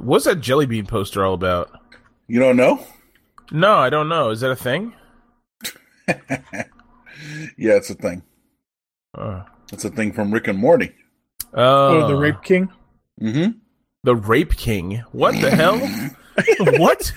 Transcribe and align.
What's 0.00 0.24
that 0.24 0.40
jelly 0.40 0.66
bean 0.66 0.86
poster 0.86 1.24
all 1.24 1.34
about? 1.34 1.70
You 2.26 2.38
don't 2.40 2.56
know? 2.56 2.84
No, 3.52 3.74
I 3.78 3.90
don't 3.90 4.08
know. 4.08 4.30
Is 4.30 4.40
that 4.40 4.50
a 4.50 4.56
thing? 4.56 4.94
Yeah, 7.58 7.74
it's 7.74 7.90
a 7.90 7.94
thing. 7.94 8.22
Uh, 9.16 9.42
It's 9.72 9.84
a 9.84 9.90
thing 9.90 10.12
from 10.12 10.32
Rick 10.32 10.48
and 10.48 10.58
Morty. 10.58 10.94
oh, 11.52 12.04
Oh, 12.04 12.08
the 12.08 12.14
Rape 12.16 12.42
King. 12.42 12.70
Mm-hmm. 13.20 13.58
The 14.04 14.16
Rape 14.16 14.56
King. 14.56 15.04
What 15.12 15.32
the 15.40 15.50
hell? 15.50 15.78
what? 16.80 17.12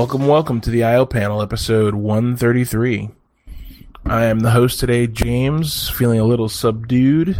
Welcome, 0.00 0.26
welcome 0.28 0.62
to 0.62 0.70
the 0.70 0.82
IO 0.82 1.04
panel, 1.04 1.42
episode 1.42 1.94
133. 1.94 3.10
I 4.06 4.24
am 4.24 4.40
the 4.40 4.50
host 4.50 4.80
today, 4.80 5.06
James, 5.06 5.90
feeling 5.90 6.18
a 6.18 6.24
little 6.24 6.48
subdued, 6.48 7.36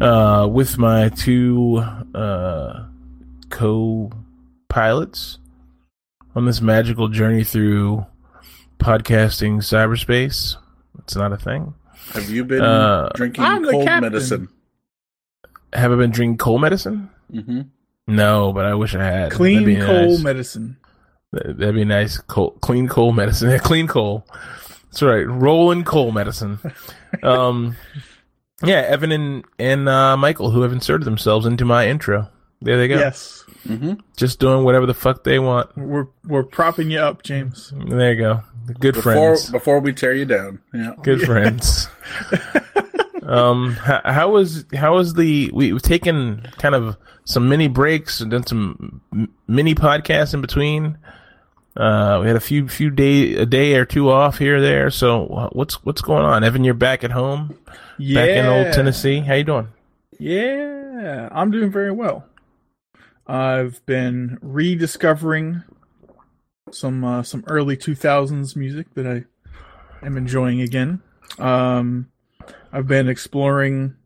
uh, 0.00 0.48
with 0.48 0.78
my 0.78 1.08
two 1.08 1.78
uh, 2.14 2.84
co 3.50 4.12
pilots 4.68 5.40
on 6.36 6.46
this 6.46 6.60
magical 6.60 7.08
journey 7.08 7.42
through 7.42 8.06
podcasting 8.78 9.56
cyberspace. 9.56 10.54
It's 11.00 11.16
not 11.16 11.32
a 11.32 11.36
thing. 11.36 11.74
Have 12.12 12.30
you 12.30 12.44
been 12.44 12.60
Uh, 12.62 13.08
drinking 13.16 13.42
I'm 13.42 13.64
cold 13.68 13.86
medicine? 13.86 14.48
Have 15.72 15.90
I 15.90 15.96
been 15.96 16.12
drinking 16.12 16.38
cold 16.38 16.60
medicine? 16.60 17.10
Mm-hmm. 17.32 17.62
No, 18.06 18.52
but 18.52 18.66
I 18.66 18.74
wish 18.74 18.94
I 18.94 19.02
had. 19.02 19.32
Clean 19.32 19.64
That'd 19.64 19.80
be 19.80 19.84
coal 19.84 20.10
nice. 20.12 20.22
medicine. 20.22 20.76
That- 21.32 21.58
That'd 21.58 21.74
be 21.74 21.84
nice. 21.84 22.18
Coal, 22.18 22.52
clean 22.60 22.88
coal 22.88 23.12
medicine. 23.12 23.50
Yeah, 23.52 23.58
clean 23.58 23.86
coal. 23.88 24.26
That's 24.84 25.02
right. 25.02 25.26
Rolling 25.28 25.84
coal 25.84 26.12
medicine. 26.12 26.58
Um, 27.22 27.76
yeah, 28.64 28.78
Evan 28.88 29.12
and 29.12 29.44
and 29.58 29.86
uh, 29.86 30.16
Michael, 30.16 30.50
who 30.50 30.62
have 30.62 30.72
inserted 30.72 31.04
themselves 31.04 31.44
into 31.44 31.66
my 31.66 31.86
intro. 31.86 32.26
There 32.62 32.78
they 32.78 32.88
go. 32.88 32.96
Yes, 32.96 33.44
Mm-hmm. 33.68 33.94
Just 34.16 34.40
doing 34.40 34.64
whatever 34.64 34.86
the 34.86 34.94
fuck 34.94 35.22
they 35.24 35.38
want. 35.38 35.76
we're 35.76 36.06
we're 36.26 36.42
propping 36.42 36.90
you 36.90 36.98
up, 37.00 37.22
James. 37.22 37.70
There 37.86 38.12
you 38.14 38.18
go. 38.18 38.40
Good 38.80 38.94
Before 38.94 39.12
friends. 39.12 39.50
before 39.50 39.78
we 39.80 39.92
tear 39.92 40.14
you 40.14 40.24
down. 40.24 40.60
Yeah. 40.72 40.94
Good 41.02 41.20
friends. 41.20 41.86
um, 43.24 43.72
how, 43.74 44.00
how 44.04 44.30
was 44.30 44.64
how 44.74 44.94
was 44.94 45.14
the 45.14 45.50
we, 45.52 45.72
we've 45.72 45.82
taken 45.82 46.46
kind 46.58 46.74
of 46.74 46.96
some 47.24 47.48
mini 47.48 47.68
breaks 47.68 48.20
and 48.20 48.30
done 48.30 48.46
some 48.46 49.00
mini 49.46 49.74
podcasts 49.74 50.34
in 50.34 50.40
between. 50.40 50.98
Uh, 51.76 52.18
we 52.20 52.26
had 52.26 52.36
a 52.36 52.40
few 52.40 52.68
few 52.68 52.90
day 52.90 53.34
a 53.34 53.46
day 53.46 53.74
or 53.76 53.84
two 53.84 54.10
off 54.10 54.38
here 54.38 54.60
there. 54.60 54.90
So 54.90 55.48
what's 55.52 55.84
what's 55.84 56.02
going 56.02 56.24
on, 56.24 56.44
Evan? 56.44 56.64
You're 56.64 56.74
back 56.74 57.02
at 57.02 57.10
home, 57.10 57.56
Yeah, 57.98 58.20
back 58.20 58.30
in 58.30 58.46
old 58.46 58.72
Tennessee. 58.74 59.20
How 59.20 59.34
you 59.34 59.44
doing? 59.44 59.68
Yeah, 60.18 61.28
I'm 61.32 61.50
doing 61.50 61.70
very 61.70 61.90
well. 61.90 62.26
I've 63.26 63.84
been 63.86 64.38
rediscovering 64.42 65.62
some 66.70 67.04
uh, 67.04 67.22
some 67.22 67.44
early 67.46 67.76
2000s 67.76 68.54
music 68.56 68.92
that 68.94 69.06
I 69.06 69.24
am 70.04 70.16
enjoying 70.16 70.60
again. 70.60 71.00
Um, 71.38 72.10
I've 72.72 72.86
been 72.86 73.08
exploring 73.08 73.96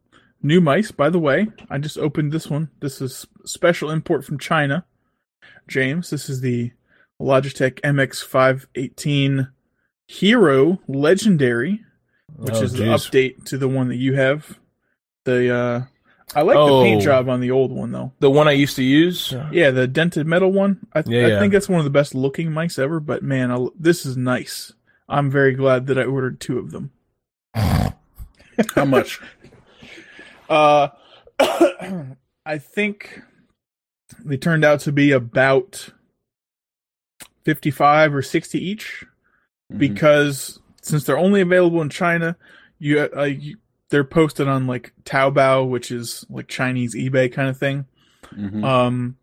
new 0.43 0.61
mice. 0.61 0.93
By 0.93 1.11
the 1.11 1.19
way, 1.19 1.49
I 1.69 1.79
just 1.79 1.99
opened 1.99 2.31
this 2.33 2.49
one. 2.49 2.71
This 2.81 3.01
is 3.01 3.27
special 3.45 3.91
import 3.91 4.25
from 4.25 4.39
China. 4.39 4.85
James, 5.67 6.11
this 6.11 6.29
is 6.29 6.41
the 6.41 6.71
Logitech 7.21 7.81
MX518 7.81 9.51
Hero 10.09 10.79
Legendary, 10.87 11.85
which 12.37 12.55
Oh, 12.55 12.63
is 12.63 12.73
the 12.73 12.85
geez. 12.85 12.89
update 13.07 13.45
to 13.47 13.59
the 13.59 13.69
one 13.69 13.89
that 13.89 13.97
you 13.97 14.15
have. 14.15 14.59
The 15.25 15.53
uh, 15.55 15.83
I 16.35 16.43
like 16.43 16.55
the 16.55 16.61
Oh. 16.61 16.83
paint 16.83 17.03
job 17.03 17.29
on 17.29 17.41
the 17.41 17.51
old 17.51 17.73
one 17.73 17.91
though. 17.93 18.13
The 18.21 18.31
one 18.31 18.47
I 18.49 18.53
used 18.53 18.77
to 18.77 18.83
use. 18.85 19.35
Yeah, 19.51 19.71
the 19.71 19.87
dented 19.89 20.27
metal 20.27 20.53
one. 20.53 20.87
I, 20.93 21.03
Yeah, 21.07 21.37
I 21.37 21.41
think 21.41 21.53
that's 21.53 21.69
one 21.69 21.79
of 21.81 21.85
the 21.85 21.91
best 21.91 22.15
looking 22.15 22.53
mice 22.53 22.79
ever. 22.79 23.01
But 23.01 23.23
man, 23.23 23.51
I, 23.51 23.67
this 23.79 24.05
is 24.07 24.17
nice. 24.17 24.73
I'm 25.09 25.31
very 25.31 25.55
glad 25.55 25.87
that 25.87 25.99
I 25.99 26.05
ordered 26.05 26.41
two 26.41 26.59
of 26.59 26.71
them. 26.73 26.91
How 27.55 28.85
much? 28.85 29.21
Uh, 30.49 30.91
I 31.41 32.59
think 32.59 33.21
they 34.25 34.37
turned 34.37 34.65
out 34.65 34.79
to 34.83 34.93
be 34.93 35.11
about 35.11 35.89
fifty-five 37.47 38.15
or 38.15 38.23
sixty 38.23 38.59
each. 38.63 39.05
Mhm. 39.73 39.79
because 39.79 40.61
since 40.81 41.03
they're 41.03 41.19
only 41.19 41.41
available 41.41 41.83
in 41.83 41.89
China, 41.89 42.37
you, 42.79 43.01
uh, 43.17 43.25
you 43.25 43.57
they're 43.89 44.05
posted 44.05 44.47
on 44.47 44.69
like 44.69 44.93
Taobao, 45.05 45.69
which 45.69 45.91
is 45.91 46.25
like 46.31 46.47
Chinese 46.47 46.95
eBay 46.95 47.33
kind 47.33 47.49
of 47.49 47.57
thing. 47.59 47.87
Mhm. 48.33 48.63
Um, 48.65 49.17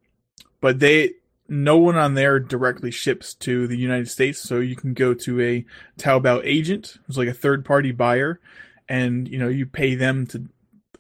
but 0.60 0.80
they 0.80 1.14
no 1.48 1.78
one 1.78 1.96
on 1.96 2.14
there 2.16 2.40
directly 2.40 2.92
ships 2.92 3.34
to 3.36 3.68
the 3.68 3.78
United 3.78 4.10
States, 4.10 4.40
so 4.40 4.60
you 4.60 4.76
can 4.76 4.94
go 4.94 5.14
to 5.14 5.40
a 5.40 5.66
Taobao 5.98 6.42
agent, 6.44 6.98
who's 7.06 7.18
like 7.18 7.30
a 7.30 7.34
third 7.34 7.64
party 7.64 7.92
buyer, 7.94 8.42
and 8.90 9.30
you 9.30 9.38
know 9.38 9.48
you 9.48 9.66
pay 9.66 9.96
them 9.96 10.28
to 10.28 10.44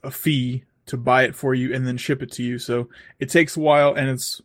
a 0.03 0.11
fee 0.11 0.63
to 0.85 0.95
buy 0.95 1.23
it 1.23 1.35
for 1.35 1.53
you 1.53 1.73
and 1.73 1.85
then 1.85 1.97
ship 1.97 2.21
it 2.21 2.31
to 2.33 2.43
you. 2.43 2.59
So 2.59 2.87
it 3.19 3.29
takes 3.29 3.57
a 3.57 3.61
while 3.61 3.93
and 3.93 4.09
it's 4.09 4.41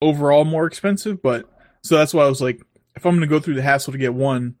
overall 0.00 0.44
more 0.44 0.66
expensive, 0.66 1.20
but 1.22 1.48
so 1.86 1.96
that's 1.96 2.14
why 2.14 2.24
I 2.24 2.28
was 2.28 2.40
like, 2.40 2.60
if 2.94 3.04
I'm 3.04 3.14
gonna 3.14 3.26
go 3.26 3.40
through 3.40 3.54
the 3.54 3.62
hassle 3.62 3.92
to 3.92 3.98
get 3.98 4.14
one, 4.14 4.56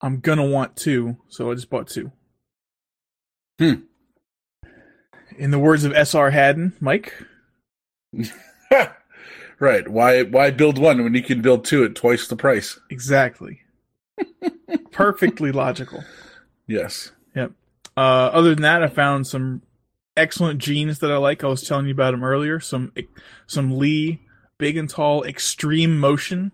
I'm 0.00 0.20
gonna 0.20 0.46
want 0.46 0.76
two, 0.76 1.16
so 1.28 1.50
I 1.50 1.54
just 1.54 1.70
bought 1.70 1.88
two. 1.88 2.12
Hmm. 3.58 3.74
In 5.36 5.50
the 5.50 5.58
words 5.58 5.84
of 5.84 5.92
S.R. 5.92 6.30
Hadden, 6.30 6.74
Mike, 6.80 7.14
right. 9.58 9.86
Why 9.88 10.22
why 10.22 10.50
build 10.50 10.78
one 10.78 11.02
when 11.02 11.14
you 11.14 11.22
can 11.22 11.42
build 11.42 11.64
two 11.64 11.84
at 11.84 11.94
twice 11.94 12.26
the 12.28 12.36
price? 12.36 12.78
exactly. 12.90 13.60
Perfectly 14.90 15.52
logical. 15.52 16.02
Yes. 16.66 17.12
Yep. 17.36 17.52
Uh, 17.96 18.30
other 18.32 18.54
than 18.54 18.62
that, 18.62 18.82
I 18.82 18.88
found 18.88 19.26
some 19.26 19.62
excellent 20.16 20.60
jeans 20.60 20.98
that 20.98 21.12
I 21.12 21.16
like. 21.16 21.44
I 21.44 21.48
was 21.48 21.62
telling 21.62 21.86
you 21.86 21.92
about 21.92 22.10
them 22.10 22.24
earlier. 22.24 22.60
Some 22.60 22.92
some 23.46 23.78
Lee 23.78 24.22
big 24.58 24.76
and 24.76 24.90
tall 24.90 25.24
extreme 25.24 25.98
motion. 25.98 26.52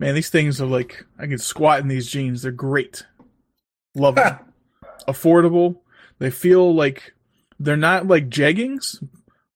Man, 0.00 0.14
these 0.14 0.30
things 0.30 0.60
are 0.62 0.66
like 0.66 1.04
I 1.18 1.26
can 1.26 1.38
squat 1.38 1.80
in 1.80 1.88
these 1.88 2.10
jeans. 2.10 2.42
They're 2.42 2.50
great. 2.52 3.04
Love 3.94 4.14
them. 4.16 4.38
Affordable. 5.08 5.76
They 6.18 6.30
feel 6.30 6.74
like 6.74 7.12
they're 7.58 7.76
not 7.76 8.06
like 8.08 8.30
jeggings, 8.30 9.02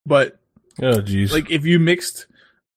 but 0.07 0.39
Oh, 0.83 1.01
jeez. 1.01 1.33
like 1.33 1.51
if 1.51 1.65
you 1.65 1.79
mixed 1.79 2.27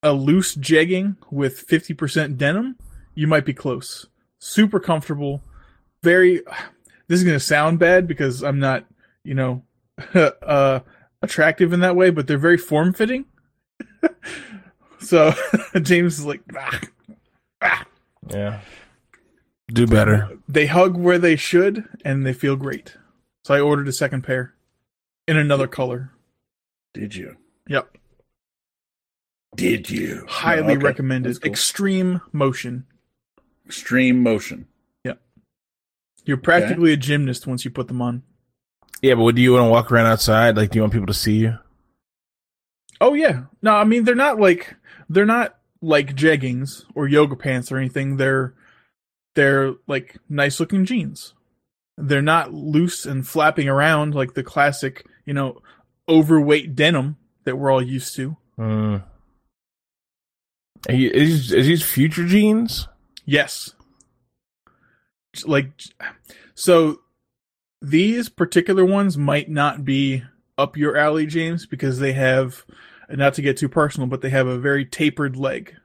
a 0.01 0.13
loose 0.13 0.55
jegging 0.55 1.17
with 1.31 1.67
50% 1.67 2.37
denim, 2.37 2.77
you 3.15 3.27
might 3.27 3.43
be 3.45 3.53
close. 3.53 4.05
Super 4.39 4.79
comfortable. 4.79 5.43
Very 6.03 6.37
this 7.07 7.19
is 7.19 7.23
going 7.25 7.35
to 7.35 7.43
sound 7.43 7.79
bad 7.79 8.07
because 8.07 8.43
I'm 8.43 8.59
not, 8.59 8.85
you 9.25 9.33
know, 9.33 9.63
uh 10.13 10.79
attractive 11.21 11.73
in 11.73 11.81
that 11.81 11.95
way, 11.97 12.11
but 12.11 12.27
they're 12.27 12.37
very 12.37 12.57
form-fitting. 12.57 13.25
so 14.99 15.33
James 15.81 16.19
is 16.19 16.25
like 16.25 16.41
"Ah." 16.55 16.79
Yeah. 18.29 18.61
Do 19.69 19.85
better. 19.85 20.37
they 20.47 20.65
hug 20.67 20.95
where 20.95 21.19
they 21.19 21.35
should 21.35 21.83
and 22.05 22.25
they 22.25 22.33
feel 22.33 22.55
great. 22.55 22.95
So 23.43 23.53
I 23.53 23.59
ordered 23.59 23.87
a 23.87 23.93
second 23.93 24.21
pair 24.23 24.53
in 25.27 25.37
another 25.37 25.67
color. 25.67 26.11
Did 26.93 27.15
you? 27.15 27.35
Yep. 27.67 27.97
Did 29.55 29.89
you? 29.89 30.25
Highly 30.29 30.73
Okay. 30.73 30.77
recommended. 30.83 31.41
Cool. 31.41 31.51
Extreme 31.51 32.21
motion. 32.31 32.85
Extreme 33.65 34.21
motion. 34.23 34.67
Yep. 35.03 35.19
You're 36.25 36.37
practically 36.37 36.93
a 36.93 36.97
gymnast 36.97 37.47
once 37.47 37.65
you 37.65 37.71
put 37.71 37.87
them 37.87 38.01
on. 38.01 38.23
Yeah, 39.01 39.15
but 39.15 39.35
do 39.35 39.41
you 39.41 39.53
want 39.53 39.65
to 39.65 39.69
walk 39.69 39.91
around 39.91 40.07
outside? 40.07 40.55
Like, 40.55 40.71
do 40.71 40.77
you 40.77 40.81
want 40.81 40.93
people 40.93 41.07
to 41.07 41.13
see 41.13 41.37
you? 41.37 41.57
Oh 43.01 43.13
yeah. 43.13 43.43
No, 43.61 43.75
I 43.75 43.83
mean 43.83 44.05
they're 44.05 44.15
not 44.15 44.39
like 44.39 44.75
they're 45.09 45.25
not 45.25 45.57
like 45.87 46.15
jeggings 46.15 46.83
or 46.93 47.07
yoga 47.07 47.35
pants 47.35 47.71
or 47.71 47.77
anything. 47.77 48.17
They're 48.17 48.53
they're 49.35 49.73
like 49.87 50.17
nice 50.29 50.59
looking 50.59 50.85
jeans. 50.85 51.33
They're 51.97 52.21
not 52.21 52.53
loose 52.53 53.05
and 53.05 53.27
flapping 53.27 53.69
around 53.69 54.13
like 54.13 54.33
the 54.33 54.43
classic, 54.43 55.05
you 55.25 55.33
know, 55.33 55.61
overweight 56.07 56.75
denim 56.75 57.17
that 57.45 57.55
we're 57.55 57.71
all 57.71 57.81
used 57.81 58.15
to. 58.15 58.37
Mm. 58.59 59.03
Is, 60.89 61.51
is 61.51 61.65
these 61.65 61.83
future 61.83 62.25
jeans? 62.25 62.87
Yes. 63.25 63.73
Like 65.45 65.71
So 66.55 67.01
these 67.81 68.29
particular 68.29 68.83
ones 68.83 69.17
might 69.17 69.49
not 69.49 69.85
be 69.85 70.23
up 70.57 70.75
your 70.75 70.97
alley, 70.97 71.27
James, 71.27 71.65
because 71.65 71.99
they 71.99 72.13
have, 72.13 72.65
not 73.09 73.33
to 73.35 73.41
get 73.41 73.57
too 73.57 73.69
personal, 73.69 74.07
but 74.07 74.21
they 74.21 74.29
have 74.29 74.47
a 74.47 74.57
very 74.57 74.85
tapered 74.85 75.35
leg, 75.37 75.75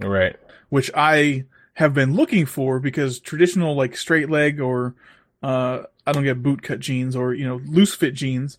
Right. 0.00 0.36
which 0.68 0.90
I 0.94 1.44
have 1.74 1.94
been 1.94 2.14
looking 2.14 2.44
for 2.46 2.80
because 2.80 3.20
traditional 3.20 3.74
like 3.74 3.96
straight 3.96 4.28
leg 4.30 4.60
or 4.60 4.94
uh, 5.42 5.82
I 6.06 6.12
don't 6.12 6.24
get 6.24 6.42
boot 6.42 6.62
cut 6.62 6.80
jeans 6.80 7.14
or 7.14 7.34
you 7.34 7.46
know 7.46 7.60
loose 7.66 7.94
fit 7.94 8.14
jeans. 8.14 8.58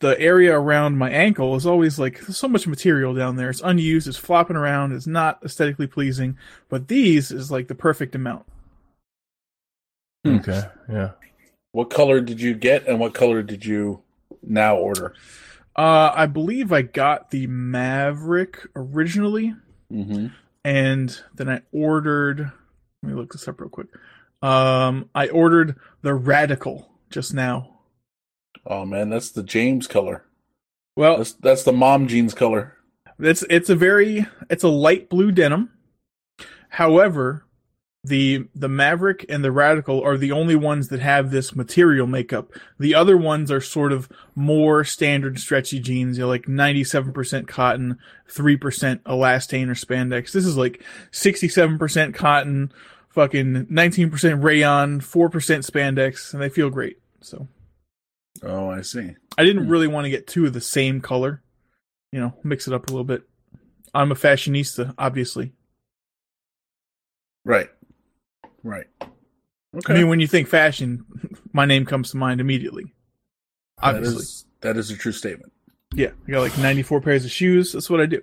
The 0.00 0.18
area 0.20 0.58
around 0.58 0.98
my 0.98 1.10
ankle 1.10 1.54
is 1.54 1.64
always 1.64 1.96
like 2.00 2.18
so 2.22 2.48
much 2.48 2.66
material 2.66 3.14
down 3.14 3.36
there. 3.36 3.50
It's 3.50 3.60
unused. 3.62 4.08
It's 4.08 4.16
flopping 4.16 4.56
around. 4.56 4.92
It's 4.92 5.06
not 5.06 5.38
aesthetically 5.44 5.86
pleasing. 5.86 6.36
But 6.68 6.88
these 6.88 7.30
is 7.30 7.52
like 7.52 7.68
the 7.68 7.76
perfect 7.76 8.16
amount. 8.16 8.44
Hmm. 10.24 10.36
Okay. 10.38 10.62
Yeah. 10.90 11.10
What 11.70 11.90
color 11.90 12.20
did 12.20 12.40
you 12.40 12.54
get, 12.54 12.86
and 12.86 12.98
what 13.00 13.14
color 13.14 13.42
did 13.42 13.64
you 13.64 14.02
now 14.42 14.76
order? 14.76 15.14
Uh, 15.74 16.12
I 16.14 16.26
believe 16.26 16.72
I 16.72 16.82
got 16.82 17.30
the 17.30 17.46
Maverick 17.46 18.66
originally, 18.76 19.54
Mm-hmm. 19.92 20.28
and 20.64 21.20
then 21.34 21.48
I 21.50 21.62
ordered. 21.72 22.50
Let 23.02 23.08
me 23.10 23.14
look 23.14 23.32
this 23.32 23.46
up 23.48 23.60
real 23.60 23.68
quick. 23.70 23.88
Um, 24.42 25.08
I 25.14 25.28
ordered 25.28 25.76
the 26.02 26.14
Radical 26.14 26.90
just 27.10 27.34
now. 27.34 27.80
Oh 28.66 28.84
man, 28.84 29.10
that's 29.10 29.30
the 29.30 29.42
James 29.42 29.86
color. 29.86 30.24
Well, 30.96 31.16
That's 31.18 31.32
that's 31.32 31.62
the 31.64 31.72
mom 31.72 32.06
jeans 32.08 32.32
color. 32.34 32.76
it's 33.18 33.42
it's 33.50 33.68
a 33.70 33.74
very 33.76 34.26
it's 34.50 34.62
a 34.64 34.68
light 34.68 35.08
blue 35.08 35.30
denim. 35.32 35.70
However, 36.70 37.44
the 38.04 38.48
the 38.54 38.68
Maverick 38.68 39.24
and 39.28 39.44
the 39.44 39.52
Radical 39.52 40.02
are 40.02 40.16
the 40.18 40.32
only 40.32 40.56
ones 40.56 40.88
that 40.88 40.98
have 41.00 41.30
this 41.30 41.54
material 41.54 42.06
makeup. 42.08 42.52
The 42.78 42.94
other 42.96 43.16
ones 43.16 43.50
are 43.50 43.60
sort 43.60 43.92
of 43.92 44.08
more 44.34 44.82
standard 44.82 45.38
stretchy 45.38 45.78
jeans, 45.78 46.18
you 46.18 46.24
know, 46.24 46.28
like 46.28 46.46
97% 46.46 47.46
cotton, 47.46 47.98
3% 48.28 48.58
elastane 49.02 49.68
or 49.68 49.74
spandex. 49.74 50.32
This 50.32 50.44
is 50.46 50.56
like 50.56 50.82
67% 51.12 52.12
cotton, 52.14 52.72
fucking 53.10 53.66
19% 53.66 54.42
rayon, 54.42 55.00
4% 55.00 55.30
spandex, 55.30 56.32
and 56.32 56.42
they 56.42 56.48
feel 56.48 56.70
great. 56.70 56.98
So, 57.20 57.46
Oh, 58.42 58.68
I 58.68 58.80
see. 58.80 59.14
I 59.38 59.44
didn't 59.44 59.66
Hmm. 59.66 59.70
really 59.70 59.86
want 59.86 60.06
to 60.06 60.10
get 60.10 60.26
two 60.26 60.44
of 60.46 60.52
the 60.54 60.60
same 60.60 61.00
color. 61.00 61.40
You 62.10 62.18
know, 62.18 62.34
mix 62.42 62.66
it 62.66 62.74
up 62.74 62.88
a 62.88 62.90
little 62.90 63.04
bit. 63.04 63.22
I'm 63.94 64.10
a 64.10 64.16
fashionista, 64.16 64.92
obviously. 64.98 65.52
Right. 67.44 67.68
Right. 68.62 68.86
Okay. 69.00 69.94
I 69.94 69.96
mean, 69.96 70.08
when 70.08 70.20
you 70.20 70.26
think 70.26 70.48
fashion, 70.48 71.04
my 71.52 71.64
name 71.66 71.86
comes 71.86 72.10
to 72.10 72.16
mind 72.16 72.40
immediately. 72.40 72.92
Obviously. 73.82 74.16
is 74.22 74.44
that 74.60 74.76
is 74.76 74.90
a 74.90 74.96
true 74.96 75.12
statement. 75.12 75.52
Yeah, 75.94 76.10
I 76.26 76.30
got 76.30 76.40
like 76.40 76.58
94 76.58 77.00
pairs 77.00 77.24
of 77.24 77.30
shoes. 77.30 77.72
That's 77.72 77.90
what 77.90 78.00
I 78.00 78.06
do. 78.06 78.20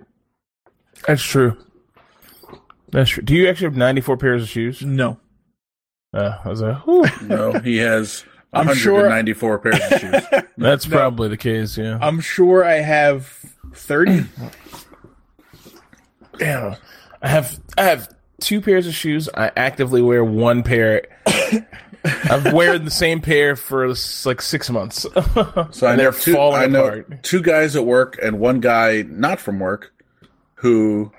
That's 1.06 1.22
true. 1.22 1.56
That's 2.90 3.10
true. 3.10 3.22
Do 3.22 3.34
you 3.34 3.48
actually 3.48 3.66
have 3.66 3.76
94 3.76 4.16
pairs 4.16 4.42
of 4.42 4.48
shoes? 4.48 4.82
No. 4.82 5.18
Uh, 6.12 6.38
I 6.44 6.48
was 6.48 6.62
like, 6.62 6.76
whew. 6.86 7.04
No, 7.22 7.52
he 7.60 7.76
has 7.78 8.24
I'm 8.52 8.74
sure- 8.74 8.94
194 8.94 9.58
pairs 9.60 9.80
of 9.92 10.00
shoes. 10.00 10.42
That's 10.56 10.88
No. 10.88 10.96
probably 10.96 11.28
the 11.28 11.36
case, 11.36 11.76
yeah. 11.78 11.98
I'm 12.00 12.20
sure 12.20 12.64
I 12.64 12.80
have 12.80 13.26
30. 13.74 14.24
Damn. 16.38 16.76
I 17.22 17.28
have 17.28 17.60
I 17.76 17.82
have 17.84 18.08
two 18.40 18.60
pairs 18.60 18.86
of 18.86 18.94
shoes. 18.94 19.28
I 19.34 19.50
actively 19.56 20.02
wear 20.02 20.24
one 20.24 20.62
pair. 20.62 21.02
I've 22.04 22.52
wearing 22.54 22.84
the 22.84 22.90
same 22.90 23.20
pair 23.20 23.56
for 23.56 23.88
like 24.24 24.40
six 24.40 24.70
months. 24.70 25.06
So 25.72 25.86
I 25.86 25.90
and 25.90 25.96
know 25.96 25.96
they're 25.96 26.12
two, 26.12 26.32
falling 26.34 26.62
I 26.62 26.66
know 26.66 26.84
apart. 26.86 27.22
two 27.22 27.42
guys 27.42 27.76
at 27.76 27.84
work 27.84 28.18
and 28.22 28.40
one 28.40 28.60
guy 28.60 29.02
not 29.08 29.38
from 29.40 29.58
work 29.60 29.92
who 30.54 31.12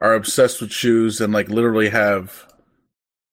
are 0.00 0.14
obsessed 0.14 0.60
with 0.60 0.70
shoes 0.70 1.20
and 1.20 1.32
like 1.32 1.48
literally 1.48 1.88
have 1.90 2.46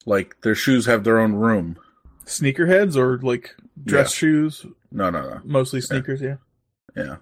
like 0.06 0.36
their 0.42 0.56
shoes 0.56 0.86
have 0.88 1.04
their 1.04 1.20
own 1.20 1.34
room. 1.34 1.78
Sneakerheads 2.26 2.96
or 2.96 3.20
like 3.20 3.56
dress 3.86 4.12
Yeah. 4.14 4.18
shoes? 4.18 4.66
No, 4.92 5.10
no, 5.10 5.22
no. 5.22 5.42
Mostly 5.44 5.82
sneakers, 5.82 6.22
yeah. 6.22 6.36
Yeah. 6.96 7.18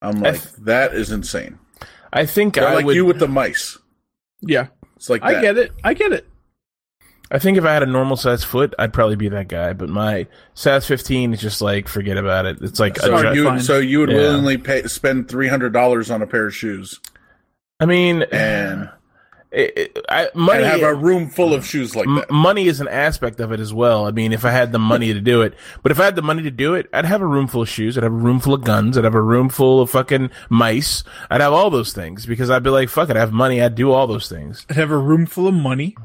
I'm 0.00 0.20
like, 0.20 0.40
th- 0.40 0.54
that 0.64 0.94
is 0.94 1.10
insane. 1.12 1.58
I 2.12 2.26
think 2.26 2.54
They're 2.54 2.68
I 2.68 2.74
like 2.74 2.86
would. 2.86 2.96
you 2.96 3.04
with 3.04 3.18
the 3.18 3.28
mice. 3.28 3.76
Yeah. 4.40 4.68
It's 4.96 5.10
like 5.10 5.22
I 5.22 5.34
that. 5.34 5.42
get 5.42 5.58
it. 5.58 5.72
I 5.82 5.94
get 5.94 6.12
it. 6.12 6.26
I 7.30 7.38
think 7.38 7.56
if 7.58 7.64
I 7.64 7.72
had 7.72 7.82
a 7.82 7.86
normal 7.86 8.16
size 8.16 8.44
foot, 8.44 8.74
I'd 8.78 8.92
probably 8.92 9.16
be 9.16 9.28
that 9.30 9.48
guy. 9.48 9.72
But 9.72 9.88
my 9.88 10.26
size 10.52 10.86
15 10.86 11.32
is 11.34 11.40
just 11.40 11.60
like 11.62 11.88
forget 11.88 12.16
about 12.16 12.46
it. 12.46 12.58
It's 12.60 12.78
like 12.78 12.96
It's 12.96 13.06
a 13.06 13.08
So 13.18 13.32
you, 13.32 13.44
find. 13.44 13.62
so 13.64 13.78
you 13.78 14.00
would 14.00 14.10
Yeah. 14.10 14.16
willingly 14.18 14.58
pay 14.58 14.82
spend 14.84 15.28
three 15.28 15.48
hundred 15.48 15.72
dollars 15.72 16.10
on 16.10 16.22
a 16.22 16.26
pair 16.26 16.46
of 16.46 16.54
shoes 16.54 17.00
I 17.80 17.86
mean, 17.86 18.22
and, 18.30 18.88
it, 19.54 19.78
it, 19.96 19.98
I, 20.08 20.28
money. 20.34 20.62
and 20.64 20.66
have 20.66 20.82
a 20.82 20.94
room 20.94 21.30
full 21.30 21.54
of 21.54 21.64
shoes 21.64 21.94
like 21.96 22.06
M- 22.08 22.24
money 22.30 22.66
is 22.66 22.80
an 22.80 22.88
aspect 22.88 23.40
of 23.40 23.52
it 23.52 23.60
as 23.60 23.72
well. 23.72 24.06
I 24.06 24.10
mean, 24.10 24.32
if 24.32 24.44
I 24.44 24.50
had 24.50 24.72
the 24.72 24.78
money 24.78 25.14
to 25.14 25.20
do 25.20 25.42
it, 25.42 25.54
but 25.82 25.92
if 25.92 26.00
I 26.00 26.04
had 26.04 26.16
the 26.16 26.22
money 26.22 26.42
to 26.42 26.50
do 26.50 26.74
it, 26.74 26.88
I'd 26.92 27.04
have 27.04 27.22
a 27.22 27.26
room 27.26 27.46
full 27.46 27.62
of 27.62 27.68
shoes. 27.68 27.96
I'd 27.96 28.02
have 28.02 28.12
a 28.12 28.16
room 28.16 28.40
full 28.40 28.54
of 28.54 28.64
guns. 28.64 28.98
I'd 28.98 29.04
have 29.04 29.14
a 29.14 29.22
room 29.22 29.48
full 29.48 29.80
of 29.80 29.90
fucking 29.90 30.30
mice. 30.50 31.04
I'd 31.30 31.40
have 31.40 31.52
all 31.52 31.70
those 31.70 31.92
things 31.92 32.26
because 32.26 32.50
I'd 32.50 32.62
be 32.62 32.70
like, 32.70 32.88
fuck 32.88 33.08
it, 33.10 33.16
I 33.16 33.20
have 33.20 33.32
money. 33.32 33.62
I'd 33.62 33.74
do 33.76 33.92
all 33.92 34.06
those 34.06 34.28
things. 34.28 34.66
I'd 34.68 34.76
have 34.76 34.90
a 34.90 34.98
room 34.98 35.24
full 35.26 35.46
of 35.48 35.54
money. 35.54 35.96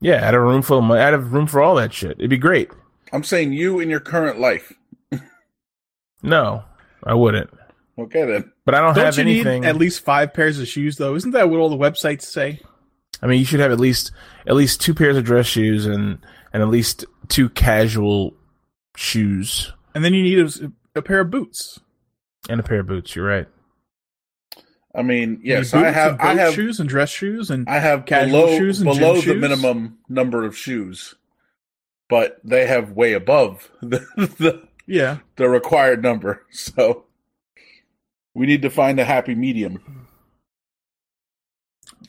Yeah, 0.00 0.16
I'd 0.16 0.34
have 0.34 0.34
a 0.34 0.40
room 0.40 0.62
full 0.62 0.78
of 0.78 0.84
money. 0.84 1.00
I'd 1.00 1.12
have 1.14 1.32
room 1.32 1.46
for 1.46 1.62
all 1.62 1.76
that 1.76 1.94
shit. 1.94 2.12
It'd 2.18 2.28
be 2.28 2.36
great. 2.36 2.70
I'm 3.12 3.22
saying 3.24 3.52
you 3.52 3.80
in 3.80 3.88
your 3.88 4.00
current 4.00 4.38
life. 4.40 4.72
No, 6.22 6.64
I 7.04 7.14
wouldn't. 7.14 7.50
Okay 7.98 8.24
then. 8.24 8.52
But 8.64 8.74
I 8.74 8.80
don't, 8.80 8.94
Don't 8.94 9.04
have 9.04 9.16
you 9.16 9.22
anything. 9.22 9.62
need 9.62 9.68
at 9.68 9.76
least 9.76 10.04
five 10.04 10.34
pairs 10.34 10.58
of 10.58 10.66
shoes, 10.68 10.96
though? 10.96 11.14
Isn't 11.14 11.30
that 11.32 11.48
what 11.50 11.60
all 11.60 11.68
the 11.68 11.76
websites 11.76 12.22
say? 12.22 12.60
I 13.22 13.26
mean, 13.26 13.38
you 13.38 13.44
should 13.44 13.60
have 13.60 13.72
at 13.72 13.80
least 13.80 14.12
at 14.46 14.54
least 14.54 14.80
two 14.80 14.94
pairs 14.94 15.16
of 15.16 15.24
dress 15.24 15.46
shoes 15.46 15.86
and 15.86 16.18
and 16.52 16.62
at 16.62 16.68
least 16.68 17.04
two 17.28 17.48
casual 17.50 18.34
shoes 18.96 19.72
And 19.94 20.04
then 20.04 20.14
you 20.14 20.22
need 20.22 20.38
a, 20.38 20.72
a 20.98 21.02
pair 21.02 21.20
of 21.20 21.30
boots. 21.30 21.80
and 22.48 22.60
a 22.60 22.62
pair 22.62 22.80
of 22.80 22.86
boots. 22.86 23.14
You're 23.16 23.26
right. 23.26 23.48
I 24.94 25.02
mean, 25.02 25.30
You 25.30 25.36
need 25.36 25.46
yes, 25.46 25.74
I 25.74 25.90
have 25.90 26.12
and 26.20 26.22
I 26.22 26.34
have 26.34 26.54
shoes 26.54 26.80
and 26.80 26.88
dress 26.88 27.10
shoes 27.10 27.50
and 27.50 27.68
I 27.68 27.78
have 27.78 28.06
Casual 28.06 28.40
below 28.46 28.58
shoes 28.58 28.80
and 28.80 28.86
below 28.90 29.14
gym 29.20 29.40
the 29.40 29.48
shoes? 29.48 29.60
minimum 29.60 29.98
number 30.08 30.44
of 30.46 30.56
shoes, 30.56 31.14
but 32.08 32.38
they 32.44 32.66
have 32.66 32.92
way 32.92 33.12
above 33.12 33.70
the, 33.82 33.98
the 34.16 34.66
yeah. 34.86 35.18
the 35.36 35.48
required 35.48 36.02
number. 36.02 36.42
So 36.50 37.04
we 38.34 38.46
need 38.46 38.62
to 38.62 38.70
find 38.70 38.98
a 39.00 39.04
happy 39.04 39.34
medium. 39.34 40.05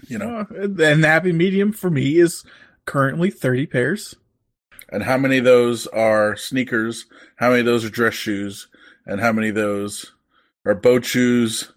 You 0.08 0.18
know, 0.20 0.46
and 0.50 0.78
the 0.78 0.96
happy 1.08 1.32
medium 1.32 1.72
for 1.72 1.90
me 1.90 2.18
is 2.18 2.44
currently 2.86 3.30
30 3.30 3.68
pairs. 3.68 4.16
and 4.90 5.04
how 5.04 5.18
many 5.18 5.38
of 5.40 5.44
those 5.46 5.86
are 5.88 6.36
sneakers? 6.38 7.06
How 7.38 7.50
many 7.50 7.60
of 7.62 7.66
those 7.66 7.84
are 7.86 7.90
dress 7.90 8.14
shoes? 8.14 8.68
And 9.06 9.20
how 9.22 9.32
many 9.32 9.50
of 9.50 9.56
those 9.56 10.14
are 10.66 10.76
boat 10.76 11.06
shoes, 11.06 11.72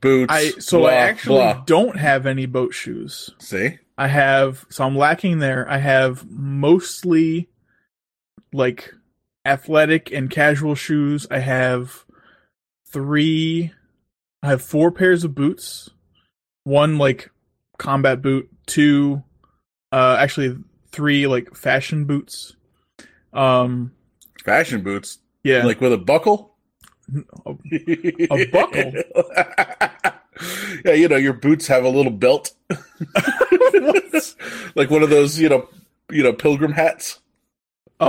boots? 0.00 0.32
I 0.32 0.50
so 0.52 0.80
blah, 0.80 0.88
I 0.90 0.94
actually 0.94 1.36
blah. 1.38 1.62
don't 1.66 1.98
have 1.98 2.26
any 2.26 2.46
boat 2.46 2.74
shoes. 2.74 3.30
see. 3.38 3.78
I 3.96 4.08
have 4.08 4.66
so 4.70 4.84
I'm 4.84 4.96
lacking 4.96 5.38
there. 5.38 5.70
I 5.70 5.78
have 5.78 6.28
mostly 6.30 7.48
like 8.52 8.92
athletic 9.46 10.10
and 10.10 10.30
casual 10.30 10.74
shoes. 10.74 11.26
I 11.30 11.38
have 11.38 12.04
three 12.90 13.72
I 14.42 14.48
have 14.48 14.62
four 14.62 14.90
pairs 14.90 15.24
of 15.24 15.34
boots. 15.34 15.90
One 16.64 16.98
like 16.98 17.30
combat 17.78 18.22
boot, 18.22 18.48
two 18.66 19.22
uh 19.92 20.16
actually 20.18 20.56
three 20.92 21.26
like 21.26 21.54
fashion 21.54 22.04
boots. 22.04 22.56
Um 23.32 23.92
Fashion 24.44 24.82
boots, 24.82 25.18
yeah. 25.42 25.64
like 25.64 25.80
with 25.80 25.92
a 25.92 25.98
buckle. 25.98 26.54
A 27.46 28.46
buckle? 28.52 28.92
yeah, 30.84 30.92
you 30.92 31.08
know, 31.08 31.16
your 31.16 31.32
boots 31.32 31.66
have 31.66 31.84
a 31.84 31.88
little 31.88 32.12
belt, 32.12 32.52
like 34.74 34.90
one 34.90 35.02
of 35.02 35.10
those, 35.10 35.38
you 35.38 35.48
know, 35.48 35.68
you 36.10 36.22
know, 36.22 36.32
pilgrim 36.32 36.72
hats. 36.72 37.20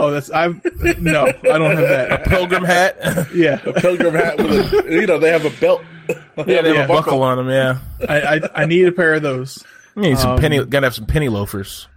Oh, 0.01 0.11
that's 0.11 0.29
I've 0.31 0.61
no, 0.99 1.25
I 1.25 1.31
don't 1.57 1.75
have 1.77 1.87
that. 1.89 2.11
A 2.27 2.29
Pilgrim 2.29 2.63
hat. 2.63 2.97
Yeah. 3.33 3.59
A 3.65 3.73
pilgrim 3.73 4.13
hat 4.13 4.37
with 4.37 4.73
a, 4.73 4.91
you 4.93 5.05
know, 5.07 5.17
they 5.19 5.29
have 5.31 5.45
a 5.45 5.49
belt. 5.59 5.81
yeah, 6.09 6.43
they 6.43 6.53
have 6.55 6.65
Yeah. 6.65 6.83
a 6.85 6.87
buckle 6.87 7.21
on 7.23 7.37
them. 7.37 7.49
Yeah, 7.49 7.79
I, 8.07 8.35
I 8.37 8.61
I 8.63 8.65
need 8.65 8.87
a 8.87 8.91
pair 8.91 9.13
of 9.15 9.21
those. 9.23 9.63
you 9.95 10.03
need 10.03 10.17
some 10.17 10.31
Um, 10.31 10.39
penny. 10.39 10.63
Gotta 10.63 10.85
have 10.87 10.95
some 10.95 11.05
penny 11.07 11.29
loafers. 11.29 11.87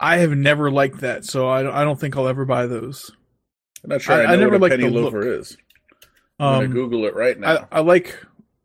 I 0.00 0.18
have 0.18 0.32
never 0.32 0.70
liked 0.70 1.00
that, 1.00 1.24
so 1.24 1.48
I 1.48 1.62
don't, 1.62 1.72
I 1.74 1.84
don't 1.84 1.98
think 1.98 2.16
I'll 2.16 2.26
ever 2.28 2.44
buy 2.44 2.66
those. 2.66 3.10
I'm 3.84 3.90
not 3.90 4.02
sure 4.02 4.16
I- 4.16 4.22
I, 4.22 4.26
know 4.26 4.32
I 4.32 4.36
never 4.36 4.50
what 4.52 4.56
a 4.56 4.62
liked 4.62 4.72
penny 4.72 4.84
the 4.84 4.90
look. 4.90 5.04
loafer 5.12 5.32
is. 5.38 5.56
I'm 6.40 6.54
gonna 6.54 6.64
Um, 6.66 6.72
Google 6.72 7.04
it 7.06 7.14
right 7.14 7.38
now. 7.38 7.68
I, 7.70 7.78
I 7.78 7.80
like, 7.82 8.18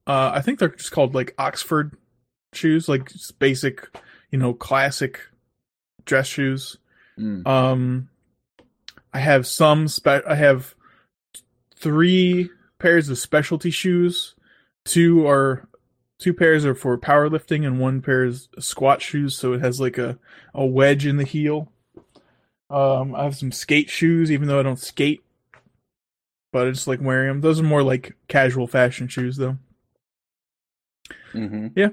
uh, 0.08 0.32
I 0.34 0.42
think 0.42 0.58
they're 0.60 0.70
just 0.70 0.92
called 0.92 1.14
like 1.14 1.36
Oxford 1.38 1.96
shoes, 2.54 2.90
like 2.90 3.10
just 3.12 3.38
basic, 3.38 3.88
you 4.32 4.40
know, 4.40 4.54
classic 4.54 5.20
dress 6.06 6.26
shoes. 6.28 6.78
Mm. 7.20 7.46
Um, 7.48 8.10
I 9.14 9.20
have 9.20 9.48
some 9.48 9.88
spe- 9.88 10.26
I 10.28 10.36
have 10.36 10.76
three 11.76 12.50
pairs 12.80 13.10
of 13.10 13.18
specialty 13.18 13.72
shoes. 13.72 14.36
Two 14.86 15.28
are 15.28 15.68
two 16.20 16.34
pairs 16.34 16.66
are 16.66 16.76
for 16.76 16.98
powerlifting 16.98 17.66
and 17.66 17.80
one 17.80 18.02
pair 18.02 18.26
is 18.26 18.50
squat 18.60 19.02
shoes 19.02 19.38
so 19.38 19.54
it 19.54 19.62
has 19.62 19.80
like 19.80 19.98
a, 19.98 20.18
a 20.54 20.66
wedge 20.66 21.06
in 21.06 21.18
the 21.18 21.24
heel. 21.24 21.72
Um 22.70 23.16
i 23.16 23.24
have 23.24 23.36
some 23.38 23.52
skate 23.52 23.90
shoes 23.90 24.32
even 24.32 24.48
though 24.48 24.60
i 24.60 24.64
don't 24.64 24.80
skate 24.80 25.24
but 26.52 26.68
i 26.68 26.72
just 26.72 26.88
like 26.88 27.00
wearing 27.02 27.28
them 27.28 27.42
those 27.42 27.60
are 27.60 27.64
more 27.64 27.84
like 27.84 28.16
casual 28.28 28.68
fashion 28.68 29.08
shoes 29.08 29.38
though. 29.38 29.58
Hmm 31.32 31.68
Yeah, 31.76 31.90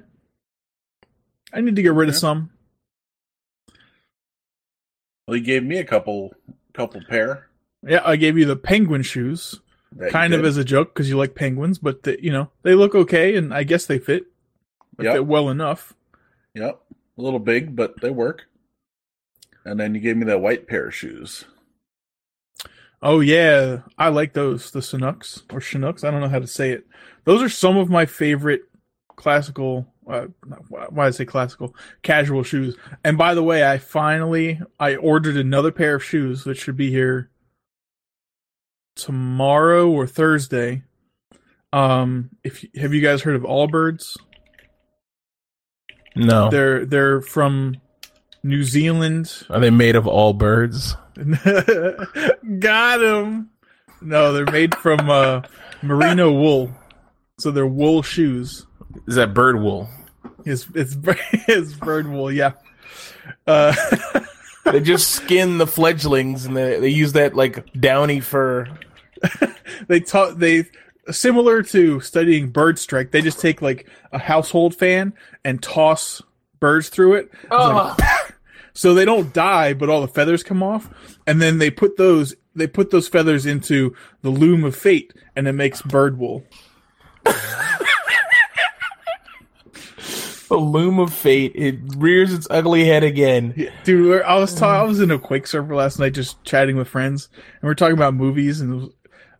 i 1.53 1.61
need 1.61 1.77
to 1.77 1.83
get 1.83 1.93
rid 1.93 2.09
of 2.09 2.17
some. 2.17 2.51
Well, 5.27 5.37
he 5.37 5.41
gave 5.41 5.63
me 5.65 5.79
a 5.79 5.85
couple, 5.85 6.35
couple 6.75 7.01
pair. 7.09 7.49
yeah 7.87 8.03
i 8.05 8.17
gave 8.17 8.37
you 8.37 8.45
the 8.45 8.57
penguin 8.57 9.03
shoes 9.03 9.61
that 9.93 10.11
kind 10.11 10.35
of 10.35 10.45
as 10.45 10.57
a 10.57 10.65
joke 10.65 10.93
because 10.93 11.09
you 11.09 11.17
like 11.17 11.35
penguins 11.35 11.79
but 11.79 12.03
the, 12.03 12.23
you 12.23 12.31
know 12.33 12.51
they 12.63 12.75
look 12.75 12.95
okay 12.95 13.37
and 13.37 13.55
i 13.55 13.63
guess 13.63 13.87
they 13.87 13.99
fit 13.99 14.25
Yep. 15.01 15.25
well 15.25 15.49
enough 15.49 15.95
Yep, 16.55 16.81
a 17.19 17.21
little 17.21 17.41
big, 17.41 17.75
but 17.75 18.01
they 18.01 18.11
work. 18.11 18.43
And 19.65 19.81
then 19.81 19.93
you 19.93 20.01
gave 20.01 20.17
me 20.17 20.25
that 20.27 20.41
white 20.41 20.69
pair 20.69 20.87
of 20.87 20.95
shoes. 20.95 21.45
Oh 23.03 23.19
yeah, 23.19 23.81
I 23.99 24.09
like 24.11 24.35
those. 24.35 24.71
The 24.71 24.81
Canucks 24.81 25.43
or 25.53 25.61
Chinooks. 25.61 26.05
I 26.05 26.13
don't 26.13 26.21
know 26.21 26.29
how 26.29 26.39
to 26.39 26.47
say 26.47 26.71
it. 26.71 26.87
Those 27.25 27.43
are 27.43 27.49
some 27.49 27.77
of 27.77 27.91
my 27.91 28.07
favorite 28.07 28.63
classical. 29.17 29.93
Uh, 30.09 30.27
why 30.69 30.87
did 30.87 30.99
I 30.99 31.11
say 31.11 31.25
classical? 31.25 31.75
Casual 32.03 32.43
shoes. 32.43 32.77
And 33.03 33.17
by 33.17 33.35
the 33.35 33.43
way, 33.43 33.69
I 33.69 33.79
finally 33.79 34.61
I 34.79 34.97
ordered 34.97 35.37
another 35.37 35.73
pair 35.73 35.97
of 35.97 36.05
shoes 36.05 36.45
that 36.45 36.57
should 36.57 36.77
be 36.77 36.91
here 36.91 37.31
tomorrow 38.97 39.91
or 39.91 40.07
Thursday. 40.07 40.83
Um, 41.73 42.31
if 42.45 42.65
have 42.77 42.95
you 42.95 43.01
guys 43.01 43.23
heard 43.23 43.37
of 43.37 43.43
Allbirds? 43.43 44.17
No. 46.15 46.49
They're 46.51 46.85
they're 46.85 47.21
from 47.21 47.77
New 48.43 48.63
Zealand. 48.63 49.45
Are 49.51 49.59
they 49.59 49.71
made 49.71 49.97
of 49.97 50.07
all 50.07 50.33
birds? 50.35 50.97
Got 51.17 52.99
them. 52.99 53.51
No, 54.01 54.33
they're 54.33 54.45
made 54.51 54.75
from 54.77 55.09
uh, 55.09 55.43
merino 55.83 56.31
wool, 56.31 56.71
so 57.39 57.51
they're 57.51 57.67
wool 57.67 58.03
shoes. 58.03 58.67
Is 59.07 59.17
that 59.17 59.35
bird 59.35 59.61
wool? 59.61 59.89
It's 60.45 60.67
it's 60.75 60.97
it's 61.49 61.73
bird 61.75 62.09
wool, 62.09 62.33
yeah. 62.33 62.53
Uh, 63.47 63.75
They 64.65 64.81
just 64.81 65.11
skin 65.11 65.59
the 65.59 65.67
fledglings 65.67 66.47
and 66.47 66.57
they, 66.57 66.81
they 66.81 66.89
use 66.89 67.13
that 67.13 67.35
like 67.35 67.71
downy 67.75 68.21
fur. 68.21 68.67
they 69.89 70.01
taught 70.01 70.39
they 70.39 70.65
similar 71.11 71.63
to 71.65 72.01
studying 72.01 72.51
bird 72.51 72.79
strike. 72.79 73.11
They 73.11 73.21
just 73.21 73.41
take 73.41 73.61
like 73.61 73.87
a 74.13 74.19
household 74.19 74.75
fan 74.75 75.13
and 75.45 75.63
toss 75.63 76.23
birds 76.61 76.89
through 76.89 77.15
it. 77.15 77.31
Oh, 77.51 77.95
so 78.73 78.95
they 78.95 79.05
don't 79.05 79.33
die, 79.35 79.75
but 79.75 79.91
all 79.91 80.01
the 80.01 80.09
feathers 80.09 80.43
come 80.43 80.63
off, 80.63 80.89
and 81.27 81.41
then 81.41 81.59
they 81.59 81.71
put 81.71 81.97
those 81.97 82.35
they 82.57 82.67
put 82.67 82.91
those 82.91 83.07
feathers 83.07 83.45
into 83.45 83.95
the 84.23 84.31
loom 84.31 84.65
of 84.65 84.75
fate, 84.75 85.13
and 85.37 85.47
it 85.47 85.53
makes 85.53 85.83
bird 85.83 86.19
wool. 86.19 86.43
The 90.55 90.61
loom 90.61 91.01
of 91.01 91.13
fate. 91.13 91.51
It 91.57 91.81
rears 91.97 92.33
its 92.33 92.47
ugly 92.49 92.85
head 92.85 93.03
again. 93.03 93.71
Dude, 93.83 94.23
I 94.23 94.37
was 94.37 94.55
ta- 94.55 94.81
I 94.81 94.85
was 94.85 95.01
in 95.01 95.11
a 95.11 95.19
Quake 95.19 95.49
server 95.49 95.75
last 95.75 95.99
night, 95.99 96.15
just 96.15 96.43
chatting 96.45 96.77
with 96.77 96.87
friends, 96.87 97.29
and 97.35 97.63
we 97.65 97.71
are 97.71 97.75
talking 97.75 97.97
about 97.97 98.15
movies 98.15 98.61
and 98.61 98.93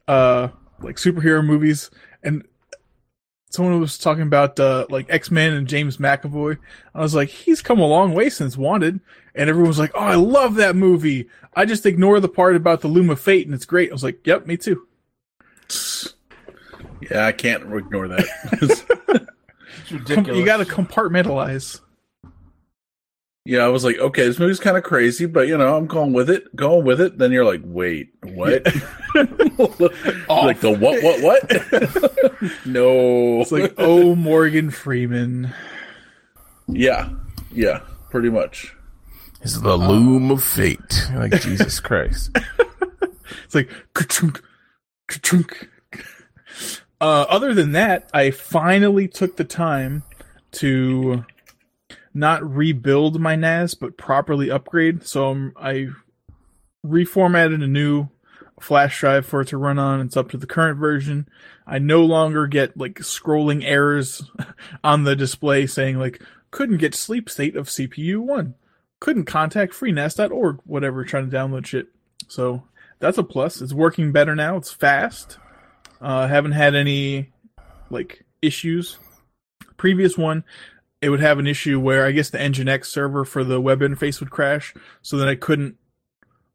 uh 0.09 0.49
like 0.81 0.97
superhero 0.97 1.45
movies, 1.47 1.89
and 2.25 2.45
someone 3.51 3.79
was 3.79 3.97
talking 3.97 4.25
about 4.25 4.59
uh 4.59 4.87
like 4.91 5.07
X 5.09 5.31
Men 5.31 5.53
and 5.53 5.69
James 5.69 5.99
McAvoy. 5.99 6.59
I 6.97 7.01
was 7.01 7.15
like, 7.15 7.29
he's 7.29 7.63
come 7.63 7.79
a 7.79 7.87
long 7.87 8.13
way 8.13 8.29
since 8.29 8.57
Wanted, 8.57 8.99
and 9.37 9.49
everyone 9.49 9.69
was 9.69 9.79
like, 9.79 9.93
oh, 9.95 10.01
I 10.01 10.17
love 10.17 10.57
that 10.57 10.75
movie. 10.75 11.29
I 11.55 11.65
just 11.65 11.87
ignore 11.87 12.19
the 12.19 12.29
part 12.29 12.57
about 12.57 12.81
the 12.81 12.89
loom 12.89 13.09
of 13.09 13.21
fate, 13.21 13.47
and 13.47 13.55
it's 13.55 13.67
great. 13.67 13.91
I 13.91 13.93
was 13.93 14.03
like, 14.03 14.27
yep, 14.27 14.49
me 14.49 14.57
too. 14.57 14.89
Yeah, 17.09 17.25
I 17.27 17.31
can't 17.31 17.73
ignore 17.73 18.09
that. 18.09 19.29
It's 19.85 19.91
Com- 19.91 19.99
ridiculous. 19.99 20.39
you 20.39 20.45
got 20.45 20.57
to 20.59 20.65
compartmentalize. 20.65 21.81
yeah, 23.45 23.61
I 23.65 23.69
was 23.69 23.85
like, 23.85 23.99
okay, 23.99 24.25
this 24.27 24.39
movie's 24.39 24.61
kind 24.61 24.77
of 24.77 24.83
crazy, 24.85 25.27
but 25.27 25.47
you 25.49 25.57
know, 25.59 25.77
I'm 25.77 25.87
going 25.87 26.13
with 26.13 26.31
it, 26.31 26.55
going 26.57 26.85
with 26.85 27.01
it. 27.01 27.19
Then 27.19 27.31
you're 27.33 27.45
like, 27.45 27.61
wait, 27.65 28.09
what? 28.23 28.65
like 29.15 30.61
the 30.61 30.77
what, 30.79 31.03
what, 31.03 31.21
what? 31.23 32.51
no, 32.67 33.41
It's 33.43 33.53
like, 33.53 33.75
oh, 33.79 34.15
Morgan 34.15 34.71
Freeman. 34.71 35.53
yeah, 36.69 37.11
yeah, 37.53 37.81
pretty 38.11 38.31
much. 38.31 38.75
It's 39.43 39.61
the 39.61 39.77
loom 39.77 40.31
of 40.31 40.43
fate. 40.43 41.09
Like 41.15 41.41
Jesus 41.43 41.81
Christ. 41.81 42.37
It's 43.47 43.55
like 43.55 43.69
ka-chunk, 43.95 44.43
ka-chunk. 45.09 45.69
Uh, 47.05 47.27
other 47.29 47.53
than 47.53 47.73
that, 47.73 48.09
I 48.15 48.31
finally 48.31 49.09
took 49.09 49.37
the 49.37 49.45
time 49.45 50.05
to 50.53 51.27
not 52.15 52.43
rebuild 52.43 53.21
my 53.21 53.37
NAS, 53.37 53.75
but 53.75 53.99
properly 53.99 54.51
upgrade. 54.51 55.07
So 55.07 55.31
um, 55.31 55.53
I 55.55 55.89
reformatted 56.83 57.63
a 57.63 57.67
new 57.67 58.09
flash 58.59 59.01
drive 59.01 59.27
for 59.27 59.43
it 59.43 59.49
to 59.49 59.59
run 59.59 59.79
on. 59.79 60.01
It's 60.01 60.17
up 60.17 60.31
to 60.31 60.39
the 60.39 60.47
current 60.47 60.79
version. 60.79 61.29
I 61.67 61.79
no 61.79 62.03
longer 62.03 62.47
get 62.47 62.75
like 62.75 62.95
scrolling 63.01 63.63
errors 63.63 64.23
on 64.83 65.05
the 65.05 65.15
display 65.15 65.67
saying 65.67 65.99
like 65.99 66.23
couldn't 66.53 66.79
get 66.79 66.95
sleep 66.95 67.29
state 67.29 67.55
of 67.55 67.69
CPU 67.69 68.21
one, 68.21 68.55
couldn't 69.01 69.27
contact 69.27 69.75
freenas.org, 69.75 70.61
whatever, 70.65 71.05
trying 71.05 71.29
to 71.29 71.37
download 71.37 71.67
shit. 71.67 71.89
So 72.29 72.63
that's 72.99 73.19
a 73.19 73.23
plus. 73.23 73.61
It's 73.61 73.75
working 73.75 74.11
better 74.11 74.35
now. 74.35 74.57
It's 74.57 74.73
fast. 74.73 75.37
Uh, 76.05 76.29
haven't 76.29 76.53
had 76.53 76.75
any 76.75 77.33
like 77.89 78.25
issues. 78.43 78.99
Previous 79.79 80.19
one, 80.19 80.45
it 81.01 81.09
would 81.09 81.21
have 81.21 81.39
an 81.39 81.47
issue 81.47 81.81
where 81.81 82.05
I 82.05 82.13
guess 82.13 82.29
the 82.29 82.37
Nginx 82.39 82.85
server 82.85 83.25
for 83.25 83.43
the 83.43 83.59
web 83.59 83.81
interface 83.81 84.21
would 84.21 84.31
crash, 84.31 84.75
so 85.01 85.17
that 85.17 85.29
I 85.29 85.35
couldn't 85.35 85.77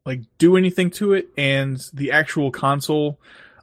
like 0.06 0.20
do 0.38 0.56
anything 0.56 0.88
to 0.92 1.12
it, 1.14 1.28
and 1.36 1.82
the 1.92 2.12
actual 2.12 2.52
console, 2.52 3.20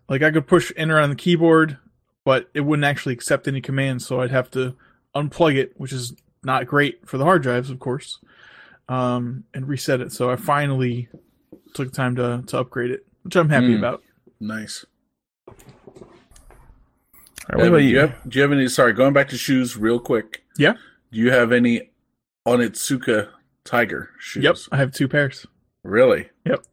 like 0.10 0.22
I 0.22 0.30
could 0.32 0.46
push 0.46 0.74
enter 0.76 1.00
on 1.00 1.10
the 1.10 1.16
keyboard, 1.16 1.78
but 2.26 2.50
it 2.54 2.62
wouldn't 2.62 2.86
actually 2.86 3.14
accept 3.14 3.48
any 3.48 3.62
commands, 3.62 4.06
so 4.06 4.20
I'd 4.22 4.32
have 4.32 4.52
to 4.52 4.76
unplug 5.16 5.56
it, 5.56 5.72
which 5.78 5.94
is 5.94 6.14
not 6.44 6.68
great 6.68 7.08
for 7.08 7.18
the 7.18 7.24
hard 7.24 7.42
drives, 7.44 7.70
of 7.70 7.80
course, 7.80 8.20
um, 8.90 9.46
and 9.54 9.68
reset 9.70 10.02
it. 10.02 10.12
So 10.12 10.30
I 10.30 10.36
finally 10.36 11.08
took 11.74 11.94
time 11.94 12.18
to 12.18 12.44
to 12.48 12.60
upgrade 12.60 12.92
it, 12.92 13.06
which 13.24 13.38
I'm 13.38 13.50
happy 13.50 13.72
Hmm. 13.72 13.78
about. 13.84 14.04
Nice. 14.40 14.86
Right, 17.50 17.58
what 17.60 17.68
about 17.70 17.78
do 17.80 17.84
you? 17.86 17.90
you 17.92 18.00
have 18.00 18.16
do 18.30 18.38
you 18.40 18.42
have 18.44 18.52
any? 18.52 18.68
Sorry, 18.68 18.94
going 18.94 19.14
back 19.14 19.30
to 19.30 19.38
shoes 19.38 19.78
real 19.78 20.00
quick. 20.00 20.44
Yeah. 20.58 20.74
Do 21.12 21.20
you 21.20 21.32
have 21.32 21.52
any 21.52 21.90
Onitsuka 22.48 23.30
Tiger 23.64 24.10
shoes? 24.20 24.44
Yep, 24.44 24.56
I 24.72 24.78
have 24.78 24.92
two 24.92 25.08
pairs. 25.08 25.46
Really? 25.84 26.30
Yep. 26.46 26.64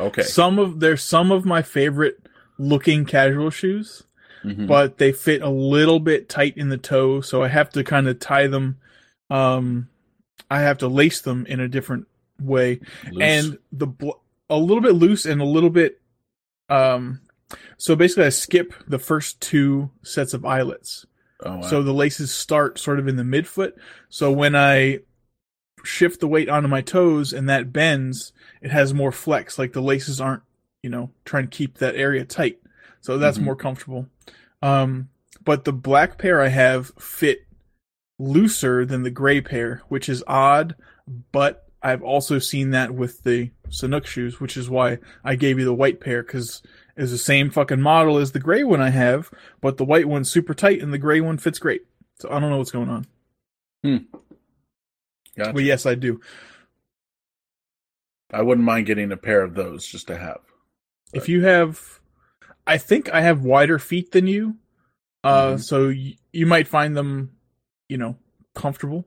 Okay. 0.00 0.22
Some 0.22 0.58
of 0.58 0.80
they're 0.80 0.96
some 0.96 1.30
of 1.30 1.44
my 1.44 1.62
favorite 1.62 2.18
looking 2.58 3.04
casual 3.04 3.50
shoes, 3.50 4.04
Mhm. 4.44 4.66
but 4.66 4.98
they 4.98 5.12
fit 5.12 5.42
a 5.42 5.48
little 5.50 6.00
bit 6.00 6.28
tight 6.28 6.56
in 6.56 6.68
the 6.68 6.78
toe, 6.78 7.20
so 7.20 7.42
I 7.42 7.48
have 7.48 7.70
to 7.70 7.84
kind 7.84 8.08
of 8.08 8.18
tie 8.18 8.46
them. 8.46 8.78
Um, 9.30 9.88
I 10.50 10.60
have 10.60 10.78
to 10.78 10.88
lace 10.88 11.20
them 11.20 11.46
in 11.46 11.60
a 11.60 11.68
different 11.68 12.06
way, 12.40 12.80
Loose. 13.10 13.22
and 13.22 13.58
the 13.72 13.86
bl- 13.86 14.10
a 14.50 14.56
little 14.58 14.82
bit 14.82 14.92
loose 14.94 15.26
and 15.26 15.40
a 15.40 15.44
little 15.46 15.70
bit. 15.70 16.00
Um, 16.68 17.20
so 17.76 17.96
basically, 17.96 18.24
I 18.24 18.30
skip 18.30 18.72
the 18.86 18.98
first 18.98 19.40
two 19.40 19.90
sets 20.02 20.34
of 20.34 20.44
eyelets. 20.44 21.06
oh, 21.44 21.56
wow. 21.56 21.62
So 21.62 21.82
the 21.82 21.92
laces 21.94 22.32
start 22.34 22.78
sort 22.78 22.98
of 22.98 23.08
in 23.08 23.16
the 23.16 23.22
midfoot. 23.22 23.72
So 24.08 24.30
when 24.32 24.54
I 24.56 25.00
shift 25.84 26.20
the 26.20 26.28
weight 26.28 26.48
onto 26.48 26.68
my 26.68 26.80
toes 26.80 27.32
and 27.32 27.48
that 27.48 27.72
bends, 27.72 28.32
it 28.62 28.70
has 28.70 28.94
more 28.94 29.12
flex. 29.12 29.58
Like 29.58 29.72
the 29.72 29.82
laces 29.82 30.20
aren't, 30.20 30.42
you 30.82 30.88
know, 30.90 31.10
trying 31.24 31.48
to 31.48 31.56
keep 31.56 31.78
that 31.78 31.96
area 31.96 32.24
tight. 32.24 32.58
So 33.00 33.18
that's 33.18 33.38
Mhm. 33.38 33.42
more 33.42 33.56
comfortable. 33.56 34.08
Um, 34.62 35.10
but 35.44 35.64
the 35.64 35.72
black 35.74 36.16
pair 36.16 36.40
I 36.40 36.48
have 36.48 36.92
fit 36.98 37.40
looser 38.18 38.84
than 38.86 39.02
the 39.02 39.10
gray 39.10 39.40
pair, 39.40 39.82
which 39.88 40.08
is 40.08 40.24
odd. 40.26 40.74
But 41.32 41.68
I've 41.82 42.02
also 42.02 42.38
seen 42.38 42.70
that 42.70 42.94
with 42.94 43.22
the 43.24 43.50
Sanuk 43.68 44.06
shoes, 44.06 44.40
which 44.40 44.56
is 44.56 44.70
why 44.70 44.98
I 45.22 45.34
gave 45.34 45.58
you 45.58 45.66
the 45.66 45.74
white 45.74 46.00
pair 46.00 46.22
because 46.22 46.62
it's 46.96 47.10
the 47.10 47.18
same 47.18 47.50
fucking 47.50 47.80
model 47.80 48.18
as 48.18 48.32
the 48.32 48.38
gray 48.40 48.62
one 48.64 48.80
I 48.80 48.90
have, 48.90 49.30
but 49.60 49.76
the 49.76 49.84
white 49.84 50.06
one's 50.06 50.30
super 50.30 50.54
tight 50.54 50.80
and 50.82 50.92
the 50.92 50.98
gray 50.98 51.20
one 51.20 51.38
fits 51.38 51.58
great. 51.58 51.82
So 52.18 52.30
I 52.30 52.38
don't 52.38 52.50
know 52.50 52.58
what's 52.58 52.70
going 52.70 52.88
on. 52.88 53.06
Hmm. 53.82 53.96
Gotcha. 55.36 55.52
But 55.52 55.64
yes, 55.64 55.84
I 55.86 55.94
do. 55.96 56.20
I 58.32 58.42
wouldn't 58.42 58.64
mind 58.66 58.86
getting 58.86 59.12
a 59.12 59.16
pair 59.16 59.42
of 59.42 59.54
those 59.54 59.86
just 59.86 60.06
to 60.08 60.16
have. 60.18 60.40
If 61.12 61.28
you 61.28 61.44
have, 61.44 62.00
I 62.66 62.78
think 62.78 63.12
I 63.12 63.20
have 63.20 63.44
wider 63.44 63.78
feet 63.78 64.12
than 64.12 64.26
you, 64.26 64.56
uh, 65.22 65.54
Mhm. 65.54 65.60
so 65.62 65.88
y- 65.88 66.16
you 66.32 66.46
might 66.46 66.66
find 66.68 66.96
them, 66.96 67.30
you 67.88 67.96
know, 67.98 68.16
comfortable. 68.54 69.06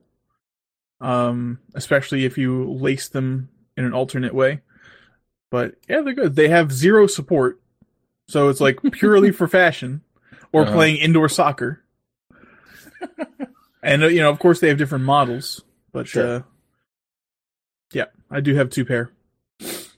Um, 1.00 1.60
especially 1.74 2.24
if 2.24 2.36
you 2.38 2.64
lace 2.72 3.08
them 3.08 3.50
in 3.76 3.84
an 3.84 3.92
alternate 3.92 4.34
way. 4.34 4.62
But 5.50 5.76
yeah, 5.88 6.00
they're 6.00 6.12
good. 6.14 6.34
They 6.34 6.48
have 6.48 6.72
zero 6.72 7.06
support, 7.06 7.60
so 8.28 8.48
it's 8.48 8.60
like 8.60 8.78
purely 8.92 9.32
for 9.32 9.48
fashion 9.48 10.02
or 10.52 10.62
Uh-huh. 10.62 10.72
playing 10.72 10.96
indoor 10.98 11.28
soccer. 11.28 11.82
and 13.82 14.02
uh, 14.04 14.06
you 14.08 14.20
know, 14.20 14.30
of 14.30 14.38
course, 14.38 14.60
they 14.60 14.68
have 14.68 14.78
different 14.78 15.04
models, 15.04 15.62
but 15.92 16.06
Sure. 16.08 16.36
uh, 16.36 16.42
yeah, 17.92 18.06
I 18.30 18.40
do 18.40 18.54
have 18.54 18.70
two 18.70 18.84
pair. 18.84 19.10
Is 19.60 19.90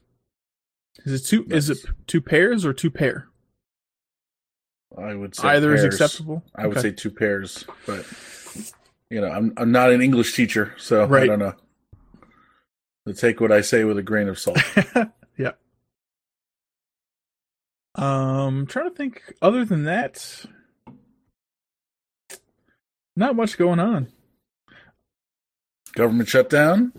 it 1.07 1.21
two? 1.27 1.47
Is 1.51 1.71
it 1.71 1.79
two 2.07 2.21
pairs 2.21 2.65
or 2.65 2.73
two 2.73 2.91
pair? 2.91 3.27
I 4.99 5.15
would 5.15 5.35
say 5.35 5.49
Either 5.49 5.75
is 5.75 5.85
acceptable. 5.85 6.43
I 6.55 6.67
would 6.67 6.81
say 6.81 6.91
two 6.93 7.11
pairs, 7.11 7.65
but 7.87 8.05
you 9.09 9.21
know, 9.21 9.29
I'm 9.31 9.53
I'm 9.57 9.73
not 9.73 9.93
an 9.93 10.03
English 10.03 10.35
teacher, 10.37 10.75
so 10.79 11.05
I 11.15 11.27
don't 11.27 11.39
know. 11.39 11.55
So 13.07 13.15
take 13.15 13.41
what 13.41 13.51
I 13.51 13.63
say 13.63 13.85
with 13.85 13.97
a 13.99 14.03
grain 14.03 14.29
of 14.29 14.39
salt. 14.39 14.59
yeah. 15.39 15.53
Um, 17.95 18.67
trying 18.67 18.89
to 18.89 18.95
think. 18.95 19.23
Other 19.43 19.65
than 19.65 19.85
that, 19.85 20.45
not 23.17 23.37
much 23.37 23.59
going 23.59 23.81
on. 23.81 24.09
Government 25.95 26.29
shutdown, 26.29 26.93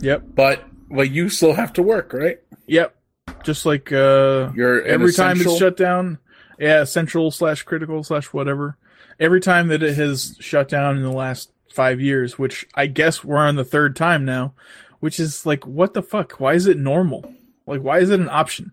Yep. 0.00 0.22
but 0.34 0.64
well, 0.88 1.04
you 1.04 1.28
still 1.28 1.54
have 1.54 1.72
to 1.74 1.82
work, 1.82 2.12
right? 2.12 2.38
Yep. 2.66 2.94
Just 3.42 3.66
like 3.66 3.90
uh, 3.92 4.50
You're 4.54 4.82
every 4.82 5.12
time 5.12 5.40
it's 5.40 5.56
shut 5.58 5.76
down, 5.76 6.18
yeah, 6.58 6.80
essential 6.82 7.30
slash 7.30 7.62
critical 7.64 8.04
slash 8.04 8.26
whatever. 8.26 8.76
Every 9.18 9.40
time 9.40 9.68
that 9.68 9.82
it 9.82 9.96
has 9.96 10.36
shut 10.40 10.68
down 10.68 10.96
in 10.96 11.02
the 11.02 11.10
last 11.12 11.50
five 11.72 12.00
years, 12.00 12.38
which 12.38 12.66
I 12.74 12.86
guess 12.86 13.24
we're 13.24 13.36
on 13.38 13.56
the 13.56 13.64
third 13.64 13.96
time 13.96 14.24
now, 14.24 14.54
which 15.00 15.18
is 15.18 15.44
like, 15.44 15.66
what 15.66 15.94
the 15.94 16.02
fuck? 16.02 16.32
Why 16.38 16.54
is 16.54 16.66
it 16.66 16.76
normal? 16.78 17.34
Like, 17.66 17.82
why 17.82 17.98
is 17.98 18.10
it 18.10 18.20
an 18.20 18.28
option? 18.28 18.72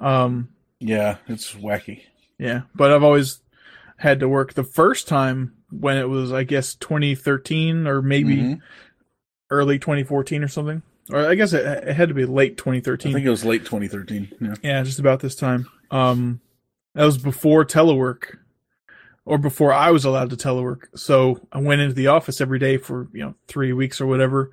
Um, 0.00 0.48
Yeah, 0.80 1.16
it's 1.28 1.52
wacky. 1.54 2.02
Yeah, 2.38 2.62
but 2.74 2.90
I've 2.92 3.02
always 3.04 3.40
had 3.98 4.20
to 4.20 4.28
work 4.28 4.54
the 4.54 4.64
first 4.64 5.06
time 5.06 5.52
when 5.70 5.98
it 5.98 6.08
was, 6.08 6.32
I 6.32 6.42
guess, 6.44 6.74
2013 6.74 7.86
or 7.86 8.00
maybe 8.00 8.36
Mhm. 8.38 8.60
early 9.50 9.78
2014 9.78 10.42
or 10.42 10.48
something. 10.48 10.82
Or 11.10 11.26
I 11.26 11.34
guess 11.34 11.52
it, 11.52 11.66
it 11.66 11.94
had 11.94 12.08
to 12.08 12.14
be 12.14 12.24
late 12.24 12.56
2013. 12.56 13.10
I 13.10 13.14
think 13.14 13.26
it 13.26 13.30
was 13.30 13.44
late 13.44 13.64
2013. 13.64 14.28
Yeah. 14.40 14.54
yeah, 14.62 14.82
just 14.82 14.98
about 14.98 15.20
this 15.20 15.34
time. 15.34 15.66
Um, 15.90 16.40
that 16.94 17.04
was 17.04 17.18
before 17.18 17.64
telework, 17.64 18.36
or 19.26 19.36
before 19.38 19.72
I 19.72 19.90
was 19.90 20.04
allowed 20.04 20.30
to 20.30 20.36
telework. 20.36 20.84
So 20.96 21.46
I 21.52 21.60
went 21.60 21.80
into 21.82 21.94
the 21.94 22.06
office 22.06 22.40
every 22.40 22.58
day 22.58 22.78
for 22.78 23.08
you 23.12 23.20
know 23.24 23.34
three 23.48 23.72
weeks 23.72 24.00
or 24.00 24.06
whatever, 24.06 24.50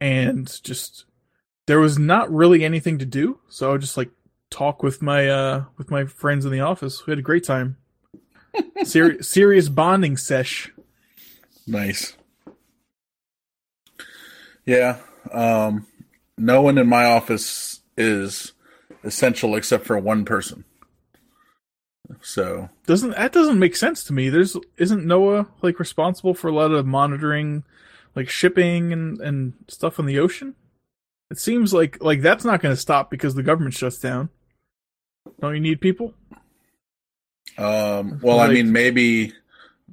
and 0.00 0.46
just 0.62 1.04
there 1.66 1.80
was 1.80 1.98
not 1.98 2.32
really 2.32 2.64
anything 2.64 2.98
to 2.98 3.06
do. 3.06 3.40
So 3.48 3.74
I 3.74 3.76
just 3.76 3.96
like 3.96 4.10
talk 4.50 4.82
with 4.82 5.02
my 5.02 5.28
uh 5.28 5.64
with 5.76 5.90
my 5.90 6.04
friends 6.04 6.44
in 6.44 6.52
the 6.52 6.60
office. 6.60 7.06
We 7.06 7.10
had 7.10 7.18
a 7.18 7.22
great 7.22 7.44
time. 7.44 7.76
Seri- 8.84 9.22
serious 9.22 9.68
bonding 9.68 10.16
sesh. 10.16 10.72
Nice. 11.66 12.16
Yeah. 14.64 14.98
Um, 15.32 15.86
no 16.38 16.62
one 16.62 16.78
in 16.78 16.88
my 16.88 17.04
office 17.04 17.80
is 17.96 18.52
essential 19.04 19.54
except 19.56 19.86
for 19.86 19.98
one 19.98 20.24
person. 20.24 20.64
So 22.20 22.68
Doesn't 22.86 23.10
that 23.16 23.32
doesn't 23.32 23.58
make 23.58 23.74
sense 23.74 24.04
to 24.04 24.12
me? 24.12 24.28
There's 24.28 24.56
isn't 24.76 25.04
NOAA 25.04 25.48
like 25.62 25.78
responsible 25.78 26.34
for 26.34 26.48
a 26.48 26.54
lot 26.54 26.70
of 26.70 26.86
monitoring, 26.86 27.64
like 28.14 28.28
shipping 28.28 28.92
and 28.92 29.20
and 29.20 29.54
stuff 29.68 29.98
in 29.98 30.06
the 30.06 30.18
ocean? 30.18 30.54
It 31.30 31.38
seems 31.38 31.74
like 31.74 32.02
like 32.02 32.22
that's 32.22 32.44
not 32.44 32.60
going 32.62 32.74
to 32.74 32.80
stop 32.80 33.10
because 33.10 33.34
the 33.34 33.42
government 33.42 33.74
shuts 33.74 33.98
down. 33.98 34.30
Don't 35.40 35.54
you 35.54 35.60
need 35.60 35.80
people? 35.80 36.14
Um, 37.58 38.20
well, 38.22 38.40
I 38.40 38.48
mean, 38.48 38.72
maybe 38.72 39.32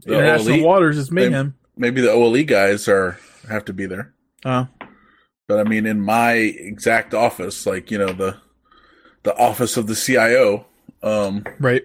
the 0.05 0.13
International 0.13 0.59
OLE, 0.59 0.65
waters 0.65 0.97
is 0.97 1.11
mayhem. 1.11 1.55
maybe 1.77 2.01
the 2.01 2.11
OLE 2.11 2.43
guys 2.43 2.87
are 2.87 3.17
have 3.49 3.65
to 3.65 3.73
be 3.73 3.85
there. 3.85 4.13
Oh, 4.45 4.67
But 5.47 5.59
I 5.59 5.63
mean, 5.63 5.85
in 5.85 6.01
my 6.01 6.33
exact 6.33 7.13
office, 7.13 7.65
like 7.65 7.91
you 7.91 7.97
know 7.97 8.11
the 8.13 8.37
the 9.23 9.35
office 9.37 9.77
of 9.77 9.87
the 9.87 9.95
CIO, 9.95 10.65
um, 11.01 11.45
right. 11.59 11.83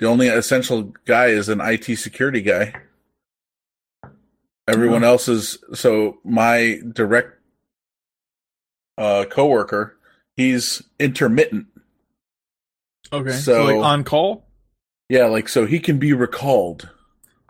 the 0.00 0.06
only 0.06 0.26
essential 0.28 0.92
guy 1.04 1.26
is 1.26 1.48
an 1.48 1.60
IT 1.60 1.96
security 1.96 2.42
guy. 2.42 2.74
Everyone 4.66 5.04
else 5.04 5.28
is 5.28 5.58
so 5.74 6.18
my 6.24 6.80
direct 6.92 7.40
uh, 8.98 9.24
coworker. 9.28 9.96
He's 10.36 10.82
intermittent. 10.98 11.66
Okay. 13.12 13.32
So, 13.32 13.52
So- 13.54 13.64
like 13.64 13.84
on 13.84 14.04
call. 14.04 14.46
Yeah, 15.08 15.24
like 15.26 15.48
so 15.48 15.66
he 15.66 15.80
can 15.80 15.98
be 15.98 16.12
recalled 16.12 16.88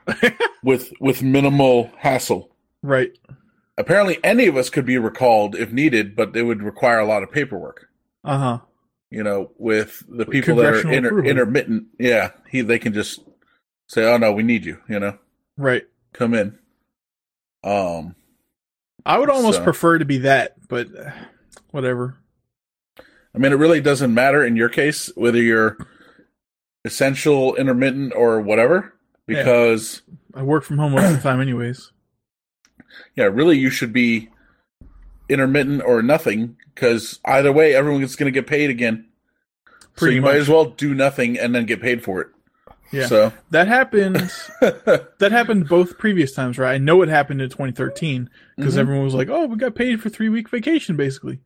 with 0.62 0.92
with 1.00 1.22
minimal 1.22 1.90
hassle. 1.98 2.50
Right. 2.82 3.10
Apparently, 3.76 4.18
any 4.24 4.46
of 4.46 4.56
us 4.56 4.70
could 4.70 4.86
be 4.86 4.96
recalled 4.98 5.54
if 5.54 5.70
needed, 5.72 6.16
but 6.16 6.34
it 6.36 6.42
would 6.44 6.62
require 6.62 6.98
a 7.00 7.06
lot 7.06 7.22
of 7.22 7.30
paperwork. 7.30 7.88
Uh 8.24 8.38
huh. 8.38 8.58
You 9.10 9.22
know, 9.22 9.50
with 9.58 10.02
the 10.08 10.24
people 10.24 10.56
that 10.56 10.72
are 10.72 10.90
inter- 10.90 11.22
intermittent, 11.24 11.86
yeah, 11.98 12.30
he 12.48 12.62
they 12.62 12.78
can 12.78 12.94
just 12.94 13.20
say, 13.88 14.04
"Oh 14.10 14.16
no, 14.16 14.32
we 14.32 14.42
need 14.42 14.64
you." 14.64 14.78
You 14.88 15.00
know, 15.00 15.18
Right. 15.58 15.82
come 16.14 16.32
in. 16.32 16.58
Um, 17.64 18.14
I 19.04 19.18
would 19.18 19.28
almost 19.30 19.58
So- 19.58 19.64
prefer 19.64 19.98
to 19.98 20.04
be 20.06 20.18
that, 20.18 20.54
but 20.68 20.88
uh, 20.96 21.10
whatever. 21.72 22.16
I 23.34 23.38
mean, 23.38 23.52
it 23.52 23.56
really 23.56 23.80
doesn't 23.80 24.12
matter 24.12 24.44
in 24.44 24.56
your 24.56 24.68
case 24.68 25.10
whether 25.14 25.40
you're 25.40 25.76
essential, 26.84 27.54
intermittent, 27.56 28.12
or 28.16 28.40
whatever, 28.40 28.94
Yeah. 29.26 29.38
because 29.38 30.02
I 30.34 30.42
work 30.42 30.64
from 30.64 30.78
home 30.78 30.92
most 30.92 31.04
of 31.10 31.16
the 31.16 31.22
time, 31.22 31.40
anyways. 31.40 31.92
yeah, 33.16 33.24
really 33.24 33.58
you 33.58 33.70
should 33.70 33.92
be 33.92 34.28
intermittent 35.28 35.82
or 35.84 36.02
nothing 36.02 36.56
because 36.74 37.20
either 37.24 37.52
way, 37.52 37.74
everyone's 37.74 38.16
going 38.16 38.32
to 38.32 38.38
get 38.40 38.48
paid 38.48 38.70
again. 38.70 39.06
Pretty 39.96 40.14
so 40.14 40.14
you 40.16 40.20
much. 40.22 40.32
might 40.32 40.38
as 40.40 40.48
well 40.48 40.64
do 40.66 40.94
nothing 40.94 41.38
and 41.38 41.54
then 41.54 41.66
get 41.66 41.80
paid 41.80 42.02
for 42.02 42.20
it. 42.22 42.28
Yeah. 42.92 43.06
So 43.06 43.32
That 43.50 43.68
happened. 43.68 44.16
that 44.60 45.28
happened 45.30 45.68
both 45.68 45.98
previous 45.98 46.32
times, 46.32 46.58
right? 46.58 46.74
I 46.74 46.78
know 46.78 47.02
it 47.02 47.08
happened 47.08 47.40
in 47.40 47.48
2013 47.50 48.28
because 48.56 48.74
Mhm. 48.74 48.78
everyone 48.78 49.04
was 49.04 49.14
like, 49.14 49.28
"Oh, 49.28 49.46
we 49.46 49.56
got 49.56 49.76
paid 49.76 50.00
for 50.00 50.08
three 50.08 50.28
week 50.28 50.48
vacation, 50.48 50.96
basically." 50.96 51.40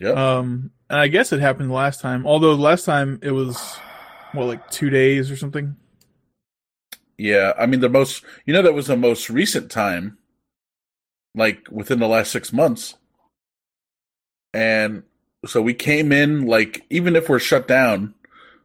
Yep. 0.00 0.16
Um, 0.16 0.70
and 0.90 0.98
I 1.00 1.08
guess 1.08 1.32
it 1.32 1.40
happened 1.40 1.72
last 1.72 2.00
time. 2.00 2.26
Although 2.26 2.54
last 2.54 2.84
time 2.84 3.18
it 3.22 3.30
was 3.30 3.76
what, 4.32 4.46
like 4.46 4.70
two 4.70 4.90
days 4.90 5.30
or 5.30 5.36
something. 5.36 5.76
yeah, 7.18 7.52
I 7.58 7.66
mean 7.66 7.80
the 7.80 7.88
most 7.88 8.24
you 8.44 8.52
know 8.52 8.62
that 8.62 8.74
was 8.74 8.88
the 8.88 8.96
most 8.96 9.30
recent 9.30 9.70
time, 9.70 10.18
like 11.34 11.66
within 11.70 12.00
the 12.00 12.08
last 12.08 12.32
six 12.32 12.52
months, 12.52 12.94
and 14.52 15.04
so 15.46 15.62
we 15.62 15.74
came 15.74 16.10
in 16.12 16.46
like 16.46 16.84
even 16.90 17.16
if 17.16 17.28
we're 17.28 17.38
shut 17.38 17.68
down, 17.68 18.14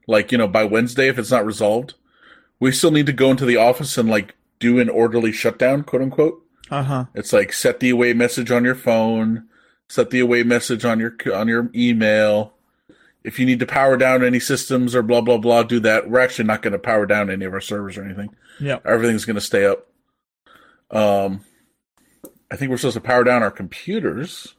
like 0.07 0.31
you 0.31 0.37
know 0.37 0.47
by 0.47 0.63
Wednesday 0.63 1.07
if 1.09 1.19
it's 1.19 1.31
not 1.31 1.45
resolved, 1.45 1.93
we 2.59 2.71
still 2.71 2.91
need 2.91 3.05
to 3.05 3.13
go 3.13 3.31
into 3.31 3.45
the 3.45 3.57
office 3.57 3.97
and 3.97 4.09
like 4.09 4.35
do 4.59 4.79
an 4.79 4.89
orderly 4.89 5.31
shutdown, 5.31 5.83
quote 5.83 6.01
unquote. 6.01 6.43
Uh 6.71 6.83
huh. 6.83 7.05
It's 7.15 7.33
like 7.33 7.53
set 7.53 7.79
the 7.79 7.89
away 7.91 8.13
message 8.13 8.51
on 8.51 8.63
your 8.65 8.75
phone, 8.75 9.47
set 9.89 10.11
the 10.11 10.19
away 10.19 10.43
message 10.43 10.85
on 10.85 10.99
your 10.99 11.15
on 11.33 11.47
your 11.47 11.69
email. 11.75 12.53
If 13.23 13.37
you 13.37 13.45
need 13.45 13.59
to 13.59 13.65
power 13.65 13.97
down 13.97 14.23
any 14.23 14.39
systems 14.39 14.95
or 14.95 15.01
blah 15.01 15.21
blah 15.21 15.37
blah, 15.37 15.63
do 15.63 15.79
that. 15.81 16.09
We're 16.09 16.19
actually 16.19 16.45
not 16.45 16.61
going 16.61 16.73
to 16.73 16.79
power 16.79 17.05
down 17.05 17.29
any 17.29 17.43
of 17.45 17.53
our 17.53 17.61
servers 17.61 17.97
or 17.97 18.03
anything. 18.03 18.29
Yeah. 18.59 18.79
Everything's 18.85 19.25
going 19.25 19.35
to 19.35 19.41
stay 19.41 19.65
up. 19.65 19.87
Um, 20.91 21.41
I 22.51 22.55
think 22.55 22.71
we're 22.71 22.77
supposed 22.77 22.95
to 22.95 23.01
power 23.01 23.23
down 23.23 23.43
our 23.43 23.51
computers. 23.51 24.55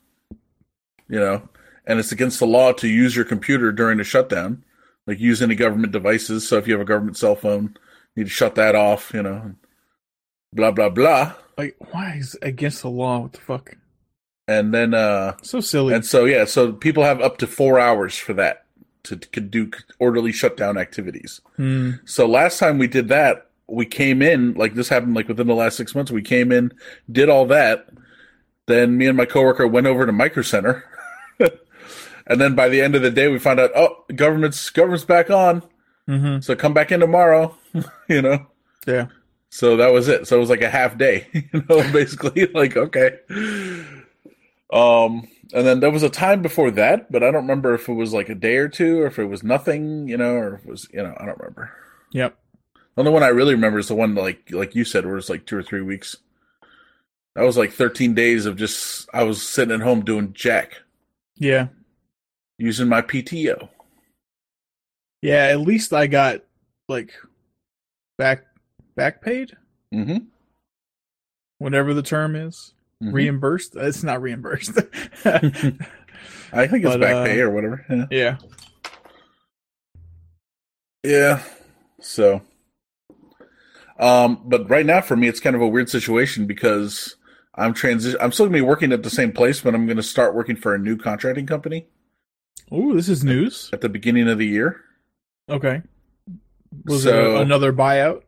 You 1.09 1.19
know, 1.19 1.49
and 1.87 1.99
it's 1.99 2.13
against 2.13 2.39
the 2.39 2.47
law 2.47 2.73
to 2.73 2.87
use 2.87 3.17
your 3.17 3.25
computer 3.25 3.73
during 3.73 3.99
a 3.99 4.05
shutdown. 4.05 4.65
Like 5.07 5.19
use 5.19 5.43
any 5.43 5.55
government 5.55 5.93
devices. 5.93 6.47
So 6.47 6.57
if 6.57 6.69
you 6.69 6.75
have 6.75 6.83
a 6.83 6.85
government 6.85 7.17
cell 7.17 7.35
phone, 7.35 7.77
you 8.15 8.23
need 8.23 8.29
to 8.29 8.31
shut 8.31 8.55
that 8.57 8.75
off. 8.75 9.13
You 9.15 9.23
know, 9.23 9.55
blah 10.53 10.71
blah 10.71 10.91
blah. 10.91 11.35
Like, 11.57 11.77
why 11.91 12.15
is 12.15 12.35
it 12.35 12.47
against 12.47 12.83
the 12.83 12.91
law? 12.91 13.21
What 13.21 13.33
the 13.33 13.41
fuck? 13.41 13.77
And 14.51 14.75
then 14.75 14.95
uh 14.95 15.37
So 15.43 15.61
silly. 15.61 15.95
And 15.95 16.05
so, 16.05 16.25
yeah, 16.25 16.45
so 16.45 16.73
people 16.73 17.05
have 17.05 17.21
up 17.21 17.39
to 17.39 17.47
four 17.47 17.79
hours 17.79 18.17
for 18.17 18.33
that 18.35 18.65
to, 19.05 19.17
to 19.17 19.41
do 19.41 19.71
orderly 19.99 20.33
shutdown 20.33 20.77
activities. 20.77 21.41
Hmm. 21.57 21.93
So 22.05 22.27
last 22.27 22.59
time 22.59 22.79
we 22.79 22.89
did 22.89 23.09
that, 23.09 23.49
we 23.69 23.87
came 23.87 24.21
in 24.23 24.55
like 24.55 24.75
this 24.75 24.89
happened 24.89 25.15
like 25.15 25.29
within 25.29 25.47
the 25.47 25.55
last 25.55 25.77
six 25.77 25.95
months. 25.95 26.11
We 26.11 26.23
came 26.23 26.51
in, 26.51 26.73
did 27.11 27.29
all 27.29 27.47
that. 27.47 27.89
Then 28.67 28.97
me 28.99 29.07
and 29.07 29.17
my 29.17 29.25
coworker 29.25 29.67
went 29.69 29.87
over 29.87 30.05
to 30.05 30.13
Micro 30.13 30.43
Center 30.43 30.85
And 32.27 32.41
then 32.41 32.55
by 32.55 32.69
the 32.69 32.81
end 32.81 32.95
of 32.95 33.03
the 33.03 33.11
day, 33.11 33.29
we 33.29 33.39
found 33.39 33.59
out, 33.59 33.71
oh, 33.75 34.05
government's 34.15 34.71
government's 34.71 35.05
back 35.05 35.31
on. 35.31 35.63
Mm-hmm. 36.09 36.41
So 36.41 36.55
come 36.55 36.75
back 36.75 36.93
in 36.93 37.01
tomorrow. 37.01 37.57
you 38.09 38.23
know. 38.23 38.47
Yeah. 38.87 39.07
So 39.51 39.77
that 39.77 39.93
was 39.93 40.09
it. 40.09 40.27
So 40.29 40.37
it 40.37 40.41
was 40.41 40.51
like 40.51 40.63
a 40.63 40.71
half 40.71 40.99
day. 40.99 41.27
You 41.53 41.65
know, 41.69 41.93
basically 41.93 42.47
like 42.47 42.77
okay. 42.77 43.19
Um, 44.73 45.29
and 45.53 45.67
then 45.67 45.81
there 45.81 45.91
was 45.91 46.03
a 46.05 46.11
time 46.11 46.43
before 46.43 46.71
that, 46.73 47.11
but 47.11 47.23
I 47.23 47.27
don't 47.27 47.43
remember 47.43 47.75
if 47.75 47.89
it 47.89 47.95
was 47.95 48.13
like 48.13 48.29
a 48.29 48.35
day 48.35 48.57
or 48.57 48.69
two, 48.69 49.01
or 49.01 49.07
if 49.07 49.19
it 49.19 49.25
was 49.25 49.43
nothing. 49.43 50.09
You 50.09 50.17
know, 50.17 50.35
or 50.35 50.55
if 50.57 50.65
it 50.65 50.71
was 50.71 50.89
you 50.93 51.03
know 51.03 51.15
I 51.19 51.27
don't 51.27 51.39
remember. 51.39 51.73
Yep. 52.13 52.37
The 52.75 53.01
only 53.03 53.13
one 53.13 53.23
I 53.23 53.29
really 53.29 53.55
remember 53.55 53.79
is 53.79 53.89
the 53.89 53.95
one 53.95 54.15
like 54.15 54.51
like 54.51 54.75
you 54.75 54.85
said, 54.85 55.07
where 55.07 55.17
it's 55.17 55.29
like 55.29 55.47
two 55.47 55.57
or 55.57 55.63
three 55.63 55.81
weeks. 55.83 56.17
That 57.35 57.43
was 57.43 57.57
like 57.57 57.73
thirteen 57.73 58.15
days 58.15 58.47
of 58.47 58.57
just 58.57 59.09
I 59.13 59.23
was 59.25 59.43
sitting 59.43 59.75
at 59.75 59.81
home 59.81 60.05
doing 60.05 60.33
jack, 60.33 60.83
Yeah. 61.37 61.69
using 62.59 62.89
my 62.89 63.03
PTO. 63.03 63.69
Yeah. 65.23 65.47
At 65.47 65.61
least 65.61 65.93
I 65.93 66.07
got 66.07 66.43
like 66.89 67.13
back 68.19 68.45
back 68.97 69.23
paid, 69.23 69.57
Mm-hmm. 69.95 70.25
whatever 71.59 71.95
the 71.95 72.03
term 72.03 72.37
is. 72.37 72.73
Mhm. 73.03 73.13
Reimbursed. 73.15 73.77
It's 73.77 74.03
not 74.03 74.21
reimbursed. 74.23 74.79
I 75.25 76.67
think 76.67 76.85
it's 76.85 76.95
But, 76.95 77.01
back 77.01 77.15
uh, 77.15 77.25
pay 77.25 77.41
or 77.41 77.51
whatever. 77.51 77.85
Yeah. 77.89 78.07
yeah. 78.11 78.37
Yeah. 81.03 81.43
So, 82.01 82.43
um, 83.99 84.43
but 84.45 84.69
right 84.69 84.85
now 84.87 85.01
for 85.01 85.17
me, 85.17 85.29
it's 85.29 85.41
kind 85.41 85.57
of 85.57 85.63
a 85.63 85.69
weird 85.69 85.89
situation 85.89 86.47
because 86.47 87.17
I'm 87.55 87.75
transi- 87.75 88.17
I'm 88.21 88.33
still 88.33 88.47
gonna 88.47 88.59
be 88.59 88.63
working 88.63 88.93
at 88.93 89.03
the 89.03 89.11
same 89.11 89.33
place, 89.33 89.61
but 89.61 89.75
I'm 89.75 89.87
gonna 89.87 90.03
start 90.03 90.35
working 90.35 90.57
for 90.57 90.75
a 90.75 90.79
new 90.79 90.97
contracting 90.97 91.47
company 91.47 91.87
Oh, 92.71 92.95
this 92.95 93.09
is 93.09 93.25
news. 93.25 93.71
at 93.73 93.81
the 93.81 93.89
beginning 93.89 94.29
of 94.29 94.39
the 94.39 94.47
year. 94.47 94.81
Okay. 95.49 95.83
Was 96.85 97.05
So- 97.05 97.37
it 97.37 97.43
another 97.43 97.73
buyout? 97.73 98.23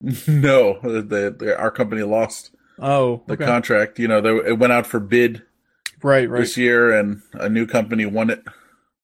no, 0.28 0.78
the, 0.82 1.34
the 1.36 1.58
our 1.58 1.72
company 1.72 2.02
lost 2.02 2.52
Oh, 2.78 3.22
the 3.26 3.34
okay. 3.34 3.44
contract. 3.44 3.98
You 3.98 4.08
know, 4.08 4.20
they, 4.20 4.50
it 4.50 4.58
went 4.58 4.72
out 4.72 4.86
for 4.86 5.00
bid 5.00 5.42
right, 6.02 6.28
right. 6.28 6.40
this 6.40 6.56
year, 6.56 6.98
and 6.98 7.22
a 7.34 7.48
new 7.48 7.66
company 7.66 8.06
won 8.06 8.30
it. 8.30 8.42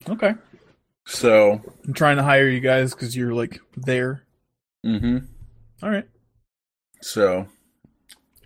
Okay. 0.07 0.35
So, 1.07 1.61
I'm 1.85 1.93
trying 1.93 2.17
to 2.17 2.23
hire 2.23 2.47
you 2.47 2.59
guys 2.59 2.93
because 2.93 3.15
you're 3.15 3.33
like 3.33 3.59
there. 3.75 4.23
Mm 4.85 4.99
hmm 4.99 5.17
All 5.83 5.89
right. 5.89 6.07
so 7.01 7.47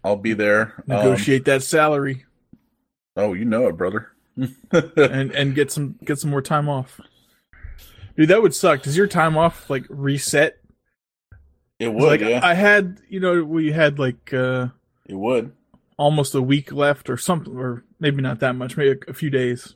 I'll 0.03 0.15
be 0.15 0.33
there. 0.33 0.75
Um, 0.89 0.97
Negotiate 0.97 1.45
that 1.45 1.63
salary 1.63 2.25
oh, 3.19 3.33
you 3.33 3.45
know 3.45 3.67
it, 3.67 3.77
brother. 3.77 4.11
and 4.71 5.31
and 5.31 5.53
get 5.53 5.71
some 5.71 5.99
get 6.03 6.17
some 6.17 6.29
more 6.29 6.41
time 6.41 6.69
off. 6.69 6.99
Dude, 8.15 8.29
that 8.29 8.41
would 8.41 8.55
suck. 8.55 8.83
Does 8.83 8.97
your 8.97 9.07
time 9.07 9.37
off 9.37 9.69
like 9.69 9.85
reset? 9.89 10.57
It 11.77 11.93
would, 11.93 12.03
like 12.03 12.21
yeah, 12.21 12.39
I 12.43 12.53
had, 12.53 13.01
you 13.09 13.19
know, 13.19 13.43
we 13.43 13.71
had 13.71 13.99
like 13.99 14.33
uh 14.33 14.67
it 15.09 15.15
would. 15.15 15.51
almost 15.97 16.33
a 16.35 16.41
week 16.41 16.71
left 16.71 17.09
or 17.09 17.17
something 17.17 17.57
or 17.57 17.83
maybe 17.99 18.21
not 18.21 18.39
that 18.39 18.55
much, 18.55 18.77
maybe 18.77 18.99
a, 19.07 19.11
a 19.11 19.13
few 19.13 19.29
days. 19.29 19.75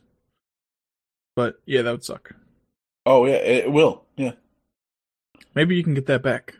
But 1.36 1.60
yeah, 1.66 1.82
that 1.82 1.90
would 1.90 2.04
suck. 2.04 2.30
Oh 3.04 3.26
yeah, 3.26 3.34
it 3.34 3.70
will. 3.72 4.04
Yeah. 4.16 4.32
Maybe 5.54 5.76
you 5.76 5.84
can 5.84 5.94
get 5.94 6.06
that 6.06 6.22
back. 6.22 6.54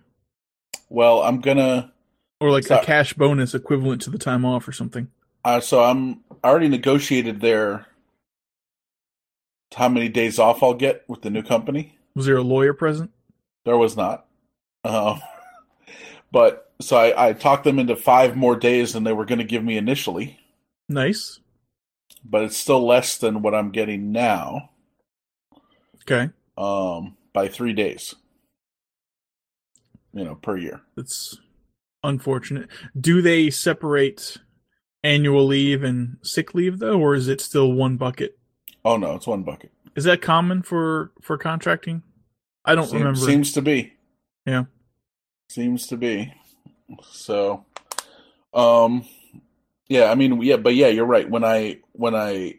Well, 0.91 1.23
I'm 1.23 1.41
gonna. 1.41 1.93
Or 2.41 2.51
like 2.51 2.65
So- 2.65 2.79
a 2.81 2.85
cash 2.85 3.15
bonus 3.15 3.55
equivalent 3.55 4.03
to 4.03 4.11
the 4.11 4.19
time 4.19 4.45
off 4.45 4.69
or 4.69 4.73
something. 4.73 5.09
Uh, 5.45 5.61
so 5.61 5.83
I'm 5.83 6.21
I 6.43 6.49
already 6.49 6.69
negotiated 6.69 7.41
their 7.41 7.87
how 9.75 9.89
many 9.89 10.09
days 10.09 10.39
off 10.39 10.63
I'll 10.63 10.75
get 10.75 11.05
with 11.09 11.23
the 11.23 11.31
new 11.31 11.43
company. 11.43 11.97
Was 12.15 12.27
there 12.27 12.37
a 12.37 12.43
lawyer 12.43 12.73
present? 12.75 13.11
There 13.65 13.77
was 13.77 13.97
not. 13.97 14.27
Uh, 14.85 15.19
but 16.33 16.64
so 16.81 16.97
I, 16.97 17.29
I 17.29 17.33
talked 17.33 17.65
them 17.65 17.79
into 17.79 17.97
five 17.97 18.37
more 18.37 18.57
days 18.57 18.93
than 18.93 19.05
they 19.05 19.13
were 19.13 19.25
going 19.25 19.39
to 19.39 19.45
give 19.45 19.65
me 19.65 19.77
initially, 19.77 20.39
Nice. 20.89 21.41
but 22.25 22.43
it's 22.43 22.57
still 22.57 22.85
less 22.87 23.17
than 23.19 23.43
what 23.43 23.55
I'm 23.55 23.71
getting 23.71 24.13
now 24.13 24.71
Okay. 26.03 26.31
um, 26.59 27.17
by 27.33 27.49
three 27.49 27.73
days. 27.73 28.15
You 30.13 30.25
know, 30.25 30.35
per 30.37 30.57
year. 30.57 30.81
That's 30.97 31.39
unfortunate. 32.05 32.69
Do 32.99 33.21
they 33.21 33.51
separate 33.51 34.37
annual 35.03 35.45
leave 35.47 35.83
and 35.83 36.19
sick 36.23 36.55
leave 36.55 36.79
though, 36.79 37.01
or 37.01 37.15
is 37.17 37.27
it 37.29 37.41
still 37.41 37.73
one 37.73 37.97
bucket? 37.97 38.39
Oh 38.85 38.97
no, 38.97 39.15
it's 39.17 39.27
one 39.27 39.43
bucket. 39.43 39.73
Is 39.97 40.05
that 40.05 40.23
common 40.23 40.63
for 40.63 41.11
for 41.21 41.37
contracting? 41.37 42.03
I 42.65 42.75
don't 42.77 42.87
Seem- 42.87 42.99
remember. 42.99 43.19
Seems 43.21 43.53
to 43.55 43.63
be. 43.63 43.95
Yeah. 44.47 44.65
Seems 45.49 45.87
to 45.89 45.97
be. 45.97 46.33
So, 47.11 47.65
um, 48.53 49.07
yeah. 49.89 50.11
I 50.11 50.15
mean, 50.15 50.41
yeah, 50.43 50.57
but 50.57 50.75
yeah, 50.75 50.89
you're 50.89 51.07
right. 51.07 51.29
When 51.29 51.45
I 51.45 51.81
when 51.93 52.15
I 52.15 52.59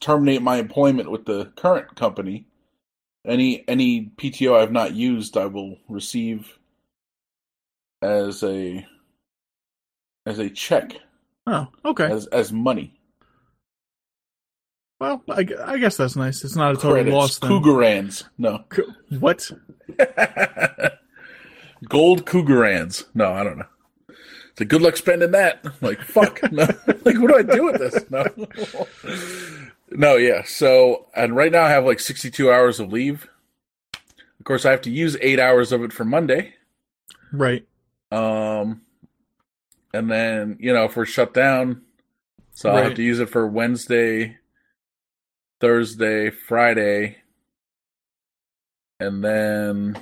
terminate 0.00 0.42
my 0.42 0.56
employment 0.56 1.10
with 1.10 1.24
the 1.26 1.52
current 1.56 1.96
company, 1.96 2.46
any 3.26 3.68
any 3.68 4.12
PTO 4.16 4.56
I've 4.56 4.72
not 4.72 4.94
used, 4.94 5.36
I 5.36 5.46
will 5.46 5.76
receive 5.88 6.58
as 8.02 8.42
a 8.42 8.86
as 10.26 10.38
a 10.38 10.50
check 10.50 10.94
oh, 11.46 11.66
okay. 11.84 12.10
as 12.10 12.26
as 12.28 12.52
money 12.52 12.94
Well, 15.00 15.22
I, 15.28 15.46
I 15.64 15.78
guess 15.78 15.96
that's 15.96 16.16
nice. 16.16 16.44
It's 16.44 16.56
not 16.56 16.72
a 16.72 16.76
total 16.76 16.92
credits. 16.92 17.14
loss 17.14 17.38
then. 17.38 17.50
Krugerrands, 17.50 18.24
no. 18.38 18.64
What? 19.18 19.50
Gold 21.88 22.26
Krugerrands. 22.26 23.04
No, 23.14 23.32
I 23.32 23.44
don't 23.44 23.58
know. 23.58 23.66
It's 24.50 24.60
a 24.60 24.64
good 24.64 24.82
luck 24.82 24.96
spending 24.96 25.30
that. 25.32 25.64
Like 25.80 26.00
fuck. 26.02 26.40
no. 26.52 26.66
like 27.04 27.18
what 27.18 27.28
do 27.28 27.36
I 27.36 27.42
do 27.42 27.64
with 27.64 27.78
this? 27.78 28.10
No. 28.10 29.66
no, 29.90 30.16
yeah. 30.16 30.42
So 30.44 31.06
and 31.14 31.34
right 31.34 31.52
now 31.52 31.64
I 31.64 31.70
have 31.70 31.84
like 31.84 32.00
sixty 32.00 32.30
two 32.30 32.50
hours 32.50 32.80
of 32.80 32.92
leave. 32.92 33.28
Of 34.38 34.44
course 34.44 34.64
I 34.64 34.70
have 34.70 34.82
to 34.82 34.90
use 34.90 35.16
eight 35.20 35.38
hours 35.38 35.72
of 35.72 35.82
it 35.82 35.92
for 35.92 36.04
Monday. 36.04 36.54
Right. 37.32 37.66
Um 38.10 38.82
and 39.92 40.10
then, 40.10 40.56
you 40.60 40.72
know, 40.72 40.84
if 40.84 40.96
we're 40.96 41.04
shut 41.04 41.34
down, 41.34 41.82
so 42.52 42.70
I'll 42.70 42.84
have 42.84 42.94
to 42.94 43.02
use 43.02 43.18
it 43.18 43.30
for 43.30 43.46
Wednesday, 43.46 44.36
Thursday, 45.60 46.30
Friday, 46.30 47.16
and 49.00 49.24
then 49.24 49.98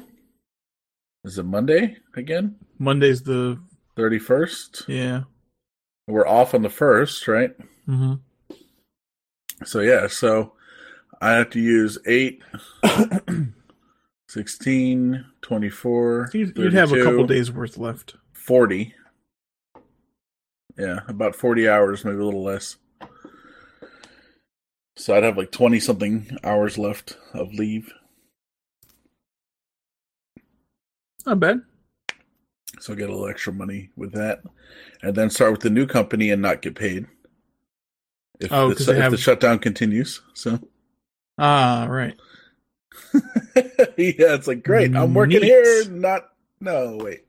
is 1.25 1.39
it 1.39 1.45
Monday 1.45 1.97
again? 2.17 2.57
Monday's 2.79 3.23
the 3.23 3.59
Thirty 3.97 4.19
first. 4.19 4.85
yeah. 4.89 5.23
We're 6.07 6.27
off 6.27 6.55
on 6.55 6.63
the 6.63 6.71
first, 6.71 7.27
right? 7.29 7.55
hmm 7.85 8.15
So 9.65 9.81
yeah, 9.81 10.07
so 10.07 10.53
I 11.21 11.33
have 11.33 11.51
to 11.51 11.61
use 11.61 11.99
8, 12.07 12.43
16, 14.29 15.25
24, 15.43 16.31
You'd, 16.33 16.57
you'd 16.57 16.73
have 16.73 16.93
a 16.93 17.03
couple 17.03 17.27
days 17.27 17.51
worth 17.51 17.77
left. 17.77 18.15
40. 18.33 18.95
Yeah, 20.79 21.01
about 21.09 21.35
40 21.35 21.69
hours, 21.69 22.05
maybe 22.05 22.19
a 22.19 22.25
little 22.25 22.45
less. 22.45 22.77
So 24.97 25.15
I'd 25.17 25.25
have 25.25 25.37
like 25.37 25.51
20 25.51 25.81
something 25.81 26.39
hours 26.45 26.79
left 26.79 27.19
of 27.35 27.53
leave. 27.53 27.93
Not 31.29 31.41
bad. 31.41 31.61
So 32.81 32.95
get 32.95 33.11
a 33.11 33.13
little 33.13 33.29
extra 33.29 33.53
money 33.53 33.91
with 33.97 34.13
that. 34.13 34.41
And 35.03 35.15
then 35.15 35.29
start 35.29 35.53
with 35.53 35.61
the 35.61 35.69
new 35.69 35.87
company 35.87 36.31
and 36.31 36.41
not 36.41 36.63
get 36.63 36.75
paid. 36.75 37.07
If, 38.41 38.51
Oh, 38.51 38.73
the, 38.73 38.93
if 38.93 38.99
have- 38.99 39.13
the 39.13 39.19
shutdown 39.19 39.59
continues. 39.59 40.23
So 40.33 40.59
Ah, 41.37 41.87
right. 41.91 42.15
yeah, 43.15 44.35
it's 44.35 44.47
like 44.47 44.65
great. 44.65 44.97
I'm 44.97 45.13
working 45.13 45.41
Neat. 45.41 45.45
here. 45.49 45.85
Not 45.91 46.31
no 46.61 46.99
wait. 47.03 47.25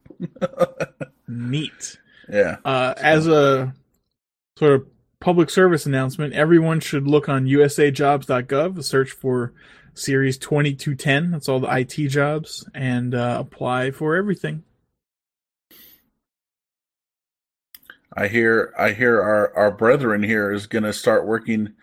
Neat. 1.27 1.97
yeah. 2.29 2.57
Uh, 2.63 2.93
as 2.97 3.27
a 3.27 3.73
sort 4.57 4.73
of 4.73 4.87
public 5.19 5.49
service 5.49 5.85
announcement, 5.85 6.33
everyone 6.33 6.79
should 6.79 7.05
look 7.07 7.27
on 7.27 7.45
usajobs.gov, 7.45 8.81
search 8.83 9.11
for 9.11 9.53
Series 9.93 10.37
2210. 10.37 11.31
That's 11.31 11.49
all 11.49 11.59
the 11.59 11.75
IT 11.75 12.09
jobs, 12.09 12.67
and 12.73 13.13
uh, 13.13 13.37
apply 13.39 13.91
for 13.91 14.15
everything. 14.15 14.63
I 18.15 18.27
hear 18.27 18.73
I 18.77 18.91
hear 18.91 19.21
our 19.21 19.55
our 19.55 19.71
brethren 19.71 20.23
here 20.23 20.51
is 20.51 20.67
going 20.67 20.83
to 20.83 20.93
start 20.93 21.25
working 21.25 21.73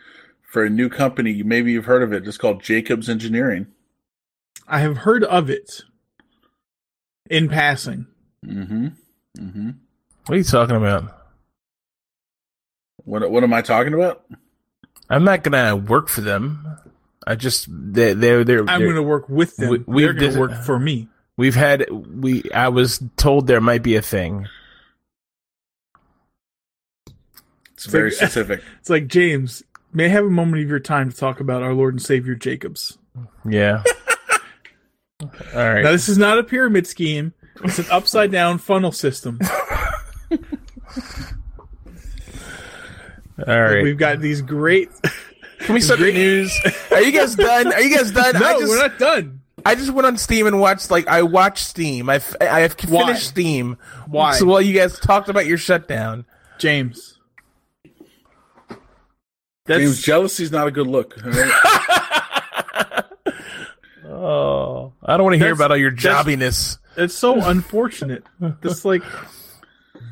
for 0.42 0.64
a 0.64 0.71
new 0.71 0.88
company. 0.88 1.42
Maybe 1.42 1.73
you've 1.73 1.85
heard 1.85 2.03
of 2.03 2.12
it. 2.12 2.27
It's 2.27 2.37
called 2.37 2.62
Jacobs 2.62 3.09
Engineering. 3.09 3.69
I 4.66 4.81
have 4.81 4.99
heard 4.99 5.23
of 5.25 5.49
it 5.49 5.83
in 7.31 7.49
passing. 7.49 8.07
Mm-hmm. 8.45 8.88
Mm-hmm. 9.38 9.71
What 10.27 10.35
are 10.35 10.38
you 10.38 10.45
talking 10.45 10.77
about? 10.77 11.12
What 13.05 13.31
what 13.31 13.45
am 13.45 13.55
I 13.55 13.62
talking 13.62 13.95
about? 13.95 14.25
I'm 15.09 15.25
not 15.25 15.45
gonna 15.45 15.77
work 15.77 16.09
for 16.09 16.21
them. 16.21 16.66
I 17.27 17.35
just 17.35 17.67
they 17.71 18.12
they're 18.15 18.45
they're. 18.45 18.61
I'm 18.61 18.67
they're- 18.67 18.79
going 18.93 18.95
to 18.97 19.03
work 19.03 19.29
with 19.29 19.57
them. 19.57 19.71
We- 19.71 19.79
we 19.87 20.03
They're 20.05 20.12
going 20.12 20.31
did- 20.31 20.35
to 20.35 20.41
work 20.41 20.55
for 20.65 20.79
me. 20.79 21.09
We've 21.37 21.55
had 21.55 21.91
we. 21.91 22.45
I 22.55 22.69
was 22.69 23.03
told 23.17 23.47
there 23.47 23.61
might 23.61 23.83
be 23.83 23.97
a 23.97 24.03
thing. 24.03 24.47
It's 27.75 27.87
very 27.87 28.11
like- 28.11 28.17
specific. 28.19 28.62
It's 28.81 28.91
like 28.91 29.07
James. 29.09 29.62
May 29.93 30.07
I 30.07 30.09
have 30.09 30.25
a 30.27 30.31
moment 30.31 30.62
of 30.62 30.69
your 30.69 30.81
time 30.81 31.11
to 31.11 31.17
talk 31.17 31.41
about 31.41 31.62
our 31.62 31.73
Lord 31.75 31.95
and 31.95 32.03
Savior 32.03 32.35
Jacobs? 32.35 32.99
Yeah. 33.49 33.83
All 35.23 35.29
right. 35.55 35.83
Now, 35.83 35.93
this 35.93 36.09
is 36.09 36.19
not 36.19 36.39
a 36.39 36.43
pyramid 36.45 36.87
scheme. 36.87 37.33
It's 37.65 37.79
an 37.79 37.87
upside 37.91 38.31
down 38.31 38.59
funnel 38.59 38.93
system. 38.93 39.39
All 43.47 43.61
right. 43.61 43.83
We've 43.83 43.97
got 43.99 44.21
these 44.21 44.43
great. 44.43 44.91
Can 45.66 45.74
we 45.74 45.81
start 45.81 45.98
the 45.98 46.12
news? 46.12 46.57
Are 46.92 47.02
you 47.02 47.11
guys 47.11 47.35
done? 47.35 47.72
Are 47.72 47.81
you 47.81 47.96
guys 47.96 48.12
done? 48.12 48.35
No, 48.40 48.46
I 48.46 48.59
just, 48.61 48.70
we're 48.70 48.79
not 48.88 48.98
done. 48.98 49.40
I 49.64 49.74
just 49.74 49.90
went 49.90 50.07
on 50.07 50.16
Steam 50.16 50.46
and 50.46 50.61
watched 50.61 50.92
like 50.92 51.09
I 51.09 51.22
watched 51.22 51.66
Steam. 51.66 52.09
I 52.09 52.20
I 52.40 52.61
have 52.61 52.74
finished 52.74 52.92
Why? 52.92 53.14
Steam. 53.14 53.76
Why? 54.07 54.37
So 54.37 54.46
while 54.46 54.62
you 54.62 54.72
guys 54.72 54.96
talked 55.00 55.29
about 55.29 55.46
your 55.46 55.59
shutdown, 55.59 56.24
James. 56.59 57.18
That's 59.64 59.81
James, 59.81 60.02
jealousy's 60.02 60.52
not 60.52 60.68
a 60.68 60.70
good 60.70 60.87
look. 60.87 61.16
all 61.24 61.33
right? 61.33 63.02
oh, 64.07 64.92
I 65.02 65.16
don't 65.16 65.24
want 65.24 65.35
to 65.35 65.38
hear 65.38 65.52
about 65.52 65.72
all 65.72 65.76
your 65.76 65.90
that's- 65.90 66.24
jobbiness. 66.24 66.79
it's 66.96 67.14
so 67.14 67.42
unfortunate. 67.42 68.22
That's 68.38 68.85
like 68.85 69.02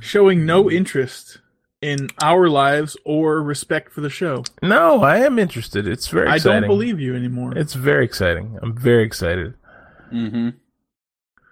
showing 0.00 0.44
no 0.46 0.68
interest 0.68 1.38
in 1.84 2.08
our 2.22 2.48
lives 2.48 2.96
or 3.04 3.42
respect 3.42 3.92
for 3.92 4.00
the 4.00 4.08
show. 4.10 4.42
No, 4.62 5.02
I 5.02 5.18
am 5.18 5.38
interested. 5.38 5.86
It's 5.86 6.08
very 6.08 6.28
I 6.28 6.36
exciting. 6.36 6.62
don't 6.62 6.68
believe 6.70 6.98
you 6.98 7.14
anymore. 7.14 7.52
It's 7.56 7.74
very 7.74 8.04
exciting. 8.04 8.58
I'm 8.62 8.74
very 8.76 9.04
excited. 9.04 9.54
mm-hmm. 10.12 10.50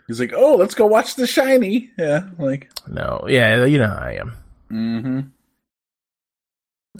He's 0.09 0.18
like, 0.21 0.33
oh, 0.35 0.57
let's 0.57 0.75
go 0.75 0.87
watch 0.87 1.14
The 1.16 1.27
Shiny. 1.27 1.90
Yeah, 1.99 2.29
like, 2.38 2.71
No, 2.88 3.25
yeah, 3.29 3.64
you 3.64 3.79
know 3.79 3.88
how 3.88 3.99
I 3.99 4.12
am. 4.12 4.33
mm-hmm. 4.71 5.21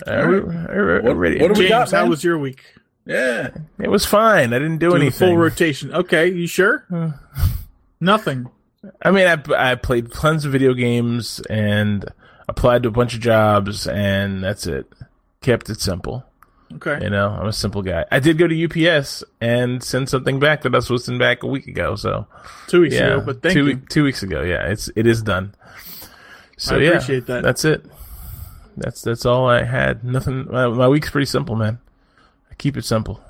We're- 0.07 0.41
we're- 0.41 1.03
What- 1.03 1.17
what 1.17 1.25
do 1.55 1.61
we 1.61 1.69
James, 1.69 1.69
got, 1.69 1.91
how 1.91 2.07
was 2.09 2.25
your 2.25 2.39
week? 2.39 2.63
yeah. 3.07 3.51
It 3.79 3.89
was 3.91 4.05
fine. 4.07 4.53
I 4.53 4.59
didn't 4.59 4.79
do 4.79 4.91
Doing 4.91 5.03
anything. 5.03 5.29
full 5.31 5.37
rotation. 5.37 5.93
Okay, 5.95 6.29
you 6.31 6.47
sure? 6.47 6.85
Uh. 6.93 7.13
Nothing. 8.01 8.49
I 9.03 9.11
mean, 9.11 9.27
I, 9.27 9.71
I 9.73 9.75
played 9.77 10.13
tons 10.13 10.45
of 10.45 10.53
video 10.53 10.73
games 10.75 11.41
and 11.51 12.05
applied 12.49 12.83
to 12.85 12.89
a 12.89 12.93
bunch 12.93 13.15
of 13.15 13.21
jobs, 13.21 13.87
and 13.87 14.43
that's 14.43 14.67
it. 14.67 14.87
Kept 15.41 15.69
it 15.71 15.81
simple. 15.81 16.25
Okay. 16.75 16.99
You 17.05 17.11
know, 17.11 17.29
I'm 17.29 17.47
a 17.49 17.53
simple 17.53 17.83
guy. 17.83 18.05
I 18.11 18.19
did 18.19 18.39
go 18.39 18.47
to 18.49 18.65
UPS 18.89 19.23
and 19.43 19.83
send 19.83 20.09
something 20.09 20.41
back 20.41 20.63
that 20.63 20.75
I 20.75 20.79
was 20.79 20.87
supposed 20.87 21.05
to 21.05 21.11
send 21.11 21.19
back 21.19 21.43
a 21.43 21.47
week 21.47 21.67
ago. 21.67 21.97
So 21.97 22.27
Two 22.69 22.81
weeks 22.81 22.95
yeah, 22.95 23.09
ago, 23.17 23.21
but 23.21 23.43
thank 23.43 23.53
two 23.55 23.67
you. 23.69 23.77
two 23.89 24.05
weeks 24.05 24.23
ago. 24.23 24.43
Yeah, 24.43 24.69
it's 24.69 24.89
it 24.97 25.07
is 25.07 25.21
done. 25.23 25.55
So 26.57 26.77
I 26.77 26.79
yeah, 26.79 26.89
appreciate 26.91 27.27
that. 27.27 27.43
That's 27.43 27.65
it. 27.67 27.85
That's 28.79 29.03
that's 29.03 29.27
all 29.27 29.49
I 29.49 29.65
had. 29.65 30.03
Nothing. 30.03 30.47
My, 30.51 30.67
my 30.69 30.89
week's 30.89 31.11
pretty 31.11 31.27
simple, 31.27 31.57
man. 31.57 31.79
I 32.51 32.55
keep 32.55 32.77
it 32.79 32.85
simple. 32.87 33.21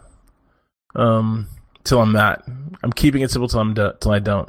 Um, 0.94 1.48
till 1.84 2.00
I'm 2.00 2.12
not. 2.12 2.44
I'm 2.84 2.92
keeping 2.92 3.22
it 3.22 3.30
simple 3.32 3.48
till 3.48 3.60
I'm 3.60 3.74
do- 3.74 3.92
till 4.00 4.12
I 4.12 4.18
don't. 4.20 4.48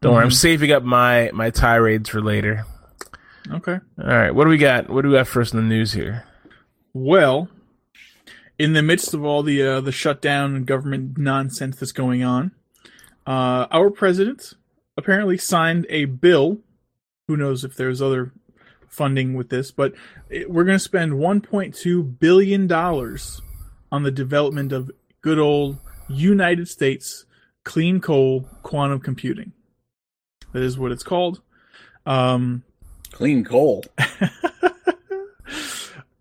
Don't 0.00 0.14
worry. 0.14 0.22
I'm 0.22 0.30
Mm-hmm. 0.30 0.34
saving 0.34 0.72
up 0.72 0.82
my 0.82 1.30
my 1.32 1.50
tirades 1.50 2.08
for 2.08 2.20
later. 2.20 2.66
Okay. 3.50 3.78
All 3.98 4.06
right. 4.06 4.34
What 4.34 4.44
do 4.44 4.50
we 4.50 4.58
got? 4.58 4.88
What 4.88 5.02
do 5.02 5.08
we 5.08 5.16
got 5.16 5.26
first 5.26 5.52
in 5.52 5.60
the 5.60 5.66
news 5.66 5.92
here? 5.92 6.26
Well, 6.92 7.48
in 8.58 8.72
the 8.72 8.82
midst 8.82 9.14
of 9.14 9.24
all 9.24 9.42
the 9.42 9.62
uh, 9.62 9.80
the 9.80 9.92
shutdown 9.92 10.54
and 10.54 10.66
government 10.66 11.18
nonsense 11.18 11.76
that's 11.76 11.92
going 11.92 12.22
on, 12.22 12.52
uh, 13.26 13.66
our 13.70 13.90
president 13.90 14.54
apparently 14.96 15.36
signed 15.36 15.86
a 15.88 16.06
bill. 16.06 16.58
Who 17.28 17.36
knows 17.36 17.64
if 17.64 17.74
there's 17.74 18.02
other 18.02 18.32
funding 18.88 19.34
with 19.34 19.48
this, 19.50 19.70
but 19.70 19.94
it, 20.30 20.50
we're 20.50 20.64
going 20.64 20.76
to 20.76 20.84
spend 20.84 21.12
1.2 21.12 22.18
billion 22.18 22.66
dollars 22.66 23.42
on 23.90 24.02
the 24.02 24.10
development 24.10 24.72
of 24.72 24.90
good 25.20 25.38
old 25.38 25.78
United 26.08 26.68
States 26.68 27.24
clean 27.64 28.00
coal 28.00 28.48
quantum 28.62 29.00
computing. 29.00 29.52
That 30.52 30.62
is 30.62 30.78
what 30.78 30.92
it's 30.92 31.02
called. 31.02 31.40
Um, 32.06 32.62
Clean 33.14 33.44
coal. 33.44 33.84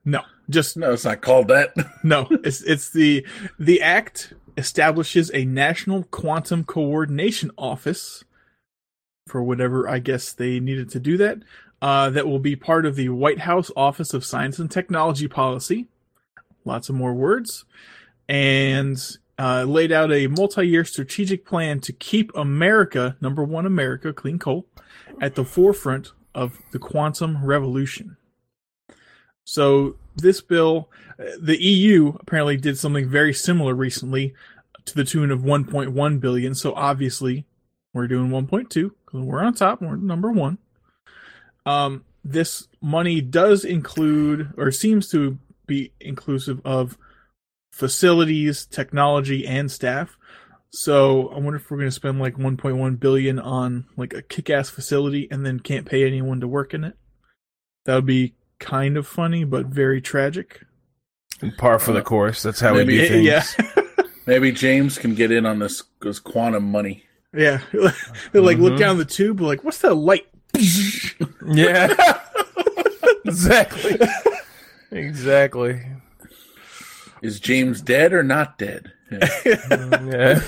no, 0.06 0.22
just 0.48 0.78
No, 0.78 0.94
it's 0.94 1.06
not 1.06 1.22
called 1.22 1.48
that. 1.48 1.74
No, 2.04 2.28
it's 2.44 2.62
it's 2.62 2.92
the 2.92 3.26
the 3.58 3.82
act 3.82 4.34
establishes 4.58 5.32
a 5.34 5.44
national 5.44 6.04
quantum 6.04 6.64
coordination 6.64 7.50
office 7.58 8.24
for 9.28 9.42
whatever 9.42 9.90
I 9.90 9.98
guess 9.98 10.34
they 10.34 10.60
needed 10.60 10.88
to 10.92 11.00
do 11.00 11.18
that. 11.18 11.40
Uh, 11.82 12.12
that 12.12 12.28
will 12.28 12.38
be 12.38 12.56
part 12.56 12.86
of 12.86 12.96
the 12.96 13.10
White 13.10 13.40
House 13.40 13.72
Office 13.76 14.14
of 14.14 14.24
Science 14.24 14.60
and 14.60 14.70
Technology 14.70 15.28
Policy. 15.28 15.88
Lots 16.64 16.90
of 16.90 16.96
more 16.96 17.16
words, 17.16 17.66
and 18.30 19.04
uh, 19.40 19.64
laid 19.64 19.92
out 19.92 20.12
a 20.12 20.28
multi-year 20.28 20.86
strategic 20.86 21.44
plan 21.44 21.80
to 21.80 21.92
keep 21.92 22.32
America, 22.36 23.18
number 23.20 23.44
one, 23.44 23.66
America, 23.66 24.14
clean 24.14 24.38
coal, 24.38 24.68
at 25.20 25.34
the 25.34 25.44
forefront 25.44 26.12
of 26.36 26.60
the 26.72 26.80
quantum 26.80 27.44
revolution. 27.44 28.18
So 29.46 29.98
this 30.16 30.42
bill, 30.42 30.90
uh, 31.20 31.24
the 31.40 31.62
EU 31.62 32.14
apparently 32.20 32.58
did 32.58 32.78
something 32.78 33.10
very 33.10 33.34
similar 33.34 33.74
recently, 33.76 34.34
to 34.86 34.96
the 34.96 35.04
tune 35.04 35.32
of 35.32 35.42
1.1 35.42 36.20
billion. 36.20 36.56
So 36.56 36.74
obviously, 36.74 37.46
we're 37.94 38.08
doing 38.08 38.30
1.2 38.30 38.70
because 38.70 39.22
we're 39.22 39.44
on 39.44 39.54
top. 39.54 39.82
We're 39.82 39.96
number 39.96 40.32
one. 40.32 40.58
Um, 41.66 42.04
this 42.24 42.68
money 42.82 43.22
does 43.22 43.64
include, 43.64 44.54
or 44.58 44.72
seems 44.72 45.10
to 45.12 45.38
be 45.66 45.94
inclusive 46.00 46.62
of 46.66 46.98
facilities, 47.72 48.66
technology, 48.66 49.48
and 49.48 49.72
staff. 49.72 50.18
So 50.76 51.28
I 51.30 51.36
wonder 51.36 51.58
if 51.58 51.70
we're 51.70 51.78
going 51.78 51.88
to 51.88 51.92
spend 51.92 52.20
like 52.20 52.36
1.1 52.36 53.00
billion 53.00 53.38
on 53.38 53.86
like 53.96 54.14
a 54.16 54.24
kick-ass 54.24 54.72
facility 54.72 55.28
and 55.30 55.46
then 55.46 55.60
can't 55.60 55.86
pay 55.86 56.04
anyone 56.06 56.40
to 56.42 56.48
work 56.48 56.74
in 56.74 56.84
it. 56.84 56.96
That 57.86 57.94
would 57.96 58.08
be 58.08 58.34
kind 58.60 58.98
of 58.98 59.06
funny, 59.06 59.44
but 59.44 59.68
very 59.68 60.02
tragic. 60.02 60.62
And 61.42 61.56
par 61.58 61.78
for 61.78 61.92
the 61.94 62.02
course. 62.02 62.42
That's 62.42 62.60
how 62.60 62.74
we 62.74 62.80
Maybe- 62.86 62.98
do 62.98 63.08
things. 63.08 63.26
Yeah, 63.26 64.04
Maybe 64.26 64.52
James 64.52 64.98
can 64.98 65.14
get 65.14 65.30
in 65.32 65.46
on 65.46 65.60
this, 65.60 65.84
this 66.02 66.18
quantum 66.18 66.64
money. 66.72 67.04
yeah. 67.36 67.60
They 68.32 68.40
like 68.40 68.58
look 68.58 68.74
Mhm. 68.74 68.80
down 68.80 68.98
the 68.98 69.06
tube, 69.06 69.42
like, 69.42 69.64
what's 69.64 69.80
that 69.80 69.94
light? 69.94 70.26
Yeah. 71.46 71.94
exactly. 73.26 74.00
exactly. 74.92 75.82
Is 77.24 77.40
James 77.40 77.82
dead 77.82 78.14
or 78.14 78.22
not 78.22 78.58
dead? 78.60 78.92
Yeah. 79.12 79.28
Yeah. 80.04 80.42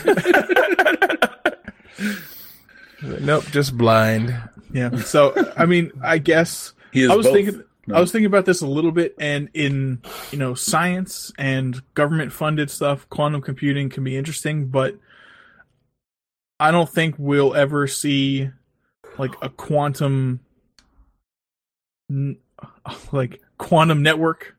nope, 3.22 3.46
just 3.52 3.78
blind. 3.78 4.38
Yeah. 4.74 4.96
So 4.98 5.34
I 5.58 5.66
mean, 5.66 5.92
I 6.04 6.18
guess 6.18 6.74
He 6.92 7.04
is 7.04 7.10
I 7.10 7.16
was 7.16 7.26
both. 7.26 7.34
thinking 7.36 7.64
No. 7.88 7.96
I 7.96 8.00
was 8.00 8.12
thinking 8.12 8.26
about 8.26 8.46
this 8.46 8.62
a 8.62 8.68
little 8.68 8.92
bit, 8.92 9.16
and 9.20 9.50
in 9.54 10.02
you 10.32 10.38
know 10.38 10.54
science 10.54 11.32
and 11.38 11.82
government 11.94 12.34
funded 12.34 12.70
stuff, 12.70 13.08
quantum 13.10 13.42
computing 13.42 13.90
can 13.90 14.04
be 14.04 14.18
interesting, 14.18 14.68
but 14.68 14.96
I 16.60 16.72
don't 16.72 16.90
think 16.90 17.16
we'll 17.18 17.56
ever 17.56 17.88
see 17.88 18.50
like 19.18 19.32
a 19.42 19.50
quantum 19.50 20.40
like 23.12 23.42
quantum 23.58 24.02
network 24.04 24.56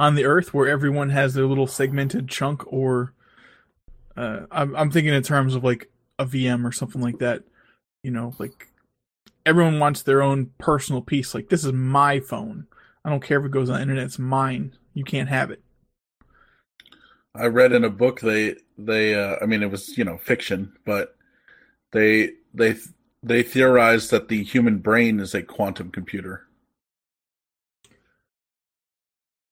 on 0.00 0.14
the 0.14 0.24
Earth 0.24 0.54
where 0.54 0.66
everyone 0.66 1.10
has 1.10 1.34
their 1.34 1.44
little 1.44 1.66
segmented 1.66 2.26
chunk, 2.26 2.64
or 2.72 3.12
uh, 4.16 4.46
I'm 4.50 4.74
I'm 4.74 4.90
thinking 4.90 5.12
in 5.12 5.22
terms 5.22 5.54
of 5.54 5.62
like 5.62 5.90
a 6.18 6.24
VM 6.24 6.66
or 6.66 6.72
something 6.72 7.02
like 7.02 7.18
that. 7.18 7.44
You 8.02 8.10
know, 8.10 8.34
like 8.38 8.68
everyone 9.44 9.78
wants 9.78 10.02
their 10.02 10.22
own 10.22 10.52
personal 10.58 11.02
piece. 11.02 11.34
Like 11.34 11.50
this 11.50 11.66
is 11.66 11.74
my 11.74 12.18
phone. 12.18 12.66
I 13.04 13.10
don't 13.10 13.22
care 13.22 13.38
if 13.38 13.44
it 13.44 13.52
goes 13.52 13.68
on 13.68 13.76
the 13.76 13.82
internet. 13.82 14.04
It's 14.04 14.18
mine. 14.18 14.74
You 14.94 15.04
can't 15.04 15.28
have 15.28 15.50
it. 15.50 15.62
I 17.34 17.46
read 17.46 17.72
in 17.72 17.84
a 17.84 17.90
book 17.90 18.20
they 18.20 18.56
they 18.78 19.14
uh, 19.14 19.36
I 19.42 19.44
mean 19.44 19.62
it 19.62 19.70
was 19.70 19.98
you 19.98 20.04
know 20.04 20.16
fiction, 20.16 20.72
but 20.86 21.14
they 21.92 22.30
they 22.54 22.76
they 23.22 23.42
theorized 23.42 24.10
that 24.12 24.28
the 24.28 24.42
human 24.42 24.78
brain 24.78 25.20
is 25.20 25.34
a 25.34 25.42
quantum 25.42 25.90
computer. 25.90 26.46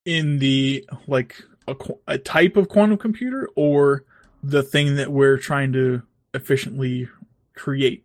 In 0.08 0.38
the 0.38 0.88
like 1.06 1.36
a, 1.66 1.76
a 2.06 2.16
type 2.18 2.56
of 2.56 2.68
quantum 2.68 2.96
computer 2.96 3.48
or 3.56 4.04
the 4.42 4.62
thing 4.62 4.96
that 4.96 5.12
we're 5.12 5.36
trying 5.36 5.72
to 5.74 6.02
efficiently 6.32 7.08
create 7.54 8.04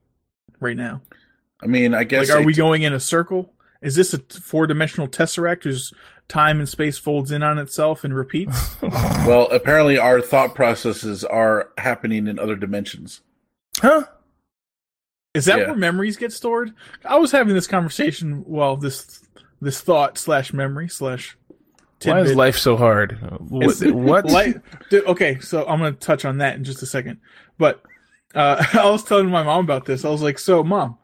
right 0.59 0.75
now. 0.75 1.01
I 1.61 1.67
mean, 1.67 1.93
I 1.93 2.03
guess 2.03 2.27
Like, 2.29 2.37
are 2.39 2.41
a- 2.41 2.45
we 2.45 2.53
going 2.53 2.81
in 2.81 2.91
a 2.93 2.99
circle? 2.99 3.53
Is 3.81 3.95
this 3.95 4.13
a 4.13 4.19
four 4.19 4.67
dimensional 4.67 5.07
tesseract 5.07 5.63
who's 5.63 5.93
time 6.27 6.59
and 6.59 6.67
space 6.69 6.97
folds 6.97 7.31
in 7.31 7.43
on 7.43 7.57
itself 7.59 8.03
and 8.03 8.15
repeats. 8.15 8.75
Well, 9.25 9.47
apparently 9.51 9.97
our 9.97 10.19
thought 10.21 10.53
processes 10.55 11.23
are 11.23 11.69
happening 11.77 12.27
in 12.27 12.37
other 12.39 12.57
dimensions. 12.57 13.21
Huh? 13.77 14.03
Is 15.33 15.45
that 15.45 15.59
Yeah. 15.59 15.65
where 15.67 15.75
memories 15.75 16.17
get 16.17 16.33
stored? 16.33 16.73
I 17.05 17.17
was 17.17 17.31
having 17.31 17.53
this 17.53 17.67
conversation. 17.67 18.43
Well, 18.45 18.75
this 18.75 19.21
this 19.61 19.79
thought 19.79 20.17
slash 20.17 20.51
memory 20.51 20.89
slash. 20.89 21.37
Why 22.05 22.21
is 22.21 22.35
life 22.35 22.57
so 22.57 22.77
hard? 22.77 23.17
What? 23.49 23.81
what? 23.91 24.25
Light, 24.29 24.55
dude, 24.89 25.05
okay, 25.05 25.39
so 25.39 25.65
I'm 25.67 25.79
gonna 25.79 25.93
touch 25.93 26.25
on 26.25 26.37
that 26.39 26.55
in 26.55 26.63
just 26.63 26.81
a 26.83 26.85
second. 26.85 27.19
But 27.57 27.81
uh, 28.35 28.63
I 28.73 28.89
was 28.89 29.03
telling 29.03 29.29
my 29.29 29.43
mom 29.43 29.63
about 29.63 29.85
this. 29.85 30.05
I 30.05 30.09
was 30.09 30.21
like, 30.21 30.39
"So, 30.39 30.63
mom, 30.63 30.97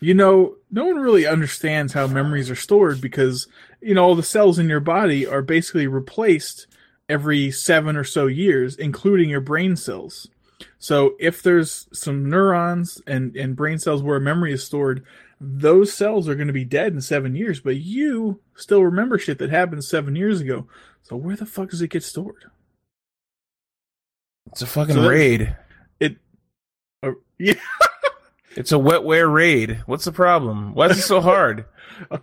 you 0.00 0.14
know, 0.14 0.56
no 0.70 0.86
one 0.86 0.96
really 0.96 1.26
understands 1.26 1.92
how 1.92 2.06
memories 2.06 2.50
are 2.50 2.56
stored 2.56 3.00
because 3.00 3.48
you 3.80 3.94
know 3.94 4.04
all 4.04 4.14
the 4.14 4.22
cells 4.22 4.58
in 4.58 4.68
your 4.68 4.80
body 4.80 5.26
are 5.26 5.42
basically 5.42 5.86
replaced 5.86 6.66
every 7.08 7.50
seven 7.50 7.96
or 7.96 8.04
so 8.04 8.26
years, 8.26 8.76
including 8.76 9.30
your 9.30 9.40
brain 9.40 9.76
cells. 9.76 10.28
So, 10.78 11.14
if 11.18 11.42
there's 11.42 11.88
some 11.92 12.28
neurons 12.28 13.00
and 13.06 13.36
and 13.36 13.56
brain 13.56 13.78
cells 13.78 14.02
where 14.02 14.20
memory 14.20 14.52
is 14.52 14.64
stored." 14.64 15.04
Those 15.40 15.92
cells 15.92 16.28
are 16.28 16.34
going 16.34 16.48
to 16.48 16.52
be 16.52 16.64
dead 16.66 16.92
in 16.92 17.00
seven 17.00 17.34
years, 17.34 17.60
but 17.60 17.76
you 17.76 18.40
still 18.54 18.82
remember 18.84 19.18
shit 19.18 19.38
that 19.38 19.48
happened 19.50 19.84
seven 19.84 20.14
years 20.14 20.40
ago. 20.40 20.66
So 21.02 21.16
where 21.16 21.36
the 21.36 21.46
fuck 21.46 21.70
does 21.70 21.80
it 21.80 21.88
get 21.88 22.02
stored? 22.02 22.44
It's 24.52 24.60
a 24.62 24.66
fucking 24.66 24.96
So 24.96 25.08
raid. 25.08 25.56
It, 25.98 26.16
uh, 27.02 27.12
yeah. 27.38 27.54
It's 28.56 28.72
a 28.72 28.76
wetware 28.76 29.32
raid. 29.32 29.82
What's 29.86 30.04
the 30.04 30.12
problem? 30.12 30.74
Why 30.74 30.86
is 30.88 30.98
it 30.98 31.02
so 31.02 31.20
hard? 31.22 31.64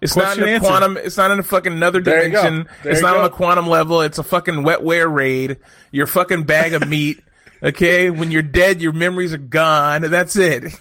It's 0.01 0.15
not 0.15 0.37
in 0.37 0.43
a 0.43 0.47
answered. 0.47 0.67
quantum. 0.67 0.97
It's 0.97 1.17
not 1.17 1.31
in 1.31 1.39
a 1.39 1.43
fucking 1.43 1.71
another 1.71 2.01
There 2.01 2.23
dimension. 2.29 2.67
It's 2.83 3.01
not 3.01 3.13
go. 3.13 3.19
on 3.21 3.25
a 3.25 3.29
quantum 3.29 3.67
level. 3.67 4.01
It's 4.01 4.17
a 4.17 4.23
fucking 4.23 4.55
wetware 4.55 5.11
raid. 5.11 5.57
Your 5.91 6.05
fucking 6.07 6.43
bag 6.43 6.73
of 6.73 6.87
meat. 6.87 7.21
Okay, 7.63 8.11
when 8.11 8.29
you're 8.29 8.43
dead, 8.43 8.83
your 8.83 8.91
memories 8.93 9.33
are 9.33 9.39
gone. 9.39 10.03
That's 10.03 10.35
it. 10.35 10.79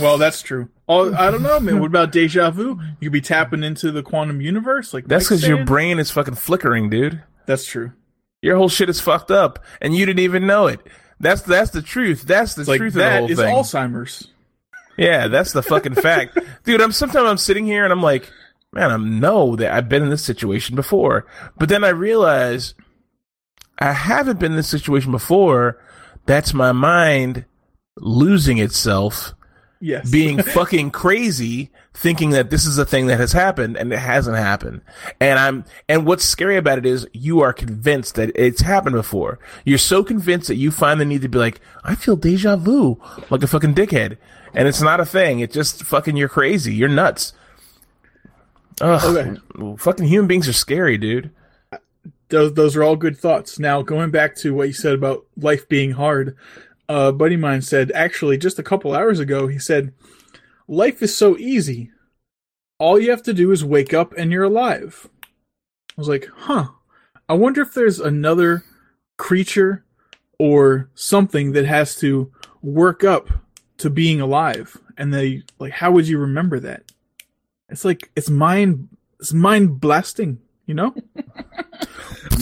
Well, 0.00 0.18
that's 0.18 0.42
true. 0.42 0.68
Oh, 0.88 1.14
I 1.14 1.30
don't 1.30 1.42
know, 1.42 1.60
man. 1.60 1.80
What 1.80 1.86
about 1.86 2.12
deja 2.12 2.50
vu? 2.50 2.80
You 3.00 3.08
could 3.08 3.12
be 3.12 3.20
tapping 3.20 3.62
into 3.62 3.92
the 3.92 4.02
quantum 4.02 4.40
universe, 4.40 4.94
like 4.94 5.06
That's 5.06 5.26
because 5.26 5.46
your 5.46 5.64
brain 5.64 5.98
is 5.98 6.10
fucking 6.10 6.36
flickering, 6.36 6.88
dude. 6.88 7.22
That's 7.46 7.66
true. 7.66 7.92
Your 8.40 8.56
whole 8.56 8.68
shit 8.68 8.88
is 8.88 9.00
fucked 9.00 9.30
up, 9.30 9.58
and 9.80 9.94
you 9.94 10.06
didn't 10.06 10.20
even 10.20 10.46
know 10.46 10.66
it. 10.66 10.80
That's 11.20 11.42
that's 11.42 11.70
the 11.70 11.82
truth. 11.82 12.22
That's 12.22 12.54
the 12.54 12.64
like 12.64 12.78
truth 12.78 12.94
of 12.94 12.94
the 12.94 13.00
that 13.00 13.18
whole 13.20 13.30
is 13.30 13.38
thing. 13.38 13.54
Alzheimer's. 13.54 14.28
Yeah, 14.96 15.28
that's 15.28 15.52
the 15.52 15.62
fucking 15.62 15.94
fact, 15.94 16.38
dude. 16.64 16.80
I'm 16.80 16.92
sometimes 16.92 17.28
I'm 17.28 17.38
sitting 17.38 17.66
here 17.66 17.84
and 17.84 17.92
I'm 17.92 18.02
like, 18.02 18.30
man, 18.72 18.90
I 18.90 18.96
know 18.96 19.56
that 19.56 19.72
I've 19.72 19.88
been 19.88 20.02
in 20.02 20.10
this 20.10 20.24
situation 20.24 20.74
before, 20.74 21.26
but 21.56 21.68
then 21.68 21.84
I 21.84 21.90
realize 21.90 22.74
I 23.78 23.92
haven't 23.92 24.40
been 24.40 24.52
in 24.52 24.56
this 24.56 24.68
situation 24.68 25.12
before. 25.12 25.82
That's 26.26 26.52
my 26.52 26.72
mind 26.72 27.44
losing 27.96 28.58
itself, 28.58 29.34
Yes. 29.80 30.10
being 30.10 30.42
fucking 30.42 30.90
crazy, 30.90 31.70
thinking 31.94 32.30
that 32.30 32.50
this 32.50 32.66
is 32.66 32.78
a 32.78 32.84
thing 32.84 33.06
that 33.06 33.18
has 33.18 33.32
happened 33.32 33.76
and 33.76 33.92
it 33.92 33.98
hasn't 33.98 34.36
happened. 34.36 34.80
And 35.20 35.38
I'm 35.38 35.64
and 35.88 36.04
what's 36.04 36.24
scary 36.24 36.56
about 36.56 36.78
it 36.78 36.86
is 36.86 37.06
you 37.12 37.40
are 37.40 37.52
convinced 37.52 38.16
that 38.16 38.32
it's 38.34 38.60
happened 38.60 38.94
before. 38.94 39.38
You're 39.64 39.78
so 39.78 40.02
convinced 40.02 40.48
that 40.48 40.56
you 40.56 40.70
find 40.70 41.00
the 41.00 41.04
need 41.04 41.22
to 41.22 41.28
be 41.28 41.38
like, 41.38 41.60
I 41.84 41.94
feel 41.94 42.16
deja 42.16 42.56
vu, 42.56 43.00
like 43.30 43.42
a 43.42 43.46
fucking 43.46 43.74
dickhead. 43.74 44.16
And 44.54 44.66
it's 44.66 44.82
not 44.82 45.00
a 45.00 45.06
thing. 45.06 45.40
It's 45.40 45.54
just 45.54 45.84
fucking 45.84 46.16
you're 46.16 46.28
crazy. 46.28 46.74
You're 46.74 46.88
nuts. 46.88 47.32
Ugh. 48.80 49.16
Okay. 49.16 49.76
Fucking 49.76 50.06
human 50.06 50.26
beings 50.26 50.48
are 50.48 50.52
scary, 50.52 50.98
dude. 50.98 51.30
those 52.28 52.54
those 52.54 52.76
are 52.76 52.82
all 52.82 52.96
good 52.96 53.16
thoughts. 53.16 53.58
Now 53.58 53.82
going 53.82 54.10
back 54.10 54.36
to 54.36 54.54
what 54.54 54.68
you 54.68 54.74
said 54.74 54.94
about 54.94 55.26
life 55.36 55.68
being 55.68 55.92
hard, 55.92 56.36
a 56.88 57.12
buddy 57.12 57.34
of 57.34 57.40
mine 57.40 57.62
said 57.62 57.92
actually 57.92 58.38
just 58.38 58.58
a 58.58 58.62
couple 58.62 58.94
hours 58.94 59.20
ago 59.20 59.46
he 59.46 59.58
said, 59.58 59.92
"Life 60.66 61.02
is 61.02 61.16
so 61.16 61.36
easy. 61.36 61.90
All 62.78 62.98
you 62.98 63.10
have 63.10 63.22
to 63.24 63.34
do 63.34 63.50
is 63.50 63.64
wake 63.64 63.92
up 63.92 64.14
and 64.16 64.32
you're 64.32 64.44
alive." 64.44 65.08
I 65.90 66.00
was 66.00 66.08
like, 66.08 66.28
"Huh. 66.34 66.68
I 67.28 67.34
wonder 67.34 67.62
if 67.62 67.74
there's 67.74 68.00
another 68.00 68.64
creature 69.16 69.84
or 70.38 70.88
something 70.94 71.52
that 71.52 71.66
has 71.66 71.96
to 71.96 72.32
work 72.62 73.04
up 73.04 73.28
to 73.78 73.90
being 73.90 74.20
alive." 74.20 74.76
And 74.96 75.12
they 75.12 75.42
like, 75.58 75.72
how 75.72 75.90
would 75.92 76.08
you 76.08 76.18
remember 76.18 76.58
that? 76.60 76.90
It's 77.68 77.84
like 77.84 78.10
it's 78.16 78.30
mind 78.30 78.88
it's 79.20 79.32
mind 79.32 79.80
blasting, 79.80 80.40
you 80.66 80.74
know? 80.74 80.94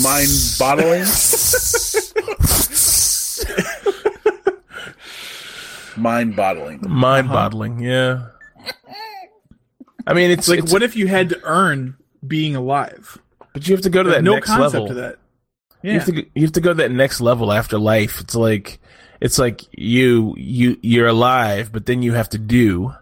Mind 0.03 0.29
bottling. 0.59 1.05
Mind 5.97 6.37
bottling. 6.37 6.81
Mind 6.87 7.29
boggling. 7.29 7.75
Uh-huh. 7.87 8.29
Yeah. 8.65 8.73
I 10.07 10.15
mean, 10.15 10.31
it's 10.31 10.41
It's 10.41 10.49
like, 10.49 10.59
it's- 10.61 10.73
what 10.73 10.83
if 10.83 10.97
you 10.97 11.07
had 11.09 11.29
to 11.31 11.41
earn 11.43 11.97
being 12.27 12.55
alive? 12.57 13.19
but 13.53 13.67
you 13.67 13.75
have 13.75 13.83
to 13.83 13.89
go 13.91 14.03
to 14.03 14.11
that 14.11 14.23
no 14.23 14.35
next 14.35 14.49
concept 14.49 14.73
level. 14.75 14.89
to 14.89 14.95
that. 14.95 15.17
You 15.83 15.93
Yeah. 15.93 15.97
have 15.99 16.05
to 16.07 16.13
go- 16.13 16.29
you 16.35 16.43
have 16.43 16.53
to 16.53 16.61
go 16.61 16.71
to 16.71 16.75
that 16.75 16.91
next 16.91 17.21
level 17.23 17.51
after 17.53 17.79
life. 17.79 18.21
It's 18.21 18.35
like 18.35 18.79
it's 19.21 19.39
like 19.39 19.63
you 19.73 20.35
you 20.37 20.77
you're 20.83 21.07
alive, 21.07 21.71
but 21.73 21.87
then 21.87 22.03
you 22.03 22.13
have 22.13 22.29
to 22.31 22.39
do, 22.39 22.93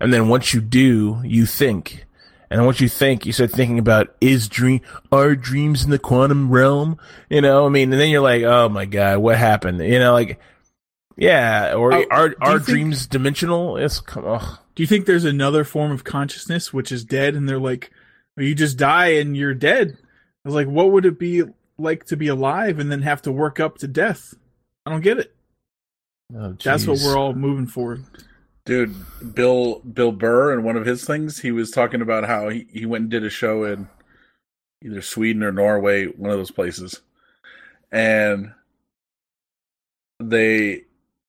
and 0.00 0.12
then 0.12 0.28
once 0.28 0.52
you 0.52 0.60
do, 0.60 1.20
you 1.24 1.46
think, 1.46 2.04
and 2.50 2.58
then 2.60 2.66
once 2.66 2.82
you 2.82 2.88
think, 2.90 3.24
you 3.24 3.32
start 3.32 3.50
thinking 3.50 3.78
about 3.78 4.14
is 4.20 4.46
dream 4.46 4.82
are 5.10 5.34
dreams 5.34 5.84
in 5.84 5.90
the 5.90 5.98
quantum 5.98 6.50
realm? 6.50 6.98
You 7.30 7.40
know, 7.40 7.64
I 7.64 7.70
mean, 7.70 7.90
and 7.90 7.98
then 8.00 8.10
you're 8.10 8.20
like, 8.20 8.42
oh 8.42 8.68
my 8.68 8.84
god, 8.84 9.18
what 9.18 9.38
happened? 9.38 9.78
You 9.80 9.98
know, 10.00 10.12
like 10.12 10.38
yeah, 11.16 11.74
or 11.74 11.92
Oh, 11.92 12.04
are 12.10 12.34
are 12.40 12.52
you 12.54 12.58
think- 12.58 12.66
dreams 12.66 13.06
dimensional? 13.06 13.76
It's 13.76 14.00
come 14.00 14.24
on. 14.24 14.58
Do 14.74 14.82
you 14.82 14.86
think 14.86 15.06
there's 15.06 15.24
another 15.24 15.62
form 15.64 15.92
of 15.92 16.02
consciousness 16.04 16.72
which 16.72 16.90
is 16.90 17.04
dead 17.04 17.34
and 17.34 17.48
they're 17.48 17.60
like, 17.60 17.90
well, 18.36 18.44
you 18.46 18.54
just 18.54 18.76
die 18.76 19.08
and 19.14 19.36
you're 19.36 19.54
dead? 19.54 19.96
I 20.44 20.48
was 20.48 20.54
like, 20.54 20.66
what 20.66 20.90
would 20.90 21.06
it 21.06 21.18
be 21.18 21.44
like 21.78 22.04
to 22.06 22.16
be 22.16 22.26
alive 22.28 22.78
and 22.80 22.90
then 22.90 23.02
have 23.02 23.22
to 23.22 23.32
work 23.32 23.60
up 23.60 23.78
to 23.78 23.86
death? 23.88 24.34
I 24.84 24.90
don't 24.90 25.00
get 25.00 25.18
it. 25.18 25.34
Oh, 26.36 26.56
That's 26.62 26.86
what 26.86 26.98
we're 27.04 27.16
all 27.16 27.34
moving 27.34 27.66
for. 27.66 28.00
Dude, 28.66 28.94
Bill 29.34 29.80
Bill 29.80 30.10
Burr 30.10 30.52
and 30.54 30.64
one 30.64 30.76
of 30.76 30.86
his 30.86 31.04
things, 31.04 31.38
he 31.38 31.52
was 31.52 31.70
talking 31.70 32.00
about 32.00 32.24
how 32.24 32.48
he, 32.48 32.66
he 32.72 32.86
went 32.86 33.02
and 33.02 33.10
did 33.10 33.24
a 33.24 33.30
show 33.30 33.64
in 33.64 33.88
either 34.82 35.02
Sweden 35.02 35.42
or 35.42 35.52
Norway, 35.52 36.06
one 36.06 36.30
of 36.30 36.36
those 36.38 36.50
places. 36.50 37.00
And 37.92 38.52
they 40.18 40.83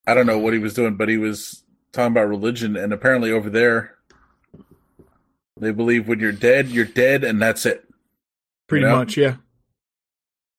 I 0.07 0.13
don't 0.13 0.25
know 0.27 0.39
what 0.39 0.53
he 0.53 0.59
was 0.59 0.73
doing, 0.73 0.95
but 0.95 1.09
he 1.09 1.17
was 1.17 1.63
talking 1.91 2.11
about 2.11 2.27
religion 2.29 2.75
and 2.75 2.91
apparently 2.93 3.31
over 3.31 3.49
there 3.49 3.95
they 5.57 5.71
believe 5.71 6.07
when 6.07 6.19
you're 6.19 6.31
dead, 6.33 6.67
you're 6.67 6.83
dead 6.85 7.23
and 7.23 7.41
that's 7.41 7.65
it. 7.65 7.87
Pretty 8.67 8.83
You 8.83 8.89
know? 8.91 8.97
much, 8.97 9.15
yeah. 9.17 9.35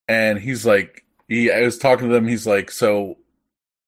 and 0.09 0.39
he's 0.39 0.65
like 0.65 1.05
he 1.29 1.51
I 1.51 1.63
was 1.63 1.77
talking 1.79 2.09
to 2.09 2.15
them 2.15 2.27
he's 2.29 2.47
like 2.47 2.71
so 2.71 3.19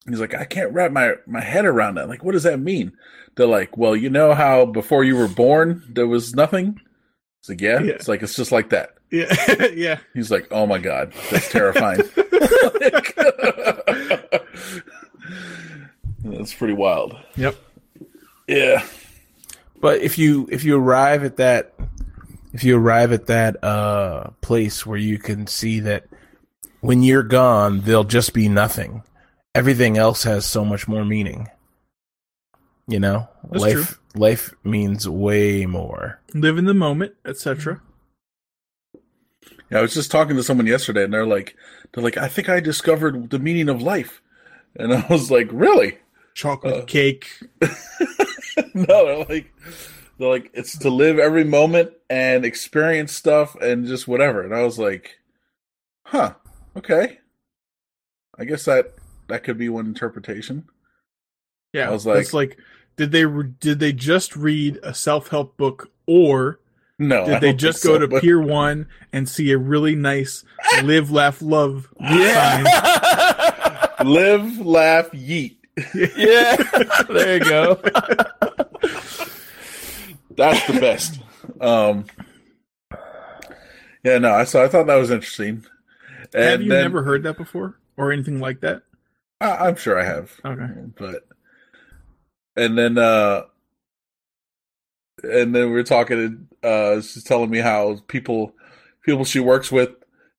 he's 0.08 0.20
like 0.20 0.34
I 0.34 0.44
can't 0.44 0.72
wrap 0.72 0.90
my 0.92 1.14
my 1.26 1.40
head 1.40 1.64
around 1.64 1.94
that 1.94 2.08
like 2.08 2.22
what 2.24 2.32
does 2.32 2.42
that 2.42 2.58
mean 2.60 2.92
they're 3.36 3.46
like 3.46 3.76
well 3.76 3.94
you 3.94 4.10
know 4.10 4.34
how 4.34 4.66
before 4.66 5.04
you 5.04 5.16
were 5.16 5.28
born 5.28 5.82
there 5.88 6.08
was 6.08 6.34
nothing 6.34 6.80
it's 7.40 7.48
like 7.48 7.60
yeah, 7.60 7.78
Yeah. 7.80 7.92
it's 7.92 8.08
like 8.08 8.22
it's 8.22 8.34
just 8.34 8.50
like 8.50 8.70
that 8.70 8.94
Yeah. 9.12 9.32
yeah. 9.74 9.98
he's 10.14 10.30
like 10.32 10.48
oh 10.50 10.66
my 10.66 10.78
god 10.78 11.12
that's 11.30 11.50
terrifying 11.50 12.00
that's 16.24 16.54
pretty 16.54 16.74
wild 16.74 17.16
Yep. 17.36 17.56
yeah 18.46 18.84
But 19.80 20.00
if 20.02 20.18
you 20.18 20.48
if 20.50 20.64
you 20.64 20.76
arrive 20.78 21.24
at 21.24 21.36
that 21.36 21.74
if 22.52 22.64
you 22.64 22.76
arrive 22.76 23.12
at 23.12 23.26
that 23.26 23.62
uh 23.62 24.30
place 24.40 24.84
where 24.86 24.98
you 24.98 25.18
can 25.18 25.46
see 25.46 25.80
that 25.80 26.06
when 26.80 27.02
you're 27.02 27.22
gone 27.22 27.80
there'll 27.82 28.04
just 28.04 28.32
be 28.32 28.48
nothing. 28.48 29.02
Everything 29.54 29.96
else 29.98 30.22
has 30.24 30.44
so 30.46 30.64
much 30.64 30.86
more 30.86 31.04
meaning. 31.04 31.48
You 32.86 33.00
know? 33.00 33.28
That's 33.50 33.62
life 33.62 33.98
life 34.14 34.54
means 34.64 35.08
way 35.08 35.66
more. 35.66 36.20
Live 36.34 36.58
in 36.58 36.64
the 36.64 36.74
moment, 36.74 37.14
etc. 37.24 37.80
Yeah, 39.70 39.78
I 39.78 39.82
was 39.82 39.94
just 39.94 40.10
talking 40.10 40.36
to 40.36 40.42
someone 40.42 40.66
yesterday, 40.66 41.04
and 41.04 41.12
they're 41.12 41.26
like, 41.26 41.54
they're 41.92 42.02
like, 42.02 42.16
I 42.16 42.28
think 42.28 42.48
I 42.48 42.60
discovered 42.60 43.28
the 43.30 43.38
meaning 43.38 43.68
of 43.68 43.82
life, 43.82 44.22
and 44.76 44.92
I 44.92 45.06
was 45.08 45.30
like, 45.30 45.48
really? 45.52 45.98
Chocolate 46.34 46.82
Uh, 46.82 46.84
cake. 46.84 47.28
no, 48.74 49.06
they're 49.06 49.24
like, 49.24 49.52
they're 50.18 50.28
like, 50.28 50.50
it's 50.54 50.76
to 50.78 50.90
live 50.90 51.18
every 51.18 51.44
moment 51.44 51.92
and 52.10 52.44
experience 52.44 53.12
stuff 53.12 53.54
and 53.56 53.86
just 53.86 54.06
whatever. 54.08 54.42
And 54.42 54.54
I 54.54 54.62
was 54.62 54.78
like, 54.78 55.18
huh, 56.04 56.34
okay. 56.76 57.18
I 58.38 58.44
guess 58.44 58.64
that 58.66 58.94
that 59.28 59.42
could 59.44 59.58
be 59.58 59.68
one 59.68 59.86
interpretation. 59.86 60.68
Yeah, 61.72 61.88
I 61.88 61.92
was 61.92 62.06
like- 62.06 62.20
it's 62.20 62.32
like, 62.34 62.56
did 62.96 63.12
they 63.12 63.24
re- 63.26 63.52
did 63.60 63.78
they 63.78 63.92
just 63.92 64.34
read 64.36 64.78
a 64.82 64.92
self 64.94 65.28
help 65.28 65.56
book, 65.56 65.90
or 66.06 66.58
No, 66.98 67.26
Did 67.26 67.40
they 67.40 67.52
just 67.52 67.84
go 67.84 67.94
so, 67.94 67.98
to 68.00 68.08
but- 68.08 68.22
Pier 68.22 68.40
One 68.40 68.88
and 69.12 69.28
see 69.28 69.52
a 69.52 69.58
really 69.58 69.94
nice 69.94 70.44
"Live, 70.82 71.10
Laugh, 71.12 71.40
Love" 71.40 71.88
sign? 72.00 72.64
Live, 74.04 74.58
laugh, 74.64 75.10
yeet? 75.12 75.56
yeah. 75.94 76.56
There 77.08 77.38
you 77.38 77.44
go. 77.44 77.74
That's 80.36 80.66
the 80.66 80.78
best. 80.80 81.20
um, 81.60 82.04
yeah, 84.04 84.18
no, 84.18 84.32
I 84.32 84.44
so 84.44 84.62
I 84.62 84.68
thought 84.68 84.86
that 84.86 84.94
was 84.96 85.10
interesting. 85.10 85.64
And 86.34 86.44
Have 86.44 86.62
you 86.62 86.68
then- 86.68 86.82
never 86.82 87.02
heard 87.02 87.22
that 87.24 87.36
before 87.36 87.78
or 87.96 88.12
anything 88.12 88.40
like 88.40 88.60
that? 88.60 88.82
I, 89.40 89.50
I'm 89.68 89.76
sure 89.76 89.98
I 89.98 90.04
have. 90.04 90.32
Okay. 90.44 90.66
but 90.96 91.26
and 92.56 92.76
then 92.76 92.98
uh 92.98 93.42
and 95.22 95.54
then 95.54 95.70
we 95.72 95.78
are 95.78 95.84
talking 95.84 96.48
uh 96.62 97.00
she's 97.00 97.22
telling 97.24 97.50
me 97.50 97.58
how 97.58 97.98
people 98.08 98.52
people 99.02 99.24
she 99.24 99.38
works 99.40 99.70
with 99.72 99.90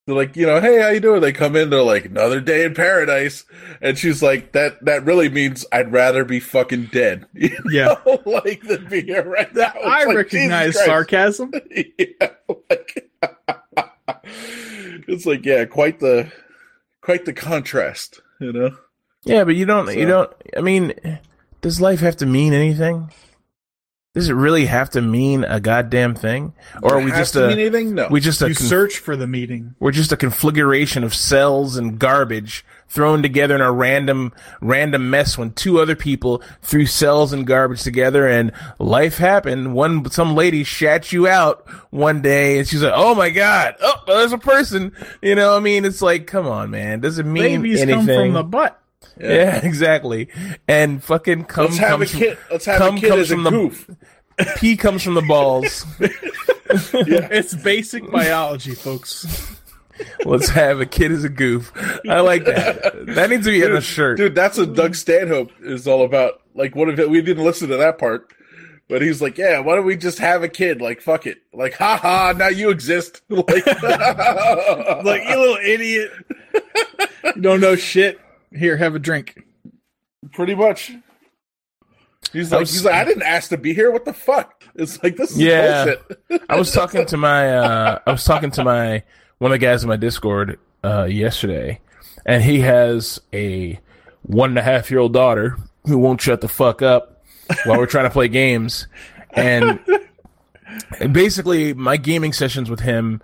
they're 0.10 0.18
like 0.18 0.36
you 0.36 0.45
know 0.45 0.60
hey 0.60 0.82
how 0.82 0.89
you 0.89 0.99
doing 0.99 1.22
they 1.22 1.32
come 1.32 1.55
in 1.55 1.70
they're 1.70 1.82
like 1.84 2.05
another 2.05 2.41
day 2.41 2.66
in 2.66 2.74
paradise 2.74 3.45
and 3.82 3.97
she's 3.97 4.22
like 4.24 4.51
that 4.53 4.84
that 4.84 5.05
really 5.05 5.30
means 5.30 5.66
i'd 5.72 5.91
rather 5.91 6.26
be 6.26 6.39
fucking 6.39 6.86
dead 6.91 7.26
you 7.34 7.55
Yeah. 7.70 7.95
know, 8.05 8.22
like 8.26 8.62
than 8.64 8.86
be 8.89 9.01
here 9.01 9.24
right 9.24 9.53
now 9.55 9.72
It's 9.76 9.86
I 9.86 10.03
like, 10.05 10.16
recognize 10.18 10.84
sarcasm. 10.84 11.51
yeah, 11.97 12.30
like, 12.70 13.10
it's 15.07 15.26
like 15.26 15.45
yeah 15.45 15.66
quite 15.66 15.99
the 15.99 16.32
quite 17.01 17.26
the 17.26 17.34
contrast 17.34 18.22
you 18.39 18.51
know 18.53 18.72
Yeah, 19.24 19.43
but 19.43 19.55
you 19.55 19.66
don't. 19.66 19.86
So- 19.88 19.91
You 19.91 20.05
don't. 20.05 20.32
I 20.55 20.62
mean, 20.62 20.93
does 21.62 21.82
life 21.82 21.99
have 21.99 22.16
to 22.18 22.26
mean 22.26 22.53
anything? 22.53 23.12
Does 24.16 24.28
it 24.28 24.34
really 24.34 24.66
have 24.66 24.89
to 24.91 25.01
mean 25.01 25.43
a 25.43 25.60
goddamn 25.60 26.16
thing, 26.16 26.53
or 26.82 26.95
are 26.95 27.01
we 27.03 27.12
just 27.12 27.36
a 27.36 27.47
mean 27.47 27.60
anything? 27.60 27.93
No. 27.93 28.07
we 28.10 28.20
just 28.20 28.41
a 28.41 28.49
You 28.49 28.55
con- 28.55 28.66
search 28.66 28.97
for 28.97 29.16
the 29.16 29.28
meeting. 29.28 29.76
we're 29.80 29.91
just 29.91 30.12
a 30.12 30.18
configuration 30.18 31.03
of 31.03 31.14
cells 31.14 31.78
and 31.78 31.99
garbage 31.99 32.66
thrown 32.88 33.22
together 33.22 33.53
in 33.53 33.62
a 33.62 33.72
random 33.72 34.34
random 34.62 35.12
mess 35.12 35.38
when 35.38 35.51
two 35.51 35.80
other 35.80 35.95
people 35.95 36.41
threw 36.64 36.88
cells 36.88 37.32
and 37.34 37.45
garbage 37.45 37.84
together 37.84 38.28
and 38.28 38.51
life 38.80 39.20
happened. 39.20 39.76
One 39.76 40.10
some 40.10 40.34
lady 40.34 40.64
shat 40.64 41.12
you 41.12 41.28
out 41.28 41.70
one 41.91 42.24
day 42.24 42.57
and 42.57 42.68
she's 42.68 42.82
like 42.82 42.93
oh 42.95 43.14
my 43.14 43.30
god. 43.30 43.76
Oh 43.80 43.93
there's 44.07 44.34
a 44.34 44.39
person. 44.39 44.91
You 45.22 45.36
know 45.36 45.51
what 45.51 45.57
i 45.57 45.60
mean 45.60 45.86
it's 45.86 46.01
like 46.01 46.26
come 46.26 46.47
on 46.47 46.72
man. 46.72 46.99
Does 46.99 47.20
it 47.20 47.28
mean 47.28 47.62
Babies 47.62 47.82
anything 47.82 48.07
come 48.07 48.16
from 48.16 48.34
the 48.34 48.43
butt. 48.43 48.78
Yeah. 49.20 49.58
exactly 49.64 50.30
and 50.68 51.04
fucking 51.04 51.45
cum 51.45 51.66
Let's 51.66 51.78
have 51.78 51.89
comes 52.00 52.12
from- 52.12 52.20
kid. 52.20 52.38
Let's 52.52 52.66
have 52.66 52.82
a 52.82 52.91
kid 53.00 53.10
comes 53.10 53.22
as 53.22 53.32
a 53.32 53.36
from 53.36 53.43
the- 53.43 53.50
goof. 53.52 53.89
pee 54.58 54.78
comes 54.78 55.04
from 55.04 55.14
the 55.16 55.22
balls 55.22 55.86
yeah. 56.00 57.28
It's 57.32 57.54
basic 57.56 58.10
biology, 58.10 58.74
folks. 58.76 59.56
let's 60.26 60.47
have 60.50 60.80
a 60.80 60.86
kid 60.86 61.12
as 61.12 61.26
a 61.26 61.30
goof 61.30 61.74
i 62.10 62.22
like 62.22 62.45
that 62.45 63.06
that 63.08 63.30
needs 63.30 63.45
to 63.45 63.52
be 63.52 63.62
in 63.62 63.76
a 63.76 63.82
shirt 63.82 64.16
Dude, 64.18 64.34
that's 64.34 64.58
what 64.58 64.74
Doug 64.74 64.95
Stanhope 64.95 65.52
is 65.62 65.88
all 65.88 66.06
about. 66.06 66.41
Like, 66.56 66.74
what 66.76 66.88
if 66.89 67.00
it, 67.00 67.10
we 67.10 67.22
didn't 67.22 67.43
listen 67.43 67.68
to 67.70 67.78
that 67.78 67.97
part? 67.97 68.34
But 68.88 69.02
he's 69.02 69.22
like, 69.22 69.38
yeah, 69.38 69.60
why 69.60 69.76
don't 69.76 69.86
we 69.86 69.95
just 69.97 70.18
have 70.20 70.41
a 70.41 70.47
kid? 70.50 70.82
Like, 70.82 71.00
fuck 71.02 71.28
it. 71.28 71.38
Like, 71.54 71.74
haha, 71.74 72.34
now 72.38 72.47
you 72.47 72.70
exist. 72.70 73.22
Like, 73.30 73.66
Like 75.04 75.24
you 75.28 75.38
little 75.39 75.58
idiot. 75.64 76.12
You 77.36 77.41
don't 77.41 77.62
know 77.62 77.76
shit. 77.76 78.20
Here, 78.56 78.78
have 78.78 78.95
a 78.95 79.00
drink. 79.00 79.43
pretty 80.34 80.56
much. 80.56 80.91
He's 82.34 82.52
like, 82.52 82.62
was- 82.62 82.72
he's 82.74 82.86
like, 82.86 82.93
I 82.95 83.06
didn't 83.06 83.24
ask 83.24 83.50
to 83.50 83.58
be 83.58 83.74
here. 83.74 83.91
What 83.91 84.06
the 84.06 84.14
fuck? 84.14 84.64
It's 84.76 85.02
like 85.04 85.16
this 85.18 85.32
is 85.32 85.39
Yeah. 85.39 85.95
bullshit. 86.30 86.43
I 86.50 86.56
was 86.58 86.72
talking 86.72 87.06
to 87.08 87.18
my 87.18 87.56
uh 87.58 88.00
I 88.06 88.12
was 88.12 88.24
talking 88.24 88.52
to 88.52 88.64
my 88.64 89.04
one 89.39 89.52
of 89.52 89.60
the 89.60 89.66
guys 89.66 89.84
in 89.84 89.89
my 89.89 89.95
Discord 89.95 90.60
uh 90.84 91.06
yesterday, 91.06 91.80
and 92.26 92.43
he 92.43 92.60
has 92.60 93.20
a 93.34 93.80
one 94.24 94.50
and 94.52 94.60
a 94.60 94.62
half 94.62 94.91
year 94.91 95.00
old 95.00 95.14
daughter 95.14 95.58
who 95.86 95.97
won't 95.97 96.22
shut 96.22 96.41
the 96.41 96.47
fuck 96.47 96.82
up 96.82 97.24
while 97.66 97.78
we're 97.80 97.86
trying 97.88 98.06
to 98.06 98.10
play 98.12 98.28
games. 98.28 98.88
And, 99.32 99.80
and 101.00 101.14
basically 101.14 101.74
my 101.74 101.97
gaming 101.97 102.34
sessions 102.34 102.70
with 102.70 102.80
him 102.82 103.22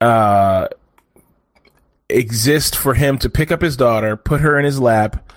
uh 0.00 0.68
exist 2.08 2.76
for 2.76 2.94
him 2.94 3.18
to 3.18 3.30
pick 3.30 3.50
up 3.50 3.62
his 3.62 3.76
daughter, 3.76 4.16
put 4.16 4.40
her 4.40 4.58
in 4.58 4.64
his 4.64 4.80
lap 4.80 5.30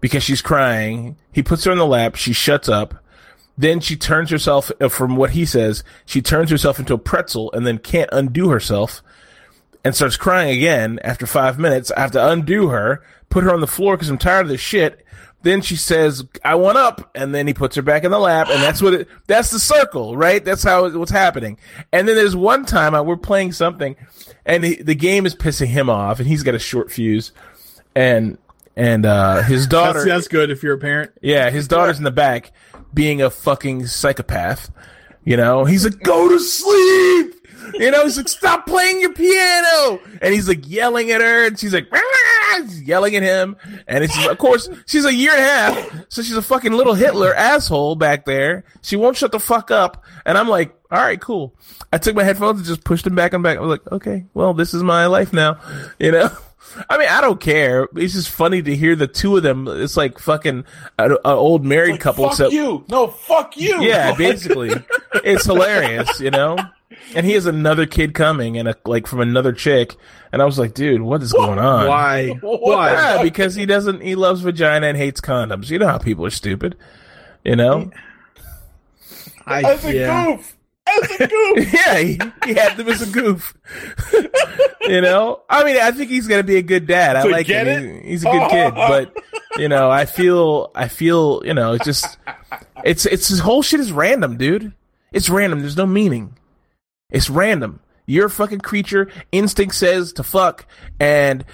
because 0.00 0.22
she's 0.22 0.42
crying. 0.42 1.16
He 1.32 1.42
puts 1.42 1.64
her 1.64 1.72
in 1.72 1.78
the 1.78 1.86
lap, 1.86 2.16
she 2.16 2.32
shuts 2.32 2.68
up. 2.68 2.94
Then 3.56 3.80
she 3.80 3.96
turns 3.96 4.30
herself, 4.30 4.72
uh, 4.80 4.88
from 4.88 5.16
what 5.16 5.30
he 5.30 5.44
says, 5.44 5.84
she 6.06 6.22
turns 6.22 6.50
herself 6.50 6.78
into 6.78 6.94
a 6.94 6.98
pretzel 6.98 7.52
and 7.52 7.66
then 7.66 7.78
can't 7.78 8.08
undo 8.12 8.48
herself 8.48 9.02
and 9.84 9.94
starts 9.94 10.16
crying 10.16 10.56
again 10.56 10.98
after 11.04 11.26
five 11.26 11.58
minutes. 11.58 11.90
I 11.90 12.00
have 12.00 12.12
to 12.12 12.28
undo 12.28 12.68
her, 12.68 13.02
put 13.28 13.44
her 13.44 13.52
on 13.52 13.60
the 13.60 13.66
floor 13.66 13.96
because 13.96 14.08
I'm 14.08 14.18
tired 14.18 14.42
of 14.42 14.48
this 14.48 14.60
shit. 14.60 15.04
Then 15.42 15.60
she 15.60 15.74
says, 15.74 16.24
I 16.44 16.54
want 16.54 16.78
up. 16.78 17.10
And 17.14 17.34
then 17.34 17.46
he 17.46 17.54
puts 17.54 17.74
her 17.76 17.82
back 17.82 18.04
in 18.04 18.12
the 18.12 18.18
lap. 18.18 18.48
And 18.48 18.62
that's 18.62 18.80
what 18.80 18.94
it, 18.94 19.08
that's 19.26 19.50
the 19.50 19.58
circle, 19.58 20.16
right? 20.16 20.44
That's 20.44 20.62
how 20.62 20.84
it, 20.84 20.94
what's 20.94 21.10
happening. 21.10 21.58
And 21.92 22.06
then 22.06 22.14
there's 22.14 22.36
one 22.36 22.64
time 22.64 22.94
I, 22.94 23.00
we're 23.00 23.16
playing 23.16 23.52
something 23.52 23.96
and 24.44 24.64
he, 24.64 24.76
the 24.76 24.94
game 24.94 25.26
is 25.26 25.34
pissing 25.34 25.66
him 25.66 25.88
off 25.90 26.18
and 26.18 26.28
he's 26.28 26.42
got 26.42 26.54
a 26.54 26.58
short 26.58 26.90
fuse 26.90 27.32
and, 27.94 28.38
and, 28.76 29.06
uh, 29.06 29.42
his 29.42 29.66
daughter. 29.66 30.00
That's, 30.00 30.10
that's 30.10 30.28
good 30.28 30.50
if 30.50 30.62
you're 30.62 30.74
a 30.74 30.78
parent. 30.78 31.12
Yeah, 31.20 31.50
his 31.50 31.68
daughter's 31.68 31.98
in 31.98 32.04
the 32.04 32.10
back 32.10 32.52
being 32.94 33.22
a 33.22 33.30
fucking 33.30 33.86
psychopath. 33.86 34.70
You 35.24 35.36
know, 35.36 35.64
he's 35.64 35.84
like, 35.84 36.00
go 36.00 36.28
to 36.28 36.38
sleep. 36.38 37.34
You 37.74 37.90
know, 37.90 38.02
he's 38.04 38.16
like, 38.16 38.28
stop 38.28 38.66
playing 38.66 39.00
your 39.00 39.12
piano. 39.12 40.00
And 40.20 40.34
he's 40.34 40.48
like 40.48 40.68
yelling 40.68 41.10
at 41.10 41.20
her 41.20 41.46
and 41.46 41.58
she's 41.58 41.72
like, 41.72 41.86
yelling 42.84 43.16
at 43.16 43.22
him. 43.22 43.56
And 43.86 44.04
it's, 44.04 44.26
of 44.26 44.38
course, 44.38 44.68
she's 44.86 45.04
a 45.04 45.14
year 45.14 45.32
and 45.32 45.40
a 45.40 45.44
half. 45.44 46.04
So 46.08 46.22
she's 46.22 46.36
a 46.36 46.42
fucking 46.42 46.72
little 46.72 46.94
Hitler 46.94 47.34
asshole 47.34 47.96
back 47.96 48.24
there. 48.24 48.64
She 48.82 48.96
won't 48.96 49.16
shut 49.16 49.32
the 49.32 49.40
fuck 49.40 49.70
up. 49.70 50.04
And 50.26 50.36
I'm 50.36 50.48
like, 50.48 50.74
all 50.92 50.98
right, 50.98 51.18
cool. 51.18 51.54
I 51.90 51.96
took 51.96 52.14
my 52.14 52.22
headphones 52.22 52.58
and 52.58 52.66
just 52.66 52.84
pushed 52.84 53.04
them 53.04 53.14
back 53.14 53.32
and 53.32 53.42
back. 53.42 53.56
I 53.56 53.62
was 53.62 53.70
like, 53.70 53.90
okay, 53.90 54.26
well, 54.34 54.52
this 54.52 54.74
is 54.74 54.82
my 54.82 55.06
life 55.06 55.32
now. 55.32 55.58
You 55.98 56.12
know? 56.12 56.30
I 56.88 56.98
mean, 56.98 57.08
I 57.08 57.20
don't 57.20 57.40
care. 57.40 57.88
It's 57.96 58.14
just 58.14 58.30
funny 58.30 58.62
to 58.62 58.74
hear 58.74 58.96
the 58.96 59.06
two 59.06 59.36
of 59.36 59.42
them. 59.42 59.68
It's 59.68 59.96
like 59.96 60.18
fucking 60.18 60.64
an 60.98 61.16
old 61.24 61.64
married 61.64 62.00
couple. 62.00 62.24
Fuck 62.24 62.32
except, 62.32 62.52
you. 62.52 62.84
No, 62.88 63.08
fuck 63.08 63.56
you. 63.56 63.82
yeah, 63.82 64.14
basically, 64.16 64.70
it's 65.24 65.44
hilarious, 65.44 66.20
you 66.20 66.30
know. 66.30 66.58
And 67.14 67.26
he 67.26 67.32
has 67.32 67.46
another 67.46 67.86
kid 67.86 68.14
coming, 68.14 68.58
and 68.58 68.68
a, 68.68 68.76
like 68.84 69.06
from 69.06 69.20
another 69.20 69.52
chick. 69.52 69.96
And 70.32 70.40
I 70.40 70.44
was 70.44 70.58
like, 70.58 70.74
dude, 70.74 71.02
what 71.02 71.22
is 71.22 71.32
going 71.32 71.58
on? 71.58 71.88
Why? 71.88 72.28
Why? 72.40 72.92
Yeah, 72.92 73.22
because 73.22 73.54
he 73.54 73.66
doesn't. 73.66 74.02
He 74.02 74.14
loves 74.14 74.40
vagina 74.40 74.86
and 74.86 74.96
hates 74.96 75.20
condoms. 75.20 75.68
You 75.70 75.78
know 75.78 75.88
how 75.88 75.98
people 75.98 76.24
are 76.26 76.30
stupid. 76.30 76.76
You 77.44 77.56
know. 77.56 77.90
I, 79.46 79.62
As 79.62 79.84
a 79.84 79.94
yeah. 79.94 80.26
goof. 80.26 80.56
As 81.02 81.10
a 81.20 81.26
goof. 81.28 81.72
yeah, 81.74 81.98
he, 81.98 82.18
he 82.46 82.54
had 82.54 82.76
them 82.76 82.88
as 82.88 83.02
a 83.02 83.10
goof. 83.12 83.54
you 84.82 85.00
know, 85.00 85.40
I 85.48 85.64
mean, 85.64 85.76
I 85.80 85.90
think 85.92 86.10
he's 86.10 86.26
gonna 86.28 86.42
be 86.42 86.56
a 86.56 86.62
good 86.62 86.86
dad. 86.86 87.16
I 87.16 87.22
So 87.22 87.28
like 87.28 87.46
him. 87.46 87.66
it? 87.68 88.02
He- 88.04 88.10
He's 88.10 88.24
a 88.24 88.30
good 88.30 88.50
kid, 88.50 88.74
but 88.74 89.16
you 89.56 89.68
know, 89.68 89.90
I 89.90 90.04
feel, 90.06 90.70
I 90.74 90.88
feel, 90.88 91.42
you 91.44 91.54
know, 91.54 91.72
it's 91.74 91.84
just, 91.84 92.18
it's, 92.84 93.06
it's 93.06 93.28
his 93.28 93.38
whole 93.38 93.62
shit 93.62 93.80
is 93.80 93.92
random, 93.92 94.36
dude. 94.36 94.72
It's 95.12 95.28
random. 95.30 95.60
There's 95.60 95.76
no 95.76 95.86
meaning. 95.86 96.36
It's 97.10 97.28
random. 97.30 97.80
You're 98.06 98.26
a 98.26 98.30
fucking 98.30 98.60
creature. 98.60 99.08
Instinct 99.30 99.74
says 99.74 100.12
to 100.14 100.22
fuck, 100.22 100.66
and 100.98 101.44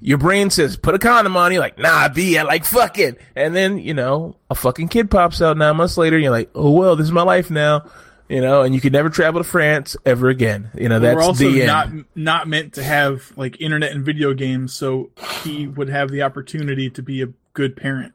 your 0.00 0.18
brain 0.18 0.50
says 0.50 0.76
put 0.76 0.94
a 0.94 0.98
condom 0.98 1.36
on. 1.36 1.50
You're 1.52 1.60
like, 1.62 1.78
nah, 1.78 2.08
B, 2.08 2.36
I 2.38 2.42
like 2.42 2.64
fucking. 2.64 3.16
And 3.34 3.56
then 3.56 3.78
you 3.78 3.94
know, 3.94 4.36
a 4.50 4.54
fucking 4.54 4.88
kid 4.88 5.10
pops 5.10 5.40
out 5.42 5.56
nine 5.56 5.76
months 5.76 5.96
later. 5.96 6.16
And 6.16 6.22
you're 6.22 6.32
like, 6.32 6.50
oh 6.54 6.70
well, 6.70 6.94
this 6.96 7.06
is 7.06 7.12
my 7.12 7.22
life 7.22 7.50
now. 7.50 7.90
You 8.28 8.40
know, 8.40 8.62
and 8.62 8.74
you 8.74 8.80
could 8.80 8.92
never 8.92 9.08
travel 9.08 9.40
to 9.40 9.48
France 9.48 9.96
ever 10.04 10.28
again. 10.28 10.70
You 10.74 10.88
know, 10.88 10.98
that's 10.98 11.14
We're 11.14 11.22
also 11.22 11.48
the 11.48 11.62
end. 11.62 11.66
not 11.66 11.88
not 12.16 12.48
meant 12.48 12.74
to 12.74 12.82
have 12.82 13.32
like 13.36 13.60
internet 13.60 13.92
and 13.92 14.04
video 14.04 14.34
games, 14.34 14.72
so 14.74 15.10
he 15.44 15.68
would 15.68 15.88
have 15.88 16.10
the 16.10 16.22
opportunity 16.22 16.90
to 16.90 17.02
be 17.02 17.22
a 17.22 17.28
good 17.54 17.76
parent. 17.76 18.14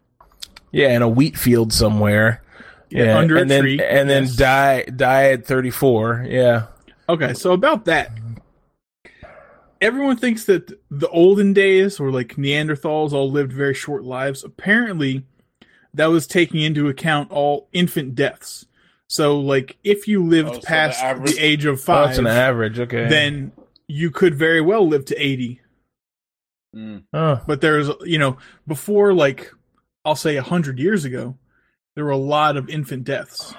Yeah, 0.71 0.89
in 0.95 1.01
a 1.01 1.07
wheat 1.07 1.37
field 1.37 1.71
somewhere. 1.71 2.43
Yeah, 2.89 3.17
under 3.17 3.37
a 3.37 3.41
and 3.41 3.49
then 3.49 3.61
tree, 3.61 3.81
and 3.81 4.09
then 4.09 4.23
yes. 4.23 4.35
die 4.35 4.83
die 4.83 5.31
at 5.31 5.45
34. 5.45 6.25
Yeah. 6.27 6.67
Okay, 7.07 7.33
so 7.33 7.53
about 7.53 7.85
that, 7.85 8.11
everyone 9.79 10.17
thinks 10.17 10.45
that 10.45 10.71
the 10.89 11.09
olden 11.09 11.53
days 11.53 11.99
or 11.99 12.11
like 12.11 12.35
Neanderthals 12.35 13.13
all 13.13 13.31
lived 13.31 13.53
very 13.53 13.73
short 13.73 14.03
lives. 14.03 14.43
Apparently, 14.43 15.25
that 15.93 16.07
was 16.07 16.27
taking 16.27 16.61
into 16.61 16.89
account 16.89 17.31
all 17.31 17.69
infant 17.71 18.15
deaths. 18.15 18.65
So, 19.11 19.39
like, 19.41 19.75
if 19.83 20.07
you 20.07 20.23
lived 20.23 20.51
Oh, 20.51 20.53
so 20.53 20.59
past 20.61 21.01
the, 21.01 21.05
average- 21.05 21.37
age 21.37 21.65
of 21.65 21.73
Oh, 21.73 21.77
five, 21.77 22.07
that's 22.07 22.19
an 22.19 22.27
average. 22.27 22.79
Okay. 22.79 23.09
then 23.09 23.51
you 23.85 24.09
could 24.09 24.33
very 24.35 24.61
well 24.61 24.87
live 24.87 25.03
to 25.05 25.15
eighty. 25.21 25.59
Mm. 26.73 27.03
oh. 27.11 27.41
But 27.45 27.59
there's, 27.59 27.89
you 28.05 28.17
know, 28.17 28.37
before 28.65 29.13
like 29.13 29.51
I'll 30.05 30.15
say 30.15 30.37
a 30.37 30.41
hundred 30.41 30.79
years 30.79 31.03
ago, 31.03 31.35
there 31.95 32.05
were 32.05 32.11
a 32.11 32.15
lot 32.17 32.55
of 32.55 32.69
infant 32.69 33.03
deaths. 33.03 33.53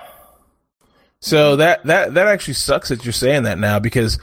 So 1.20 1.56
that 1.56 1.84
that 1.84 2.14
that 2.14 2.28
actually 2.28 2.54
sucks 2.54 2.88
that 2.88 3.04
you're 3.04 3.12
saying 3.12 3.42
that 3.42 3.58
now 3.58 3.78
because 3.78 4.18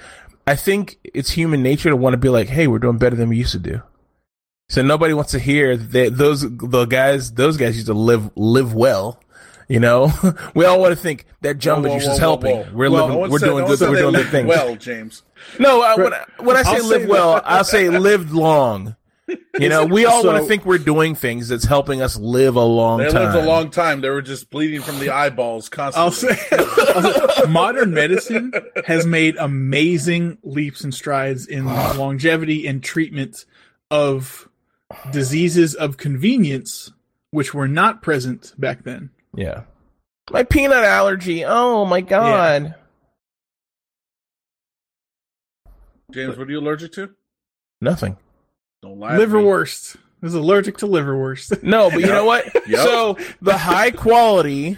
I 0.47 0.55
think 0.55 0.97
it's 1.03 1.29
human 1.29 1.61
nature 1.61 1.89
to 1.91 1.95
want 1.95 2.13
to 2.13 2.17
be 2.17 2.29
like, 2.29 2.47
hey, 2.47 2.65
we're 2.65 2.79
doing 2.79 2.97
better 2.97 3.15
than 3.15 3.29
we 3.29 3.37
used 3.37 3.51
to 3.51 3.59
do. 3.59 3.83
So 4.69 4.81
nobody 4.81 5.13
wants 5.13 5.31
to 5.33 5.39
hear 5.39 5.77
that 5.77 6.17
those 6.17 6.41
the 6.41 6.85
guys 6.85 7.33
those 7.33 7.55
guys 7.55 7.75
used 7.75 7.85
to 7.87 7.93
live 7.93 8.31
live 8.35 8.73
well. 8.73 9.21
You 9.69 9.79
know, 9.79 10.11
we 10.55 10.65
all 10.65 10.79
want 10.81 10.91
to 10.91 11.01
think 11.01 11.25
that 11.41 11.59
Jumbo 11.59 11.87
Whoa, 11.89 11.93
whoa, 11.95 11.99
Juice 12.01 12.09
is 12.09 12.17
helping. 12.19 12.57
whoa. 12.57 12.67
We're 12.73 12.89
Well, 12.91 13.05
living, 13.07 13.31
we're 13.31 13.39
said- 13.39 13.45
doing 13.45 13.65
good, 13.67 13.79
we're 13.79 13.95
doing 14.01 14.13
good 14.15 14.29
things. 14.29 14.47
Well, 14.49 14.75
James. 14.75 15.23
No, 15.59 15.81
I, 15.81 15.95
when, 15.95 16.13
I, 16.13 16.25
when 16.39 16.57
I 16.57 16.63
say 16.63 16.77
I'll 16.77 16.85
live 16.85 17.01
say 17.03 17.07
well, 17.07 17.41
I'll 17.45 17.63
say 17.63 17.89
lived 17.89 18.31
long. 18.31 18.95
You 19.59 19.69
know, 19.69 19.85
we 19.85 20.05
all 20.05 20.25
want 20.25 20.41
to 20.41 20.43
think 20.47 20.65
we're 20.65 20.79
doing 20.79 21.13
things 21.13 21.49
that's 21.49 21.65
helping 21.65 22.01
us 22.01 22.17
live 22.17 22.55
a 22.55 22.63
long 22.63 22.97
time. 22.97 23.07
They 23.07 23.13
time. 23.13 23.23
lived 23.35 23.45
a 23.45 23.47
long 23.47 23.69
time. 23.69 24.01
They 24.01 24.09
were 24.09 24.23
just 24.23 24.49
bleeding 24.49 24.81
from 24.81 24.97
the 24.97 25.09
eyeballs 25.13 25.69
constantly. 25.69 26.03
I'll 26.03 26.11
say, 26.11 26.57
I'll 26.95 27.29
say 27.29 27.51
modern 27.51 27.93
medicine 27.93 28.51
has 28.87 29.05
made 29.05 29.35
amazing 29.37 30.39
leaps 30.41 30.83
and 30.83 30.91
strides 30.93 31.45
in 31.45 31.65
longevity 31.95 32.65
and 32.65 32.83
treatment 32.83 33.45
of 33.91 34.49
diseases 35.11 35.75
of 35.75 35.97
convenience, 35.97 36.91
which 37.29 37.53
were 37.53 37.67
not 37.67 38.01
present 38.01 38.53
back 38.57 38.83
then. 38.83 39.11
Yeah. 39.39 39.61
My 40.31 40.43
peanut 40.43 40.83
allergy. 40.83 41.43
Oh 41.45 41.85
my 41.85 42.01
god. 42.01 42.75
James, 46.11 46.37
what 46.37 46.47
are 46.47 46.51
you 46.51 46.59
allergic 46.59 46.91
to? 46.93 47.11
Nothing. 47.81 48.17
Don't 48.81 48.99
lie. 48.99 49.15
to 49.17 49.19
me. 49.19 49.25
Liverwurst. 49.25 49.95
is 50.23 50.33
allergic 50.33 50.77
to 50.77 50.87
liverwurst. 50.87 51.63
No, 51.63 51.89
but 51.89 51.99
you 52.01 52.07
know 52.07 52.25
what? 52.25 52.45
Yep. 52.67 52.79
So 52.79 53.17
the 53.41 53.57
high 53.57 53.91
quality, 53.91 54.77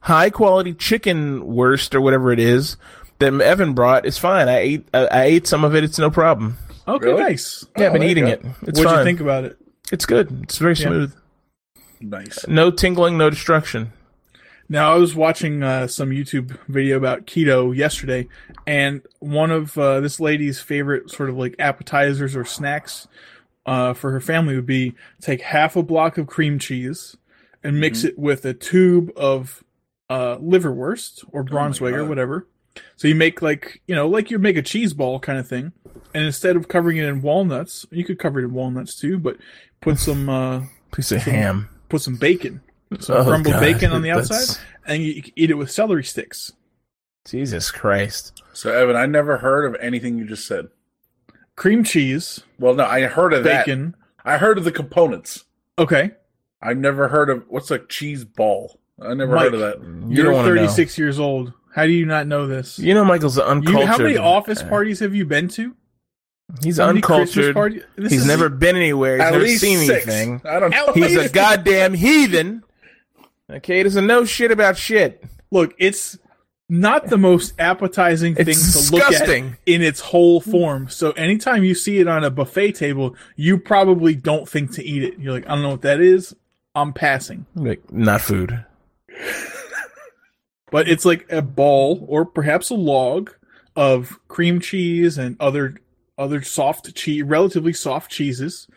high 0.00 0.30
quality 0.30 0.74
chicken 0.74 1.46
wurst 1.46 1.94
or 1.94 2.00
whatever 2.00 2.32
it 2.32 2.38
is 2.38 2.76
that 3.18 3.32
Evan 3.40 3.74
brought 3.74 4.06
is 4.06 4.18
fine. 4.18 4.48
I 4.48 4.58
ate, 4.58 4.88
I, 4.94 5.06
I 5.06 5.22
ate 5.24 5.46
some 5.46 5.64
of 5.64 5.74
it. 5.74 5.84
It's 5.84 5.98
no 5.98 6.10
problem. 6.10 6.58
Okay, 6.88 7.06
Really? 7.06 7.22
nice. 7.22 7.64
Yeah, 7.78 7.86
I've 7.86 7.92
been 7.92 8.02
eating 8.02 8.26
it. 8.26 8.40
It's 8.62 8.78
What'd 8.78 8.84
fine. 8.84 8.98
you 8.98 9.04
think 9.04 9.20
about 9.20 9.44
it? 9.44 9.56
It's 9.92 10.06
good. 10.06 10.40
It's 10.42 10.58
very 10.58 10.74
smooth. 10.74 11.14
Nice. 12.02 12.46
No 12.48 12.70
tingling, 12.70 13.16
no 13.16 13.30
destruction. 13.30 13.92
Now 14.68 14.94
I 14.94 14.96
was 14.96 15.14
watching 15.14 15.62
uh, 15.62 15.86
some 15.86 16.10
YouTube 16.10 16.56
video 16.68 16.96
about 16.96 17.26
keto 17.26 17.74
yesterday, 17.74 18.28
and 18.66 19.02
one 19.18 19.50
of 19.50 19.76
uh, 19.76 20.00
this 20.00 20.18
lady's 20.18 20.60
favorite 20.60 21.10
sort 21.10 21.28
of 21.28 21.36
like 21.36 21.54
appetizers 21.58 22.34
or 22.34 22.44
snacks 22.44 23.06
uh, 23.66 23.92
for 23.92 24.12
her 24.12 24.20
family 24.20 24.56
would 24.56 24.66
be 24.66 24.94
take 25.20 25.42
half 25.42 25.76
a 25.76 25.82
block 25.82 26.16
of 26.16 26.26
cream 26.26 26.58
cheese 26.58 27.16
and 27.62 27.78
mix 27.78 28.02
it 28.02 28.18
with 28.18 28.44
a 28.44 28.54
tube 28.54 29.12
of 29.16 29.62
uh, 30.08 30.36
liverwurst 30.38 31.24
or 31.30 31.44
Braunschweiger, 31.44 32.00
God. 32.00 32.08
whatever. 32.08 32.46
So 32.96 33.06
you 33.08 33.14
make 33.14 33.42
like 33.42 33.82
you 33.86 33.94
know 33.94 34.08
like 34.08 34.30
you 34.30 34.38
make 34.38 34.56
a 34.56 34.62
cheese 34.62 34.94
ball 34.94 35.20
kind 35.20 35.38
of 35.38 35.46
thing, 35.46 35.72
and 36.14 36.24
instead 36.24 36.56
of 36.56 36.68
covering 36.68 36.96
it 36.96 37.04
in 37.04 37.20
walnuts, 37.20 37.84
you 37.90 38.04
could 38.04 38.18
cover 38.18 38.40
it 38.40 38.44
in 38.44 38.54
walnuts 38.54 38.94
too, 38.94 39.18
but 39.18 39.36
put 39.80 39.98
some 39.98 40.28
uh, 40.28 40.62
Piece 40.92 41.10
of 41.10 41.22
ham. 41.22 41.70
Put 41.92 42.02
some 42.02 42.16
bacon, 42.16 42.60
some 43.00 43.16
Oh, 43.18 43.24
crumbled 43.24 43.54
God. 43.54 43.60
bacon 43.60 43.92
on 43.92 44.02
the 44.02 44.08
That's- 44.14 44.30
outside, 44.32 44.62
and 44.86 45.02
you 45.02 45.22
eat 45.36 45.50
it 45.50 45.54
with 45.54 45.70
celery 45.70 46.02
sticks. 46.04 46.52
Jesus 47.24 47.70
Christ. 47.70 48.42
So, 48.52 48.72
Evan, 48.72 48.96
I 48.96 49.06
never 49.06 49.36
heard 49.38 49.64
of 49.66 49.80
anything 49.80 50.18
you 50.18 50.26
just 50.26 50.46
said. 50.46 50.68
Cream 51.54 51.84
cheese, 51.84 52.40
Well, 52.58 52.74
no, 52.74 52.84
I 52.84 53.02
heard 53.02 53.32
of 53.32 53.44
that. 53.44 53.66
bacon. 53.66 53.94
I 54.24 54.38
heard 54.38 54.58
of 54.58 54.64
the 54.64 54.72
components. 54.72 55.44
Okay, 55.78 56.12
I've 56.60 56.78
never 56.78 57.08
heard 57.08 57.30
of 57.30 57.44
what's 57.48 57.70
a 57.70 57.78
cheese 57.78 58.24
ball. 58.24 58.80
I 59.00 59.14
never 59.14 59.34
Mike, 59.34 59.44
heard 59.44 59.54
of 59.54 59.60
that. 59.60 59.80
You 59.82 60.06
you're 60.16 60.24
don't 60.26 60.34
want 60.34 60.46
to 60.48 60.54
know. 60.54 60.60
36 60.62 60.98
years 60.98 61.18
old. 61.20 61.52
How 61.74 61.84
do 61.86 61.92
you 61.92 62.06
not 62.06 62.26
know 62.26 62.46
this? 62.46 62.78
You 62.78 62.94
know 62.94 63.04
Michael's 63.04 63.36
You- 63.36 63.42
uncultured. 63.44 63.88
how 63.88 63.98
many 63.98 64.16
office 64.16 64.62
parties 64.62 64.98
have 65.00 65.14
you 65.14 65.24
been 65.24 65.48
to? 65.48 65.74
He's 66.62 66.78
How 66.78 66.88
uncultured. 66.88 67.84
He's 67.96 68.12
is- 68.12 68.26
never 68.26 68.48
been 68.48 68.76
anywhere. 68.76 69.16
He's 69.16 69.32
never 69.32 69.48
seen 69.48 69.78
six. 69.86 70.06
anything. 70.06 70.42
I 70.44 70.60
don't 70.60 70.70
know. 70.70 70.92
He's 70.92 71.16
a 71.16 71.28
goddamn 71.32 71.94
heathen. 71.94 72.62
Okay, 73.48 73.78
he 73.78 73.82
doesn't 73.82 74.06
know 74.06 74.24
shit 74.24 74.50
about 74.50 74.76
shit. 74.76 75.24
Look, 75.50 75.74
it's 75.78 76.18
not 76.68 77.08
the 77.08 77.18
most 77.18 77.52
appetizing 77.58 78.34
thing 78.34 78.48
It's 78.48 78.88
to 78.88 78.96
look 78.96 79.12
at 79.12 79.28
in 79.28 79.82
its 79.82 80.00
whole 80.00 80.40
form. 80.40 80.88
So 80.88 81.10
anytime 81.12 81.64
you 81.64 81.74
see 81.74 81.98
it 81.98 82.08
on 82.08 82.24
a 82.24 82.30
buffet 82.30 82.72
table, 82.72 83.14
you 83.36 83.58
probably 83.58 84.14
don't 84.14 84.48
think 84.48 84.72
to 84.72 84.84
eat 84.84 85.02
it. 85.02 85.18
You're 85.18 85.34
like, 85.34 85.46
I 85.46 85.50
don't 85.50 85.62
know 85.62 85.70
what 85.70 85.82
that 85.82 86.00
is. 86.00 86.34
I'm 86.74 86.94
passing. 86.94 87.44
Like, 87.54 87.92
not 87.92 88.22
food. 88.22 88.64
but 90.70 90.88
it's 90.88 91.04
like 91.04 91.30
a 91.30 91.42
ball 91.42 92.06
or 92.08 92.24
perhaps 92.24 92.70
a 92.70 92.74
log 92.74 93.30
of 93.76 94.18
cream 94.28 94.60
cheese 94.60 95.18
and 95.18 95.36
other 95.40 95.76
other 96.18 96.42
soft 96.42 96.94
cheese, 96.94 97.22
relatively 97.22 97.72
soft 97.72 98.10
cheeses 98.10 98.68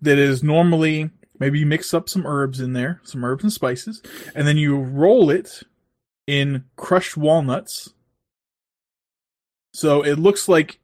that 0.00 0.18
is 0.18 0.42
normally 0.42 1.10
maybe 1.38 1.58
you 1.58 1.66
mix 1.66 1.94
up 1.94 2.08
some 2.08 2.26
herbs 2.26 2.60
in 2.60 2.72
there, 2.72 3.00
some 3.04 3.24
herbs 3.24 3.44
and 3.44 3.52
spices, 3.52 4.02
and 4.34 4.46
then 4.46 4.56
you 4.56 4.76
roll 4.76 5.30
it 5.30 5.62
in 6.26 6.64
crushed 6.76 7.16
walnuts. 7.16 7.94
So 9.72 10.02
it 10.02 10.18
looks 10.18 10.48
like 10.48 10.80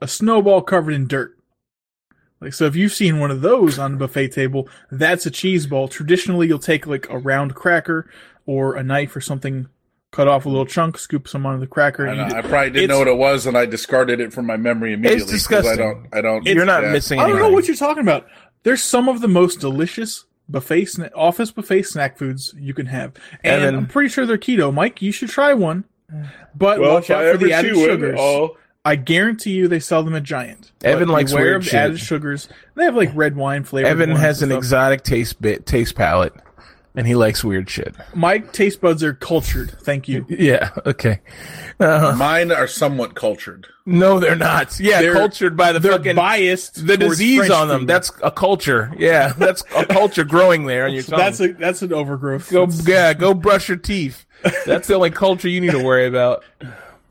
a 0.00 0.08
snowball 0.08 0.62
covered 0.62 0.94
in 0.94 1.06
dirt. 1.06 1.36
Like 2.40 2.52
so 2.52 2.66
if 2.66 2.76
you've 2.76 2.92
seen 2.92 3.20
one 3.20 3.30
of 3.30 3.40
those 3.40 3.78
on 3.78 3.94
a 3.94 3.96
buffet 3.96 4.28
table, 4.28 4.68
that's 4.90 5.26
a 5.26 5.30
cheese 5.30 5.66
ball. 5.66 5.88
Traditionally 5.88 6.46
you'll 6.46 6.58
take 6.58 6.86
like 6.86 7.08
a 7.08 7.18
round 7.18 7.54
cracker 7.54 8.10
or 8.46 8.76
a 8.76 8.82
knife 8.82 9.16
or 9.16 9.20
something, 9.20 9.68
cut 10.14 10.28
off 10.28 10.46
a 10.46 10.48
little 10.48 10.64
chunk, 10.66 10.96
scoop 10.96 11.26
some 11.26 11.44
onto 11.44 11.58
the 11.60 11.66
cracker. 11.66 12.06
I, 12.08 12.14
know, 12.14 12.24
I 12.36 12.40
probably 12.42 12.70
didn't 12.70 12.76
It's- 12.84 12.88
know 12.88 12.98
what 12.98 13.08
it 13.08 13.16
was, 13.16 13.46
and 13.46 13.58
I 13.58 13.66
discarded 13.66 14.20
it 14.20 14.32
from 14.32 14.46
my 14.46 14.56
memory 14.56 14.92
immediately. 14.92 15.22
'cause 15.24 15.30
disgusting. 15.32 15.72
I 15.72 15.76
don't. 15.76 16.06
I 16.12 16.20
don't. 16.20 16.46
You're 16.46 16.64
not 16.64 16.82
yeah. 16.84 16.92
missing 16.92 17.18
I 17.20 17.26
don't 17.28 17.38
know 17.38 17.50
what 17.50 17.66
you're 17.66 17.76
talking 17.76 18.02
about. 18.02 18.26
There's 18.62 18.82
some 18.82 19.08
of 19.08 19.20
the 19.20 19.28
most 19.28 19.60
delicious 19.60 20.24
buffet 20.48 20.82
sna- 20.84 21.10
office 21.16 21.50
buffet 21.50 21.82
snack 21.82 22.16
foods 22.16 22.54
you 22.58 22.74
can 22.74 22.86
have, 22.86 23.12
and 23.42 23.62
Evan. 23.62 23.74
I'm 23.74 23.86
pretty 23.86 24.08
sure 24.08 24.24
they're 24.26 24.38
keto. 24.38 24.72
Mike, 24.72 25.02
you 25.02 25.10
should 25.12 25.30
try 25.30 25.52
one, 25.52 25.84
but 26.54 26.78
Well, 26.80 26.94
watch 26.94 27.10
out 27.10 27.32
for 27.32 27.38
the 27.38 27.52
ever 27.52 27.66
added 27.68 27.76
sugars. 27.76 28.20
I'll- 28.20 28.56
I 28.86 28.96
guarantee 28.96 29.52
you 29.52 29.66
they 29.66 29.80
sell 29.80 30.02
them 30.02 30.14
at 30.14 30.22
Giant. 30.24 30.70
Evan 30.84 31.08
But 31.08 31.12
likes 31.14 31.30
beware 31.32 31.44
weird 31.46 31.56
of 31.56 31.64
shit. 31.64 31.74
added 31.74 31.98
sugars. 32.00 32.48
They 32.74 32.84
have 32.84 32.94
like 32.94 33.10
red 33.14 33.34
wine 33.34 33.64
flavor. 33.64 33.88
Evan 33.88 34.10
has 34.10 34.42
an 34.42 34.52
exotic 34.52 35.02
taste 35.02 35.40
bit 35.40 35.64
taste 35.64 35.94
palette, 35.94 36.34
and 36.94 37.06
he 37.06 37.14
likes 37.14 37.42
weird 37.42 37.68
shit. 37.68 37.94
My 38.14 38.38
taste 38.38 38.80
buds 38.80 39.02
are 39.02 39.14
cultured. 39.14 39.70
Thank 39.82 40.08
you. 40.08 40.26
Yeah. 40.30 40.70
Okay. 40.86 41.20
Uh, 41.80 42.14
Mine 42.18 42.52
are 42.52 42.66
somewhat 42.68 43.14
cultured. 43.14 43.66
no, 43.86 44.20
they're 44.20 44.36
not. 44.36 44.78
Yeah, 44.78 45.02
They're- 45.02 45.12
cultured 45.12 45.56
by 45.56 45.72
the 45.72 45.80
They're 45.80 45.92
fucking 45.92 46.16
biased. 46.16 46.86
the 46.86 46.96
disease 46.96 47.38
French 47.38 47.52
on 47.52 47.68
them. 47.68 47.80
food. 47.80 47.88
That's 47.88 48.12
a 48.22 48.30
culture. 48.30 48.92
Yeah, 48.96 49.32
that's 49.38 49.64
a 49.76 49.84
culture 49.86 50.24
growing 50.24 50.66
there 50.66 50.84
on 50.86 50.92
your 50.94 51.02
tongue. 51.02 51.18
that's 51.18 51.40
a 51.40 51.52
that's 51.52 51.82
an 51.82 51.92
overgrowth. 51.92 52.50
go 52.50 52.66
That's- 52.66 52.86
yeah, 52.88 53.12
go 53.14 53.34
brush 53.34 53.68
your 53.68 53.78
teeth. 53.78 54.24
That's 54.66 54.88
the 54.88 54.94
only 54.94 55.10
culture 55.10 55.48
you 55.48 55.60
need 55.60 55.70
to 55.72 55.82
worry 55.82 56.06
about. 56.06 56.44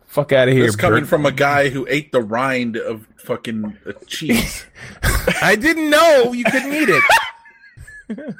Fuck 0.05 0.31
out 0.31 0.47
of 0.47 0.53
here, 0.53 0.65
It's 0.65 0.75
coming 0.75 0.99
Bert. 1.01 1.09
from 1.09 1.25
a 1.25 1.31
guy 1.31 1.69
who 1.69 1.87
ate 1.89 2.11
the 2.11 2.21
rind 2.21 2.77
of 2.77 3.07
fucking 3.17 3.75
uh, 3.87 3.93
cheese. 4.05 4.63
I 5.41 5.55
didn't 5.55 5.89
know 5.89 6.31
you 6.33 6.43
couldn't 6.43 6.71
eat 6.73 6.89
it. 6.89 8.35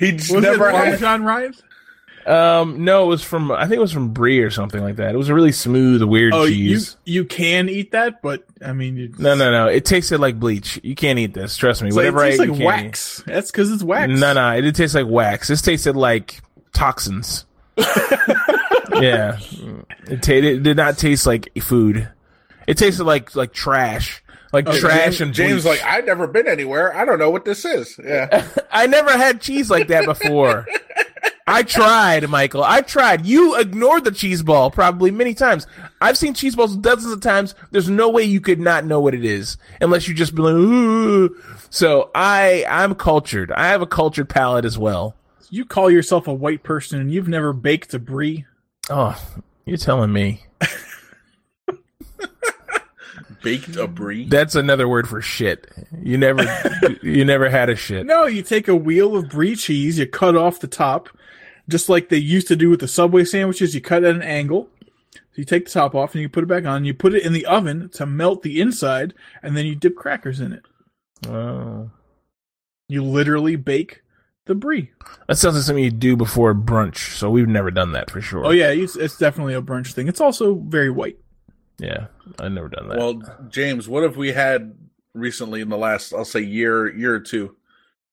He 0.00 0.12
just 0.12 0.32
Was 0.34 0.42
never 0.42 0.68
it 0.70 0.74
had. 0.74 0.98
John 0.98 1.22
Ryan? 1.22 1.54
Um, 2.26 2.84
no, 2.84 3.04
it 3.04 3.06
was 3.06 3.22
from 3.24 3.50
I 3.50 3.62
think 3.62 3.74
it 3.76 3.80
was 3.80 3.92
from 3.92 4.12
Brie 4.12 4.40
or 4.40 4.50
something 4.50 4.82
like 4.82 4.96
that. 4.96 5.14
It 5.14 5.18
was 5.18 5.28
a 5.30 5.34
really 5.34 5.52
smooth, 5.52 6.02
weird 6.02 6.34
Oh, 6.34 6.46
cheese. 6.46 6.96
you 7.04 7.24
can 7.24 7.68
eat 7.68 7.92
that, 7.92 8.20
but 8.22 8.44
I 8.64 8.72
mean, 8.72 8.96
you, 8.96 9.14
No, 9.18 9.34
no, 9.34 9.50
no. 9.50 9.66
It 9.68 9.84
tasted 9.86 10.18
like 10.20 10.38
bleach. 10.38 10.78
You 10.82 10.94
can't 10.94 11.18
eat 11.18 11.32
this. 11.32 11.56
Trust 11.56 11.80
me. 11.82 11.88
It's 11.88 11.96
like, 11.96 12.06
it 12.06 12.12
tastes 12.12 12.40
I 12.40 12.44
eat, 12.44 12.48
like 12.50 12.58
you 12.58 12.62
eat. 12.64 12.66
wax. 12.66 13.22
That's 13.26 13.50
because 13.50 13.70
it's 13.72 13.82
wax. 13.82 14.10
No, 14.12 14.32
no, 14.34 14.50
it 14.50 14.60
did 14.62 14.74
taste 14.74 14.94
like 14.94 15.06
wax. 15.06 15.48
This 15.48 15.62
tasted 15.62 15.96
like 15.96 16.40
toxins. 16.72 17.46
yeah, 19.00 19.38
it, 20.08 20.22
ta- 20.22 20.32
it 20.32 20.62
did 20.62 20.76
not 20.76 20.98
taste 20.98 21.26
like 21.26 21.50
food. 21.62 22.08
It 22.66 22.76
tasted 22.76 23.04
like 23.04 23.34
like 23.34 23.52
trash, 23.52 24.22
like 24.52 24.68
oh, 24.68 24.78
trash 24.78 25.04
James, 25.04 25.20
and 25.20 25.34
James 25.34 25.62
bleach. 25.62 25.80
like 25.80 25.84
I've 25.84 26.04
never 26.04 26.26
been 26.26 26.48
anywhere. 26.48 26.94
I 26.94 27.04
don't 27.04 27.18
know 27.18 27.30
what 27.30 27.44
this 27.44 27.64
is. 27.64 27.98
Yeah, 28.02 28.46
I 28.70 28.86
never 28.86 29.10
had 29.10 29.40
cheese 29.40 29.70
like 29.70 29.88
that 29.88 30.04
before. 30.04 30.66
I 31.46 31.64
tried, 31.64 32.28
Michael. 32.28 32.62
I 32.62 32.80
tried. 32.80 33.26
You 33.26 33.58
ignored 33.58 34.04
the 34.04 34.12
cheese 34.12 34.40
ball 34.40 34.70
probably 34.70 35.10
many 35.10 35.34
times. 35.34 35.66
I've 36.00 36.16
seen 36.16 36.32
cheese 36.32 36.54
balls 36.54 36.76
dozens 36.76 37.12
of 37.12 37.20
times. 37.20 37.56
There's 37.72 37.90
no 37.90 38.08
way 38.08 38.22
you 38.22 38.40
could 38.40 38.60
not 38.60 38.84
know 38.84 39.00
what 39.00 39.14
it 39.14 39.24
is 39.24 39.56
unless 39.80 40.06
you 40.06 40.14
just 40.14 40.34
be 40.34 40.42
like, 40.42 40.54
Ooh. 40.54 41.36
So 41.68 42.10
I, 42.14 42.64
I'm 42.68 42.94
cultured. 42.94 43.50
I 43.50 43.66
have 43.66 43.82
a 43.82 43.86
cultured 43.86 44.28
palate 44.28 44.64
as 44.64 44.78
well. 44.78 45.16
You 45.48 45.64
call 45.64 45.90
yourself 45.90 46.28
a 46.28 46.34
white 46.34 46.62
person 46.62 47.00
and 47.00 47.12
you've 47.12 47.26
never 47.26 47.52
baked 47.52 47.94
a 47.94 47.98
brie. 47.98 48.46
Oh, 48.88 49.20
you're 49.64 49.76
telling 49.76 50.12
me. 50.12 50.44
baked 53.42 53.76
a 53.76 53.86
brie. 53.86 54.26
That's 54.26 54.54
another 54.54 54.88
word 54.88 55.08
for 55.08 55.20
shit. 55.20 55.66
You 56.02 56.18
never, 56.18 56.44
you 57.02 57.24
never 57.24 57.48
had 57.50 57.68
a 57.68 57.76
shit. 57.76 58.06
No, 58.06 58.26
you 58.26 58.42
take 58.42 58.68
a 58.68 58.76
wheel 58.76 59.16
of 59.16 59.28
brie 59.28 59.56
cheese, 59.56 59.98
you 59.98 60.06
cut 60.06 60.36
off 60.36 60.60
the 60.60 60.66
top, 60.66 61.08
just 61.68 61.88
like 61.88 62.08
they 62.08 62.18
used 62.18 62.48
to 62.48 62.56
do 62.56 62.70
with 62.70 62.80
the 62.80 62.88
Subway 62.88 63.24
sandwiches. 63.24 63.74
You 63.74 63.80
cut 63.80 64.04
at 64.04 64.14
an 64.14 64.22
angle. 64.22 64.68
So 65.12 65.36
you 65.36 65.44
take 65.44 65.66
the 65.66 65.70
top 65.70 65.94
off 65.94 66.14
and 66.14 66.22
you 66.22 66.28
put 66.28 66.44
it 66.44 66.48
back 66.48 66.64
on. 66.64 66.84
You 66.84 66.94
put 66.94 67.14
it 67.14 67.24
in 67.24 67.32
the 67.32 67.46
oven 67.46 67.88
to 67.90 68.06
melt 68.06 68.42
the 68.42 68.60
inside, 68.60 69.14
and 69.42 69.56
then 69.56 69.66
you 69.66 69.74
dip 69.74 69.96
crackers 69.96 70.40
in 70.40 70.52
it. 70.52 70.64
Oh. 71.28 71.90
You 72.88 73.04
literally 73.04 73.56
bake 73.56 74.02
the 74.46 74.54
brie. 74.56 74.90
That 75.28 75.38
sounds 75.38 75.54
like 75.54 75.64
something 75.64 75.84
you 75.84 75.90
do 75.92 76.16
before 76.16 76.54
brunch. 76.54 77.16
So 77.16 77.30
we've 77.30 77.48
never 77.48 77.70
done 77.70 77.92
that 77.92 78.10
for 78.10 78.20
sure. 78.20 78.44
Oh 78.44 78.50
yeah, 78.50 78.70
it's, 78.70 78.96
it's 78.96 79.16
definitely 79.16 79.54
a 79.54 79.62
brunch 79.62 79.92
thing. 79.92 80.08
It's 80.08 80.20
also 80.20 80.56
very 80.56 80.90
white. 80.90 81.18
Yeah, 81.80 82.06
I've 82.38 82.52
never 82.52 82.68
done 82.68 82.88
that. 82.88 82.98
Well, 82.98 83.22
James, 83.48 83.88
what 83.88 84.02
have 84.02 84.16
we 84.16 84.32
had 84.32 84.76
recently 85.14 85.60
in 85.60 85.68
the 85.68 85.78
last, 85.78 86.12
I'll 86.12 86.24
say, 86.24 86.40
year, 86.40 86.94
year 86.94 87.14
or 87.14 87.20
two? 87.20 87.56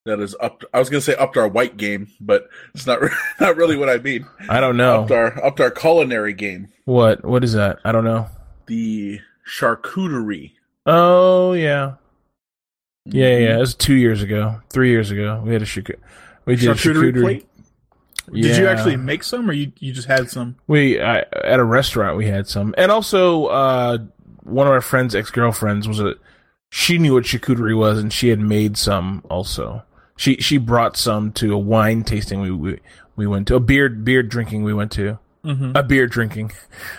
That 0.05 0.21
is 0.21 0.35
up. 0.39 0.63
I 0.73 0.79
was 0.79 0.89
going 0.89 1.01
to 1.01 1.05
say 1.05 1.15
upped 1.17 1.35
our 1.35 1.49
white 1.49 1.75
game, 1.75 2.07
but 2.21 2.47
it's 2.73 2.87
not 2.87 2.99
not 3.41 3.57
really 3.57 3.75
what 3.75 3.89
I 3.89 3.97
mean. 3.97 4.25
I 4.49 4.61
don't 4.61 4.77
know. 4.77 5.01
Upped 5.01 5.11
our 5.11 5.45
upped 5.45 5.59
our 5.59 5.69
culinary 5.71 6.33
game. 6.33 6.69
What? 6.85 7.25
What 7.25 7.43
is 7.43 7.51
that? 7.53 7.79
I 7.83 7.91
don't 7.91 8.05
know. 8.05 8.29
The 8.67 9.19
charcuterie. 9.45 10.53
Oh 10.85 11.51
yeah, 11.53 11.95
yeah, 13.05 13.25
Mm-hmm. 13.29 13.43
yeah. 13.43 13.57
It 13.57 13.59
was 13.59 13.75
two 13.75 13.95
years 13.95 14.21
ago, 14.21 14.61
three 14.69 14.89
years 14.91 15.11
ago. 15.11 15.41
We 15.45 15.51
had 15.51 15.61
a 15.61 15.65
charcuterie. 15.65 15.99
We 16.45 16.55
did 16.55 16.69
Charcuterie 16.69 17.11
charcuterie. 17.11 17.21
plate? 17.21 17.47
Did 18.31 18.57
you 18.57 18.67
actually 18.67 18.97
make 18.97 19.23
some, 19.23 19.49
or 19.49 19.53
you 19.53 19.71
you 19.79 19.93
just 19.93 20.07
had 20.07 20.29
some? 20.29 20.55
We 20.67 21.01
I, 21.01 21.19
at 21.43 21.59
a 21.59 21.63
restaurant 21.63 22.17
we 22.17 22.27
had 22.27 22.47
some, 22.47 22.75
and 22.77 22.91
also 22.91 23.45
uh, 23.45 23.97
one 24.43 24.67
of 24.67 24.73
our 24.73 24.81
friends' 24.81 25.15
ex 25.15 25.29
girlfriends 25.31 25.87
was 25.87 25.99
a. 25.99 26.15
She 26.69 26.97
knew 26.97 27.13
what 27.13 27.23
charcuterie 27.23 27.77
was, 27.77 27.97
and 27.99 28.11
she 28.11 28.27
had 28.29 28.39
made 28.39 28.77
some 28.77 29.23
also. 29.29 29.83
She 30.17 30.37
she 30.37 30.57
brought 30.57 30.97
some 30.97 31.31
to 31.33 31.53
a 31.53 31.57
wine 31.57 32.03
tasting 32.03 32.41
we 32.41 32.51
we, 32.51 32.79
we 33.15 33.27
went 33.27 33.47
to 33.47 33.55
a 33.55 33.59
beer 33.59 33.87
beer 33.87 34.23
drinking 34.23 34.63
we 34.63 34.73
went 34.73 34.91
to 34.93 35.19
Mm-hmm. 35.45 35.77
a 35.77 35.83
beer 35.83 36.07
drinking. 36.07 36.51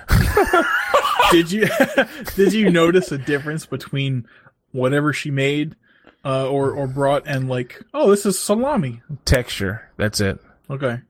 did 1.30 1.52
you 1.52 1.68
did 2.36 2.52
you 2.54 2.70
notice 2.70 3.12
a 3.12 3.18
difference 3.18 3.66
between 3.66 4.26
whatever 4.72 5.12
she 5.12 5.30
made 5.30 5.76
uh, 6.24 6.48
or 6.48 6.70
or 6.72 6.86
brought 6.86 7.24
and 7.26 7.48
like 7.48 7.82
oh 7.92 8.10
this 8.10 8.24
is 8.24 8.38
salami 8.38 9.02
texture. 9.26 9.90
That's 9.98 10.20
it. 10.20 10.38
okay 10.70 11.00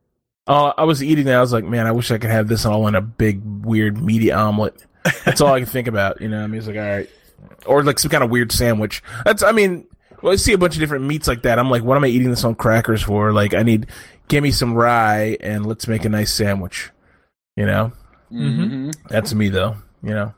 Uh, 0.48 0.72
I 0.76 0.84
was 0.84 1.02
eating 1.02 1.26
that. 1.26 1.36
I 1.36 1.40
was 1.40 1.52
like, 1.52 1.64
man, 1.64 1.86
I 1.86 1.92
wish 1.92 2.10
I 2.10 2.18
could 2.18 2.30
have 2.30 2.48
this 2.48 2.64
all 2.64 2.88
in 2.88 2.94
a 2.94 3.00
big, 3.02 3.42
weird, 3.44 4.02
meaty 4.02 4.32
omelet. 4.32 4.84
That's 5.24 5.40
all 5.40 5.52
I 5.52 5.60
can 5.60 5.68
think 5.68 5.86
about. 5.88 6.20
You 6.20 6.28
know, 6.28 6.42
I 6.42 6.46
mean, 6.46 6.58
it's 6.58 6.66
like, 6.66 6.76
all 6.76 6.82
right, 6.82 7.08
or 7.66 7.82
like 7.84 7.98
some 7.98 8.10
kind 8.10 8.24
of 8.24 8.30
weird 8.30 8.50
sandwich. 8.50 9.02
That's, 9.24 9.42
I 9.42 9.52
mean, 9.52 9.86
well, 10.22 10.32
I 10.32 10.36
see 10.36 10.54
a 10.54 10.58
bunch 10.58 10.74
of 10.74 10.80
different 10.80 11.04
meats 11.04 11.28
like 11.28 11.42
that. 11.42 11.58
I'm 11.58 11.70
like, 11.70 11.82
what 11.84 11.96
am 11.96 12.04
I 12.04 12.08
eating 12.08 12.30
this 12.30 12.44
on 12.44 12.54
crackers 12.54 13.02
for? 13.02 13.32
Like, 13.32 13.52
I 13.54 13.62
need, 13.62 13.86
give 14.28 14.42
me 14.42 14.50
some 14.50 14.74
rye 14.74 15.36
and 15.40 15.66
let's 15.66 15.86
make 15.86 16.04
a 16.04 16.08
nice 16.08 16.32
sandwich. 16.32 16.90
You 17.56 17.66
know, 17.66 17.92
Mhm. 18.32 18.94
that's 19.08 19.34
me 19.34 19.48
though. 19.50 19.76
You 20.02 20.10
know, 20.10 20.34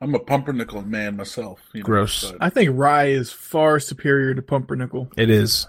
I'm 0.00 0.14
a 0.14 0.18
pumpernickel 0.18 0.82
man 0.82 1.16
myself. 1.16 1.60
You 1.72 1.80
know, 1.80 1.84
Gross. 1.86 2.30
but- 2.30 2.42
I 2.42 2.48
think 2.50 2.70
rye 2.74 3.06
is 3.06 3.32
far 3.32 3.80
superior 3.80 4.34
to 4.34 4.42
pumpernickel 4.42 5.08
it 5.16 5.30
is 5.30 5.66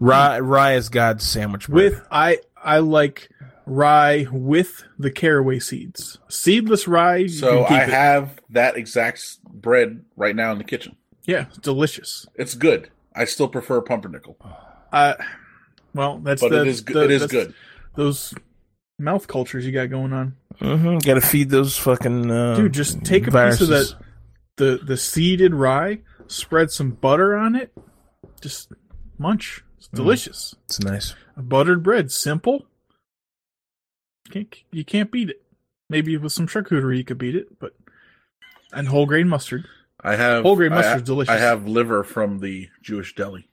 rye. 0.00 0.40
Rye 0.40 0.74
is 0.74 0.88
God's 0.90 1.26
sandwich 1.26 1.68
bread. 1.68 1.92
with 1.92 2.02
I 2.10 2.38
I 2.68 2.78
like 2.78 3.28
rye 3.66 4.26
with 4.32 4.82
the 4.98 5.10
caraway 5.10 5.58
seeds 5.58 6.18
seedless 6.28 6.88
rye 6.88 7.16
you 7.16 7.28
So 7.28 7.64
can 7.64 7.68
keep 7.68 7.78
I 7.78 7.82
it. 7.82 7.88
have 7.90 8.40
that 8.50 8.76
exact 8.76 9.20
bread 9.44 10.04
right 10.16 10.34
now 10.34 10.52
in 10.52 10.58
the 10.58 10.64
kitchen. 10.64 10.96
yeah 11.24 11.46
it's 11.48 11.58
delicious 11.58 12.26
It's 12.34 12.54
good. 12.54 12.90
I 13.14 13.24
still 13.26 13.48
prefer 13.48 13.80
pumpernickel, 13.82 14.36
uh 14.92 15.14
well 15.94 16.18
that's 16.18 16.40
but 16.40 16.50
the, 16.50 16.60
it 16.62 16.66
is 16.68 16.80
good. 16.80 16.94
the- 16.96 17.04
it 17.04 17.10
is 17.10 17.20
that's 17.22 17.32
good. 17.32 17.54
those 17.94 18.32
mouth 18.98 19.26
cultures 19.28 19.66
you 19.66 19.72
got 19.72 19.90
going 19.90 20.12
on 20.12 20.34
hmm 20.60 20.96
Got 20.98 21.14
to 21.14 21.20
feed 21.20 21.50
those 21.50 21.76
fucking 21.76 22.30
uh, 22.30 22.56
Dude, 22.56 22.72
just 22.72 23.04
take 23.04 23.26
a 23.26 23.30
piece 23.30 23.60
of 23.60 23.68
that 23.68 23.94
the 24.56 24.80
the 24.82 24.96
seeded 24.96 25.54
rye, 25.54 26.00
spread 26.26 26.70
some 26.72 26.90
butter 26.92 27.36
on 27.36 27.54
it, 27.54 27.72
just 28.40 28.72
munch. 29.18 29.62
It's 29.76 29.86
delicious. 29.88 30.56
It's 30.64 30.80
nice. 30.80 31.14
Buttered 31.38 31.82
bread, 31.82 32.10
simple. 32.10 32.66
Can't 34.30 34.54
you 34.72 34.84
can't 34.84 35.10
beat 35.10 35.30
it. 35.30 35.42
Maybe 35.88 36.16
with 36.16 36.32
some 36.32 36.46
charcuterie 36.46 36.98
you 36.98 37.04
could 37.04 37.16
beat 37.18 37.34
it, 37.36 37.58
but 37.58 37.74
and 38.72 38.88
whole 38.88 39.06
grain 39.06 39.28
mustard. 39.28 39.64
I 40.02 40.16
have 40.16 40.42
Whole 40.42 40.56
grain 40.56 40.72
I 40.72 40.76
mustard's 40.76 41.04
delicious. 41.04 41.32
I 41.32 41.38
have 41.38 41.66
liver 41.66 42.04
from 42.04 42.38
the 42.40 42.68
Jewish 42.82 43.14
deli. 43.14 43.48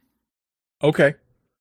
Okay, 0.84 1.16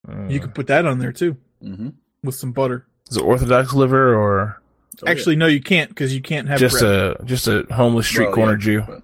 Mm. 0.07 0.31
you 0.31 0.41
could 0.41 0.55
put 0.55 0.66
that 0.66 0.85
on 0.87 0.99
there 0.99 1.12
too 1.12 1.37
Mm-hmm. 1.62 1.89
with 2.22 2.35
some 2.35 2.53
butter. 2.53 2.87
Is 3.11 3.16
it 3.16 3.22
Orthodox 3.22 3.72
liver 3.72 4.14
or 4.14 4.61
Actually, 5.07 5.37
no, 5.37 5.47
you 5.47 5.61
can't 5.61 5.89
because 5.91 6.14
you 6.14 6.20
can't 6.22 6.49
have 6.49 6.59
just 6.59 6.81
bread. 6.81 7.16
a 7.20 7.25
just 7.25 7.47
a 7.49 7.66
homeless 7.70 8.07
street 8.07 8.27
Well, 8.27 8.35
corner 8.35 8.53
yeah, 8.53 8.59
Jew? 8.59 9.03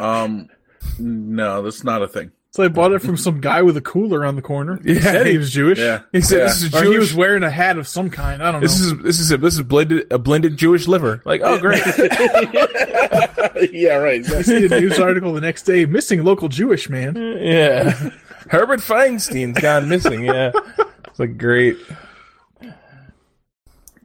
Um, 0.00 0.48
no, 0.98 1.62
that's 1.62 1.84
not 1.84 2.02
a 2.02 2.08
thing. 2.08 2.32
So 2.52 2.62
I 2.62 2.68
bought 2.68 2.92
it 2.92 3.00
from 3.00 3.16
some 3.16 3.40
guy 3.40 3.62
with 3.62 3.76
a 3.76 3.80
cooler 3.80 4.24
on 4.24 4.36
the 4.36 4.42
corner. 4.42 4.78
He 4.84 4.92
Yeah. 4.94 5.00
said 5.00 5.26
he 5.26 5.38
was 5.38 5.50
Jewish. 5.50 5.78
Yeah, 5.78 6.02
He 6.12 6.20
said 6.20 6.38
Yeah. 6.38 6.44
this 6.44 6.62
is 6.62 6.74
Or 6.74 6.82
Jewish. 6.82 6.92
he 6.92 6.98
was 6.98 7.14
wearing 7.14 7.42
a 7.42 7.50
hat 7.50 7.78
of 7.78 7.88
some 7.88 8.10
kind. 8.10 8.42
I 8.42 8.52
don't 8.52 8.60
know. 8.60 8.66
this 8.68 8.78
is 8.78 8.96
this 8.98 9.18
is 9.20 9.32
a, 9.32 9.36
this 9.38 9.54
is 9.54 9.62
blended 9.62 10.06
a 10.12 10.18
blended 10.18 10.56
Jewish 10.56 10.86
liver. 10.86 11.20
Like 11.24 11.40
oh 11.42 11.58
great. 11.58 11.82
yeah, 13.72 13.94
right. 13.96 14.24
I 14.30 14.42
see 14.42 14.66
a 14.66 14.68
news 14.68 14.98
article 15.00 15.32
the 15.32 15.40
next 15.40 15.62
day, 15.64 15.84
missing 15.86 16.22
local 16.24 16.48
Jewish 16.48 16.88
man. 16.88 17.16
yeah. 17.40 18.10
Herbert 18.50 18.80
Feinstein's 18.80 19.58
gone 19.60 19.88
missing. 19.88 20.24
Yeah. 20.26 20.52
It's 21.06 21.18
like 21.18 21.38
great. 21.38 21.76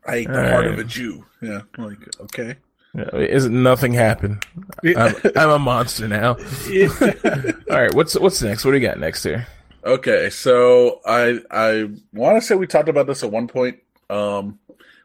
I 0.06 0.16
ate 0.16 0.28
the 0.30 0.42
All 0.42 0.50
heart 0.52 0.66
right. 0.66 0.74
of 0.74 0.80
a 0.80 0.84
Jew. 0.86 1.26
Yeah, 1.42 1.62
like 1.78 1.98
okay. 2.22 2.56
Yeah, 2.98 3.16
Isn't 3.16 3.62
nothing 3.62 3.94
happened? 3.94 4.44
I'm, 4.84 5.16
I'm 5.36 5.50
a 5.50 5.60
monster 5.60 6.08
now. 6.08 6.32
All 7.70 7.80
right, 7.82 7.94
what's 7.94 8.18
what's 8.20 8.42
next? 8.42 8.66
What 8.66 8.72
do 8.72 8.78
you 8.78 8.88
got 8.88 9.00
next 9.00 9.24
here? 9.24 9.46
Okay, 9.86 10.32
so 10.32 11.00
I 11.06 11.40
I 11.52 11.90
want 12.12 12.42
to 12.42 12.46
say 12.46 12.56
we 12.56 12.66
talked 12.66 12.90
about 12.90 13.06
this 13.06 13.24
at 13.24 13.32
one 13.32 13.48
point, 13.48 13.78
um, 14.10 14.58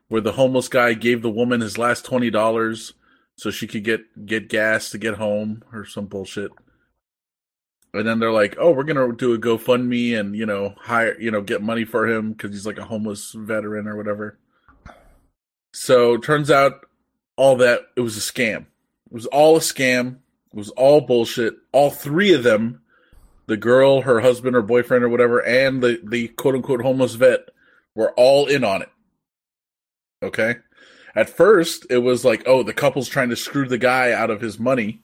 where 0.08 0.22
the 0.22 0.32
homeless 0.32 0.68
guy 0.68 0.94
gave 0.94 1.20
the 1.20 1.30
woman 1.30 1.60
his 1.60 1.76
last 1.76 2.06
twenty 2.06 2.30
dollars 2.30 2.94
so 3.36 3.50
she 3.50 3.66
could 3.66 3.84
get 3.84 4.24
get 4.24 4.48
gas 4.48 4.88
to 4.90 4.98
get 4.98 5.14
home 5.14 5.62
or 5.70 5.84
some 5.84 6.06
bullshit. 6.06 6.50
And 7.92 8.08
then 8.08 8.20
they're 8.20 8.32
like, 8.32 8.56
"Oh, 8.58 8.70
we're 8.70 8.84
gonna 8.84 9.12
do 9.12 9.34
a 9.34 9.38
GoFundMe 9.38 10.18
and 10.18 10.34
you 10.34 10.46
know 10.46 10.74
hire 10.78 11.20
you 11.20 11.30
know 11.30 11.42
get 11.42 11.60
money 11.60 11.84
for 11.84 12.08
him 12.08 12.32
because 12.32 12.52
he's 12.52 12.66
like 12.66 12.78
a 12.78 12.84
homeless 12.86 13.32
veteran 13.36 13.86
or 13.86 13.98
whatever." 13.98 14.38
So 15.74 16.16
turns 16.16 16.50
out 16.50 16.86
all 17.36 17.56
that 17.56 17.82
it 17.96 18.00
was 18.00 18.16
a 18.16 18.20
scam. 18.20 18.66
It 19.06 19.12
was 19.12 19.26
all 19.26 19.56
a 19.56 19.60
scam. 19.60 20.16
It 20.52 20.56
was 20.56 20.70
all 20.70 21.00
bullshit. 21.00 21.54
All 21.72 21.90
three 21.90 22.32
of 22.32 22.42
them 22.42 22.82
the 23.46 23.56
girl, 23.56 24.02
her 24.02 24.20
husband 24.20 24.56
or 24.56 24.62
boyfriend 24.62 25.04
or 25.04 25.08
whatever, 25.08 25.44
and 25.44 25.82
the, 25.82 26.00
the 26.02 26.28
quote 26.28 26.54
unquote 26.54 26.82
homeless 26.82 27.14
vet 27.14 27.50
were 27.94 28.12
all 28.12 28.46
in 28.46 28.64
on 28.64 28.82
it. 28.82 28.88
Okay. 30.22 30.56
At 31.14 31.28
first, 31.28 31.86
it 31.90 31.98
was 31.98 32.24
like, 32.24 32.42
oh, 32.46 32.62
the 32.62 32.72
couple's 32.72 33.08
trying 33.08 33.28
to 33.28 33.36
screw 33.36 33.68
the 33.68 33.78
guy 33.78 34.12
out 34.12 34.30
of 34.30 34.40
his 34.40 34.58
money. 34.58 35.02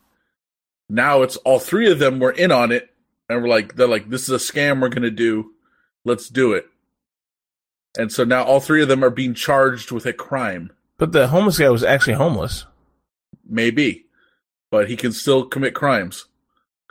Now 0.88 1.22
it's 1.22 1.36
all 1.38 1.58
three 1.58 1.90
of 1.90 1.98
them 1.98 2.18
were 2.18 2.30
in 2.30 2.50
on 2.50 2.72
it, 2.72 2.88
and 3.28 3.42
we're 3.42 3.48
like, 3.48 3.76
they're 3.76 3.86
like, 3.86 4.08
this 4.08 4.22
is 4.22 4.30
a 4.30 4.52
scam 4.52 4.80
we're 4.80 4.88
gonna 4.88 5.10
do. 5.10 5.52
Let's 6.04 6.28
do 6.28 6.52
it. 6.54 6.66
And 7.98 8.10
so 8.10 8.24
now 8.24 8.44
all 8.44 8.60
three 8.60 8.80
of 8.80 8.88
them 8.88 9.04
are 9.04 9.10
being 9.10 9.34
charged 9.34 9.90
with 9.90 10.06
a 10.06 10.12
crime. 10.12 10.72
But 10.98 11.12
the 11.12 11.28
homeless 11.28 11.58
guy 11.58 11.68
was 11.70 11.84
actually 11.84 12.14
homeless. 12.14 12.66
Maybe. 13.48 14.06
But 14.70 14.88
he 14.90 14.96
can 14.96 15.12
still 15.12 15.46
commit 15.46 15.74
crimes. 15.74 16.26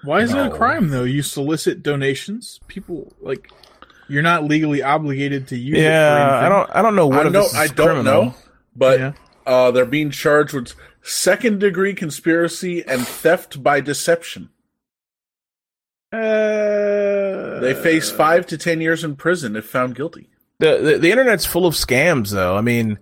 Why 0.04 0.22
is 0.22 0.32
it 0.32 0.38
a 0.38 0.50
crime 0.50 0.90
though? 0.90 1.04
You 1.04 1.22
solicit 1.22 1.84
donations. 1.84 2.60
People 2.68 3.14
like 3.20 3.52
you're 4.08 4.24
not 4.24 4.46
legally 4.46 4.82
obligated 4.82 5.48
to 5.50 5.58
use 5.58 5.78
it. 5.78 5.82
Yeah. 5.82 6.40
I 6.44 6.50
don't 6.50 6.70
I 6.74 6.82
don't 6.82 6.96
know 6.96 7.08
what 7.08 7.26
I, 7.28 7.30
know, 7.30 7.42
this 7.44 7.52
is 7.52 7.58
I 7.58 7.68
don't 7.68 7.88
criminal. 7.88 8.04
know. 8.26 8.36
But 8.76 9.00
Yeah. 9.00 9.14
Uh, 9.46 9.72
they're 9.72 9.86
being 9.86 10.12
charged 10.12 10.54
with 10.54 10.74
second 11.02 11.60
degree 11.60 11.94
conspiracy 11.94 12.84
and 12.86 13.06
theft 13.08 13.62
by 13.64 13.80
deception. 13.82 14.50
Uh, 16.12 17.60
They 17.60 17.74
face 17.74 18.10
five 18.12 18.46
to 18.48 18.58
ten 18.58 18.82
years 18.82 19.04
in 19.04 19.16
prison 19.16 19.56
if 19.56 19.66
found 19.66 19.96
guilty. 19.96 20.30
The, 20.60 20.78
the 20.78 20.98
the 20.98 21.12
internet's 21.12 21.46
full 21.46 21.66
of 21.66 21.76
scams 21.76 22.32
though. 22.32 22.56
I 22.58 22.62
mean, 22.62 22.98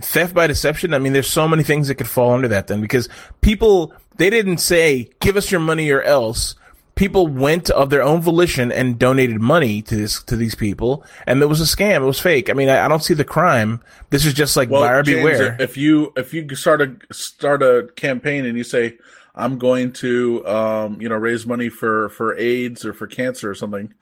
theft 0.00 0.34
by 0.34 0.46
deception. 0.46 0.94
I 0.94 0.98
mean, 0.98 1.12
there's 1.12 1.30
so 1.30 1.46
many 1.48 1.62
things 1.62 1.88
that 1.88 1.96
could 1.96 2.08
fall 2.08 2.32
under 2.32 2.48
that 2.48 2.66
then 2.66 2.80
because 2.80 3.08
people 3.40 3.94
they 4.16 4.30
didn't 4.30 4.58
say 4.58 5.10
give 5.20 5.36
us 5.36 5.50
your 5.50 5.60
money 5.60 5.90
or 5.90 6.02
else. 6.02 6.54
People 6.94 7.26
went 7.26 7.70
of 7.70 7.88
their 7.88 8.02
own 8.02 8.20
volition 8.20 8.70
and 8.70 8.98
donated 8.98 9.40
money 9.40 9.80
to 9.80 9.96
this 9.96 10.22
to 10.24 10.36
these 10.36 10.54
people, 10.54 11.04
and 11.26 11.40
it 11.40 11.46
was 11.46 11.58
a 11.60 11.64
scam. 11.64 12.02
It 12.02 12.06
was 12.06 12.20
fake. 12.20 12.50
I 12.50 12.52
mean, 12.52 12.68
I, 12.68 12.84
I 12.84 12.88
don't 12.88 13.02
see 13.02 13.14
the 13.14 13.24
crime. 13.24 13.80
This 14.10 14.26
is 14.26 14.34
just 14.34 14.58
like 14.58 14.68
buyer 14.68 15.02
James, 15.02 15.20
beware. 15.20 15.56
if 15.58 15.78
you 15.78 16.12
if 16.16 16.34
you 16.34 16.54
start 16.54 16.82
a 16.82 16.94
start 17.10 17.62
a 17.62 17.88
campaign 17.96 18.44
and 18.44 18.58
you 18.58 18.62
say 18.62 18.98
I'm 19.34 19.58
going 19.58 19.92
to 19.94 20.46
um, 20.46 21.00
you 21.00 21.08
know 21.08 21.16
raise 21.16 21.46
money 21.46 21.70
for 21.70 22.10
for 22.10 22.36
AIDS 22.36 22.84
or 22.84 22.92
for 22.92 23.06
cancer 23.06 23.50
or 23.50 23.54
something, 23.54 23.94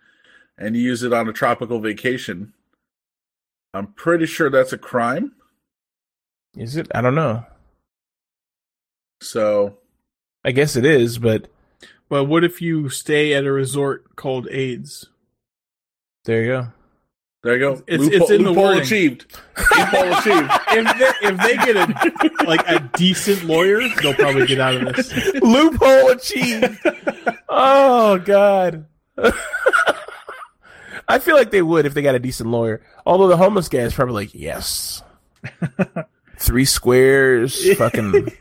and 0.59 0.75
you 0.75 0.83
use 0.83 1.05
it 1.05 1.13
on 1.13 1.29
a 1.29 1.33
tropical 1.33 1.79
vacation, 1.79 2.53
I'm 3.73 3.89
pretty 3.89 4.27
sure 4.27 4.51
that's 4.51 4.73
a 4.73 4.79
crime. 4.79 5.33
Is 6.57 6.77
it? 6.77 6.89
I 6.95 7.01
don't 7.01 7.15
know. 7.15 7.45
So 9.23 9.77
I 10.45 10.53
guess 10.53 10.77
it 10.77 10.85
is, 10.85 11.19
but 11.19 11.49
But 12.09 12.25
what 12.25 12.45
if 12.45 12.61
you 12.63 12.89
stay 12.89 13.35
at 13.35 13.45
a 13.45 13.53
resort 13.53 14.17
called 14.17 14.49
AIDS? 14.51 15.07
there 16.25 16.43
you 16.43 16.49
go. 16.49 16.67
there 17.43 17.55
you 17.55 17.61
go. 17.61 17.73
It's- 17.87 18.01
loophole, 18.01 18.21
it's 18.23 18.31
in 18.31 18.43
the 18.45 18.49
loophole 18.51 18.65
wording. 18.65 18.83
achieved. 18.83 19.27
loophole 19.77 20.13
achieved. 20.15 20.51
If 20.73 20.99
they, 20.99 21.29
if 21.29 21.37
they 21.39 21.57
get 21.73 21.77
a 21.77 22.45
like 22.45 22.67
a 22.69 22.81
decent 22.97 23.45
lawyer, 23.45 23.81
they'll 24.03 24.15
probably 24.15 24.47
get 24.47 24.61
out 24.61 24.75
of 24.77 24.95
this. 24.97 25.13
Loophole 25.43 26.09
achieved. 26.11 26.79
oh 27.49 28.19
God. 28.19 28.87
I 31.09 31.19
feel 31.19 31.35
like 31.37 31.51
they 31.51 31.63
would 31.63 31.87
if 31.87 31.95
they 31.95 32.03
got 32.03 32.15
a 32.15 32.19
decent 32.21 32.51
lawyer. 32.51 32.83
Although 33.05 33.29
the 33.29 33.37
homeless 33.37 33.69
guy 33.69 33.81
is 33.81 33.93
probably 33.95 34.15
like, 34.15 34.35
yes, 34.35 35.03
three 36.41 36.65
squares, 36.65 37.75
fucking 37.79 38.33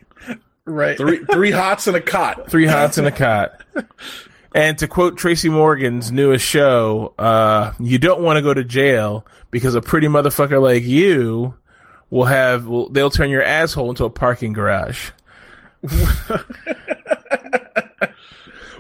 Right. 0.66 0.98
Three 0.98 1.24
three 1.26 1.52
hots 1.52 1.88
and 1.88 1.96
a 1.98 2.02
cot. 2.02 2.50
three 2.52 2.66
hots 2.68 2.98
and 2.98 3.08
a 3.08 3.12
cot. 3.12 3.62
And 4.54 4.78
to 4.80 4.88
quote 4.88 5.18
Tracy 5.18 5.50
Morgan's 5.50 6.12
newest 6.12 6.46
show, 6.46 7.14
uh, 7.20 7.74
you 7.80 7.98
don't 8.00 8.22
want 8.22 8.38
to 8.38 8.42
go 8.44 8.54
to 8.54 8.64
jail 8.64 9.26
because 9.52 9.74
a 9.76 9.82
pretty 9.82 10.08
motherfucker 10.08 10.62
like 10.62 10.84
you 10.84 11.56
will 12.12 12.26
have, 12.26 12.66
will, 12.68 12.90
they'll 12.90 13.10
turn 13.12 13.30
your 13.30 13.44
asshole 13.44 13.90
into 13.90 14.06
a 14.06 14.10
parking 14.10 14.54
garage. 14.54 15.12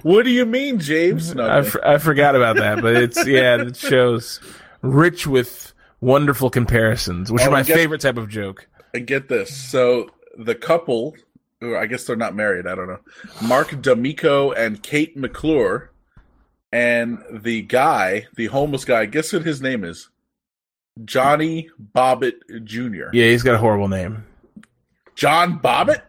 What 0.02 0.24
do 0.24 0.30
you 0.32 0.46
mean, 0.46 0.80
James? 0.80 1.36
No, 1.36 1.46
I, 1.46 1.60
f- 1.60 1.76
I 1.84 1.98
forgot 1.98 2.36
about 2.36 2.56
that, 2.56 2.82
but 2.82 2.96
it's 2.96 3.28
yeah, 3.28 3.58
the 3.58 3.74
show's 3.74 4.40
rich 4.82 5.28
with 5.28 5.74
wonderful 6.00 6.50
comparisons, 6.50 7.32
which 7.32 7.42
Oh, 7.44 7.48
are 7.48 7.52
my 7.52 7.64
guess- 7.64 7.76
favorite 7.76 8.00
type 8.02 8.18
of 8.18 8.30
joke. 8.30 8.68
I 8.94 9.00
get 9.00 9.28
this. 9.30 9.56
So 9.56 10.10
the 10.38 10.56
couple, 10.56 11.16
I 11.62 11.86
guess 11.86 12.06
they're 12.06 12.16
not 12.16 12.36
married. 12.36 12.68
I 12.68 12.76
don't 12.76 12.88
know. 12.88 13.00
Mark 13.42 13.82
D'Amico 13.82 14.52
and 14.52 14.82
Kate 14.82 15.16
McClure, 15.16 15.92
and 16.72 17.20
the 17.32 17.62
guy, 17.62 18.28
the 18.36 18.48
homeless 18.48 18.86
guy. 18.86 19.06
Guess 19.06 19.34
what 19.34 19.44
his 19.44 19.62
name 19.62 19.84
is? 19.84 20.10
Johnny 21.06 21.70
Bobbitt 21.96 22.64
Jr. 22.64 23.10
Yeah, 23.14 23.26
he's 23.30 23.44
got 23.44 23.56
a 23.56 23.60
horrible 23.60 23.88
name. 23.88 24.26
John 25.16 25.60
Bobbitt. 25.60 26.02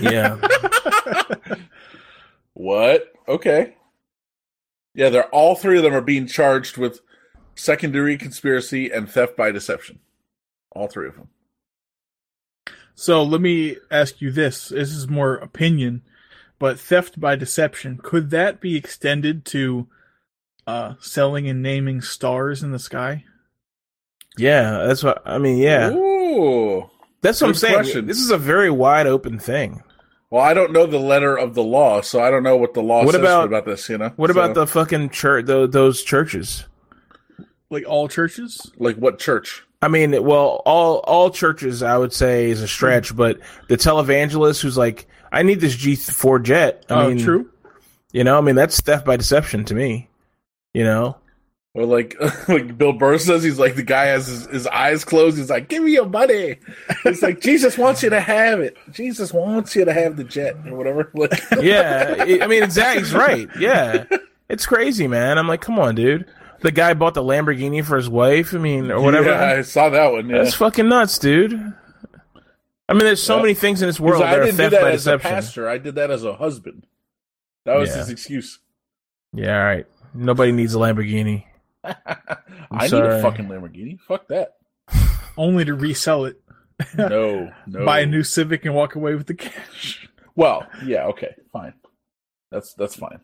Yeah, 0.00 0.36
What? 2.54 3.12
Okay. 3.26 3.76
Yeah, 4.94 5.08
they're 5.08 5.28
all 5.28 5.54
three 5.54 5.78
of 5.78 5.82
them 5.82 5.94
are 5.94 6.02
being 6.02 6.26
charged 6.26 6.76
with 6.76 7.00
secondary 7.54 8.18
conspiracy 8.18 8.90
and 8.90 9.08
theft 9.10 9.36
by 9.36 9.50
deception. 9.50 10.00
All 10.72 10.88
three 10.88 11.08
of 11.08 11.16
them. 11.16 11.28
So 12.94 13.22
let 13.22 13.40
me 13.40 13.76
ask 13.90 14.20
you 14.20 14.30
this. 14.30 14.68
This 14.68 14.90
is 14.92 15.08
more 15.08 15.34
opinion, 15.34 16.02
but 16.58 16.78
theft 16.78 17.18
by 17.20 17.36
deception, 17.36 17.98
could 18.02 18.30
that 18.30 18.60
be 18.60 18.76
extended 18.76 19.44
to 19.46 19.86
uh 20.66 20.94
selling 21.00 21.48
and 21.48 21.62
naming 21.62 22.00
stars 22.00 22.62
in 22.62 22.70
the 22.72 22.78
sky? 22.78 23.24
yeah, 24.38 24.84
that's 24.86 25.02
what 25.02 25.20
I 25.26 25.38
mean. 25.38 25.58
Yeah, 25.58 25.90
Ooh. 25.90 26.88
that's 27.20 27.40
what 27.40 27.48
I'm 27.48 27.54
saying. 27.54 27.74
question. 27.74 28.06
This 28.06 28.18
is 28.18 28.30
a 28.30 28.38
very 28.38 28.70
wide 28.70 29.06
open 29.06 29.38
thing. 29.38 29.82
Well, 30.30 30.40
I 30.42 30.54
don't 30.54 30.72
know 30.72 30.86
the 30.86 30.98
letter 30.98 31.36
of 31.36 31.54
the 31.54 31.62
law, 31.62 32.00
so 32.00 32.22
I 32.22 32.30
don't 32.30 32.42
know 32.42 32.56
what 32.56 32.72
the 32.72 32.82
law 32.82 33.04
What 33.04 33.12
says 33.12 33.20
about- 33.20 33.46
about 33.48 33.66
this. 33.66 33.88
You 33.90 33.98
know, 33.98 34.12
What 34.16 34.30
So, 34.32 34.40
about 34.40 34.54
the 34.54 34.66
fucking 34.66 35.10
church? 35.10 35.44
those 35.46 36.02
churches? 36.02 36.64
Like 37.68 37.84
all 37.86 38.08
churches? 38.08 38.70
like 38.78 38.96
what 38.96 39.18
church? 39.18 39.64
I 39.82 39.88
mean, 39.88 40.22
well, 40.24 40.62
all 40.64 40.98
all 40.98 41.30
churches, 41.30 41.82
I 41.82 41.98
would 41.98 42.12
say, 42.12 42.50
is 42.50 42.62
a 42.62 42.68
stretch, 42.68 43.10
hmm. 43.10 43.16
but 43.16 43.40
the 43.68 43.76
televangelist 43.76 44.62
who's 44.62 44.78
like, 44.78 45.08
I 45.32 45.42
need 45.42 45.60
this 45.60 45.74
G 45.74 45.96
four 45.96 46.38
jet. 46.38 46.86
I 46.88 46.94
oh, 46.94 47.08
mean, 47.08 47.18
true. 47.18 47.50
You 48.12 48.22
know, 48.22 48.38
I 48.38 48.40
mean, 48.42 48.54
that's 48.54 48.80
theft 48.80 49.04
by 49.04 49.16
deception 49.16 49.64
to 49.66 49.74
me. 49.74 50.08
You 50.72 50.84
know, 50.84 51.16
Or 51.74 51.84
like 51.84 52.16
like 52.48 52.78
Bill 52.78 52.92
Burr 52.92 53.18
says, 53.18 53.42
he's 53.42 53.58
like 53.58 53.74
the 53.74 53.82
guy 53.82 54.06
has 54.06 54.28
his, 54.28 54.46
his 54.46 54.66
eyes 54.68 55.04
closed. 55.04 55.36
He's 55.36 55.50
like, 55.50 55.68
"Give 55.68 55.82
me 55.82 55.92
your 55.92 56.06
money." 56.06 56.56
It's 57.04 57.22
like 57.22 57.40
Jesus 57.40 57.76
wants 57.76 58.04
you 58.04 58.10
to 58.10 58.20
have 58.20 58.60
it. 58.60 58.76
Jesus 58.92 59.32
wants 59.32 59.74
you 59.74 59.84
to 59.84 59.92
have 59.92 60.16
the 60.16 60.24
jet 60.24 60.54
or 60.66 60.76
whatever. 60.76 61.10
Yeah. 61.60 62.14
I- 62.40 62.46
mean, 62.46 62.62
exactly. 62.62 63.02
He's 63.02 63.14
right. 63.14 63.48
Yeah, 63.58 64.04
it's 64.48 64.64
crazy, 64.64 65.08
man. 65.08 65.38
I'm 65.38 65.48
like, 65.48 65.60
come 65.60 65.78
on, 65.78 65.96
dude. 65.96 66.26
The 66.62 66.70
guy 66.72 66.94
bought 66.94 67.14
the 67.14 67.22
Lamborghini 67.22 67.84
for 67.84 67.96
his 67.96 68.08
wife. 68.08 68.54
I 68.54 68.58
mean, 68.58 68.90
or 68.90 69.00
whatever. 69.00 69.30
Yeah, 69.30 69.54
I 69.58 69.62
saw 69.62 69.88
that 69.88 70.12
one. 70.12 70.28
Yeah. 70.28 70.38
That's 70.38 70.54
fucking 70.54 70.88
nuts, 70.88 71.18
dude. 71.18 71.52
I 72.88 72.92
mean, 72.94 73.00
there's 73.04 73.22
so 73.22 73.36
Yeah. 73.36 73.42
many 73.42 73.54
things 73.54 73.80
in 73.82 73.88
this 73.88 73.98
world 74.00 74.22
that 74.22 74.28
I 74.34 74.44
didn't 74.44 74.50
do 74.52 74.56
theft 74.56 74.70
that 74.72 74.82
by 74.82 74.90
as 74.92 75.06
a 75.06 75.18
pastor. 75.18 75.68
I 75.68 75.78
did 75.78 75.94
that 75.96 76.10
as 76.10 76.24
a 76.24 76.34
husband. 76.34 76.86
That 77.64 77.76
was 77.76 77.90
Yeah. 77.90 77.96
his 77.98 78.10
excuse. 78.10 78.58
Yeah, 79.32 79.58
all 79.58 79.64
right. 79.64 79.86
Nobody 80.14 80.52
needs 80.52 80.74
a 80.74 80.78
Lamborghini. 80.78 81.44
I 81.84 81.94
need 82.82 82.92
a 82.92 83.22
fucking 83.22 83.46
Lamborghini. 83.48 83.98
Fuck 84.00 84.28
that. 84.28 84.56
Only 85.36 85.64
to 85.64 85.74
resell 85.74 86.26
it, 86.26 86.40
No, 86.96 87.50
no. 87.66 87.84
buy 87.86 88.00
a 88.00 88.06
new 88.06 88.22
Civic 88.22 88.64
and 88.66 88.74
walk 88.74 88.94
away 88.94 89.14
with 89.14 89.26
the 89.26 89.34
cash. 89.34 90.08
Well, 90.36 90.66
yeah, 90.84 91.06
okay, 91.06 91.34
fine. 91.52 91.74
That's 92.50 92.74
that's 92.74 92.96
fine. 92.96 93.20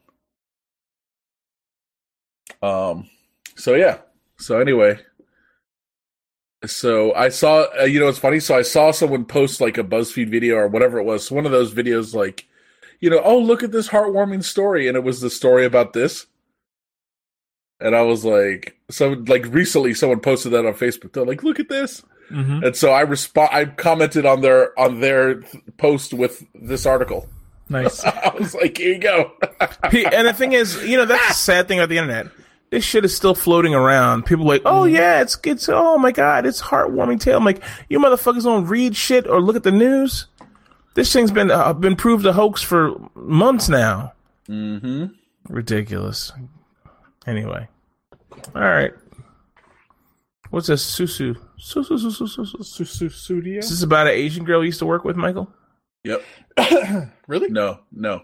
Um, 2.63 3.09
so 3.59 3.75
yeah. 3.75 3.99
So 4.39 4.61
anyway, 4.61 5.01
so 6.65 7.15
I 7.15 7.29
saw. 7.29 7.67
Uh, 7.79 7.85
you 7.85 8.01
know, 8.01 8.09
it's 8.09 8.19
funny. 8.19 8.41
So 8.41 8.57
I 8.57 8.63
saw 8.63 8.91
someone 8.91 9.25
post 9.25 9.61
like 9.61 9.79
a 9.79 9.85
BuzzFeed 9.85 10.31
video 10.31 10.57
or 10.57 10.69
whatever 10.69 10.99
it 10.99 11.05
was. 11.05 11.31
One 11.31 11.45
of 11.45 11.53
those 11.53 11.75
videos, 11.75 12.15
like, 12.15 12.47
you 13.01 13.11
know, 13.11 13.21
oh 13.23 13.39
look 13.39 13.63
at 13.63 13.73
this 13.73 13.89
heartwarming 13.89 14.45
story, 14.45 14.89
and 14.89 14.97
it 14.97 15.05
was 15.05 15.21
the 15.21 15.31
story 15.31 15.65
about 15.67 15.93
this. 15.93 16.27
And 17.81 17.95
I 17.95 18.03
was 18.03 18.25
like, 18.25 18.77
so 18.91 19.11
like 19.27 19.47
recently, 19.47 19.95
someone 19.95 20.21
posted 20.21 20.53
that 20.53 20.67
on 20.67 20.75
Facebook. 20.75 21.13
They're 21.13 21.27
like, 21.27 21.45
look 21.45 21.61
at 21.61 21.69
this. 21.69 22.03
Mm-hmm. 22.31 22.65
And 22.65 22.77
so 22.77 22.91
I 22.91 23.03
respond. 23.03 23.51
I 23.53 23.65
commented 23.65 24.27
on 24.27 24.41
their 24.41 24.79
on 24.79 25.01
their 25.01 25.43
post 25.79 26.13
with 26.13 26.45
this 26.55 26.87
article. 26.87 27.29
Nice. 27.69 28.05
I 28.05 28.33
was 28.39 28.55
like, 28.55 28.79
"Here 28.79 28.95
you 28.95 28.99
go." 28.99 29.33
And 29.93 30.27
the 30.27 30.35
thing 30.35 30.53
is, 30.53 30.77
you 30.85 30.97
know, 30.97 31.07
that's 31.07 31.29
the 31.29 31.35
sad 31.35 31.69
thing 31.69 31.79
about 31.79 31.89
the 31.89 31.99
internet. 31.99 32.27
This 32.71 32.85
shit 32.85 33.05
is 33.05 33.17
still 33.17 33.35
floating 33.35 33.75
around. 33.75 34.27
People 34.27 34.45
are 34.45 34.49
like, 34.49 34.63
oh 34.67 34.85
yeah, 34.85 35.23
it's 35.23 35.39
it's 35.45 35.69
oh 35.71 35.97
my 35.99 36.13
god, 36.13 36.45
it's 36.45 36.61
heartwarming 36.61 37.19
tale. 37.21 37.39
I'm 37.39 37.45
like, 37.45 37.63
you 37.89 37.99
motherfuckers 37.99 38.43
don't 38.43 38.67
read 38.67 38.95
shit 38.95 39.27
or 39.27 39.41
look 39.41 39.57
at 39.57 39.63
the 39.63 39.73
news. 39.73 40.27
This 40.95 41.13
thing's 41.13 41.31
been 41.31 41.51
uh, 41.51 41.73
been 41.73 41.97
proved 41.97 42.27
a 42.27 42.33
hoax 42.33 42.63
for 42.63 42.95
months 43.15 43.69
now. 43.69 44.13
mm-hmm. 44.49 45.07
Ridiculous. 45.49 46.33
Anyway, 47.27 47.69
all 48.55 48.63
right. 48.63 48.93
What's 50.51 50.67
this? 50.67 50.85
Susu. 50.85 51.37
Susu. 51.59 51.99
Susu. 51.99 52.27
Susu. 52.27 52.65
Su- 52.65 52.85
su- 52.85 53.09
Studio? 53.11 53.59
Is 53.59 53.71
this 53.71 53.83
about 53.83 54.07
an 54.07 54.15
Asian 54.15 54.45
girl 54.45 54.61
you 54.61 54.67
used 54.67 54.79
to 54.79 54.87
work 54.87 55.05
with, 55.05 55.17
Michael? 55.17 55.53
Yep. 56.05 56.23
really? 57.27 57.51
No, 57.51 57.81
no. 57.93 58.23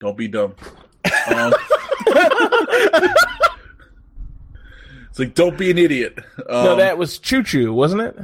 Don't 0.00 0.16
be 0.16 0.28
dumb. 0.28 0.54
Um, 1.34 1.52
it's 5.10 5.18
like 5.18 5.34
don't 5.34 5.56
be 5.58 5.70
an 5.70 5.78
idiot. 5.78 6.18
Um, 6.48 6.64
no, 6.64 6.76
that 6.76 6.98
was 6.98 7.18
Choo 7.18 7.42
Choo, 7.42 7.72
wasn't 7.72 8.02
it? 8.02 8.16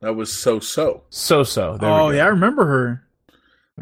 that 0.00 0.14
was 0.14 0.32
so 0.32 0.60
so. 0.60 1.02
So 1.10 1.42
so. 1.42 1.78
Oh 1.80 2.10
yeah, 2.10 2.24
I 2.24 2.28
remember 2.28 2.64
her. 2.66 3.02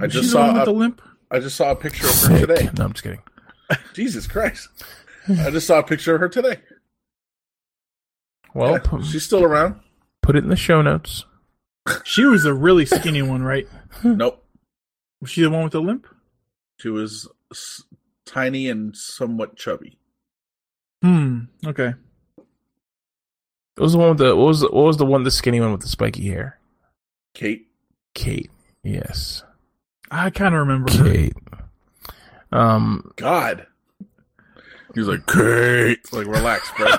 I 0.00 0.04
She's 0.06 0.12
just 0.22 0.30
saw. 0.32 0.52
with 0.52 0.62
A, 0.62 0.64
the 0.66 0.72
limp. 0.72 1.00
I 1.30 1.38
just 1.40 1.56
saw 1.56 1.70
a 1.72 1.76
picture 1.76 2.06
of 2.06 2.22
her 2.24 2.38
today. 2.46 2.70
No, 2.78 2.84
I'm 2.84 2.92
just 2.92 3.02
kidding. 3.02 3.22
Jesus 3.94 4.26
Christ! 4.26 4.68
I 5.28 5.50
just 5.50 5.66
saw 5.66 5.80
a 5.80 5.82
picture 5.82 6.14
of 6.14 6.20
her 6.20 6.28
today. 6.28 6.58
Well, 8.54 8.72
Yeah, 8.72 8.78
pu- 8.84 9.02
she's 9.04 9.24
still 9.24 9.42
around. 9.44 9.80
put 10.22 10.36
it 10.36 10.44
in 10.44 10.50
the 10.50 10.56
show 10.56 10.80
notes. 10.82 11.24
She 12.04 12.24
was 12.24 12.44
a 12.44 12.54
really 12.54 12.86
skinny 12.86 13.22
one, 13.22 13.42
right? 13.42 13.66
Nope. 14.02 14.42
Was 15.20 15.30
she 15.30 15.42
the 15.42 15.50
one 15.50 15.62
with 15.64 15.72
the 15.72 15.80
limp? 15.80 16.06
She 16.80 16.88
was 16.88 17.28
s- 17.52 17.82
tiny 18.26 18.68
and 18.68 18.94
somewhat 18.94 19.56
chubby. 19.56 19.98
Hmm. 21.02 21.44
Okay. 21.64 21.94
What 23.76 23.84
was 23.84 23.92
the 23.92 23.98
one 23.98 24.08
with 24.10 24.18
the 24.18 24.36
what 24.36 24.46
was 24.46 24.60
the, 24.60 24.70
what 24.70 24.84
was 24.84 24.96
the 24.96 25.06
one 25.06 25.22
the 25.22 25.30
skinny 25.30 25.60
one 25.60 25.72
with 25.72 25.82
the 25.82 25.88
spiky 25.88 26.26
hair? 26.28 26.58
Kate. 27.34 27.68
Kate. 28.14 28.50
Yes. 28.82 29.42
I 30.10 30.30
kind 30.30 30.54
of 30.54 30.60
remember 30.60 30.92
her. 30.92 31.04
Kate. 31.04 31.36
Um 32.52 33.12
God. 33.16 33.66
He 34.94 35.00
was 35.00 35.08
like, 35.08 35.26
Kate. 35.26 36.10
Like, 36.10 36.26
relax, 36.26 36.70
bro. 36.74 36.86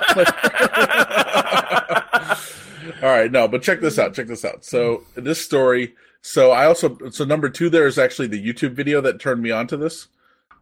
All 3.01 3.09
right, 3.09 3.32
no, 3.32 3.47
but 3.47 3.63
check 3.63 3.82
this 3.82 3.97
out. 3.97 4.13
Check 4.13 4.28
this 4.28 4.45
out. 4.45 4.63
So 4.63 5.03
this 5.15 5.43
story. 5.43 5.95
So 6.21 6.51
I 6.51 6.65
also 6.65 6.95
so 7.09 7.25
number 7.25 7.49
two 7.49 7.71
there 7.71 7.88
is 7.88 7.97
actually 7.97 8.28
the 8.28 8.45
YouTube 8.45 8.73
video 8.73 9.01
that 9.01 9.19
turned 9.19 9.41
me 9.41 9.49
onto 9.49 9.78
this. 9.78 10.09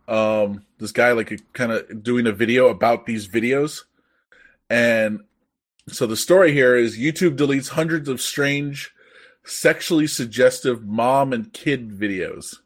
Um, 0.08 0.66
this 0.78 0.92
guy 0.92 1.12
like 1.14 1.42
kind 1.54 1.72
of 1.72 2.04
doing 2.04 2.28
a 2.28 2.32
video 2.32 2.68
about 2.68 3.06
these 3.06 3.28
videos, 3.28 3.84
and 4.70 5.22
so 5.88 6.08
the 6.08 6.18
story 6.18 6.52
here 6.52 6.76
is 6.76 6.98
YouTube 6.98 7.38
deletes 7.38 7.70
hundreds 7.70 8.10
of 8.10 8.22
strange, 8.22 8.94
sexually 9.44 10.08
suggestive 10.08 10.84
mom 10.84 11.34
and 11.34 11.54
kid 11.54 11.92
videos. 11.92 12.58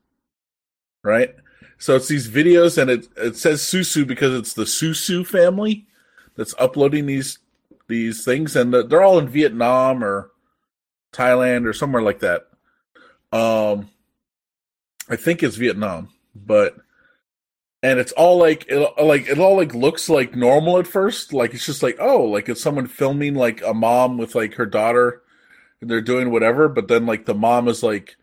Right? 1.03 1.35
So 1.77 1.95
it's 1.95 2.07
these 2.07 2.29
videos 2.29 2.77
and 2.77 2.89
it 2.89 3.07
it 3.15 3.35
says 3.37 3.61
Susu 3.61 4.05
because 4.05 4.37
it's 4.37 4.53
the 4.53 4.63
Susu 4.63 5.25
family 5.25 5.87
that's 6.35 6.55
uploading 6.59 7.05
these 7.05 7.39
these 7.87 8.23
things 8.23 8.55
and 8.55 8.73
they're 8.73 9.03
all 9.03 9.17
in 9.17 9.29
Vietnam 9.29 10.03
or 10.03 10.31
Thailand 11.13 11.65
or 11.65 11.73
somewhere 11.73 12.01
like 12.01 12.19
that. 12.19 12.47
Um 13.31 13.89
I 15.09 15.15
think 15.15 15.41
it's 15.41 15.55
Vietnam, 15.55 16.09
but 16.35 16.75
and 17.81 17.99
it's 17.99 18.11
all 18.13 18.37
like 18.37 18.65
it, 18.67 18.79
like 19.01 19.27
it 19.27 19.39
all 19.39 19.55
like 19.55 19.73
looks 19.73 20.09
like 20.09 20.35
normal 20.35 20.79
at 20.79 20.87
first. 20.87 21.33
Like 21.33 21.53
it's 21.53 21.65
just 21.65 21.83
like 21.83 21.97
oh 21.99 22.23
like 22.23 22.49
it's 22.49 22.61
someone 22.61 22.87
filming 22.87 23.35
like 23.35 23.61
a 23.63 23.73
mom 23.73 24.17
with 24.17 24.35
like 24.35 24.55
her 24.55 24.65
daughter 24.65 25.21
and 25.81 25.89
they're 25.89 26.01
doing 26.01 26.31
whatever. 26.31 26.67
But 26.67 26.87
then 26.87 27.05
like 27.05 27.25
the 27.25 27.33
mom 27.35 27.67
is 27.67 27.81
like 27.81 28.17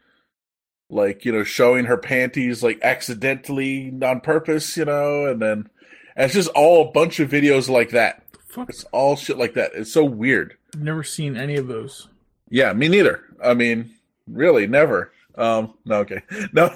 like 0.90 1.24
you 1.24 1.32
know 1.32 1.42
showing 1.42 1.86
her 1.86 1.96
panties 1.96 2.62
like 2.62 2.78
accidentally 2.82 3.92
on 4.02 4.20
purpose 4.20 4.76
you 4.76 4.84
know? 4.84 5.26
And 5.26 5.40
then 5.40 5.68
and 6.14 6.24
it's 6.26 6.34
just 6.34 6.50
all 6.50 6.88
a 6.88 6.92
bunch 6.92 7.18
of 7.20 7.30
videos 7.30 7.68
like 7.68 7.90
that. 7.90 8.22
Fuck. 8.48 8.68
it's 8.70 8.84
all 8.92 9.16
shit 9.16 9.36
like 9.38 9.54
that. 9.54 9.72
It's 9.74 9.92
so 9.92 10.04
weird. 10.04 10.56
I've 10.74 10.82
never 10.82 11.02
seen 11.02 11.36
any 11.36 11.56
of 11.56 11.66
those. 11.66 12.08
yeah 12.50 12.72
me 12.74 12.88
neither. 12.88 13.24
I 13.42 13.54
mean 13.54 13.90
really 14.28 14.66
never. 14.66 15.12
Um 15.34 15.72
no 15.86 16.00
okay. 16.00 16.20
No 16.52 16.74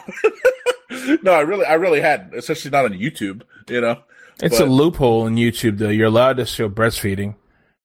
no 1.22 1.32
i 1.32 1.40
really 1.40 1.64
i 1.66 1.74
really 1.74 2.00
hadn't 2.00 2.34
especially 2.34 2.70
not 2.70 2.84
on 2.84 2.92
youtube 2.92 3.42
you 3.68 3.80
know 3.80 4.02
It's 4.42 4.58
But- 4.58 4.68
a 4.68 4.70
loophole 4.70 5.26
in 5.26 5.34
YouTube 5.36 5.76
though. 5.78 5.90
You're 5.90 6.06
allowed 6.08 6.38
to 6.38 6.46
show 6.46 6.68
breastfeeding. 6.70 7.34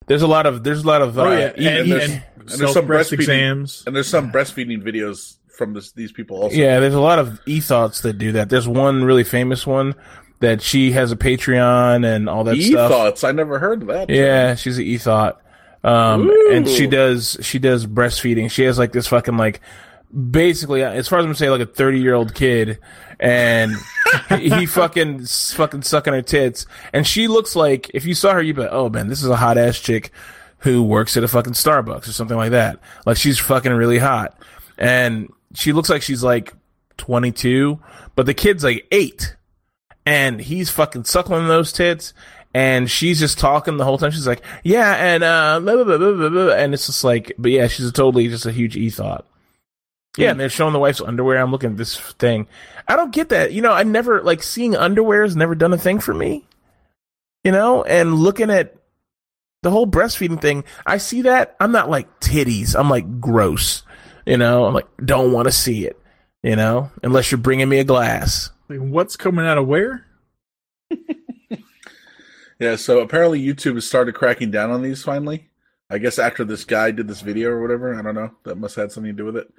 There's 0.07 0.21
a 0.21 0.27
lot 0.27 0.45
of 0.45 0.63
there's 0.63 0.83
a 0.83 0.87
lot 0.87 1.01
of 1.01 1.17
uh, 1.19 1.23
Oh 1.23 1.31
yeah, 1.31 1.51
even- 1.57 1.77
and, 1.81 1.91
there's- 1.91 2.09
and 2.11 2.13
and 2.13 2.47
there's 2.49 2.59
some 2.59 2.67
self-breast 2.73 3.11
breastfeeding- 3.11 3.19
exams. 3.19 3.83
and 3.85 3.95
there's 3.95 4.07
some 4.07 4.31
breastfeeding 4.31 4.81
videos 4.81 5.35
from 5.57 5.73
this, 5.73 5.91
these 5.93 6.11
people 6.13 6.37
also 6.41 6.55
yeah, 6.55 6.79
there's 6.79 6.93
a 6.93 6.99
lot 6.99 7.17
of 7.19 7.39
e-thots 7.45 8.01
that 8.01 8.17
do 8.17 8.31
that. 8.33 8.49
There's 8.49 8.67
one 8.67 9.03
really 9.03 9.23
famous 9.23 9.65
one 9.67 9.95
that 10.39 10.61
she 10.61 10.91
has 10.93 11.11
a 11.11 11.15
Patreon 11.15 12.05
and 12.05 12.29
all 12.29 12.43
that 12.45 12.55
e 12.55 12.71
stuff. 12.71 12.91
thoughts 12.91 13.23
i 13.23 13.31
never 13.31 13.57
heard 13.59 13.81
of 13.83 13.87
that 13.89 14.09
Yeah, 14.09 14.55
she's 14.55 14.77
an 14.77 14.83
e-thot. 14.85 15.41
Um, 15.83 16.29
Ooh. 16.29 16.51
and 16.53 16.67
she 16.67 16.87
does 16.87 17.37
she 17.41 17.59
does 17.59 17.85
breastfeeding. 17.85 18.49
She 18.49 18.63
has 18.63 18.77
like 18.79 18.91
this 18.91 19.07
fucking 19.07 19.37
like 19.37 19.59
basically 20.13 20.83
as 20.83 21.07
far 21.07 21.19
as 21.19 21.25
I'm 21.25 21.35
saying 21.35 21.51
like 21.51 21.61
a 21.61 21.65
30 21.65 21.99
year 21.99 22.13
old 22.13 22.33
kid 22.33 22.79
and 23.19 23.73
he, 24.29 24.65
fucking 24.65 25.25
fucking 25.25 25.81
sucking 25.81 26.13
her 26.13 26.21
tits. 26.21 26.65
And 26.93 27.05
she 27.05 27.27
looks 27.27 27.55
like 27.55 27.91
if 27.93 28.05
you 28.05 28.13
saw 28.13 28.33
her 28.33 28.41
you'd 28.41 28.55
be 28.55 28.63
like, 28.63 28.71
oh 28.71 28.89
man 28.89 29.07
this 29.07 29.23
is 29.23 29.29
a 29.29 29.35
hot 29.35 29.57
ass 29.57 29.79
chick 29.79 30.11
who 30.59 30.83
works 30.83 31.15
at 31.17 31.23
a 31.23 31.27
fucking 31.27 31.53
Starbucks 31.53 32.07
or 32.07 32.11
something 32.13 32.37
like 32.37 32.51
that. 32.51 32.79
Like 33.05 33.17
she's 33.17 33.39
fucking 33.39 33.71
really 33.71 33.99
hot. 33.99 34.39
And 34.77 35.31
she 35.53 35.73
looks 35.73 35.89
like 35.89 36.01
she's 36.01 36.23
like 36.23 36.53
22 36.97 37.79
but 38.15 38.25
the 38.25 38.33
kid's 38.33 38.63
like 38.63 38.87
8 38.91 39.35
and 40.05 40.39
he's 40.39 40.69
fucking 40.69 41.03
suckling 41.03 41.47
those 41.47 41.71
tits 41.71 42.13
and 42.53 42.89
she's 42.89 43.19
just 43.19 43.37
talking 43.37 43.75
the 43.75 43.83
whole 43.83 43.97
time. 43.97 44.11
She's 44.11 44.27
like 44.27 44.41
yeah 44.63 44.93
and 44.93 45.23
uh 45.23 45.59
blah, 45.59 45.83
blah, 45.83 45.97
blah, 45.97 46.53
and 46.53 46.73
it's 46.73 46.85
just 46.85 47.03
like 47.03 47.33
but 47.37 47.51
yeah 47.51 47.67
she's 47.67 47.91
totally 47.91 48.29
just 48.29 48.45
a 48.45 48.51
huge 48.51 48.77
e-thot 48.77 49.25
yeah 50.17 50.31
and 50.31 50.39
they're 50.39 50.49
showing 50.49 50.73
the 50.73 50.79
wife's 50.79 51.01
underwear. 51.01 51.37
I'm 51.37 51.51
looking 51.51 51.71
at 51.71 51.77
this 51.77 51.99
thing. 51.99 52.47
I 52.87 52.95
don't 52.95 53.13
get 53.13 53.29
that. 53.29 53.51
You 53.53 53.61
know 53.61 53.71
i 53.71 53.83
never 53.83 54.21
like 54.21 54.43
seeing 54.43 54.75
underwear 54.75 55.23
has 55.23 55.35
never 55.35 55.55
done 55.55 55.73
a 55.73 55.77
thing 55.77 55.99
for 55.99 56.13
me. 56.13 56.47
You 57.43 57.51
know 57.51 57.83
and 57.83 58.15
looking 58.15 58.49
at 58.49 58.75
the 59.63 59.71
whole 59.71 59.87
breastfeeding 59.87 60.41
thing 60.41 60.63
i 60.85 60.97
see 60.97 61.23
that. 61.23 61.55
I'm 61.59 61.71
not 61.71 61.89
like 61.89 62.19
titties. 62.19 62.77
I'm 62.77 62.89
like 62.89 63.19
gross. 63.19 63.83
You 64.25 64.37
know 64.37 64.65
i'm 64.65 64.73
like 64.73 64.87
don't 65.03 65.31
want 65.31 65.47
to 65.47 65.51
see 65.51 65.85
it. 65.85 65.99
You 66.43 66.55
know 66.55 66.91
unless 67.03 67.31
you're 67.31 67.39
bringing 67.39 67.69
me 67.69 67.79
a 67.79 67.83
glass. 67.83 68.51
Like, 68.67 68.79
what's 68.79 69.15
coming 69.15 69.45
out 69.45 69.57
of 69.57 69.67
where? 69.67 70.05
yeah 72.59 72.75
so 72.75 72.99
apparently 72.99 73.43
youtube 73.43 73.73
has 73.73 73.85
started 73.85 74.13
cracking 74.13 74.51
down 74.51 74.71
on 74.71 74.81
these 74.81 75.03
finally. 75.03 75.49
I 75.89 75.99
guess 75.99 76.17
after 76.17 76.43
this 76.43 76.63
guy 76.63 76.91
did 76.91 77.07
this 77.07 77.21
video 77.21 77.49
or 77.49 77.61
whatever. 77.61 77.93
I 77.93 78.01
don't 78.01 78.15
know. 78.15 78.31
That 78.43 78.57
must 78.57 78.75
have 78.75 78.85
had 78.85 78.91
something 78.91 79.11
to 79.11 79.17
do 79.17 79.25
with 79.25 79.37
it 79.37 79.53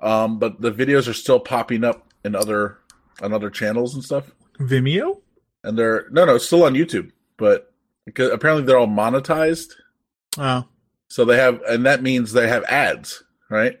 um 0.00 0.38
but 0.38 0.60
the 0.60 0.70
videos 0.72 1.08
are 1.08 1.14
still 1.14 1.40
popping 1.40 1.84
up 1.84 2.06
in 2.24 2.34
other 2.34 2.78
on 3.22 3.32
other 3.32 3.50
channels 3.50 3.94
and 3.94 4.04
stuff 4.04 4.30
Vimeo? 4.58 5.20
and 5.64 5.78
they're 5.78 6.06
no 6.10 6.24
no 6.24 6.38
still 6.38 6.64
on 6.64 6.74
youtube 6.74 7.10
but 7.36 7.72
because 8.04 8.30
apparently 8.30 8.64
they're 8.64 8.78
all 8.78 8.86
monetized 8.86 9.72
Oh, 10.38 10.66
So 11.08 11.24
they 11.24 11.38
have, 11.38 11.62
and 11.66 11.86
that 11.86 12.02
means 12.02 12.32
they 12.32 12.46
have 12.48 12.62
ads, 12.64 13.22
right? 13.48 13.78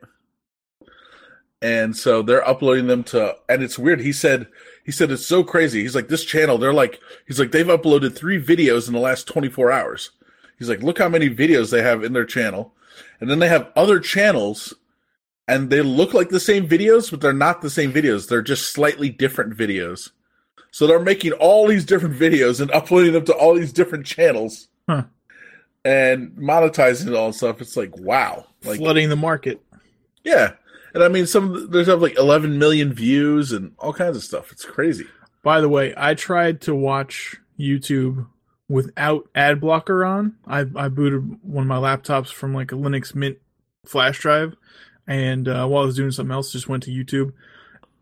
And 1.62 1.96
so 1.96 2.22
they're 2.22 2.46
uploading 2.48 2.86
them 2.86 3.02
to, 3.04 3.36
and 3.48 3.62
it's 3.62 3.78
weird. 3.78 4.00
He 4.00 4.12
said, 4.12 4.46
he 4.84 4.92
said 4.92 5.10
it's 5.10 5.26
so 5.26 5.42
crazy. 5.42 5.82
He's 5.82 5.94
like, 5.94 6.08
this 6.08 6.24
channel, 6.24 6.56
they're 6.58 6.72
like, 6.72 7.00
he's 7.26 7.38
like, 7.38 7.50
they've 7.50 7.66
uploaded 7.66 8.14
three 8.16 8.42
videos 8.42 8.86
in 8.86 8.94
the 8.94 9.00
last 9.00 9.26
24 9.26 9.72
hours. 9.72 10.10
He's 10.58 10.68
like, 10.68 10.82
look 10.82 10.98
how 10.98 11.08
many 11.08 11.28
videos 11.28 11.70
they 11.70 11.82
have 11.82 12.04
in 12.04 12.12
their 12.14 12.24
channel. 12.24 12.72
And 13.20 13.28
then 13.30 13.38
they 13.38 13.48
have 13.48 13.70
other 13.76 14.00
channels 14.00 14.72
and 15.48 15.70
they 15.70 15.82
look 15.82 16.12
like 16.14 16.28
the 16.30 16.40
same 16.40 16.68
videos, 16.68 17.10
but 17.10 17.20
they're 17.20 17.32
not 17.32 17.62
the 17.62 17.70
same 17.70 17.92
videos. 17.92 18.28
They're 18.28 18.42
just 18.42 18.72
slightly 18.72 19.08
different 19.10 19.56
videos. 19.56 20.10
So 20.70 20.86
they're 20.86 20.98
making 21.00 21.32
all 21.32 21.66
these 21.66 21.84
different 21.84 22.18
videos 22.18 22.60
and 22.60 22.70
uploading 22.72 23.12
them 23.12 23.24
to 23.26 23.32
all 23.34 23.54
these 23.54 23.72
different 23.72 24.06
channels 24.06 24.68
Huh. 24.88 25.04
and 25.84 26.32
monetizing 26.32 27.08
it 27.08 27.14
all 27.14 27.26
and 27.26 27.34
stuff. 27.34 27.60
It's 27.60 27.76
like, 27.76 27.96
wow. 27.98 28.46
Like, 28.64 28.78
flooding 28.78 29.08
the 29.08 29.16
market. 29.16 29.60
yeah. 30.24 30.52
And 30.94 31.02
I 31.04 31.08
mean, 31.08 31.26
some 31.26 31.70
there's 31.70 31.88
have 31.88 32.00
like 32.00 32.18
11 32.18 32.58
million 32.58 32.90
views 32.92 33.52
and 33.52 33.72
all 33.78 33.92
kinds 33.92 34.16
of 34.16 34.22
stuff. 34.24 34.50
It's 34.50 34.64
crazy. 34.64 35.06
By 35.42 35.60
the 35.60 35.68
way, 35.68 35.92
I 35.94 36.14
tried 36.14 36.62
to 36.62 36.74
watch 36.74 37.36
YouTube 37.60 38.26
without 38.68 39.28
ad 39.34 39.60
blocker 39.60 40.04
on. 40.06 40.36
I, 40.46 40.64
I 40.74 40.88
booted 40.88 41.38
one 41.42 41.62
of 41.64 41.68
my 41.68 41.76
laptops 41.76 42.32
from 42.32 42.54
like 42.54 42.72
a 42.72 42.76
Linux 42.76 43.14
Mint 43.14 43.36
flash 43.84 44.18
drive, 44.20 44.56
and 45.06 45.48
uh, 45.48 45.66
while 45.66 45.82
I 45.82 45.86
was 45.86 45.96
doing 45.96 46.10
something 46.10 46.32
else, 46.32 46.52
just 46.52 46.68
went 46.68 46.82
to 46.84 46.90
YouTube. 46.90 47.32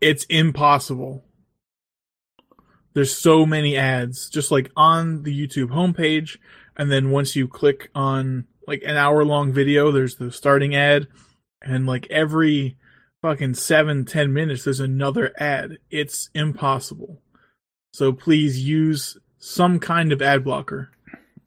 It's 0.01 0.23
impossible. 0.25 1.23
There's 2.93 3.15
so 3.15 3.45
many 3.45 3.75
ads, 3.75 4.29
just 4.29 4.51
like 4.51 4.71
on 4.75 5.23
the 5.23 5.47
YouTube 5.47 5.67
homepage, 5.69 6.37
and 6.77 6.91
then 6.91 7.11
once 7.11 7.35
you 7.35 7.47
click 7.47 7.89
on 7.93 8.45
like 8.67 8.83
an 8.85 8.95
hour 8.95 9.25
long 9.25 9.51
video, 9.51 9.91
there's 9.91 10.15
the 10.15 10.31
starting 10.31 10.75
ad, 10.75 11.07
and 11.61 11.85
like 11.85 12.07
every 12.09 12.77
fucking 13.21 13.55
seven 13.55 14.05
ten 14.05 14.31
minutes, 14.31 14.63
there's 14.63 14.79
another 14.79 15.33
ad. 15.37 15.77
It's 15.91 16.29
impossible. 16.33 17.21
So 17.91 18.13
please 18.13 18.65
use 18.65 19.17
some 19.39 19.79
kind 19.79 20.11
of 20.11 20.21
ad 20.21 20.43
blocker. 20.43 20.89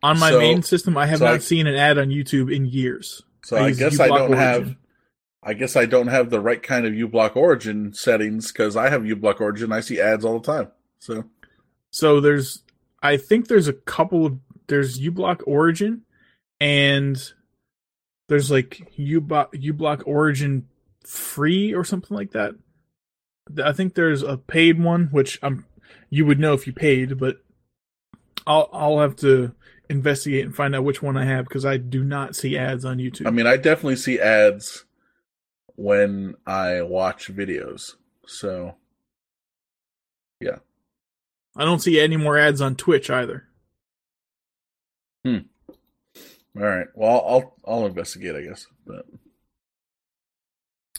On 0.03 0.19
my 0.19 0.31
So- 0.31 0.39
main 0.39 0.63
system, 0.63 0.97
I 0.97 1.07
have 1.07 1.19
so 1.21 1.25
not 1.25 1.35
I- 1.35 1.39
seen 1.39 1.67
an 1.67 1.75
ad 1.75 1.99
on 1.99 2.09
YouTube 2.09 2.55
in 2.55 2.67
years. 2.67 3.23
So 3.45 3.57
I, 3.57 3.69
use 3.69 3.79
guess 3.79 3.99
I 4.01 4.09
don't 4.09 4.33
have, 4.33 4.57
Origin. 4.61 4.77
I 5.43 5.55
guess 5.55 5.76
I 5.76 5.86
don't 5.86 6.09
have 6.09 6.30
the 6.30 6.41
right 6.41 6.62
kind 6.62 6.86
of 6.86 6.93
uBlock 6.93 7.36
Origin 7.36 7.93
settings 7.93 8.51
because 8.51 8.76
I 8.76 8.91
have 8.91 9.03
uBlock 9.03 9.41
Origin. 9.41 9.72
I 9.72 9.80
see 9.80 10.01
ads 10.01 10.24
all 10.24 10.39
the 10.41 10.53
time. 10.53 10.70
So 10.99 11.24
So 11.91 12.20
there's, 12.20 12.62
I 13.03 13.16
think 13.16 13.49
there's 13.49 13.68
a 13.68 13.72
couple 13.72 14.26
of 14.26 14.39
there's 14.66 15.01
uBlock 15.01 15.43
Origin, 15.47 16.03
and 16.61 17.16
there's 18.28 18.51
like 18.51 18.93
uBlock 18.99 19.53
uBlock 19.55 20.03
Origin 20.07 20.68
free 21.07 21.74
or 21.74 21.84
something 21.84 22.16
like 22.16 22.32
that. 22.32 22.55
I 23.64 23.72
think 23.72 23.95
there's 23.95 24.22
a 24.22 24.36
paid 24.36 24.82
one, 24.82 25.09
which 25.11 25.39
I'm 25.43 25.64
you 26.11 26.26
would 26.26 26.39
know 26.39 26.53
if 26.53 26.66
you 26.66 26.72
paid, 26.72 27.18
but 27.18 27.36
I'll 28.47 28.68
I'll 28.72 29.01
have 29.01 29.16
to 29.16 29.55
investigate 29.89 30.45
and 30.45 30.55
find 30.55 30.74
out 30.74 30.84
which 30.84 31.03
one 31.03 31.16
I 31.16 31.24
have 31.24 31.47
because 31.47 31.64
I 31.64 31.78
do 31.78 32.05
not 32.05 32.36
see 32.36 32.59
ads 32.59 32.84
on 32.84 32.99
YouTube. 32.99 33.26
I 33.26 33.30
mean, 33.30 33.47
I 33.47 33.57
definitely 33.57 33.97
see 33.97 34.20
ads 34.20 34.84
when 35.79 36.35
I 36.45 36.83
watch 36.83 37.33
videos. 37.33 37.95
So 38.26 38.74
yeah. 40.41 40.57
I 41.57 41.64
don't 41.64 41.79
see 41.79 42.01
any 42.01 42.16
more 42.16 42.37
ads 42.37 42.61
on 42.61 42.74
Twitch 42.74 43.11
either. 43.11 43.45
Hmm. 45.24 45.39
All 46.57 46.64
right. 46.64 46.89
Well, 46.95 47.24
I'll 47.26 47.55
I'll 47.66 47.87
investigate. 47.87 48.35
I 48.35 48.43
guess. 48.43 48.66
But 48.87 49.07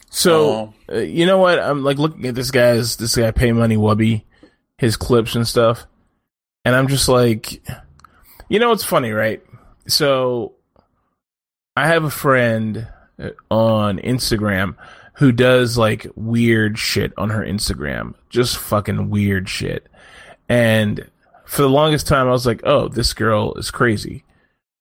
So 0.08 0.60
Um, 0.60 0.74
uh, 0.90 0.98
you 1.00 1.26
know 1.26 1.38
what? 1.38 1.58
I'm 1.58 1.84
like 1.84 1.98
looking 1.98 2.24
at 2.24 2.34
this 2.34 2.50
guy's 2.50 2.96
this 2.96 3.16
guy 3.16 3.30
PaymoneyWubby, 3.32 4.24
his 4.78 4.96
clips 4.96 5.34
and 5.34 5.46
stuff, 5.46 5.86
and 6.64 6.74
I'm 6.74 6.88
just 6.88 7.08
like, 7.08 7.62
you 8.48 8.58
know, 8.58 8.72
it's 8.72 8.84
funny, 8.84 9.10
right? 9.10 9.42
So 9.86 10.54
I 11.76 11.86
have 11.86 12.04
a 12.04 12.10
friend 12.10 12.88
on 13.50 13.98
Instagram 13.98 14.76
who 15.14 15.32
does 15.32 15.76
like 15.76 16.06
weird 16.14 16.78
shit 16.78 17.12
on 17.18 17.30
her 17.30 17.44
Instagram, 17.44 18.14
just 18.28 18.56
fucking 18.56 19.10
weird 19.10 19.48
shit, 19.48 19.86
and 20.48 21.08
for 21.46 21.62
the 21.62 21.68
longest 21.68 22.06
time 22.06 22.28
I 22.28 22.32
was 22.32 22.46
like, 22.46 22.62
oh, 22.64 22.88
this 22.88 23.12
girl 23.12 23.54
is 23.54 23.70
crazy. 23.70 24.24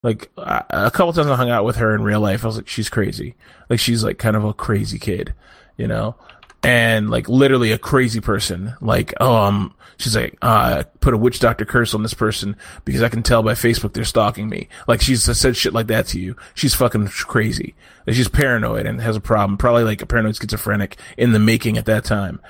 Like 0.01 0.29
a 0.37 0.65
a 0.69 0.91
couple 0.91 1.13
times 1.13 1.27
I 1.27 1.35
hung 1.35 1.49
out 1.49 1.65
with 1.65 1.75
her 1.77 1.93
in 1.93 2.03
real 2.03 2.21
life, 2.21 2.43
I 2.43 2.47
was 2.47 2.57
like, 2.57 2.69
she's 2.69 2.89
crazy. 2.89 3.35
Like 3.69 3.79
she's 3.79 4.03
like 4.03 4.17
kind 4.17 4.35
of 4.35 4.45
a 4.45 4.53
crazy 4.53 4.99
kid, 4.99 5.33
you 5.77 5.87
know, 5.87 6.15
and 6.63 7.09
like 7.09 7.29
literally 7.29 7.71
a 7.71 7.77
crazy 7.77 8.21
person. 8.21 8.75
Like, 8.81 9.13
oh, 9.19 9.35
um, 9.35 9.73
she's 9.97 10.15
like, 10.15 10.37
uh, 10.41 10.83
put 10.99 11.13
a 11.13 11.17
witch 11.17 11.39
doctor 11.39 11.65
curse 11.65 11.93
on 11.93 12.03
this 12.03 12.13
person 12.13 12.55
because 12.85 13.01
I 13.01 13.09
can 13.09 13.23
tell 13.23 13.43
by 13.43 13.53
Facebook 13.53 13.93
they're 13.93 14.03
stalking 14.03 14.49
me. 14.49 14.67
Like 14.87 15.01
she's 15.01 15.23
said 15.37 15.55
shit 15.55 15.73
like 15.73 15.87
that 15.87 16.07
to 16.07 16.19
you. 16.19 16.35
She's 16.53 16.75
fucking 16.75 17.07
crazy. 17.07 17.75
Like 18.05 18.15
she's 18.15 18.27
paranoid 18.27 18.85
and 18.85 19.01
has 19.01 19.15
a 19.15 19.21
problem. 19.21 19.57
Probably 19.57 19.83
like 19.83 20.01
a 20.01 20.05
paranoid 20.05 20.35
schizophrenic 20.35 20.97
in 21.17 21.31
the 21.31 21.39
making 21.39 21.77
at 21.77 21.85
that 21.85 22.03
time. 22.03 22.41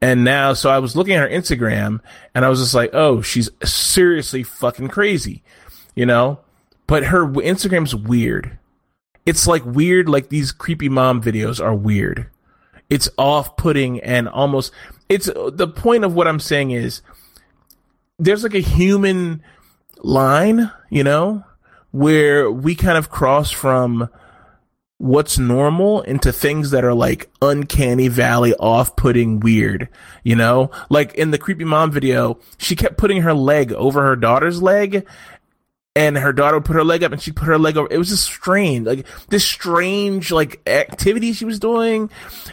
And 0.00 0.24
now, 0.24 0.52
so 0.52 0.68
I 0.68 0.80
was 0.80 0.96
looking 0.96 1.14
at 1.14 1.30
her 1.30 1.36
Instagram 1.36 2.00
and 2.34 2.44
I 2.44 2.48
was 2.48 2.58
just 2.58 2.74
like, 2.74 2.90
oh, 2.92 3.22
she's 3.22 3.48
seriously 3.62 4.42
fucking 4.42 4.88
crazy, 4.88 5.44
you 5.94 6.06
know? 6.06 6.40
But 6.88 7.04
her 7.04 7.24
Instagram's 7.24 7.94
weird. 7.94 8.58
It's 9.24 9.46
like 9.46 9.64
weird, 9.64 10.08
like 10.08 10.28
these 10.28 10.50
creepy 10.50 10.88
mom 10.88 11.22
videos 11.22 11.64
are 11.64 11.74
weird. 11.74 12.26
It's 12.92 13.08
off 13.16 13.56
putting 13.56 14.00
and 14.00 14.28
almost, 14.28 14.70
it's 15.08 15.24
the 15.24 15.66
point 15.66 16.04
of 16.04 16.14
what 16.14 16.28
I'm 16.28 16.38
saying 16.38 16.72
is 16.72 17.00
there's 18.18 18.42
like 18.42 18.52
a 18.52 18.58
human 18.58 19.42
line, 20.02 20.70
you 20.90 21.02
know, 21.02 21.42
where 21.90 22.50
we 22.50 22.74
kind 22.74 22.98
of 22.98 23.08
cross 23.08 23.50
from 23.50 24.10
what's 24.98 25.38
normal 25.38 26.02
into 26.02 26.30
things 26.32 26.70
that 26.70 26.84
are 26.84 26.92
like 26.92 27.30
uncanny 27.40 28.08
valley 28.08 28.54
off-putting 28.56 29.40
weird 29.40 29.88
you 30.22 30.36
know? 30.36 30.70
Like 30.90 31.14
in 31.14 31.30
the 31.30 31.38
creepy 31.38 31.64
mom 31.64 31.90
video 31.90 32.38
she 32.58 32.76
kept 32.76 32.98
putting 32.98 33.22
her 33.22 33.32
leg 33.32 33.72
over 33.72 34.02
her 34.02 34.16
daughter's 34.16 34.62
leg 34.62 35.06
and 35.94 36.16
her 36.16 36.32
daughter 36.32 36.56
would 36.56 36.64
put 36.64 36.76
her 36.76 36.84
leg 36.84 37.02
up 37.02 37.12
and 37.12 37.20
she 37.20 37.32
put 37.32 37.46
her 37.46 37.58
leg 37.58 37.76
over. 37.76 37.88
It 37.90 37.98
was 37.98 38.08
just 38.08 38.24
strange 38.24 38.86
like 38.86 39.06
this 39.28 39.44
strange 39.44 40.30
like 40.30 40.60
activity 40.66 41.32
she 41.32 41.44
was 41.44 41.58
doing. 41.58 42.10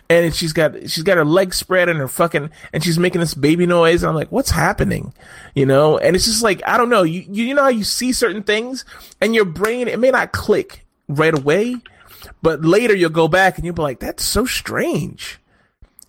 And 0.09 0.35
she's 0.35 0.53
got 0.53 0.75
she's 0.89 1.03
got 1.03 1.17
her 1.17 1.25
legs 1.25 1.57
spread 1.57 1.87
and 1.89 1.99
her 1.99 2.07
fucking 2.07 2.49
and 2.73 2.83
she's 2.83 2.99
making 2.99 3.21
this 3.21 3.33
baby 3.33 3.65
noise. 3.65 4.03
And 4.03 4.09
i'm 4.09 4.15
like 4.15 4.31
what's 4.31 4.51
happening? 4.51 5.13
You 5.55 5.65
know? 5.65 5.97
And 5.97 6.15
it's 6.15 6.25
just 6.25 6.43
like 6.43 6.61
i 6.67 6.77
don't 6.77 6.89
know. 6.89 7.03
You 7.03 7.25
you 7.29 7.53
know 7.53 7.63
how 7.63 7.69
you 7.69 7.83
see 7.83 8.11
certain 8.11 8.43
things 8.43 8.83
and 9.21 9.33
your 9.33 9.45
brain 9.45 9.87
it 9.87 9.99
may 9.99 10.11
not 10.11 10.31
click 10.33 10.85
right 11.07 11.37
away 11.37 11.77
but 12.41 12.63
later 12.63 12.95
you'll 12.95 13.09
go 13.09 13.27
back 13.27 13.57
and 13.57 13.65
you'll 13.65 13.75
be 13.75 13.81
like, 13.81 13.99
that's 13.99 14.23
so 14.23 14.45
strange. 14.45 15.39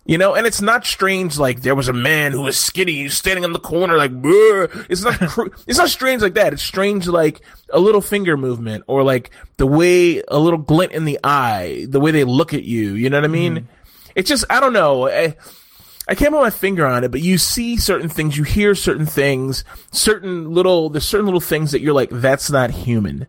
You 0.03 0.17
know, 0.17 0.33
and 0.33 0.47
it's 0.47 0.61
not 0.61 0.85
strange 0.85 1.37
like 1.37 1.61
there 1.61 1.75
was 1.75 1.87
a 1.87 1.93
man 1.93 2.31
who 2.31 2.41
was 2.41 2.57
skinny 2.57 3.07
standing 3.07 3.43
in 3.43 3.53
the 3.53 3.59
corner 3.59 3.97
like 3.97 4.11
Bleh. 4.11 4.87
it's 4.89 5.03
not 5.03 5.19
cr- 5.19 5.49
it's 5.67 5.77
not 5.77 5.89
strange 5.89 6.23
like 6.23 6.33
that. 6.33 6.53
It's 6.53 6.63
strange 6.63 7.07
like 7.07 7.41
a 7.69 7.79
little 7.79 8.01
finger 8.01 8.35
movement 8.35 8.83
or 8.87 9.03
like 9.03 9.29
the 9.57 9.67
way 9.67 10.23
a 10.27 10.39
little 10.39 10.57
glint 10.59 10.91
in 10.91 11.05
the 11.05 11.19
eye, 11.23 11.85
the 11.87 11.99
way 11.99 12.09
they 12.09 12.23
look 12.23 12.53
at 12.53 12.63
you. 12.63 12.93
You 12.93 13.11
know 13.11 13.17
what 13.17 13.25
I 13.25 13.27
mean? 13.27 13.55
Mm-hmm. 13.57 13.65
It's 14.15 14.27
just 14.27 14.43
I 14.49 14.59
don't 14.59 14.73
know. 14.73 15.07
I, 15.07 15.35
I 16.07 16.15
can't 16.15 16.33
put 16.33 16.41
my 16.41 16.49
finger 16.49 16.85
on 16.85 17.03
it, 17.03 17.11
but 17.11 17.21
you 17.21 17.37
see 17.37 17.77
certain 17.77 18.09
things, 18.09 18.35
you 18.35 18.43
hear 18.43 18.73
certain 18.73 19.05
things, 19.05 19.63
certain 19.91 20.51
little 20.51 20.89
there's 20.89 21.05
certain 21.05 21.25
little 21.25 21.39
things 21.39 21.71
that 21.71 21.81
you're 21.81 21.93
like 21.93 22.09
that's 22.09 22.49
not 22.49 22.71
human, 22.71 23.27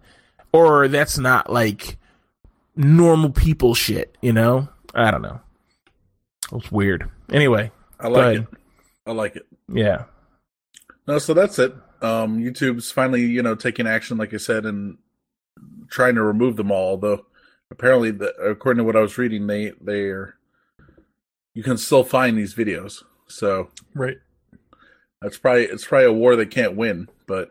or 0.52 0.88
that's 0.88 1.18
not 1.18 1.52
like 1.52 1.98
normal 2.74 3.30
people 3.30 3.74
shit, 3.74 4.16
you 4.22 4.32
know? 4.32 4.68
I 4.94 5.10
don't 5.10 5.22
know. 5.22 5.40
It's 6.52 6.70
weird. 6.70 7.08
Anyway, 7.30 7.70
I 7.98 8.08
like 8.08 8.38
it. 8.38 8.46
I 9.06 9.12
like 9.12 9.36
it. 9.36 9.46
Yeah. 9.72 10.04
No, 11.06 11.18
so 11.18 11.34
that's 11.34 11.58
it. 11.58 11.74
Um, 12.02 12.38
YouTube's 12.38 12.90
finally, 12.90 13.22
you 13.22 13.42
know, 13.42 13.54
taking 13.54 13.86
action, 13.86 14.18
like 14.18 14.34
I 14.34 14.36
said, 14.36 14.66
and 14.66 14.98
trying 15.88 16.14
to 16.16 16.22
remove 16.22 16.56
them 16.56 16.70
all. 16.70 16.90
Although, 16.90 17.26
apparently, 17.70 18.10
the, 18.10 18.34
according 18.36 18.78
to 18.78 18.84
what 18.84 18.96
I 18.96 19.00
was 19.00 19.18
reading, 19.18 19.46
they 19.46 19.72
they 19.80 20.02
are 20.02 20.36
you 21.54 21.62
can 21.62 21.78
still 21.78 22.04
find 22.04 22.36
these 22.36 22.54
videos. 22.54 23.02
So 23.26 23.70
right, 23.94 24.18
that's 25.20 25.38
probably 25.38 25.64
it's 25.64 25.86
probably 25.86 26.06
a 26.06 26.12
war 26.12 26.36
they 26.36 26.46
can't 26.46 26.76
win, 26.76 27.08
but 27.26 27.50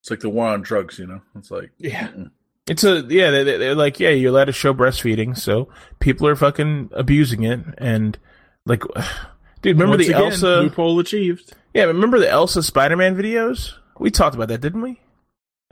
it's 0.00 0.10
like 0.10 0.20
the 0.20 0.28
war 0.28 0.48
on 0.48 0.62
drugs. 0.62 0.98
You 0.98 1.06
know, 1.06 1.22
it's 1.36 1.50
like 1.50 1.70
yeah. 1.78 2.08
Mm-mm. 2.08 2.30
It's 2.68 2.84
a 2.84 3.04
yeah. 3.08 3.30
They, 3.30 3.68
are 3.68 3.74
like 3.74 3.98
yeah. 3.98 4.10
You're 4.10 4.30
allowed 4.30 4.44
to 4.44 4.52
show 4.52 4.72
breastfeeding, 4.72 5.36
so 5.36 5.68
people 5.98 6.28
are 6.28 6.36
fucking 6.36 6.90
abusing 6.92 7.42
it, 7.42 7.60
and 7.78 8.18
like, 8.66 8.82
dude, 9.62 9.76
remember 9.76 9.96
Once 9.96 10.06
the 10.06 10.14
again, 10.14 10.32
Elsa 10.32 10.60
loophole 10.62 11.00
achieved? 11.00 11.54
Yeah, 11.74 11.84
remember 11.84 12.18
the 12.18 12.30
Elsa 12.30 12.62
Spider-Man 12.62 13.16
videos? 13.16 13.72
We 13.98 14.10
talked 14.10 14.34
about 14.34 14.48
that, 14.48 14.60
didn't 14.60 14.82
we? 14.82 15.00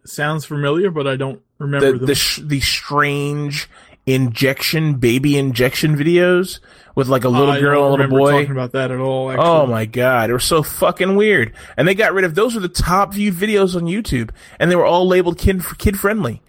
Sounds 0.05 0.45
familiar, 0.45 0.91
but 0.91 1.07
I 1.07 1.17
don't 1.17 1.43
remember 1.59 1.99
the 1.99 2.07
the, 2.07 2.15
sh- 2.15 2.41
the 2.43 2.61
strange 2.61 3.69
injection 4.07 4.95
baby 4.95 5.39
injection 5.39 5.95
videos 5.97 6.59
with 6.97 7.07
like 7.07 7.23
a 7.23 7.29
little 7.29 7.53
I 7.53 7.61
girl 7.61 7.93
and 7.93 8.03
a 8.03 8.07
little 8.07 8.19
boy. 8.19 8.33
Talking 8.33 8.51
about 8.51 8.73
that 8.73 8.91
at 8.91 8.99
all? 8.99 9.29
Oh 9.29 9.31
actually. 9.31 9.47
Oh 9.47 9.67
my 9.67 9.85
god, 9.85 10.29
they 10.29 10.33
were 10.33 10.41
so 10.41 10.65
fucking 10.65 11.15
weird. 11.15 11.55
And 11.77 11.87
they 11.87 11.95
got 11.95 12.15
rid 12.15 12.25
of 12.25 12.35
those. 12.35 12.57
Were 12.57 12.61
the 12.61 12.69
top 12.69 13.15
viewed 13.15 13.35
videos 13.35 13.77
on 13.77 13.83
YouTube, 13.83 14.31
and 14.59 14.71
they 14.71 14.77
were 14.77 14.87
all 14.87 15.07
labeled 15.07 15.39
kid 15.39 15.63
kid 15.79 16.01
friendly 16.01 16.43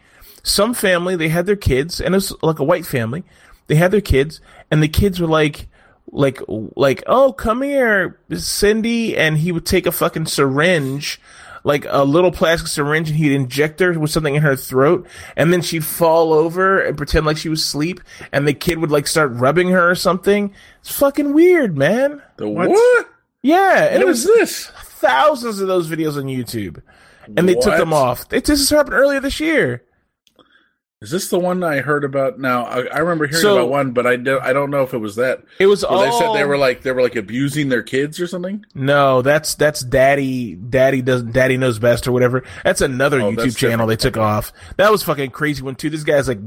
some 0.44 0.74
family 0.74 1.16
they 1.16 1.30
had 1.30 1.46
their 1.46 1.56
kids 1.56 2.02
and 2.02 2.14
it 2.14 2.18
was 2.18 2.36
like 2.42 2.60
a 2.60 2.64
white 2.64 2.86
family. 2.86 3.24
They 3.68 3.76
had 3.76 3.92
their 3.92 4.02
kids 4.02 4.42
and 4.70 4.82
the 4.82 4.88
kids 4.88 5.20
were 5.20 5.28
like 5.28 5.68
like 6.12 6.42
like 6.48 7.04
oh 7.08 7.32
come 7.32 7.62
here 7.62 8.20
cindy 8.36 9.16
and 9.16 9.38
he 9.38 9.52
would 9.52 9.66
take 9.66 9.86
a 9.86 9.92
fucking 9.92 10.26
syringe 10.26 11.22
like 11.64 11.86
a 11.90 12.04
little 12.04 12.32
plastic 12.32 12.68
syringe 12.68 13.10
and 13.10 13.18
he'd 13.18 13.34
inject 13.34 13.80
her 13.80 13.98
with 13.98 14.12
something 14.12 14.36
in 14.36 14.42
her 14.42 14.56
throat 14.56 15.08
and 15.36 15.54
then 15.54 15.62
she'd 15.62 15.86
fall 15.86 16.34
over 16.34 16.82
and 16.82 16.98
pretend 16.98 17.26
like 17.26 17.38
she 17.38 17.50
was 17.50 17.62
asleep 17.62 18.02
and 18.32 18.48
the 18.48 18.54
kid 18.54 18.80
would 18.80 18.92
like 18.92 19.08
start 19.08 19.32
rubbing 19.34 19.70
her 19.70 19.90
or 19.90 19.96
something. 19.96 20.54
It's 20.80 20.98
fucking 20.98 21.34
weird 21.34 21.78
man. 21.78 22.22
The 22.38 22.50
what, 22.50 22.70
what? 22.70 23.10
yeah 23.42 23.86
and 23.86 23.96
what 23.96 24.02
it 24.02 24.08
was 24.08 24.26
this? 24.26 24.68
thousands 24.68 25.60
of 25.60 25.68
those 25.68 25.90
videos 25.90 26.16
on 26.16 26.26
youtube 26.26 26.82
and 27.36 27.48
they 27.50 27.56
what? 27.56 27.64
took 27.64 27.78
them 27.78 27.94
off. 27.94 28.26
It, 28.32 28.46
this 28.46 28.70
happened 28.70 28.96
earlier 28.96 29.20
this 29.20 29.40
year 29.40 29.84
is 31.02 31.10
this 31.10 31.30
the 31.30 31.40
one 31.40 31.64
I 31.64 31.78
heard 31.78 32.04
about? 32.04 32.40
Now 32.40 32.66
I, 32.66 32.86
I 32.86 33.00
remember 33.00 33.26
hearing 33.26 33.42
so, 33.42 33.58
about 33.58 33.70
one, 33.70 33.92
but 33.92 34.06
I 34.06 34.18
don't. 34.18 34.42
I 34.44 34.54
don't 34.54 34.70
know 34.70 34.84
if 34.84 34.94
it 34.94 35.00
was 35.00 35.16
that. 35.16 35.44
It 35.58 35.66
was 35.66 35.84
all. 35.84 36.00
They 36.00 36.12
said 36.12 36.34
they 36.34 36.44
were 36.46 36.60
like 36.60 36.84
they 36.84 36.92
were 36.92 37.02
like 37.02 37.16
abusing 37.16 37.70
their 37.70 37.82
kids 37.82 38.20
or 38.20 38.28
something. 38.28 38.64
No, 38.76 39.24
that's 39.24 39.56
that's 39.56 39.82
daddy. 39.82 40.54
Daddy 40.54 41.02
does. 41.02 41.24
Daddy 41.24 41.58
knows 41.58 41.80
best 41.80 42.08
or 42.08 42.12
whatever. 42.12 42.44
That's 42.64 42.82
another 42.82 43.20
oh, 43.20 43.32
YouTube 43.32 43.36
that's 43.38 43.56
channel 43.56 43.88
they 43.88 43.96
took 43.96 44.16
off. 44.16 44.54
That 44.78 44.92
was 44.92 45.02
fucking 45.02 45.32
crazy 45.32 45.64
one 45.64 45.74
too. 45.74 45.90
This 45.90 46.04
guy's 46.04 46.28
like 46.28 46.40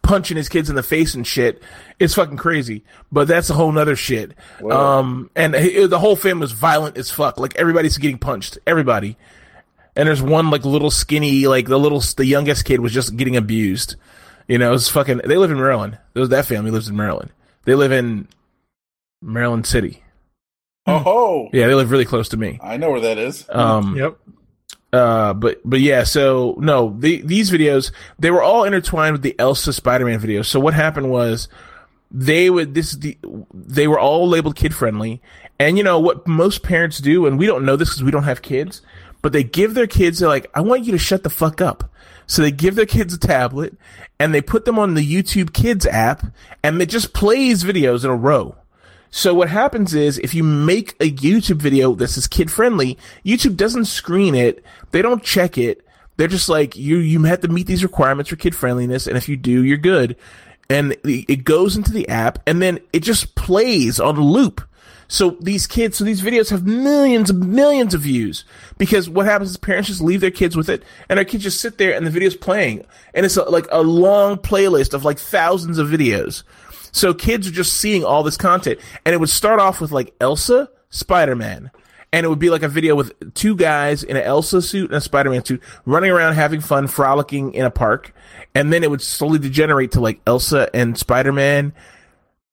punching 0.00 0.38
his 0.38 0.48
kids 0.48 0.70
in 0.70 0.76
the 0.76 0.82
face 0.82 1.14
and 1.14 1.26
shit. 1.26 1.62
It's 1.98 2.14
fucking 2.14 2.38
crazy. 2.38 2.84
But 3.12 3.28
that's 3.28 3.50
a 3.50 3.54
whole 3.54 3.72
nother 3.72 3.94
shit. 3.94 4.32
Whoa. 4.58 4.70
Um, 4.70 5.30
and 5.36 5.52
the 5.52 5.98
whole 5.98 6.16
was 6.16 6.52
violent 6.52 6.96
as 6.96 7.10
fuck. 7.10 7.38
Like 7.38 7.56
everybody's 7.56 7.98
getting 7.98 8.16
punched. 8.16 8.56
Everybody 8.66 9.18
and 9.98 10.06
there's 10.06 10.22
one 10.22 10.48
like 10.48 10.64
little 10.64 10.92
skinny, 10.92 11.48
like 11.48 11.66
the 11.66 11.78
little 11.78 12.00
the 12.16 12.24
youngest 12.24 12.64
kid 12.64 12.78
was 12.80 12.92
just 12.94 13.16
getting 13.16 13.36
abused. 13.36 13.96
You 14.46 14.56
know, 14.56 14.72
it's 14.72 14.88
fucking. 14.88 15.22
They 15.24 15.36
live 15.36 15.50
in 15.50 15.58
Maryland. 15.58 15.98
Those 16.14 16.28
that 16.28 16.46
family 16.46 16.70
lives 16.70 16.88
in 16.88 16.96
Maryland. 16.96 17.32
They 17.64 17.74
live 17.74 17.90
in 17.90 18.28
Maryland 19.20 19.66
City. 19.66 20.04
Oh, 20.86 21.50
yeah, 21.52 21.66
they 21.66 21.74
live 21.74 21.90
really 21.90 22.06
close 22.06 22.30
to 22.30 22.36
me. 22.36 22.58
I 22.62 22.78
know 22.78 22.92
where 22.92 23.00
that 23.00 23.18
is. 23.18 23.44
Um, 23.50 23.94
yep. 23.96 24.16
Uh, 24.90 25.34
but 25.34 25.60
but 25.64 25.80
yeah, 25.80 26.04
so 26.04 26.54
no, 26.60 26.96
the, 26.96 27.20
these 27.22 27.50
videos 27.50 27.90
they 28.20 28.30
were 28.30 28.42
all 28.42 28.64
intertwined 28.64 29.12
with 29.12 29.22
the 29.22 29.34
Elsa 29.38 29.72
Spider-Man 29.72 30.20
videos. 30.20 30.46
So 30.46 30.60
what 30.60 30.74
happened 30.74 31.10
was 31.10 31.48
they 32.10 32.48
would 32.48 32.72
this 32.72 32.92
the 32.92 33.18
they 33.52 33.88
were 33.88 33.98
all 33.98 34.28
labeled 34.28 34.54
kid 34.54 34.74
friendly, 34.74 35.20
and 35.58 35.76
you 35.76 35.82
know 35.82 35.98
what 35.98 36.26
most 36.26 36.62
parents 36.62 37.00
do, 37.00 37.26
and 37.26 37.36
we 37.36 37.46
don't 37.46 37.66
know 37.66 37.74
this 37.74 37.90
because 37.90 38.04
we 38.04 38.12
don't 38.12 38.22
have 38.22 38.42
kids 38.42 38.80
but 39.22 39.32
they 39.32 39.42
give 39.44 39.74
their 39.74 39.86
kids, 39.86 40.18
they're 40.18 40.28
like, 40.28 40.50
I 40.54 40.60
want 40.60 40.84
you 40.84 40.92
to 40.92 40.98
shut 40.98 41.22
the 41.22 41.30
fuck 41.30 41.60
up. 41.60 41.90
So 42.26 42.42
they 42.42 42.50
give 42.50 42.74
their 42.74 42.86
kids 42.86 43.14
a 43.14 43.18
tablet 43.18 43.74
and 44.20 44.34
they 44.34 44.42
put 44.42 44.64
them 44.64 44.78
on 44.78 44.94
the 44.94 45.06
YouTube 45.06 45.52
Kids 45.52 45.86
app 45.86 46.26
and 46.62 46.80
it 46.80 46.90
just 46.90 47.14
plays 47.14 47.64
videos 47.64 48.04
in 48.04 48.10
a 48.10 48.16
row. 48.16 48.54
So 49.10 49.32
what 49.32 49.48
happens 49.48 49.94
is 49.94 50.18
if 50.18 50.34
you 50.34 50.44
make 50.44 50.90
a 51.00 51.10
YouTube 51.10 51.56
video 51.56 51.94
this 51.94 52.18
is 52.18 52.26
kid 52.26 52.50
friendly, 52.50 52.98
YouTube 53.24 53.56
doesn't 53.56 53.86
screen 53.86 54.34
it. 54.34 54.62
They 54.90 55.00
don't 55.00 55.22
check 55.22 55.56
it. 55.56 55.86
They're 56.18 56.28
just 56.28 56.50
like, 56.50 56.76
you, 56.76 56.98
you 56.98 57.22
have 57.24 57.40
to 57.40 57.48
meet 57.48 57.66
these 57.66 57.82
requirements 57.82 58.28
for 58.28 58.36
kid 58.36 58.54
friendliness. 58.54 59.06
And 59.06 59.16
if 59.16 59.28
you 59.28 59.36
do, 59.36 59.64
you're 59.64 59.78
good. 59.78 60.16
And 60.68 60.96
it 61.04 61.44
goes 61.44 61.76
into 61.76 61.92
the 61.92 62.08
app 62.10 62.40
and 62.46 62.60
then 62.60 62.80
it 62.92 63.00
just 63.00 63.34
plays 63.34 63.98
on 63.98 64.18
a 64.18 64.20
loop 64.20 64.60
so 65.08 65.38
these 65.40 65.66
kids, 65.66 65.96
so 65.96 66.04
these 66.04 66.20
videos 66.20 66.50
have 66.50 66.66
millions 66.66 67.30
and 67.30 67.48
millions 67.48 67.94
of 67.94 68.02
views. 68.02 68.44
Because 68.76 69.08
what 69.08 69.24
happens 69.24 69.50
is 69.50 69.56
parents 69.56 69.88
just 69.88 70.02
leave 70.02 70.20
their 70.20 70.30
kids 70.30 70.54
with 70.54 70.68
it 70.68 70.82
and 71.08 71.16
their 71.16 71.24
kids 71.24 71.42
just 71.42 71.60
sit 71.60 71.78
there 71.78 71.94
and 71.94 72.06
the 72.06 72.10
video's 72.10 72.36
playing. 72.36 72.84
And 73.14 73.24
it's 73.24 73.38
a, 73.38 73.44
like 73.44 73.66
a 73.72 73.82
long 73.82 74.36
playlist 74.36 74.92
of 74.92 75.06
like 75.06 75.18
thousands 75.18 75.78
of 75.78 75.88
videos. 75.88 76.42
So 76.92 77.14
kids 77.14 77.48
are 77.48 77.52
just 77.52 77.78
seeing 77.78 78.04
all 78.04 78.22
this 78.22 78.36
content. 78.36 78.80
And 79.06 79.14
it 79.14 79.18
would 79.18 79.30
start 79.30 79.60
off 79.60 79.80
with 79.80 79.92
like 79.92 80.14
Elsa, 80.20 80.70
Spider-Man. 80.90 81.70
and 82.12 82.24
it 82.24 82.28
would 82.28 82.38
be 82.38 82.50
like 82.50 82.62
a 82.62 82.68
video 82.68 82.94
with 82.94 83.34
two 83.34 83.54
guys 83.56 84.02
in 84.02 84.16
an 84.16 84.22
Elsa 84.22 84.62
suit 84.62 84.90
and 84.90 84.96
a 84.96 85.00
Spider-Man 85.00 85.44
suit 85.44 85.62
running 85.84 86.10
around 86.10 86.34
having 86.34 86.60
fun, 86.60 86.86
frolicking 86.86 87.54
in 87.54 87.64
a 87.64 87.70
park, 87.70 88.14
and 88.54 88.72
then 88.72 88.82
it 88.82 88.90
would 88.90 89.02
slowly 89.02 89.38
degenerate 89.38 89.92
to 89.92 90.00
like 90.00 90.20
Elsa 90.26 90.68
and 90.74 90.96
Spider-Man 90.98 91.72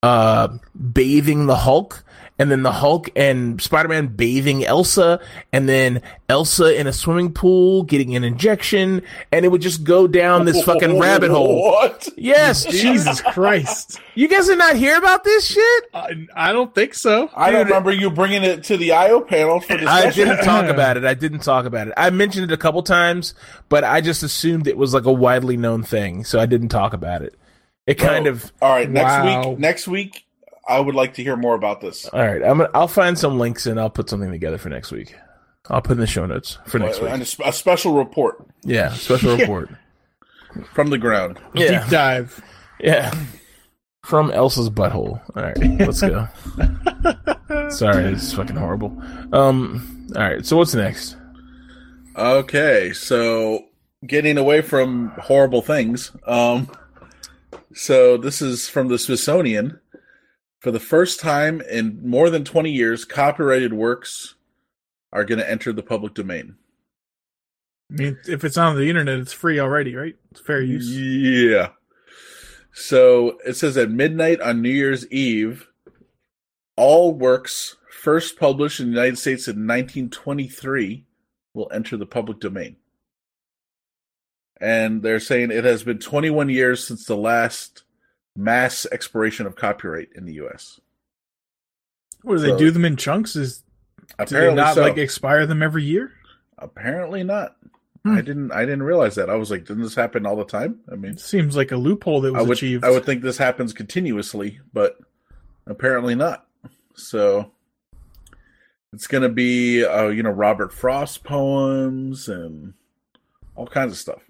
uh, 0.03 0.49
bathing 0.93 1.47
the 1.47 1.55
Hulk, 1.55 2.03
and 2.37 2.51
then 2.51 2.63
the 2.63 2.71
Hulk 2.71 3.09
and 3.15 3.61
Spider-Man 3.61 4.07
bathing 4.07 4.65
Elsa, 4.65 5.21
and 5.53 5.69
then 5.69 6.01
Elsa 6.27 6.77
in 6.77 6.85
a 6.87 6.91
swimming 6.93 7.31
pool 7.31 7.83
getting 7.83 8.15
an 8.15 8.23
injection, 8.23 9.01
and 9.31 9.45
it 9.45 9.49
would 9.49 9.61
just 9.61 9.83
go 9.83 10.07
down 10.07 10.45
this 10.45 10.61
fucking 10.63 10.99
rabbit 10.99 11.31
hole. 11.31 11.61
What? 11.63 12.09
Yes. 12.17 12.65
Jesus 12.69 13.21
Christ. 13.21 13.99
You 14.15 14.27
guys 14.27 14.47
did 14.47 14.57
not 14.57 14.75
hear 14.75 14.97
about 14.97 15.23
this 15.23 15.45
shit? 15.47 15.83
I, 15.93 16.27
I 16.35 16.51
don't 16.53 16.73
think 16.75 16.93
so. 16.93 17.29
I 17.35 17.51
don't 17.51 17.61
Dude, 17.61 17.67
remember 17.69 17.91
you 17.91 18.09
bringing 18.09 18.43
it 18.43 18.63
to 18.65 18.77
the 18.77 18.91
IO 18.93 19.21
panel 19.21 19.59
for 19.61 19.77
discussion. 19.77 19.87
I 19.87 20.11
didn't 20.11 20.43
talk 20.45 20.65
about 20.69 20.97
it. 20.97 21.05
I 21.05 21.13
didn't 21.13 21.39
talk 21.43 21.65
about 21.65 21.87
it. 21.87 21.93
I 21.95 22.09
mentioned 22.09 22.51
it 22.51 22.53
a 22.53 22.57
couple 22.57 22.83
times, 22.83 23.33
but 23.69 23.83
I 23.83 24.01
just 24.01 24.23
assumed 24.23 24.67
it 24.67 24.77
was 24.77 24.93
like 24.93 25.05
a 25.05 25.13
widely 25.13 25.57
known 25.57 25.83
thing, 25.83 26.23
so 26.25 26.39
I 26.39 26.45
didn't 26.45 26.69
talk 26.69 26.93
about 26.93 27.21
it. 27.21 27.35
It 27.87 27.95
kind 27.95 28.25
Oh, 28.27 28.31
of 28.31 28.51
All 28.61 28.71
right, 28.71 28.89
next 28.89 29.05
Wow. 29.11 29.49
week. 29.51 29.59
Next 29.59 29.87
week, 29.87 30.24
I 30.67 30.79
would 30.79 30.95
like 30.95 31.13
to 31.15 31.23
hear 31.23 31.35
more 31.35 31.55
about 31.55 31.81
this. 31.81 32.07
all 32.07 32.19
right. 32.25 32.41
I'm 32.43 32.57
gonna, 32.57 32.69
I'll 32.73 32.87
find 32.87 33.17
some 33.17 33.37
links 33.39 33.65
and 33.65 33.79
I'll 33.79 33.89
put 33.89 34.09
something 34.09 34.31
together 34.31 34.57
for 34.57 34.69
next 34.69 34.91
week. 34.91 35.15
I'll 35.69 35.81
put 35.81 35.93
in 35.93 35.99
the 35.99 36.07
show 36.07 36.25
notes 36.25 36.57
for 36.67 36.79
next 36.79 36.99
Uh, 37.01 37.05
and 37.05 37.13
week. 37.15 37.21
a, 37.23 37.25
sp- 37.25 37.45
a 37.45 37.53
special 37.53 37.93
report 37.93 38.45
Yeah, 38.63 38.93
special 38.93 39.35
report. 39.37 39.69
from 40.73 40.89
the 40.89 40.97
ground. 40.97 41.39
Yeah, 41.53 41.81
Deep 41.81 41.89
dive. 41.91 42.43
yeah. 42.79 43.13
From 44.03 44.29
Elsa's 44.31 44.69
butthole. 44.69 45.19
All 45.35 45.43
right, 45.43 45.57
let's 45.79 46.01
go. 46.01 46.27
Sorry, 47.69 48.05
it's 48.05 48.33
fucking 48.33 48.55
horrible. 48.55 48.95
Um. 49.33 50.07
All 50.15 50.21
right. 50.21 50.45
So 50.45 50.57
what's 50.57 50.75
next? 50.75 51.17
Okay, 52.15 52.93
so 52.93 53.65
getting 54.05 54.37
away 54.37 54.61
from 54.61 55.07
horrible 55.19 55.61
things. 55.63 56.11
Um, 56.27 56.69
so 57.73 58.17
this 58.17 58.41
is 58.43 58.69
from 58.69 58.87
the 58.89 58.99
Smithsonian. 58.99 59.79
For 60.65 60.71
the 60.71 60.79
first 60.79 61.19
time 61.19 61.61
in 61.61 61.99
more 62.09 62.31
than 62.31 62.43
20 62.43 62.71
years, 62.71 63.05
copyrighted 63.05 63.71
works 63.71 64.33
are 65.13 65.23
going 65.23 65.37
to 65.37 65.47
enter 65.47 65.71
the 65.71 65.83
public 65.83 66.15
domain. 66.15 66.55
I 67.91 67.93
mean, 67.93 68.17
if 68.27 68.43
it's 68.43 68.57
on 68.57 68.75
the 68.75 68.89
internet, 68.89 69.19
it's 69.19 69.31
free 69.31 69.59
already, 69.59 69.93
right? 69.93 70.15
It's 70.31 70.41
fair 70.41 70.63
use. 70.63 70.89
Yeah. 70.89 71.67
So 72.73 73.37
it 73.45 73.57
says 73.57 73.77
at 73.77 73.91
midnight 73.91 74.41
on 74.41 74.63
New 74.63 74.71
Year's 74.71 75.07
Eve, 75.11 75.67
all 76.75 77.13
works 77.13 77.75
first 77.91 78.39
published 78.39 78.79
in 78.79 78.87
the 78.87 78.93
United 78.93 79.19
States 79.19 79.47
in 79.47 79.67
1923 79.67 81.05
will 81.53 81.69
enter 81.71 81.95
the 81.95 82.07
public 82.07 82.39
domain. 82.39 82.77
And 84.59 85.03
they're 85.03 85.19
saying 85.19 85.51
it 85.51 85.63
has 85.63 85.83
been 85.83 85.99
21 85.99 86.49
years 86.49 86.87
since 86.87 87.05
the 87.05 87.15
last 87.15 87.83
mass 88.35 88.85
expiration 88.91 89.45
of 89.45 89.55
copyright 89.55 90.09
in 90.15 90.25
the 90.25 90.33
U.S. 90.35 90.79
What 92.21 92.35
do 92.35 92.41
they 92.41 92.49
So- 92.49 92.57
do 92.57 92.71
them 92.71 92.85
in 92.85 92.95
chunks? 92.97 93.35
Is 93.35 93.63
do 94.19 94.25
they 94.35 94.53
not 94.53 94.75
so. 94.75 94.81
like 94.81 94.97
expire 94.97 95.45
them 95.45 95.63
every 95.63 95.83
year? 95.83 96.11
Apparently 96.57 97.23
not. 97.23 97.55
Hmm. 98.03 98.11
I 98.13 98.21
didn't. 98.21 98.51
I 98.51 98.61
didn't 98.61 98.83
realize 98.83 99.15
that. 99.15 99.29
I 99.29 99.35
was 99.35 99.49
like, 99.49 99.65
didn't 99.65 99.83
this 99.83 99.95
happen 99.95 100.25
all 100.25 100.35
the 100.35 100.45
time? 100.45 100.79
I 100.91 100.95
mean, 100.95 101.13
It 101.13 101.19
seems 101.19 101.55
like 101.55 101.71
a 101.71 101.77
loophole 101.77 102.21
that 102.21 102.35
I 102.35 102.39
was 102.39 102.47
would 102.49 102.57
achieved. 102.57 102.83
I 102.85 102.91
would 102.91 103.03
think 103.05 103.21
this 103.23 103.37
happens 103.37 103.73
continuously, 103.73 104.59
but 104.73 104.97
apparently 105.65 106.13
not. 106.13 106.45
So 106.93 107.51
it's 108.93 109.07
going 109.07 109.23
to 109.23 109.29
be 109.29 109.83
uh, 109.83 110.07
you 110.09 110.21
know 110.23 110.29
Robert 110.29 110.71
Frost 110.71 111.23
poems 111.23 112.29
and 112.29 112.73
all 113.55 113.65
kinds 113.67 113.91
of 113.93 113.97
stuff. 113.97 114.21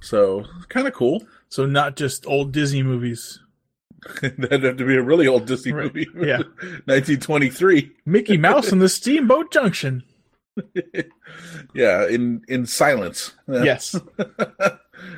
So 0.00 0.44
kind 0.68 0.86
of 0.86 0.94
cool. 0.94 1.22
So 1.48 1.66
not 1.66 1.96
just 1.96 2.26
old 2.26 2.52
Disney 2.52 2.82
movies. 2.82 3.40
That'd 4.22 4.62
have 4.62 4.76
to 4.76 4.86
be 4.86 4.96
a 4.96 5.02
really 5.02 5.26
old 5.26 5.46
Disney 5.46 5.72
Right. 5.72 5.84
movie. 5.92 6.06
Yeah. 6.14 6.38
1923. 6.86 7.90
Mickey 8.04 8.36
Mouse 8.36 8.70
and 8.72 8.80
the 8.80 8.88
Steamboat 8.88 9.50
Junction. 9.52 10.04
yeah, 11.74 12.06
in 12.06 12.42
in 12.48 12.66
silence. 12.66 13.32
Yes. 13.48 13.94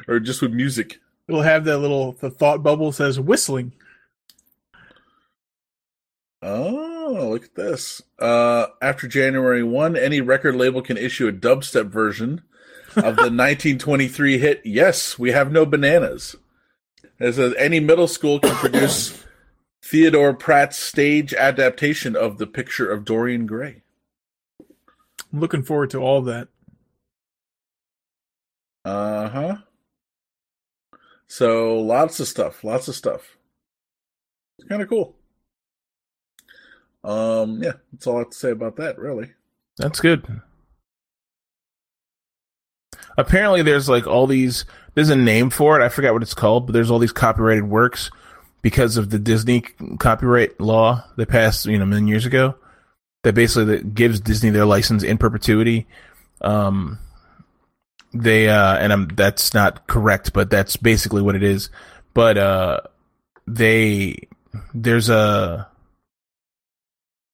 or 0.08 0.18
just 0.20 0.42
with 0.42 0.52
music. 0.52 1.00
It'll 1.28 1.42
have 1.42 1.64
that 1.66 1.78
little 1.78 2.12
the 2.12 2.30
thought 2.30 2.62
bubble 2.62 2.90
says 2.92 3.20
whistling. 3.20 3.72
Oh, 6.40 7.28
look 7.32 7.44
at 7.44 7.54
this. 7.54 8.00
Uh, 8.18 8.66
after 8.80 9.08
January 9.08 9.62
1, 9.62 9.96
any 9.96 10.20
record 10.20 10.54
label 10.54 10.82
can 10.82 10.96
issue 10.96 11.26
a 11.26 11.32
dubstep 11.32 11.86
version 11.88 12.42
of 12.96 13.16
the 13.16 13.30
1923 13.30 14.38
hit 14.38 14.62
Yes, 14.64 15.18
We 15.18 15.32
Have 15.32 15.52
No 15.52 15.66
Bananas. 15.66 16.36
It 17.18 17.34
says 17.34 17.54
any 17.58 17.80
middle 17.80 18.08
school 18.08 18.40
can 18.40 18.54
produce 18.54 19.24
Theodore 19.82 20.34
Pratt's 20.34 20.78
stage 20.78 21.34
adaptation 21.34 22.14
of 22.14 22.38
The 22.38 22.46
Picture 22.46 22.90
of 22.90 23.04
Dorian 23.04 23.46
Gray. 23.46 23.82
I'm 25.32 25.40
looking 25.40 25.62
forward 25.62 25.90
to 25.90 25.98
all 25.98 26.22
that. 26.22 26.48
Uh 28.84 29.28
huh. 29.28 29.56
So 31.26 31.78
lots 31.78 32.20
of 32.20 32.28
stuff, 32.28 32.64
lots 32.64 32.88
of 32.88 32.94
stuff. 32.94 33.36
It's 34.58 34.68
kind 34.68 34.80
of 34.80 34.88
cool. 34.88 35.14
Um, 37.04 37.62
yeah, 37.62 37.74
that's 37.92 38.06
all 38.06 38.16
I 38.16 38.20
have 38.20 38.30
to 38.30 38.36
say 38.36 38.50
about 38.50 38.76
that, 38.76 38.98
really. 38.98 39.32
That's 39.76 40.00
good. 40.00 40.40
Apparently, 43.18 43.62
there's 43.62 43.88
like 43.88 44.06
all 44.06 44.28
these. 44.28 44.64
There's 44.94 45.10
a 45.10 45.16
name 45.16 45.50
for 45.50 45.78
it. 45.78 45.84
I 45.84 45.88
forgot 45.88 46.12
what 46.12 46.22
it's 46.22 46.34
called, 46.34 46.66
but 46.66 46.72
there's 46.72 46.90
all 46.90 47.00
these 47.00 47.12
copyrighted 47.12 47.64
works 47.64 48.10
because 48.62 48.96
of 48.96 49.10
the 49.10 49.18
Disney 49.18 49.62
copyright 49.98 50.60
law 50.60 51.04
they 51.16 51.26
passed, 51.26 51.66
you 51.66 51.76
know, 51.76 51.82
a 51.82 51.86
million 51.86 52.06
years 52.06 52.24
ago. 52.24 52.54
That 53.24 53.34
basically 53.34 53.76
that 53.76 53.94
gives 53.94 54.20
Disney 54.20 54.50
their 54.50 54.64
license 54.64 55.02
in 55.02 55.18
perpetuity. 55.18 55.88
Um, 56.40 57.00
they 58.14 58.48
uh, 58.48 58.76
and 58.76 58.92
I'm 58.92 59.08
that's 59.08 59.52
not 59.52 59.88
correct, 59.88 60.32
but 60.32 60.48
that's 60.48 60.76
basically 60.76 61.20
what 61.20 61.34
it 61.34 61.42
is. 61.42 61.70
But 62.14 62.38
uh, 62.38 62.80
they 63.48 64.28
there's 64.72 65.08
a 65.08 65.68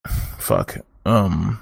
fuck 0.38 0.76
um 1.04 1.60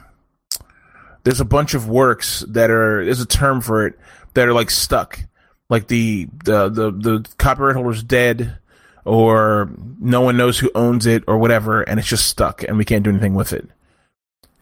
there's 1.25 1.41
a 1.41 1.45
bunch 1.45 1.75
of 1.75 1.89
works 1.89 2.45
that 2.49 2.71
are 2.71 3.05
there's 3.05 3.21
a 3.21 3.27
term 3.27 3.61
for 3.61 3.87
it 3.87 3.99
that 4.35 4.49
are 4.49 4.53
like 4.53 4.71
stuck. 4.71 5.21
Like 5.69 5.89
the 5.89 6.29
the 6.45 6.69
the, 6.69 6.91
the 6.91 7.29
copyright 7.39 7.77
holder's 7.77 8.03
dead 8.03 8.59
or 9.05 9.71
no 10.01 10.21
one 10.21 10.37
knows 10.37 10.59
who 10.59 10.71
owns 10.75 11.07
it 11.07 11.25
or 11.27 11.39
whatever 11.39 11.83
and 11.83 11.99
it's 11.99 12.09
just 12.09 12.27
stuck 12.27 12.63
and 12.63 12.77
we 12.77 12.85
can't 12.85 13.03
do 13.05 13.11
anything 13.11 13.35
with 13.35 13.53
it. 13.53 13.67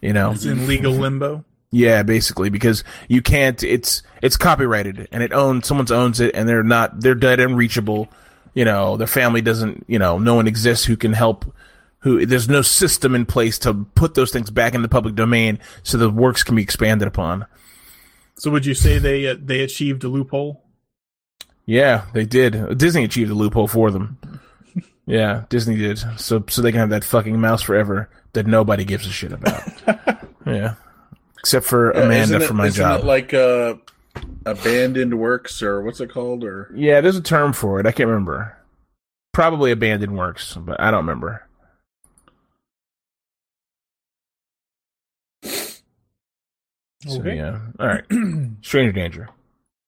You 0.01 0.12
know? 0.12 0.32
It's 0.32 0.45
in 0.45 0.66
legal 0.66 0.93
limbo. 0.93 1.45
yeah 1.70 2.03
basically 2.03 2.49
because 2.49 2.85
you 3.09 3.20
can't 3.23 3.62
it's 3.62 4.03
it's 4.23 4.37
copyrighted 4.37 5.09
and 5.12 5.23
it 5.23 5.32
owns 5.32 5.66
someone's 5.66 5.93
owns 5.93 6.20
it 6.20 6.35
and 6.35 6.49
they're 6.49 6.62
not 6.62 7.01
they're 7.01 7.15
dead 7.15 7.41
and 7.41 7.57
reachable. 7.57 8.09
You 8.55 8.65
know 8.65 8.97
their 8.97 9.07
family 9.07 9.41
doesn't 9.41 9.85
you 9.89 9.99
know 9.99 10.19
no 10.19 10.35
one 10.35 10.47
exists 10.47 10.85
who 10.85 10.97
can 10.97 11.12
help 11.12 11.53
who 12.01 12.24
there's 12.27 12.48
no 12.48 12.62
system 12.62 13.14
in 13.14 13.27
place 13.27 13.59
to 13.60 13.74
put 13.94 14.14
those 14.14 14.31
things 14.31 14.51
back 14.51 14.74
in 14.74 14.82
the 14.82 14.89
public 14.89 15.14
domain 15.14 15.59
so 15.82 15.98
the 15.98 16.09
works 16.10 16.43
can 16.43 16.55
be 16.56 16.62
expanded 16.62 17.06
upon 17.09 17.47
So 18.36 18.51
would 18.51 18.64
you 18.66 18.74
say 18.74 18.98
they 18.98 19.27
uh, 19.27 19.36
they 19.39 19.60
achieved 19.60 20.02
a 20.05 20.09
loophole? 20.09 20.62
yeah 21.66 22.06
they 22.14 22.24
did 22.24 22.78
disney 22.78 23.05
achieved 23.05 23.31
a 23.31 23.35
loophole 23.35 23.68
for 23.68 23.90
them 23.90 24.18
yeah 25.06 25.44
disney 25.51 25.77
did 25.77 25.98
so 26.18 26.43
so 26.48 26.62
they 26.62 26.70
can 26.72 26.81
have 26.81 26.90
that 26.90 27.05
fucking 27.05 27.39
mouse 27.40 27.62
forever 27.62 28.09
that 28.32 28.47
nobody 28.47 28.85
gives 28.85 29.06
a 29.06 29.10
shit 29.10 29.32
about 29.32 29.62
yeah 30.47 30.74
except 31.39 31.66
for 31.66 31.93
Yeah, 31.94 32.02
amanda 32.02 32.22
isn't 32.36 32.43
it- 32.43 32.47
for 32.47 32.55
my 32.55 32.66
isn't 32.66 32.82
job 32.82 33.01
it 33.01 33.06
like 33.06 33.35
uh, 33.35 33.74
abandoned 34.47 35.18
works 35.18 35.62
or 35.62 35.82
what's 35.82 36.01
it 36.01 36.10
called? 36.10 36.44
Or 36.44 36.70
Yeah, 36.74 37.01
there's 37.01 37.16
a 37.16 37.22
term 37.22 37.52
for 37.52 37.78
it. 37.78 37.86
I 37.86 37.93
can't 37.93 38.09
remember. 38.09 38.56
Probably 39.32 39.70
abandoned 39.70 40.16
works, 40.16 40.55
but 40.55 40.81
I 40.81 40.90
don't 40.90 41.06
remember. 41.06 41.47
So, 47.06 47.20
Okay. 47.20 47.36
yeah. 47.36 47.59
All 47.78 47.86
right. 47.86 48.05
Stranger 48.62 48.93
danger. 48.93 49.28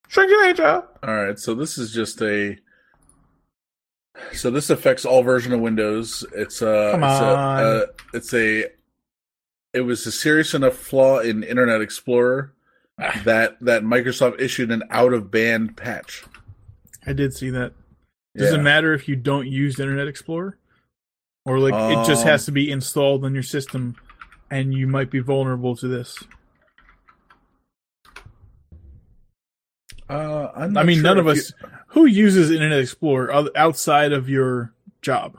Stranger 0.09 0.34
danger. 0.43 0.82
all 1.02 1.14
right, 1.24 1.39
so 1.39 1.55
this 1.55 1.78
is 1.78 1.93
just 1.93 2.20
a. 2.22 2.56
So 4.32 4.51
this 4.51 4.70
affects 4.70 5.05
all 5.05 5.22
version 5.22 5.52
of 5.52 5.60
Windows. 5.60 6.24
It's 6.34 6.60
a. 6.62 6.90
Come 6.93 7.02
it's 7.05 7.20
a, 7.20 7.24
on. 7.36 7.64
uh, 7.64 7.80
it's 8.14 8.34
a. 8.34 8.66
It 9.74 9.80
was 9.80 10.06
a 10.06 10.12
serious 10.12 10.52
enough 10.55 10.74
flaw 10.76 11.20
in 11.20 11.43
Internet 11.43 11.80
Explorer 11.80 12.52
Ah. 13.01 13.20
that 13.24 13.56
that 13.62 13.82
Microsoft 13.84 14.39
issued 14.40 14.70
an 14.70 14.82
out 14.90 15.14
of 15.14 15.30
band 15.30 15.76
patch. 15.78 16.24
I 17.06 17.14
did 17.14 17.32
see 17.34 17.48
that. 17.51 17.72
Does 18.36 18.52
it 18.52 18.59
matter 18.62 18.93
if 18.94 19.09
you 19.09 19.16
don't 19.16 19.47
use 19.47 19.80
Internet 19.80 20.09
Explorer? 20.09 20.59
Or 21.47 21.59
like 21.59 21.72
it 21.74 22.06
just 22.06 22.22
Um, 22.22 22.28
has 22.28 22.44
to 22.47 22.52
be 22.52 22.70
installed 22.70 23.24
on 23.24 23.32
your 23.34 23.43
system 23.43 23.97
and 24.51 24.72
you 24.72 24.86
might 24.86 25.10
be 25.10 25.18
vulnerable 25.20 25.74
to 25.76 25.89
this. 25.89 26.22
Uh, 30.12 30.52
I 30.55 30.84
mean, 30.84 30.97
sure 30.97 31.02
none 31.02 31.18
of 31.18 31.26
if 31.26 31.39
us 31.39 31.52
who 31.89 32.05
uses 32.05 32.51
Internet 32.51 32.80
Explorer 32.80 33.48
outside 33.56 34.12
of 34.12 34.28
your 34.28 34.74
job. 35.01 35.39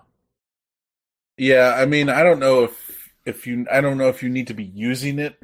yeah, 1.37 1.75
I 1.77 1.85
mean, 1.85 2.09
I 2.09 2.23
don't 2.23 2.39
know 2.39 2.63
if 2.63 3.13
if 3.25 3.47
you, 3.47 3.65
I 3.71 3.81
don't 3.81 3.97
know 3.97 4.09
if 4.09 4.23
you 4.23 4.29
need 4.29 4.47
to 4.47 4.53
be 4.53 4.63
using 4.63 5.19
it, 5.19 5.39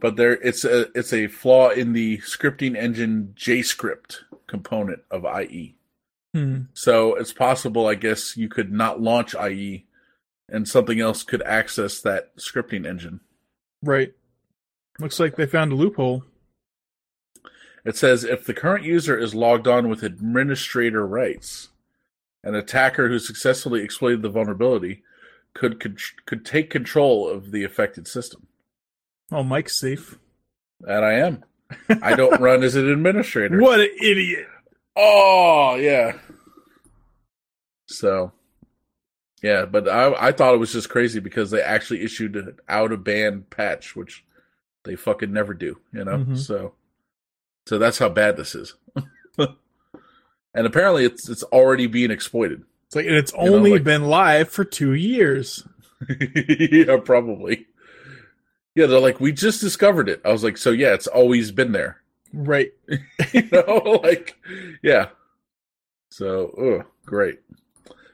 but 0.00 0.16
there, 0.16 0.32
it's 0.32 0.64
a 0.64 0.90
it's 0.96 1.12
a 1.12 1.26
flaw 1.26 1.70
in 1.70 1.94
the 1.94 2.18
scripting 2.18 2.76
engine 2.76 3.34
JScript 3.34 4.18
component 4.46 5.00
of 5.10 5.24
IE. 5.24 5.76
Hmm. 6.34 6.62
So 6.74 7.14
it's 7.14 7.32
possible, 7.32 7.86
I 7.86 7.94
guess, 7.94 8.36
you 8.36 8.48
could 8.48 8.70
not 8.70 9.00
launch 9.00 9.34
IE, 9.34 9.86
and 10.50 10.68
something 10.68 11.00
else 11.00 11.22
could 11.22 11.42
access 11.42 12.00
that 12.02 12.36
scripting 12.36 12.86
engine. 12.86 13.20
Right. 13.82 14.12
Looks 14.98 15.18
like 15.18 15.36
they 15.36 15.46
found 15.46 15.72
a 15.72 15.76
loophole. 15.76 16.24
It 17.86 17.96
says 17.96 18.24
if 18.24 18.44
the 18.44 18.52
current 18.52 18.84
user 18.84 19.16
is 19.16 19.32
logged 19.32 19.68
on 19.68 19.88
with 19.88 20.02
administrator 20.02 21.06
rights, 21.06 21.68
an 22.42 22.56
attacker 22.56 23.08
who 23.08 23.20
successfully 23.20 23.80
exploited 23.82 24.22
the 24.22 24.28
vulnerability 24.28 25.04
could 25.54 25.78
could, 25.78 25.98
could 26.26 26.44
take 26.44 26.68
control 26.68 27.28
of 27.28 27.52
the 27.52 27.62
affected 27.62 28.08
system. 28.08 28.48
Oh, 29.30 29.44
Mike's 29.44 29.76
safe. 29.76 30.18
That 30.80 31.04
I 31.04 31.14
am. 31.14 31.44
I 32.02 32.14
don't 32.16 32.40
run 32.40 32.64
as 32.64 32.74
an 32.74 32.88
administrator. 32.88 33.60
What 33.60 33.80
an 33.80 33.90
idiot! 34.02 34.48
Oh 34.96 35.76
yeah. 35.76 36.18
So, 37.86 38.32
yeah, 39.44 39.64
but 39.64 39.88
I 39.88 40.28
I 40.28 40.32
thought 40.32 40.54
it 40.54 40.58
was 40.58 40.72
just 40.72 40.88
crazy 40.90 41.20
because 41.20 41.52
they 41.52 41.62
actually 41.62 42.02
issued 42.02 42.34
an 42.34 42.56
out 42.68 42.90
of 42.90 43.04
band 43.04 43.48
patch, 43.50 43.94
which 43.94 44.24
they 44.84 44.96
fucking 44.96 45.32
never 45.32 45.54
do, 45.54 45.78
you 45.92 46.04
know. 46.04 46.18
Mhm. 46.18 46.36
So, 46.36 46.74
so 47.66 47.78
that's 47.78 47.98
how 47.98 48.08
bad 48.08 48.36
this 48.36 48.54
is. 48.54 48.74
and 49.38 50.66
apparently, 50.66 51.04
it's 51.04 51.28
it's 51.28 51.42
already 51.44 51.86
being 51.86 52.10
exploited. 52.10 52.62
It's 52.86 52.96
like 52.96 53.06
and 53.06 53.14
it's 53.16 53.32
You 53.32 53.44
know, 53.50 53.56
only 53.56 53.72
like- 53.72 53.84
been 53.84 54.04
live 54.04 54.48
for 54.48 54.64
two 54.64 54.94
years. 54.94 55.66
yeah, 56.70 56.96
probably. 57.04 57.66
Yeah, 58.74 58.86
they're 58.86 59.00
like, 59.00 59.20
we 59.20 59.32
just 59.32 59.60
discovered 59.62 60.08
it. 60.08 60.20
I 60.24 60.30
was 60.32 60.44
like, 60.44 60.58
so 60.58 60.70
yeah, 60.70 60.92
it's 60.92 61.06
always 61.06 61.50
been 61.50 61.72
there. 61.72 62.02
Right. 62.32 62.72
you 63.32 63.48
know, 63.50 64.00
like, 64.04 64.36
yeah. 64.82 65.08
So, 66.10 66.54
oh, 66.58 66.84
great. 67.06 67.40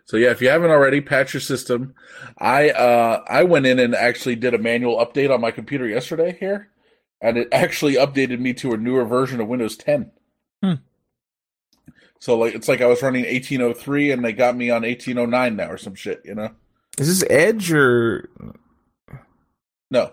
So 0.05 0.17
yeah, 0.17 0.31
if 0.31 0.41
you 0.43 0.49
haven't 0.51 0.71
already, 0.71 1.01
patch 1.01 1.35
your 1.35 1.41
system. 1.41 1.95
I 2.39 2.71
uh 2.71 3.25
I 3.29 3.43
went 3.45 3.67
in 3.67 3.79
and 3.79 3.95
actually 3.95 4.37
did 4.37 4.55
a 4.55 4.59
manual 4.59 4.99
update 5.05 5.33
on 5.33 5.41
my 5.41 5.51
computer 5.51 5.87
yesterday 5.89 6.37
here, 6.39 6.69
and 7.23 7.39
it 7.39 7.49
actually 7.53 7.95
updated 7.95 8.41
me 8.41 8.53
to 8.55 8.73
a 8.73 8.77
newer 8.77 9.05
version 9.07 9.41
of 9.41 9.49
Windows 9.49 9.77
10. 9.77 10.11
Hmm. 10.63 10.73
So 12.19 12.37
like 12.37 12.55
it's 12.55 12.69
like 12.69 12.81
I 12.83 12.87
was 12.87 13.01
running 13.03 13.23
1803 13.25 14.11
and 14.13 14.25
they 14.25 14.33
got 14.33 14.57
me 14.57 14.69
on 14.71 14.83
1809 14.83 15.57
now 15.57 15.71
or 15.71 15.79
some 15.79 15.95
shit, 15.95 16.21
you 16.25 16.35
know? 16.35 16.51
Is 16.99 17.09
this 17.09 17.25
Edge 17.31 17.73
or 17.73 18.29
No. 19.91 20.13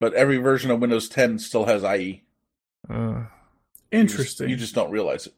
But 0.00 0.14
every 0.14 0.36
version 0.36 0.70
of 0.70 0.78
Windows 0.80 1.08
10 1.08 1.38
still 1.38 1.64
has 1.64 1.82
IE. 1.82 2.22
uh, 2.88 2.94
You 2.94 3.22
just- 3.22 3.30
Interesting. 3.90 4.48
You 4.50 4.56
just, 4.56 4.74
don't 4.74 4.90
realize 4.90 5.26
it. 5.26 5.34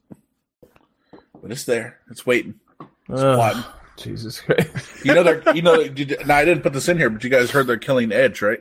But 1.41 1.51
it's 1.51 1.63
there. 1.63 1.99
It's 2.11 2.25
waiting. 2.25 2.55
It's 3.09 3.21
ugh, 3.21 3.35
plotting. 3.37 3.63
Jesus 3.97 4.41
Christ? 4.41 5.05
You 5.05 5.13
know 5.15 5.23
they're 5.23 5.55
you 5.55 5.61
know 5.63 5.87
did- 5.87 6.27
now 6.27 6.35
I 6.37 6.45
didn't 6.45 6.61
put 6.63 6.73
this 6.73 6.87
in 6.89 6.97
here, 6.97 7.09
but 7.09 7.23
you 7.23 7.29
guys 7.29 7.49
heard 7.51 7.65
they're 7.67 7.77
killing 7.77 8.11
Edge, 8.11 8.41
right? 8.41 8.59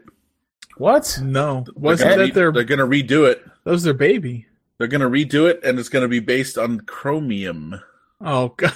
What? 0.80 1.18
no, 1.22 1.64
They're 1.66 1.74
wasn't 1.76 2.10
gonna 2.10 2.16
that 2.22 2.24
re- 2.24 2.30
their 2.30 2.52
they're 2.52 2.64
gonna 2.64 2.86
redo 2.86 3.30
it. 3.30 3.44
that 3.64 3.70
was 3.70 3.82
their 3.82 3.92
baby? 3.92 4.46
They're 4.78 4.88
gonna 4.88 5.10
redo 5.10 5.46
it 5.48 5.60
and 5.62 5.78
it's 5.78 5.90
gonna 5.90 6.08
be 6.08 6.20
based 6.20 6.56
on 6.56 6.80
Chromium. 6.80 7.78
Oh 8.20 8.48
god. 8.56 8.72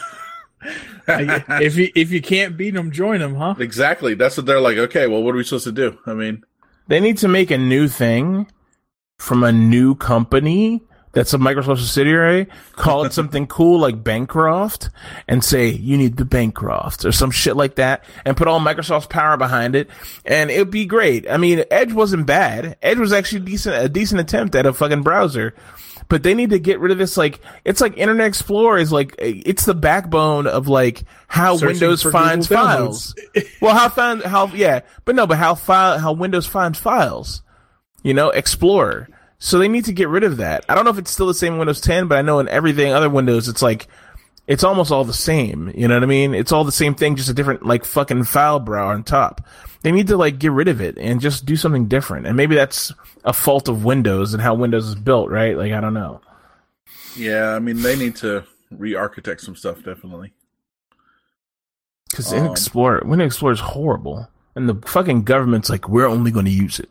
If 1.08 1.76
you 1.76 1.90
if 1.94 2.10
you 2.10 2.20
can't 2.20 2.56
beat 2.58 2.74
them, 2.74 2.90
join 2.90 3.20
them, 3.20 3.34
huh? 3.36 3.54
Exactly. 3.58 4.12
That's 4.14 4.36
what 4.36 4.44
they're 4.46 4.60
like, 4.60 4.76
okay, 4.76 5.06
well 5.06 5.22
what 5.22 5.34
are 5.34 5.38
we 5.38 5.44
supposed 5.44 5.64
to 5.64 5.72
do? 5.72 5.98
I 6.06 6.12
mean 6.14 6.44
They 6.88 7.00
need 7.00 7.16
to 7.18 7.28
make 7.28 7.50
a 7.50 7.58
new 7.58 7.88
thing 7.88 8.50
from 9.18 9.42
a 9.42 9.52
new 9.52 9.94
company 9.94 10.82
that's 11.14 11.32
a 11.32 11.38
Microsoft 11.38 11.78
subsidiary. 11.78 12.46
Call 12.72 13.04
it 13.04 13.12
something 13.12 13.46
cool 13.46 13.78
like 13.78 14.02
Bancroft 14.02 14.90
and 15.28 15.42
say 15.42 15.68
you 15.68 15.96
need 15.96 16.16
the 16.16 16.24
Bancroft 16.24 17.04
or 17.04 17.12
some 17.12 17.30
shit 17.30 17.56
like 17.56 17.76
that, 17.76 18.04
and 18.24 18.36
put 18.36 18.48
all 18.48 18.60
Microsoft's 18.60 19.06
power 19.06 19.36
behind 19.36 19.76
it, 19.76 19.88
and 20.24 20.50
it'd 20.50 20.70
be 20.70 20.86
great. 20.86 21.28
I 21.30 21.36
mean, 21.36 21.64
Edge 21.70 21.92
wasn't 21.92 22.26
bad. 22.26 22.76
Edge 22.82 22.98
was 22.98 23.12
actually 23.12 23.40
decent, 23.40 23.82
a 23.82 23.88
decent 23.88 24.20
attempt 24.20 24.54
at 24.54 24.66
a 24.66 24.72
fucking 24.72 25.02
browser. 25.02 25.54
But 26.08 26.22
they 26.22 26.34
need 26.34 26.50
to 26.50 26.58
get 26.58 26.80
rid 26.80 26.92
of 26.92 26.98
this. 26.98 27.16
Like, 27.16 27.40
it's 27.64 27.80
like 27.80 27.96
Internet 27.96 28.26
Explorer 28.26 28.76
is 28.76 28.92
like, 28.92 29.14
it's 29.18 29.64
the 29.64 29.74
backbone 29.74 30.46
of 30.46 30.68
like 30.68 31.04
how 31.28 31.56
Searching 31.56 31.80
Windows 31.80 32.02
finds 32.02 32.46
Google 32.46 32.64
files. 32.64 33.14
well, 33.62 33.74
how 33.74 33.88
find 33.88 34.22
how 34.22 34.48
yeah, 34.48 34.80
but 35.04 35.14
no, 35.14 35.26
but 35.26 35.38
how 35.38 35.54
file 35.54 35.98
how 35.98 36.12
Windows 36.12 36.46
finds 36.46 36.78
files. 36.78 37.42
You 38.02 38.12
know, 38.12 38.28
Explorer. 38.28 39.08
So 39.44 39.58
they 39.58 39.68
need 39.68 39.84
to 39.84 39.92
get 39.92 40.08
rid 40.08 40.24
of 40.24 40.38
that. 40.38 40.64
I 40.70 40.74
don't 40.74 40.86
know 40.86 40.90
if 40.90 40.96
it's 40.96 41.10
still 41.10 41.26
the 41.26 41.34
same 41.34 41.52
in 41.52 41.58
Windows 41.58 41.82
10, 41.82 42.08
but 42.08 42.16
I 42.16 42.22
know 42.22 42.38
in 42.38 42.48
everything 42.48 42.94
other 42.94 43.10
Windows, 43.10 43.46
it's 43.46 43.60
like 43.60 43.88
it's 44.46 44.64
almost 44.64 44.90
all 44.90 45.04
the 45.04 45.12
same. 45.12 45.70
You 45.74 45.86
know 45.86 45.96
what 45.96 46.02
I 46.02 46.06
mean? 46.06 46.32
It's 46.34 46.50
all 46.50 46.64
the 46.64 46.72
same 46.72 46.94
thing, 46.94 47.14
just 47.14 47.28
a 47.28 47.34
different 47.34 47.62
like 47.62 47.84
fucking 47.84 48.24
file 48.24 48.58
brow 48.58 48.88
on 48.88 49.04
top. 49.04 49.46
They 49.82 49.92
need 49.92 50.06
to 50.06 50.16
like 50.16 50.38
get 50.38 50.52
rid 50.52 50.68
of 50.68 50.80
it 50.80 50.96
and 50.96 51.20
just 51.20 51.44
do 51.44 51.56
something 51.56 51.88
different. 51.88 52.26
And 52.26 52.38
maybe 52.38 52.54
that's 52.54 52.90
a 53.22 53.34
fault 53.34 53.68
of 53.68 53.84
Windows 53.84 54.32
and 54.32 54.42
how 54.42 54.54
Windows 54.54 54.86
is 54.86 54.94
built, 54.94 55.28
right? 55.28 55.58
Like 55.58 55.72
I 55.72 55.80
don't 55.82 55.92
know. 55.92 56.22
yeah, 57.14 57.50
I 57.50 57.58
mean 57.58 57.82
they 57.82 57.96
need 57.96 58.16
to 58.16 58.44
re 58.70 58.94
architect 58.94 59.42
some 59.42 59.56
stuff 59.56 59.84
definitely. 59.84 60.32
Because 62.08 62.32
Um, 62.32 62.46
Explorer, 62.46 63.02
Windows 63.04 63.26
Explorer 63.26 63.52
is 63.52 63.60
horrible, 63.60 64.26
and 64.54 64.70
the 64.70 64.88
fucking 64.88 65.24
government's 65.24 65.68
like, 65.68 65.86
we're 65.86 66.06
only 66.06 66.30
going 66.30 66.46
to 66.46 66.50
use 66.50 66.80
it. 66.80 66.88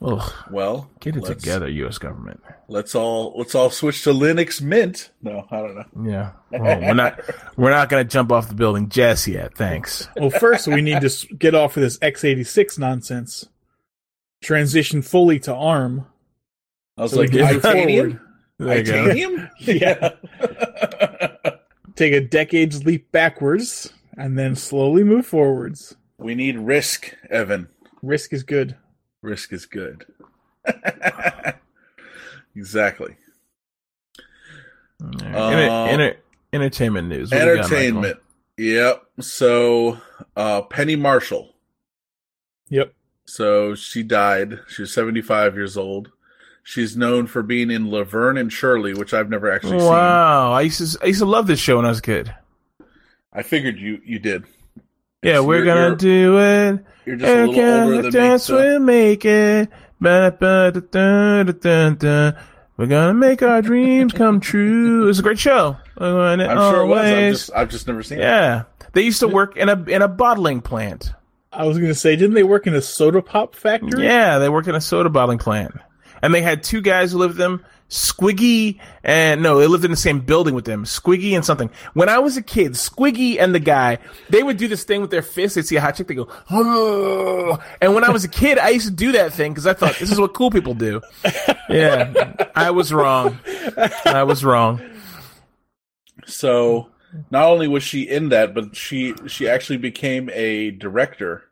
Ugh, 0.00 0.32
Well, 0.50 0.88
get 1.00 1.16
it 1.16 1.24
together, 1.24 1.68
U.S. 1.68 1.98
government. 1.98 2.40
Let's 2.68 2.94
all 2.94 3.34
let's 3.36 3.54
all 3.56 3.68
switch 3.70 4.04
to 4.04 4.10
Linux 4.10 4.62
Mint. 4.62 5.10
No, 5.22 5.44
I 5.50 5.56
don't 5.56 5.74
know. 5.74 6.10
Yeah, 6.10 6.32
well, 6.52 6.80
we're 6.80 6.94
not 6.94 7.20
we're 7.56 7.70
not 7.70 7.88
going 7.88 8.06
to 8.06 8.08
jump 8.12 8.30
off 8.30 8.48
the 8.48 8.54
building 8.54 8.88
just 8.90 9.26
yet. 9.26 9.56
Thanks. 9.56 10.08
Well, 10.16 10.30
first 10.30 10.68
we 10.68 10.82
need 10.82 11.00
to 11.00 11.26
get 11.34 11.54
off 11.56 11.76
of 11.76 11.82
this 11.82 11.98
x86 11.98 12.78
nonsense. 12.78 13.48
Transition 14.40 15.02
fully 15.02 15.40
to 15.40 15.54
ARM. 15.54 16.06
I 16.96 17.02
was 17.02 17.10
So 17.12 17.18
like, 17.20 17.30
can 17.32 17.60
titanium? 17.60 18.20
There 18.58 18.78
you 18.78 18.84
go. 18.84 19.04
Titanium? 19.04 19.50
Yeah. 19.58 20.10
Take 21.96 22.12
a 22.12 22.20
decade's 22.20 22.84
leap 22.86 23.10
backwards 23.10 23.92
and 24.16 24.38
then 24.38 24.54
slowly 24.54 25.02
move 25.02 25.26
forwards. 25.26 25.96
we 26.18 26.36
need 26.36 26.54
RISC, 26.56 27.12
Evan. 27.30 27.66
RISC 28.04 28.32
is 28.32 28.42
good. 28.44 28.76
RISC 29.22 29.52
is 29.52 29.66
good. 29.66 30.04
exactly. 32.56 33.16
Enter- 35.02 35.36
Uh, 35.36 35.84
enter- 35.86 36.16
entertainment 36.52 37.08
news. 37.08 37.30
What 37.30 37.38
you 37.40 37.44
got, 37.46 37.64
Entertainment. 37.66 38.18
Yep. 38.56 39.04
So, 39.20 39.98
uh, 40.36 40.62
Penny 40.62 40.96
Marshall. 40.96 41.54
Yep. 42.70 42.92
So 43.24 43.74
she 43.74 44.02
died. 44.02 44.60
She 44.68 44.82
was 44.82 44.92
75 44.92 45.54
years 45.54 45.76
old. 45.76 46.10
She's 46.64 46.96
known 46.96 47.26
for 47.26 47.42
being 47.42 47.70
in 47.70 47.90
Laverne 47.90 48.36
and 48.36 48.52
Shirley, 48.52 48.92
which 48.94 49.14
I've 49.14 49.30
never 49.30 49.50
actually 49.50 49.78
seen. 49.78 49.88
Wow, 49.88 50.52
I 50.52 50.62
used 50.62 50.78
to 50.96 51.02
I 51.02 51.06
used 51.06 51.20
to 51.20 51.24
love 51.26 51.46
this 51.46 51.58
show 51.60 51.76
when 51.76 51.86
I 51.86 51.88
was 51.88 51.98
a 52.00 52.02
kid. 52.02 52.34
I 53.32 53.42
figured 53.42 53.78
you 53.78 54.00
you 54.04 54.18
did. 54.18 54.44
Yeah, 55.22 55.36
So 55.36 55.44
we're 55.44 55.64
gonna 55.64 55.96
do 55.96 56.38
it. 56.38 56.84
You're 57.04 57.16
just 57.16 57.32
a 57.32 57.46
little 57.46 57.82
older 57.82 57.96
than 57.96 58.04
me. 58.04 58.10
dance 58.10 58.44
So. 58.44 58.54
will 58.54 58.78
make 58.80 59.24
it. 59.24 59.68
Ba-da-ba-da-da-da-da-da. 60.00 62.32
We're 62.76 62.86
gonna 62.86 63.14
make 63.14 63.42
our 63.42 63.60
dreams 63.60 64.12
come 64.12 64.38
true. 64.40 65.08
It's 65.08 65.18
a 65.18 65.22
great 65.22 65.38
show. 65.40 65.76
I'm 65.96 66.38
sure 66.38 66.82
it 66.82 66.86
was. 66.86 67.00
I've 67.00 67.32
just, 67.32 67.50
I've 67.54 67.68
just 67.70 67.86
never 67.88 68.02
seen 68.04 68.18
it. 68.18 68.22
Yeah, 68.22 68.62
they 68.92 69.02
used 69.02 69.18
to 69.20 69.28
work 69.28 69.56
in 69.56 69.68
a 69.68 69.82
in 69.84 70.02
a 70.02 70.08
bottling 70.08 70.60
plant. 70.60 71.12
I 71.52 71.66
was 71.66 71.78
to 71.78 71.94
say, 71.94 72.14
didn't 72.14 72.34
they 72.34 72.44
work 72.44 72.66
in 72.68 72.74
a 72.74 72.82
soda 72.82 73.20
pop 73.22 73.56
factory? 73.56 74.04
Yeah, 74.04 74.38
they 74.38 74.48
worked 74.48 74.68
in 74.68 74.76
a 74.76 74.80
soda 74.80 75.10
bottling 75.10 75.38
plant, 75.38 75.72
and 76.22 76.32
they 76.32 76.42
had 76.42 76.62
two 76.62 76.80
guys 76.80 77.10
who 77.10 77.18
lived 77.18 77.32
with 77.32 77.38
them. 77.38 77.64
Squiggy 77.88 78.78
and 79.02 79.42
no, 79.42 79.58
they 79.58 79.66
lived 79.66 79.84
in 79.84 79.90
the 79.90 79.96
same 79.96 80.20
building 80.20 80.54
with 80.54 80.66
them. 80.66 80.84
Squiggy 80.84 81.32
and 81.32 81.44
something. 81.44 81.70
When 81.94 82.08
I 82.08 82.18
was 82.18 82.36
a 82.36 82.42
kid, 82.42 82.72
Squiggy 82.72 83.40
and 83.40 83.54
the 83.54 83.60
guy, 83.60 83.98
they 84.28 84.42
would 84.42 84.58
do 84.58 84.68
this 84.68 84.84
thing 84.84 85.00
with 85.00 85.10
their 85.10 85.22
fists. 85.22 85.54
They'd 85.54 85.66
see 85.66 85.76
a 85.76 85.80
hot 85.80 85.96
chick, 85.96 86.06
they 86.06 86.14
go, 86.14 86.28
oh. 86.50 87.58
And 87.80 87.94
when 87.94 88.04
I 88.04 88.10
was 88.10 88.24
a 88.24 88.28
kid, 88.28 88.58
I 88.58 88.70
used 88.70 88.86
to 88.86 88.92
do 88.92 89.12
that 89.12 89.32
thing 89.32 89.52
because 89.52 89.66
I 89.66 89.72
thought 89.72 89.96
this 89.98 90.10
is 90.10 90.20
what 90.20 90.34
cool 90.34 90.50
people 90.50 90.74
do. 90.74 91.00
Yeah, 91.70 92.34
I 92.54 92.70
was 92.70 92.92
wrong. 92.92 93.38
I 94.04 94.22
was 94.22 94.44
wrong. 94.44 94.80
So 96.26 96.88
not 97.30 97.44
only 97.44 97.68
was 97.68 97.82
she 97.82 98.08
in 98.08 98.30
that, 98.30 98.54
but 98.54 98.74
she 98.74 99.14
she 99.26 99.48
actually 99.48 99.76
became 99.76 100.30
a 100.32 100.70
director 100.70 101.44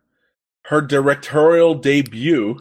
her 0.67 0.81
directorial 0.81 1.75
debut 1.75 2.61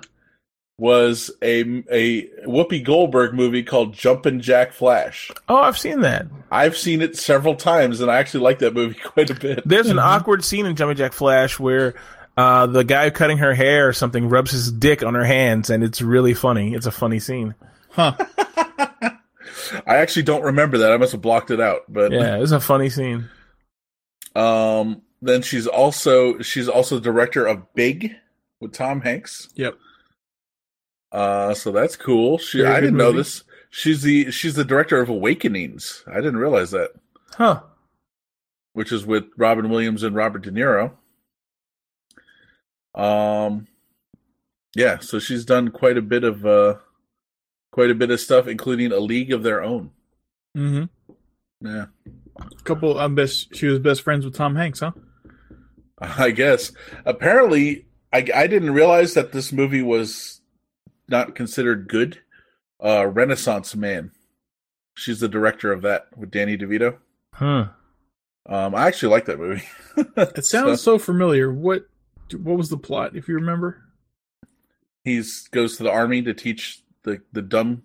was 0.77 1.31
a 1.41 1.61
a 1.89 2.27
Whoopi 2.45 2.83
Goldberg 2.83 3.33
movie 3.33 3.63
called 3.63 3.93
Jumpin' 3.93 4.41
Jack 4.41 4.73
Flash. 4.73 5.31
Oh, 5.47 5.57
I've 5.57 5.77
seen 5.77 6.01
that. 6.01 6.27
I've 6.51 6.75
seen 6.75 7.01
it 7.01 7.15
several 7.17 7.55
times, 7.55 8.01
and 8.01 8.11
I 8.11 8.17
actually 8.17 8.41
like 8.43 8.59
that 8.59 8.73
movie 8.73 8.99
quite 9.03 9.29
a 9.29 9.35
bit. 9.35 9.61
There's 9.65 9.89
an 9.89 9.99
awkward 9.99 10.43
scene 10.43 10.65
in 10.65 10.75
Jumping 10.75 10.97
Jack 10.97 11.13
Flash 11.13 11.59
where 11.59 11.95
uh, 12.35 12.65
the 12.67 12.83
guy 12.83 13.09
cutting 13.09 13.37
her 13.37 13.53
hair 13.53 13.87
or 13.87 13.93
something 13.93 14.27
rubs 14.27 14.51
his 14.51 14.71
dick 14.71 15.01
on 15.03 15.13
her 15.15 15.23
hands, 15.23 15.69
and 15.69 15.83
it's 15.83 16.01
really 16.01 16.33
funny. 16.33 16.73
It's 16.73 16.85
a 16.85 16.91
funny 16.91 17.19
scene. 17.19 17.55
Huh. 17.91 18.17
I 19.87 19.95
actually 19.97 20.23
don't 20.23 20.43
remember 20.43 20.79
that. 20.79 20.91
I 20.91 20.97
must 20.97 21.13
have 21.13 21.21
blocked 21.21 21.49
it 21.51 21.61
out. 21.61 21.81
But 21.87 22.11
Yeah, 22.11 22.37
it's 22.41 22.51
a 22.51 22.59
funny 22.59 22.89
scene. 22.89 23.29
um, 24.35 25.01
then 25.21 25.41
she's 25.41 25.65
also 25.65 26.39
she's 26.39 26.67
also 26.67 26.99
director 26.99 27.45
of 27.47 27.73
Big 27.73 28.11
with 28.59 28.73
Tom 28.73 29.01
Hanks. 29.01 29.47
Yep. 29.55 29.77
Uh, 31.15 31.53
so 31.53 31.71
that's 31.71 31.95
cool. 31.95 32.37
She 32.37 32.57
Very 32.61 32.73
I 32.75 32.79
didn't 32.81 32.97
know 32.97 33.13
this. 33.13 33.43
She's 33.69 34.01
the 34.01 34.31
she's 34.31 34.55
the 34.55 34.65
director 34.65 34.99
of 34.99 35.07
Awakenings. 35.07 36.03
I 36.07 36.15
didn't 36.15 36.37
realize 36.37 36.71
that, 36.71 36.91
Huh. 37.35 37.61
which 38.73 38.91
is 38.91 39.05
with 39.05 39.23
Robin 39.37 39.69
Williams 39.69 40.03
and 40.03 40.13
Robert 40.13 40.41
De 40.41 40.51
Niro. 40.51 40.91
Um, 42.93 43.67
yeah. 44.75 44.99
So 44.99 45.19
she's 45.19 45.45
done 45.45 45.69
quite 45.69 45.97
a 45.97 46.01
bit 46.01 46.23
of 46.25 46.45
uh, 46.45 46.75
quite 47.71 47.91
a 47.91 47.95
bit 47.95 48.11
of 48.11 48.19
stuff, 48.19 48.47
including 48.47 48.91
A 48.91 48.99
League 48.99 49.31
of 49.31 49.43
Their 49.43 49.63
Own. 49.63 49.91
Mm-hmm. 50.57 51.15
Yeah. 51.65 51.85
A 52.39 52.63
Couple. 52.63 52.99
I'm 52.99 53.15
best. 53.15 53.55
She 53.55 53.67
was 53.67 53.79
best 53.79 54.01
friends 54.01 54.25
with 54.25 54.35
Tom 54.35 54.55
Hanks, 54.55 54.81
huh? 54.81 54.91
I 55.99 56.31
guess. 56.31 56.71
Apparently, 57.05 57.85
I, 58.11 58.27
I 58.35 58.47
didn't 58.47 58.71
realize 58.73 59.13
that 59.13 59.31
this 59.31 59.51
movie 59.53 59.81
was 59.81 60.34
not 61.07 61.35
considered 61.35 61.87
good. 61.87 62.19
Uh, 62.83 63.07
Renaissance 63.07 63.75
Man. 63.75 64.11
She's 64.95 65.19
the 65.19 65.27
director 65.27 65.71
of 65.71 65.81
that 65.81 66.07
with 66.15 66.31
Danny 66.31 66.57
DeVito. 66.57 66.97
Hmm. 67.33 67.63
Um, 68.47 68.75
I 68.75 68.87
actually 68.87 69.09
like 69.09 69.25
that 69.25 69.39
movie. 69.39 69.63
It 70.17 70.45
sounds 70.45 70.81
so 70.81 70.97
familiar. 70.99 71.51
What? 71.51 71.87
What 72.37 72.57
was 72.57 72.69
the 72.69 72.77
plot? 72.77 73.15
If 73.15 73.27
you 73.27 73.35
remember. 73.35 73.81
He's 75.03 75.47
goes 75.49 75.77
to 75.77 75.83
the 75.83 75.91
army 75.91 76.21
to 76.23 76.33
teach 76.33 76.81
the 77.03 77.21
the 77.33 77.41
dumb 77.41 77.83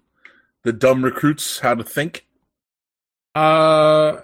the 0.64 0.72
dumb 0.72 1.04
recruits 1.04 1.60
how 1.60 1.74
to 1.74 1.84
think. 1.84 2.26
Uh. 3.34 4.20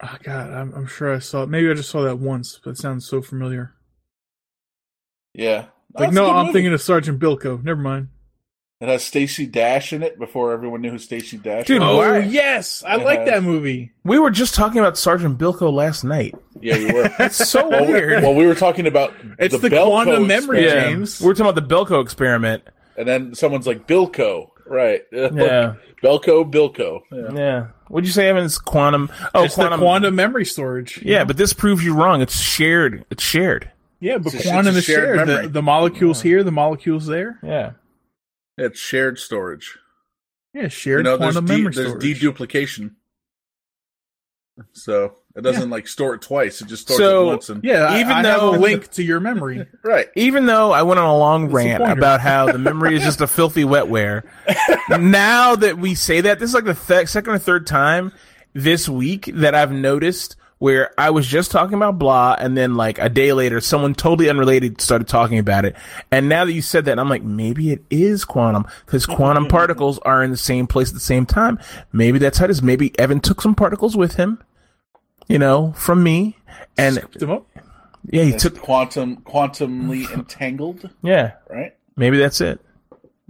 Oh 0.00 0.16
God, 0.22 0.50
I'm, 0.52 0.72
I'm 0.74 0.86
sure 0.86 1.12
I 1.14 1.18
saw 1.18 1.42
it. 1.42 1.48
Maybe 1.48 1.68
I 1.70 1.74
just 1.74 1.90
saw 1.90 2.02
that 2.02 2.18
once, 2.20 2.60
but 2.62 2.70
it 2.70 2.78
sounds 2.78 3.06
so 3.08 3.20
familiar. 3.20 3.74
Yeah, 5.34 5.66
Like, 5.94 6.06
That's 6.08 6.14
no, 6.14 6.30
I'm 6.30 6.46
movie. 6.46 6.52
thinking 6.54 6.72
of 6.72 6.80
Sergeant 6.82 7.18
Bilko. 7.20 7.62
Never 7.62 7.80
mind. 7.80 8.08
It 8.80 8.88
has 8.88 9.02
Stacey 9.02 9.44
Dash 9.46 9.92
in 9.92 10.04
it 10.04 10.20
before 10.20 10.52
everyone 10.52 10.82
knew 10.82 10.90
who 10.92 10.98
Stacey 10.98 11.36
Dash. 11.36 11.66
Dude, 11.66 11.80
was. 11.82 11.88
Oh 11.90 12.16
yes, 12.18 12.84
I 12.86 12.94
It 12.96 13.04
like 13.04 13.18
has- 13.20 13.28
that 13.30 13.42
movie. 13.42 13.90
We 14.04 14.18
were 14.20 14.30
just 14.30 14.54
talking 14.54 14.78
about 14.78 14.96
Sergeant 14.96 15.36
Bilko 15.36 15.72
last 15.72 16.04
night. 16.04 16.34
yeah, 16.60 16.78
we 16.78 16.92
were. 16.92 17.10
That's 17.18 17.48
so 17.48 17.68
well, 17.68 17.86
weird. 17.86 18.22
well, 18.22 18.34
we 18.34 18.46
were 18.46 18.54
talking 18.54 18.86
about 18.86 19.12
It's 19.38 19.58
the 19.58 19.68
Belko 19.68 19.86
quantum 19.88 20.26
memory, 20.28 20.60
experiment. 20.60 20.64
yeah. 20.86 20.90
James. 20.90 21.20
We're 21.20 21.34
talking 21.34 21.50
about 21.50 21.68
the 21.68 21.74
Bilko 21.74 22.00
experiment. 22.02 22.62
and 22.96 23.08
then 23.08 23.34
someone's 23.34 23.66
like 23.66 23.88
Bilko, 23.88 24.50
right? 24.66 25.02
Yeah. 25.12 25.74
Belko, 26.00 26.48
Bilko. 26.48 27.00
Yeah. 27.10 27.32
Yeah. 27.34 27.66
What'd 27.88 28.06
you 28.06 28.12
say, 28.12 28.28
Evan? 28.28 28.44
It's 28.44 28.58
quantum. 28.58 29.10
Oh, 29.34 29.42
it's 29.42 29.56
the 29.56 29.76
quantum 29.76 30.14
memory 30.14 30.44
storage. 30.44 31.02
Yeah, 31.02 31.24
but 31.24 31.36
this 31.36 31.52
proves 31.52 31.84
you 31.84 31.94
wrong. 31.94 32.20
It's 32.22 32.38
shared. 32.40 33.04
It's 33.10 33.24
shared. 33.24 33.68
yeah, 33.98 34.18
but 34.18 34.32
It's 34.32 34.44
a- 34.44 34.48
quantum 34.48 34.76
it's 34.76 34.76
a 34.76 34.78
is 34.78 34.84
shared 34.96 35.16
shared. 35.16 35.26
memory. 35.26 35.46
The, 35.46 35.52
the 35.54 35.62
molecules 35.62 36.22
here, 36.22 36.44
the 36.44 36.52
molecules 36.52 37.06
there. 37.08 37.40
Yeah. 37.42 37.72
It's 38.58 38.78
shared 38.78 39.18
storage. 39.18 39.78
Yeah, 40.52 40.68
shared 40.68 41.00
you 41.00 41.02
know, 41.04 41.16
there's, 41.16 41.34
quantum 41.34 41.46
de- 41.46 41.56
memory 41.58 41.74
there's 41.74 41.92
deduplication. 41.94 42.92
So 44.72 45.14
it 45.36 45.42
doesn't 45.42 45.70
like 45.70 45.86
store 45.86 46.14
it 46.14 46.22
twice. 46.22 46.60
It 46.60 46.66
just 46.66 46.82
stores 46.82 46.98
So, 46.98 47.22
it 47.22 47.26
once. 47.26 47.48
And, 47.48 47.62
yeah, 47.62 47.90
Even 47.94 48.00
even 48.00 48.12
I, 48.12 48.20
I 48.20 48.26
have 48.32 48.40
though- 48.40 48.54
a 48.54 48.58
link 48.58 48.90
to 48.92 49.04
your 49.04 49.20
memory. 49.20 49.64
right. 49.84 50.08
Even 50.16 50.46
though 50.46 50.72
I 50.72 50.82
went 50.82 50.98
on 50.98 51.08
a 51.08 51.16
long 51.16 51.46
the 51.48 51.54
rant 51.54 51.80
pointer? 51.82 51.92
about 51.96 52.20
how 52.20 52.50
the 52.50 52.58
memory 52.58 52.96
is 52.96 53.02
just 53.04 53.20
a 53.20 53.28
filthy 53.28 53.62
wetware, 53.62 54.24
now 54.88 55.54
that 55.54 55.78
we 55.78 55.94
say 55.94 56.22
that, 56.22 56.40
this 56.40 56.50
is 56.50 56.54
like 56.54 56.64
the 56.64 56.74
th- 56.74 57.08
second 57.08 57.34
or 57.34 57.38
third 57.38 57.66
time 57.68 58.12
this 58.52 58.88
week 58.88 59.30
that 59.34 59.54
I've 59.54 59.70
noticed 59.72 60.34
where 60.58 60.92
I 60.98 61.10
was 61.10 61.26
just 61.26 61.50
talking 61.50 61.74
about 61.74 61.98
blah, 61.98 62.36
and 62.38 62.56
then 62.56 62.74
like 62.74 62.98
a 62.98 63.08
day 63.08 63.32
later, 63.32 63.60
someone 63.60 63.94
totally 63.94 64.28
unrelated 64.28 64.80
started 64.80 65.08
talking 65.08 65.38
about 65.38 65.64
it. 65.64 65.76
And 66.10 66.28
now 66.28 66.44
that 66.44 66.52
you 66.52 66.62
said 66.62 66.84
that, 66.86 66.98
I'm 66.98 67.08
like, 67.08 67.22
maybe 67.22 67.70
it 67.70 67.84
is 67.90 68.24
quantum 68.24 68.66
because 68.84 69.06
quantum 69.06 69.44
mm-hmm. 69.44 69.50
particles 69.50 69.98
are 70.00 70.22
in 70.22 70.30
the 70.30 70.36
same 70.36 70.66
place 70.66 70.88
at 70.88 70.94
the 70.94 71.00
same 71.00 71.26
time. 71.26 71.58
Maybe 71.92 72.18
that's 72.18 72.38
how 72.38 72.46
it 72.46 72.50
is. 72.50 72.62
Maybe 72.62 72.98
Evan 72.98 73.20
took 73.20 73.40
some 73.40 73.54
particles 73.54 73.96
with 73.96 74.14
him, 74.14 74.42
you 75.28 75.38
know, 75.38 75.72
from 75.72 76.02
me, 76.02 76.36
and 76.76 76.96
them 76.96 77.30
up. 77.30 77.46
yeah, 78.10 78.24
he 78.24 78.30
It's 78.30 78.42
took 78.42 78.60
quantum 78.60 79.18
quantumly 79.18 80.12
entangled, 80.14 80.90
yeah. 81.02 81.34
right? 81.48 81.74
Maybe 81.96 82.18
that's 82.18 82.40
it. 82.40 82.60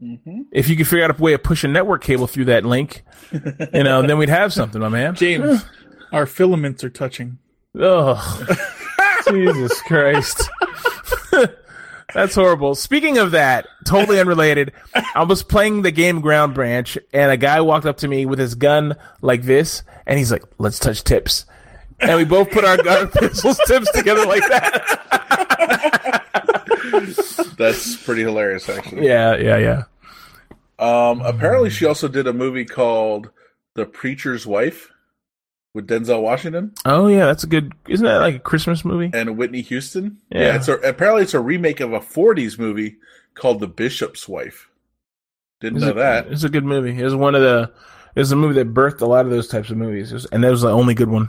Mm-hmm. 0.02 0.42
If 0.52 0.68
you 0.68 0.76
could 0.76 0.86
figure 0.86 1.04
out 1.04 1.18
a 1.18 1.20
way 1.20 1.32
to 1.32 1.38
push 1.38 1.64
a 1.64 1.68
network 1.68 2.04
cable 2.04 2.28
through 2.28 2.46
that 2.46 2.64
link, 2.64 3.02
you 3.32 3.82
know, 3.82 4.00
then 4.02 4.16
we'd 4.16 4.28
have 4.28 4.52
something, 4.52 4.80
my 4.80 4.88
man. 4.88 5.14
James, 5.16 5.64
our 6.12 6.26
filaments 6.26 6.84
are 6.84 6.90
touching. 6.90 7.38
Oh, 7.78 8.46
Jesus 9.28 9.80
Christ. 9.82 10.48
That's 12.14 12.34
horrible. 12.34 12.74
Speaking 12.74 13.18
of 13.18 13.32
that, 13.32 13.66
totally 13.86 14.18
unrelated, 14.18 14.72
I 15.14 15.24
was 15.24 15.42
playing 15.42 15.82
the 15.82 15.90
game 15.90 16.22
Ground 16.22 16.54
Branch, 16.54 16.96
and 17.12 17.30
a 17.30 17.36
guy 17.36 17.60
walked 17.60 17.84
up 17.84 17.98
to 17.98 18.08
me 18.08 18.24
with 18.24 18.38
his 18.38 18.54
gun 18.54 18.96
like 19.20 19.42
this, 19.42 19.82
and 20.06 20.18
he's 20.18 20.32
like, 20.32 20.42
let's 20.58 20.78
touch 20.78 21.04
tips. 21.04 21.44
And 22.00 22.16
we 22.16 22.24
both 22.24 22.50
put 22.50 22.64
our 22.64 22.78
gun 22.78 23.08
pistols 23.08 23.60
tips 23.66 23.90
together 23.92 24.24
like 24.24 24.42
that. 24.48 26.24
That's 27.58 27.96
pretty 27.96 28.22
hilarious, 28.22 28.68
actually. 28.68 29.06
Yeah, 29.06 29.36
yeah, 29.36 29.58
yeah. 29.58 29.82
Um, 30.78 31.20
apparently, 31.20 31.70
she 31.70 31.84
also 31.84 32.08
did 32.08 32.26
a 32.26 32.32
movie 32.32 32.64
called 32.64 33.30
The 33.74 33.84
Preacher's 33.84 34.46
Wife 34.46 34.90
with 35.78 35.86
Denzel 35.88 36.20
Washington 36.22 36.72
Oh, 36.84 37.06
yeah, 37.06 37.26
that's 37.26 37.44
a 37.44 37.46
good, 37.46 37.72
isn't 37.88 38.04
that 38.04 38.18
like 38.18 38.34
a 38.34 38.40
Christmas 38.40 38.84
movie? 38.84 39.10
and 39.14 39.38
Whitney 39.38 39.60
Houston. 39.62 40.18
Yeah. 40.30 40.56
it's 40.56 40.66
a, 40.66 40.74
apparently 40.74 41.22
it's 41.22 41.34
a 41.34 41.40
remake 41.40 41.78
of 41.78 41.92
a 41.92 42.00
'40s 42.00 42.58
movie 42.58 42.96
called 43.34 43.60
The 43.60 43.68
Bishop's 43.68 44.28
Wife. 44.28 44.68
Didn't 45.60 45.76
It's 45.76 45.84
know 45.86 45.92
a, 45.92 45.94
that. 45.94 46.26
It's 46.28 46.42
a 46.44 46.48
good 46.48 46.64
movie. 46.64 46.98
It 47.00 47.04
was 47.04 47.14
one 47.14 47.34
of 47.36 47.42
the. 47.42 47.70
It 48.16 48.20
was 48.20 48.32
a 48.32 48.36
movie 48.36 48.54
that 48.54 48.74
birthed 48.74 49.00
a 49.00 49.06
lot 49.06 49.24
of 49.26 49.30
those 49.30 49.46
types 49.46 49.70
of 49.70 49.76
movies, 49.76 50.12
was- 50.12 50.26
and 50.26 50.42
that 50.42 50.50
was 50.50 50.62
the 50.62 50.70
only 50.70 50.94
good 50.94 51.08
one. 51.08 51.28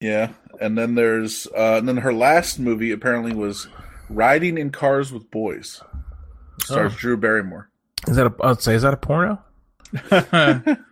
Yeah, 0.00 0.30
and 0.60 0.76
then 0.78 0.94
there's 0.94 1.46
uh, 1.48 1.76
and 1.78 1.86
then 1.88 1.98
her 1.98 2.12
last 2.14 2.58
movie 2.58 2.90
apparently 2.92 3.34
was 3.34 3.68
Riding 4.08 4.56
in 4.58 4.70
Cars 4.70 5.12
with 5.12 5.30
Boys. 5.30 5.82
Stars 6.62 6.92
Oh. 6.94 6.96
Drew 6.98 7.16
Barrymore. 7.16 7.68
Is 8.08 8.16
that 8.16 8.26
a? 8.26 8.34
I'd 8.42 8.62
say 8.62 8.74
is 8.74 8.82
that 8.82 8.94
a 8.94 8.96
porno? 8.96 9.38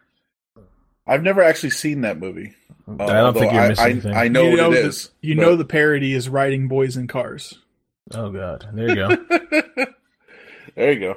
I've 1.11 1.24
never 1.24 1.43
actually 1.43 1.70
seen 1.70 2.03
that 2.03 2.20
movie. 2.20 2.55
Uh, 2.87 3.05
I 3.05 3.15
don't 3.15 3.35
think 3.35 3.53
you're 3.53 3.62
I, 3.62 3.69
missing 3.69 3.85
I, 3.85 3.91
anything. 3.91 4.15
I 4.15 4.28
know 4.28 4.45
you 4.45 4.51
what 4.51 4.57
know 4.59 4.73
it 4.73 4.82
the, 4.82 4.89
is. 4.89 5.11
You 5.20 5.35
but- 5.35 5.43
know 5.43 5.57
the 5.57 5.65
parody 5.65 6.15
is 6.15 6.28
riding 6.28 6.69
boys 6.69 6.97
in 6.97 7.09
cars. 7.09 7.59
Oh 8.15 8.31
God, 8.31 8.69
there 8.73 8.89
you 8.89 8.95
go. 8.95 9.09
there 10.77 10.93
you 10.93 11.15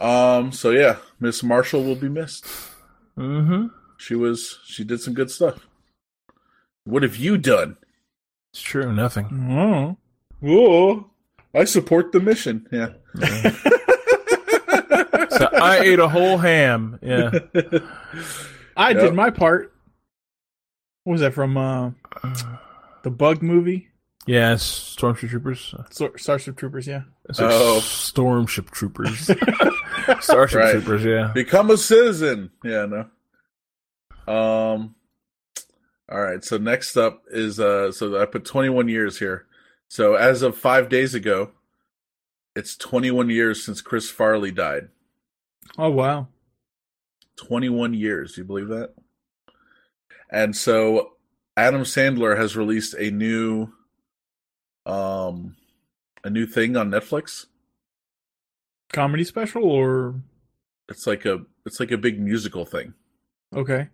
go. 0.00 0.06
Um. 0.06 0.50
So 0.50 0.70
yeah, 0.70 0.96
Miss 1.20 1.42
Marshall 1.42 1.84
will 1.84 1.94
be 1.94 2.08
missed. 2.08 2.46
mm-hmm. 3.18 3.66
She 3.98 4.14
was. 4.14 4.58
She 4.64 4.82
did 4.82 5.00
some 5.00 5.12
good 5.12 5.30
stuff. 5.30 5.66
What 6.84 7.02
have 7.02 7.16
you 7.16 7.36
done? 7.36 7.76
It's 8.52 8.62
true. 8.62 8.92
Nothing. 8.92 9.48
Oh. 9.50 9.96
Whoa! 10.40 11.10
I 11.54 11.64
support 11.64 12.12
the 12.12 12.20
mission. 12.20 12.66
Yeah. 12.72 12.94
So 13.18 13.50
I 15.64 15.78
ate 15.80 15.98
a 15.98 16.08
whole 16.08 16.38
ham. 16.38 16.98
Yeah. 17.02 17.30
I 18.76 18.90
Yep. 18.90 19.00
did 19.00 19.14
my 19.14 19.30
part. 19.30 19.72
What 21.04 21.12
was 21.12 21.20
that 21.20 21.34
from 21.34 21.56
uh, 21.56 21.90
the 23.02 23.10
Bug 23.10 23.42
movie? 23.42 23.88
Yeah. 24.26 24.54
it's 24.54 24.64
Stormship 24.96 25.28
Troopers. 25.28 25.74
Star- 25.90 26.16
Starship 26.16 26.56
Troopers, 26.56 26.86
yeah. 26.86 27.02
It's 27.28 27.38
like 27.40 27.50
Oh. 27.52 27.78
Stormship 27.82 28.70
Troopers. 28.70 29.26
Starship 30.20 30.58
Right. 30.58 30.72
Troopers. 30.72 31.04
Yeah. 31.04 31.30
Become 31.34 31.70
a 31.70 31.76
citizen. 31.76 32.50
Yeah, 32.64 32.86
no. 32.86 34.32
Um 34.32 34.94
all 36.10 36.20
right, 36.20 36.44
so 36.44 36.56
next 36.58 36.96
up 36.96 37.22
is 37.30 37.58
uh 37.60 37.92
so 37.92 38.20
I 38.20 38.26
put 38.26 38.44
21 38.44 38.88
years 38.88 39.18
here. 39.18 39.46
So 39.88 40.14
as 40.14 40.42
of 40.42 40.56
5 40.56 40.88
days 40.88 41.14
ago, 41.14 41.50
it's 42.56 42.76
21 42.76 43.28
years 43.30 43.62
since 43.64 43.80
Chris 43.82 44.10
Farley 44.10 44.50
died. 44.50 44.88
Oh 45.78 45.90
wow. 45.90 46.28
21 47.36 47.94
years, 47.94 48.34
do 48.34 48.40
you 48.42 48.46
believe 48.46 48.68
that? 48.68 48.94
And 50.30 50.54
so 50.56 51.12
Adam 51.56 51.82
Sandler 51.82 52.36
has 52.36 52.56
released 52.56 52.94
a 52.94 53.10
new 53.10 53.68
um 54.86 55.56
a 56.22 56.30
new 56.30 56.46
thing 56.46 56.76
on 56.76 56.90
Netflix. 56.90 57.46
Comedy 58.92 59.24
special 59.24 59.64
or 59.64 60.14
It's 60.88 61.06
like 61.06 61.24
a 61.24 61.40
it's 61.66 61.80
like 61.80 61.90
a 61.90 61.98
big 61.98 62.20
musical 62.20 62.64
thing. 62.64 62.94
okay. 63.54 63.88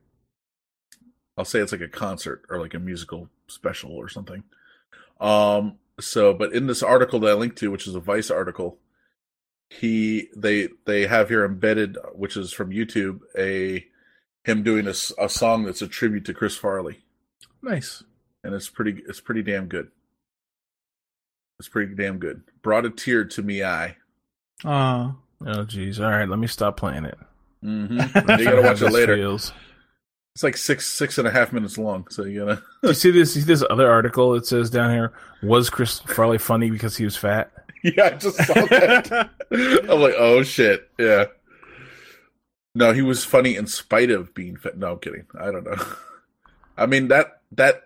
I'll 1.39 1.45
say 1.47 1.61
it's 1.61 1.73
like 1.73 1.81
a 1.81 1.89
concert 1.89 2.43
or 2.51 2.61
like 2.61 2.75
a 2.75 2.79
musical 2.79 3.31
special 3.47 3.93
or 3.93 4.09
something. 4.09 4.45
Um 5.21 5.79
so 6.01 6.35
but 6.35 6.53
in 6.53 6.67
this 6.67 6.83
article 6.83 7.21
that 7.21 7.31
I 7.31 7.35
linked 7.35 7.57
to, 7.59 7.71
which 7.71 7.87
is 7.87 7.95
a 7.95 8.01
Vice 8.01 8.31
article, 8.31 8.79
he 9.71 10.29
they 10.37 10.69
they 10.85 11.07
have 11.07 11.29
here 11.31 11.45
embedded, 11.45 11.97
which 12.13 12.37
is 12.37 12.53
from 12.53 12.71
YouTube, 12.71 13.21
a 13.39 13.87
him 14.45 14.63
doing 14.63 14.87
a, 14.87 14.95
a 15.23 15.29
song 15.29 15.65
that's 15.65 15.81
a 15.83 15.89
tribute 15.89 16.25
to 16.27 16.35
Chris 16.35 16.57
Farley. 16.57 17.01
Nice. 17.63 18.03
And 18.45 18.55
it's 18.55 18.69
pretty 18.69 19.03
it's 19.09 19.21
pretty 19.21 19.43
damn 19.43 19.67
good. 19.67 19.91
It's 21.59 21.69
pretty 21.69 21.95
damn 21.95 22.19
good. 22.19 22.43
Brought 22.63 22.87
a 22.87 22.91
tear 22.91 23.25
to 23.25 23.43
me 23.43 23.63
eye. 23.65 23.97
Uh 24.65 25.13
Oh, 25.43 25.65
jeez. 25.65 25.99
All 26.05 26.11
right, 26.11 26.29
let 26.29 26.39
me 26.39 26.47
stop 26.47 26.77
playing 26.77 27.07
it. 27.07 27.19
Mm-hmm. 27.65 28.31
you 28.39 28.45
gotta 28.45 28.61
watch 28.63 28.83
it 28.83 28.91
later. 28.93 29.17
feels- 29.17 29.53
It's 30.35 30.43
like 30.45 30.57
six 30.57 30.87
six 30.87 31.17
and 31.19 31.27
a 31.27 31.31
half 31.31 31.53
minutes 31.53 31.79
long, 31.79 32.07
so 32.11 32.25
you 32.25 32.41
gotta. 32.45 32.63
You 32.83 32.93
see 32.95 33.11
this? 33.11 33.35
See 33.35 33.41
this 33.41 33.65
other 33.71 33.91
article? 33.91 34.35
It 34.35 34.47
says 34.47 34.69
down 34.71 34.91
here: 34.91 35.13
Was 35.43 35.71
Chris 35.71 36.01
Farley 36.01 36.39
funny 36.39 36.71
because 36.71 36.97
he 36.97 37.05
was 37.05 37.17
fat? 37.17 37.53
yeah, 37.97 38.05
I 38.07 38.11
just 38.11 38.37
saw 38.37 38.55
that. 38.55 39.31
I'm 39.51 40.01
like, 40.01 40.15
oh 40.19 40.43
shit, 40.43 40.89
yeah. 40.99 41.27
No, 42.75 42.93
he 42.93 43.03
was 43.03 43.25
funny 43.25 43.57
in 43.57 43.67
spite 43.67 44.11
of 44.11 44.33
being 44.35 44.57
fat. 44.57 44.79
No, 44.79 44.93
I'm 44.93 44.99
kidding. 44.99 45.27
I 45.39 45.51
don't 45.51 45.65
know. 45.65 45.77
I 46.77 46.87
mean 46.87 47.09
that 47.09 47.41
that. 47.53 47.83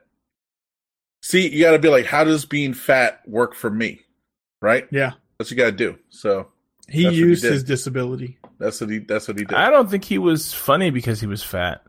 See, 1.22 1.48
you 1.48 1.64
got 1.64 1.72
to 1.72 1.78
be 1.78 1.88
like, 1.88 2.04
how 2.04 2.22
does 2.24 2.44
being 2.44 2.74
fat 2.74 3.22
work 3.26 3.54
for 3.54 3.70
me? 3.70 4.00
Right. 4.60 4.86
yeah. 4.90 5.12
That's 5.38 5.50
what 5.50 5.56
you 5.56 5.56
got 5.56 5.70
to 5.70 5.72
do. 5.72 5.98
So 6.10 6.48
He 6.88 7.04
That's 7.04 7.12
what 7.12 7.14
he 7.14 7.20
used 7.20 7.44
his 7.44 7.64
disability. 7.64 8.38
that's 8.58 8.80
what 8.80 8.90
he. 8.90 8.98
That's 8.98 9.26
what 9.26 9.38
he 9.38 9.44
did. 9.44 9.56
I 9.56 9.70
don't 9.70 9.90
think 9.90 10.04
he 10.04 10.18
was 10.18 10.52
funny 10.52 10.90
because 10.90 11.20
he 11.20 11.26
was 11.26 11.42
fat. 11.42 11.82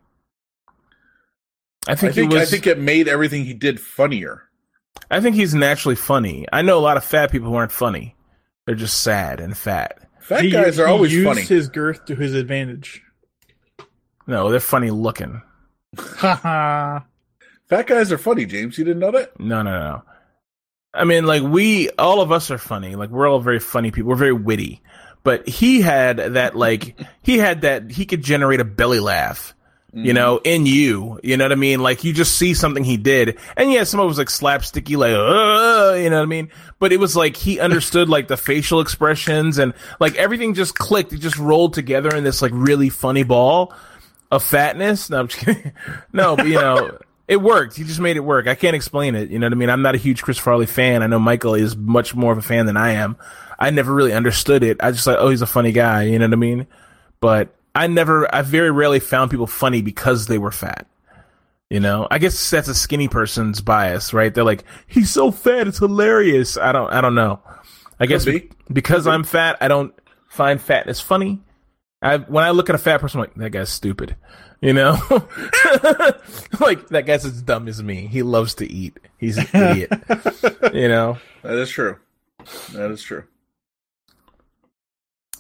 I 1.88 1.92
I 1.92 1.96
think, 1.96 2.16
think 2.16 2.32
he 2.34 2.40
I 2.40 2.46
think 2.46 2.66
it 2.66 2.80
made 2.80 3.08
everything 3.08 3.46
he 3.46 3.54
did 3.54 3.80
funnier. 3.80 4.45
I 5.10 5.22
think 5.22 5.36
he's 5.36 5.54
naturally 5.54 5.96
funny. 5.96 6.46
I 6.52 6.62
know 6.62 6.78
a 6.78 6.82
lot 6.82 6.98
of 6.98 7.04
fat 7.04 7.32
people 7.32 7.50
who 7.50 7.56
aren't 7.56 7.72
funny. 7.72 8.16
They're 8.66 8.76
just 8.76 9.02
sad 9.02 9.40
and 9.40 9.56
fat. 9.56 10.00
Fat 10.20 10.44
he, 10.44 10.50
guys 10.50 10.80
are 10.80 10.88
he 10.88 10.92
always 10.92 11.14
used 11.14 11.28
funny. 11.28 11.42
his 11.44 11.70
girth 11.70 12.06
to 12.06 12.16
his 12.16 12.34
advantage. 12.34 13.04
No, 14.28 14.50
they're 14.50 14.60
funny 14.60 14.90
looking. 14.90 15.42
Haha. 15.98 17.02
Fat 17.70 17.88
guys 17.88 18.12
are 18.12 18.18
funny, 18.18 18.46
James. 18.46 18.78
You 18.78 18.86
didn't 18.86 19.00
know 19.00 19.12
that? 19.12 19.40
No, 19.40 19.62
no, 19.62 19.72
no. 19.72 20.04
I 20.94 21.04
mean, 21.04 21.26
like 21.26 21.44
we, 21.44 21.90
all 21.92 22.22
of 22.22 22.32
us 22.32 22.50
are 22.52 22.58
funny. 22.58 22.96
Like 22.96 23.10
we're 23.10 23.28
all 23.28 23.40
very 23.40 23.60
funny 23.60 23.92
people. 23.92 24.10
We're 24.10 24.16
very 24.16 24.34
witty. 24.34 24.82
But 25.24 25.48
he 25.48 25.82
had 25.82 26.18
that, 26.18 26.56
like 26.56 27.00
he 27.24 27.40
had 27.40 27.62
that. 27.62 27.92
He 27.92 28.06
could 28.06 28.22
generate 28.24 28.60
a 28.60 28.66
belly 28.66 29.00
laugh. 29.00 29.55
You 29.96 30.02
mm-hmm. 30.02 30.16
know, 30.16 30.42
in 30.44 30.66
you, 30.66 31.22
you 31.24 31.38
know 31.38 31.46
what 31.46 31.54
I 31.54 31.56
mean? 31.56 31.80
Like 31.80 32.04
you 32.04 32.12
just 32.12 32.36
see 32.38 32.54
something 32.54 32.84
he 32.84 32.98
did, 32.98 33.38
and 33.56 33.72
yeah, 33.72 33.86
some 33.86 34.02
of 34.02 34.04
it 34.04 34.08
was 34.08 34.18
like 34.18 34.28
slapsticky, 34.28 34.98
like, 34.98 35.12
you 36.02 36.10
know 36.10 36.18
what 36.18 36.22
I 36.22 36.26
mean? 36.26 36.50
But 36.80 36.92
it 36.92 37.00
was 37.00 37.16
like 37.16 37.38
he 37.38 37.62
understood 37.62 38.10
like 38.10 38.28
the 38.28 38.36
facial 38.36 38.82
expressions 38.82 39.58
and 39.58 39.74
like 40.02 40.14
everything 40.16 40.54
just 40.54 40.76
clicked. 40.76 41.14
It 41.14 41.20
just 41.20 41.38
rolled 41.38 41.74
together 41.74 42.14
in 42.14 42.26
this 42.26 42.42
like 42.42 42.52
really 42.54 42.90
funny 42.90 43.24
ball 43.24 43.74
of 44.32 44.44
fatness. 44.44 45.10
No, 45.10 45.22
I'm 45.22 45.28
just 45.30 45.46
kidding. 45.46 45.72
No, 46.12 46.36
but 46.36 46.48
you 46.48 46.56
know, 46.56 46.98
it 47.30 47.38
worked. 47.38 47.78
He 47.78 47.86
just 47.86 48.02
made 48.02 48.18
it 48.18 48.22
work. 48.22 48.48
I 48.48 48.56
can't 48.56 48.76
explain 48.76 49.16
it. 49.16 49.30
You 49.30 49.40
know 49.40 49.46
what 49.46 49.54
I 49.54 49.56
mean? 49.56 49.70
I'm 49.70 49.82
not 49.82 49.96
a 49.96 49.98
huge 49.98 50.24
Chris 50.24 50.38
Farley 50.38 50.66
fan. 50.66 51.04
I 51.04 51.08
know 51.08 51.20
Michael 51.20 51.56
is 51.56 51.78
much 51.78 52.14
more 52.14 52.34
of 52.34 52.38
a 52.38 52.42
fan 52.42 52.66
than 52.66 52.76
I 52.76 52.92
am. 52.92 53.16
I 53.58 53.70
never 53.70 53.94
really 53.94 54.12
understood 54.12 54.62
it. 54.62 54.76
I 54.82 54.92
just 54.92 55.08
like, 55.08 55.18
oh, 55.20 55.30
he's 55.30 55.42
a 55.42 55.48
funny 55.48 55.72
guy. 55.72 56.04
You 56.04 56.20
know 56.20 56.26
what 56.26 56.34
I 56.34 56.36
mean? 56.36 56.68
But 57.22 57.56
I 57.76 57.88
never, 57.88 58.34
I 58.34 58.42
very 58.42 58.72
rarely 58.72 59.00
found 59.00 59.32
people 59.32 59.48
funny 59.48 59.82
because 59.82 60.28
they 60.28 60.38
were 60.38 60.52
fat. 60.52 60.88
You 61.70 61.80
know, 61.80 62.08
I 62.12 62.20
guess 62.20 62.50
that's 62.50 62.68
a 62.68 62.76
skinny 62.76 63.08
person's 63.08 63.60
bias, 63.60 64.14
right? 64.14 64.34
They're 64.34 64.44
like, 64.44 64.64
he's 64.88 65.10
so 65.10 65.32
fat, 65.32 65.68
it's 65.68 65.80
hilarious. 65.80 66.58
I 66.58 66.72
don't, 66.72 66.92
I 66.92 67.02
don't 67.02 67.16
know. 67.16 67.42
I 68.00 68.06
guess 68.06 68.26
be. 68.26 68.50
because 68.72 69.08
I'm 69.08 69.24
fat, 69.24 69.58
I 69.62 69.68
don't 69.68 69.94
find 70.28 70.62
fatness 70.62 71.02
funny. 71.02 71.42
I 72.02 72.18
when 72.18 72.44
I 72.44 72.52
look 72.52 72.70
at 72.70 72.76
a 72.76 72.80
fat 72.80 73.02
person, 73.02 73.20
I'm 73.20 73.26
like 73.26 73.36
that 73.36 73.50
guy's 73.52 73.70
stupid. 73.70 74.16
You 74.62 74.74
know, 74.74 74.94
like 76.60 76.88
that 76.90 77.04
guy's 77.06 77.26
as 77.26 77.42
dumb 77.42 77.68
as 77.68 77.82
me. 77.82 78.08
He 78.08 78.22
loves 78.22 78.56
to 78.56 78.72
eat. 78.72 78.98
He's 79.18 79.38
an 79.38 79.48
idiot. 79.54 79.92
you 80.74 80.88
know. 80.88 81.18
That 81.42 81.58
is 81.58 81.70
true. 81.70 81.98
That 82.74 82.92
is 82.92 83.02
true. 83.02 83.24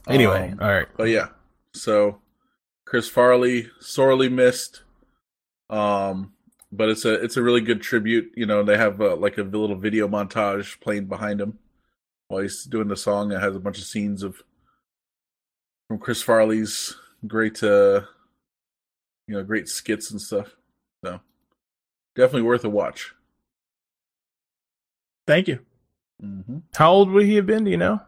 Anyway, 0.08 0.52
Um, 0.52 0.60
all 0.62 0.70
right. 0.70 0.88
But 0.98 1.06
yeah, 1.06 1.28
so 1.74 2.20
Chris 2.96 3.10
Farley 3.10 3.70
sorely 3.82 4.30
missed. 4.30 4.84
Um, 5.70 6.32
but 6.72 6.88
it's 6.88 7.04
a 7.04 7.16
it's 7.16 7.36
a 7.36 7.44
really 7.44 7.60
good 7.60 7.82
tribute. 7.82 8.32
You 8.38 8.46
know, 8.46 8.64
they 8.64 8.78
have 8.78 9.02
uh, 9.02 9.18
like 9.18 9.38
a 9.38 9.44
little 9.44 9.76
video 9.76 10.08
montage 10.08 10.80
playing 10.80 11.08
behind 11.08 11.42
him 11.42 11.60
while 12.30 12.42
he's 12.42 12.64
doing 12.64 12.88
the 12.88 12.96
song. 12.96 13.34
It 13.34 13.42
has 13.42 13.54
a 13.54 13.60
bunch 13.60 13.80
of 13.80 13.84
scenes 13.84 14.24
of 14.24 14.42
from 15.90 15.98
Chris 15.98 16.22
Farley's 16.22 16.96
great, 17.28 17.62
uh, 17.62 18.04
you 19.28 19.36
know, 19.36 19.44
great 19.44 19.68
skits 19.68 20.12
and 20.12 20.22
stuff. 20.22 20.56
So 21.04 21.20
definitely 22.16 22.44
worth 22.44 22.64
a 22.64 22.70
watch. 22.70 23.14
Thank 25.28 25.50
you. 25.50 25.60
Mm-hmm. 26.24 26.60
How 26.74 26.94
old 26.94 27.12
would 27.12 27.26
he 27.26 27.36
have 27.36 27.46
been? 27.46 27.66
Do 27.66 27.72
you 27.72 27.78
know? 27.78 28.00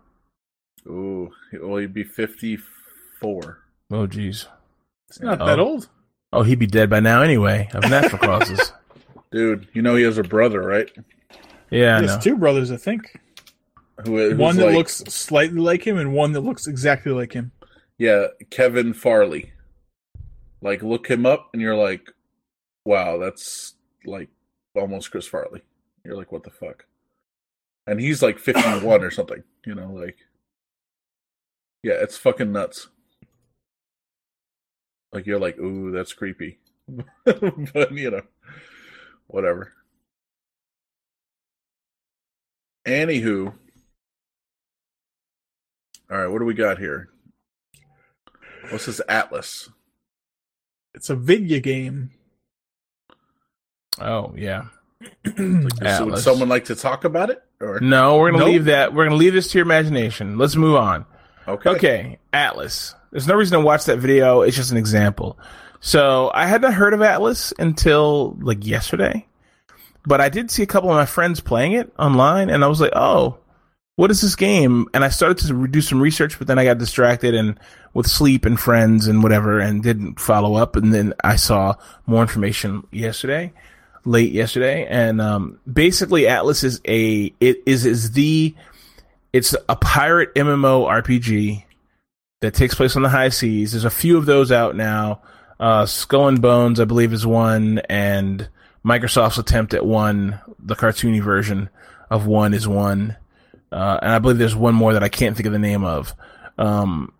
Oh, 0.90 1.34
well, 1.62 1.76
he'd 1.76 1.94
be 1.94 2.06
fifty 2.06 2.58
four. 3.20 3.66
Oh, 3.92 4.08
jeez. 4.08 4.48
It's 5.10 5.20
not 5.22 5.42
Oh. 5.42 5.46
that 5.46 5.60
old. 5.60 5.90
Oh, 6.34 6.44
he'd 6.44 6.60
be 6.60 6.68
dead 6.68 6.90
by 6.90 7.00
now 7.00 7.22
anyway 7.22 7.70
of 7.74 7.84
natural 7.90 8.18
causes. 8.22 8.74
Dude, 9.32 9.68
you 9.74 9.82
know 9.82 9.96
he 9.96 10.04
has 10.04 10.18
a 10.18 10.24
brother, 10.24 10.62
right? 10.62 10.90
Yeah, 11.70 11.98
I 11.98 12.02
He 12.02 12.06
know. 12.08 12.14
has 12.14 12.24
two 12.24 12.38
brothers, 12.38 12.72
I 12.72 12.78
think. 12.78 13.20
Who 14.06 14.18
who's 14.18 14.36
one 14.36 14.58
that 14.58 14.68
like- 14.68 14.76
looks 14.76 14.98
slightly 15.08 15.60
like 15.60 15.86
him, 15.86 15.98
and 15.98 16.14
one 16.14 16.34
that 16.34 16.42
looks 16.42 16.68
exactly 16.68 17.12
like 17.12 17.34
him. 17.34 17.52
Yeah, 17.98 18.28
Kevin 18.52 18.94
Farley. 18.94 19.54
Like, 20.62 20.84
look 20.84 21.08
him 21.10 21.26
up, 21.26 21.50
and 21.54 21.62
you're 21.62 21.76
like, 21.76 22.08
wow, 22.86 23.18
that's 23.18 23.76
like 24.06 24.30
almost 24.76 25.12
Chris 25.12 25.28
Farley. 25.28 25.62
You're 26.06 26.16
like, 26.16 26.32
what 26.32 26.44
the 26.44 26.52
fuck? 26.52 26.86
And 27.88 28.00
he's 28.00 28.22
like 28.22 28.38
51 28.40 28.84
or 29.04 29.12
something, 29.12 29.44
you 29.66 29.74
know, 29.76 29.92
like, 29.92 30.18
yeah, 31.84 31.94
it's 31.94 32.18
fucking 32.18 32.52
nuts. 32.52 32.88
Like, 35.12 35.26
you're 35.26 35.40
like, 35.40 35.58
ooh, 35.60 35.92
that's 35.92 36.14
creepy. 36.14 36.60
but, 37.26 37.92
you 37.92 38.12
know, 38.12 38.22
whatever. 39.28 39.74
Anywho, 42.86 43.54
all 46.10 46.18
right, 46.18 46.28
what 46.28 46.40
do 46.40 46.46
we 46.46 46.54
got 46.54 46.78
here? 46.78 47.10
What's 48.70 48.86
this 48.86 49.02
Atlas? 49.10 49.70
It's 50.94 51.10
a 51.10 51.16
video 51.16 51.60
game. 51.60 52.12
Oh, 54.00 54.34
yeah. 54.38 54.66
So 55.38 56.06
would 56.06 56.20
someone 56.20 56.50
like 56.50 56.66
to 56.66 56.76
talk 56.76 57.04
about 57.04 57.30
it? 57.30 57.42
Or 57.62 57.80
No, 57.82 58.18
we're 58.18 58.32
gonna 58.32 58.44
Nope. 58.46 58.52
leave 58.54 58.66
that. 58.66 58.94
We're 58.94 59.04
gonna 59.06 59.16
leave 59.18 59.34
this 59.34 59.50
to 59.52 59.58
your 59.58 59.66
imagination. 59.66 60.38
Let's 60.38 60.56
move 60.56 60.76
on. 60.76 61.06
okay, 61.48 61.70
Okay, 61.70 62.20
Atlas. 62.34 62.96
There's 63.12 63.28
no 63.28 63.36
reason 63.36 63.60
to 63.60 63.66
watch 63.66 63.86
that 63.86 64.00
video. 64.00 64.42
It's 64.42 64.56
just 64.56 64.72
an 64.72 64.78
example. 64.78 65.38
So 65.80 66.32
I 66.34 66.48
had 66.48 66.62
not 66.62 66.74
heard 66.74 66.94
of 66.94 67.02
Atlas 67.02 67.54
until 67.60 68.38
like 68.42 68.66
yesterday, 68.66 69.26
but 70.06 70.22
I 70.22 70.30
did 70.30 70.50
see 70.52 70.64
a 70.64 70.68
couple 70.68 70.90
of 70.90 70.96
my 70.96 71.06
friends 71.06 71.40
playing 71.40 71.74
it 71.74 71.94
online, 72.00 72.50
and 72.50 72.64
I 72.64 72.68
was 72.68 72.82
like, 72.82 72.94
"Oh, 72.96 73.38
what 73.96 74.12
is 74.12 74.22
this 74.22 74.36
game?" 74.36 74.88
And 74.94 75.04
I 75.04 75.10
started 75.10 75.38
to 75.48 75.68
do 75.68 75.82
some 75.82 76.02
research, 76.02 76.38
but 76.38 76.48
then 76.48 76.58
I 76.58 76.66
got 76.66 76.80
distracted 76.80 77.36
and 77.36 77.60
with 77.94 78.08
sleep 78.08 78.46
and 78.46 78.60
friends 78.60 79.08
and 79.08 79.24
whatever, 79.24 79.60
and 79.60 79.84
didn't 79.84 80.20
follow 80.20 80.56
up. 80.56 80.76
And 80.76 80.94
then 80.94 81.14
I 81.24 81.36
saw 81.36 81.76
more 82.06 82.22
information 82.22 82.86
yesterday, 82.92 83.54
late 84.04 84.32
yesterday, 84.32 84.88
and 84.88 85.22
um, 85.22 85.60
basically 85.72 86.28
Atlas 86.28 86.64
is 86.64 86.82
a 86.88 87.34
it 87.40 87.62
is 87.66 87.86
is 87.86 88.12
the 88.12 88.56
it's 89.32 89.56
a 89.70 89.76
pirate 89.76 90.34
MMO 90.34 90.88
RPG 90.90 91.64
that 92.42 92.54
takes 92.54 92.76
place 92.76 92.96
on 92.96 93.02
the 93.02 93.10
high 93.10 93.30
seas. 93.30 93.72
There's 93.72 93.86
a 93.86 93.90
few 93.90 94.18
of 94.18 94.26
those 94.26 94.52
out 94.52 94.76
now. 94.76 95.22
Uh, 95.60 95.86
Skull 95.86 96.28
and 96.28 96.42
Bones, 96.42 96.80
I 96.80 96.86
believe, 96.86 97.14
is 97.14 97.26
one, 97.26 97.80
and 97.90 98.48
Microsoft's 98.86 99.40
attempt 99.40 99.74
at 99.74 99.86
one, 99.86 100.40
the 100.60 100.76
cartoony 100.76 101.22
version 101.22 101.70
of 102.10 102.28
one, 102.28 102.54
is 102.54 102.68
one. 102.68 103.16
Uh, 103.72 104.00
and 104.02 104.12
I 104.12 104.20
believe 104.20 104.38
there's 104.38 104.56
one 104.56 104.76
more 104.76 104.94
that 104.94 105.04
I 105.04 105.10
can't 105.10 105.36
think 105.36 105.48
of 105.48 105.54
the 105.54 105.60
name 105.60 105.84
of. 105.84 106.14
Um, 106.58 107.12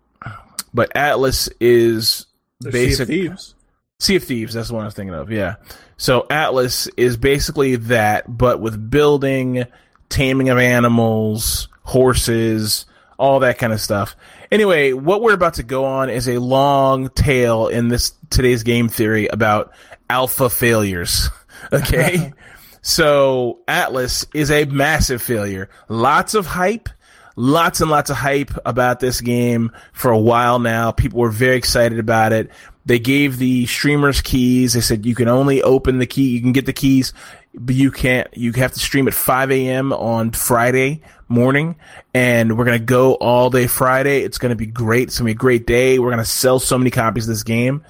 but 0.72 0.96
Atlas 0.96 1.48
is 1.60 2.26
There's 2.60 2.72
basic. 2.72 2.96
Sea 2.96 3.02
of 3.02 3.08
Thieves. 3.08 3.54
Sea 3.98 4.16
of 4.16 4.24
Thieves, 4.24 4.54
that's 4.54 4.68
the 4.68 4.74
one 4.74 4.84
I 4.84 4.86
was 4.86 4.94
thinking 4.94 5.14
of, 5.14 5.32
yeah. 5.32 5.56
So 5.96 6.26
Atlas 6.30 6.86
is 6.96 7.16
basically 7.16 7.74
that, 7.76 8.38
but 8.38 8.60
with 8.60 8.90
building, 8.90 9.64
taming 10.08 10.48
of 10.48 10.58
animals, 10.58 11.66
horses, 11.82 12.86
all 13.18 13.40
that 13.40 13.58
kind 13.58 13.72
of 13.72 13.80
stuff. 13.80 14.16
Anyway, 14.50 14.92
what 14.92 15.20
we're 15.20 15.34
about 15.34 15.54
to 15.54 15.62
go 15.62 15.84
on 15.84 16.08
is 16.08 16.28
a 16.28 16.38
long 16.38 17.10
tale 17.10 17.68
in 17.68 17.88
this 17.88 18.12
today's 18.30 18.62
game 18.62 18.88
theory 18.88 19.26
about 19.26 19.72
alpha 20.08 20.48
failures. 20.48 21.28
Okay. 21.72 22.32
so 22.82 23.58
Atlas 23.66 24.24
is 24.32 24.48
a 24.52 24.64
massive 24.66 25.20
failure. 25.20 25.68
Lots 25.88 26.34
of 26.34 26.46
hype, 26.46 26.88
lots 27.34 27.80
and 27.80 27.90
lots 27.90 28.10
of 28.10 28.16
hype 28.16 28.52
about 28.64 29.00
this 29.00 29.20
game 29.20 29.72
for 29.92 30.12
a 30.12 30.18
while 30.18 30.60
now. 30.60 30.92
People 30.92 31.18
were 31.18 31.32
very 31.32 31.56
excited 31.56 31.98
about 31.98 32.32
it. 32.32 32.48
They 32.86 33.00
gave 33.00 33.38
the 33.38 33.66
streamers 33.66 34.20
keys. 34.20 34.74
They 34.74 34.80
said 34.80 35.04
you 35.04 35.16
can 35.16 35.26
only 35.26 35.60
open 35.60 35.98
the 35.98 36.06
key, 36.06 36.28
you 36.28 36.40
can 36.40 36.52
get 36.52 36.64
the 36.64 36.72
keys, 36.72 37.12
but 37.54 37.74
you 37.74 37.90
can't, 37.90 38.28
you 38.36 38.52
have 38.52 38.72
to 38.72 38.78
stream 38.78 39.08
at 39.08 39.14
5 39.14 39.50
a.m. 39.50 39.92
on 39.92 40.32
Friday 40.32 41.02
morning. 41.28 41.76
And 42.14 42.56
we're 42.56 42.64
to 42.78 42.84
go 42.84 43.14
all 43.14 43.50
day 43.50 43.66
Friday. 43.66 44.22
It's 44.22 44.38
to 44.50 44.56
be 44.56 44.66
great. 44.66 45.08
It's 45.08 45.18
to 45.18 45.24
be 45.24 45.32
a 45.32 45.34
great 45.34 45.66
day. 45.66 45.98
We're 45.98 46.10
to 46.18 46.24
sell 46.24 46.58
so 46.58 46.78
many 46.78 46.90
copies 46.90 47.24
of 47.24 47.34
this 47.34 47.42
game. 47.42 47.84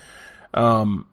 Um, 0.54 1.06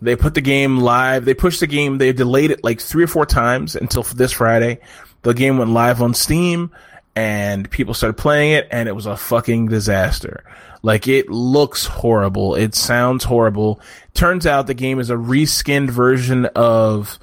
they 0.00 0.16
put 0.16 0.34
the 0.34 0.40
game 0.40 0.78
live. 0.78 1.24
They 1.24 1.34
pushed 1.34 1.60
the 1.60 1.66
game. 1.66 1.98
They 1.98 2.12
delayed 2.12 2.50
it 2.50 2.62
like 2.62 2.80
three 2.80 3.04
or 3.04 3.08
four 3.08 3.26
times 3.26 3.76
until 3.76 4.02
this 4.02 4.32
Friday. 4.32 4.80
The 5.22 5.34
game 5.34 5.58
went 5.58 5.70
live 5.70 6.02
on 6.02 6.14
Steam 6.14 6.70
and 7.16 7.70
people 7.70 7.94
started 7.94 8.14
playing 8.14 8.52
it 8.52 8.68
and 8.70 8.88
it 8.88 8.92
was 8.92 9.06
a 9.06 9.16
fucking 9.16 9.68
disaster. 9.68 10.44
Like 10.82 11.08
it 11.08 11.30
looks 11.30 11.86
horrible. 11.86 12.54
It 12.54 12.74
sounds 12.74 13.24
horrible. 13.24 13.80
Turns 14.12 14.46
out 14.46 14.66
the 14.66 14.74
game 14.74 14.98
is 14.98 15.08
a 15.08 15.14
reskinned 15.14 15.90
version 15.90 16.46
of, 16.54 17.18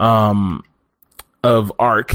um, 0.00 0.64
of 1.44 1.72
Ark, 1.78 2.14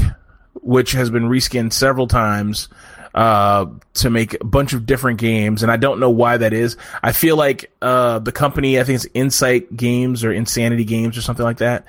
which 0.54 0.92
has 0.92 1.08
been 1.08 1.30
reskinned 1.30 1.72
several 1.72 2.06
times 2.06 2.68
uh, 3.14 3.66
to 3.94 4.10
make 4.10 4.34
a 4.34 4.44
bunch 4.44 4.74
of 4.74 4.84
different 4.84 5.18
games, 5.18 5.62
and 5.62 5.72
I 5.72 5.78
don't 5.78 5.98
know 5.98 6.10
why 6.10 6.36
that 6.36 6.52
is. 6.52 6.76
I 7.02 7.12
feel 7.12 7.36
like 7.36 7.72
uh, 7.80 8.18
the 8.18 8.32
company, 8.32 8.78
I 8.78 8.84
think 8.84 8.96
it's 8.96 9.06
Insight 9.14 9.74
Games 9.74 10.22
or 10.22 10.32
Insanity 10.32 10.84
Games 10.84 11.16
or 11.16 11.22
something 11.22 11.44
like 11.44 11.58
that. 11.58 11.86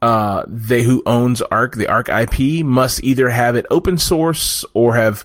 Uh, 0.00 0.44
they 0.46 0.82
who 0.82 1.02
owns 1.06 1.42
Ark, 1.42 1.74
the 1.74 1.88
Ark 1.88 2.08
IP, 2.08 2.64
must 2.64 3.02
either 3.02 3.28
have 3.30 3.56
it 3.56 3.66
open 3.70 3.98
source 3.98 4.64
or 4.74 4.94
have 4.94 5.24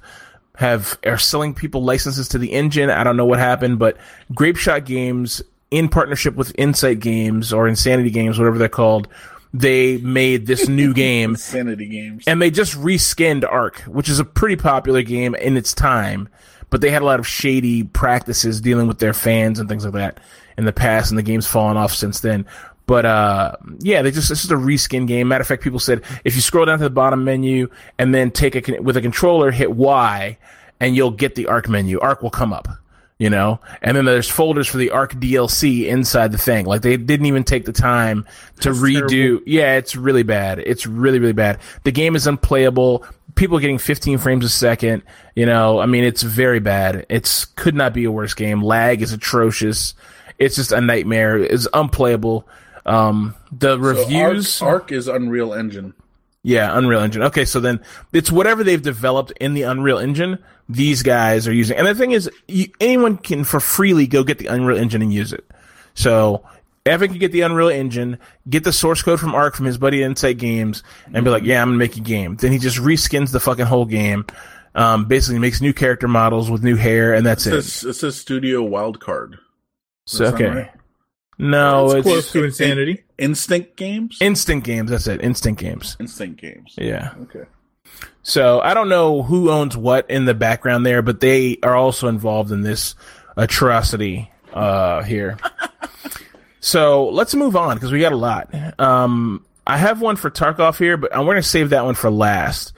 have 0.55 0.97
are 1.05 1.17
selling 1.17 1.53
people 1.53 1.83
licenses 1.83 2.29
to 2.29 2.37
the 2.37 2.51
engine. 2.51 2.89
I 2.89 3.03
don't 3.03 3.15
know 3.15 3.25
what 3.25 3.39
happened, 3.39 3.77
but 3.77 3.97
Grapeshot 4.33 4.85
Games, 4.85 5.41
in 5.69 5.89
partnership 5.89 6.35
with 6.35 6.53
Insight 6.57 6.99
Games 6.99 7.53
or 7.53 7.67
Insanity 7.67 8.09
Games, 8.09 8.39
whatever 8.39 8.57
they're 8.57 8.67
called, 8.67 9.07
they 9.53 9.97
made 9.97 10.45
this 10.45 10.67
new 10.67 10.93
game 11.05 11.35
Sanity 11.35 11.87
games. 11.87 12.23
and 12.27 12.41
they 12.41 12.51
just 12.51 12.75
reskinned 12.75 13.49
Ark, 13.49 13.79
which 13.81 14.09
is 14.09 14.19
a 14.19 14.25
pretty 14.25 14.55
popular 14.55 15.01
game 15.01 15.35
in 15.35 15.57
its 15.57 15.73
time, 15.73 16.29
but 16.69 16.81
they 16.81 16.91
had 16.91 17.01
a 17.01 17.05
lot 17.05 17.19
of 17.19 17.27
shady 17.27 17.83
practices 17.83 18.61
dealing 18.61 18.87
with 18.87 18.99
their 18.99 19.13
fans 19.13 19.59
and 19.59 19.67
things 19.67 19.83
like 19.83 19.93
that 19.93 20.19
in 20.57 20.65
the 20.65 20.73
past, 20.73 21.11
and 21.11 21.17
the 21.17 21.23
game's 21.23 21.47
fallen 21.47 21.77
off 21.77 21.93
since 21.93 22.19
then. 22.19 22.45
But 22.85 23.05
uh, 23.05 23.55
yeah, 23.79 24.01
they 24.01 24.11
just 24.11 24.31
it's 24.31 24.41
just 24.41 24.51
a 24.51 24.55
reskin 24.55 25.07
game. 25.07 25.27
Matter 25.27 25.41
of 25.43 25.47
fact, 25.47 25.61
people 25.63 25.79
said 25.79 26.03
if 26.23 26.35
you 26.35 26.41
scroll 26.41 26.65
down 26.65 26.79
to 26.79 26.83
the 26.83 26.89
bottom 26.89 27.23
menu 27.23 27.69
and 27.99 28.13
then 28.15 28.31
take 28.31 28.55
a 28.55 28.79
with 28.81 28.97
a 28.97 29.01
controller, 29.01 29.51
hit 29.51 29.71
Y, 29.71 30.37
and 30.79 30.95
you'll 30.95 31.11
get 31.11 31.35
the 31.35 31.45
Ark 31.47 31.69
menu. 31.69 31.99
Ark 31.99 32.23
will 32.23 32.31
come 32.31 32.51
up 32.51 32.67
you 33.19 33.29
know? 33.29 33.59
And 33.81 33.95
then 33.95 34.05
there's 34.05 34.29
folders 34.29 34.67
for 34.67 34.77
the 34.77 34.89
ark 34.91 35.13
dlc 35.13 35.85
inside 35.85 36.31
the 36.31 36.37
thing. 36.37 36.65
Like 36.65 36.81
they 36.81 36.97
didn't 36.97 37.25
even 37.27 37.43
take 37.43 37.65
the 37.65 37.73
time 37.73 38.25
to 38.61 38.69
That's 38.69 38.81
redo 38.81 39.09
terrible. 39.09 39.43
yeah 39.45 39.75
it's 39.75 39.95
really 39.95 40.23
bad. 40.23 40.59
It's 40.59 40.87
really 40.87 41.19
really 41.19 41.33
bad. 41.33 41.59
The 41.83 41.91
game 41.91 42.15
is 42.15 42.25
unplayable. 42.25 43.05
People 43.35 43.57
are 43.57 43.61
getting 43.61 43.77
15 43.77 44.17
frames 44.17 44.43
a 44.45 44.49
second 44.49 45.03
you 45.35 45.45
know? 45.45 45.79
I 45.79 45.85
mean 45.85 46.03
it's 46.03 46.23
very 46.23 46.59
bad. 46.59 47.05
It's 47.09 47.45
could 47.45 47.75
not 47.75 47.93
be 47.93 48.05
a 48.05 48.11
worse 48.11 48.33
game. 48.33 48.63
Lag 48.63 49.01
is 49.01 49.13
atrocious. 49.13 49.93
It's 50.39 50.55
just 50.55 50.71
a 50.71 50.81
nightmare. 50.81 51.37
It's 51.37 51.67
unplayable. 51.73 52.47
Um 52.85 53.35
the 53.51 53.77
reviews 53.77 54.47
So 54.49 54.65
Ark, 54.65 54.83
Ark 54.83 54.91
is 54.93 55.07
Unreal 55.07 55.53
Engine. 55.53 55.93
Yeah, 56.43 56.77
Unreal 56.77 57.01
Engine. 57.01 57.23
Okay, 57.23 57.43
so 57.45 57.59
then 57.59 57.81
it's 58.13 58.31
whatever 58.31 58.63
they've 58.63 58.81
developed 58.81 59.31
in 59.41 59.53
the 59.53 59.63
Unreal 59.63 59.97
Engine. 59.97 60.39
These 60.69 61.03
guys 61.03 61.47
are 61.47 61.53
using, 61.53 61.77
and 61.77 61.85
the 61.87 61.95
thing 61.95 62.11
is, 62.11 62.29
you, 62.47 62.67
anyone 62.79 63.17
can 63.17 63.43
for 63.43 63.59
freely 63.59 64.07
go 64.07 64.23
get 64.23 64.37
the 64.37 64.47
Unreal 64.47 64.77
Engine 64.77 65.01
and 65.01 65.11
use 65.13 65.33
it. 65.33 65.45
So 65.95 66.43
Evan 66.85 67.09
can 67.09 67.19
get 67.19 67.31
the 67.31 67.41
Unreal 67.41 67.67
Engine, 67.69 68.19
get 68.49 68.63
the 68.63 68.71
source 68.71 69.01
code 69.01 69.19
from 69.19 69.35
Ark 69.35 69.55
from 69.55 69.65
his 69.65 69.77
buddy 69.77 70.01
Insight 70.01 70.37
Games, 70.37 70.83
and 71.13 71.25
be 71.25 71.31
like, 71.31 71.43
"Yeah, 71.43 71.61
I'm 71.61 71.69
gonna 71.69 71.77
make 71.77 71.97
a 71.97 72.01
game." 72.01 72.35
Then 72.37 72.51
he 72.51 72.57
just 72.57 72.77
reskins 72.77 73.31
the 73.31 73.39
fucking 73.39 73.65
whole 73.65 73.85
game. 73.85 74.25
Um, 74.75 75.05
basically 75.05 75.39
makes 75.39 75.59
new 75.61 75.73
character 75.73 76.07
models 76.07 76.49
with 76.49 76.63
new 76.63 76.75
hair, 76.75 77.13
and 77.13 77.25
that's 77.25 77.45
It 77.47 77.53
it. 77.55 77.61
says, 77.63 77.83
it 77.89 77.93
says 77.95 78.15
Studio 78.15 78.65
Wildcard. 78.65 79.39
So, 80.05 80.25
okay, 80.27 80.47
right? 80.47 80.71
no, 81.37 81.87
it's 81.87 81.95
it's, 81.95 82.03
close 82.07 82.31
to 82.31 82.43
insanity. 82.45 83.03
Instinct 83.19 83.75
Games? 83.75 84.17
Instinct 84.21 84.65
Games. 84.65 84.89
That's 84.91 85.07
it. 85.07 85.21
Instinct 85.21 85.61
Games. 85.61 85.97
Instinct 85.99 86.41
Games. 86.41 86.75
Yeah. 86.77 87.13
Okay. 87.23 87.43
So 88.23 88.59
I 88.61 88.73
don't 88.73 88.89
know 88.89 89.23
who 89.23 89.49
owns 89.49 89.75
what 89.75 90.09
in 90.09 90.25
the 90.25 90.33
background 90.33 90.85
there, 90.85 91.01
but 91.01 91.19
they 91.19 91.57
are 91.63 91.75
also 91.75 92.07
involved 92.07 92.51
in 92.51 92.61
this 92.61 92.95
atrocity 93.37 94.31
uh, 94.53 95.03
here. 95.03 95.37
so 96.59 97.09
let's 97.09 97.33
move 97.35 97.55
on 97.55 97.77
because 97.77 97.91
we 97.91 97.99
got 97.99 98.11
a 98.11 98.17
lot. 98.17 98.53
Um, 98.79 99.45
I 99.65 99.77
have 99.77 100.01
one 100.01 100.15
for 100.15 100.29
Tarkov 100.29 100.77
here, 100.77 100.97
but 100.97 101.15
I'm 101.15 101.25
going 101.25 101.37
to 101.37 101.43
save 101.43 101.71
that 101.71 101.85
one 101.85 101.95
for 101.95 102.09
last. 102.09 102.73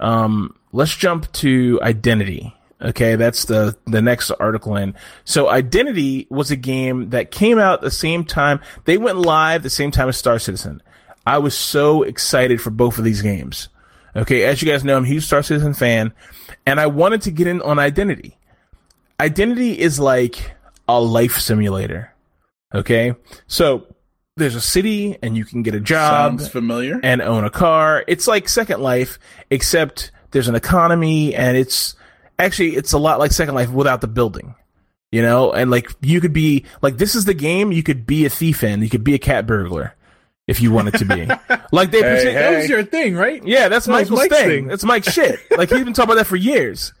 Um, 0.00 0.56
let's 0.72 0.94
jump 0.94 1.30
to 1.32 1.78
Identity. 1.82 2.55
Okay, 2.82 3.16
that's 3.16 3.46
the 3.46 3.76
the 3.86 4.02
next 4.02 4.30
article 4.32 4.76
in. 4.76 4.94
So 5.24 5.48
Identity 5.48 6.26
was 6.30 6.50
a 6.50 6.56
game 6.56 7.10
that 7.10 7.30
came 7.30 7.58
out 7.58 7.74
at 7.74 7.80
the 7.80 7.90
same 7.90 8.24
time. 8.24 8.60
They 8.84 8.98
went 8.98 9.18
live 9.18 9.62
the 9.62 9.70
same 9.70 9.90
time 9.90 10.08
as 10.10 10.18
Star 10.18 10.38
Citizen. 10.38 10.82
I 11.26 11.38
was 11.38 11.56
so 11.56 12.02
excited 12.02 12.60
for 12.60 12.70
both 12.70 12.98
of 12.98 13.04
these 13.04 13.22
games. 13.22 13.68
Okay, 14.14 14.44
as 14.44 14.62
you 14.62 14.70
guys 14.70 14.84
know, 14.84 14.96
I'm 14.96 15.04
a 15.04 15.08
huge 15.08 15.24
Star 15.24 15.42
Citizen 15.42 15.72
fan, 15.74 16.12
and 16.66 16.78
I 16.78 16.86
wanted 16.86 17.22
to 17.22 17.30
get 17.30 17.46
in 17.46 17.62
on 17.62 17.78
Identity. 17.78 18.38
Identity 19.20 19.78
is 19.78 19.98
like 19.98 20.54
a 20.86 21.00
life 21.00 21.38
simulator. 21.38 22.12
Okay, 22.74 23.14
so 23.46 23.86
there's 24.36 24.54
a 24.54 24.60
city, 24.60 25.16
and 25.22 25.34
you 25.36 25.44
can 25.46 25.62
get 25.62 25.74
a 25.74 25.80
job 25.80 26.38
Sounds 26.38 26.48
familiar. 26.48 27.00
and 27.02 27.22
own 27.22 27.44
a 27.44 27.50
car. 27.50 28.04
It's 28.06 28.26
like 28.26 28.48
Second 28.50 28.82
Life, 28.82 29.18
except 29.50 30.12
there's 30.32 30.48
an 30.48 30.54
economy, 30.54 31.34
and 31.34 31.56
it's 31.56 31.95
actually 32.38 32.76
it's 32.76 32.92
a 32.92 32.98
lot 32.98 33.18
like 33.18 33.32
Second 33.32 33.54
Life 33.54 33.70
without 33.70 34.00
the 34.00 34.08
building. 34.08 34.54
You 35.12 35.22
know, 35.22 35.52
and 35.52 35.70
like 35.70 35.90
you 36.02 36.20
could 36.20 36.32
be 36.32 36.64
like 36.82 36.98
this 36.98 37.14
is 37.14 37.24
the 37.24 37.34
game 37.34 37.72
you 37.72 37.82
could 37.82 38.06
be 38.06 38.26
a 38.26 38.30
thief 38.30 38.62
in. 38.62 38.82
You 38.82 38.90
could 38.90 39.04
be 39.04 39.14
a 39.14 39.18
cat 39.18 39.46
burglar 39.46 39.94
if 40.46 40.60
you 40.60 40.72
wanted 40.72 40.94
to 40.94 41.04
be. 41.04 41.26
like 41.72 41.90
they 41.90 42.02
Hey, 42.02 42.24
hey. 42.24 42.34
That 42.34 42.56
was 42.56 42.68
your 42.68 42.82
thing, 42.84 43.14
right? 43.14 43.42
yeah, 43.46 43.68
that's 43.68 43.86
That 43.86 43.92
Michael's 43.92 44.20
Mike's 44.20 44.36
thing. 44.36 44.48
thing. 44.48 44.66
That's 44.66 44.84
Mike's 44.84 45.12
shit. 45.12 45.40
Like 45.56 45.70
he's 45.70 45.84
been 45.84 45.92
talking 45.92 46.10
about 46.10 46.16
that 46.16 46.26
for 46.26 46.36
years. 46.36 46.92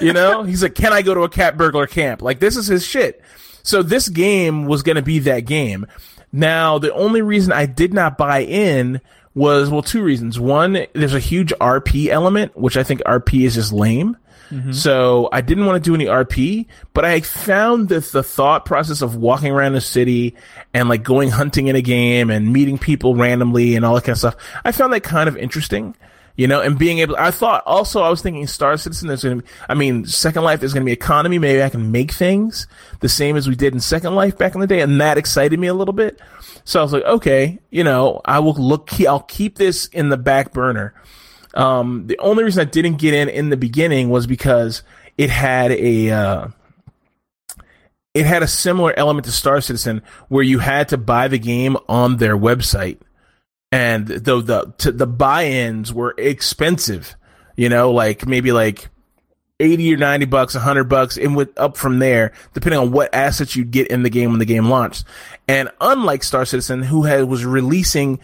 You 0.00 0.12
know, 0.12 0.42
he's 0.44 0.62
like, 0.62 0.74
"Can 0.74 0.92
I 0.92 1.02
go 1.02 1.14
to 1.14 1.22
a 1.22 1.28
cat 1.28 1.56
burglar 1.56 1.86
camp?" 1.86 2.22
Like 2.22 2.40
this 2.40 2.56
is 2.56 2.66
his 2.66 2.84
shit. 2.84 3.22
So 3.62 3.82
this 3.82 4.08
game 4.08 4.66
was 4.66 4.82
going 4.82 4.96
to 4.96 5.02
be 5.02 5.18
that 5.20 5.40
game. 5.40 5.86
Now, 6.32 6.78
the 6.78 6.92
only 6.94 7.22
reason 7.22 7.52
I 7.52 7.66
did 7.66 7.92
not 7.92 8.16
buy 8.18 8.40
in 8.42 9.00
was 9.34 9.70
well, 9.70 9.82
two 9.82 10.02
reasons. 10.02 10.38
One, 10.38 10.86
there's 10.92 11.14
a 11.14 11.20
huge 11.20 11.52
RP 11.54 12.08
element, 12.08 12.56
which 12.56 12.76
I 12.76 12.82
think 12.82 13.00
RP 13.02 13.44
is 13.44 13.54
just 13.54 13.72
lame. 13.72 14.16
Mm-hmm. 14.50 14.72
So 14.72 15.28
I 15.32 15.40
didn't 15.40 15.66
want 15.66 15.82
to 15.82 15.90
do 15.90 15.94
any 15.94 16.06
RP, 16.06 16.66
but 16.94 17.04
I 17.04 17.20
found 17.20 17.88
that 17.88 18.04
the 18.04 18.22
thought 18.22 18.64
process 18.64 19.02
of 19.02 19.16
walking 19.16 19.52
around 19.52 19.72
the 19.72 19.80
city 19.80 20.36
and 20.72 20.88
like 20.88 21.02
going 21.02 21.30
hunting 21.30 21.66
in 21.66 21.76
a 21.76 21.82
game 21.82 22.30
and 22.30 22.52
meeting 22.52 22.78
people 22.78 23.14
randomly 23.14 23.76
and 23.76 23.84
all 23.84 23.94
that 23.94 24.04
kind 24.04 24.14
of 24.14 24.18
stuff, 24.18 24.36
I 24.64 24.72
found 24.72 24.92
that 24.92 25.02
kind 25.02 25.28
of 25.28 25.36
interesting. 25.36 25.94
You 26.36 26.46
know, 26.46 26.60
and 26.60 26.78
being 26.78 26.98
able, 26.98 27.16
I 27.16 27.30
thought 27.30 27.62
also, 27.64 28.02
I 28.02 28.10
was 28.10 28.20
thinking 28.20 28.46
Star 28.46 28.76
Citizen, 28.76 29.08
there's 29.08 29.22
going 29.22 29.38
to 29.38 29.42
be, 29.42 29.48
I 29.70 29.74
mean, 29.74 30.04
Second 30.04 30.44
Life, 30.44 30.60
there's 30.60 30.74
going 30.74 30.82
to 30.82 30.86
be 30.86 30.92
economy. 30.92 31.38
Maybe 31.38 31.62
I 31.62 31.70
can 31.70 31.90
make 31.90 32.12
things 32.12 32.66
the 33.00 33.08
same 33.08 33.36
as 33.36 33.48
we 33.48 33.54
did 33.54 33.72
in 33.72 33.80
Second 33.80 34.14
Life 34.14 34.36
back 34.36 34.54
in 34.54 34.60
the 34.60 34.66
day. 34.66 34.82
And 34.82 35.00
that 35.00 35.16
excited 35.16 35.58
me 35.58 35.66
a 35.66 35.72
little 35.72 35.94
bit. 35.94 36.20
So 36.64 36.78
I 36.78 36.82
was 36.82 36.92
like, 36.92 37.04
okay, 37.04 37.58
you 37.70 37.84
know, 37.84 38.20
I 38.26 38.40
will 38.40 38.52
look, 38.52 39.00
I'll 39.00 39.20
keep 39.20 39.56
this 39.56 39.86
in 39.86 40.10
the 40.10 40.18
back 40.18 40.52
burner. 40.52 40.92
Um, 41.56 42.06
the 42.06 42.18
only 42.18 42.44
reason 42.44 42.60
I 42.60 42.70
didn't 42.70 42.96
get 42.96 43.14
in 43.14 43.28
in 43.28 43.48
the 43.48 43.56
beginning 43.56 44.10
was 44.10 44.26
because 44.26 44.82
it 45.16 45.30
had 45.30 45.72
a, 45.72 46.10
uh, 46.10 46.48
it 48.14 48.26
had 48.26 48.42
a 48.42 48.48
similar 48.48 48.94
element 48.96 49.24
to 49.24 49.32
Star 49.32 49.60
Citizen 49.60 50.02
where 50.28 50.42
you 50.42 50.58
had 50.58 50.88
to 50.90 50.98
buy 50.98 51.28
the 51.28 51.38
game 51.38 51.76
on 51.88 52.18
their 52.18 52.36
website 52.36 52.98
and 53.72 54.06
the 54.06 54.40
the 54.40 54.74
to, 54.78 54.92
the 54.92 55.06
buy-ins 55.06 55.92
were 55.92 56.14
expensive. 56.18 57.16
You 57.56 57.68
know, 57.68 57.90
like 57.90 58.26
maybe 58.26 58.52
like 58.52 58.88
eighty 59.60 59.92
or 59.92 59.96
ninety 59.96 60.26
bucks, 60.26 60.54
hundred 60.54 60.84
bucks, 60.84 61.16
and 61.16 61.36
with 61.36 61.58
up 61.58 61.76
from 61.76 61.98
there, 61.98 62.32
depending 62.54 62.80
on 62.80 62.92
what 62.92 63.14
assets 63.14 63.56
you'd 63.56 63.70
get 63.70 63.88
in 63.88 64.02
the 64.02 64.10
game 64.10 64.30
when 64.30 64.38
the 64.38 64.44
game 64.44 64.68
launched. 64.68 65.04
And 65.48 65.70
unlike 65.80 66.22
Star 66.22 66.44
Citizen, 66.44 66.82
who 66.82 67.02
had 67.04 67.24
was 67.24 67.44
releasing 67.44 68.20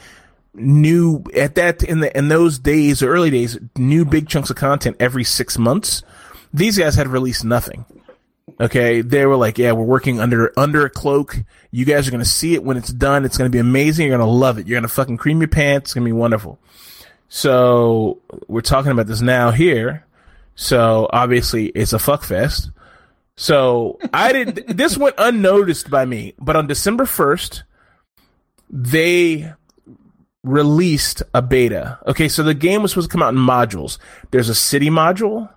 new 0.55 1.25
at 1.35 1.55
that 1.55 1.83
in 1.83 2.01
the 2.01 2.17
in 2.17 2.29
those 2.29 2.59
days, 2.59 3.03
early 3.03 3.31
days, 3.31 3.59
new 3.77 4.05
big 4.05 4.29
chunks 4.29 4.51
of 4.51 4.57
content 4.57 4.97
every 5.01 5.25
six 5.25 5.59
months. 5.59 6.03
These 6.53 6.79
guys 6.79 6.95
had 6.95 7.09
released 7.09 7.45
nothing. 7.45 7.85
Okay, 8.61 9.01
they 9.01 9.25
were 9.25 9.37
like, 9.37 9.59
"Yeah, 9.59 9.73
we're 9.73 9.85
working 9.85 10.21
under 10.21 10.53
under 10.59 10.85
a 10.85 10.91
cloak. 10.91 11.39
You 11.71 11.85
guys 11.85 12.07
are 12.07 12.11
gonna 12.11 12.25
see 12.25 12.55
it 12.55 12.65
when 12.65 12.77
it's 12.77 12.93
done. 12.93 13.25
It's 13.25 13.39
gonna 13.39 13.51
be 13.51 13.59
amazing. 13.59 14.07
You're 14.07 14.19
gonna 14.19 14.31
love 14.31 14.59
it. 14.59 14.67
You're 14.67 14.79
gonna 14.79 14.89
fucking 14.89 15.17
cream 15.17 15.41
your 15.41 15.49
pants. 15.49 15.91
It's 15.91 15.95
gonna 15.95 16.05
be 16.05 16.13
wonderful." 16.13 16.59
So 17.29 18.19
we're 18.47 18.61
talking 18.61 18.93
about 18.93 19.07
this 19.07 19.23
now 19.23 19.53
here. 19.53 20.05
So 20.55 21.09
obviously 21.11 21.69
it's 21.69 21.95
a 21.95 21.99
fuck 21.99 22.25
fest. 22.25 22.71
So 23.37 23.99
I 24.13 24.33
did. 24.33 24.57
this 24.69 24.99
went 24.99 25.15
unnoticed 25.17 25.89
by 25.89 26.05
me, 26.05 26.35
but 26.39 26.57
on 26.57 26.67
December 26.67 27.07
first, 27.07 27.65
they 28.69 29.53
released 30.45 31.23
a 31.35 31.43
beta. 31.43 31.99
Okay, 32.07 32.29
so 32.29 32.43
the 32.43 32.55
game 32.55 32.83
was 32.83 32.93
supposed 32.93 33.11
to 33.11 33.13
come 33.13 33.23
out 33.23 33.35
in 33.35 33.41
modules. 33.41 33.99
There's 34.31 34.49
a 34.49 34.55
city 34.55 34.91
module. 34.91 35.49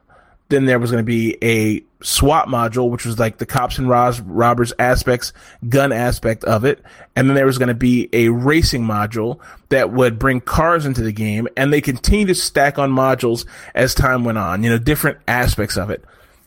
Then 0.49 0.65
there 0.65 0.77
was 0.77 0.91
going 0.91 1.03
to 1.03 1.05
be 1.05 1.37
a 1.41 1.83
SWAT 2.03 2.47
module, 2.47 2.91
which 2.91 3.03
was 3.03 3.17
like 3.17 3.39
the 3.39 3.47
cops 3.47 3.79
and 3.79 3.89
robbers 3.89 4.73
aspects, 4.77 5.33
gun 5.67 5.91
aspect 5.91 6.43
of 6.43 6.65
it. 6.65 6.83
And 7.15 7.27
then 7.27 7.35
there 7.35 7.47
was 7.47 7.57
going 7.57 7.69
to 7.69 7.73
be 7.73 8.09
a 8.13 8.29
racing 8.29 8.83
module 8.83 9.39
that 9.69 9.91
would 9.91 10.19
bring 10.19 10.41
cars 10.41 10.85
into 10.85 11.01
the 11.01 11.11
game. 11.11 11.47
And 11.57 11.73
they 11.73 11.81
continue 11.81 12.27
to 12.27 12.35
stack 12.35 12.77
on 12.77 12.91
modules 12.91 13.47
as 13.73 13.95
time 13.95 14.23
went 14.23 14.37
on, 14.37 14.61
you 14.61 14.69
know, 14.69 14.77
different 14.77 15.17
aspects 15.27 15.77
of 15.77 15.89
it. 15.89 16.05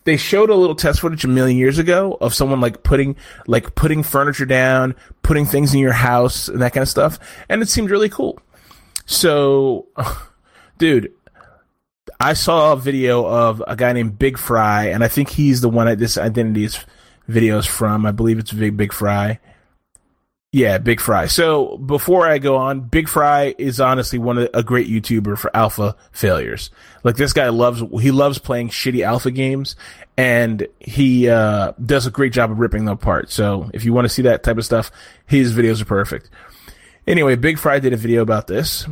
They 0.09 0.16
showed 0.16 0.48
a 0.48 0.55
little 0.55 0.74
test 0.74 1.01
footage 1.01 1.22
a 1.26 1.28
million 1.28 1.59
years 1.59 1.76
ago 1.76 2.16
of 2.22 2.32
someone 2.32 2.62
like 2.62 2.82
putting, 2.82 3.14
like 3.47 3.74
putting 3.74 4.02
furniture 4.02 4.47
down, 4.47 4.97
putting 5.20 5.44
things 5.44 5.74
in 5.74 5.80
your 5.80 5.93
house 5.93 6.48
and 6.48 6.62
that 6.62 6.72
kind 6.72 6.80
of 6.80 6.89
stuff. 6.89 7.18
And 7.51 7.60
it 7.60 7.68
seemed 7.68 7.90
really 7.90 8.09
cool. 8.09 8.40
So, 9.05 9.86
dude, 10.78 11.12
I 12.20 12.32
saw 12.32 12.72
a 12.72 12.76
video 12.78 13.26
of 13.26 13.62
a 13.66 13.76
guy 13.76 13.93
named 13.93 14.18
Big 14.18 14.39
Fry, 14.39 14.86
and 14.86 15.05
I 15.05 15.09
think 15.09 15.28
he's 15.28 15.60
the 15.60 15.68
one 15.68 15.86
that 15.86 15.98
this 15.98 16.16
identity's 16.16 16.86
videos 17.28 17.66
from. 17.66 18.06
I 18.06 18.10
believe 18.10 18.39
it's 18.39 18.51
Big 18.51 18.78
Big 18.78 18.94
Fry. 18.94 19.39
Yeah, 20.50 20.78
Big 20.78 20.98
Fry. 20.98 21.26
So 21.26 21.76
before 21.76 22.26
I 22.26 22.38
go 22.38 22.56
on, 22.56 22.80
Big 22.80 23.06
Fry 23.06 23.54
is 23.58 23.80
honestly 23.80 24.18
one 24.18 24.38
of 24.38 24.48
a 24.54 24.62
great 24.62 24.88
YouTuber 24.88 25.36
for 25.36 25.54
alpha 25.54 25.94
failures. 26.10 26.70
Like 27.04 27.16
this 27.16 27.34
guy 27.34 27.50
loves 27.50 27.82
he 28.00 28.10
loves 28.10 28.38
playing 28.38 28.70
shitty 28.70 29.04
alpha 29.04 29.30
games, 29.30 29.76
and 30.16 30.66
he 30.80 31.28
uh, 31.28 31.72
does 31.84 32.06
a 32.06 32.10
great 32.10 32.32
job 32.32 32.50
of 32.50 32.58
ripping 32.58 32.86
them 32.86 32.94
apart. 32.94 33.30
So 33.30 33.70
if 33.74 33.84
you 33.84 33.92
want 33.92 34.06
to 34.06 34.08
see 34.08 34.22
that 34.22 34.42
type 34.42 34.56
of 34.56 34.64
stuff, 34.64 34.90
his 35.26 35.52
videos 35.52 35.82
are 35.82 35.86
perfect. 35.86 36.30
Anyway, 37.06 37.36
Big 37.36 37.58
Fry 37.58 37.78
did 37.78 37.92
a 37.92 37.98
video 37.98 38.22
about 38.22 38.46
this 38.46 38.86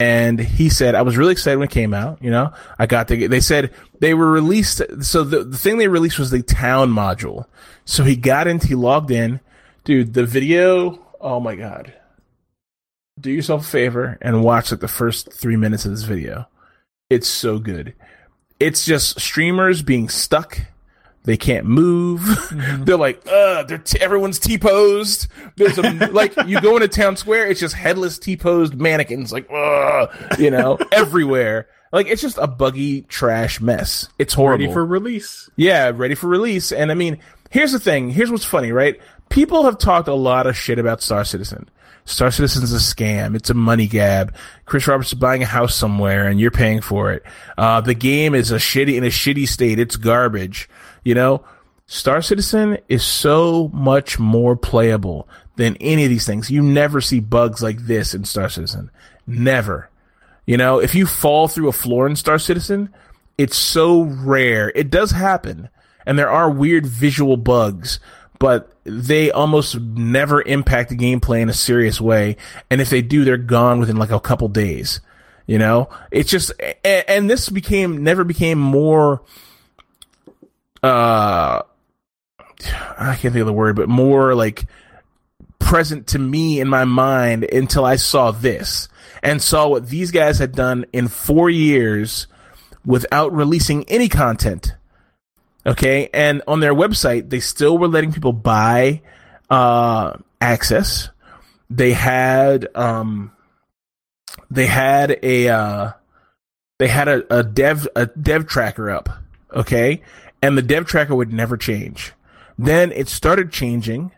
and 0.00 0.40
he 0.40 0.68
said 0.68 0.94
I 0.94 1.02
was 1.02 1.16
really 1.16 1.32
excited 1.32 1.58
when 1.58 1.68
it 1.68 1.72
came 1.72 1.92
out. 1.92 2.22
You 2.22 2.30
know, 2.30 2.52
I 2.78 2.86
got 2.86 3.08
the. 3.08 3.26
They 3.26 3.40
said 3.40 3.70
they 4.00 4.14
were 4.14 4.30
released. 4.30 4.80
So 5.02 5.24
the 5.24 5.44
the 5.44 5.58
thing 5.58 5.76
they 5.76 5.88
released 5.88 6.18
was 6.18 6.30
the 6.30 6.42
town 6.42 6.90
module. 6.90 7.44
So 7.84 8.02
he 8.02 8.16
got 8.16 8.46
in, 8.46 8.60
he 8.60 8.74
logged 8.74 9.10
in, 9.10 9.40
dude. 9.84 10.14
The 10.14 10.24
video. 10.24 11.04
Oh 11.20 11.40
my 11.40 11.56
god. 11.56 11.94
Do 13.20 13.30
yourself 13.30 13.62
a 13.62 13.70
favor 13.70 14.18
and 14.20 14.42
watch 14.42 14.70
like 14.70 14.80
the 14.80 14.88
first 14.88 15.32
three 15.32 15.56
minutes 15.56 15.84
of 15.84 15.92
this 15.92 16.02
video. 16.02 16.46
It's 17.10 17.28
so 17.28 17.58
good. 17.58 17.94
It's 18.58 18.84
just 18.84 19.20
streamers 19.20 19.82
being 19.82 20.08
stuck 20.08 20.58
they 21.24 21.36
can't 21.36 21.66
move. 21.66 22.20
Mm-hmm. 22.20 22.84
They're 22.84 22.96
like, 22.96 23.22
uh, 23.26 23.62
they're 23.64 23.78
t- 23.78 24.00
everyone's 24.00 24.38
T 24.38 24.58
posed. 24.58 25.28
There's 25.56 25.78
a 25.78 25.82
like 26.12 26.34
you 26.46 26.60
go 26.60 26.76
into 26.76 26.88
town 26.88 27.16
square, 27.16 27.46
it's 27.46 27.60
just 27.60 27.74
headless 27.74 28.18
T 28.18 28.36
posed 28.36 28.74
mannequins, 28.74 29.32
like, 29.32 29.48
uh, 29.50 30.06
you 30.38 30.50
know, 30.50 30.78
everywhere. 30.92 31.68
Like 31.92 32.06
it's 32.06 32.22
just 32.22 32.38
a 32.38 32.46
buggy 32.46 33.02
trash 33.02 33.60
mess. 33.60 34.08
It's 34.18 34.34
horrible. 34.34 34.64
Ready 34.64 34.72
for 34.72 34.84
release. 34.84 35.50
Yeah, 35.56 35.92
ready 35.94 36.14
for 36.14 36.26
release. 36.26 36.72
And 36.72 36.90
I 36.90 36.94
mean, 36.94 37.18
here's 37.50 37.72
the 37.72 37.80
thing. 37.80 38.10
Here's 38.10 38.30
what's 38.30 38.44
funny, 38.44 38.72
right? 38.72 38.98
People 39.32 39.64
have 39.64 39.78
talked 39.78 40.08
a 40.08 40.14
lot 40.14 40.46
of 40.46 40.54
shit 40.54 40.78
about 40.78 41.02
Star 41.02 41.24
Citizen. 41.24 41.70
Star 42.04 42.30
Citizen's 42.30 42.72
a 42.74 42.76
scam. 42.76 43.34
It's 43.34 43.48
a 43.48 43.54
money 43.54 43.86
grab. 43.86 44.34
Chris 44.66 44.86
Roberts 44.86 45.08
is 45.08 45.18
buying 45.18 45.42
a 45.42 45.46
house 45.46 45.74
somewhere 45.74 46.28
and 46.28 46.38
you're 46.38 46.50
paying 46.50 46.82
for 46.82 47.12
it. 47.12 47.22
Uh, 47.56 47.80
the 47.80 47.94
game 47.94 48.34
is 48.34 48.50
a 48.50 48.56
shitty 48.56 48.94
in 48.94 49.04
a 49.04 49.08
shitty 49.08 49.48
state. 49.48 49.78
It's 49.78 49.96
garbage. 49.96 50.68
You 51.02 51.14
know, 51.14 51.44
Star 51.86 52.20
Citizen 52.20 52.76
is 52.90 53.04
so 53.04 53.70
much 53.72 54.18
more 54.18 54.54
playable 54.54 55.26
than 55.56 55.76
any 55.76 56.04
of 56.04 56.10
these 56.10 56.26
things. 56.26 56.50
You 56.50 56.62
never 56.62 57.00
see 57.00 57.20
bugs 57.20 57.62
like 57.62 57.86
this 57.86 58.12
in 58.12 58.24
Star 58.24 58.50
Citizen. 58.50 58.90
Never. 59.26 59.88
You 60.44 60.58
know, 60.58 60.78
if 60.78 60.94
you 60.94 61.06
fall 61.06 61.48
through 61.48 61.68
a 61.68 61.72
floor 61.72 62.06
in 62.06 62.16
Star 62.16 62.38
Citizen, 62.38 62.92
it's 63.38 63.56
so 63.56 64.02
rare. 64.02 64.70
It 64.74 64.90
does 64.90 65.10
happen. 65.10 65.70
And 66.04 66.18
there 66.18 66.30
are 66.30 66.50
weird 66.50 66.84
visual 66.84 67.36
bugs, 67.36 68.00
but 68.42 68.72
they 68.82 69.30
almost 69.30 69.78
never 69.78 70.42
impact 70.42 70.90
the 70.90 70.96
gameplay 70.96 71.42
in 71.42 71.48
a 71.48 71.52
serious 71.52 72.00
way. 72.00 72.36
And 72.70 72.80
if 72.80 72.90
they 72.90 73.00
do, 73.00 73.24
they're 73.24 73.36
gone 73.36 73.78
within 73.78 73.98
like 73.98 74.10
a 74.10 74.18
couple 74.18 74.48
days. 74.48 75.00
You 75.46 75.58
know, 75.58 75.88
it's 76.10 76.28
just, 76.28 76.50
and, 76.82 77.04
and 77.06 77.30
this 77.30 77.48
became, 77.48 78.02
never 78.02 78.24
became 78.24 78.58
more, 78.58 79.22
uh, 80.82 81.62
I 81.62 83.14
can't 83.14 83.32
think 83.32 83.36
of 83.36 83.46
the 83.46 83.52
word, 83.52 83.76
but 83.76 83.88
more 83.88 84.34
like 84.34 84.64
present 85.60 86.08
to 86.08 86.18
me 86.18 86.58
in 86.58 86.66
my 86.66 86.84
mind 86.84 87.44
until 87.44 87.84
I 87.84 87.94
saw 87.94 88.32
this 88.32 88.88
and 89.22 89.40
saw 89.40 89.68
what 89.68 89.88
these 89.88 90.10
guys 90.10 90.40
had 90.40 90.50
done 90.50 90.84
in 90.92 91.06
four 91.06 91.48
years 91.48 92.26
without 92.84 93.32
releasing 93.32 93.88
any 93.88 94.08
content. 94.08 94.74
Okay. 95.66 96.08
And 96.12 96.42
on 96.46 96.60
their 96.60 96.74
website, 96.74 97.30
they 97.30 97.40
still 97.40 97.78
were 97.78 97.88
letting 97.88 98.12
people 98.12 98.32
buy, 98.32 99.02
uh, 99.50 100.16
access. 100.40 101.10
They 101.70 101.92
had, 101.92 102.68
um, 102.74 103.32
they 104.50 104.66
had 104.66 105.18
a, 105.22 105.48
uh, 105.48 105.92
they 106.78 106.88
had 106.88 107.08
a, 107.08 107.38
a 107.38 107.42
dev, 107.42 107.86
a 107.94 108.06
dev 108.06 108.46
tracker 108.46 108.90
up. 108.90 109.08
Okay 109.54 110.02
and 110.42 110.58
the 110.58 110.62
dev 110.62 110.86
tracker 110.86 111.14
would 111.14 111.32
never 111.32 111.56
change. 111.56 112.12
Then 112.58 112.92
it 112.92 113.08
started 113.08 113.52
changing, 113.52 114.10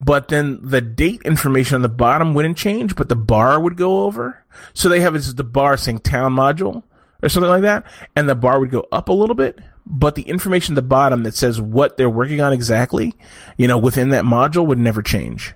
but 0.00 0.28
then 0.28 0.58
the 0.62 0.80
date 0.80 1.22
information 1.24 1.76
on 1.76 1.82
the 1.82 1.88
bottom 1.88 2.34
wouldn't 2.34 2.56
change, 2.56 2.96
but 2.96 3.08
the 3.08 3.16
bar 3.16 3.60
would 3.60 3.76
go 3.76 4.04
over. 4.04 4.44
So 4.72 4.88
they 4.88 5.00
have 5.00 5.12
this 5.12 5.32
the 5.32 5.44
bar 5.44 5.76
saying 5.76 6.00
town 6.00 6.34
module 6.34 6.82
or 7.22 7.28
something 7.28 7.50
like 7.50 7.62
that, 7.62 7.84
and 8.16 8.28
the 8.28 8.34
bar 8.34 8.58
would 8.58 8.70
go 8.70 8.86
up 8.90 9.08
a 9.08 9.12
little 9.12 9.36
bit, 9.36 9.60
but 9.86 10.14
the 10.14 10.22
information 10.22 10.74
at 10.74 10.76
the 10.76 10.82
bottom 10.82 11.22
that 11.24 11.34
says 11.34 11.60
what 11.60 11.96
they're 11.96 12.10
working 12.10 12.40
on 12.40 12.52
exactly, 12.52 13.14
you 13.56 13.66
know, 13.66 13.78
within 13.78 14.10
that 14.10 14.24
module 14.24 14.66
would 14.66 14.78
never 14.78 15.02
change. 15.02 15.54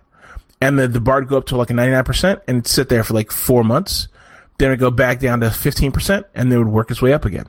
And 0.61 0.79
the, 0.79 0.89
the 0.89 1.01
bar 1.01 1.21
would 1.21 1.29
go 1.29 1.39
up 1.39 1.47
to 1.47 1.57
like 1.57 1.71
a 1.71 1.75
99% 1.75 2.41
and 2.49 2.67
sit 2.67 2.89
there 2.89 3.05
for 3.05 3.15
like 3.15 3.31
four 3.31 3.63
months. 3.63 4.09
Then 4.59 4.69
it 4.69 4.73
would 4.73 4.81
go 4.81 4.91
back 4.91 5.21
down 5.21 5.41
to 5.41 5.47
15% 5.49 6.25
and 6.35 6.51
then 6.51 6.59
it 6.59 6.65
would 6.65 6.73
work 6.73 6.91
its 6.91 7.03
way 7.03 7.13
up 7.13 7.25
again 7.25 7.47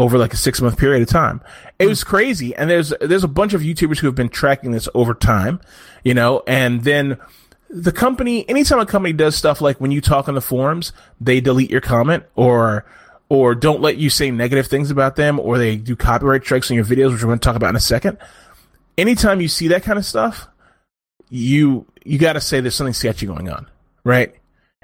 over 0.00 0.18
like 0.18 0.32
a 0.32 0.36
six 0.36 0.60
month 0.60 0.78
period 0.78 1.02
of 1.02 1.08
time. 1.08 1.40
It 1.78 1.84
hmm. 1.84 1.90
was 1.90 2.04
crazy. 2.04 2.54
And 2.54 2.68
there's, 2.68 2.92
there's 3.00 3.24
a 3.24 3.28
bunch 3.28 3.54
of 3.54 3.62
YouTubers 3.62 3.98
who 3.98 4.06
have 4.06 4.14
been 4.14 4.28
tracking 4.28 4.72
this 4.72 4.88
over 4.94 5.14
time, 5.14 5.60
you 6.04 6.14
know, 6.14 6.42
and 6.46 6.82
then 6.84 7.18
the 7.70 7.92
company, 7.92 8.48
anytime 8.48 8.78
a 8.78 8.86
company 8.86 9.12
does 9.12 9.36
stuff 9.36 9.60
like 9.60 9.80
when 9.80 9.90
you 9.90 10.00
talk 10.00 10.28
on 10.28 10.34
the 10.34 10.40
forums, 10.40 10.92
they 11.20 11.40
delete 11.40 11.70
your 11.70 11.80
comment 11.80 12.24
or, 12.34 12.84
or 13.28 13.54
don't 13.54 13.80
let 13.80 13.96
you 13.98 14.10
say 14.10 14.30
negative 14.30 14.66
things 14.66 14.90
about 14.90 15.16
them 15.16 15.38
or 15.38 15.58
they 15.58 15.76
do 15.76 15.94
copyright 15.94 16.42
strikes 16.42 16.70
on 16.70 16.76
your 16.76 16.84
videos, 16.84 17.12
which 17.12 17.22
we're 17.22 17.28
going 17.28 17.38
to 17.38 17.44
talk 17.44 17.56
about 17.56 17.70
in 17.70 17.76
a 17.76 17.80
second. 17.80 18.18
Anytime 18.96 19.40
you 19.40 19.48
see 19.48 19.68
that 19.68 19.82
kind 19.82 19.98
of 19.98 20.04
stuff, 20.04 20.48
you, 21.28 21.86
you 22.04 22.18
got 22.18 22.34
to 22.34 22.40
say 22.40 22.60
there's 22.60 22.74
something 22.74 22.94
sketchy 22.94 23.26
going 23.26 23.48
on, 23.50 23.68
right? 24.02 24.34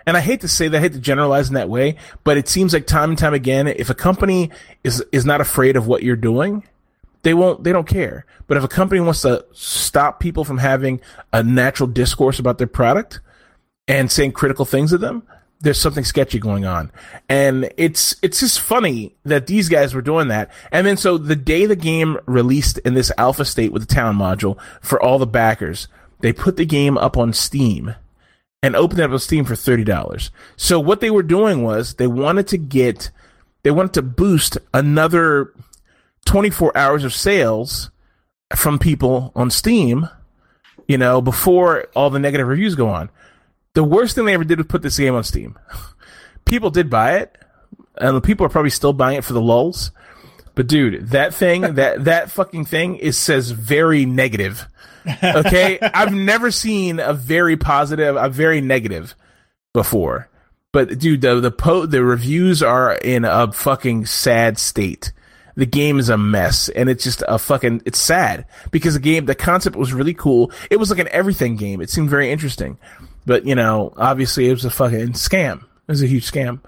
and 0.07 0.17
I 0.17 0.21
hate 0.21 0.43
to 0.43 0.49
say 0.49 0.69
that, 0.69 0.77
I 0.77 0.81
hate 0.81 0.93
to 0.93 0.99
generalize 0.99 1.49
in 1.49 1.55
that 1.55 1.69
way, 1.69 1.97
but 2.25 2.37
it 2.37 2.49
seems 2.49 2.73
like 2.73 2.87
time 2.87 3.11
and 3.11 3.19
time 3.19 3.35
again, 3.35 3.67
if 3.67 3.91
a 3.91 3.95
company 3.95 4.51
is 4.83 5.03
is 5.13 5.25
not 5.25 5.41
afraid 5.41 5.77
of 5.77 5.87
what 5.87 6.03
you're 6.03 6.17
doing, 6.17 6.65
they 7.23 7.35
won't 7.35 7.65
they 7.65 7.73
don't 7.73 7.89
care. 7.89 8.27
But 8.47 8.57
if 8.57 8.65
a 8.65 8.69
company 8.69 9.01
wants 9.01 9.23
to 9.23 9.45
stop 9.53 10.21
people 10.21 10.45
from 10.45 10.59
having 10.59 11.01
a 11.33 11.43
natural 11.43 11.87
discourse 11.87 12.39
about 12.39 12.59
their 12.59 12.67
product 12.67 13.21
and 13.89 14.11
saying 14.11 14.33
critical 14.33 14.65
things 14.65 14.93
of 14.93 15.01
them, 15.01 15.23
there's 15.65 15.81
something 15.81 16.05
sketchy 16.05 16.39
going 16.39 16.65
on. 16.65 16.93
And 17.29 17.73
it's 17.77 18.15
it's 18.23 18.41
just 18.41 18.61
funny 18.61 19.17
that 19.25 19.47
these 19.47 19.69
guys 19.69 19.95
were 19.95 20.03
doing 20.03 20.29
that. 20.29 20.51
And 20.71 20.87
then 20.87 20.97
so 20.97 21.19
the 21.19 21.35
day 21.35 21.67
the 21.67 21.75
game 21.75 22.19
released 22.27 22.79
in 22.79 22.95
this 22.95 23.11
alpha 23.19 23.45
state 23.45 23.73
with 23.73 23.87
the 23.87 23.95
town 23.95 24.17
module 24.17 24.61
for 24.81 25.03
all 25.03 25.19
the 25.19 25.27
backers, 25.27 25.89
they 26.21 26.33
put 26.33 26.57
the 26.57 26.67
game 26.67 26.97
up 26.99 27.17
on 27.17 27.33
Steam 27.33 27.95
and 28.63 28.77
opened 28.77 29.01
it 29.01 29.05
up 29.05 29.11
on 29.11 29.19
Steam 29.19 29.45
for 29.45 29.57
thirty 29.57 29.85
dollars. 29.85 30.31
So 30.57 30.79
what 30.79 31.01
they 31.01 31.11
were 31.11 31.23
doing 31.23 31.63
was 31.63 31.95
they 31.95 32.07
wanted 32.07 32.47
to 32.49 32.59
get 32.59 33.11
they 33.63 33.71
wanted 33.71 33.95
to 33.95 34.03
boost 34.03 34.59
another 34.75 35.53
twenty 36.27 36.51
four 36.51 36.77
hours 36.77 37.05
of 37.05 37.15
sales 37.15 37.91
from 38.55 38.79
people 38.79 39.33
on 39.35 39.51
Steam, 39.51 40.09
you 40.87 40.99
know, 40.99 41.23
before 41.23 41.89
all 41.97 42.11
the 42.11 42.19
negative 42.19 42.47
reviews 42.47 42.75
go 42.75 42.89
on. 42.89 43.09
The 43.75 43.85
worst 43.85 44.15
thing 44.15 44.25
they 44.25 44.35
ever 44.35 44.45
did 44.45 44.59
was 44.59 44.67
put 44.67 44.83
this 44.83 44.97
game 44.97 45.15
on 45.15 45.25
Steam. 45.25 45.59
People 46.45 46.71
did 46.71 46.91
buy 46.91 47.19
it, 47.19 47.37
and 47.97 48.17
the 48.17 48.21
people 48.21 48.45
are 48.45 48.51
probably 48.51 48.71
still 48.71 48.93
buying 48.93 49.17
it 49.17 49.25
for 49.25 49.33
the 49.33 49.41
lulls. 49.41 49.93
But 50.55 50.67
dude, 50.67 51.09
that 51.09 51.35
thing, 51.35 51.63
that 51.75 52.05
that 52.05 52.31
fucking 52.31 52.67
thing 52.67 52.97
is 52.97 53.19
says 53.19 53.51
very 53.51 54.07
negative. 54.07 54.67
Okay, 55.23 55.79
I've 55.83 56.13
never 56.13 56.51
seen 56.51 57.01
a 57.01 57.13
very 57.13 57.57
positive, 57.57 58.17
a 58.17 58.29
very 58.29 58.61
negative 58.61 59.15
before. 59.73 60.29
But 60.73 60.99
dude, 60.99 61.21
the 61.21 61.41
the 61.41 61.51
po- 61.51 61.87
the 61.87 62.05
reviews 62.05 62.63
are 62.63 62.95
in 62.95 63.25
a 63.25 63.53
fucking 63.53 64.07
sad 64.07 64.59
state. 64.59 65.13
The 65.57 65.67
game 65.67 66.01
is 66.01 66.09
a 66.09 66.19
mess, 66.19 66.69
and 66.69 66.89
it's 66.89 67.05
just 67.05 67.23
a 67.29 67.39
fucking. 67.39 67.83
It's 67.85 67.99
sad 67.99 68.47
because 68.73 68.95
the 68.95 69.01
game, 69.01 69.27
the 69.27 69.37
concept 69.37 69.77
was 69.77 69.93
really 69.93 70.15
cool. 70.15 70.51
It 70.69 70.79
was 70.79 70.91
like 70.91 70.99
an 70.99 71.09
everything 71.13 71.57
game. 71.57 71.81
It 71.81 71.91
seemed 71.91 72.11
very 72.11 72.31
interesting, 72.33 72.77
but 73.27 73.47
you 73.47 73.55
know, 73.55 73.93
obviously, 73.97 74.49
it 74.49 74.53
was 74.53 74.65
a 74.65 74.71
fucking 74.71 75.13
scam. 75.13 75.63
It 75.63 75.93
was 75.93 76.03
a 76.03 76.07
huge 76.07 76.31
scam. 76.31 76.61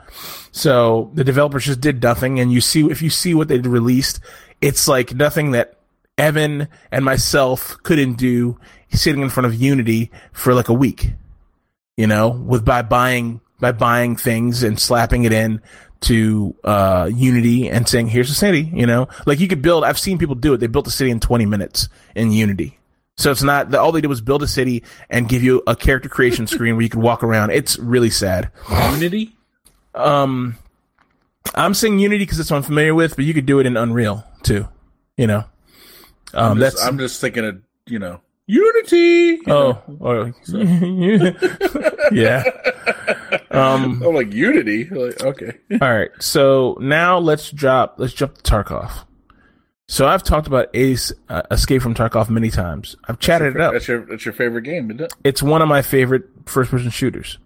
So 0.52 1.10
the 1.14 1.24
developers 1.24 1.64
just 1.64 1.80
did 1.80 2.02
nothing, 2.02 2.40
and 2.40 2.52
you 2.52 2.60
see 2.60 2.84
if 2.90 3.02
you 3.02 3.10
see 3.10 3.34
what 3.34 3.48
they 3.48 3.58
released, 3.58 4.20
it's 4.60 4.88
like 4.88 5.14
nothing 5.14 5.52
that 5.52 5.78
Evan 6.18 6.68
and 6.90 7.04
myself 7.04 7.76
couldn't 7.82 8.14
do 8.14 8.58
sitting 8.90 9.22
in 9.22 9.30
front 9.30 9.46
of 9.46 9.54
Unity 9.54 10.10
for 10.32 10.54
like 10.54 10.68
a 10.68 10.74
week. 10.74 11.12
You 11.96 12.06
know, 12.06 12.28
with 12.28 12.64
by 12.64 12.82
buying 12.82 13.40
by 13.58 13.72
buying 13.72 14.16
things 14.16 14.62
and 14.62 14.78
slapping 14.78 15.24
it 15.24 15.32
in 15.32 15.62
to 16.02 16.54
uh, 16.64 17.10
Unity 17.12 17.68
and 17.68 17.88
saying, 17.88 18.08
"Here's 18.08 18.30
a 18.30 18.34
city." 18.34 18.70
You 18.72 18.86
know, 18.86 19.08
like 19.24 19.40
you 19.40 19.48
could 19.48 19.62
build. 19.62 19.84
I've 19.84 19.98
seen 19.98 20.18
people 20.18 20.34
do 20.34 20.54
it. 20.54 20.58
They 20.58 20.66
built 20.66 20.86
a 20.86 20.90
city 20.90 21.10
in 21.10 21.20
20 21.20 21.46
minutes 21.46 21.88
in 22.14 22.32
Unity. 22.32 22.78
So 23.16 23.30
it's 23.30 23.42
not 23.42 23.74
all 23.74 23.92
they 23.92 24.02
did 24.02 24.08
was 24.08 24.20
build 24.20 24.42
a 24.42 24.46
city 24.46 24.82
and 25.08 25.28
give 25.28 25.42
you 25.42 25.62
a 25.66 25.74
character 25.74 26.08
creation 26.08 26.46
screen 26.46 26.74
where 26.74 26.82
you 26.82 26.88
could 26.88 27.02
walk 27.02 27.22
around. 27.22 27.50
It's 27.50 27.78
really 27.78 28.10
sad. 28.10 28.50
Unity. 28.92 29.34
Um, 29.94 30.58
I'm 31.54 31.74
saying 31.74 31.98
Unity 31.98 32.24
because 32.24 32.38
it's 32.38 32.50
what 32.50 32.58
I'm 32.58 32.62
familiar 32.62 32.94
with, 32.94 33.16
but 33.16 33.24
you 33.24 33.32
could 33.32 33.46
do 33.46 33.58
it 33.58 33.66
in 33.66 33.76
Unreal 33.76 34.24
too. 34.42 34.68
You 35.16 35.26
know, 35.26 35.44
um, 36.34 36.52
I'm 36.52 36.58
just, 36.58 36.76
that's 36.76 36.86
I'm 36.86 36.98
just 36.98 37.20
thinking 37.20 37.46
of 37.46 37.62
you 37.86 37.98
know 37.98 38.20
Unity. 38.46 38.96
you 38.96 39.42
oh, 39.46 39.82
know. 39.88 39.96
or, 40.00 40.34
yeah. 42.12 42.44
Um, 43.50 44.02
I'm 44.02 44.14
like 44.14 44.34
Unity. 44.34 44.84
Like 44.84 45.22
okay. 45.22 45.52
All 45.80 45.94
right, 45.94 46.10
so 46.20 46.76
now 46.80 47.18
let's 47.18 47.50
drop. 47.50 47.94
Let's 47.96 48.12
jump 48.12 48.36
to 48.36 48.42
Tarkov. 48.42 49.05
So 49.88 50.06
I've 50.06 50.22
talked 50.22 50.46
about 50.46 50.68
Ace 50.74 51.12
uh, 51.28 51.42
Escape 51.50 51.80
from 51.80 51.94
Tarkov 51.94 52.28
many 52.28 52.50
times. 52.50 52.96
I've 53.06 53.18
chatted 53.18 53.54
it 53.54 53.60
up. 53.60 53.72
That's 53.72 53.86
your 53.86 54.04
that's 54.04 54.24
your 54.24 54.34
favorite 54.34 54.62
game, 54.62 54.90
isn't 54.90 55.00
it? 55.00 55.12
It's 55.22 55.42
one 55.42 55.62
of 55.62 55.68
my 55.68 55.82
favorite 55.82 56.24
first-person 56.46 56.90
shooters. 56.90 57.38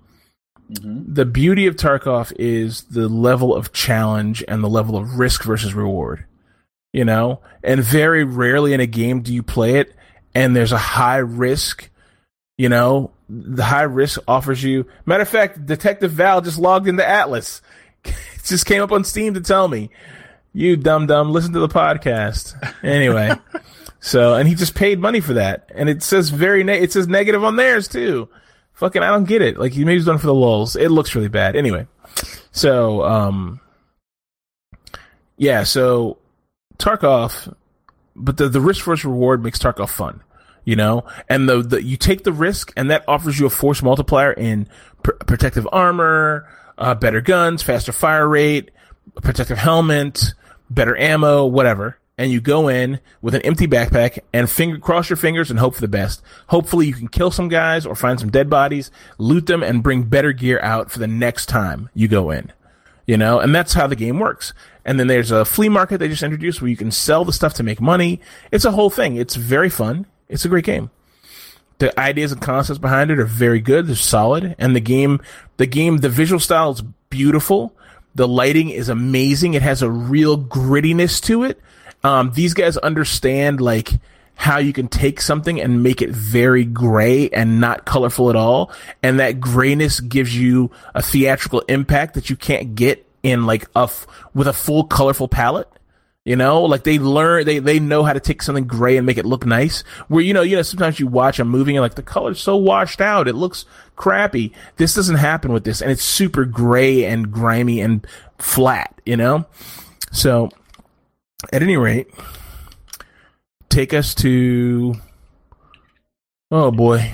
The 0.68 1.24
beauty 1.24 1.66
of 1.66 1.76
Tarkov 1.76 2.32
is 2.38 2.84
the 2.84 3.08
level 3.08 3.54
of 3.54 3.72
challenge 3.72 4.44
and 4.46 4.62
the 4.62 4.68
level 4.68 4.96
of 4.96 5.18
risk 5.18 5.44
versus 5.44 5.74
reward. 5.74 6.24
You 6.92 7.04
know, 7.04 7.40
and 7.62 7.82
very 7.82 8.24
rarely 8.24 8.72
in 8.72 8.80
a 8.80 8.86
game 8.86 9.22
do 9.22 9.32
you 9.32 9.42
play 9.42 9.76
it 9.76 9.94
and 10.34 10.54
there's 10.54 10.72
a 10.72 10.78
high 10.78 11.18
risk. 11.18 11.90
You 12.56 12.68
know, 12.68 13.12
the 13.28 13.64
high 13.64 13.82
risk 13.82 14.20
offers 14.28 14.62
you. 14.62 14.86
Matter 15.06 15.22
of 15.22 15.28
fact, 15.28 15.64
Detective 15.64 16.12
Val 16.12 16.40
just 16.40 16.58
logged 16.58 16.88
into 16.88 17.06
Atlas. 17.06 17.62
it 18.04 18.14
just 18.44 18.66
came 18.66 18.82
up 18.82 18.92
on 18.92 19.04
Steam 19.04 19.34
to 19.34 19.40
tell 19.40 19.68
me, 19.68 19.90
"You 20.52 20.76
dumb 20.76 21.06
dumb, 21.06 21.32
listen 21.32 21.52
to 21.52 21.60
the 21.60 21.68
podcast." 21.68 22.54
Anyway, 22.84 23.32
so 24.00 24.34
and 24.34 24.48
he 24.48 24.54
just 24.54 24.74
paid 24.74 24.98
money 24.98 25.20
for 25.20 25.34
that, 25.34 25.70
and 25.74 25.88
it 25.88 26.02
says 26.02 26.30
very 26.30 26.64
ne- 26.64 26.80
it 26.80 26.92
says 26.92 27.08
negative 27.08 27.44
on 27.44 27.56
theirs 27.56 27.88
too. 27.88 28.28
Fucking, 28.72 29.02
I 29.02 29.08
don't 29.08 29.24
get 29.24 29.42
it. 29.42 29.58
Like 29.58 29.72
he 29.72 29.84
maybe 29.84 29.96
he's 29.96 30.06
done 30.06 30.18
for 30.18 30.26
the 30.26 30.34
lulls. 30.34 30.76
It 30.76 30.90
looks 30.90 31.14
really 31.14 31.28
bad. 31.28 31.56
Anyway, 31.56 31.86
so 32.50 33.02
um, 33.04 33.60
yeah, 35.36 35.64
so 35.64 36.18
Tarkov, 36.78 37.54
but 38.16 38.36
the 38.36 38.48
the 38.48 38.60
risk 38.60 38.84
versus 38.84 39.04
reward 39.04 39.42
makes 39.42 39.58
Tarkov 39.58 39.90
fun 39.90 40.22
you 40.64 40.76
know 40.76 41.04
and 41.28 41.48
the, 41.48 41.62
the 41.62 41.82
you 41.82 41.96
take 41.96 42.24
the 42.24 42.32
risk 42.32 42.72
and 42.76 42.90
that 42.90 43.04
offers 43.08 43.38
you 43.38 43.46
a 43.46 43.50
force 43.50 43.82
multiplier 43.82 44.32
in 44.32 44.68
pr- 45.02 45.12
protective 45.12 45.66
armor 45.72 46.48
uh, 46.78 46.94
better 46.94 47.20
guns 47.20 47.62
faster 47.62 47.92
fire 47.92 48.28
rate 48.28 48.70
a 49.16 49.20
protective 49.20 49.58
helmet 49.58 50.34
better 50.68 50.96
ammo 50.96 51.44
whatever 51.44 51.98
and 52.18 52.30
you 52.30 52.40
go 52.40 52.68
in 52.68 53.00
with 53.22 53.34
an 53.34 53.42
empty 53.42 53.66
backpack 53.66 54.18
and 54.32 54.50
finger 54.50 54.78
cross 54.78 55.08
your 55.08 55.16
fingers 55.16 55.50
and 55.50 55.58
hope 55.58 55.74
for 55.74 55.80
the 55.80 55.88
best 55.88 56.22
hopefully 56.48 56.86
you 56.86 56.94
can 56.94 57.08
kill 57.08 57.30
some 57.30 57.48
guys 57.48 57.86
or 57.86 57.94
find 57.94 58.20
some 58.20 58.30
dead 58.30 58.48
bodies 58.48 58.90
loot 59.18 59.46
them 59.46 59.62
and 59.62 59.82
bring 59.82 60.02
better 60.02 60.32
gear 60.32 60.60
out 60.60 60.90
for 60.90 60.98
the 60.98 61.06
next 61.06 61.46
time 61.46 61.88
you 61.94 62.08
go 62.08 62.30
in 62.30 62.52
you 63.10 63.16
know, 63.16 63.40
and 63.40 63.52
that's 63.52 63.74
how 63.74 63.88
the 63.88 63.96
game 63.96 64.20
works. 64.20 64.54
And 64.84 65.00
then 65.00 65.08
there's 65.08 65.32
a 65.32 65.44
flea 65.44 65.68
market 65.68 65.98
they 65.98 66.06
just 66.06 66.22
introduced 66.22 66.62
where 66.62 66.70
you 66.70 66.76
can 66.76 66.92
sell 66.92 67.24
the 67.24 67.32
stuff 67.32 67.54
to 67.54 67.64
make 67.64 67.80
money. 67.80 68.20
It's 68.52 68.64
a 68.64 68.70
whole 68.70 68.88
thing. 68.88 69.16
It's 69.16 69.34
very 69.34 69.68
fun. 69.68 70.06
It's 70.28 70.44
a 70.44 70.48
great 70.48 70.64
game. 70.64 70.90
The 71.78 71.98
ideas 71.98 72.30
and 72.30 72.40
concepts 72.40 72.78
behind 72.78 73.10
it 73.10 73.18
are 73.18 73.24
very 73.24 73.58
good. 73.58 73.88
They're 73.88 73.96
solid, 73.96 74.54
and 74.60 74.76
the 74.76 74.80
game, 74.80 75.20
the 75.56 75.66
game, 75.66 75.96
the 75.96 76.08
visual 76.08 76.38
style 76.38 76.70
is 76.70 76.82
beautiful. 77.08 77.74
The 78.14 78.26
lighting 78.26 78.70
is 78.70 78.88
amazing. 78.88 79.54
It 79.54 79.62
has 79.62 79.82
a 79.82 79.90
real 79.90 80.38
grittiness 80.38 81.22
to 81.24 81.44
it. 81.44 81.60
Um, 82.02 82.32
these 82.32 82.54
guys 82.54 82.76
understand 82.78 83.60
like 83.60 83.92
how 84.34 84.56
you 84.56 84.72
can 84.72 84.88
take 84.88 85.20
something 85.20 85.60
and 85.60 85.82
make 85.82 86.00
it 86.00 86.10
very 86.10 86.64
gray 86.64 87.28
and 87.28 87.60
not 87.60 87.84
colorful 87.84 88.30
at 88.30 88.36
all. 88.36 88.72
And 89.02 89.20
that 89.20 89.38
grayness 89.38 90.00
gives 90.00 90.34
you 90.34 90.70
a 90.94 91.02
theatrical 91.02 91.60
impact 91.68 92.14
that 92.14 92.30
you 92.30 92.36
can't 92.36 92.74
get 92.74 93.06
in 93.22 93.44
like 93.44 93.68
a, 93.76 93.80
f- 93.80 94.06
with 94.32 94.48
a 94.48 94.54
full 94.54 94.84
colorful 94.84 95.28
palette. 95.28 95.68
You 96.30 96.36
know, 96.36 96.62
like 96.62 96.84
they 96.84 97.00
learn, 97.00 97.44
they, 97.44 97.58
they 97.58 97.80
know 97.80 98.04
how 98.04 98.12
to 98.12 98.20
take 98.20 98.40
something 98.40 98.64
gray 98.64 98.96
and 98.96 99.04
make 99.04 99.18
it 99.18 99.26
look 99.26 99.44
nice. 99.44 99.80
Where, 100.06 100.22
you 100.22 100.32
know, 100.32 100.42
you 100.42 100.54
know, 100.54 100.62
sometimes 100.62 101.00
you 101.00 101.08
watch 101.08 101.40
a 101.40 101.44
movie 101.44 101.74
and 101.74 101.82
like 101.82 101.96
the 101.96 102.04
color's 102.04 102.40
so 102.40 102.56
washed 102.56 103.00
out. 103.00 103.26
It 103.26 103.34
looks 103.34 103.64
crappy. 103.96 104.52
This 104.76 104.94
doesn't 104.94 105.16
happen 105.16 105.52
with 105.52 105.64
this. 105.64 105.82
And 105.82 105.90
it's 105.90 106.04
super 106.04 106.44
gray 106.44 107.04
and 107.04 107.32
grimy 107.32 107.80
and 107.80 108.06
flat, 108.38 108.94
you 109.04 109.16
know? 109.16 109.44
So 110.12 110.50
at 111.52 111.64
any 111.64 111.76
rate, 111.76 112.06
take 113.68 113.92
us 113.92 114.14
to 114.14 114.94
oh 116.52 116.70
boy 116.70 117.12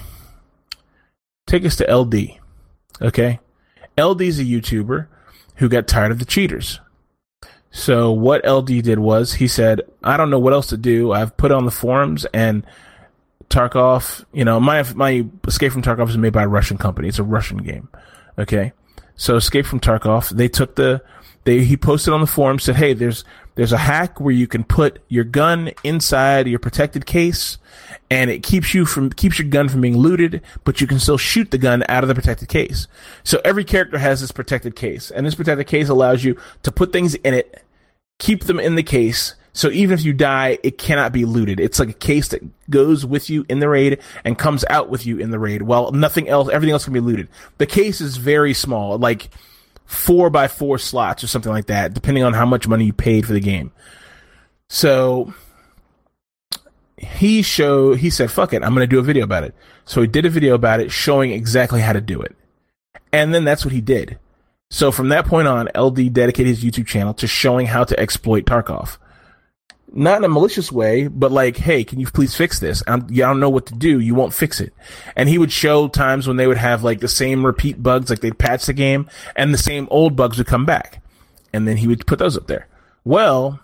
take 1.46 1.64
us 1.64 1.76
to 1.76 1.90
ld 1.90 2.14
okay 3.00 3.40
ld's 3.96 4.38
a 4.38 4.44
youtuber 4.44 5.06
who 5.54 5.70
got 5.70 5.86
tired 5.86 6.10
of 6.10 6.18
the 6.18 6.24
cheaters 6.26 6.80
so 7.76 8.10
what 8.10 8.42
ld 8.46 8.66
did 8.66 8.98
was 8.98 9.34
he 9.34 9.46
said 9.46 9.82
i 10.02 10.16
don't 10.16 10.30
know 10.30 10.38
what 10.38 10.54
else 10.54 10.68
to 10.68 10.78
do. 10.78 11.12
I've 11.12 11.36
put 11.36 11.52
on 11.52 11.66
the 11.66 11.70
forums 11.70 12.24
and 12.32 12.64
tarkov 13.50 14.24
you 14.32 14.46
know 14.46 14.58
my 14.58 14.82
my 14.94 15.26
escape 15.46 15.72
from 15.72 15.82
tarkov 15.82 16.08
is 16.08 16.16
made 16.16 16.32
by 16.32 16.44
a 16.44 16.48
russian 16.48 16.78
company. 16.78 17.08
It's 17.08 17.18
a 17.18 17.22
russian 17.22 17.58
game. 17.58 17.88
Okay? 18.38 18.72
So 19.16 19.36
escape 19.36 19.66
from 19.66 19.80
tarkov 19.80 20.30
they 20.30 20.48
took 20.48 20.76
the 20.76 21.02
they 21.44 21.64
he 21.64 21.76
posted 21.76 22.14
on 22.14 22.22
the 22.22 22.26
forum 22.26 22.58
said 22.58 22.76
hey 22.76 22.94
there's 22.94 23.24
there's 23.56 23.72
a 23.72 23.78
hack 23.78 24.20
where 24.20 24.34
you 24.34 24.46
can 24.46 24.64
put 24.64 25.02
your 25.08 25.24
gun 25.24 25.70
inside 25.84 26.46
your 26.46 26.58
protected 26.58 27.04
case 27.04 27.58
and 28.10 28.30
it 28.30 28.42
keeps 28.42 28.72
you 28.72 28.86
from 28.86 29.10
keeps 29.10 29.38
your 29.38 29.48
gun 29.48 29.68
from 29.68 29.82
being 29.82 29.98
looted 29.98 30.40
but 30.64 30.80
you 30.80 30.86
can 30.86 30.98
still 30.98 31.18
shoot 31.18 31.50
the 31.50 31.58
gun 31.58 31.84
out 31.90 32.02
of 32.02 32.08
the 32.08 32.14
protected 32.14 32.48
case. 32.48 32.88
So 33.22 33.38
every 33.44 33.64
character 33.64 33.98
has 33.98 34.22
this 34.22 34.32
protected 34.32 34.76
case 34.76 35.10
and 35.10 35.26
this 35.26 35.34
protected 35.34 35.66
case 35.66 35.90
allows 35.90 36.24
you 36.24 36.38
to 36.62 36.72
put 36.72 36.90
things 36.90 37.14
in 37.16 37.34
it 37.34 37.62
keep 38.18 38.44
them 38.44 38.58
in 38.60 38.74
the 38.74 38.82
case 38.82 39.34
so 39.52 39.70
even 39.70 39.94
if 39.98 40.04
you 40.04 40.12
die 40.12 40.58
it 40.62 40.78
cannot 40.78 41.12
be 41.12 41.24
looted 41.24 41.60
it's 41.60 41.78
like 41.78 41.88
a 41.88 41.94
case 41.94 42.28
that 42.28 42.42
goes 42.70 43.04
with 43.06 43.30
you 43.30 43.44
in 43.48 43.58
the 43.58 43.68
raid 43.68 43.98
and 44.24 44.38
comes 44.38 44.64
out 44.70 44.88
with 44.88 45.06
you 45.06 45.18
in 45.18 45.30
the 45.30 45.38
raid 45.38 45.62
while 45.62 45.92
nothing 45.92 46.28
else 46.28 46.48
everything 46.50 46.72
else 46.72 46.84
can 46.84 46.92
be 46.92 47.00
looted 47.00 47.28
the 47.58 47.66
case 47.66 48.00
is 48.00 48.16
very 48.16 48.54
small 48.54 48.98
like 48.98 49.28
four 49.86 50.28
by 50.30 50.48
four 50.48 50.78
slots 50.78 51.24
or 51.24 51.28
something 51.28 51.52
like 51.52 51.66
that, 51.66 51.94
depending 51.94 52.24
on 52.24 52.34
how 52.34 52.44
much 52.44 52.68
money 52.68 52.84
you 52.84 52.92
paid 52.92 53.26
for 53.26 53.32
the 53.32 53.40
game. 53.40 53.72
So 54.68 55.32
he 56.98 57.42
show 57.42 57.94
he 57.94 58.10
said, 58.10 58.30
"Fuck 58.30 58.52
it, 58.52 58.62
I'm 58.62 58.74
going 58.74 58.86
to 58.88 58.94
do 58.94 58.98
a 58.98 59.02
video 59.02 59.24
about 59.24 59.44
it." 59.44 59.54
So 59.84 60.00
he 60.02 60.08
did 60.08 60.26
a 60.26 60.30
video 60.30 60.54
about 60.54 60.80
it, 60.80 60.90
showing 60.90 61.30
exactly 61.30 61.80
how 61.80 61.92
to 61.92 62.00
do 62.00 62.20
it, 62.20 62.36
and 63.12 63.32
then 63.32 63.44
that's 63.44 63.64
what 63.64 63.72
he 63.72 63.80
did. 63.80 64.18
So 64.70 64.90
from 64.90 65.10
that 65.10 65.26
point 65.26 65.48
on, 65.48 65.68
LD 65.76 66.12
dedicated 66.12 66.56
his 66.56 66.64
YouTube 66.64 66.86
channel 66.86 67.14
to 67.14 67.26
showing 67.26 67.66
how 67.66 67.84
to 67.84 67.98
exploit 67.98 68.44
Tarkov. 68.46 68.98
Not 69.92 70.18
in 70.18 70.24
a 70.24 70.28
malicious 70.28 70.72
way, 70.72 71.06
but 71.06 71.30
like, 71.30 71.56
hey, 71.56 71.84
can 71.84 72.00
you 72.00 72.06
please 72.06 72.34
fix 72.34 72.58
this? 72.58 72.82
I'm, 72.86 73.04
I 73.04 73.14
don't 73.14 73.40
know 73.40 73.48
what 73.48 73.66
to 73.66 73.74
do. 73.74 74.00
You 74.00 74.14
won't 74.14 74.34
fix 74.34 74.60
it. 74.60 74.74
And 75.14 75.28
he 75.28 75.38
would 75.38 75.52
show 75.52 75.86
times 75.88 76.26
when 76.26 76.36
they 76.36 76.48
would 76.48 76.56
have 76.56 76.82
like 76.82 77.00
the 77.00 77.08
same 77.08 77.46
repeat 77.46 77.82
bugs, 77.82 78.10
like 78.10 78.20
they'd 78.20 78.38
patch 78.38 78.66
the 78.66 78.72
game 78.72 79.08
and 79.36 79.54
the 79.54 79.58
same 79.58 79.86
old 79.90 80.16
bugs 80.16 80.38
would 80.38 80.48
come 80.48 80.66
back. 80.66 81.02
And 81.52 81.66
then 81.68 81.76
he 81.76 81.86
would 81.86 82.06
put 82.06 82.18
those 82.18 82.36
up 82.36 82.48
there. 82.48 82.66
Well, 83.04 83.60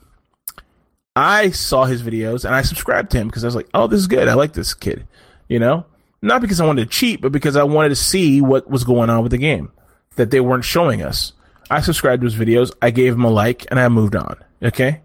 I 1.16 1.51
saw 1.51 1.85
his 1.85 2.03
videos 2.03 2.45
and 2.45 2.55
I 2.55 2.62
subscribed 2.62 3.11
to 3.11 3.19
him 3.19 3.27
because 3.27 3.43
I 3.43 3.49
was 3.49 3.57
like, 3.57 3.69
oh, 3.74 3.89
this 3.89 3.99
is 3.99 4.07
good. 4.07 4.29
I 4.29 4.35
like 4.35 4.53
this 4.53 4.73
kid, 4.73 5.07
you 5.49 5.59
know? 5.59 5.85
Not 6.23 6.41
because 6.41 6.61
I 6.61 6.66
wanted 6.66 6.85
to 6.85 6.97
cheat, 6.97 7.20
but 7.20 7.33
because 7.33 7.57
I 7.57 7.65
wanted 7.65 7.89
to 7.89 7.97
see 7.97 8.41
what 8.41 8.70
was 8.70 8.85
going 8.85 9.11
on 9.11 9.24
with 9.24 9.33
the 9.33 9.39
game 9.39 9.73
that 10.16 10.30
they 10.30 10.40
weren't 10.40 10.64
showing 10.64 11.02
us. 11.02 11.32
I 11.70 11.80
subscribed 11.80 12.22
to 12.22 12.26
his 12.26 12.34
videos, 12.34 12.70
I 12.82 12.90
gave 12.90 13.14
him 13.14 13.24
a 13.24 13.30
like, 13.30 13.66
and 13.70 13.80
I 13.80 13.89
moved 13.89 14.14
on. 14.14 14.36
Okay? 14.62 15.01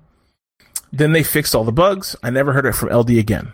Then 0.91 1.11
they 1.11 1.23
fixed 1.23 1.55
all 1.55 1.63
the 1.63 1.71
bugs. 1.71 2.15
I 2.23 2.29
never 2.29 2.53
heard 2.53 2.65
it 2.65 2.73
from 2.73 2.89
LD 2.89 3.11
again. 3.11 3.53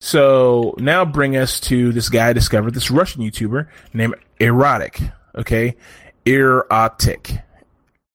So 0.00 0.74
now 0.78 1.04
bring 1.04 1.36
us 1.36 1.60
to 1.60 1.92
this 1.92 2.08
guy 2.08 2.28
I 2.28 2.32
discovered, 2.32 2.74
this 2.74 2.90
Russian 2.90 3.22
YouTuber 3.22 3.68
named 3.92 4.16
Eroktic. 4.40 5.12
Okay? 5.36 5.76
Eroktic. 6.26 7.42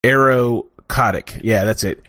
Eroktic. 0.03 1.41
Yeah, 1.43 1.63
that's 1.63 1.83
it. 1.83 2.01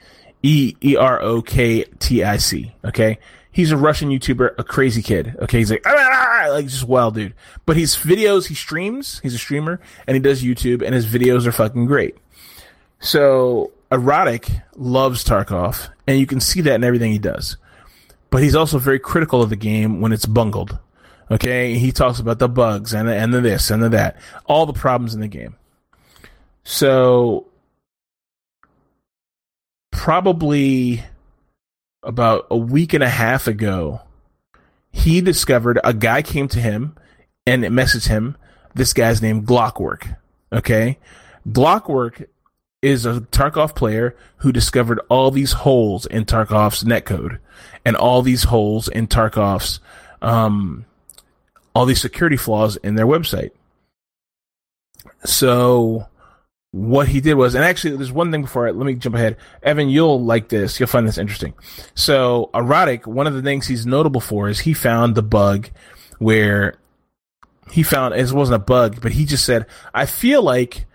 E 0.42 0.74
E 0.82 0.96
R 0.96 1.20
O 1.22 1.42
K 1.42 1.84
T 1.98 2.24
I 2.24 2.36
C. 2.36 2.74
Okay? 2.84 3.18
He's 3.59 3.72
a 3.72 3.76
Russian 3.76 4.10
YouTuber, 4.10 4.55
a 4.56 4.62
crazy 4.62 5.02
kid. 5.02 5.35
Okay, 5.40 5.59
he's 5.59 5.68
like, 5.68 5.82
ah, 5.85 6.47
like 6.51 6.66
just 6.66 6.85
wild 6.85 7.16
dude. 7.16 7.35
But 7.66 7.76
his 7.76 7.97
videos, 7.97 8.47
he 8.47 8.55
streams. 8.55 9.18
He's 9.18 9.35
a 9.35 9.39
streamer, 9.39 9.80
and 10.06 10.14
he 10.14 10.20
does 10.20 10.44
YouTube, 10.44 10.80
and 10.80 10.94
his 10.94 11.06
videos 11.06 11.44
are 11.44 11.51
fucking 11.51 11.86
great. 11.86 12.16
So 13.01 13.72
Eroktic 13.90 14.62
loves 14.76 15.24
Tarkov, 15.24 15.89
and 16.06 16.20
you 16.20 16.24
can 16.24 16.39
see 16.39 16.60
that 16.60 16.76
in 16.76 16.85
everything 16.85 17.10
he 17.10 17.18
does. 17.18 17.56
But 18.30 18.44
he's 18.44 18.55
also 18.55 18.78
very 18.78 19.01
critical 19.01 19.43
of 19.43 19.51
the 19.51 19.56
game 19.56 20.01
when 20.01 20.12
it's 20.12 20.24
bungled. 20.24 20.78
Okay, 21.28 21.74
he 21.74 21.90
talks 21.90 22.20
about 22.20 22.39
the 22.39 22.48
bugs 22.48 22.94
and 22.94 23.09
the, 23.09 23.14
and 23.16 23.35
the 23.35 23.40
this 23.40 23.72
and 23.72 23.82
the 23.82 23.89
that, 23.89 24.20
all 24.44 24.66
the 24.66 24.72
problems 24.72 25.16
in 25.16 25.20
the 25.20 25.26
game. 25.26 25.56
So 26.62 27.48
probably 29.90 31.02
about 32.02 32.46
a 32.50 32.56
week 32.56 32.94
and 32.94 33.02
a 33.02 33.08
half 33.08 33.46
ago, 33.46 34.00
he 34.90 35.20
discovered 35.20 35.78
a 35.84 35.92
guy 35.92 36.22
came 36.22 36.48
to 36.48 36.60
him 36.60 36.96
and 37.46 37.64
messaged 37.64 38.08
him. 38.08 38.36
This 38.74 38.92
guy's 38.92 39.22
named 39.22 39.46
Glockwork. 39.46 40.16
Okay. 40.52 40.98
Glockwork 41.48 42.26
is 42.80 43.06
a 43.06 43.20
Tarkov 43.20 43.74
player 43.74 44.16
who 44.38 44.52
discovered 44.52 45.00
all 45.08 45.30
these 45.30 45.52
holes 45.52 46.06
in 46.06 46.24
Tarkov's 46.24 46.84
netcode 46.84 47.38
and 47.84 47.96
all 47.96 48.22
these 48.22 48.44
holes 48.44 48.88
in 48.88 49.08
Tarkov's, 49.08 49.80
um, 50.22 50.84
all 51.74 51.86
these 51.86 52.00
security 52.00 52.36
flaws 52.36 52.76
in 52.76 52.94
their 52.94 53.06
website. 53.06 53.50
So 55.24 56.06
what 56.72 57.08
he 57.08 57.20
did 57.20 57.34
was, 57.34 57.54
and 57.54 57.64
actually, 57.64 57.96
there's 57.96 58.12
one 58.12 58.30
thing 58.30 58.42
before 58.42 58.68
I, 58.68 58.72
let 58.72 58.86
me 58.86 58.94
jump 58.94 59.14
ahead. 59.14 59.36
Evan, 59.62 59.88
you'll 59.88 60.22
like 60.22 60.48
this. 60.48 60.78
You'll 60.78 60.88
find 60.88 61.08
this 61.08 61.18
interesting. 61.18 61.54
So, 61.94 62.50
Eroktic, 62.52 63.06
one 63.06 63.26
of 63.26 63.34
the 63.34 63.42
things 63.42 63.66
he's 63.66 63.86
notable 63.86 64.20
for 64.20 64.48
is 64.48 64.60
he 64.60 64.74
found 64.74 65.14
the 65.14 65.22
bug 65.22 65.70
where 66.18 66.78
he 67.72 67.82
found 67.82 68.14
it 68.14 68.32
wasn't 68.32 68.56
a 68.56 68.64
bug, 68.64 69.00
but 69.00 69.12
he 69.12 69.24
just 69.24 69.44
said, 69.44 69.66
I 69.94 70.06
feel 70.06 70.42
like 70.42 70.86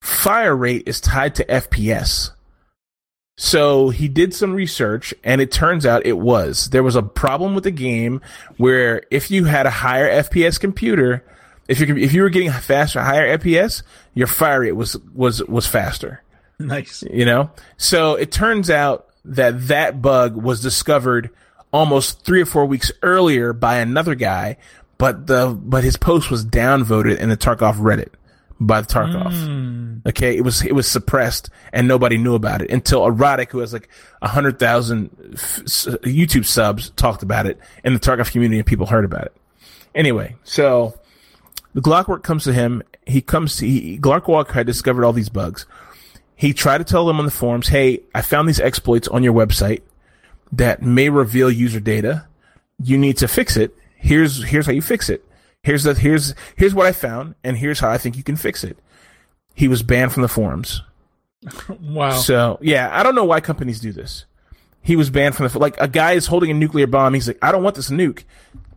fire 0.00 0.54
rate 0.54 0.84
is 0.86 1.00
tied 1.00 1.34
to 1.36 1.44
FPS. 1.46 2.32
So 3.36 3.88
he 3.88 4.08
did 4.08 4.34
some 4.34 4.52
research 4.52 5.14
and 5.24 5.40
it 5.40 5.50
turns 5.50 5.86
out 5.86 6.06
it 6.06 6.18
was. 6.18 6.70
There 6.70 6.82
was 6.82 6.96
a 6.96 7.02
problem 7.02 7.54
with 7.54 7.64
the 7.64 7.70
game 7.70 8.20
where 8.56 9.02
if 9.10 9.30
you 9.30 9.44
had 9.46 9.66
a 9.66 9.70
higher 9.70 10.22
FPS 10.22 10.60
computer, 10.60 11.24
if 11.68 11.80
you 11.80 11.96
if 11.96 12.12
you 12.12 12.22
were 12.22 12.30
getting 12.30 12.50
faster, 12.50 13.00
higher 13.00 13.38
FPS, 13.38 13.82
your 14.14 14.26
fire 14.26 14.60
rate 14.60 14.72
was 14.72 14.96
was 15.14 15.42
was 15.44 15.66
faster. 15.66 16.22
Nice. 16.58 17.02
You 17.10 17.24
know, 17.24 17.50
so 17.76 18.14
it 18.14 18.30
turns 18.30 18.70
out 18.70 19.08
that 19.24 19.66
that 19.66 20.00
bug 20.00 20.36
was 20.36 20.60
discovered 20.60 21.30
almost 21.72 22.24
three 22.24 22.42
or 22.42 22.46
four 22.46 22.66
weeks 22.66 22.92
earlier 23.02 23.52
by 23.52 23.78
another 23.78 24.14
guy, 24.14 24.58
but 24.96 25.26
the 25.26 25.58
but 25.60 25.82
his 25.82 25.96
post 25.96 26.30
was 26.30 26.44
downvoted 26.44 27.18
in 27.18 27.30
the 27.30 27.36
Tarkov 27.36 27.76
Reddit 27.76 28.10
by 28.60 28.80
the 28.80 28.86
Tarkov. 28.86 29.32
Mm. 29.32 30.06
Okay, 30.06 30.36
it 30.36 30.42
was 30.42 30.62
it 30.64 30.74
was 30.74 30.86
suppressed 30.86 31.50
and 31.72 31.88
nobody 31.88 32.16
knew 32.16 32.34
about 32.34 32.62
it 32.62 32.70
until 32.70 33.00
Eroktic, 33.00 33.50
who 33.50 33.58
has 33.58 33.72
like 33.72 33.88
a 34.20 34.28
hundred 34.28 34.58
thousand 34.58 35.10
YouTube 35.32 36.44
subs, 36.44 36.90
talked 36.90 37.22
about 37.22 37.46
it 37.46 37.58
in 37.82 37.94
the 37.94 38.00
Tarkov 38.00 38.30
community 38.30 38.58
and 38.58 38.66
people 38.66 38.86
heard 38.86 39.04
about 39.04 39.24
it. 39.24 39.36
Anyway, 39.94 40.36
so 40.44 40.94
the 41.74 41.80
Glockwork 41.80 42.22
comes 42.22 42.44
to 42.44 42.52
him. 42.52 42.82
He 43.06 43.20
comes 43.20 43.56
to, 43.56 43.66
he, 43.66 43.98
Glockwork 43.98 44.50
had 44.50 44.66
discovered 44.66 45.04
all 45.04 45.12
these 45.12 45.28
bugs. 45.28 45.66
He 46.34 46.52
tried 46.52 46.78
to 46.78 46.84
tell 46.84 47.06
them 47.06 47.18
on 47.18 47.24
the 47.24 47.30
forums, 47.30 47.68
Hey, 47.68 48.00
I 48.14 48.22
found 48.22 48.48
these 48.48 48.60
exploits 48.60 49.08
on 49.08 49.22
your 49.22 49.32
website 49.32 49.82
that 50.50 50.82
may 50.82 51.08
reveal 51.08 51.50
user 51.50 51.80
data. 51.80 52.26
You 52.82 52.98
need 52.98 53.16
to 53.18 53.28
fix 53.28 53.56
it. 53.56 53.74
Here's, 53.96 54.44
here's 54.44 54.66
how 54.66 54.72
you 54.72 54.82
fix 54.82 55.08
it. 55.08 55.24
Here's 55.62 55.84
the, 55.84 55.94
here's, 55.94 56.34
here's 56.56 56.74
what 56.74 56.86
I 56.86 56.92
found 56.92 57.36
and 57.44 57.56
here's 57.56 57.78
how 57.80 57.90
I 57.90 57.98
think 57.98 58.16
you 58.16 58.24
can 58.24 58.36
fix 58.36 58.64
it. 58.64 58.76
He 59.54 59.68
was 59.68 59.82
banned 59.82 60.12
from 60.12 60.22
the 60.22 60.28
forums. 60.28 60.82
Wow. 61.80 62.10
So 62.10 62.58
yeah, 62.60 62.88
I 62.92 63.02
don't 63.02 63.16
know 63.16 63.24
why 63.24 63.40
companies 63.40 63.80
do 63.80 63.92
this. 63.92 64.26
He 64.80 64.94
was 64.96 65.10
banned 65.10 65.34
from 65.34 65.48
the, 65.48 65.58
like 65.58 65.76
a 65.80 65.88
guy 65.88 66.12
is 66.12 66.26
holding 66.26 66.50
a 66.50 66.54
nuclear 66.54 66.86
bomb. 66.86 67.14
He's 67.14 67.26
like, 67.26 67.38
I 67.42 67.50
don't 67.50 67.62
want 67.62 67.76
this 67.76 67.90
nuke 67.90 68.22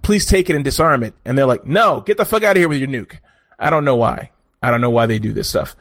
please 0.06 0.27
take 0.27 0.52
it 0.52 0.56
and 0.56 0.64
disarm 0.64 1.02
it. 1.02 1.15
And 1.26 1.36
they're 1.36 1.48
like, 1.48 1.65
no, 1.65 2.02
get 2.02 2.18
the 2.18 2.26
fuck 2.26 2.44
out 2.44 2.56
of 2.56 2.61
here 2.61 2.69
with 2.69 2.77
your 2.77 2.88
nuke. 2.88 3.18
I 3.57 3.72
don't 3.72 3.84
know 3.84 3.95
why. 3.95 4.30
I 4.61 4.69
don't 4.69 4.80
know 4.80 4.91
why 4.91 5.07
they 5.07 5.18
do 5.18 5.34
this 5.34 5.49
stuff. 5.49 5.76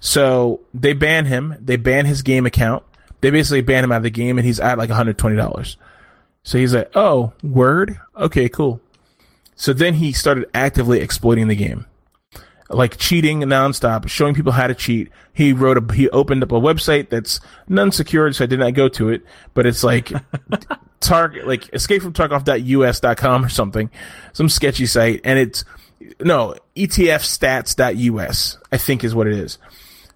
So 0.00 0.62
they 0.72 0.94
ban 0.94 1.26
him. 1.26 1.54
They 1.60 1.76
ban 1.76 2.06
his 2.06 2.22
game 2.22 2.46
account. 2.46 2.84
They 3.20 3.28
basically 3.28 3.60
ban 3.60 3.84
him 3.84 3.92
out 3.92 3.98
of 3.98 4.02
the 4.02 4.10
game 4.10 4.38
and 4.38 4.46
he's 4.46 4.60
at 4.60 4.78
like 4.78 4.88
$120. 4.88 5.76
So 6.42 6.58
he's 6.58 6.74
like, 6.74 6.90
oh, 6.94 7.34
word? 7.42 8.00
Okay, 8.16 8.48
cool. 8.48 8.80
So 9.56 9.74
then 9.74 9.94
he 9.94 10.10
started 10.14 10.48
actively 10.54 11.00
exploiting 11.00 11.48
the 11.48 11.54
game. 11.54 11.84
Like 12.68 12.96
cheating 12.96 13.40
nonstop, 13.40 14.08
showing 14.08 14.34
people 14.34 14.52
how 14.52 14.66
to 14.66 14.74
cheat. 14.74 15.10
He 15.32 15.52
wrote 15.52 15.78
a, 15.78 15.94
he 15.94 16.08
opened 16.10 16.42
up 16.42 16.50
a 16.50 16.56
website 16.56 17.10
that's 17.10 17.38
non 17.68 17.92
secured, 17.92 18.34
so 18.34 18.44
I 18.44 18.46
did 18.46 18.58
not 18.58 18.74
go 18.74 18.88
to 18.88 19.10
it, 19.10 19.22
but 19.54 19.66
it's 19.66 19.84
like 19.84 20.12
target 21.00 21.46
like 21.46 21.72
escape 21.74 22.02
from 22.02 22.12
tarkov.us.com 22.12 23.44
or 23.44 23.48
something 23.48 23.90
some 24.32 24.48
sketchy 24.48 24.86
site 24.86 25.20
and 25.24 25.38
it's 25.38 25.64
no 26.20 26.54
etfstats.us 26.74 28.58
i 28.72 28.76
think 28.76 29.04
is 29.04 29.14
what 29.14 29.26
it 29.26 29.34
is 29.34 29.58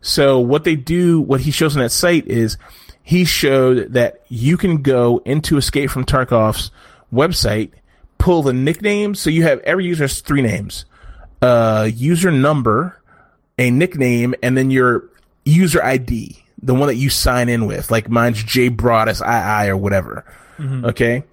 so 0.01 0.39
what 0.39 0.65
they 0.65 0.77
do 0.77 1.21
what 1.21 1.41
he 1.41 1.51
shows 1.51 1.77
on 1.77 1.83
that 1.83 1.91
site 1.91 2.27
is 2.27 2.57
he 3.03 3.25
showed 3.25 3.93
that 3.93 4.23
you 4.29 4.57
can 4.57 4.83
go 4.83 5.21
into 5.25 5.57
escape 5.57 5.91
from 5.91 6.05
tarkov's 6.05 6.71
website 7.13 7.71
pull 8.19 8.43
the 8.43 8.53
nicknames 8.53 9.21
so 9.21 9.29
you 9.29 9.43
have 9.43 9.61
every 9.61 9.85
user 9.85 10.05
has 10.05 10.21
three 10.21 10.43
names 10.43 10.87
uh 11.43 11.89
user 11.95 12.31
number 12.31 13.01
a 13.59 13.71
nickname 13.71 14.35
and 14.43 14.57
then 14.57 14.71
your 14.71 15.09
user 15.45 15.83
id 15.83 16.37
the 16.63 16.75
one 16.75 16.89
that 16.89 16.97
you 16.97 17.09
sign 17.09 17.49
in 17.49 17.67
with 17.67 17.91
like 17.91 18.09
mine's 18.11 18.43
j 18.43 18.69
broadus 18.69 19.23
ii 19.23 19.69
or 19.69 19.77
whatever 19.77 20.25
Mm-hmm. 20.61 20.85
Okay. 20.85 21.25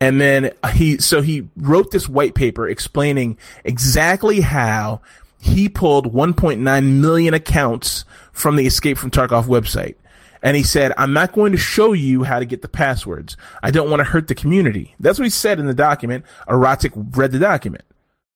And 0.00 0.20
then 0.20 0.52
he, 0.72 0.98
so 0.98 1.22
he 1.22 1.48
wrote 1.56 1.92
this 1.92 2.08
white 2.08 2.34
paper 2.34 2.68
explaining 2.68 3.38
exactly 3.64 4.40
how 4.40 5.00
he 5.40 5.68
pulled 5.68 6.12
1.9 6.12 7.00
million 7.00 7.34
accounts 7.34 8.04
from 8.32 8.56
the 8.56 8.66
Escape 8.66 8.98
from 8.98 9.12
Tarkov 9.12 9.44
website. 9.44 9.94
And 10.42 10.56
he 10.56 10.64
said, 10.64 10.92
I'm 10.98 11.12
not 11.12 11.32
going 11.32 11.52
to 11.52 11.58
show 11.58 11.92
you 11.92 12.24
how 12.24 12.40
to 12.40 12.44
get 12.44 12.62
the 12.62 12.68
passwords. 12.68 13.36
I 13.62 13.70
don't 13.70 13.88
want 13.88 14.00
to 14.00 14.04
hurt 14.04 14.26
the 14.26 14.34
community. 14.34 14.96
That's 14.98 15.20
what 15.20 15.24
he 15.24 15.30
said 15.30 15.60
in 15.60 15.66
the 15.66 15.74
document. 15.74 16.24
Eroktic 16.48 16.90
read 17.16 17.30
the 17.30 17.38
document, 17.38 17.84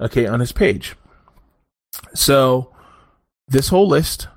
okay, 0.00 0.24
on 0.24 0.38
his 0.38 0.52
page. 0.52 0.94
So 2.14 2.72
this 3.48 3.68
whole 3.68 3.88
list, 3.88 4.28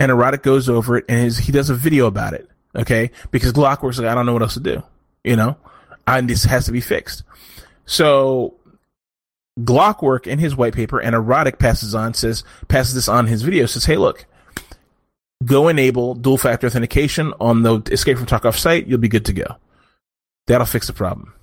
and 0.00 0.10
Eroktic 0.10 0.42
goes 0.42 0.68
over 0.68 0.98
it, 0.98 1.04
and 1.08 1.20
his, 1.20 1.38
he 1.38 1.52
does 1.52 1.70
a 1.70 1.74
video 1.74 2.06
about 2.06 2.34
it, 2.34 2.48
okay, 2.74 3.10
because 3.30 3.52
Glockwork's 3.52 3.98
like, 3.98 4.08
I 4.08 4.14
don't 4.14 4.26
know 4.26 4.32
what 4.32 4.42
else 4.42 4.54
to 4.54 4.60
do 4.60 4.82
you 5.24 5.36
know, 5.36 5.56
and 6.06 6.28
this 6.28 6.44
has 6.44 6.66
to 6.66 6.72
be 6.72 6.80
fixed. 6.80 7.22
So 7.86 8.54
Glockwork 9.60 10.26
in 10.26 10.38
his 10.38 10.56
white 10.56 10.74
paper 10.74 11.00
and 11.00 11.14
Eroktic 11.14 11.58
passes 11.58 11.94
on 11.94 12.14
says 12.14 12.44
passes 12.68 12.94
this 12.94 13.08
on 13.08 13.26
his 13.26 13.42
video 13.42 13.66
says, 13.66 13.84
hey, 13.84 13.96
look, 13.96 14.26
go 15.44 15.68
enable 15.68 16.14
dual 16.14 16.38
factor 16.38 16.66
authentication 16.66 17.34
on 17.40 17.62
the 17.62 17.82
Escape 17.90 18.16
from 18.16 18.26
Tarkov 18.26 18.56
site. 18.56 18.86
You'll 18.86 18.98
be 18.98 19.08
good 19.08 19.26
to 19.26 19.32
go. 19.32 19.56
That'll 20.46 20.66
fix 20.66 20.86
the 20.86 20.92
problem. 20.92 21.34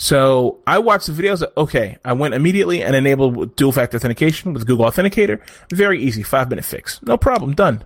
So 0.00 0.60
I 0.66 0.78
watched 0.78 1.08
the 1.08 1.12
videos. 1.12 1.44
Okay, 1.58 1.98
I 2.02 2.14
went 2.14 2.32
immediately 2.32 2.82
and 2.82 2.96
enabled 2.96 3.54
dual 3.54 3.70
factor 3.70 3.98
authentication 3.98 4.54
with 4.54 4.66
Google 4.66 4.86
Authenticator. 4.86 5.42
Very 5.70 6.02
easy, 6.02 6.22
five 6.22 6.48
minute 6.48 6.64
fix. 6.64 7.02
No 7.02 7.18
problem, 7.18 7.54
done. 7.54 7.84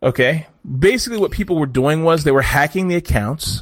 Okay. 0.00 0.46
Basically, 0.78 1.18
what 1.18 1.32
people 1.32 1.58
were 1.58 1.66
doing 1.66 2.04
was 2.04 2.22
they 2.22 2.30
were 2.30 2.40
hacking 2.40 2.86
the 2.86 2.94
accounts 2.94 3.58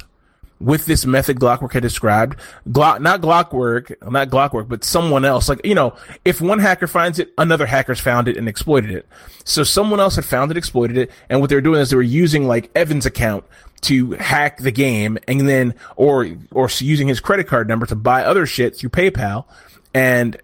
with 0.61 0.85
this 0.85 1.05
method 1.05 1.39
Glockwork 1.39 1.73
had 1.73 1.81
described. 1.81 2.37
Glock, 2.69 3.01
not 3.01 3.21
Glockwork, 3.21 3.95
not 4.09 4.29
Glockwork, 4.29 4.69
but 4.69 4.83
someone 4.83 5.25
else. 5.25 5.49
Like, 5.49 5.65
you 5.65 5.75
know, 5.75 5.95
if 6.23 6.39
one 6.39 6.59
hacker 6.59 6.87
finds 6.87 7.19
it, 7.19 7.33
another 7.37 7.65
hacker's 7.65 7.99
found 7.99 8.27
it 8.27 8.37
and 8.37 8.47
exploited 8.47 8.91
it. 8.91 9.07
So 9.43 9.63
someone 9.63 9.99
else 9.99 10.15
had 10.15 10.25
found 10.25 10.51
it, 10.51 10.57
exploited 10.57 10.97
it, 10.97 11.11
and 11.29 11.41
what 11.41 11.49
they 11.49 11.55
were 11.55 11.61
doing 11.61 11.81
is 11.81 11.89
they 11.89 11.95
were 11.95 12.01
using 12.01 12.47
like 12.47 12.69
Evan's 12.75 13.05
account 13.05 13.43
to 13.81 14.11
hack 14.11 14.59
the 14.59 14.71
game 14.71 15.17
and 15.27 15.49
then, 15.49 15.73
or, 15.95 16.29
or 16.51 16.69
using 16.77 17.07
his 17.07 17.19
credit 17.19 17.47
card 17.47 17.67
number 17.67 17.87
to 17.87 17.95
buy 17.95 18.23
other 18.23 18.45
shit 18.45 18.77
through 18.77 18.91
PayPal. 18.91 19.45
And 19.93 20.39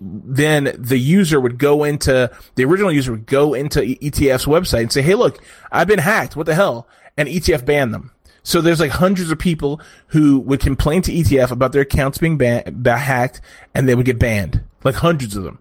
then 0.00 0.76
the 0.78 0.98
user 0.98 1.40
would 1.40 1.58
go 1.58 1.84
into 1.84 2.30
the 2.54 2.64
original 2.64 2.92
user 2.92 3.12
would 3.12 3.26
go 3.26 3.54
into 3.54 3.80
ETF's 3.80 4.44
website 4.44 4.82
and 4.82 4.92
say, 4.92 5.00
"Hey, 5.00 5.14
look, 5.14 5.42
I've 5.72 5.88
been 5.88 5.98
hacked. 5.98 6.36
What 6.36 6.44
the 6.44 6.54
hell?" 6.54 6.86
And 7.16 7.28
ETF 7.28 7.64
banned 7.64 7.94
them. 7.94 8.10
So 8.46 8.60
there's 8.60 8.78
like 8.78 8.92
hundreds 8.92 9.32
of 9.32 9.40
people 9.40 9.80
who 10.06 10.38
would 10.38 10.60
complain 10.60 11.02
to 11.02 11.12
ETF 11.12 11.50
about 11.50 11.72
their 11.72 11.82
accounts 11.82 12.18
being 12.18 12.38
ban- 12.38 12.84
hacked, 12.84 13.40
and 13.74 13.88
they 13.88 13.96
would 13.96 14.06
get 14.06 14.20
banned. 14.20 14.62
Like 14.84 14.94
hundreds 14.94 15.34
of 15.34 15.42
them. 15.42 15.58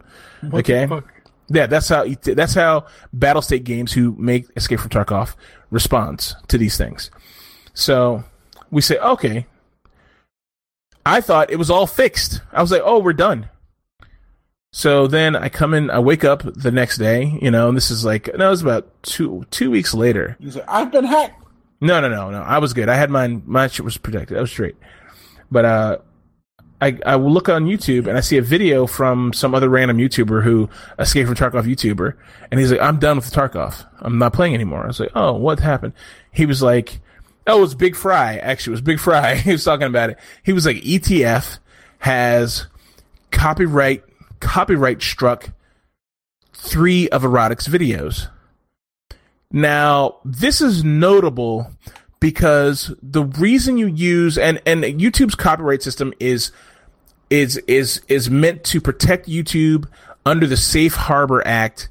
What 0.52 0.60
okay. 0.60 0.86
the? 0.86 1.04
Yeah, 1.50 1.66
that's 1.66 1.90
how 1.90 2.06
that's 2.22 2.54
how 2.54 2.86
Battlestate 3.12 3.64
Games, 3.64 3.92
who 3.92 4.16
make 4.20 4.46
Escape 4.56 4.80
from 4.80 4.92
Tarkov, 4.92 5.34
responds 5.72 6.36
to 6.48 6.60
these 6.60 6.78
things. 6.78 7.10
So 7.74 8.24
we 8.70 8.82
say, 8.82 9.00
okay. 9.00 9.48
I 11.08 11.22
thought 11.22 11.50
it 11.50 11.58
was 11.58 11.72
all 11.72 11.88
fixed. 11.88 12.44
I 12.54 12.62
was 12.62 12.70
like, 12.70 12.84
oh, 12.86 13.00
we're 13.00 13.14
done. 13.14 13.50
So 14.72 15.08
then 15.08 15.36
I 15.36 15.50
come 15.50 15.74
in, 15.74 15.90
I 15.90 15.98
wake 15.98 16.24
up 16.24 16.44
the 16.44 16.72
next 16.72 17.00
day, 17.00 17.36
you 17.42 17.50
know, 17.50 17.68
and 17.68 17.76
this 17.76 17.90
is 17.90 18.06
like, 18.06 18.30
no, 18.38 18.46
it 18.46 18.52
was 18.52 18.62
about 18.62 19.02
two 19.02 19.44
two 19.50 19.72
weeks 19.72 19.96
later. 19.96 20.38
He's 20.40 20.56
like, 20.56 20.66
I've 20.68 20.92
been 20.92 21.06
hacked. 21.06 21.45
No, 21.82 22.00
no, 22.00 22.10
no, 22.10 22.30
no. 22.32 22.42
I 22.42 22.60
was 22.60 22.74
good. 22.74 22.90
I 22.90 22.96
had 22.96 23.10
mine. 23.10 23.44
My 23.46 23.68
shit 23.68 23.86
was 23.86 23.98
protected. 23.98 24.38
I 24.38 24.42
was 24.42 24.52
straight. 24.52 24.76
But 25.52 25.66
uh, 25.66 25.98
I 26.82 26.98
I 27.06 27.16
will 27.16 27.32
look 27.32 27.50
on 27.50 27.66
YouTube 27.66 28.08
and 28.08 28.18
I 28.18 28.22
see 28.22 28.38
a 28.38 28.42
video 28.42 28.88
from 28.88 29.34
some 29.34 29.56
other 29.56 29.70
random 29.70 29.98
YouTuber 29.98 30.44
who 30.44 30.70
escaped 31.00 31.28
from 31.28 31.36
Tarkov 31.36 31.64
YouTuber, 31.64 32.16
and 32.52 32.60
he's 32.60 32.72
like, 32.72 32.82
"I'm 32.82 33.00
done 33.00 33.18
with 33.18 33.32
Tarkov. 33.32 33.86
I'm 34.00 34.18
not 34.18 34.34
playing 34.34 34.54
anymore." 34.54 34.84
I 34.84 34.88
was 34.88 35.00
like, 35.00 35.12
"Oh, 35.16 35.34
what 35.34 35.60
happened?" 35.60 35.94
He 36.32 36.46
was 36.46 36.62
like, 36.62 37.00
"Oh, 37.48 37.60
it 37.60 37.62
was 37.62 37.76
Big 37.76 37.96
Fry. 37.96 38.38
Actually, 38.38 38.72
it 38.72 38.76
was 38.76 38.82
Big 38.82 39.00
Fry. 39.00 39.36
he 39.36 39.52
was 39.52 39.64
talking 39.64 39.88
about 39.88 40.10
it. 40.12 40.20
He 40.44 40.54
was 40.54 40.66
like, 40.66 40.78
ETF 40.78 41.60
has 42.00 42.68
copyright 43.32 44.04
copyright 44.40 45.02
struck 45.02 45.52
three 46.54 47.10
of 47.10 47.24
Eroktic's 47.24 47.68
videos." 47.68 48.30
Now, 49.56 50.18
this 50.26 50.60
is 50.60 50.84
notable 50.84 51.72
because 52.20 52.94
the 53.02 53.24
reason 53.24 53.78
you 53.78 53.88
use 53.88 54.38
and 54.38 54.62
and 54.66 54.84
YouTube's 54.84 55.36
copyright 55.36 55.82
system 55.82 56.14
is 56.20 56.52
is 57.30 57.56
is 57.66 58.02
is 58.10 58.30
meant 58.30 58.66
to 58.66 58.82
protect 58.82 59.30
YouTube 59.30 59.88
under 60.26 60.46
the 60.46 60.58
Safe 60.58 60.96
Harbor 60.96 61.42
Act. 61.48 61.88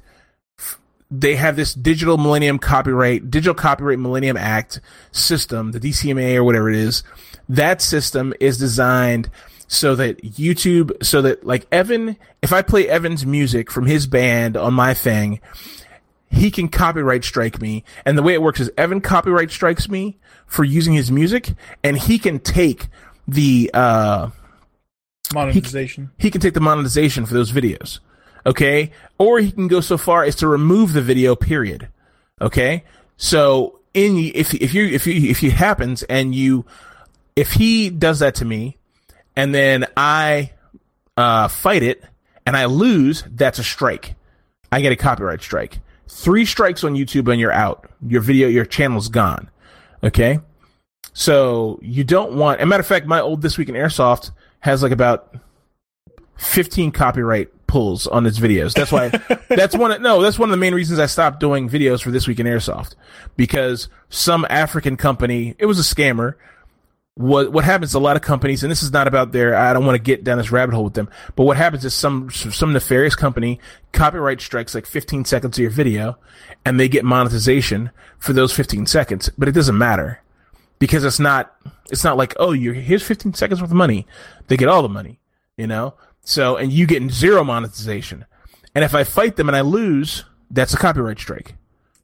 They 1.09 1.35
have 1.37 1.55
this 1.55 1.73
Digital 1.73 2.19
Millennium 2.19 2.59
Copyright 2.59 3.31
Digital 3.31 3.55
Copyright 3.55 3.97
Millennium 3.97 4.37
Act 4.37 4.79
system, 5.11 5.71
the 5.71 5.79
DCMA 5.79 6.35
or 6.35 6.43
whatever 6.43 6.69
it 6.69 6.77
is. 6.77 7.01
That 7.49 7.81
system 7.81 8.31
is 8.39 8.59
designed 8.59 9.31
so 9.67 9.95
that 9.95 10.21
YouTube, 10.21 11.03
so 11.03 11.23
that 11.23 11.47
like 11.47 11.65
Evan, 11.71 12.15
if 12.43 12.53
I 12.53 12.61
play 12.61 12.87
Evan's 12.87 13.25
music 13.25 13.71
from 13.71 13.87
his 13.87 14.05
band 14.05 14.55
on 14.55 14.75
my 14.75 14.93
thing, 14.93 15.39
he 16.35 16.51
can 16.51 16.67
copyright 16.67 17.23
strike 17.23 17.61
me. 17.61 17.83
And 18.05 18.17
the 18.17 18.23
way 18.23 18.33
it 18.33 18.41
works 18.41 18.59
is 18.59 18.69
Evan 18.77 19.01
copyright 19.01 19.51
strikes 19.51 19.89
me 19.89 20.17
for 20.45 20.63
using 20.63 20.93
his 20.93 21.11
music, 21.11 21.53
and 21.83 21.97
he 21.97 22.19
can 22.19 22.39
take 22.39 22.87
the 23.27 23.71
uh, 23.73 24.29
Monetization. 25.33 26.11
he 26.17 26.29
can 26.29 26.41
take 26.41 26.53
the 26.53 26.59
monetization 26.59 27.25
for 27.25 27.33
those 27.33 27.51
videos. 27.51 27.99
Okay? 28.45 28.91
Or 29.17 29.39
he 29.39 29.51
can 29.51 29.67
go 29.67 29.81
so 29.81 29.97
far 29.97 30.23
as 30.23 30.35
to 30.37 30.47
remove 30.47 30.93
the 30.93 31.01
video 31.01 31.35
period. 31.35 31.87
Okay? 32.39 32.83
So 33.17 33.79
in 33.93 34.17
if 34.17 34.53
if 34.53 34.73
you 34.73 34.85
if 34.85 35.07
you 35.07 35.29
if 35.31 35.41
it 35.41 35.53
happens 35.53 36.03
and 36.03 36.35
you 36.35 36.65
if 37.35 37.53
he 37.53 37.89
does 37.89 38.19
that 38.19 38.35
to 38.35 38.45
me 38.45 38.77
and 39.35 39.55
then 39.55 39.85
I 39.97 40.51
uh, 41.17 41.47
fight 41.47 41.81
it 41.81 42.03
and 42.45 42.55
I 42.55 42.65
lose, 42.65 43.23
that's 43.31 43.57
a 43.57 43.63
strike. 43.63 44.15
I 44.71 44.81
get 44.81 44.91
a 44.91 44.95
copyright 44.95 45.41
strike. 45.41 45.79
Three 46.15 46.45
strikes 46.45 46.85
on 46.85 46.95
YouTube 46.95 47.29
and 47.29 47.41
you're 47.41 47.51
out. 47.51 47.89
Your 48.07 48.21
video, 48.21 48.47
your 48.47 48.63
channel's 48.63 49.09
gone. 49.09 49.49
Okay. 50.01 50.39
So 51.11 51.77
you 51.81 52.05
don't 52.05 52.37
want, 52.37 52.61
a 52.61 52.65
matter 52.65 52.79
of 52.79 52.87
fact, 52.87 53.05
my 53.05 53.19
old 53.19 53.41
This 53.41 53.57
Week 53.57 53.67
in 53.67 53.75
Airsoft 53.75 54.31
has 54.61 54.81
like 54.81 54.93
about 54.93 55.35
15 56.37 56.93
copyright 56.93 57.49
pulls 57.67 58.07
on 58.07 58.25
its 58.25 58.39
videos. 58.39 58.73
That's 58.73 58.93
why, 58.93 59.09
that's 59.49 59.75
one, 59.75 59.91
of, 59.91 60.01
no, 60.01 60.21
that's 60.21 60.39
one 60.39 60.47
of 60.47 60.51
the 60.51 60.57
main 60.57 60.73
reasons 60.73 60.99
I 60.99 61.07
stopped 61.07 61.41
doing 61.41 61.69
videos 61.69 62.01
for 62.01 62.11
This 62.11 62.29
Week 62.29 62.39
in 62.39 62.47
Airsoft 62.47 62.95
because 63.35 63.89
some 64.07 64.47
African 64.49 64.95
company, 64.95 65.55
it 65.59 65.65
was 65.65 65.79
a 65.79 65.95
scammer, 65.95 66.35
what 67.15 67.51
what 67.53 67.63
happens 67.63 67.93
to 67.93 67.97
a 67.97 67.99
lot 67.99 68.15
of 68.17 68.21
companies, 68.21 68.61
and 68.63 68.69
this 68.69 68.83
is 68.83 68.91
not 68.91 69.07
about 69.07 69.31
their. 69.31 69.55
I 69.55 69.71
don't 69.73 69.85
want 69.85 69.95
to 69.95 70.01
get 70.03 70.23
down 70.23 70.37
this 70.37 70.51
rabbit 70.51 70.75
hole 70.75 70.83
with 70.83 70.93
them, 70.95 71.09
but 71.35 71.45
what 71.45 71.55
happens 71.57 71.85
is 71.85 71.93
some 71.93 72.29
some 72.29 72.73
nefarious 72.73 73.15
company 73.15 73.59
copyright 73.93 74.41
strikes 74.41 74.75
like 74.75 74.85
15 74.85 75.23
seconds 75.25 75.57
of 75.57 75.61
your 75.61 75.71
video, 75.71 76.17
and 76.65 76.77
they 76.79 76.89
get 76.89 77.05
monetization 77.05 77.91
for 78.19 78.33
those 78.33 78.51
15 78.51 78.85
seconds, 78.85 79.29
but 79.37 79.47
it 79.47 79.53
doesn't 79.53 79.77
matter 79.77 80.21
because 80.77 81.05
it's 81.05 81.19
not 81.19 81.55
it's 81.89 82.03
not 82.03 82.17
like 82.17 82.33
oh 82.37 82.51
you 82.51 82.73
here's 82.73 83.03
15 83.03 83.33
seconds 83.33 83.61
worth 83.61 83.71
of 83.71 83.77
money, 83.77 84.05
they 84.47 84.57
get 84.57 84.67
all 84.67 84.81
the 84.81 84.89
money, 84.89 85.19
you 85.55 85.67
know. 85.67 85.93
So 86.25 86.57
and 86.57 86.71
you 86.73 86.85
get 86.85 87.09
zero 87.11 87.45
monetization, 87.45 88.25
and 88.73 88.83
if 88.83 88.93
I 88.93 89.05
fight 89.05 89.37
them 89.37 89.47
and 89.47 89.55
I 89.55 89.61
lose, 89.61 90.25
that's 90.51 90.73
a 90.73 90.77
copyright 90.77 91.19
strike. 91.19 91.55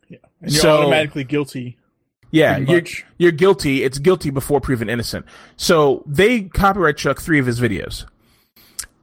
Yeah. 0.08 0.20
And 0.42 0.52
you're 0.54 0.62
So- 0.62 0.78
automatically 0.84 1.26
guilty. 1.26 1.78
Yeah, 2.32 2.58
you're, 2.58 2.84
you're 3.18 3.32
guilty. 3.32 3.84
It's 3.84 4.00
guilty 4.00 4.30
before 4.30 4.62
proven 4.62 4.90
innocent. 4.90 5.26
So 5.58 6.04
they 6.08 6.44
copyright 6.44 6.98
struck 6.98 7.22
three 7.22 7.40
of 7.40 7.46
his 7.46 7.60
videos. 7.60 8.06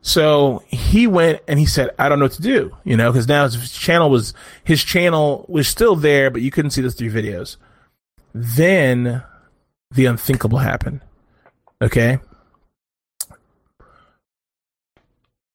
So 0.00 0.62
he 0.68 1.06
went 1.06 1.42
and 1.46 1.58
he 1.58 1.66
said, 1.66 1.90
"I 1.98 2.08
don't 2.08 2.18
know 2.18 2.24
what 2.24 2.32
to 2.32 2.42
do," 2.42 2.74
you 2.84 2.96
know, 2.96 3.12
because 3.12 3.28
now 3.28 3.46
his 3.46 3.72
channel 3.72 4.08
was 4.08 4.32
his 4.64 4.82
channel 4.82 5.44
was 5.48 5.68
still 5.68 5.96
there, 5.96 6.30
but 6.30 6.40
you 6.40 6.50
couldn't 6.50 6.70
see 6.70 6.80
those 6.80 6.94
three 6.94 7.10
videos. 7.10 7.56
Then 8.32 9.22
the 9.90 10.06
unthinkable 10.06 10.58
happened. 10.58 11.00
Okay. 11.82 12.20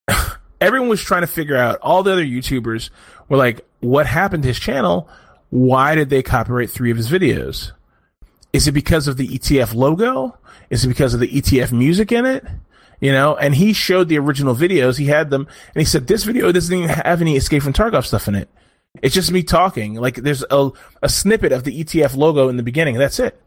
Everyone 0.61 0.89
was 0.89 1.01
trying 1.01 1.21
to 1.21 1.27
figure 1.27 1.57
out. 1.57 1.79
All 1.81 2.03
the 2.03 2.11
other 2.11 2.25
YouTubers 2.25 2.89
were 3.29 3.37
like, 3.37 3.65
"What 3.79 4.05
happened 4.05 4.43
to 4.43 4.49
his 4.49 4.59
channel? 4.59 5.09
Why 5.53 5.93
did 5.93 6.09
they 6.09 6.23
copyright 6.23 6.71
three 6.71 6.89
of 6.89 6.97
his 6.97 7.11
videos? 7.11 7.73
Is 8.53 8.67
it 8.67 8.71
because 8.71 9.07
of 9.07 9.17
the 9.17 9.27
ETF 9.27 9.75
logo? 9.75 10.35
Is 10.71 10.83
it 10.83 10.87
because 10.87 11.13
of 11.13 11.19
the 11.19 11.27
ETF 11.27 11.71
music 11.71 12.11
in 12.11 12.25
it? 12.25 12.43
You 12.99 13.11
know, 13.11 13.35
and 13.35 13.53
he 13.53 13.71
showed 13.71 14.09
the 14.09 14.17
original 14.17 14.55
videos. 14.55 14.97
He 14.97 15.05
had 15.05 15.29
them, 15.29 15.47
and 15.75 15.79
he 15.79 15.85
said, 15.85 16.07
"This 16.07 16.23
video 16.23 16.51
doesn't 16.51 16.75
even 16.75 16.89
have 16.89 17.21
any 17.21 17.35
Escape 17.35 17.61
from 17.61 17.71
Tarkov 17.71 18.03
stuff 18.03 18.27
in 18.27 18.33
it. 18.33 18.49
It's 19.03 19.13
just 19.13 19.31
me 19.31 19.43
talking. 19.43 19.93
Like 19.93 20.15
there's 20.15 20.43
a 20.49 20.71
a 21.03 21.09
snippet 21.09 21.51
of 21.51 21.65
the 21.65 21.83
ETF 21.83 22.15
logo 22.15 22.49
in 22.49 22.57
the 22.57 22.63
beginning. 22.63 22.95
That's 22.97 23.19
it." 23.19 23.39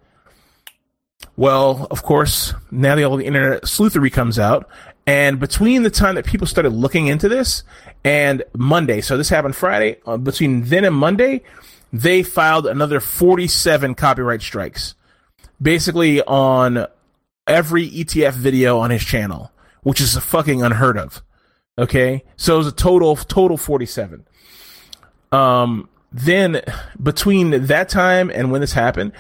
Well, 1.37 1.89
of 1.91 2.05
course, 2.05 2.55
now 2.71 2.95
the 2.95 3.03
all 3.03 3.17
the 3.17 3.27
internet 3.27 3.65
sleuthery 3.65 4.13
comes 4.13 4.39
out, 4.39 4.69
and 5.09 5.41
between 5.41 5.83
the 5.83 5.91
time 5.91 6.15
that 6.15 6.25
people 6.25 6.47
started 6.47 6.73
looking 6.73 7.09
into 7.09 7.29
this 7.29 7.65
and 8.05 8.45
Monday, 8.55 9.01
so 9.01 9.17
this 9.17 9.29
happened 9.29 9.57
Friday. 9.57 9.99
Uh, 10.07 10.17
between 10.17 10.63
then 10.67 10.85
and 10.85 10.95
Monday, 10.95 11.43
they 11.93 12.23
filed 12.23 12.67
another 12.67 13.01
47 13.01 13.95
copyright 13.95 14.43
strikes, 14.43 14.95
basically 15.61 16.23
on 16.23 16.87
every 17.47 17.89
ETF 17.89 18.33
video 18.33 18.79
on 18.79 18.91
his 18.91 19.05
channel, 19.05 19.53
which 19.83 20.01
is 20.01 20.17
fucking 20.17 20.63
unheard 20.63 20.99
of. 20.99 21.23
Okay, 21.79 22.25
so 22.37 22.55
it 22.55 22.59
was 22.59 22.67
a 22.67 22.73
total 22.73 23.17
total 23.17 23.57
47. 23.57 24.27
Um, 25.33 25.89
then 26.13 26.63
between 27.03 27.67
that 27.67 27.89
time 27.89 28.31
and 28.31 28.51
when 28.51 28.63
this 28.63 28.73
happened, 28.73 29.13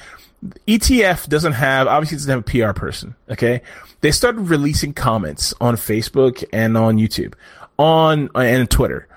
ETF 0.66 1.28
doesn't 1.28 1.52
have 1.52 1.86
obviously 1.86 2.16
doesn't 2.16 2.30
have 2.30 2.40
a 2.40 2.72
PR 2.72 2.78
person. 2.78 3.14
Okay, 3.30 3.60
they 4.00 4.10
started 4.10 4.42
releasing 4.42 4.94
comments 4.94 5.52
on 5.60 5.76
Facebook 5.76 6.44
and 6.52 6.76
on 6.76 6.96
YouTube, 6.96 7.34
on 7.78 8.30
and 8.34 8.70
Twitter. 8.70 9.08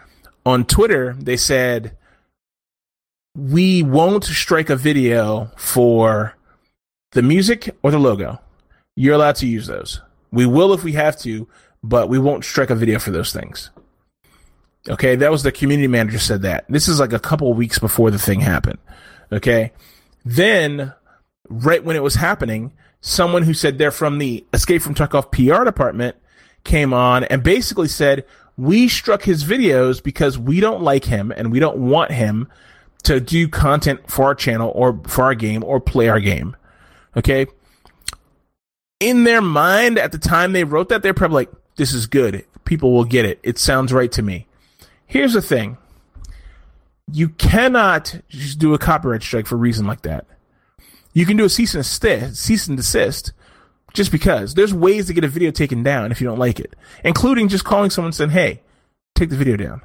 On 0.45 0.65
Twitter, 0.65 1.15
they 1.19 1.37
said 1.37 1.95
we 3.39 3.83
won't 3.83 4.25
strike 4.25 4.69
a 4.69 4.75
video 4.75 5.49
for 5.55 6.35
the 7.11 7.21
music 7.21 7.75
or 7.83 7.91
the 7.91 7.99
logo. 7.99 8.39
You're 8.95 9.15
allowed 9.15 9.35
to 9.37 9.47
use 9.47 9.67
those. 9.67 10.01
We 10.31 10.45
will 10.45 10.73
if 10.73 10.83
we 10.83 10.93
have 10.93 11.17
to, 11.19 11.47
but 11.81 12.09
we 12.09 12.19
won't 12.19 12.43
strike 12.43 12.69
a 12.69 12.75
video 12.75 12.99
for 12.99 13.11
those 13.11 13.31
things. 13.31 13.69
Okay, 14.89 15.15
that 15.15 15.31
was 15.31 15.43
the 15.43 15.51
community 15.51 15.87
manager 15.87 16.19
said 16.19 16.41
that. 16.41 16.65
This 16.67 16.87
is 16.87 16.99
like 16.99 17.13
a 17.13 17.19
couple 17.19 17.53
weeks 17.53 17.79
before 17.79 18.11
the 18.11 18.19
thing 18.19 18.41
happened. 18.41 18.79
Okay, 19.31 19.71
then 20.25 20.93
right 21.47 21.83
when 21.83 21.95
it 21.95 22.03
was 22.03 22.15
happening, 22.15 22.73
someone 22.99 23.43
who 23.43 23.53
said 23.53 23.77
they're 23.77 23.91
from 23.91 24.17
the 24.17 24.45
Escape 24.53 24.81
from 24.81 24.95
Tarkov 24.95 25.31
PR 25.31 25.63
department 25.63 26.17
came 26.65 26.93
on 26.93 27.23
and 27.25 27.41
basically 27.41 27.87
said, 27.87 28.25
we 28.57 28.89
struck 28.89 29.23
his 29.23 29.45
videos 29.45 30.03
because 30.03 30.37
we 30.37 30.59
don't 30.59 30.81
like 30.81 31.05
him 31.05 31.31
and 31.31 31.51
we 31.51 31.59
don't 31.59 31.77
want 31.77 32.11
him 32.11 32.49
to 33.03 33.19
do 33.19 33.47
content 33.47 34.09
for 34.09 34.25
our 34.25 34.35
channel 34.35 34.71
or 34.75 34.99
for 35.07 35.23
our 35.23 35.35
game 35.35 35.63
or 35.63 35.79
play 35.79 36.09
our 36.09 36.19
game. 36.19 36.55
Okay. 37.15 37.47
In 38.99 39.23
their 39.23 39.41
mind 39.41 39.97
at 39.97 40.11
the 40.11 40.17
time 40.17 40.51
they 40.51 40.63
wrote 40.63 40.89
that, 40.89 41.01
they're 41.01 41.13
probably 41.13 41.35
like, 41.35 41.51
this 41.77 41.93
is 41.93 42.07
good. 42.07 42.45
People 42.65 42.91
will 42.91 43.05
get 43.05 43.25
it. 43.25 43.39
It 43.41 43.57
sounds 43.57 43.93
right 43.93 44.11
to 44.11 44.21
me. 44.21 44.47
Here's 45.05 45.33
the 45.33 45.41
thing. 45.41 45.77
You 47.11 47.29
cannot 47.29 48.21
just 48.29 48.59
do 48.59 48.73
a 48.73 48.77
copyright 48.77 49.23
strike 49.23 49.47
for 49.47 49.55
a 49.55 49.59
reason 49.59 49.87
like 49.87 50.01
that. 50.01 50.25
You 51.13 51.25
can 51.25 51.37
do 51.37 51.45
a 51.45 51.49
cease 51.49 51.73
and 51.73 51.83
desist, 51.83 52.35
cease 52.35 52.67
and 52.67 52.77
desist 52.77 53.31
just 53.93 54.11
because. 54.11 54.53
There's 54.53 54.73
ways 54.73 55.07
to 55.07 55.13
get 55.13 55.23
a 55.23 55.27
video 55.27 55.49
taken 55.49 55.81
down 55.81 56.11
if 56.11 56.21
you 56.21 56.27
don't 56.27 56.37
like 56.37 56.59
it, 56.59 56.75
including 57.03 57.47
just 57.47 57.65
calling 57.65 57.89
someone 57.89 58.09
and 58.09 58.15
saying, 58.15 58.29
"Hey, 58.29 58.61
take 59.15 59.29
the 59.29 59.35
video 59.35 59.57
down." 59.57 59.81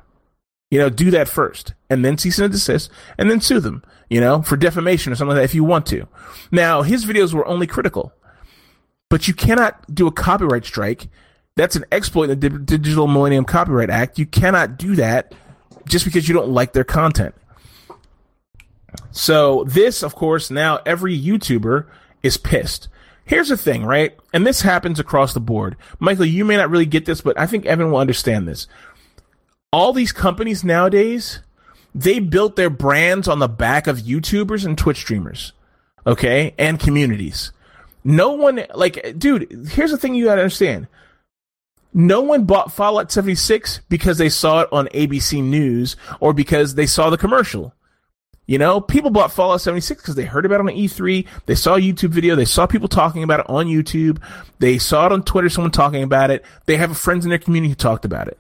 You 0.70 0.78
know, 0.78 0.88
do 0.88 1.10
that 1.12 1.28
first, 1.28 1.74
and 1.88 2.04
then 2.04 2.18
cease 2.18 2.38
and 2.38 2.52
desist, 2.52 2.90
and 3.16 3.30
then 3.30 3.40
sue 3.40 3.60
them. 3.60 3.82
You 4.08 4.20
know, 4.20 4.42
for 4.42 4.56
defamation 4.56 5.12
or 5.12 5.16
something 5.16 5.36
like 5.36 5.42
that 5.42 5.44
if 5.44 5.54
you 5.54 5.64
want 5.64 5.86
to. 5.86 6.06
Now, 6.50 6.82
his 6.82 7.04
videos 7.04 7.32
were 7.32 7.46
only 7.46 7.66
critical, 7.66 8.12
but 9.08 9.26
you 9.28 9.34
cannot 9.34 9.94
do 9.94 10.06
a 10.06 10.12
copyright 10.12 10.64
strike. 10.64 11.08
That's 11.56 11.76
an 11.76 11.84
exploit 11.92 12.30
in 12.30 12.40
the 12.40 12.50
Digital 12.50 13.06
Millennium 13.06 13.44
Copyright 13.44 13.90
Act. 13.90 14.18
You 14.18 14.26
cannot 14.26 14.76
do 14.76 14.96
that 14.96 15.34
just 15.86 16.04
because 16.04 16.28
you 16.28 16.34
don't 16.34 16.50
like 16.50 16.72
their 16.72 16.84
content. 16.84 17.34
So 19.12 19.64
this, 19.64 20.02
of 20.02 20.14
course, 20.14 20.50
now 20.50 20.80
every 20.84 21.18
YouTuber 21.18 21.86
is 22.22 22.36
pissed. 22.36 22.88
Here's 23.24 23.48
the 23.48 23.56
thing, 23.56 23.84
right? 23.84 24.16
And 24.32 24.46
this 24.46 24.60
happens 24.60 24.98
across 24.98 25.32
the 25.32 25.40
board. 25.40 25.76
Michael, 25.98 26.26
you 26.26 26.44
may 26.44 26.56
not 26.56 26.70
really 26.70 26.86
get 26.86 27.06
this, 27.06 27.20
but 27.20 27.38
I 27.38 27.46
think 27.46 27.64
Evan 27.64 27.90
will 27.90 27.98
understand 27.98 28.46
this. 28.46 28.66
All 29.74 29.92
these 29.92 30.12
companies 30.12 30.62
nowadays, 30.62 31.40
they 31.96 32.20
built 32.20 32.54
their 32.54 32.70
brands 32.70 33.26
on 33.26 33.40
the 33.40 33.48
back 33.48 33.88
of 33.88 33.98
YouTubers 33.98 34.64
and 34.64 34.78
Twitch 34.78 34.98
streamers. 34.98 35.52
Okay. 36.06 36.54
And 36.56 36.78
communities. 36.78 37.50
No 38.04 38.34
one, 38.34 38.64
like, 38.72 39.18
dude, 39.18 39.68
here's 39.72 39.90
the 39.90 39.96
thing 39.96 40.14
you 40.14 40.26
gotta 40.26 40.42
understand. 40.42 40.86
No 41.92 42.20
one 42.20 42.44
bought 42.44 42.70
Fallout 42.70 43.10
76 43.10 43.80
because 43.88 44.16
they 44.16 44.28
saw 44.28 44.60
it 44.60 44.68
on 44.70 44.86
ABC 44.94 45.42
News 45.42 45.96
or 46.20 46.32
because 46.32 46.76
they 46.76 46.86
saw 46.86 47.10
the 47.10 47.18
commercial. 47.18 47.74
You 48.46 48.58
know, 48.58 48.80
people 48.80 49.10
bought 49.10 49.32
Fallout 49.32 49.60
76 49.60 50.00
because 50.00 50.14
they 50.14 50.24
heard 50.24 50.46
about 50.46 50.60
it 50.60 50.68
on 50.70 50.76
E3. 50.76 51.26
They 51.46 51.56
saw 51.56 51.74
a 51.74 51.80
YouTube 51.80 52.10
video. 52.10 52.36
They 52.36 52.44
saw 52.44 52.68
people 52.68 52.86
talking 52.86 53.24
about 53.24 53.40
it 53.40 53.46
on 53.48 53.66
YouTube. 53.66 54.22
They 54.60 54.78
saw 54.78 55.06
it 55.06 55.10
on 55.12 55.24
Twitter, 55.24 55.48
someone 55.48 55.72
talking 55.72 56.04
about 56.04 56.30
it. 56.30 56.44
They 56.66 56.76
have 56.76 56.96
friends 56.96 57.24
in 57.24 57.30
their 57.30 57.40
community 57.40 57.70
who 57.70 57.74
talked 57.74 58.04
about 58.04 58.28
it. 58.28 58.38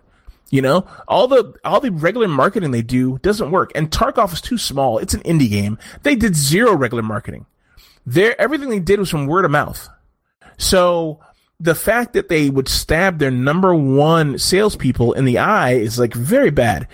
You 0.54 0.62
know, 0.62 0.86
all 1.08 1.26
the, 1.26 1.52
all 1.64 1.80
the 1.80 1.90
regular 1.90 2.28
marketing 2.28 2.70
they 2.70 2.80
do 2.80 3.18
doesn't 3.18 3.50
work. 3.50 3.72
And 3.74 3.90
Tarkov 3.90 4.32
is 4.32 4.40
too 4.40 4.56
small. 4.56 4.98
It's 4.98 5.12
an 5.12 5.22
indie 5.22 5.50
game. 5.50 5.78
They 6.04 6.14
did 6.14 6.36
zero 6.36 6.76
regular 6.76 7.02
marketing. 7.02 7.46
Their, 8.06 8.40
everything 8.40 8.68
they 8.68 8.78
did 8.78 9.00
was 9.00 9.10
from 9.10 9.26
word 9.26 9.44
of 9.44 9.50
mouth. 9.50 9.88
So 10.56 11.18
the 11.58 11.74
fact 11.74 12.12
that 12.12 12.28
they 12.28 12.50
would 12.50 12.68
stab 12.68 13.18
their 13.18 13.32
number 13.32 13.74
one 13.74 14.38
salespeople 14.38 15.14
in 15.14 15.24
the 15.24 15.38
eye 15.38 15.72
is 15.72 15.98
like 15.98 16.14
very 16.14 16.50
bad. 16.50 16.86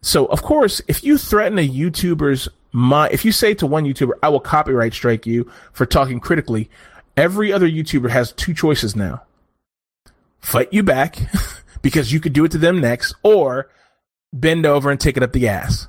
So 0.00 0.24
of 0.24 0.40
course, 0.40 0.80
if 0.88 1.04
you 1.04 1.18
threaten 1.18 1.58
a 1.58 1.68
YouTuber's 1.68 2.48
my, 2.72 3.10
if 3.10 3.26
you 3.26 3.32
say 3.32 3.52
to 3.56 3.66
one 3.66 3.84
YouTuber, 3.84 4.12
I 4.22 4.30
will 4.30 4.40
copyright 4.40 4.94
strike 4.94 5.26
you 5.26 5.52
for 5.74 5.84
talking 5.84 6.18
critically, 6.18 6.70
every 7.14 7.52
other 7.52 7.68
YouTuber 7.68 8.08
has 8.08 8.32
two 8.32 8.54
choices 8.54 8.96
now. 8.96 9.20
Fight 10.40 10.72
you 10.72 10.82
back 10.82 11.18
because 11.86 12.12
you 12.12 12.18
could 12.18 12.32
do 12.32 12.44
it 12.44 12.50
to 12.50 12.58
them 12.58 12.80
next 12.80 13.14
or 13.22 13.70
bend 14.32 14.66
over 14.66 14.90
and 14.90 14.98
take 14.98 15.16
it 15.16 15.22
up 15.22 15.32
the 15.32 15.46
ass. 15.46 15.86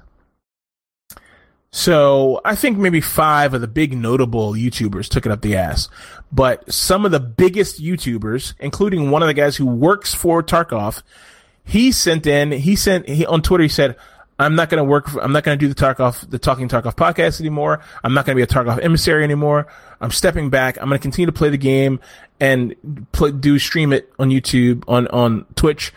So 1.72 2.40
I 2.46 2.54
think 2.54 2.78
maybe 2.78 3.02
five 3.02 3.56
of 3.56 3.62
the 3.62 3.68
big 3.68 3.98
notable 3.98 4.52
YouTubers 4.52 5.10
took 5.10 5.26
it 5.26 5.32
up 5.32 5.42
the 5.42 5.56
ass. 5.56 5.90
But 6.32 6.72
some 6.72 7.04
of 7.04 7.10
the 7.10 7.20
biggest 7.20 7.82
YouTubers, 7.82 8.54
including 8.60 9.10
one 9.10 9.24
of 9.24 9.28
the 9.28 9.34
guys 9.34 9.56
who 9.56 9.66
works 9.66 10.14
for 10.14 10.44
Tarkov, 10.44 11.02
he 11.64 11.92
sent 11.92 12.28
in, 12.28 12.52
he 12.52 12.76
sent, 12.76 13.10
he, 13.10 13.26
on 13.26 13.42
Twitter, 13.42 13.64
he 13.64 13.68
said, 13.68 13.96
I'm 14.40 14.56
not 14.56 14.70
going 14.70 14.78
to 14.78 14.84
work, 14.84 15.08
for, 15.08 15.22
I'm 15.22 15.32
not 15.32 15.44
going 15.44 15.58
to 15.58 15.66
do 15.66 15.72
the 15.72 15.80
Tarkov, 15.80 16.30
the 16.30 16.38
Talking 16.38 16.70
Tarkov 16.70 16.96
podcast 16.96 17.40
anymore. 17.40 17.82
I'm 18.04 18.14
not 18.14 18.26
going 18.26 18.36
to 18.36 18.40
be 18.40 18.44
a 18.44 18.48
Tarkov 18.48 18.84
emissary 18.84 19.24
anymore. 19.24 19.68
I'm 20.00 20.12
stepping 20.12 20.50
back. 20.50 20.78
I'm 20.78 20.90
going 20.90 21.00
to 21.00 21.02
continue 21.02 21.26
to 21.26 21.32
play 21.32 21.50
the 21.50 21.58
game 21.58 22.00
and 22.40 22.76
play, 23.12 23.32
do 23.32 23.58
stream 23.58 23.94
it 23.94 24.12
on 24.20 24.30
YouTube, 24.30 24.84
on, 24.88 25.08
on 25.08 25.46
Twitch 25.56 25.92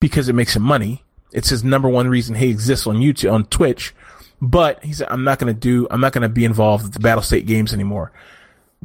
because 0.00 0.28
it 0.28 0.32
makes 0.32 0.56
him 0.56 0.62
money. 0.62 1.02
It's 1.32 1.50
his 1.50 1.62
number 1.62 1.88
one 1.88 2.08
reason 2.08 2.34
he 2.34 2.48
exists 2.48 2.86
on 2.86 2.96
YouTube, 2.96 3.32
on 3.32 3.44
Twitch 3.44 3.94
but 4.40 4.84
he 4.84 4.92
said, 4.92 5.08
I'm 5.10 5.24
not 5.24 5.38
going 5.38 5.52
to 5.52 5.58
do, 5.58 5.86
I'm 5.90 6.00
not 6.00 6.12
going 6.12 6.22
to 6.22 6.28
be 6.28 6.44
involved 6.44 6.84
with 6.84 6.92
the 6.92 6.98
Battlestate 6.98 7.46
Games 7.46 7.72
anymore. 7.72 8.12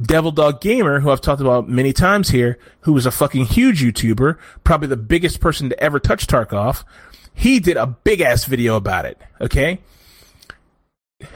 Devil 0.01 0.31
Dog 0.31 0.61
Gamer, 0.61 1.01
who 1.01 1.11
I've 1.11 1.21
talked 1.21 1.41
about 1.41 1.67
many 1.67 1.91
times 1.91 2.29
here, 2.29 2.57
who 2.81 2.93
was 2.93 3.05
a 3.05 3.11
fucking 3.11 3.45
huge 3.45 3.83
YouTuber, 3.83 4.37
probably 4.63 4.87
the 4.87 4.97
biggest 4.97 5.41
person 5.41 5.69
to 5.69 5.79
ever 5.79 5.99
touch 5.99 6.27
Tarkov, 6.27 6.83
he 7.33 7.59
did 7.59 7.77
a 7.77 7.87
big 7.87 8.21
ass 8.21 8.45
video 8.45 8.75
about 8.75 9.05
it. 9.05 9.17
Okay. 9.39 9.79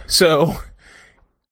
So 0.07 0.57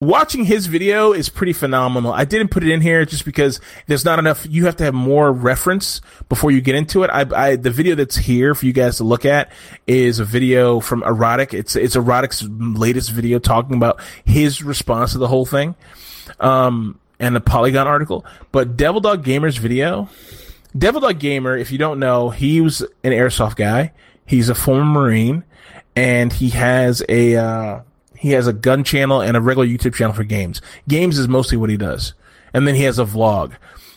watching 0.03 0.45
his 0.45 0.65
video 0.67 1.13
is 1.13 1.29
pretty 1.29 1.53
phenomenal. 1.53 2.11
I 2.11 2.25
didn't 2.25 2.49
put 2.49 2.63
it 2.63 2.69
in 2.69 2.81
here 2.81 3.05
just 3.05 3.25
because 3.25 3.61
there's 3.87 4.03
not 4.03 4.19
enough. 4.19 4.45
You 4.49 4.65
have 4.65 4.75
to 4.77 4.83
have 4.83 4.93
more 4.93 5.31
reference 5.31 6.01
before 6.29 6.51
you 6.51 6.61
get 6.61 6.75
into 6.75 7.03
it. 7.03 7.09
I, 7.09 7.25
I 7.35 7.55
the 7.55 7.71
video 7.71 7.95
that's 7.95 8.17
here 8.17 8.53
for 8.53 8.65
you 8.65 8.73
guys 8.73 8.97
to 8.97 9.03
look 9.03 9.25
at 9.25 9.51
is 9.87 10.19
a 10.19 10.25
video 10.25 10.79
from 10.79 11.01
Eroktic. 11.01 11.53
It's 11.53 11.75
it's 11.75 11.95
Eroktic's 11.95 12.43
latest 12.49 13.11
video 13.11 13.39
talking 13.39 13.75
about 13.75 14.01
his 14.25 14.61
response 14.61 15.13
to 15.13 15.17
the 15.19 15.27
whole 15.27 15.45
thing, 15.45 15.75
um, 16.39 16.99
and 17.19 17.35
the 17.35 17.41
Polygon 17.41 17.87
article. 17.87 18.25
But 18.51 18.75
Devil 18.75 18.99
Dog 18.99 19.23
Gamer's 19.23 19.57
video, 19.57 20.09
Devil 20.77 21.01
Dog 21.01 21.19
Gamer, 21.19 21.55
if 21.57 21.71
you 21.71 21.77
don't 21.77 21.99
know, 21.99 22.29
he 22.29 22.61
was 22.61 22.81
an 22.81 23.11
airsoft 23.11 23.55
guy. 23.55 23.93
He's 24.25 24.49
a 24.49 24.55
former 24.55 24.85
Marine, 24.85 25.43
and 25.95 26.31
he 26.31 26.49
has 26.49 27.03
a. 27.09 27.35
Uh, 27.35 27.81
he 28.23 28.31
has 28.31 28.47
a 28.47 28.53
gun 28.53 28.85
channel 28.85 29.19
and 29.19 29.35
a 29.35 29.41
regular 29.41 29.67
YouTube 29.67 29.95
channel 29.95 30.13
for 30.13 30.23
games. 30.23 30.61
Games 30.87 31.19
is 31.19 31.27
mostly 31.27 31.57
what 31.57 31.69
he 31.69 31.75
does. 31.75 32.13
And 32.53 32.65
then 32.65 32.73
he 32.73 32.83
has 32.83 32.97
a 32.97 33.03
vlog. 33.03 33.51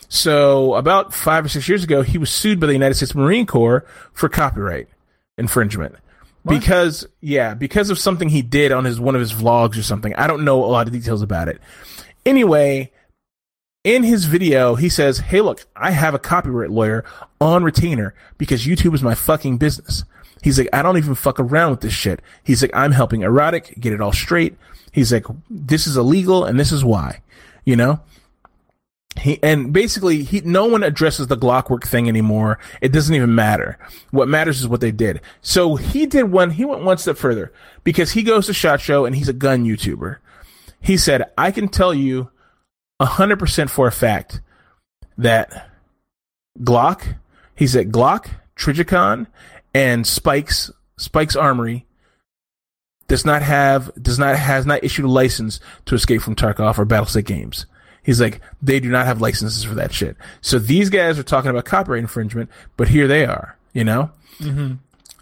So 0.09 0.75
about 0.75 1.13
five 1.13 1.45
or 1.45 1.47
six 1.47 1.69
years 1.69 1.85
ago, 1.85 2.01
he 2.01 2.17
was 2.17 2.29
sued 2.29 2.59
by 2.59 2.67
the 2.67 2.73
United 2.73 2.95
States 2.95 3.15
Marine 3.15 3.45
Corps 3.45 3.85
for 4.11 4.27
copyright 4.27 4.89
infringement. 5.37 5.95
What? 6.43 6.59
Because, 6.59 7.07
yeah, 7.21 7.53
because 7.53 7.89
of 7.89 7.97
something 7.97 8.27
he 8.27 8.41
did 8.41 8.73
on 8.73 8.83
his, 8.83 8.99
one 8.99 9.15
of 9.15 9.21
his 9.21 9.31
vlogs 9.31 9.79
or 9.79 9.83
something. 9.83 10.13
I 10.15 10.27
don't 10.27 10.43
know 10.43 10.61
a 10.61 10.67
lot 10.67 10.87
of 10.87 10.93
details 10.93 11.21
about 11.21 11.47
it. 11.47 11.61
Anyway, 12.25 12.91
in 13.85 14.03
his 14.03 14.25
video, 14.25 14.75
he 14.75 14.89
says, 14.89 15.19
Hey, 15.19 15.39
look, 15.39 15.65
I 15.73 15.91
have 15.91 16.13
a 16.13 16.19
copyright 16.19 16.69
lawyer 16.69 17.05
on 17.39 17.63
retainer 17.63 18.13
because 18.37 18.65
YouTube 18.65 18.93
is 18.93 19.01
my 19.01 19.15
fucking 19.15 19.57
business. 19.57 20.03
He's 20.41 20.57
like, 20.57 20.69
I 20.73 20.81
don't 20.81 20.97
even 20.97 21.15
fuck 21.15 21.39
around 21.39 21.71
with 21.71 21.81
this 21.81 21.93
shit. 21.93 22.21
He's 22.43 22.61
like, 22.61 22.71
I'm 22.73 22.91
helping 22.91 23.21
Eroktic 23.21 23.79
get 23.79 23.93
it 23.93 24.01
all 24.01 24.13
straight. 24.13 24.57
He's 24.91 25.11
like, 25.11 25.25
this 25.49 25.87
is 25.87 25.97
illegal 25.97 26.45
and 26.45 26.59
this 26.59 26.71
is 26.71 26.83
why, 26.83 27.21
you 27.65 27.75
know? 27.75 27.99
He, 29.19 29.41
and 29.41 29.73
basically 29.73 30.23
he, 30.23 30.41
no 30.41 30.65
one 30.65 30.83
addresses 30.83 31.27
the 31.27 31.37
Glockwork 31.37 31.87
thing 31.87 32.07
anymore. 32.07 32.59
It 32.81 32.91
doesn't 32.91 33.13
even 33.13 33.33
matter. 33.33 33.79
What 34.11 34.27
matters 34.27 34.59
is 34.59 34.67
what 34.67 34.81
they 34.81 34.91
did. 34.91 35.21
So 35.41 35.75
he 35.75 36.05
did 36.05 36.31
one, 36.31 36.51
he 36.51 36.65
went 36.65 36.83
one 36.83 36.97
step 36.97 37.17
further 37.17 37.51
because 37.83 38.11
he 38.11 38.21
goes 38.21 38.45
to 38.45 38.53
SHOT 38.53 38.79
Show 38.79 39.05
and 39.05 39.15
he's 39.15 39.29
a 39.29 39.33
gun 39.33 39.65
YouTuber. 39.65 40.17
He 40.79 40.97
said, 40.97 41.31
I 41.37 41.51
can 41.51 41.67
tell 41.67 41.93
you 41.93 42.29
a 42.99 43.05
hundred 43.05 43.39
percent 43.39 43.69
for 43.69 43.87
a 43.87 43.91
fact 43.91 44.41
that 45.17 45.71
Glock, 46.59 47.17
he 47.55 47.65
said 47.67 47.91
Glock, 47.91 48.29
Trijicon, 48.55 49.27
and 49.73 50.05
Spike's 50.05 50.71
Spike's 50.97 51.35
Armory 51.35 51.85
does 53.07 53.25
not 53.25 53.41
have 53.41 53.91
does 54.01 54.19
not 54.19 54.35
has 54.35 54.65
not 54.65 54.83
issued 54.83 55.05
a 55.05 55.09
license 55.09 55.59
to 55.85 55.95
Escape 55.95 56.21
from 56.21 56.35
Tarkov 56.35 56.77
or 56.77 56.85
Battlestate 56.85 57.25
Games. 57.25 57.65
He's 58.03 58.21
like 58.21 58.41
they 58.61 58.79
do 58.79 58.89
not 58.89 59.05
have 59.05 59.21
licenses 59.21 59.63
for 59.63 59.75
that 59.75 59.93
shit. 59.93 60.15
So 60.41 60.59
these 60.59 60.89
guys 60.89 61.19
are 61.19 61.23
talking 61.23 61.51
about 61.51 61.65
copyright 61.65 61.99
infringement, 61.99 62.49
but 62.75 62.87
here 62.87 63.07
they 63.07 63.25
are, 63.25 63.57
you 63.73 63.83
know. 63.83 64.11
Mm-hmm. 64.39 64.75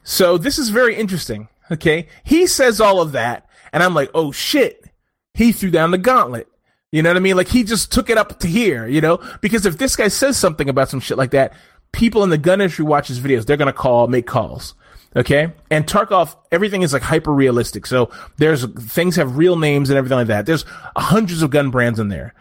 So 0.03 0.37
this 0.37 0.59
is 0.59 0.69
very 0.69 0.95
interesting. 0.95 1.47
Okay, 1.71 2.07
he 2.23 2.45
says 2.45 2.79
all 2.79 3.01
of 3.01 3.13
that, 3.13 3.47
and 3.73 3.81
I'm 3.81 3.95
like, 3.95 4.11
oh 4.13 4.31
shit, 4.31 4.85
he 5.33 5.51
threw 5.51 5.71
down 5.71 5.91
the 5.91 5.97
gauntlet. 5.97 6.47
You 6.91 7.01
know 7.01 7.09
what 7.09 7.17
I 7.17 7.21
mean? 7.21 7.35
Like 7.35 7.49
he 7.49 7.63
just 7.63 7.91
took 7.91 8.09
it 8.09 8.17
up 8.17 8.39
to 8.39 8.47
here, 8.47 8.87
you 8.87 9.01
know? 9.01 9.19
Because 9.41 9.65
if 9.65 9.77
this 9.77 9.97
guy 9.97 10.07
says 10.07 10.37
something 10.37 10.69
about 10.69 10.89
some 10.89 11.01
shit 11.01 11.17
like 11.17 11.31
that, 11.31 11.53
people 11.95 12.23
in 12.23 12.29
the 12.29 12.37
gun 12.37 12.61
industry 12.61 12.85
watch 12.85 13.07
his 13.07 13.19
videos. 13.19 13.45
They're 13.45 13.57
going 13.57 13.67
to 13.67 13.73
call, 13.73 14.07
make 14.07 14.27
calls. 14.27 14.75
Okay. 15.15 15.53
And 15.71 15.87
Tarkov, 15.87 16.35
everything 16.51 16.81
is 16.81 16.91
like 16.91 17.01
hyper 17.01 17.33
realistic. 17.33 17.85
So 17.85 18.11
there's 18.37 18.65
things 18.65 19.15
have 19.15 19.37
real 19.37 19.55
names 19.55 19.89
and 19.89 19.97
everything 19.97 20.17
like 20.17 20.27
that. 20.27 20.45
There's 20.45 20.65
hundreds 20.97 21.41
of 21.41 21.49
gun 21.51 21.71
brands 21.71 21.99
in 21.99 22.09
there. 22.09 22.33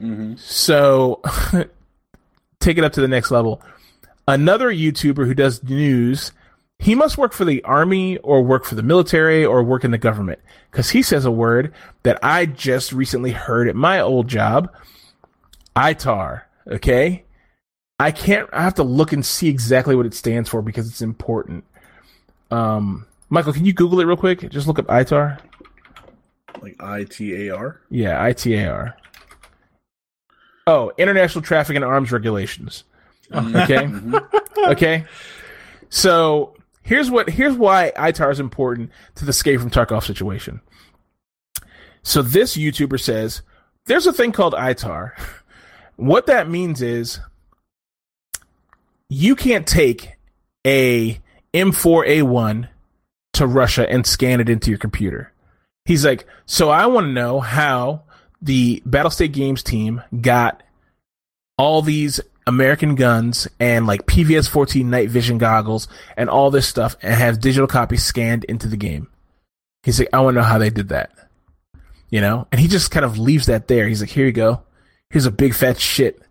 Mm-hmm. 0.00 0.36
So 0.36 1.20
take 2.60 2.78
it 2.78 2.84
up 2.84 2.92
to 2.94 3.02
the 3.02 3.08
next 3.08 3.30
level. 3.30 3.62
Another 4.26 4.70
YouTuber 4.70 5.26
who 5.26 5.34
does 5.34 5.62
news, 5.62 6.32
he 6.78 6.94
must 6.94 7.18
work 7.18 7.34
for 7.34 7.44
the 7.44 7.62
army 7.64 8.16
or 8.18 8.42
work 8.42 8.64
for 8.64 8.76
the 8.76 8.82
military 8.82 9.44
or 9.44 9.62
work 9.62 9.84
in 9.84 9.90
the 9.90 9.98
government 9.98 10.38
because 10.70 10.88
he 10.88 11.02
says 11.02 11.26
a 11.26 11.30
word 11.30 11.74
that 12.04 12.18
I 12.22 12.46
just 12.46 12.92
recently 12.92 13.32
heard 13.32 13.68
at 13.68 13.76
my 13.76 14.00
old 14.00 14.26
job. 14.26 14.72
ITAR. 15.76 16.42
Okay. 16.66 17.24
I 18.00 18.12
can't, 18.12 18.48
I 18.52 18.62
have 18.62 18.74
to 18.76 18.82
look 18.82 19.12
and 19.12 19.24
see 19.24 19.48
exactly 19.48 19.94
what 19.94 20.06
it 20.06 20.14
stands 20.14 20.48
for 20.48 20.62
because 20.62 20.88
it's 20.88 21.02
important. 21.02 21.64
Um, 22.50 23.06
Michael, 23.28 23.52
can 23.52 23.66
you 23.66 23.74
Google 23.74 24.00
it 24.00 24.06
real 24.06 24.16
quick? 24.16 24.48
Just 24.50 24.66
look 24.66 24.78
up 24.78 24.86
ITAR. 24.86 25.38
Like 26.62 26.82
I 26.82 27.04
T 27.04 27.46
A 27.48 27.54
R. 27.54 27.80
Yeah, 27.90 28.18
ITAR. 28.26 28.94
Oh, 30.66 30.92
International 30.96 31.42
Traffic 31.42 31.76
in 31.76 31.82
Arms 31.82 32.10
Regulations. 32.10 32.84
Okay. 33.32 33.88
okay. 34.66 35.04
So 35.88 36.56
here's 36.82 37.12
what 37.12 37.30
here's 37.30 37.54
why 37.54 37.92
ITAR 37.94 38.32
is 38.32 38.40
important 38.40 38.90
to 39.14 39.24
the 39.24 39.30
escape 39.30 39.60
from 39.60 39.70
Tarkov 39.70 40.02
situation. 40.02 40.60
So 42.02 42.22
this 42.22 42.56
YouTuber 42.56 42.98
says 42.98 43.42
there's 43.84 44.08
a 44.08 44.12
thing 44.12 44.32
called 44.32 44.54
ITAR. 44.54 45.12
What 45.96 46.24
that 46.26 46.48
means 46.48 46.80
is 46.80 47.20
you 49.10 49.34
can't 49.34 49.66
take 49.66 50.14
a 50.66 51.20
M4A1 51.52 52.68
to 53.34 53.46
Russia 53.46 53.90
and 53.90 54.06
scan 54.06 54.40
it 54.40 54.48
into 54.48 54.70
your 54.70 54.78
computer. 54.78 55.32
He's 55.84 56.04
like, 56.04 56.26
so 56.46 56.70
I 56.70 56.86
want 56.86 57.08
to 57.08 57.12
know 57.12 57.40
how 57.40 58.04
the 58.40 58.82
Battlestate 58.86 59.32
Games 59.32 59.62
team 59.62 60.02
got 60.20 60.62
all 61.58 61.82
these 61.82 62.20
American 62.46 62.94
guns 62.94 63.48
and 63.58 63.86
like 63.86 64.06
PVS 64.06 64.48
14 64.48 64.88
night 64.88 65.10
vision 65.10 65.38
goggles 65.38 65.88
and 66.16 66.30
all 66.30 66.50
this 66.50 66.68
stuff 66.68 66.96
and 67.02 67.12
have 67.12 67.40
digital 67.40 67.66
copies 67.66 68.04
scanned 68.04 68.44
into 68.44 68.68
the 68.68 68.76
game. 68.76 69.08
He's 69.82 69.98
like, 69.98 70.08
I 70.12 70.20
want 70.20 70.36
to 70.36 70.40
know 70.40 70.46
how 70.46 70.58
they 70.58 70.70
did 70.70 70.90
that. 70.90 71.10
You 72.10 72.20
know? 72.20 72.46
And 72.52 72.60
he 72.60 72.68
just 72.68 72.92
kind 72.92 73.04
of 73.04 73.18
leaves 73.18 73.46
that 73.46 73.66
there. 73.66 73.88
He's 73.88 74.00
like, 74.00 74.10
here 74.10 74.26
you 74.26 74.32
go. 74.32 74.62
Here's 75.10 75.26
a 75.26 75.32
big 75.32 75.54
fat 75.54 75.80
shit. 75.80 76.22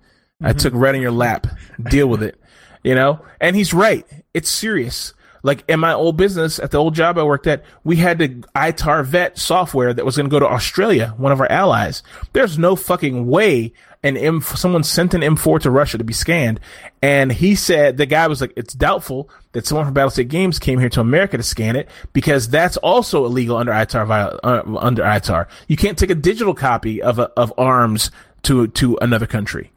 I 0.42 0.50
mm-hmm. 0.50 0.58
took 0.58 0.74
right 0.74 0.96
in 0.96 1.02
your 1.02 1.12
lap. 1.12 1.48
Deal 1.90 2.08
with 2.08 2.24
it. 2.24 2.40
You 2.84 2.96
know? 2.96 3.22
And 3.40 3.56
he's 3.56 3.74
right. 3.74 4.06
It's 4.34 4.50
serious. 4.50 5.14
Like 5.42 5.64
in 5.70 5.80
my 5.80 5.94
old 5.94 6.18
business 6.18 6.60
at 6.60 6.72
the 6.72 6.78
old 6.78 6.96
job 6.96 7.18
I 7.18 7.24
worked 7.24 7.48
at, 7.48 7.64
we 7.84 7.96
had 7.96 8.20
to 8.20 8.28
ITAR 8.56 9.06
vet 9.06 9.38
software 9.38 9.94
that 9.94 10.06
was 10.06 10.18
going 10.18 10.30
to 10.30 10.32
go 10.32 10.40
to 10.40 10.48
Australia, 10.48 11.14
one 11.18 11.32
of 11.32 11.40
our 11.40 11.50
allies. 11.52 12.04
There's 12.34 12.58
no 12.58 12.76
fucking 12.76 13.28
way 13.28 13.74
an 14.02 14.16
M, 14.16 14.42
someone 14.42 14.84
sent 14.84 15.14
an 15.14 15.22
M4 15.22 15.60
to 15.62 15.72
Russia 15.72 15.98
to 15.98 16.04
be 16.04 16.14
scanned. 16.14 16.60
And 17.02 17.32
he 17.32 17.56
said, 17.56 17.98
the 17.98 18.06
guy 18.06 18.28
was 18.28 18.40
like, 18.42 18.54
it's 18.56 18.74
doubtful 18.74 19.30
that 19.52 19.66
someone 19.66 19.86
from 19.86 19.94
Battlestate 19.94 20.30
Games 20.30 20.58
came 20.58 20.80
here 20.80 20.90
to 20.90 21.02
America 21.02 21.38
to 21.38 21.44
scan 21.44 21.76
it 21.76 21.90
because 22.14 22.48
that's 22.48 22.78
also 22.78 23.26
illegal 23.26 23.58
under 23.58 23.72
ITAR, 23.72 24.40
uh, 24.44 24.78
under 24.78 25.04
ITAR. 25.04 25.48
You 25.68 25.76
can't 25.76 25.98
take 25.98 26.10
a 26.10 26.16
digital 26.16 26.54
copy 26.54 27.02
of, 27.02 27.20
a, 27.20 27.30
of 27.36 27.54
arms 27.58 28.12
to, 28.44 28.68
to 28.68 28.98
another 29.02 29.28
country. 29.28 29.72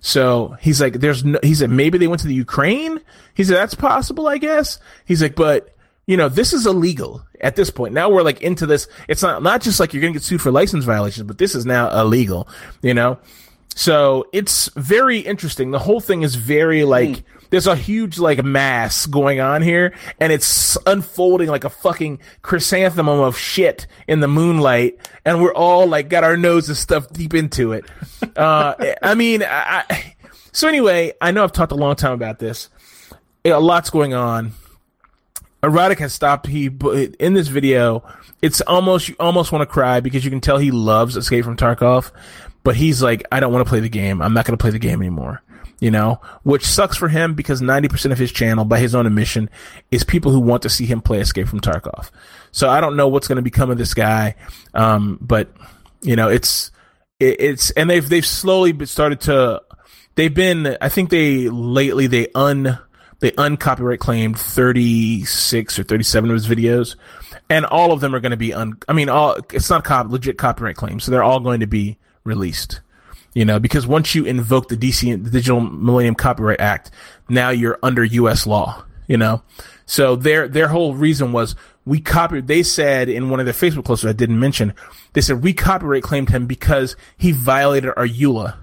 So 0.00 0.56
he's 0.60 0.80
like, 0.80 0.94
there's 0.94 1.24
no, 1.24 1.38
he 1.42 1.54
said, 1.54 1.70
maybe 1.70 1.98
they 1.98 2.06
went 2.06 2.20
to 2.22 2.28
the 2.28 2.34
Ukraine. 2.34 3.00
He 3.34 3.44
said, 3.44 3.56
that's 3.56 3.74
possible, 3.74 4.28
I 4.28 4.38
guess. 4.38 4.78
He's 5.04 5.22
like, 5.22 5.34
but 5.34 5.74
you 6.06 6.16
know, 6.16 6.28
this 6.28 6.52
is 6.52 6.66
illegal 6.66 7.22
at 7.40 7.56
this 7.56 7.70
point. 7.70 7.94
Now 7.94 8.08
we're 8.08 8.22
like 8.22 8.40
into 8.40 8.64
this. 8.66 8.88
It's 9.08 9.22
not, 9.22 9.42
not 9.42 9.60
just 9.60 9.78
like 9.78 9.92
you're 9.92 10.00
going 10.00 10.14
to 10.14 10.18
get 10.18 10.24
sued 10.24 10.40
for 10.40 10.50
license 10.50 10.84
violations, 10.84 11.26
but 11.26 11.38
this 11.38 11.54
is 11.54 11.66
now 11.66 12.00
illegal, 12.00 12.48
you 12.82 12.94
know? 12.94 13.18
So 13.78 14.26
it's 14.32 14.68
very 14.74 15.20
interesting. 15.20 15.70
The 15.70 15.78
whole 15.78 16.00
thing 16.00 16.22
is 16.22 16.34
very 16.34 16.82
like, 16.82 17.22
there's 17.50 17.68
a 17.68 17.76
huge 17.76 18.18
like 18.18 18.42
mass 18.42 19.06
going 19.06 19.38
on 19.38 19.62
here 19.62 19.94
and 20.18 20.32
it's 20.32 20.76
unfolding 20.84 21.48
like 21.48 21.62
a 21.62 21.70
fucking 21.70 22.18
chrysanthemum 22.42 23.20
of 23.20 23.38
shit 23.38 23.86
in 24.08 24.18
the 24.18 24.26
moonlight. 24.26 24.98
And 25.24 25.40
we're 25.40 25.54
all 25.54 25.86
like 25.86 26.08
got 26.08 26.24
our 26.24 26.36
noses 26.36 26.80
stuffed 26.80 27.12
deep 27.12 27.34
into 27.34 27.72
it. 27.72 27.84
Uh, 28.36 28.94
I 29.02 29.14
mean, 29.14 29.42
I, 29.42 29.84
I- 29.90 30.14
so 30.52 30.68
anyway, 30.68 31.12
I 31.20 31.30
know 31.32 31.42
I've 31.44 31.50
talked 31.52 31.72
a 31.72 31.76
long 31.76 31.94
time 31.96 32.12
about 32.12 32.38
this. 32.38 32.68
A 33.44 33.52
lot's 33.58 33.90
going 33.90 34.12
on. 34.14 34.52
Erotic 35.62 35.98
has 35.98 36.12
stopped. 36.12 36.46
He 36.46 36.66
in 37.18 37.34
this 37.34 37.48
video, 37.48 38.04
it's 38.42 38.60
almost 38.60 39.08
you 39.08 39.16
almost 39.18 39.50
want 39.50 39.62
to 39.62 39.66
cry 39.66 39.98
because 40.00 40.24
you 40.24 40.30
can 40.30 40.40
tell 40.40 40.58
he 40.58 40.70
loves 40.70 41.16
Escape 41.16 41.44
from 41.44 41.56
Tarkov, 41.56 42.12
but 42.68 42.76
he's 42.76 43.02
like, 43.02 43.24
I 43.32 43.40
don't 43.40 43.50
want 43.50 43.64
to 43.64 43.68
play 43.70 43.80
the 43.80 43.88
game. 43.88 44.20
I'm 44.20 44.34
not 44.34 44.44
going 44.44 44.54
to 44.54 44.60
play 44.60 44.70
the 44.70 44.78
game 44.78 45.00
anymore. 45.00 45.42
You 45.80 45.90
know, 45.90 46.20
which 46.42 46.66
sucks 46.66 46.98
for 46.98 47.08
him 47.08 47.32
because 47.32 47.62
90% 47.62 48.12
of 48.12 48.18
his 48.18 48.30
channel, 48.30 48.66
by 48.66 48.78
his 48.78 48.94
own 48.94 49.06
admission, 49.06 49.48
is 49.90 50.04
people 50.04 50.32
who 50.32 50.40
want 50.40 50.64
to 50.64 50.68
see 50.68 50.84
him 50.84 51.00
play 51.00 51.18
Escape 51.18 51.48
from 51.48 51.62
Tarkov. 51.62 52.10
So 52.50 52.68
I 52.68 52.82
don't 52.82 52.94
know 52.94 53.08
what's 53.08 53.26
going 53.26 53.36
to 53.36 53.42
become 53.42 53.70
of 53.70 53.78
this 53.78 53.94
guy. 53.94 54.34
Um, 54.74 55.16
but 55.18 55.50
you 56.02 56.14
know, 56.14 56.28
it's, 56.28 56.70
it, 57.18 57.40
it's, 57.40 57.70
and 57.70 57.88
they've, 57.88 58.06
they've 58.06 58.26
slowly 58.26 58.84
started 58.84 59.22
to, 59.22 59.62
they've 60.16 60.34
been, 60.34 60.76
I 60.78 60.90
think 60.90 61.08
they 61.08 61.48
lately, 61.48 62.06
they 62.06 62.28
un, 62.34 62.78
they 63.20 63.30
uncopyright 63.30 63.98
claimed 63.98 64.38
36 64.38 65.78
or 65.78 65.84
37 65.84 66.28
of 66.28 66.34
his 66.34 66.46
videos 66.46 66.96
and 67.48 67.64
all 67.64 67.92
of 67.92 68.00
them 68.00 68.14
are 68.14 68.20
going 68.20 68.30
to 68.30 68.36
be 68.36 68.52
un 68.52 68.76
i 68.88 68.92
mean 68.92 69.08
all 69.08 69.36
it's 69.52 69.68
not 69.68 69.82
cop, 69.82 70.08
legit 70.08 70.38
copyright 70.38 70.76
claims 70.76 71.02
so 71.02 71.10
they're 71.10 71.24
all 71.24 71.40
going 71.40 71.58
to 71.58 71.66
be 71.66 71.98
released 72.28 72.80
you 73.34 73.44
know 73.44 73.58
because 73.58 73.86
once 73.86 74.14
you 74.14 74.24
invoke 74.24 74.68
the 74.68 74.76
dc 74.76 75.24
the 75.24 75.30
digital 75.30 75.60
millennium 75.60 76.14
copyright 76.14 76.60
act 76.60 76.90
now 77.28 77.50
you're 77.50 77.78
under 77.82 78.04
us 78.04 78.46
law 78.46 78.84
you 79.06 79.16
know 79.16 79.42
so 79.86 80.14
their 80.14 80.46
their 80.46 80.68
whole 80.68 80.94
reason 80.94 81.32
was 81.32 81.56
we 81.84 82.00
copied 82.00 82.46
they 82.46 82.62
said 82.62 83.08
in 83.08 83.30
one 83.30 83.40
of 83.40 83.46
their 83.46 83.54
facebook 83.54 83.84
posts 83.84 84.04
i 84.04 84.12
didn't 84.12 84.38
mention 84.38 84.72
they 85.14 85.20
said 85.20 85.42
we 85.42 85.52
copyright 85.52 86.02
claimed 86.02 86.28
him 86.30 86.46
because 86.46 86.94
he 87.16 87.32
violated 87.32 87.90
our 87.96 88.06
eula 88.06 88.56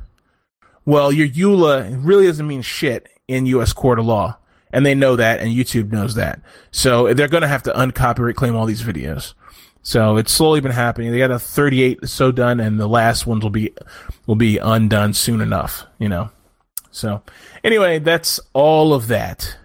well, 0.86 1.12
your 1.12 1.28
EULA 1.28 2.00
really 2.04 2.28
doesn't 2.28 2.48
mean 2.48 2.62
shit 2.62 3.10
in 3.28 3.48
U.S. 3.48 3.74
court 3.74 3.98
of 3.98 4.06
law, 4.06 4.38
and 4.72 4.86
they 4.86 4.94
know 4.94 5.16
that, 5.16 5.40
and 5.40 5.52
YouTube 5.52 5.92
knows 5.92 6.14
that. 6.16 6.40
So 6.72 7.14
they're 7.14 7.28
going 7.28 7.42
to 7.42 7.48
have 7.48 7.64
to 7.64 7.74
uncopyright 7.74 8.36
claim 8.36 8.56
all 8.56 8.68
these 8.68 8.84
videos. 8.84 9.34
So 9.86 10.18
it's 10.18 10.32
slowly 10.32 10.62
been 10.62 10.72
happening. 10.72 11.12
They 11.12 11.20
got 11.20 11.30
a 11.30 11.38
38 11.38 12.10
so 12.10 12.32
done, 12.32 12.60
and 12.60 12.80
the 12.80 12.88
last 12.88 13.28
ones 13.28 13.44
will 13.44 13.52
be 13.52 13.72
will 14.26 14.36
be 14.36 14.58
undone 14.58 15.14
soon 15.14 15.42
enough. 15.42 15.86
You 16.00 16.10
know. 16.10 16.32
So 16.90 17.22
anyway, 17.64 18.00
that's 18.00 18.40
all 18.54 18.96
of 18.96 19.08
that. 19.08 19.58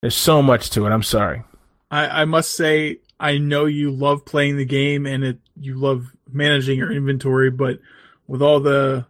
There's 0.00 0.14
so 0.14 0.42
much 0.42 0.70
to 0.70 0.86
it. 0.86 0.90
I'm 0.90 1.02
sorry. 1.02 1.42
I, 1.90 2.22
I 2.22 2.24
must 2.24 2.54
say, 2.54 3.00
I 3.18 3.38
know 3.38 3.64
you 3.64 3.90
love 3.90 4.24
playing 4.24 4.58
the 4.58 4.64
game 4.64 5.06
and 5.06 5.24
it, 5.24 5.38
you 5.58 5.74
love 5.74 6.14
managing 6.30 6.78
your 6.78 6.92
inventory, 6.92 7.50
but 7.50 7.80
with 8.28 8.42
all 8.42 8.60
the 8.60 9.06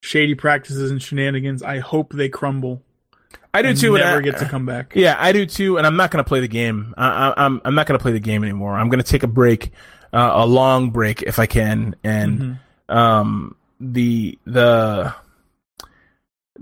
shady 0.00 0.34
practices 0.34 0.90
and 0.90 1.02
shenanigans, 1.02 1.62
I 1.62 1.80
hope 1.80 2.14
they 2.14 2.30
crumble. 2.30 2.82
I 3.52 3.62
do 3.62 3.74
too. 3.74 3.96
Never 3.98 4.18
I- 4.18 4.22
get 4.22 4.38
to 4.38 4.44
come 4.46 4.64
back. 4.66 4.92
Yeah, 4.94 5.16
I 5.18 5.32
do 5.32 5.44
too, 5.46 5.76
and 5.78 5.86
I'm 5.86 5.96
not 5.96 6.10
going 6.10 6.22
to 6.24 6.28
play 6.28 6.40
the 6.40 6.48
game. 6.48 6.94
I, 6.96 7.06
I, 7.30 7.44
I'm 7.44 7.60
I'm 7.64 7.74
not 7.74 7.86
going 7.86 7.98
to 7.98 8.02
play 8.02 8.12
the 8.12 8.20
game 8.20 8.42
anymore. 8.44 8.74
I'm 8.74 8.88
going 8.88 9.02
to 9.02 9.08
take 9.08 9.22
a 9.22 9.26
break, 9.28 9.72
uh, 10.12 10.30
a 10.34 10.46
long 10.46 10.90
break 10.90 11.22
if 11.22 11.38
I 11.38 11.46
can, 11.46 11.96
and 12.04 12.58
um, 12.88 13.56
the 13.80 14.38
the 14.44 15.14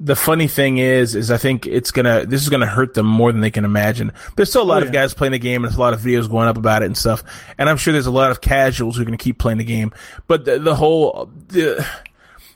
the 0.01 0.15
funny 0.15 0.47
thing 0.47 0.79
is, 0.79 1.17
is 1.17 1.31
I 1.33 1.39
think 1.39 1.67
it's 1.67 1.91
gonna 1.91 2.25
this 2.25 2.41
is 2.43 2.49
gonna 2.49 2.67
hurt 2.67 2.95
them 2.95 3.07
more 3.07 3.33
than 3.33 3.41
they 3.41 3.51
can 3.51 3.65
imagine. 3.65 4.13
There's 4.37 4.49
still 4.49 4.63
a 4.63 4.65
lot 4.65 4.83
Oh, 4.83 4.87
of 4.87 4.93
guys 4.93 5.13
playing 5.13 5.33
the 5.33 5.39
game, 5.41 5.65
and 5.65 5.71
there's 5.71 5.77
a 5.77 5.81
lot 5.81 5.93
of 5.93 6.01
videos 6.01 6.31
going 6.31 6.47
up 6.47 6.57
about 6.57 6.83
it 6.83 6.87
and 6.87 6.97
stuff. 6.97 7.25
And 7.59 7.69
I'm 7.69 7.77
sure 7.77 7.93
there's 7.93 8.07
a 8.07 8.11
lot 8.13 8.31
of 8.31 8.41
casuals 8.41 8.95
who 8.97 9.03
are 9.03 9.05
gonna 9.05 9.17
keep 9.17 9.39
playing 9.39 9.59
the 9.59 9.65
game. 9.65 9.93
But 10.29 10.45
the, 10.45 10.59
the 10.61 10.75
whole 10.77 11.29
the 11.49 11.85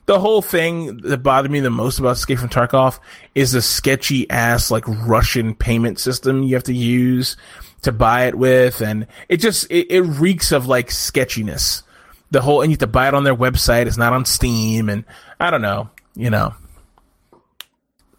the 0.06 0.18
whole 0.18 0.42
thing 0.42 0.98
that 0.98 1.18
bothered 1.18 1.50
me 1.50 1.60
the 1.60 1.70
most 1.70 1.98
about 1.98 2.16
Escape 2.16 2.38
from 2.38 2.48
Tarkov 2.48 2.98
is 3.34 3.52
the 3.52 3.62
sketchy 3.62 4.28
ass 4.30 4.70
like 4.70 4.84
Russian 4.86 5.54
payment 5.54 5.98
system 5.98 6.42
you 6.42 6.54
have 6.54 6.64
to 6.64 6.74
use 6.74 7.36
to 7.82 7.92
buy 7.92 8.26
it 8.26 8.34
with, 8.36 8.80
and 8.80 9.06
it 9.28 9.38
just 9.38 9.70
it, 9.70 9.90
it 9.90 10.02
reeks 10.02 10.52
of 10.52 10.66
like 10.66 10.90
sketchiness. 10.90 11.82
The 12.30 12.40
whole 12.40 12.62
and 12.62 12.70
you 12.70 12.74
have 12.74 12.80
to 12.80 12.86
buy 12.86 13.08
it 13.08 13.14
on 13.14 13.24
their 13.24 13.36
website. 13.36 13.86
It's 13.86 13.98
not 13.98 14.12
on 14.12 14.24
Steam, 14.24 14.88
and 14.88 15.04
I 15.38 15.50
don't 15.50 15.62
know, 15.62 15.90
you 16.14 16.30
know. 16.30 16.54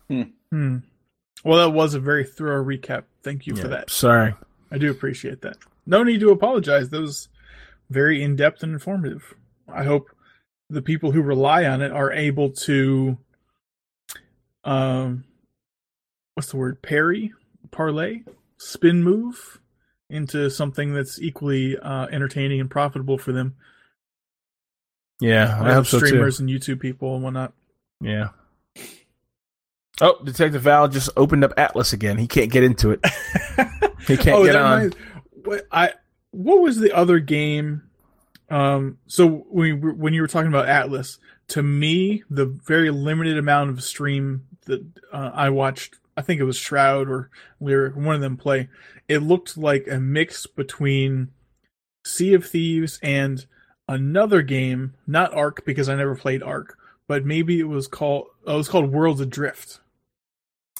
Hmm. 0.07 0.77
Well, 1.43 1.57
that 1.57 1.75
was 1.75 1.95
a 1.95 1.99
very 1.99 2.23
thorough 2.23 2.63
recap. 2.63 3.03
Thank 3.23 3.47
you 3.47 3.55
for 3.55 3.67
that. 3.69 3.89
Sorry. 3.89 4.35
I 4.71 4.77
do 4.77 4.91
appreciate 4.91 5.41
that. 5.41 5.57
No 5.85 6.03
need 6.03 6.19
to 6.19 6.29
apologize. 6.29 6.89
That 6.89 7.01
was 7.01 7.27
very 7.89 8.21
in 8.21 8.35
depth 8.35 8.63
and 8.63 8.73
informative. 8.73 9.33
I 9.67 9.83
hope 9.83 10.09
the 10.69 10.81
people 10.81 11.11
who 11.11 11.21
rely 11.21 11.65
on 11.65 11.81
it 11.81 11.91
are 11.91 12.11
able 12.11 12.51
to, 12.51 13.17
um, 14.63 15.23
what's 16.33 16.49
the 16.49 16.57
word? 16.57 16.81
Parry, 16.81 17.33
parlay, 17.71 18.21
spin 18.57 19.03
move 19.03 19.59
into 20.09 20.49
something 20.49 20.93
that's 20.93 21.21
equally 21.21 21.77
uh, 21.77 22.07
entertaining 22.07 22.59
and 22.59 22.69
profitable 22.69 23.17
for 23.17 23.31
them. 23.31 23.55
Yeah, 25.19 25.57
I 25.61 25.73
hope 25.73 25.85
so 25.85 25.99
streamers 25.99 26.39
and 26.39 26.49
YouTube 26.49 26.79
people 26.79 27.15
and 27.15 27.23
whatnot. 27.23 27.53
Yeah. 28.01 28.29
Oh, 30.01 30.21
Detective 30.23 30.63
Val 30.63 30.87
just 30.87 31.09
opened 31.15 31.43
up 31.43 31.53
Atlas 31.55 31.93
again. 31.93 32.17
He 32.17 32.27
can't 32.27 32.51
get 32.51 32.63
into 32.63 32.91
it. 32.91 32.99
He 34.07 34.17
can't 34.17 34.35
oh, 34.35 34.45
get 34.45 34.55
on. 34.55 34.77
reminds- 34.77 34.95
what 35.43 35.67
I 35.71 35.93
what 36.31 36.61
was 36.61 36.77
the 36.77 36.91
other 36.95 37.19
game? 37.19 37.83
Um, 38.53 38.99
so 39.07 39.27
when 39.49 39.67
you, 39.67 39.77
were- 39.77 39.93
when 39.93 40.13
you 40.13 40.21
were 40.21 40.27
talking 40.27 40.47
about 40.49 40.69
Atlas, 40.69 41.17
to 41.49 41.63
me, 41.63 42.23
the 42.29 42.45
very 42.45 42.91
limited 42.91 43.37
amount 43.37 43.71
of 43.71 43.83
stream 43.83 44.45
that 44.65 44.85
uh, 45.11 45.31
I 45.33 45.49
watched, 45.49 45.95
I 46.15 46.21
think 46.21 46.39
it 46.39 46.45
was 46.45 46.57
Shroud 46.57 47.09
or 47.09 47.29
Lirik, 47.61 47.95
one 47.95 48.15
of 48.15 48.21
them 48.21 48.37
play. 48.37 48.69
It 49.07 49.19
looked 49.19 49.57
like 49.57 49.87
a 49.89 49.99
mix 49.99 50.45
between 50.45 51.29
Sea 52.05 52.35
of 52.35 52.45
Thieves 52.45 52.99
and 53.01 53.45
another 53.87 54.41
game, 54.41 54.93
not 55.07 55.33
Ark 55.33 55.63
because 55.65 55.89
I 55.89 55.95
never 55.95 56.15
played 56.15 56.43
Ark, 56.43 56.77
but 57.07 57.25
maybe 57.25 57.59
it 57.59 57.67
was 57.67 57.87
called 57.87 58.27
oh, 58.45 58.53
it 58.53 58.57
was 58.57 58.69
called 58.69 58.91
Worlds 58.91 59.19
Adrift. 59.19 59.79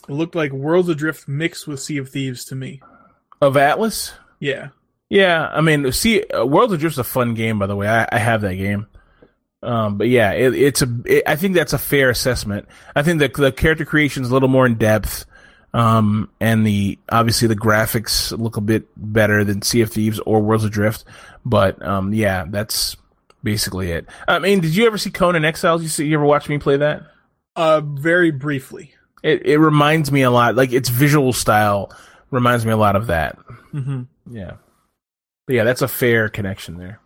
It 0.08 0.14
looked 0.14 0.36
like 0.36 0.52
Worlds 0.52 0.90
Adrift 0.90 1.28
mixed 1.28 1.68
with 1.68 1.82
Sea 1.82 1.98
of 1.98 2.10
Thieves 2.10 2.46
to 2.46 2.56
me. 2.56 2.82
Of 3.42 3.58
Atlas? 3.58 4.14
Yeah. 4.40 4.70
Yeah, 5.10 5.48
I 5.52 5.62
mean, 5.62 5.92
see, 5.92 6.24
uh, 6.24 6.46
Worlds 6.46 6.74
Adrift's 6.74 6.98
a 6.98 7.04
fun 7.04 7.34
game, 7.36 7.60
by 7.60 7.68
the 7.68 7.76
way. 7.76 7.88
I, 7.88 8.08
I 8.12 8.18
have 8.18 8.42
that 8.42 8.56
game. 8.56 8.88
Um, 9.62 9.98
but 9.98 10.10
yeah, 10.10 10.32
it, 10.32 10.54
it's 10.54 10.82
a. 10.82 10.88
It, 11.06 11.24
I 11.26 11.36
think 11.36 11.56
that's 11.56 11.74
a 11.74 11.78
fair 11.78 12.10
assessment. 12.10 12.68
I 12.96 13.04
think 13.04 13.20
the 13.20 13.30
the 13.30 13.52
character 13.52 13.86
creation 13.86 14.24
is 14.24 14.30
a 14.30 14.34
little 14.34 14.50
more 14.50 14.66
in 14.66 14.76
depth, 14.76 15.26
um, 15.74 16.30
and 16.42 16.66
the 16.66 17.00
obviously 17.10 17.48
the 17.48 17.56
graphics 17.56 18.38
look 18.38 18.58
a 18.58 18.62
bit 18.62 18.88
better 18.98 19.44
than 19.44 19.62
Sea 19.62 19.82
of 19.82 19.92
Thieves 19.92 20.20
or 20.20 20.42
Worlds 20.42 20.66
Adrift. 20.66 21.06
But 21.46 21.82
um, 21.86 22.14
yeah, 22.14 22.46
that's 22.50 22.98
basically 23.42 23.92
it. 23.92 24.06
I 24.28 24.40
mean, 24.40 24.60
did 24.60 24.76
you 24.76 24.86
ever 24.86 24.98
see 24.98 25.12
Conan 25.12 25.46
Exiles? 25.46 25.82
You 25.82 25.90
see, 25.90 26.08
you 26.08 26.16
ever 26.16 26.26
watch 26.26 26.50
me 26.50 26.58
play 26.58 26.78
that? 26.78 27.04
Uh, 27.56 27.82
very 27.82 28.32
briefly. 28.32 28.94
It 29.22 29.46
it 29.46 29.60
reminds 29.60 30.12
me 30.12 30.24
a 30.24 30.32
lot, 30.32 30.56
like 30.56 30.74
its 30.74 30.90
visual 30.90 31.32
style 31.32 31.96
reminds 32.32 32.66
me 32.66 32.72
a 32.74 32.78
lot 32.78 32.98
of 32.98 33.08
that. 33.08 33.38
Mm-hmm. 33.74 34.04
Yeah, 34.36 34.54
but 35.46 35.56
yeah, 35.56 35.64
that's 35.64 35.82
a 35.82 35.88
fair 35.88 36.30
connection 36.30 36.78
there. 36.78 37.00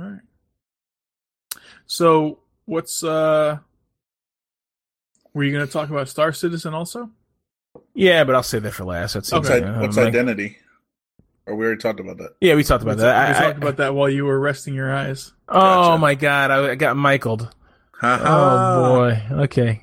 All 0.00 0.06
right. 0.06 0.20
So, 1.86 2.38
what's 2.66 3.02
uh? 3.02 3.58
Were 5.34 5.44
you 5.44 5.52
going 5.52 5.66
to 5.66 5.72
talk 5.72 5.88
about 5.90 6.08
Star 6.08 6.32
Citizen 6.32 6.74
also? 6.74 7.10
Yeah, 7.94 8.24
but 8.24 8.34
I'll 8.34 8.42
save 8.42 8.62
that 8.64 8.72
for 8.74 8.84
last. 8.84 9.14
That's 9.14 9.30
What's, 9.32 9.48
okay. 9.50 9.64
i- 9.64 9.80
what's 9.80 9.96
like- 9.96 10.08
identity? 10.08 10.56
Or 11.46 11.54
we 11.56 11.64
already 11.64 11.80
talked 11.80 11.98
about 12.00 12.18
that. 12.18 12.34
Yeah, 12.40 12.56
we 12.56 12.64
talked 12.64 12.82
about 12.82 12.96
we 12.96 13.02
that. 13.02 13.16
I- 13.16 13.38
I- 13.38 13.42
talked 13.46 13.56
about 13.58 13.76
that 13.78 13.94
while 13.94 14.08
you 14.10 14.24
were 14.26 14.38
resting 14.38 14.74
your 14.74 14.94
eyes. 14.94 15.32
oh 15.48 15.54
Gotcha. 15.58 15.98
my 16.00 16.14
god, 16.14 16.50
I, 16.50 16.70
I 16.72 16.74
got 16.74 16.96
Michaeled. 16.96 17.54
Ha 18.00 18.20
Oh 18.24 18.96
boy. 18.96 19.42
Okay. 19.44 19.82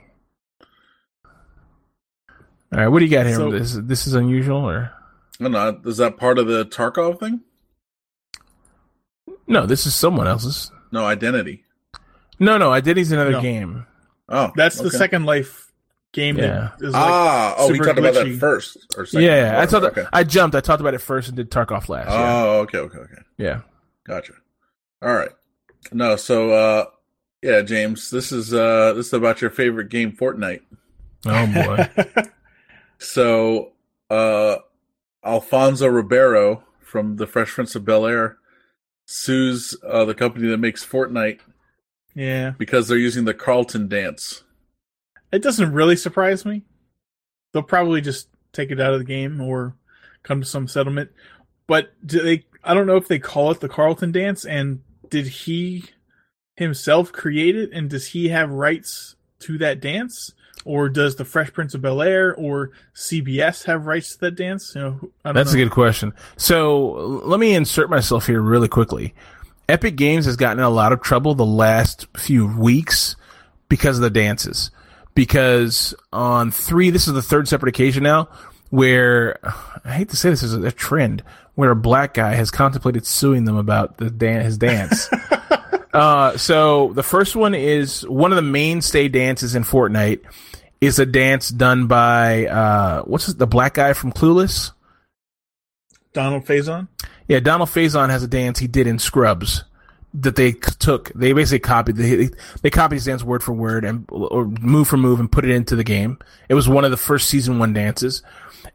All 2.74 2.80
right, 2.80 2.88
what 2.88 3.00
do 3.00 3.06
you 3.06 3.12
got 3.12 3.26
here? 3.26 3.36
So- 3.36 3.52
this 3.52 3.74
this 3.82 4.08
is 4.08 4.14
unusual, 4.14 4.68
or 4.70 4.92
I 5.40 5.44
don't 5.44 5.52
know. 5.52 5.80
Is 5.86 5.98
that 5.98 6.18
part 6.18 6.38
of 6.38 6.48
the 6.48 6.66
Tarkov 6.66 7.20
thing? 7.20 7.42
No? 9.48 9.66
This 9.66 9.86
is 9.86 9.96
someone 9.96 10.28
else's. 10.28 10.72
No, 10.92 11.06
identity. 11.06 11.64
No, 12.40 12.58
no, 12.58 12.72
Identity's 12.72 13.12
another 13.12 13.32
No. 13.32 13.42
game. 13.42 13.86
Oh, 14.30 14.52
That's 14.56 14.78
the 14.78 14.88
okay. 14.88 14.98
Second 14.98 15.26
Life 15.26 15.72
game 16.12 16.38
Yeah. 16.38 16.72
that 16.80 16.86
is 16.88 16.94
like 16.94 17.02
Ah, 17.04 17.56
oh, 17.58 17.68
we 17.70 17.76
super 17.76 17.86
talked 17.86 18.00
about 18.00 18.14
that 18.16 18.26
glitchy. 18.26 18.40
first. 18.40 18.78
Or 18.98 19.06
second. 19.06 19.26
Yeah, 19.26 19.56
I 19.60 19.66
thought 19.66 19.84
okay. 19.86 20.06
I 20.12 20.24
jumped. 20.24 20.56
I 20.56 20.62
talked 20.62 20.82
about 20.82 20.94
it 20.94 21.00
first 21.02 21.28
and 21.30 21.38
did 21.38 21.50
Tarkov 21.52 21.88
last. 21.90 22.10
yeah. 22.10 22.44
Oh, 22.44 22.60
okay, 22.62 22.78
okay, 22.80 22.98
okay. 22.98 23.22
yeah. 23.38 23.62
Gotcha. 24.06 24.34
All 25.02 25.14
right. 25.14 25.30
No, 25.92 26.16
so 26.16 26.52
uh 26.52 26.86
yeah, 27.42 27.62
James, 27.62 28.10
this 28.10 28.32
is 28.32 28.54
uh 28.54 28.94
this 28.94 29.08
is 29.08 29.14
about 29.14 29.42
your 29.42 29.50
favorite 29.52 29.90
game, 29.90 30.12
Fortnite. 30.12 30.62
Oh 31.26 31.48
boy. 31.54 31.88
So 32.98 33.74
uh 34.10 34.58
Alfonso 35.24 35.88
Ribeiro 35.88 36.64
from 36.82 37.16
the 37.18 37.28
Fresh 37.28 37.52
Prince 37.52 37.76
of 37.76 37.84
Bel 37.86 38.06
Air 38.06 38.38
sues 39.06 39.76
uh, 39.88 40.06
the 40.06 40.16
company 40.16 40.48
that 40.50 40.58
makes 40.58 40.86
Fortnite 40.86 41.40
yeah, 42.14 42.52
because 42.58 42.88
they're 42.88 42.98
using 42.98 43.26
the 43.26 43.34
Carlton 43.34 43.88
dance. 43.88 44.44
it 45.32 45.42
doesn't 45.42 45.74
really 45.74 45.96
surprise 45.96 46.46
me. 46.46 46.64
They'll 47.54 47.64
probably 47.64 48.02
just 48.02 48.30
take 48.52 48.72
it 48.72 48.80
out 48.80 48.94
of 48.94 49.00
the 49.00 49.06
game 49.06 49.40
or 49.42 49.76
come 50.24 50.42
to 50.42 50.48
some 50.48 50.68
settlement. 50.68 51.12
But 51.68 51.94
do 52.06 52.22
they? 52.22 52.46
I 52.64 52.74
don't 52.74 52.88
know 52.88 52.98
if 52.98 53.08
they 53.08 53.20
call 53.20 53.52
it 53.52 53.60
the 53.60 53.70
Carlton 53.70 54.12
Dance. 54.12 54.46
And 54.46 54.82
did 55.10 55.28
he 55.28 55.86
himself 56.56 57.12
create 57.12 57.56
it? 57.56 57.70
And 57.72 57.90
does 57.90 58.08
he 58.08 58.30
have 58.30 58.50
rights 58.50 59.16
to 59.40 59.58
that 59.60 59.80
dance? 59.80 60.34
Or 60.66 60.90
does 60.90 61.16
the 61.16 61.26
Fresh 61.26 61.54
Prince 61.54 61.76
of 61.76 61.82
Bel 61.82 62.02
Air 62.02 62.36
or 62.36 62.72
CBS 62.96 63.66
have 63.66 63.86
rights 63.86 64.14
to 64.14 64.20
that 64.22 64.36
dance? 64.36 64.74
You 64.76 64.82
know, 64.82 65.00
I 65.24 65.30
don't 65.30 65.36
That's 65.36 65.54
know. 65.54 65.62
a 65.62 65.64
good 65.64 65.72
question. 65.72 66.14
So 66.38 67.22
let 67.24 67.40
me 67.40 67.54
insert 67.54 67.90
myself 67.90 68.26
here 68.26 68.42
really 68.42 68.68
quickly. 68.68 69.14
Epic 69.70 69.96
Games 69.96 70.26
has 70.26 70.36
gotten 70.36 70.60
in 70.60 70.66
a 70.66 70.70
lot 70.70 70.92
of 70.92 71.02
trouble 71.02 71.36
the 71.36 71.46
last 71.46 72.08
few 72.18 72.48
weeks 72.48 73.16
because 73.70 73.98
of 73.98 74.02
the 74.02 74.10
dances. 74.10 74.72
Because 75.14 75.96
on 76.12 76.52
three, 76.52 76.90
this 76.90 77.08
is 77.08 77.14
the 77.14 77.22
third 77.22 77.48
separate 77.48 77.70
occasion 77.70 78.04
now 78.04 78.28
where 78.70 79.40
I 79.86 79.94
hate 79.94 80.10
to 80.10 80.18
say 80.18 80.30
this 80.30 80.44
is 80.44 80.54
a 80.54 80.72
trend 80.72 81.24
where 81.56 81.72
a 81.72 81.76
black 81.76 82.14
guy 82.14 82.34
has 82.34 82.52
contemplated 82.52 83.06
suing 83.06 83.46
them 83.46 83.56
about 83.56 83.98
the 83.98 84.10
dan- 84.10 84.44
his 84.44 84.58
dance. 84.58 85.10
uh, 85.94 86.36
so 86.38 86.92
the 86.94 87.04
first 87.04 87.36
one 87.36 87.56
is 87.56 88.06
one 88.08 88.32
of 88.32 88.36
the 88.36 88.42
mainstay 88.42 89.08
dances 89.08 89.56
in 89.56 89.64
Fortnite 89.64 90.20
is 90.82 91.00
a 91.00 91.06
dance 91.06 91.50
done 91.50 91.88
by 91.88 92.48
uh, 92.48 93.04
what's 93.04 93.26
his, 93.26 93.36
the 93.36 93.48
black 93.48 93.76
guy 93.76 93.94
from 93.94 94.12
Clueless. 94.12 94.72
Donald 96.14 96.46
Faison. 96.46 96.88
Yeah, 97.28 97.40
Donald 97.40 97.70
Faison 97.70 98.10
has 98.10 98.24
a 98.24 98.28
dance 98.28 98.60
he 98.60 98.68
did 98.68 98.88
in 98.88 99.00
Scrubs 99.00 99.64
that 100.14 100.36
they 100.36 100.54
took. 100.54 101.12
They 101.14 101.34
basically 101.34 101.60
copied 101.60 101.98
the 101.98 102.34
they 102.62 102.70
copied 102.70 102.96
his 102.96 103.06
dance 103.06 103.24
word 103.24 103.44
for 103.44 103.54
word 103.54 103.84
and 103.84 104.06
or 104.10 104.46
move 104.46 104.88
for 104.88 104.98
move 104.98 105.20
and 105.20 105.32
put 105.32 105.46
it 105.46 105.52
into 105.52 105.76
the 105.76 105.84
game. 105.84 106.18
It 106.50 106.54
was 106.54 106.70
one 106.70 106.86
of 106.86 106.92
the 106.92 106.98
first 106.98 107.28
season 107.30 107.60
one 107.60 107.74
dances, 107.74 108.24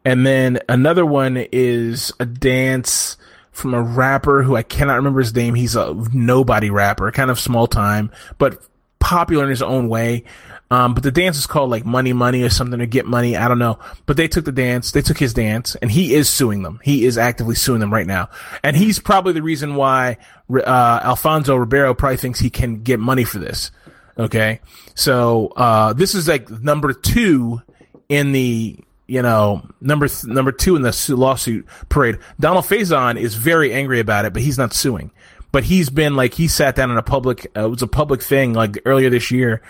and 0.05 0.27
then 0.27 0.59
another 0.69 1.07
one 1.07 1.37
is 1.53 2.13
a 2.21 2.27
dance 2.27 3.17
from 3.53 3.75
a 3.75 3.83
rapper 3.83 4.43
who 4.43 4.57
I 4.57 4.63
cannot 4.63 4.97
remember 4.97 5.21
his 5.21 5.35
name. 5.35 5.55
He's 5.55 5.77
a 5.77 5.95
nobody 6.13 6.71
rapper, 6.71 7.11
kind 7.11 7.31
of 7.31 7.41
small 7.41 7.67
time, 7.67 8.11
but 8.39 8.63
popular 8.99 9.45
in 9.45 9.51
his 9.51 9.63
own 9.63 9.89
way. 9.89 10.25
Um, 10.73 10.95
but 10.95 11.03
the 11.03 11.11
dance 11.11 11.37
is 11.37 11.47
called 11.47 11.71
like 11.71 11.85
Money 11.85 12.13
Money 12.13 12.43
or 12.43 12.51
something 12.51 12.79
to 12.79 12.87
get 12.87 13.05
money. 13.05 13.37
I 13.37 13.49
don't 13.49 13.59
know. 13.59 13.79
But 14.07 14.17
they 14.17 14.29
took 14.29 14.45
the 14.45 14.53
dance, 14.53 14.93
they 14.93 15.03
took 15.03 15.19
his 15.19 15.35
dance, 15.35 15.75
and 15.77 15.91
he 15.91 16.15
is 16.15 16.29
suing 16.29 16.63
them. 16.63 16.81
He 16.85 17.05
is 17.05 17.19
actively 17.19 17.57
suing 17.57 17.81
them 17.81 17.93
right 17.93 18.07
now. 18.07 18.29
And 18.63 18.77
he's 18.77 19.01
probably 19.01 19.33
the 19.33 19.43
reason 19.43 19.75
why 19.75 20.19
uh, 20.53 21.01
Alfonso 21.03 21.57
Ribeiro 21.57 21.95
probably 21.95 22.19
thinks 22.19 22.39
he 22.39 22.51
can 22.51 22.83
get 22.83 23.01
money 23.01 23.25
for 23.25 23.39
this. 23.39 23.73
Okay. 24.17 24.61
So 24.95 25.49
uh, 25.57 25.93
this 25.93 26.15
is 26.15 26.29
like 26.29 26.49
number 26.51 26.93
two 26.93 27.63
in 28.09 28.33
the 28.33 28.79
you 29.07 29.23
know 29.23 29.63
number 29.81 30.07
th- 30.07 30.25
number 30.25 30.53
two 30.53 30.77
in 30.77 30.83
the 30.83 30.93
su- 30.93 31.17
lawsuit 31.17 31.67
parade. 31.89 32.19
Donald 32.39 32.65
Faison 32.65 33.19
is 33.19 33.35
very 33.35 33.73
angry 33.73 33.99
about 33.99 34.25
it, 34.25 34.33
but 34.33 34.43
he's 34.43 34.59
not 34.59 34.73
suing. 34.73 35.11
But 35.53 35.65
he's 35.65 35.91
been 35.91 36.15
like 36.15 36.35
he 36.35 36.47
sat 36.47 36.77
down 36.77 36.93
in 36.93 36.97
a 36.97 37.03
public. 37.03 37.51
Uh, 37.57 37.65
it 37.65 37.71
was 37.71 37.83
a 37.83 37.89
public 37.89 38.23
thing 38.23 38.53
like 38.53 38.79
earlier 38.85 39.11
this 39.11 39.33
year, 39.33 39.63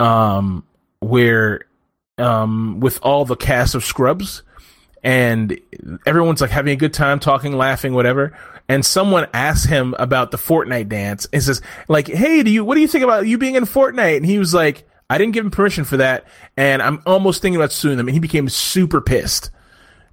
um, 0.00 0.64
where 1.00 1.62
um 2.16 2.80
with 2.80 3.00
all 3.02 3.24
the 3.24 3.36
cast 3.36 3.74
of 3.74 3.84
Scrubs, 3.84 4.42
and 5.02 5.58
everyone's 6.06 6.40
like 6.40 6.50
having 6.50 6.72
a 6.72 6.76
good 6.76 6.94
time 6.94 7.20
talking, 7.20 7.52
laughing, 7.52 7.92
whatever. 7.92 8.36
And 8.66 8.84
someone 8.84 9.26
asks 9.34 9.66
him 9.66 9.94
about 9.98 10.30
the 10.30 10.38
Fortnite 10.38 10.88
dance 10.88 11.26
and 11.30 11.42
says, 11.42 11.60
like, 11.86 12.08
hey, 12.08 12.42
do 12.42 12.50
you, 12.50 12.64
what 12.64 12.76
do 12.76 12.80
you 12.80 12.88
think 12.88 13.04
about 13.04 13.26
you 13.26 13.36
being 13.36 13.56
in 13.56 13.64
Fortnite? 13.64 14.16
And 14.16 14.24
he 14.24 14.38
was 14.38 14.54
like, 14.54 14.88
I 15.10 15.18
didn't 15.18 15.34
give 15.34 15.44
him 15.44 15.50
permission 15.50 15.84
for 15.84 15.98
that. 15.98 16.24
And 16.56 16.80
I'm 16.80 17.02
almost 17.04 17.42
thinking 17.42 17.60
about 17.60 17.72
suing 17.72 17.98
them. 17.98 18.08
And 18.08 18.14
he 18.14 18.20
became 18.20 18.48
super 18.48 19.02
pissed. 19.02 19.50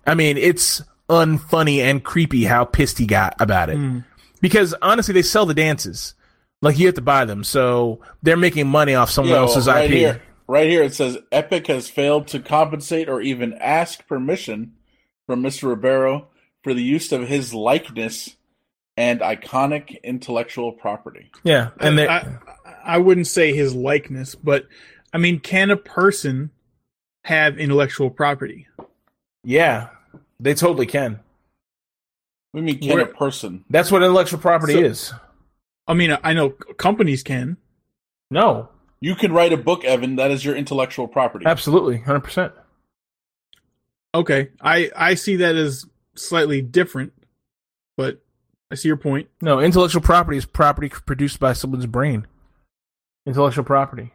I 0.05 0.15
mean, 0.15 0.37
it's 0.37 0.81
unfunny 1.09 1.77
and 1.77 2.03
creepy 2.03 2.43
how 2.43 2.65
pissed 2.65 2.97
he 2.97 3.05
got 3.05 3.39
about 3.39 3.69
it. 3.69 3.77
Because 4.41 4.75
honestly, 4.81 5.13
they 5.13 5.21
sell 5.21 5.45
the 5.45 5.53
dances. 5.53 6.13
Like 6.61 6.77
you 6.77 6.85
have 6.87 6.95
to 6.95 7.01
buy 7.01 7.25
them. 7.25 7.43
So 7.43 8.01
they're 8.21 8.37
making 8.37 8.67
money 8.67 8.93
off 8.95 9.09
someone 9.09 9.33
Yo, 9.35 9.41
else's 9.41 9.67
right 9.67 9.85
IP. 9.89 9.95
here, 9.97 10.21
right 10.47 10.69
here 10.69 10.83
it 10.83 10.93
says 10.93 11.17
Epic 11.31 11.67
has 11.67 11.89
failed 11.89 12.27
to 12.29 12.39
compensate 12.39 13.09
or 13.09 13.21
even 13.21 13.53
ask 13.53 14.07
permission 14.07 14.73
from 15.25 15.41
Mr. 15.41 15.69
Ribeiro 15.69 16.27
for 16.63 16.73
the 16.73 16.83
use 16.83 17.11
of 17.11 17.27
his 17.27 17.53
likeness 17.53 18.35
and 18.97 19.21
iconic 19.21 20.01
intellectual 20.03 20.71
property. 20.71 21.31
Yeah. 21.43 21.69
And 21.79 21.97
they 21.97 22.07
I, 22.07 22.37
I 22.83 22.97
wouldn't 22.99 23.27
say 23.27 23.53
his 23.53 23.73
likeness, 23.73 24.35
but 24.35 24.67
I 25.13 25.17
mean, 25.17 25.39
can 25.39 25.71
a 25.71 25.77
person 25.77 26.51
have 27.23 27.57
intellectual 27.59 28.09
property? 28.09 28.67
yeah. 29.43 29.89
They 30.39 30.55
totally 30.55 30.87
can. 30.87 31.19
We 32.51 32.61
mean 32.61 32.79
can 32.79 32.95
Where- 32.95 33.03
a 33.05 33.13
person? 33.13 33.63
That's 33.69 33.91
what 33.91 34.01
intellectual 34.01 34.39
property 34.39 34.73
So- 34.73 34.79
is. 34.79 35.13
I 35.87 35.93
mean, 35.93 36.17
I 36.23 36.33
know 36.33 36.51
companies 36.51 37.23
can. 37.23 37.57
No, 38.29 38.69
You 39.01 39.15
can 39.15 39.33
write 39.33 39.51
a 39.51 39.57
book, 39.57 39.83
Evan. 39.83 40.15
That 40.15 40.31
is 40.31 40.45
your 40.45 40.55
intellectual 40.55 41.07
property. 41.07 41.45
absolutely, 41.45 41.97
hundred 41.99 42.21
percent. 42.21 42.53
Okay, 44.13 44.49
I 44.61 44.89
I 44.95 45.15
see 45.15 45.37
that 45.37 45.55
as 45.55 45.85
slightly 46.15 46.61
different, 46.61 47.13
but 47.97 48.21
I 48.71 48.75
see 48.75 48.87
your 48.89 48.97
point. 48.97 49.27
No, 49.41 49.59
intellectual 49.59 50.01
property 50.01 50.37
is 50.37 50.45
property 50.45 50.89
produced 50.89 51.39
by 51.39 51.53
someone's 51.53 51.85
brain. 51.87 52.27
Intellectual 53.25 53.63
property. 53.63 54.11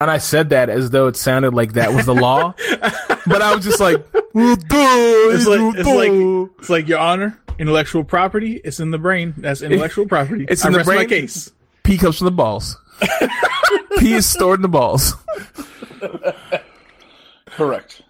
And 0.00 0.10
I 0.10 0.18
said 0.18 0.50
that 0.50 0.68
as 0.70 0.90
though 0.90 1.06
it 1.06 1.16
sounded 1.16 1.54
like 1.54 1.74
that 1.74 1.94
was 1.94 2.04
the 2.06 2.14
law, 2.14 2.54
but 3.26 3.40
I 3.42 3.54
was 3.54 3.64
just 3.64 3.80
like, 3.80 4.04
It's 4.34 5.46
like 5.46 5.76
it's 5.76 5.86
like 5.86 6.50
it's 6.58 6.68
like 6.70 6.88
your 6.88 6.98
honor, 6.98 7.40
intellectual 7.58 8.04
property. 8.04 8.60
It's 8.64 8.80
in 8.80 8.90
the 8.90 8.98
brain. 8.98 9.34
That's 9.36 9.62
intellectual 9.62 10.06
property. 10.06 10.46
It's 10.48 10.64
I 10.64 10.68
in 10.68 10.72
the 10.72 10.78
rest 10.78 10.88
my 10.88 10.96
brain? 10.96 11.08
case. 11.08 11.52
pee 11.82 11.98
comes 11.98 12.18
from 12.18 12.26
the 12.26 12.30
balls. 12.32 12.76
P 13.98 14.14
is 14.14 14.26
stored 14.26 14.58
in 14.58 14.62
the 14.62 14.68
balls. 14.68 15.14
Correct. 17.46 18.02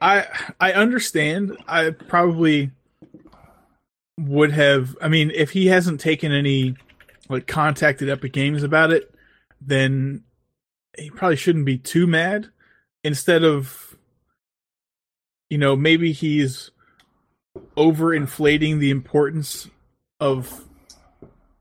I 0.00 0.26
I 0.60 0.72
understand. 0.72 1.56
I 1.66 1.90
probably 1.90 2.70
would 4.18 4.52
have. 4.52 4.96
I 5.00 5.08
mean, 5.08 5.30
if 5.34 5.50
he 5.50 5.66
hasn't 5.66 6.00
taken 6.00 6.32
any 6.32 6.76
like 7.28 7.46
contacted 7.46 8.08
Epic 8.08 8.32
Games 8.32 8.62
about 8.62 8.92
it, 8.92 9.12
then 9.60 10.24
he 10.96 11.10
probably 11.10 11.36
shouldn't 11.36 11.64
be 11.64 11.78
too 11.78 12.06
mad. 12.06 12.50
Instead 13.02 13.44
of, 13.44 13.96
you 15.50 15.58
know, 15.58 15.76
maybe 15.76 16.12
he's 16.12 16.70
overinflating 17.76 18.78
the 18.78 18.90
importance 18.90 19.68
of 20.20 20.64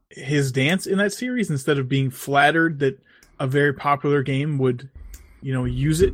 his 0.09 0.51
dance 0.51 0.85
in 0.85 0.97
that 0.99 1.13
series 1.13 1.49
instead 1.49 1.79
of 1.79 1.89
being 1.89 2.11
flattered 2.11 2.79
that 2.79 2.99
a 3.39 3.47
very 3.47 3.73
popular 3.73 4.21
game 4.21 4.57
would, 4.59 4.89
you 5.41 5.53
know, 5.53 5.65
use 5.65 6.01
it. 6.01 6.13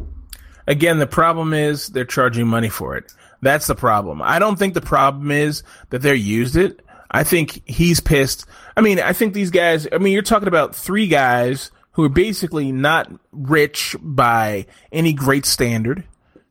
Again, 0.67 0.99
the 0.99 1.07
problem 1.07 1.53
is 1.53 1.87
they're 1.87 2.05
charging 2.05 2.47
money 2.47 2.69
for 2.69 2.95
it. 2.95 3.11
That's 3.41 3.67
the 3.67 3.75
problem. 3.75 4.21
I 4.21 4.39
don't 4.39 4.57
think 4.57 4.73
the 4.73 4.81
problem 4.81 5.31
is 5.31 5.63
that 5.89 6.01
they're 6.01 6.13
used 6.13 6.55
it. 6.55 6.81
I 7.11 7.23
think 7.23 7.67
he's 7.67 7.99
pissed. 7.99 8.45
I 8.77 8.81
mean, 8.81 8.99
I 8.99 9.13
think 9.13 9.33
these 9.33 9.49
guys, 9.49 9.87
I 9.91 9.97
mean, 9.97 10.13
you're 10.13 10.21
talking 10.21 10.47
about 10.47 10.75
three 10.75 11.07
guys 11.07 11.71
who 11.93 12.03
are 12.03 12.09
basically 12.09 12.71
not 12.71 13.11
rich 13.31 13.95
by 13.99 14.67
any 14.91 15.13
great 15.13 15.45
standard. 15.45 16.03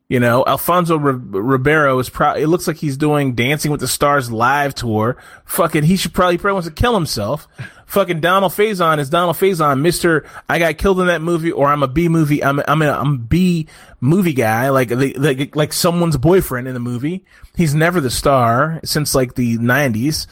You 0.09 0.19
know, 0.19 0.43
Alfonso 0.45 0.97
R- 0.97 1.13
Ribeiro 1.13 1.99
is 1.99 2.09
probably, 2.09 2.41
it 2.41 2.47
looks 2.47 2.67
like 2.67 2.77
he's 2.77 2.97
doing 2.97 3.35
Dancing 3.35 3.69
with 3.69 3.79
the 3.79 3.87
Stars 3.87 4.31
live 4.31 4.73
tour. 4.73 5.17
Fucking, 5.45 5.83
he 5.83 5.97
should 5.97 6.15
probably, 6.15 6.39
probably 6.39 6.53
wants 6.53 6.67
to 6.67 6.73
kill 6.73 6.95
himself. 6.95 7.47
Fucking 7.85 8.19
Donald 8.19 8.51
Faison 8.51 8.97
is 8.97 9.11
Donald 9.11 9.35
Faison, 9.35 9.81
Mr. 9.81 10.27
I 10.49 10.57
got 10.57 10.79
killed 10.79 10.99
in 10.99 11.07
that 11.07 11.21
movie, 11.21 11.51
or 11.51 11.67
I'm 11.67 11.83
a 11.83 11.87
B 11.87 12.09
movie, 12.09 12.43
I'm, 12.43 12.59
I'm 12.67 12.81
a, 12.81 12.89
I'm 12.89 13.13
a 13.13 13.17
B 13.19 13.67
movie 14.01 14.33
guy, 14.33 14.69
like, 14.69 14.89
like, 14.89 15.55
like 15.55 15.73
someone's 15.73 16.17
boyfriend 16.17 16.67
in 16.67 16.73
the 16.73 16.79
movie. 16.79 17.23
He's 17.55 17.75
never 17.75 18.01
the 18.01 18.09
star 18.09 18.79
since 18.83 19.13
like 19.13 19.35
the 19.35 19.59
90s. 19.59 20.25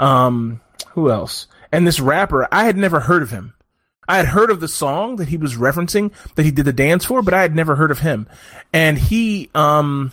Um, 0.00 0.60
who 0.90 1.08
else? 1.08 1.46
And 1.70 1.86
this 1.86 2.00
rapper, 2.00 2.48
I 2.50 2.64
had 2.64 2.76
never 2.76 2.98
heard 2.98 3.22
of 3.22 3.30
him. 3.30 3.54
I 4.10 4.16
had 4.16 4.26
heard 4.26 4.50
of 4.50 4.58
the 4.58 4.66
song 4.66 5.16
that 5.16 5.28
he 5.28 5.36
was 5.36 5.54
referencing 5.54 6.10
that 6.34 6.42
he 6.42 6.50
did 6.50 6.64
the 6.64 6.72
dance 6.72 7.04
for, 7.04 7.22
but 7.22 7.32
I 7.32 7.42
had 7.42 7.54
never 7.54 7.76
heard 7.76 7.92
of 7.92 8.00
him. 8.00 8.26
And 8.72 8.98
he, 8.98 9.50
um, 9.54 10.10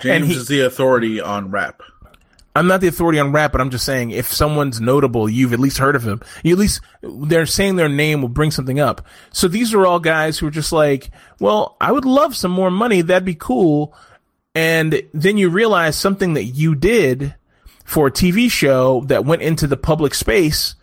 James 0.00 0.28
he- 0.28 0.34
is 0.34 0.48
the 0.48 0.62
authority 0.62 1.20
on 1.20 1.50
rap. 1.50 1.82
I'm 2.56 2.66
not 2.66 2.80
the 2.80 2.88
authority 2.88 3.18
on 3.18 3.30
rap, 3.30 3.52
but 3.52 3.60
I'm 3.60 3.68
just 3.68 3.84
saying 3.84 4.12
if 4.12 4.32
someone's 4.32 4.80
notable, 4.80 5.28
you've 5.28 5.52
at 5.52 5.60
least 5.60 5.76
heard 5.76 5.94
of 5.94 6.04
him. 6.06 6.22
You 6.42 6.54
at 6.54 6.58
least 6.58 6.80
they're 7.02 7.44
saying 7.44 7.76
their 7.76 7.88
name 7.90 8.22
will 8.22 8.30
bring 8.30 8.50
something 8.50 8.80
up. 8.80 9.06
So 9.30 9.46
these 9.46 9.74
are 9.74 9.84
all 9.84 10.00
guys 10.00 10.38
who 10.38 10.46
are 10.46 10.50
just 10.50 10.72
like, 10.72 11.10
well, 11.38 11.76
I 11.82 11.92
would 11.92 12.06
love 12.06 12.34
some 12.34 12.50
more 12.50 12.70
money. 12.70 13.02
That'd 13.02 13.26
be 13.26 13.34
cool. 13.34 13.94
And 14.54 15.02
then 15.12 15.36
you 15.36 15.50
realize 15.50 15.96
something 15.98 16.32
that 16.34 16.44
you 16.44 16.74
did 16.74 17.34
for 17.84 18.06
a 18.06 18.10
TV 18.10 18.50
show 18.50 19.02
that 19.08 19.26
went 19.26 19.42
into 19.42 19.66
the 19.66 19.76
public 19.76 20.14
space. 20.14 20.76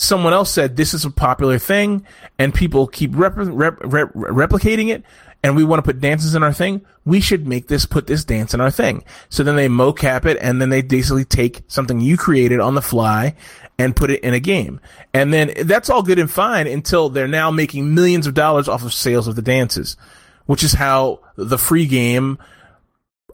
Someone 0.00 0.32
else 0.32 0.50
said 0.50 0.76
this 0.76 0.94
is 0.94 1.04
a 1.04 1.10
popular 1.10 1.58
thing, 1.58 2.06
and 2.38 2.54
people 2.54 2.86
keep 2.86 3.10
rep- 3.14 3.34
rep- 3.36 3.84
rep- 3.84 4.14
replicating 4.14 4.88
it. 4.88 5.04
And 5.42 5.56
we 5.56 5.62
want 5.62 5.78
to 5.78 5.82
put 5.82 6.00
dances 6.00 6.34
in 6.34 6.42
our 6.42 6.54
thing. 6.54 6.80
We 7.04 7.20
should 7.20 7.46
make 7.46 7.68
this 7.68 7.84
put 7.84 8.06
this 8.06 8.24
dance 8.24 8.54
in 8.54 8.62
our 8.62 8.70
thing. 8.70 9.04
So 9.28 9.42
then 9.42 9.56
they 9.56 9.68
mocap 9.68 10.24
it, 10.24 10.38
and 10.40 10.58
then 10.58 10.70
they 10.70 10.80
basically 10.80 11.26
take 11.26 11.64
something 11.68 12.00
you 12.00 12.16
created 12.16 12.60
on 12.60 12.74
the 12.74 12.80
fly 12.80 13.36
and 13.78 13.94
put 13.94 14.10
it 14.10 14.24
in 14.24 14.32
a 14.32 14.40
game. 14.40 14.80
And 15.12 15.34
then 15.34 15.52
that's 15.64 15.90
all 15.90 16.02
good 16.02 16.18
and 16.18 16.30
fine 16.30 16.66
until 16.66 17.10
they're 17.10 17.28
now 17.28 17.50
making 17.50 17.94
millions 17.94 18.26
of 18.26 18.32
dollars 18.32 18.68
off 18.68 18.82
of 18.82 18.94
sales 18.94 19.28
of 19.28 19.36
the 19.36 19.42
dances, 19.42 19.98
which 20.46 20.64
is 20.64 20.72
how 20.72 21.20
the 21.36 21.58
free 21.58 21.86
game 21.86 22.38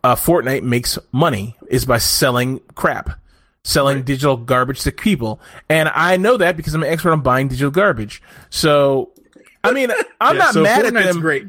uh, 0.02 0.16
Fortnite 0.16 0.64
makes 0.64 0.98
money 1.12 1.56
is 1.68 1.84
by 1.84 1.98
selling 1.98 2.60
crap, 2.74 3.10
selling 3.66 4.02
digital 4.04 4.36
garbage 4.36 4.80
to 4.82 4.92
people. 4.92 5.40
And 5.68 5.90
I 5.92 6.16
know 6.16 6.36
that 6.36 6.56
because 6.56 6.72
I'm 6.74 6.82
an 6.84 6.88
expert 6.88 7.10
on 7.12 7.20
buying 7.20 7.48
digital 7.48 7.70
garbage. 7.72 8.22
So, 8.48 9.10
I 9.64 9.72
mean, 9.72 9.90
I'm 10.20 10.36
Yeah, 10.36 10.42
not 10.44 10.54
so 10.54 10.62
mad 10.62 10.84
Fortnite's 10.84 10.96
at 11.06 11.12
them. 11.12 11.20
great. 11.20 11.46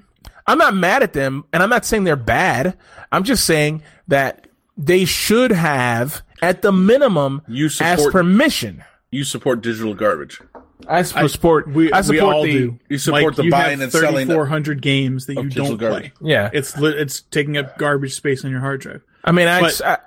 I'm 0.47 0.57
not 0.57 0.73
mad 0.75 1.03
at 1.03 1.13
them, 1.13 1.43
and 1.53 1.61
I'm 1.61 1.69
not 1.69 1.85
saying 1.85 2.05
they're 2.05 2.15
bad. 2.15 2.77
I'm 3.11 3.23
just 3.23 3.45
saying 3.45 3.83
that 4.07 4.47
they 4.77 5.03
should 5.05 5.51
have, 5.51 6.21
at 6.41 6.61
the 6.61 6.71
minimum, 6.71 7.41
You 7.47 7.67
support 7.69 8.13
permission. 8.13 8.83
you 9.11 9.23
support 9.25 9.61
digital 9.61 9.93
garbage. 9.93 10.39
I 10.87 11.01
support. 11.01 11.67
We, 11.67 11.91
I 11.91 11.99
we 11.99 12.17
support 12.17 12.35
all 12.35 12.43
the. 12.43 12.51
do. 12.53 12.79
You 12.87 12.97
support 12.97 13.35
the 13.35 13.43
you 13.45 13.51
buying 13.51 13.81
and 13.81 13.91
selling 13.91 14.27
3,400 14.27 14.81
games 14.81 15.25
that 15.25 15.33
you 15.35 15.49
don't 15.49 15.75
garbage. 15.77 16.13
play. 16.15 16.29
Yeah, 16.31 16.49
It's 16.53 16.73
it's 16.77 17.21
taking 17.21 17.57
up 17.57 17.77
garbage 17.77 18.13
space 18.15 18.45
on 18.45 18.51
your 18.51 18.59
hard 18.61 18.79
drive. 18.81 19.01
I 19.25 19.31
mean, 19.33 19.47
I, 19.49 19.59
but- 19.59 19.81
I 19.83 19.97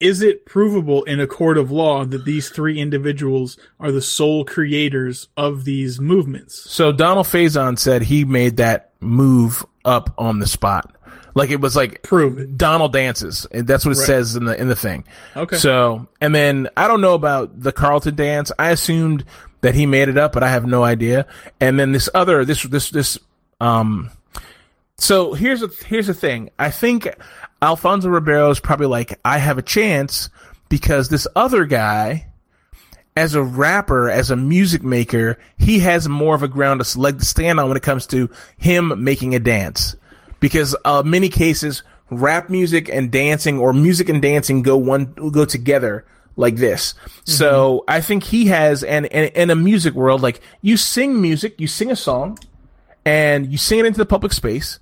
Is 0.00 0.22
it 0.22 0.44
provable 0.44 1.04
in 1.04 1.20
a 1.20 1.26
court 1.26 1.56
of 1.56 1.70
law 1.70 2.04
that 2.04 2.24
these 2.24 2.48
three 2.50 2.80
individuals 2.80 3.56
are 3.78 3.92
the 3.92 4.02
sole 4.02 4.44
creators 4.44 5.28
of 5.36 5.64
these 5.64 6.00
movements? 6.00 6.68
So 6.70 6.92
Donald 6.92 7.26
Faison 7.26 7.78
said 7.78 8.02
he 8.02 8.24
made 8.24 8.56
that 8.56 8.92
move 9.00 9.64
up 9.84 10.12
on 10.18 10.40
the 10.40 10.46
spot. 10.46 10.90
Like 11.36 11.50
it 11.50 11.60
was 11.60 11.74
like 11.76 12.02
Prove 12.02 12.38
it. 12.38 12.56
Donald 12.58 12.92
dances. 12.92 13.46
And 13.50 13.66
That's 13.66 13.84
what 13.84 13.92
it 13.96 14.00
Right. 14.00 14.06
says 14.06 14.36
in 14.36 14.44
the 14.44 14.60
in 14.60 14.68
the 14.68 14.76
thing. 14.76 15.04
Okay. 15.36 15.56
So 15.56 16.06
and 16.20 16.34
then 16.34 16.68
I 16.76 16.86
don't 16.86 17.00
know 17.00 17.14
about 17.14 17.60
the 17.60 17.72
Carlton 17.72 18.14
dance. 18.14 18.52
I 18.58 18.70
assumed 18.70 19.24
that 19.62 19.74
he 19.74 19.86
made 19.86 20.08
it 20.08 20.18
up, 20.18 20.32
but 20.32 20.42
I 20.42 20.48
have 20.50 20.66
no 20.66 20.84
idea. 20.84 21.26
And 21.60 21.78
then 21.78 21.92
this 21.92 22.08
other 22.14 22.44
this 22.44 22.62
this 22.64 22.90
this 22.90 23.18
um 23.60 24.10
so 24.98 25.34
here's 25.34 25.62
a 25.62 25.68
here's 25.86 26.06
the 26.06 26.14
thing. 26.14 26.50
I 26.58 26.70
think 26.70 27.08
Alfonso 27.60 28.08
Ribeiro 28.08 28.50
is 28.50 28.60
probably 28.60 28.86
like, 28.86 29.18
I 29.24 29.38
have 29.38 29.58
a 29.58 29.62
chance 29.62 30.30
because 30.68 31.08
this 31.08 31.26
other 31.34 31.64
guy 31.64 32.26
as 33.16 33.34
a 33.34 33.42
rapper, 33.42 34.10
as 34.10 34.30
a 34.30 34.36
music 34.36 34.82
maker, 34.82 35.38
he 35.56 35.78
has 35.80 36.08
more 36.08 36.34
of 36.34 36.42
a 36.42 36.48
ground 36.48 36.84
to 36.84 36.98
leg 36.98 37.18
to 37.20 37.24
stand 37.24 37.60
on 37.60 37.68
when 37.68 37.76
it 37.76 37.82
comes 37.82 38.06
to 38.08 38.28
him 38.56 39.04
making 39.04 39.34
a 39.34 39.38
dance. 39.38 39.96
Because 40.40 40.74
uh, 40.84 41.02
many 41.04 41.28
cases, 41.28 41.82
rap 42.10 42.50
music 42.50 42.88
and 42.88 43.10
dancing, 43.10 43.58
or 43.58 43.72
music 43.72 44.08
and 44.08 44.20
dancing, 44.20 44.62
go 44.62 44.76
one 44.76 45.12
go 45.14 45.44
together 45.44 46.04
like 46.36 46.56
this. 46.56 46.94
So 47.24 47.84
I 47.86 48.00
think 48.00 48.24
he 48.24 48.46
has, 48.46 48.82
and 48.82 49.06
and 49.06 49.30
in 49.34 49.50
a 49.50 49.56
music 49.56 49.94
world, 49.94 50.20
like 50.20 50.40
you 50.60 50.76
sing 50.76 51.22
music, 51.22 51.60
you 51.60 51.68
sing 51.68 51.90
a 51.90 51.96
song, 51.96 52.38
and 53.04 53.50
you 53.50 53.58
sing 53.58 53.78
it 53.78 53.86
into 53.86 53.98
the 53.98 54.06
public 54.06 54.32
space. 54.32 54.80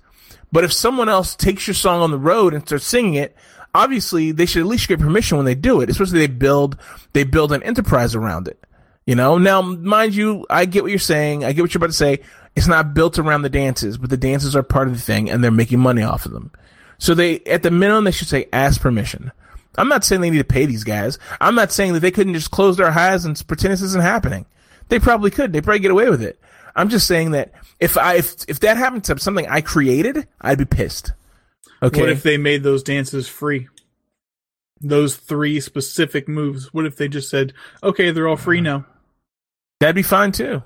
But 0.53 0.63
if 0.63 0.71
someone 0.71 1.09
else 1.09 1.35
takes 1.35 1.67
your 1.67 1.73
song 1.73 2.01
on 2.01 2.11
the 2.11 2.19
road 2.19 2.53
and 2.53 2.63
starts 2.65 2.85
singing 2.85 3.15
it, 3.15 3.35
obviously 3.73 4.31
they 4.31 4.45
should 4.45 4.61
at 4.61 4.67
least 4.67 4.87
get 4.87 4.99
permission 4.99 5.35
when 5.35 5.47
they 5.47 5.55
do 5.55 5.81
it. 5.81 5.89
Especially 5.89 6.19
they 6.19 6.27
build 6.27 6.77
they 7.13 7.23
build 7.23 7.51
an 7.51 7.63
enterprise 7.63 8.13
around 8.13 8.47
it. 8.47 8.63
You 9.07 9.15
know. 9.15 9.39
Now, 9.39 9.63
mind 9.63 10.13
you, 10.13 10.45
I 10.51 10.65
get 10.65 10.83
what 10.83 10.91
you're 10.91 10.99
saying. 10.99 11.43
I 11.43 11.53
get 11.53 11.63
what 11.63 11.73
you're 11.73 11.79
about 11.79 11.87
to 11.87 11.93
say. 11.93 12.19
It's 12.55 12.67
not 12.67 12.93
built 12.93 13.17
around 13.17 13.41
the 13.41 13.49
dances, 13.49 13.97
but 13.97 14.11
the 14.11 14.15
dances 14.15 14.55
are 14.55 14.61
part 14.61 14.87
of 14.87 14.93
the 14.93 15.01
thing, 15.01 15.27
and 15.27 15.43
they're 15.43 15.49
making 15.49 15.79
money 15.79 16.03
off 16.03 16.27
of 16.27 16.31
them. 16.31 16.51
So 16.99 17.15
they, 17.15 17.39
at 17.41 17.63
the 17.63 17.71
minimum, 17.71 18.03
they 18.03 18.11
should 18.11 18.27
say 18.27 18.47
ask 18.53 18.79
permission. 18.79 19.31
I'm 19.75 19.89
not 19.89 20.03
saying 20.03 20.21
they 20.21 20.29
need 20.29 20.37
to 20.37 20.43
pay 20.43 20.67
these 20.67 20.83
guys. 20.83 21.17
I'm 21.41 21.55
not 21.55 21.71
saying 21.71 21.93
that 21.93 22.01
they 22.01 22.11
couldn't 22.11 22.35
just 22.35 22.51
close 22.51 22.77
their 22.77 22.91
eyes 22.91 23.25
and 23.25 23.41
pretend 23.47 23.73
this 23.73 23.81
isn't 23.81 24.03
happening. 24.03 24.45
They 24.89 24.99
probably 24.99 25.31
could. 25.31 25.51
They 25.51 25.61
probably 25.61 25.79
get 25.79 25.89
away 25.89 26.11
with 26.11 26.21
it. 26.21 26.39
I'm 26.75 26.89
just 26.89 27.07
saying 27.07 27.31
that 27.31 27.51
if 27.79 27.97
I 27.97 28.15
if 28.15 28.35
if 28.47 28.59
that 28.61 28.77
happened 28.77 29.03
to 29.05 29.19
something 29.19 29.47
I 29.47 29.61
created, 29.61 30.27
I'd 30.41 30.57
be 30.57 30.65
pissed. 30.65 31.13
Okay. 31.81 31.99
What 32.01 32.09
if 32.09 32.23
they 32.23 32.37
made 32.37 32.63
those 32.63 32.81
dances 32.83 33.27
free? 33.27 33.67
Those 34.81 35.15
three 35.15 35.59
specific 35.59 36.27
moves. 36.27 36.73
What 36.73 36.85
if 36.85 36.95
they 36.97 37.07
just 37.07 37.29
said, 37.29 37.53
"Okay, 37.83 38.11
they're 38.11 38.27
all 38.27 38.37
free 38.37 38.59
now"? 38.61 38.85
That'd 39.79 39.95
be 39.95 40.03
fine 40.03 40.31
too. 40.31 40.63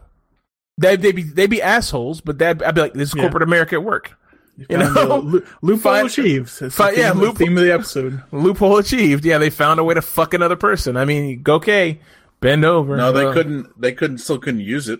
They'd, 0.79 1.01
they'd 1.01 1.15
be 1.15 1.23
they'd 1.23 1.49
be 1.49 1.61
assholes, 1.61 2.21
but 2.21 2.37
that 2.39 2.65
I'd 2.65 2.75
be 2.75 2.81
like, 2.81 2.93
this 2.93 3.09
is 3.09 3.15
Yeah. 3.15 3.23
corporate 3.23 3.43
America 3.43 3.75
at 3.75 3.83
work. 3.83 4.13
You 4.57 4.65
Found 4.77 4.95
know? 4.95 5.03
a 5.03 5.05
lo- 5.19 5.41
loophole 5.61 5.91
Find- 5.93 6.07
achieved. 6.07 6.59
That's 6.59 6.73
find- 6.75 6.95
the 6.95 7.01
yeah, 7.01 7.11
theme, 7.11 7.19
loophole- 7.21 7.35
theme 7.35 7.57
of 7.57 7.63
the 7.63 7.73
episode. 7.73 8.23
Loophole 8.31 8.77
achieved. 8.77 9.23
Yeah, 9.23 9.37
they 9.37 9.51
found 9.51 9.79
a 9.79 9.83
way 9.83 9.93
to 9.93 10.01
fuck 10.01 10.33
another 10.33 10.55
person. 10.55 10.97
I 10.97 11.05
mean, 11.05 11.43
okay, 11.47 11.99
bend 12.39 12.65
over. 12.65 12.95
No, 12.97 13.11
they 13.11 13.25
Uh, 13.25 13.33
couldn't. 13.33 13.79
They 13.79 13.91
couldn't. 13.91 14.17
Still 14.19 14.39
couldn't 14.39 14.61
use 14.61 14.89
it. 14.89 14.99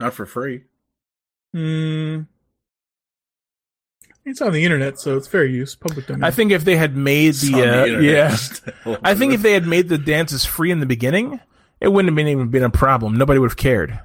Not 0.00 0.14
for 0.14 0.26
free. 0.26 0.64
Hmm. 1.52 2.22
It's 4.24 4.42
on 4.42 4.52
the 4.52 4.64
internet, 4.64 4.98
so 4.98 5.16
it's 5.16 5.28
fair 5.28 5.44
use. 5.44 5.76
Public 5.76 6.06
domain. 6.06 6.24
I 6.24 6.32
think 6.32 6.50
if 6.50 6.64
they 6.64 6.76
had 6.76 6.96
made 6.96 7.28
It's 7.28 7.42
the, 7.42 7.54
uh, 7.54 7.86
internet 7.86 8.02
yeah. 8.84 8.96
I 9.04 9.14
think 9.14 9.32
if 9.32 9.42
they 9.42 9.52
had 9.52 9.66
made 9.66 9.88
the 9.88 9.98
dances 9.98 10.44
free 10.44 10.72
in 10.72 10.80
the 10.80 10.86
beginning, 10.86 11.40
it 11.80 11.88
wouldn't 11.88 12.10
have 12.10 12.16
been 12.16 12.26
even 12.26 12.48
been 12.48 12.64
a 12.64 12.70
problem. 12.70 13.16
Nobody 13.16 13.38
would 13.38 13.50
have 13.50 13.56
cared. 13.56 14.00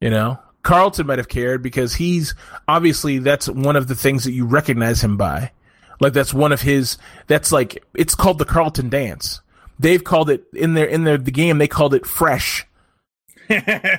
You 0.00 0.10
know, 0.10 0.38
Carlton 0.62 1.08
might 1.08 1.18
have 1.18 1.28
cared 1.28 1.62
because 1.62 1.94
he's 1.94 2.36
obviously 2.68 3.18
that's 3.18 3.48
one 3.48 3.74
of 3.74 3.88
the 3.88 3.96
things 3.96 4.22
that 4.22 4.32
you 4.32 4.46
recognize 4.46 5.02
him 5.02 5.16
by. 5.16 5.50
Like 6.00 6.12
that's 6.12 6.32
one 6.32 6.52
of 6.52 6.62
his. 6.62 6.96
That's 7.26 7.50
like 7.50 7.84
it's 7.94 8.14
called 8.14 8.38
the 8.38 8.44
Carlton 8.44 8.88
dance. 8.88 9.40
They've 9.80 10.02
called 10.02 10.30
it 10.30 10.44
in 10.52 10.74
their 10.74 10.86
in 10.86 11.02
their 11.02 11.18
the 11.18 11.32
game. 11.32 11.58
They 11.58 11.66
called 11.66 11.94
it 11.94 12.06
fresh. 12.06 12.67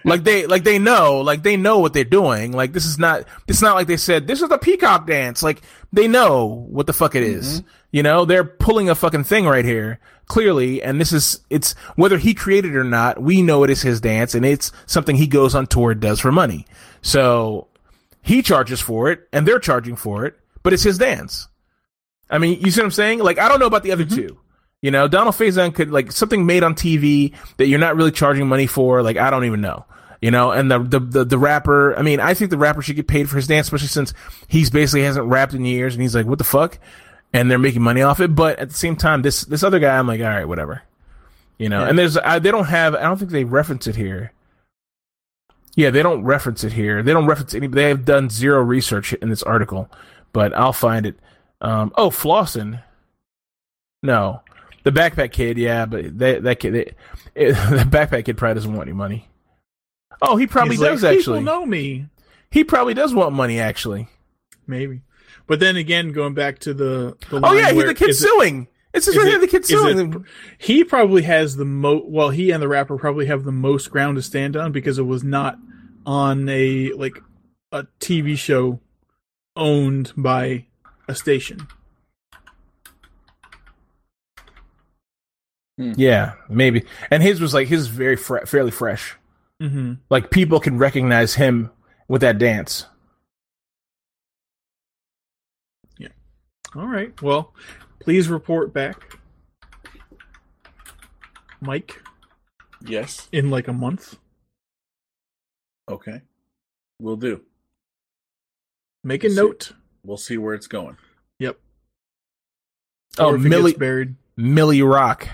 Like 0.03 0.23
they 0.23 0.45
like 0.45 0.63
they 0.63 0.79
know 0.79 1.21
like 1.21 1.43
they 1.43 1.57
know 1.57 1.79
what 1.79 1.93
they're 1.93 2.03
doing. 2.03 2.51
Like 2.51 2.73
this 2.73 2.85
is 2.85 2.99
not 2.99 3.25
it's 3.47 3.61
not 3.61 3.75
like 3.75 3.87
they 3.87 3.97
said 3.97 4.27
this 4.27 4.41
is 4.41 4.49
the 4.49 4.57
peacock 4.57 5.07
dance. 5.07 5.41
Like 5.41 5.61
they 5.91 6.07
know 6.07 6.45
what 6.69 6.87
the 6.87 6.93
fuck 6.93 7.15
it 7.15 7.23
is. 7.23 7.61
Mm-hmm. 7.61 7.69
you 7.91 8.03
know 8.03 8.25
they're 8.25 8.43
pulling 8.43 8.89
a 8.89 8.95
fucking 8.95 9.23
thing 9.23 9.45
right 9.45 9.65
here 9.65 9.99
clearly 10.27 10.83
and 10.83 11.01
this 11.01 11.11
is 11.11 11.41
it's 11.49 11.73
whether 11.95 12.17
he 12.17 12.33
created 12.33 12.73
it 12.73 12.77
or 12.77 12.83
not 12.83 13.21
we 13.21 13.41
know 13.41 13.63
it 13.63 13.69
is 13.69 13.81
his 13.81 13.99
dance 13.99 14.35
and 14.35 14.45
it's 14.45 14.71
something 14.85 15.15
he 15.15 15.27
goes 15.27 15.55
on 15.55 15.65
tour 15.65 15.91
and 15.91 16.01
does 16.01 16.19
for 16.19 16.31
money. 16.31 16.65
So 17.01 17.67
he 18.21 18.41
charges 18.41 18.79
for 18.79 19.09
it 19.09 19.27
and 19.33 19.47
they're 19.47 19.59
charging 19.59 19.95
for 19.95 20.25
it 20.25 20.37
but 20.61 20.73
it's 20.73 20.83
his 20.83 20.97
dance. 20.97 21.47
I 22.29 22.37
mean 22.37 22.59
you 22.61 22.69
see 22.69 22.81
what 22.81 22.85
i'm 22.85 22.91
saying? 22.91 23.19
Like 23.19 23.39
i 23.39 23.47
don't 23.47 23.59
know 23.59 23.65
about 23.67 23.83
the 23.83 23.91
other 23.91 24.05
mm-hmm. 24.05 24.27
two 24.27 24.39
you 24.81 24.91
know, 24.91 25.07
Donald 25.07 25.35
Faison 25.35 25.73
could 25.73 25.91
like 25.91 26.11
something 26.11 26.45
made 26.45 26.63
on 26.63 26.73
TV 26.73 27.33
that 27.57 27.67
you're 27.67 27.79
not 27.79 27.95
really 27.95 28.11
charging 28.11 28.47
money 28.47 28.67
for. 28.67 29.01
Like 29.03 29.17
I 29.17 29.29
don't 29.29 29.45
even 29.45 29.61
know. 29.61 29.85
You 30.21 30.31
know, 30.31 30.51
and 30.51 30.69
the, 30.69 30.79
the 30.79 30.99
the 30.99 31.25
the 31.25 31.37
rapper. 31.37 31.97
I 31.97 32.01
mean, 32.01 32.19
I 32.19 32.33
think 32.33 32.51
the 32.51 32.57
rapper 32.57 32.81
should 32.81 32.97
get 32.97 33.07
paid 33.07 33.29
for 33.29 33.37
his 33.37 33.47
dance, 33.47 33.67
especially 33.67 33.87
since 33.87 34.13
he's 34.47 34.69
basically 34.69 35.03
hasn't 35.03 35.27
rapped 35.27 35.53
in 35.53 35.63
years, 35.63 35.95
and 35.95 36.01
he's 36.01 36.15
like, 36.15 36.25
"What 36.25 36.37
the 36.37 36.43
fuck?" 36.43 36.77
And 37.31 37.49
they're 37.49 37.57
making 37.59 37.81
money 37.81 38.01
off 38.01 38.19
it. 38.19 38.35
But 38.35 38.59
at 38.59 38.69
the 38.69 38.75
same 38.75 38.95
time, 38.95 39.21
this 39.21 39.41
this 39.41 39.63
other 39.63 39.79
guy, 39.79 39.97
I'm 39.97 40.07
like, 40.07 40.19
all 40.19 40.27
right, 40.27 40.47
whatever. 40.47 40.81
You 41.57 41.69
know, 41.69 41.83
and 41.83 41.97
there's 41.97 42.17
I, 42.17 42.39
they 42.39 42.51
don't 42.51 42.65
have. 42.65 42.95
I 42.95 43.03
don't 43.03 43.17
think 43.17 43.31
they 43.31 43.45
reference 43.45 43.87
it 43.87 43.95
here. 43.95 44.33
Yeah, 45.75 45.89
they 45.89 46.03
don't 46.03 46.23
reference 46.23 46.65
it 46.65 46.73
here. 46.73 47.01
They 47.01 47.13
don't 47.13 47.25
reference 47.25 47.53
any. 47.53 47.67
They 47.67 47.87
have 47.87 48.03
done 48.03 48.29
zero 48.29 48.61
research 48.61 49.13
in 49.13 49.29
this 49.29 49.43
article, 49.43 49.89
but 50.33 50.53
I'll 50.53 50.73
find 50.73 51.05
it. 51.05 51.17
Um, 51.61 51.93
oh, 51.95 52.09
Flossin. 52.09 52.83
No, 54.01 54.41
the 54.83 54.91
backpack 54.91 55.31
kid. 55.31 55.57
Yeah, 55.57 55.85
but 55.85 56.17
that 56.19 56.43
that 56.43 56.59
kid, 56.59 56.75
it, 56.75 56.95
it, 57.35 57.51
the 57.69 57.85
backpack 57.89 58.25
kid 58.25 58.37
probably 58.37 58.55
doesn't 58.55 58.73
want 58.73 58.87
any 58.87 58.95
money. 58.95 59.27
Oh, 60.21 60.35
he 60.35 60.47
probably 60.47 60.71
He's 60.75 60.81
like, 60.81 60.91
does 60.91 61.03
actually. 61.03 61.39
People 61.39 61.41
know 61.53 61.65
me. 61.65 62.07
He 62.51 62.63
probably 62.63 62.93
does 62.93 63.13
want 63.13 63.33
money 63.33 63.59
actually. 63.59 64.07
Maybe. 64.67 65.01
But 65.47 65.59
then 65.59 65.77
again, 65.77 66.11
going 66.11 66.33
back 66.33 66.59
to 66.59 66.73
the, 66.73 67.17
the 67.29 67.39
Oh 67.43 67.53
yeah, 67.53 67.71
the 67.71 67.93
kid 67.93 68.09
is 68.09 68.21
it- 68.23 68.27
suing. 68.27 68.67
It's 68.91 69.05
just 69.05 69.17
right 69.17 69.27
here. 69.27 69.39
The 69.39 69.47
kid 69.47 69.63
is 69.63 69.71
it- 69.71 69.77
suing. 69.77 70.25
he 70.57 70.83
probably 70.83 71.21
has 71.23 71.55
the 71.55 71.65
most. 71.65 72.05
Well, 72.07 72.29
he 72.31 72.51
and 72.51 72.61
the 72.61 72.67
rapper 72.67 72.97
probably 72.97 73.27
have 73.27 73.43
the 73.43 73.51
most 73.51 73.91
ground 73.91 74.15
to 74.17 74.21
stand 74.21 74.55
on 74.57 74.71
because 74.71 74.97
it 74.97 75.03
was 75.03 75.23
not 75.23 75.57
on 76.05 76.49
a 76.49 76.91
like 76.93 77.19
a 77.71 77.83
TV 77.99 78.35
show 78.37 78.79
owned 79.55 80.11
by 80.17 80.65
a 81.07 81.13
station. 81.15 81.67
Yeah, 85.81 86.33
maybe. 86.49 86.83
And 87.09 87.23
his 87.23 87.39
was 87.39 87.53
like 87.53 87.69
his 87.69 87.81
is 87.81 87.87
very 87.87 88.17
fre- 88.17 88.45
fairly 88.45 88.71
fresh. 88.71 89.15
Mm-hmm. 89.61 89.93
Like 90.09 90.29
people 90.29 90.59
can 90.59 90.77
recognize 90.77 91.35
him 91.35 91.71
with 92.09 92.19
that 92.21 92.37
dance. 92.37 92.85
Yeah. 95.97 96.09
All 96.75 96.85
right. 96.87 97.19
Well, 97.21 97.53
please 98.01 98.27
report 98.27 98.73
back, 98.73 99.17
Mike, 101.61 102.01
Yes. 102.85 103.29
in 103.31 103.49
like 103.49 103.67
a 103.69 103.73
month. 103.73 104.17
Okay. 105.89 106.21
We'll 106.99 107.15
do. 107.15 107.41
Make 109.03 109.23
a 109.23 109.29
See. 109.29 109.35
note. 109.37 109.71
We'll 110.03 110.17
see 110.17 110.37
where 110.37 110.53
it's 110.53 110.67
going. 110.67 110.97
Yep. 111.39 111.57
Oh, 113.17 113.29
Or 113.31 113.35
if 113.37 113.45
it 113.45 113.49
Millie 113.49 113.71
gets 113.71 113.79
buried. 113.79 114.15
Milly 114.35 114.81
Rock. 114.81 115.27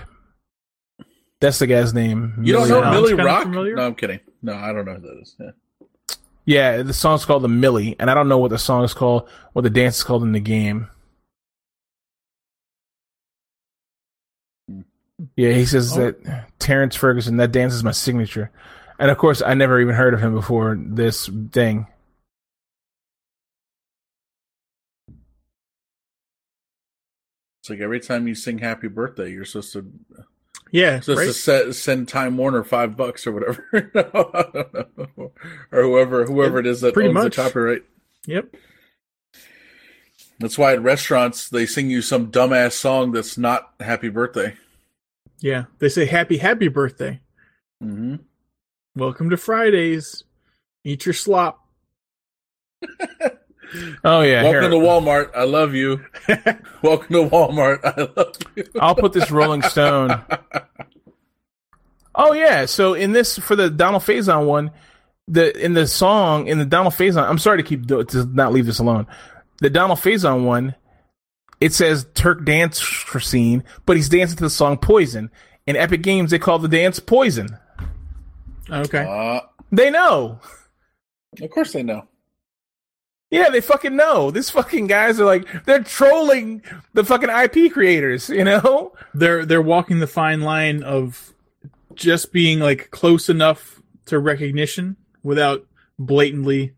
That's 1.40 1.58
the 1.58 1.66
guy's 1.66 1.92
name. 1.92 2.34
You 2.42 2.52
don't 2.54 2.68
know 2.68 2.80
Rock. 2.80 2.92
Milly 2.92 3.14
Rock? 3.14 3.48
No, 3.48 3.86
I'm 3.86 3.94
kidding. 3.94 4.20
No, 4.42 4.54
I 4.54 4.72
don't 4.72 4.86
know 4.86 4.94
who 4.94 5.00
that 5.02 5.20
is. 5.20 5.36
Yeah. 5.38 5.50
Yeah, 6.48 6.82
the 6.82 6.94
song's 6.94 7.24
called 7.24 7.42
the 7.42 7.48
Millie, 7.48 7.96
and 7.98 8.08
I 8.08 8.14
don't 8.14 8.28
know 8.28 8.38
what 8.38 8.50
the 8.52 8.58
song 8.58 8.84
is 8.84 8.94
called, 8.94 9.28
what 9.52 9.62
the 9.62 9.70
dance 9.70 9.96
is 9.98 10.04
called 10.04 10.22
in 10.22 10.30
the 10.32 10.40
game. 10.40 10.88
Hmm. 14.68 14.82
Yeah, 15.36 15.52
he 15.52 15.66
says 15.66 15.96
Oh. 15.98 16.00
that 16.12 16.58
Terrence 16.60 16.94
Ferguson, 16.94 17.36
that 17.38 17.50
dance 17.52 17.74
is 17.74 17.82
my 17.82 17.90
signature. 17.90 18.50
And 18.98 19.10
of 19.10 19.18
course, 19.18 19.42
I 19.42 19.54
never 19.54 19.80
even 19.80 19.94
heard 19.96 20.14
of 20.14 20.20
him 20.22 20.34
before 20.34 20.78
this 20.80 21.28
thing. 21.50 21.86
It's 27.60 27.70
like 27.70 27.80
every 27.80 28.00
time 28.00 28.28
you 28.28 28.34
sing 28.34 28.58
"Happy 28.58 28.88
Birthday," 28.88 29.30
you're 29.30 29.44
supposed 29.44 29.72
to 29.72 29.90
Yeah. 30.72 31.00
supposed 31.00 31.18
right? 31.18 31.26
to 31.26 31.32
set, 31.32 31.74
send 31.74 32.08
Time 32.08 32.36
Warner 32.36 32.64
five 32.64 32.96
bucks 32.96 33.26
or 33.26 33.32
whatever, 33.32 33.64
No, 33.94 34.30
I 34.34 34.42
don't 34.52 34.98
know. 35.16 35.32
or 35.72 35.82
whoever 35.82 36.24
whoever 36.26 36.58
it 36.58 36.66
is 36.66 36.80
that 36.80 36.94
Pretty 36.94 37.08
owns 37.08 37.14
much. 37.14 37.36
the 37.36 37.42
copyright. 37.42 37.82
Yep. 38.26 38.56
That's 40.38 40.58
why 40.58 40.72
at 40.74 40.82
restaurants 40.82 41.48
they 41.48 41.64
sing 41.66 41.88
you 41.88 42.02
some 42.02 42.30
dumbass 42.30 42.72
song 42.72 43.12
that's 43.12 43.38
not 43.38 43.72
"Happy 43.80 44.08
Birthday." 44.08 44.54
Yeah. 45.40 45.64
They 45.78 45.88
say 45.88 46.04
happy, 46.06 46.38
happy 46.38 46.68
birthday. 46.68 47.20
Mm-hmm. 47.82 48.16
Welcome 48.96 49.30
to 49.30 49.36
Fridays. 49.36 50.24
Eat 50.84 51.06
your 51.06 51.12
slop. 51.12 51.66
Oh 54.04 54.20
yeah, 54.22 54.42
Welcome 54.44 54.62
here. 54.62 54.70
to 54.70 54.76
Walmart. 54.76 55.30
I 55.34 55.44
love 55.44 55.74
you. 55.74 56.04
Welcome 56.82 57.08
to 57.14 57.28
Walmart. 57.28 57.80
I 57.84 58.08
love 58.16 58.36
you. 58.54 58.64
I'll 58.80 58.94
put 58.94 59.12
this 59.12 59.30
Rolling 59.30 59.62
Stone. 59.62 60.22
Oh 62.14 62.32
yeah, 62.32 62.64
so 62.66 62.94
in 62.94 63.12
this 63.12 63.38
for 63.38 63.56
the 63.56 63.68
Donald 63.68 64.02
Faison 64.02 64.46
one, 64.46 64.70
the 65.28 65.56
in 65.62 65.74
the 65.74 65.86
song 65.86 66.46
in 66.46 66.58
the 66.58 66.64
Donald 66.64 66.94
Faison, 66.94 67.28
I'm 67.28 67.38
sorry 67.38 67.58
to 67.58 67.62
keep 67.62 67.86
to 67.88 68.24
not 68.32 68.52
leave 68.52 68.66
this 68.66 68.78
alone. 68.78 69.06
The 69.60 69.70
Donald 69.70 69.98
Faison 69.98 70.44
one, 70.44 70.74
it 71.60 71.72
says 71.74 72.06
Turk 72.14 72.44
dance 72.44 72.80
scene, 73.20 73.64
but 73.84 73.96
he's 73.96 74.08
dancing 74.08 74.36
to 74.38 74.44
the 74.44 74.50
song 74.50 74.78
Poison. 74.78 75.30
In 75.66 75.74
Epic 75.76 76.02
Games, 76.02 76.30
they 76.30 76.38
call 76.38 76.58
the 76.60 76.68
dance 76.68 77.00
Poison. 77.00 77.58
Okay. 78.70 79.04
Uh, 79.04 79.40
They 79.72 79.90
know. 79.90 80.38
of 81.42 81.50
course 81.50 81.72
they 81.72 81.82
know. 81.82 82.06
Yeah, 83.30 83.50
they 83.50 83.60
fucking 83.60 83.96
know. 83.96 84.30
These 84.30 84.50
fucking 84.50 84.86
guys 84.86 85.20
are 85.20 85.24
like 85.24 85.64
they're 85.64 85.82
trolling 85.82 86.62
the 86.94 87.04
fucking 87.04 87.28
IP 87.28 87.72
creators, 87.72 88.28
you 88.28 88.44
know? 88.44 88.92
they're 89.14 89.44
they're 89.44 89.62
walking 89.62 89.98
the 89.98 90.06
fine 90.06 90.42
line 90.42 90.82
of 90.82 91.34
just 91.94 92.32
being 92.32 92.60
like 92.60 92.90
close 92.90 93.28
enough 93.28 93.82
to 94.06 94.18
recognition 94.18 94.96
without 95.22 95.66
blatantly 95.98 96.74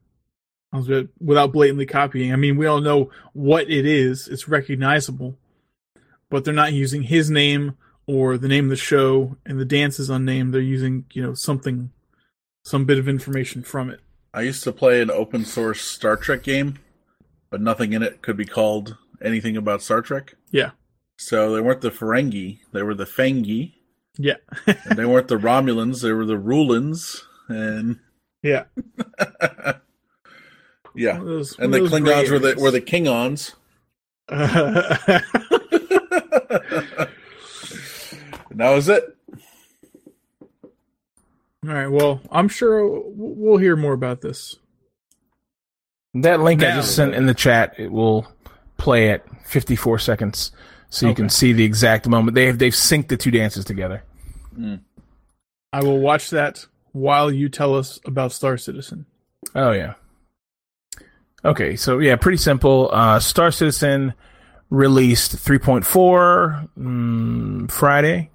without 1.21 1.53
blatantly 1.53 1.87
copying. 1.87 2.33
I 2.33 2.37
mean, 2.37 2.57
we 2.57 2.67
all 2.67 2.81
know 2.81 3.11
what 3.33 3.71
it 3.71 3.87
is. 3.87 4.29
It's 4.29 4.49
recognizable. 4.49 5.37
But 6.31 6.45
they're 6.45 6.53
not 6.53 6.75
using 6.75 7.05
his 7.05 7.31
name 7.31 7.77
or 8.07 8.37
the 8.37 8.49
name 8.49 8.65
of 8.65 8.71
the 8.71 8.77
show 8.77 9.37
and 9.47 9.59
the 9.59 9.65
dance 9.65 9.99
is 9.99 10.11
unnamed. 10.11 10.53
They're 10.53 10.61
using, 10.61 11.07
you 11.13 11.23
know, 11.23 11.35
something 11.35 11.91
some 12.65 12.85
bit 12.85 12.99
of 12.99 13.09
information 13.09 13.63
from 13.63 13.89
it. 13.89 14.01
I 14.39 14.43
used 14.43 14.63
to 14.63 14.73
play 14.73 15.03
an 15.03 15.11
open 15.11 15.45
source 15.45 15.81
Star 15.81 16.17
Trek 16.17 16.45
game, 16.45 16.79
but 17.51 17.61
nothing 17.61 17.93
in 17.93 18.05
it 18.05 18.23
could 18.23 18.37
be 18.37 18.45
called 18.45 18.97
anything 19.21 19.57
about 19.57 19.83
Star 19.83 20.01
Trek. 20.01 20.37
Yeah. 20.53 20.71
So 21.17 21.53
they 21.53 21.61
weren't 21.61 21.81
the 21.81 21.91
Ferengi, 21.91 22.61
they 22.73 22.85
were 22.85 22.95
the 22.95 23.05
Ferengi. 23.05 23.73
Yeah. 24.17 24.37
And 24.65 24.97
they 24.97 25.05
weren't 25.05 25.27
the 25.27 25.39
Romulans, 25.39 26.03
they 26.03 26.13
were 26.13 26.25
the 26.25 26.39
Rulans. 26.39 27.23
And 27.49 27.99
yeah. 28.41 28.67
yeah. 30.95 31.19
Those- 31.19 31.59
And 31.59 31.75
the 31.75 31.81
Klingons 31.81 32.31
were 32.31 32.39
the 32.39 32.55
were 32.61 32.71
the 32.71 32.81
Kingons. 32.81 33.55
and 34.29 34.71
that 38.61 38.71
was 38.71 38.89
it. 38.89 39.17
All 41.69 41.75
right. 41.75 41.89
Well, 41.89 42.23
I'm 42.33 42.49
sure 42.49 43.03
we'll 43.05 43.59
hear 43.59 43.77
more 43.77 43.93
about 43.93 44.23
this 44.23 44.57
That 46.15 46.41
link 46.41 46.63
I 46.63 46.75
just 46.75 46.97
sent 46.97 47.15
in 47.15 47.27
the 47.27 47.35
chat 47.35 47.75
it 47.77 47.93
will 47.93 48.27
play 48.79 49.11
at 49.11 49.25
54 49.47 49.99
seconds, 49.99 50.53
so 50.89 51.09
you 51.09 51.15
can 51.15 51.29
see 51.29 51.53
the 51.53 51.65
exact 51.65 52.09
moment. 52.09 52.35
They 52.35 52.47
have 52.47 52.59
they've 52.59 52.73
synced 52.73 53.09
the 53.09 53.19
two 53.19 53.31
dances 53.31 53.67
together. 53.67 54.03
I 55.73 55.83
will 55.83 55.99
watch 55.99 56.31
that 56.31 56.65
while 56.93 57.31
you 57.31 57.51
tell 57.51 57.75
us 57.75 58.01
about 58.07 58.33
Star 58.33 58.57
Citizen. 58.57 59.05
Oh 59.55 59.73
yeah. 59.73 59.95
Okay, 61.45 61.77
so 61.77 61.99
yeah, 61.99 62.17
pretty 62.17 62.39
simple. 62.39 62.89
Uh, 62.91 63.21
Star 63.21 63.51
Citizen 63.51 64.15
released 64.71 65.37
3.4 65.37 66.69
mm, 66.79 67.71
Friday. 67.71 68.31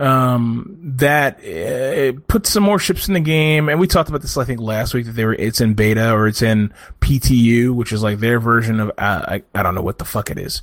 Um, 0.00 0.78
that 0.96 1.40
uh, 1.40 1.42
it 1.44 2.26
put 2.26 2.46
some 2.46 2.62
more 2.62 2.78
ships 2.78 3.06
in 3.06 3.12
the 3.12 3.20
game, 3.20 3.68
and 3.68 3.78
we 3.78 3.86
talked 3.86 4.08
about 4.08 4.22
this 4.22 4.38
I 4.38 4.44
think 4.44 4.58
last 4.58 4.94
week 4.94 5.04
that 5.04 5.12
they 5.12 5.26
were 5.26 5.34
it's 5.34 5.60
in 5.60 5.74
beta 5.74 6.12
or 6.12 6.26
it's 6.26 6.40
in 6.40 6.72
PTU, 7.00 7.74
which 7.74 7.92
is 7.92 8.02
like 8.02 8.18
their 8.18 8.40
version 8.40 8.80
of 8.80 8.88
uh, 8.96 9.24
I 9.28 9.42
I 9.54 9.62
don't 9.62 9.74
know 9.74 9.82
what 9.82 9.98
the 9.98 10.06
fuck 10.06 10.30
it 10.30 10.38
is. 10.38 10.62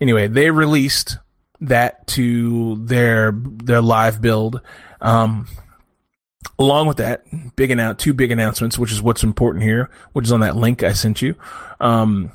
Anyway, 0.00 0.26
they 0.26 0.50
released 0.50 1.18
that 1.60 2.06
to 2.08 2.76
their 2.84 3.32
their 3.32 3.80
live 3.80 4.20
build. 4.20 4.60
Um, 5.00 5.46
along 6.58 6.88
with 6.88 6.96
that, 6.96 7.24
big 7.54 7.70
annou- 7.70 7.96
two 7.96 8.12
big 8.12 8.32
announcements, 8.32 8.78
which 8.78 8.92
is 8.92 9.00
what's 9.00 9.22
important 9.22 9.62
here, 9.64 9.90
which 10.12 10.24
is 10.24 10.32
on 10.32 10.40
that 10.40 10.56
link 10.56 10.82
I 10.82 10.92
sent 10.92 11.22
you. 11.22 11.36
Um, 11.80 12.32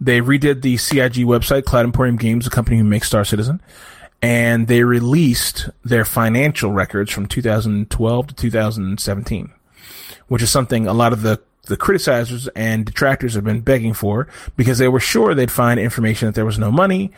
they 0.00 0.20
redid 0.20 0.62
the 0.62 0.78
CIG 0.78 1.26
website, 1.26 1.64
Cloud 1.64 1.84
Imperium 1.84 2.16
Games, 2.16 2.44
the 2.44 2.50
company 2.50 2.78
who 2.78 2.84
makes 2.84 3.06
Star 3.06 3.24
Citizen, 3.24 3.60
and 4.22 4.68
they 4.68 4.84
released 4.84 5.68
their 5.84 6.04
financial 6.04 6.70
records 6.70 7.10
from 7.10 7.26
2012 7.26 8.26
to 8.28 8.34
2017, 8.34 9.52
which 10.28 10.42
is 10.42 10.50
something 10.50 10.86
a 10.86 10.92
lot 10.92 11.12
of 11.12 11.22
the 11.22 11.40
the 11.66 11.76
criticizers 11.76 12.48
and 12.56 12.86
detractors 12.86 13.34
have 13.34 13.44
been 13.44 13.60
begging 13.60 13.92
for 13.92 14.26
because 14.56 14.78
they 14.78 14.88
were 14.88 14.98
sure 14.98 15.32
they'd 15.32 15.50
find 15.50 15.78
information 15.78 16.26
that 16.26 16.34
there 16.34 16.44
was 16.44 16.58
no 16.58 16.72
money 16.72 17.12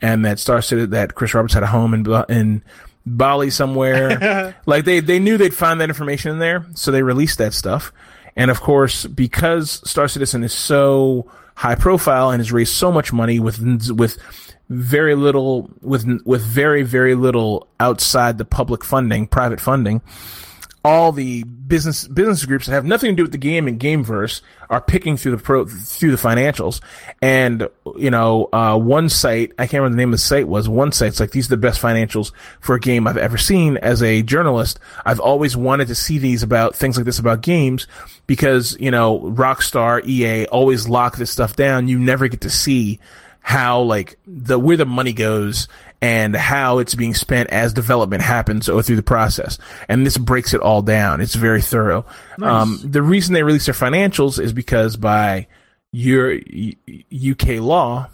and 0.00 0.24
that 0.24 0.38
Star 0.38 0.62
Citizen 0.62 0.90
that 0.90 1.14
Chris 1.14 1.34
Roberts 1.34 1.54
had 1.54 1.62
a 1.62 1.66
home 1.66 1.92
in 1.94 2.06
in 2.28 2.62
Bali 3.04 3.50
somewhere. 3.50 4.56
like 4.66 4.84
they 4.84 5.00
they 5.00 5.18
knew 5.18 5.36
they'd 5.36 5.54
find 5.54 5.80
that 5.80 5.88
information 5.88 6.32
in 6.32 6.38
there, 6.38 6.66
so 6.74 6.90
they 6.90 7.02
released 7.02 7.38
that 7.38 7.54
stuff. 7.54 7.92
And 8.36 8.50
of 8.50 8.60
course, 8.60 9.06
because 9.06 9.86
Star 9.88 10.08
Citizen 10.08 10.44
is 10.44 10.52
so 10.52 11.30
high 11.56 11.74
profile 11.74 12.30
and 12.30 12.40
has 12.40 12.52
raised 12.52 12.72
so 12.72 12.90
much 12.90 13.12
money 13.12 13.38
with 13.38 13.90
with 13.90 14.18
very 14.70 15.16
little 15.16 15.68
with 15.82 16.06
with 16.24 16.42
very 16.42 16.84
very 16.84 17.14
little 17.14 17.68
outside 17.80 18.38
the 18.38 18.44
public 18.44 18.84
funding, 18.84 19.26
private 19.26 19.60
funding, 19.60 20.00
all 20.84 21.10
the 21.12 21.42
business 21.42 22.06
business 22.08 22.44
groups 22.46 22.66
that 22.66 22.72
have 22.72 22.84
nothing 22.84 23.10
to 23.10 23.16
do 23.16 23.22
with 23.22 23.32
the 23.32 23.38
game 23.38 23.68
and 23.68 23.78
gameverse 23.78 24.40
are 24.70 24.80
picking 24.80 25.16
through 25.16 25.32
the 25.32 25.42
pro 25.42 25.66
through 25.66 26.12
the 26.12 26.16
financials. 26.16 26.80
And 27.20 27.68
you 27.96 28.10
know 28.10 28.48
uh, 28.52 28.78
one 28.78 29.08
site 29.08 29.52
i 29.58 29.66
can't 29.66 29.82
remember 29.82 29.96
the 29.96 30.00
name 30.02 30.08
of 30.10 30.12
the 30.12 30.18
site 30.18 30.46
was 30.46 30.68
one 30.68 30.92
site's 30.92 31.18
like 31.18 31.32
these 31.32 31.46
are 31.48 31.56
the 31.56 31.56
best 31.56 31.82
financials 31.82 32.30
for 32.60 32.76
a 32.76 32.80
game 32.80 33.08
i've 33.08 33.16
ever 33.16 33.36
seen 33.36 33.76
as 33.78 34.02
a 34.02 34.22
journalist. 34.22 34.78
I've 35.04 35.20
always 35.20 35.56
wanted 35.56 35.88
to 35.88 35.94
see 35.96 36.18
these 36.18 36.44
about 36.44 36.76
things 36.76 36.96
like 36.96 37.06
this 37.06 37.18
about 37.18 37.42
games 37.42 37.88
because 38.28 38.76
you 38.78 38.92
know 38.92 39.20
rockstar 39.20 40.06
ea 40.06 40.46
always 40.46 40.88
lock 40.88 41.16
this 41.16 41.30
stuff 41.30 41.56
down. 41.56 41.88
You 41.88 41.98
never 41.98 42.28
get 42.28 42.42
to 42.42 42.50
see 42.50 43.00
how 43.40 43.80
like 43.80 44.18
the 44.26 44.58
where 44.58 44.76
the 44.76 44.86
money 44.86 45.12
goes 45.12 45.66
and 46.02 46.34
how 46.34 46.78
it's 46.78 46.94
being 46.94 47.14
spent 47.14 47.50
as 47.50 47.72
development 47.72 48.22
happens 48.22 48.68
or 48.68 48.82
through 48.82 48.96
the 48.96 49.02
process. 49.02 49.58
And 49.88 50.06
this 50.06 50.16
breaks 50.16 50.54
it 50.54 50.60
all 50.60 50.82
down. 50.82 51.20
It's 51.20 51.34
very 51.34 51.60
thorough. 51.60 52.06
Um, 52.40 52.80
the 52.82 53.02
reason 53.02 53.34
they 53.34 53.42
release 53.42 53.66
their 53.66 53.74
financials 53.74 54.42
is 54.42 54.52
because 54.52 54.96
by 54.96 55.46
your 55.92 56.38
UK 57.12 57.60
law, 57.60 58.08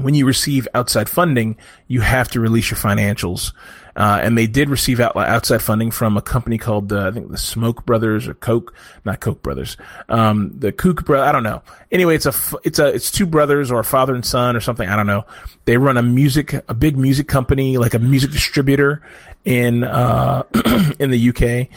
when 0.00 0.14
you 0.14 0.26
receive 0.26 0.68
outside 0.74 1.08
funding, 1.08 1.56
you 1.88 2.00
have 2.02 2.28
to 2.30 2.40
release 2.40 2.70
your 2.70 2.78
financials. 2.78 3.52
Uh, 3.96 4.20
and 4.22 4.36
they 4.36 4.46
did 4.46 4.68
receive 4.68 5.00
out, 5.00 5.16
outside 5.16 5.62
funding 5.62 5.90
from 5.90 6.18
a 6.18 6.22
company 6.22 6.58
called, 6.58 6.92
uh, 6.92 7.08
I 7.08 7.10
think 7.12 7.30
the 7.30 7.38
Smoke 7.38 7.86
Brothers 7.86 8.28
or 8.28 8.34
Coke, 8.34 8.74
not 9.06 9.20
Coke 9.20 9.42
Brothers, 9.42 9.78
um, 10.10 10.52
the 10.58 10.70
Kook 10.70 11.06
Bro, 11.06 11.22
I 11.22 11.32
don't 11.32 11.42
know. 11.42 11.62
Anyway, 11.90 12.14
it's 12.14 12.26
a, 12.26 12.34
it's 12.62 12.78
a, 12.78 12.88
it's 12.88 13.10
two 13.10 13.24
brothers 13.24 13.70
or 13.70 13.80
a 13.80 13.84
father 13.84 14.14
and 14.14 14.24
son 14.24 14.54
or 14.54 14.60
something. 14.60 14.86
I 14.86 14.96
don't 14.96 15.06
know. 15.06 15.24
They 15.64 15.78
run 15.78 15.96
a 15.96 16.02
music, 16.02 16.52
a 16.68 16.74
big 16.74 16.98
music 16.98 17.26
company, 17.26 17.78
like 17.78 17.94
a 17.94 17.98
music 17.98 18.32
distributor 18.32 19.00
in, 19.46 19.82
uh, 19.82 20.42
in 20.98 21.10
the 21.10 21.30
UK. 21.30 21.68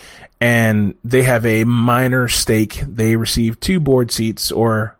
And 0.41 0.95
they 1.05 1.23
have 1.23 1.45
a 1.45 1.63
minor 1.63 2.27
stake. 2.27 2.83
They 2.85 3.15
received 3.15 3.61
two 3.61 3.79
board 3.79 4.11
seats 4.11 4.51
or 4.51 4.97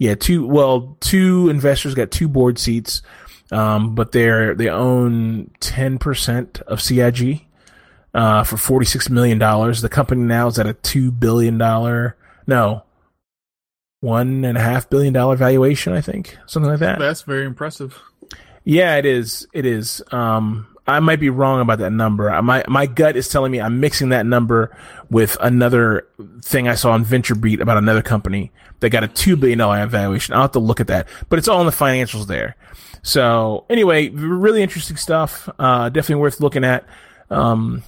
yeah, 0.00 0.14
two. 0.14 0.46
Well, 0.46 0.96
two 1.00 1.50
investors 1.50 1.94
got 1.94 2.10
two 2.10 2.26
board 2.26 2.58
seats, 2.58 3.02
um, 3.52 3.94
but 3.94 4.12
they're 4.12 4.54
they 4.54 4.68
own 4.68 5.50
ten 5.60 5.98
percent 5.98 6.60
of 6.62 6.80
CIG 6.80 7.44
uh, 8.14 8.44
for 8.44 8.56
forty 8.56 8.86
six 8.86 9.08
million 9.10 9.38
dollars. 9.38 9.80
The 9.82 9.88
company 9.88 10.22
now 10.22 10.48
is 10.48 10.58
at 10.58 10.66
a 10.66 10.74
two 10.74 11.10
billion 11.10 11.58
dollar 11.58 12.16
no 12.46 12.82
one 14.00 14.44
and 14.44 14.56
a 14.56 14.60
half 14.60 14.88
billion 14.88 15.12
dollar 15.12 15.36
valuation. 15.36 15.92
I 15.92 16.00
think 16.00 16.36
something 16.46 16.70
like 16.70 16.80
that. 16.80 16.98
That's 16.98 17.22
very 17.22 17.44
impressive. 17.44 17.98
Yeah, 18.64 18.96
it 18.96 19.06
is. 19.06 19.46
It 19.52 19.66
is. 19.66 20.02
Um, 20.10 20.66
I 20.86 21.00
might 21.00 21.20
be 21.20 21.30
wrong 21.30 21.60
about 21.60 21.78
that 21.78 21.90
number. 21.92 22.30
I- 22.30 22.40
My 22.40 22.64
my 22.66 22.86
gut 22.86 23.16
is 23.16 23.28
telling 23.28 23.52
me 23.52 23.60
I'm 23.60 23.78
mixing 23.80 24.08
that 24.10 24.26
number 24.26 24.74
with 25.10 25.36
another 25.40 26.06
thing 26.42 26.66
I 26.68 26.74
saw 26.74 26.92
on 26.92 27.04
VentureBeat 27.04 27.60
about 27.60 27.76
another 27.76 28.02
company 28.02 28.52
that 28.80 28.90
got 28.90 29.04
a 29.04 29.08
two 29.08 29.36
billion 29.36 29.58
dollar 29.58 29.84
valuation. 29.86 30.34
I'll 30.34 30.42
have 30.42 30.52
to 30.52 30.58
look 30.58 30.80
at 30.80 30.86
that, 30.88 31.06
but 31.28 31.38
it's 31.38 31.48
all 31.48 31.60
in 31.60 31.66
the 31.66 31.72
financials 31.72 32.26
there. 32.26 32.56
So 33.02 33.64
anyway, 33.70 34.08
really 34.10 34.62
interesting 34.62 34.96
stuff. 34.96 35.48
Uh, 35.58 35.88
definitely 35.88 36.20
worth 36.22 36.40
looking 36.40 36.64
at. 36.64 36.84
Um, 37.30 37.82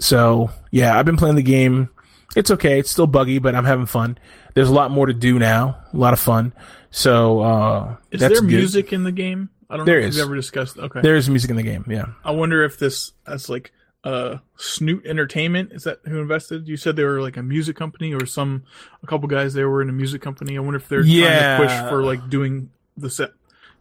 so 0.00 0.50
yeah, 0.70 0.98
I've 0.98 1.04
been 1.06 1.16
playing 1.16 1.36
the 1.36 1.42
game. 1.42 1.88
It's 2.34 2.50
okay. 2.50 2.78
It's 2.78 2.90
still 2.90 3.06
buggy, 3.06 3.38
but 3.38 3.54
I'm 3.54 3.64
having 3.64 3.86
fun. 3.86 4.18
There's 4.54 4.68
a 4.68 4.72
lot 4.72 4.90
more 4.90 5.06
to 5.06 5.12
do 5.12 5.38
now. 5.38 5.78
A 5.92 5.96
lot 5.96 6.12
of 6.12 6.20
fun. 6.20 6.52
So 6.90 7.40
uh, 7.40 7.96
Is 8.10 8.20
there 8.20 8.30
good. 8.30 8.44
music 8.44 8.92
in 8.92 9.04
the 9.04 9.12
game? 9.12 9.50
I 9.70 9.76
don't 9.76 9.86
There 9.86 10.00
know 10.00 10.06
if 10.06 10.10
is. 10.10 10.16
we've 10.16 10.24
ever 10.24 10.34
discussed. 10.36 10.76
Okay. 10.78 11.00
There 11.00 11.16
is 11.16 11.28
music 11.30 11.50
in 11.50 11.56
the 11.56 11.62
game. 11.62 11.84
Yeah. 11.88 12.06
I 12.24 12.32
wonder 12.32 12.62
if 12.64 12.78
this 12.78 13.12
that's 13.26 13.48
like 13.48 13.72
uh 14.04 14.38
Snoot 14.56 15.06
Entertainment 15.06 15.72
is 15.72 15.84
that 15.84 16.00
who 16.04 16.18
invested? 16.20 16.66
You 16.68 16.76
said 16.76 16.96
they 16.96 17.04
were 17.04 17.22
like 17.22 17.36
a 17.36 17.42
music 17.42 17.76
company 17.76 18.12
or 18.12 18.26
some 18.26 18.64
a 19.02 19.06
couple 19.06 19.28
guys 19.28 19.54
there 19.54 19.70
were 19.70 19.80
in 19.80 19.88
a 19.88 19.92
music 19.92 20.20
company. 20.20 20.56
I 20.56 20.60
wonder 20.60 20.76
if 20.78 20.88
they're 20.88 21.02
Yeah. 21.02 21.56
trying 21.56 21.68
to 21.68 21.74
push 21.82 21.88
for 21.90 22.02
like 22.02 22.28
doing 22.28 22.70
the 22.96 23.08
set 23.08 23.30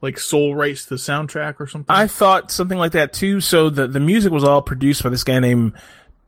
like 0.01 0.17
soul 0.19 0.53
to 0.53 0.59
the 0.59 0.95
soundtrack 0.95 1.59
or 1.59 1.67
something. 1.67 1.95
I 1.95 2.07
thought 2.07 2.51
something 2.51 2.77
like 2.77 2.93
that 2.93 3.13
too. 3.13 3.39
So 3.39 3.69
the 3.69 3.87
the 3.87 3.99
music 3.99 4.31
was 4.31 4.43
all 4.43 4.61
produced 4.61 5.03
by 5.03 5.09
this 5.09 5.23
guy 5.23 5.39
named 5.39 5.73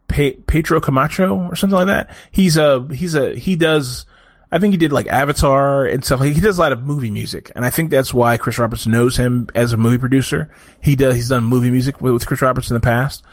Pe- 0.07 0.35
Pedro 0.35 0.79
Camacho 0.79 1.47
or 1.49 1.55
something 1.55 1.75
like 1.75 1.87
that. 1.87 2.15
He's 2.31 2.57
a 2.57 2.87
he's 2.93 3.15
a 3.15 3.35
he 3.35 3.55
does. 3.55 4.05
I 4.51 4.59
think 4.59 4.71
he 4.71 4.77
did 4.77 4.91
like 4.91 5.07
Avatar 5.07 5.85
and 5.85 6.05
stuff. 6.05 6.21
He 6.21 6.39
does 6.39 6.59
a 6.59 6.61
lot 6.61 6.71
of 6.71 6.83
movie 6.83 7.09
music, 7.09 7.51
and 7.55 7.65
I 7.65 7.71
think 7.71 7.89
that's 7.89 8.13
why 8.13 8.37
Chris 8.37 8.59
Roberts 8.59 8.85
knows 8.85 9.17
him 9.17 9.47
as 9.55 9.73
a 9.73 9.77
movie 9.77 9.97
producer. 9.97 10.53
He 10.79 10.95
does. 10.95 11.15
He's 11.15 11.29
done 11.29 11.43
movie 11.43 11.71
music 11.71 11.99
with, 11.99 12.13
with 12.13 12.27
Chris 12.27 12.43
Roberts 12.43 12.69
in 12.69 12.75
the 12.75 12.79
past. 12.79 13.23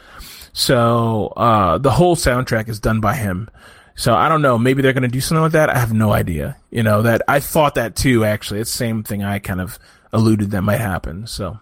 So 0.53 1.27
uh, 1.37 1.77
the 1.77 1.91
whole 1.91 2.15
soundtrack 2.15 2.67
is 2.67 2.79
done 2.79 2.99
by 2.99 3.13
him. 3.13 3.49
So 3.93 4.15
I 4.15 4.29
don't 4.29 4.41
know. 4.41 4.57
Maybe 4.57 4.81
they're 4.81 4.93
going 4.93 5.03
to 5.03 5.09
do 5.09 5.21
something 5.21 5.43
like 5.43 5.51
that. 5.51 5.69
I 5.69 5.77
have 5.77 5.93
no 5.93 6.11
idea. 6.11 6.57
You 6.71 6.81
know 6.81 7.03
that 7.03 7.21
I 7.27 7.39
thought 7.39 7.75
that 7.75 7.95
too. 7.95 8.25
Actually, 8.25 8.61
it's 8.61 8.71
the 8.71 8.77
same 8.77 9.03
thing 9.03 9.23
I 9.23 9.37
kind 9.37 9.61
of 9.61 9.77
alluded 10.13 10.51
that 10.51 10.61
might 10.61 10.79
happen. 10.79 11.27
So 11.27 11.59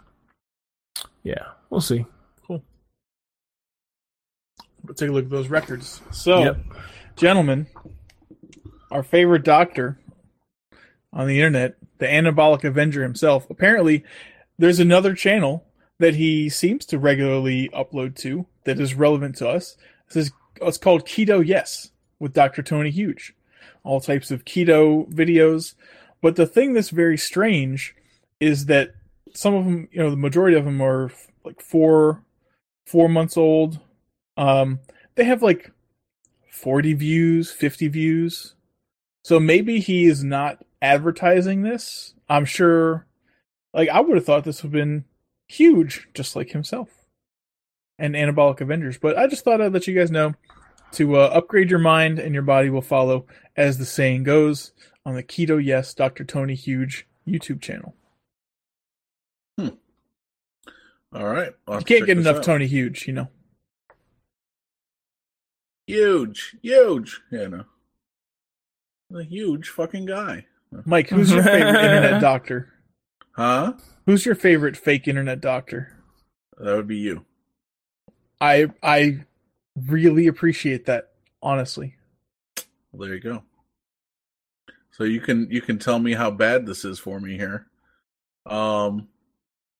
yeah, 1.23 1.45
we'll 1.69 1.81
see. 1.81 2.05
Cool. 2.45 2.63
Let's 4.87 4.99
take 4.99 5.09
a 5.09 5.13
look 5.13 5.25
at 5.25 5.29
those 5.31 5.49
records. 5.49 6.01
So, 6.11 6.39
Yep. 6.43 6.57
gentlemen, 7.15 7.67
our 8.91 9.03
favorite 9.03 9.43
doctor 9.43 9.99
on 11.13 11.27
the 11.27 11.37
internet, 11.39 11.75
the 11.97 12.05
anabolic 12.07 12.63
Avenger 12.63 13.03
himself, 13.03 13.49
apparently 13.49 14.03
there's 14.57 14.79
another 14.79 15.13
channel 15.13 15.65
that 15.99 16.15
he 16.15 16.49
seems 16.49 16.85
to 16.85 16.97
regularly 16.97 17.69
upload 17.73 18.15
to 18.15 18.45
that 18.63 18.79
is 18.79 18.95
relevant 18.95 19.35
to 19.37 19.47
us. 19.47 19.75
This 20.07 20.27
is 20.27 20.31
it's 20.61 20.77
called 20.77 21.05
Keto 21.05 21.45
Yes 21.45 21.91
with 22.19 22.33
Dr. 22.33 22.61
Tony 22.63 22.89
Huge. 22.89 23.33
All 23.83 24.01
types 24.01 24.29
of 24.31 24.43
keto 24.45 25.09
videos. 25.13 25.73
But 26.21 26.35
the 26.35 26.45
thing 26.45 26.73
that's 26.73 26.89
very 26.89 27.17
strange 27.17 27.95
is 28.39 28.65
that 28.67 28.91
some 29.33 29.53
of 29.53 29.65
them, 29.65 29.87
you 29.91 30.01
know, 30.01 30.09
the 30.09 30.17
majority 30.17 30.57
of 30.57 30.65
them 30.65 30.81
are 30.81 31.11
like 31.43 31.61
four 31.61 32.23
four 32.85 33.07
months 33.07 33.37
old. 33.37 33.79
Um, 34.37 34.79
they 35.15 35.25
have 35.25 35.43
like 35.43 35.71
40 36.51 36.93
views, 36.93 37.51
50 37.51 37.87
views. 37.87 38.55
So 39.23 39.39
maybe 39.39 39.79
he 39.79 40.05
is 40.05 40.23
not 40.23 40.63
advertising 40.81 41.61
this. 41.61 42.15
I'm 42.27 42.45
sure, 42.45 43.05
like, 43.73 43.89
I 43.89 43.99
would 43.99 44.15
have 44.15 44.25
thought 44.25 44.43
this 44.43 44.63
would 44.63 44.73
have 44.73 44.73
been 44.73 45.05
huge, 45.47 46.07
just 46.13 46.35
like 46.35 46.51
himself 46.51 46.89
and 47.97 48.15
Anabolic 48.15 48.61
Avengers. 48.61 48.97
But 48.97 49.17
I 49.17 49.27
just 49.27 49.43
thought 49.43 49.61
I'd 49.61 49.73
let 49.73 49.87
you 49.87 49.95
guys 49.95 50.09
know 50.09 50.33
to 50.93 51.17
uh, 51.17 51.29
upgrade 51.33 51.69
your 51.69 51.79
mind 51.79 52.17
and 52.17 52.33
your 52.33 52.43
body 52.43 52.69
will 52.69 52.81
follow, 52.81 53.27
as 53.55 53.77
the 53.77 53.85
saying 53.85 54.23
goes, 54.23 54.71
on 55.05 55.15
the 55.15 55.23
Keto 55.23 55.63
Yes 55.63 55.93
Dr. 55.93 56.23
Tony 56.23 56.55
Huge 56.55 57.07
YouTube 57.27 57.61
channel. 57.61 57.95
All 61.13 61.27
right. 61.27 61.53
You 61.67 61.81
can't 61.81 62.05
get 62.05 62.17
enough 62.17 62.37
out. 62.37 62.43
Tony 62.43 62.67
Huge, 62.67 63.07
you 63.07 63.13
know. 63.13 63.27
Huge, 65.87 66.55
huge. 66.61 67.19
Yeah, 67.31 67.47
no. 67.47 67.63
A 69.15 69.23
huge 69.23 69.69
fucking 69.69 70.05
guy. 70.05 70.45
Mike, 70.85 71.09
who's 71.09 71.31
your 71.31 71.41
favorite 71.41 71.83
internet 71.83 72.21
doctor? 72.21 72.71
Huh? 73.31 73.73
Who's 74.05 74.23
your 74.23 74.35
favorite 74.35 74.77
fake 74.77 75.07
internet 75.07 75.41
doctor? 75.41 75.91
That 76.59 76.75
would 76.75 76.87
be 76.87 76.97
you. 76.97 77.25
I 78.39 78.67
I 78.83 79.25
really 79.87 80.27
appreciate 80.27 80.85
that, 80.85 81.13
honestly. 81.41 81.95
Well, 82.91 83.07
there 83.07 83.15
you 83.15 83.21
go. 83.21 83.43
So 84.91 85.05
you 85.05 85.21
can 85.21 85.49
you 85.49 85.61
can 85.61 85.79
tell 85.79 85.97
me 85.97 86.13
how 86.13 86.29
bad 86.29 86.67
this 86.67 86.85
is 86.85 86.99
for 86.99 87.19
me 87.19 87.35
here. 87.35 87.65
Um 88.45 89.07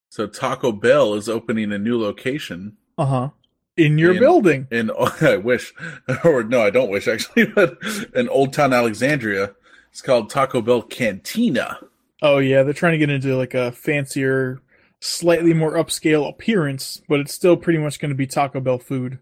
so 0.10 0.28
Taco 0.28 0.72
Bell 0.72 1.14
is 1.14 1.30
opening 1.30 1.72
a 1.72 1.78
new 1.78 2.00
location 2.02 2.78
Uh 2.98 3.06
huh. 3.06 3.30
In 3.78 3.98
your 3.98 4.14
In- 4.14 4.20
building. 4.20 4.68
in 4.72 4.92
I 5.22 5.38
wish 5.38 5.74
or 6.24 6.44
no, 6.44 6.62
I 6.62 6.70
don't 6.70 6.90
wish 6.90 7.08
actually, 7.08 7.46
but 7.56 7.78
in 8.14 8.28
Old 8.30 8.54
Town 8.54 8.74
Alexandria. 8.74 9.54
It's 9.92 10.02
called 10.04 10.30
Taco 10.30 10.62
Bell 10.62 10.82
Cantina. 10.84 11.80
Oh 12.22 12.38
yeah, 12.38 12.62
they're 12.64 12.74
trying 12.74 12.92
to 12.94 12.98
get 13.00 13.10
into 13.10 13.36
like 13.36 13.54
a 13.56 13.72
fancier, 13.72 14.60
slightly 15.00 15.54
more 15.54 15.74
upscale 15.74 16.30
appearance, 16.30 17.02
but 17.10 17.20
it's 17.20 17.34
still 17.34 17.58
pretty 17.58 17.80
much 17.80 18.00
going 18.00 18.10
to 18.10 18.16
be 18.16 18.28
Taco 18.28 18.60
Bell 18.60 18.78
food. 18.78 19.18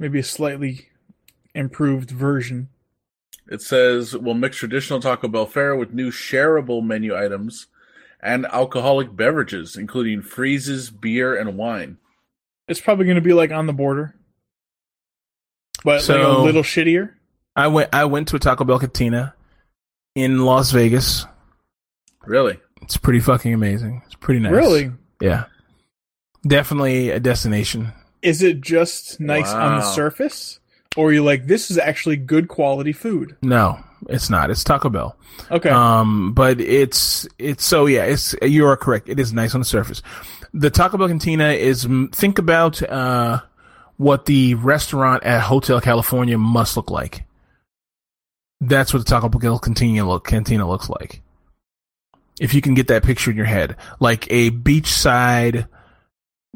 Maybe 0.00 0.18
a 0.18 0.24
slightly 0.24 0.88
improved 1.54 2.10
version. 2.10 2.68
It 3.48 3.62
says 3.62 4.16
we'll 4.16 4.34
mix 4.34 4.56
traditional 4.56 4.98
Taco 5.00 5.28
Bell 5.28 5.46
fare 5.46 5.76
with 5.76 5.92
new 5.94 6.10
shareable 6.10 6.82
menu 6.84 7.16
items 7.16 7.66
and 8.26 8.44
alcoholic 8.46 9.14
beverages, 9.14 9.76
including 9.76 10.20
freezes, 10.22 10.90
beer, 10.90 11.36
and 11.38 11.56
wine. 11.56 11.98
It's 12.68 12.80
probably 12.80 13.04
going 13.06 13.14
to 13.16 13.20
be 13.22 13.32
like 13.32 13.52
on 13.52 13.66
the 13.66 13.72
border, 13.72 14.14
but 15.84 15.92
like 15.96 16.00
So- 16.02 16.42
a 16.42 16.44
little 16.44 16.62
shittier. 16.62 17.12
I 17.54 17.68
went 17.68 17.88
I 17.94 18.04
went 18.04 18.28
to 18.28 18.36
a 18.36 18.38
Taco 18.38 18.64
Bell 18.64 18.78
cantina 18.78 19.34
in 20.14 20.44
Las 20.44 20.72
Vegas. 20.72 21.24
Really? 22.26 22.58
It's 22.82 22.98
pretty 22.98 23.20
fucking 23.20 23.54
amazing. 23.54 24.02
It's 24.04 24.14
pretty 24.14 24.40
nice. 24.40 24.52
Really? 24.52 24.90
Yeah. 25.22 25.44
Definitely 26.46 27.10
a 27.10 27.18
destination. 27.20 27.92
Is 28.20 28.42
it 28.42 28.60
just 28.60 29.20
nice 29.20 29.50
on 29.52 29.76
the 29.78 29.82
surface, 29.82 30.60
or 30.96 31.08
are 31.08 31.12
you 31.12 31.22
like 31.22 31.46
this 31.46 31.70
is 31.70 31.78
actually 31.78 32.16
good 32.16 32.48
quality 32.48 32.92
food? 32.92 33.36
No, 33.42 33.78
it's 34.08 34.30
not. 34.30 34.50
It's 34.50 34.64
Taco 34.64 34.88
Bell. 34.88 35.16
Okay. 35.50 35.68
Um, 35.68 36.32
but 36.32 36.60
it's 36.60 37.26
it's 37.38 37.64
so 37.64 37.86
yeah. 37.86 38.04
It's 38.04 38.34
you 38.42 38.66
are 38.66 38.76
correct. 38.76 39.08
It 39.08 39.20
is 39.20 39.32
nice 39.32 39.54
on 39.54 39.60
the 39.60 39.66
surface. 39.66 40.02
The 40.52 40.70
Taco 40.70 40.96
Bell 40.98 41.08
Cantina 41.08 41.50
is 41.50 41.86
think 42.12 42.38
about 42.38 42.82
uh 42.82 43.40
what 43.96 44.26
the 44.26 44.54
restaurant 44.54 45.24
at 45.24 45.42
Hotel 45.42 45.80
California 45.80 46.38
must 46.38 46.76
look 46.76 46.90
like. 46.90 47.24
That's 48.60 48.92
what 48.92 49.00
the 49.00 49.10
Taco 49.10 49.28
Bell 49.28 49.58
Cantina 49.58 50.06
look 50.06 50.26
Cantina 50.26 50.68
looks 50.68 50.88
like. 50.88 51.22
If 52.38 52.52
you 52.52 52.60
can 52.60 52.74
get 52.74 52.88
that 52.88 53.02
picture 53.02 53.30
in 53.30 53.36
your 53.36 53.46
head, 53.46 53.76
like 53.98 54.26
a 54.30 54.50
beachside 54.50 55.68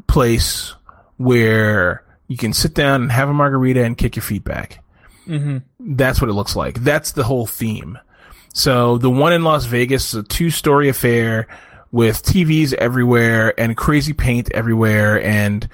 place 0.06 0.74
where 1.16 2.04
you 2.30 2.38
can 2.38 2.54
sit 2.54 2.72
down 2.72 3.02
and 3.02 3.12
have 3.12 3.28
a 3.28 3.34
margarita 3.34 3.84
and 3.84 3.98
kick 3.98 4.16
your 4.16 4.22
feet 4.22 4.44
back 4.44 4.82
hmm 5.26 5.58
that's 5.96 6.20
what 6.20 6.30
it 6.30 6.34
looks 6.34 6.54
like. 6.56 6.80
That's 6.80 7.12
the 7.12 7.24
whole 7.24 7.46
theme. 7.46 7.98
So 8.52 8.98
the 8.98 9.10
one 9.10 9.32
in 9.32 9.44
Las 9.44 9.64
Vegas 9.64 10.12
is 10.12 10.14
a 10.14 10.22
two 10.22 10.50
story 10.50 10.88
affair 10.88 11.46
with 11.92 12.22
TVs 12.22 12.72
everywhere 12.74 13.58
and 13.58 13.76
crazy 13.76 14.12
paint 14.12 14.50
everywhere 14.52 15.22
and 15.22 15.68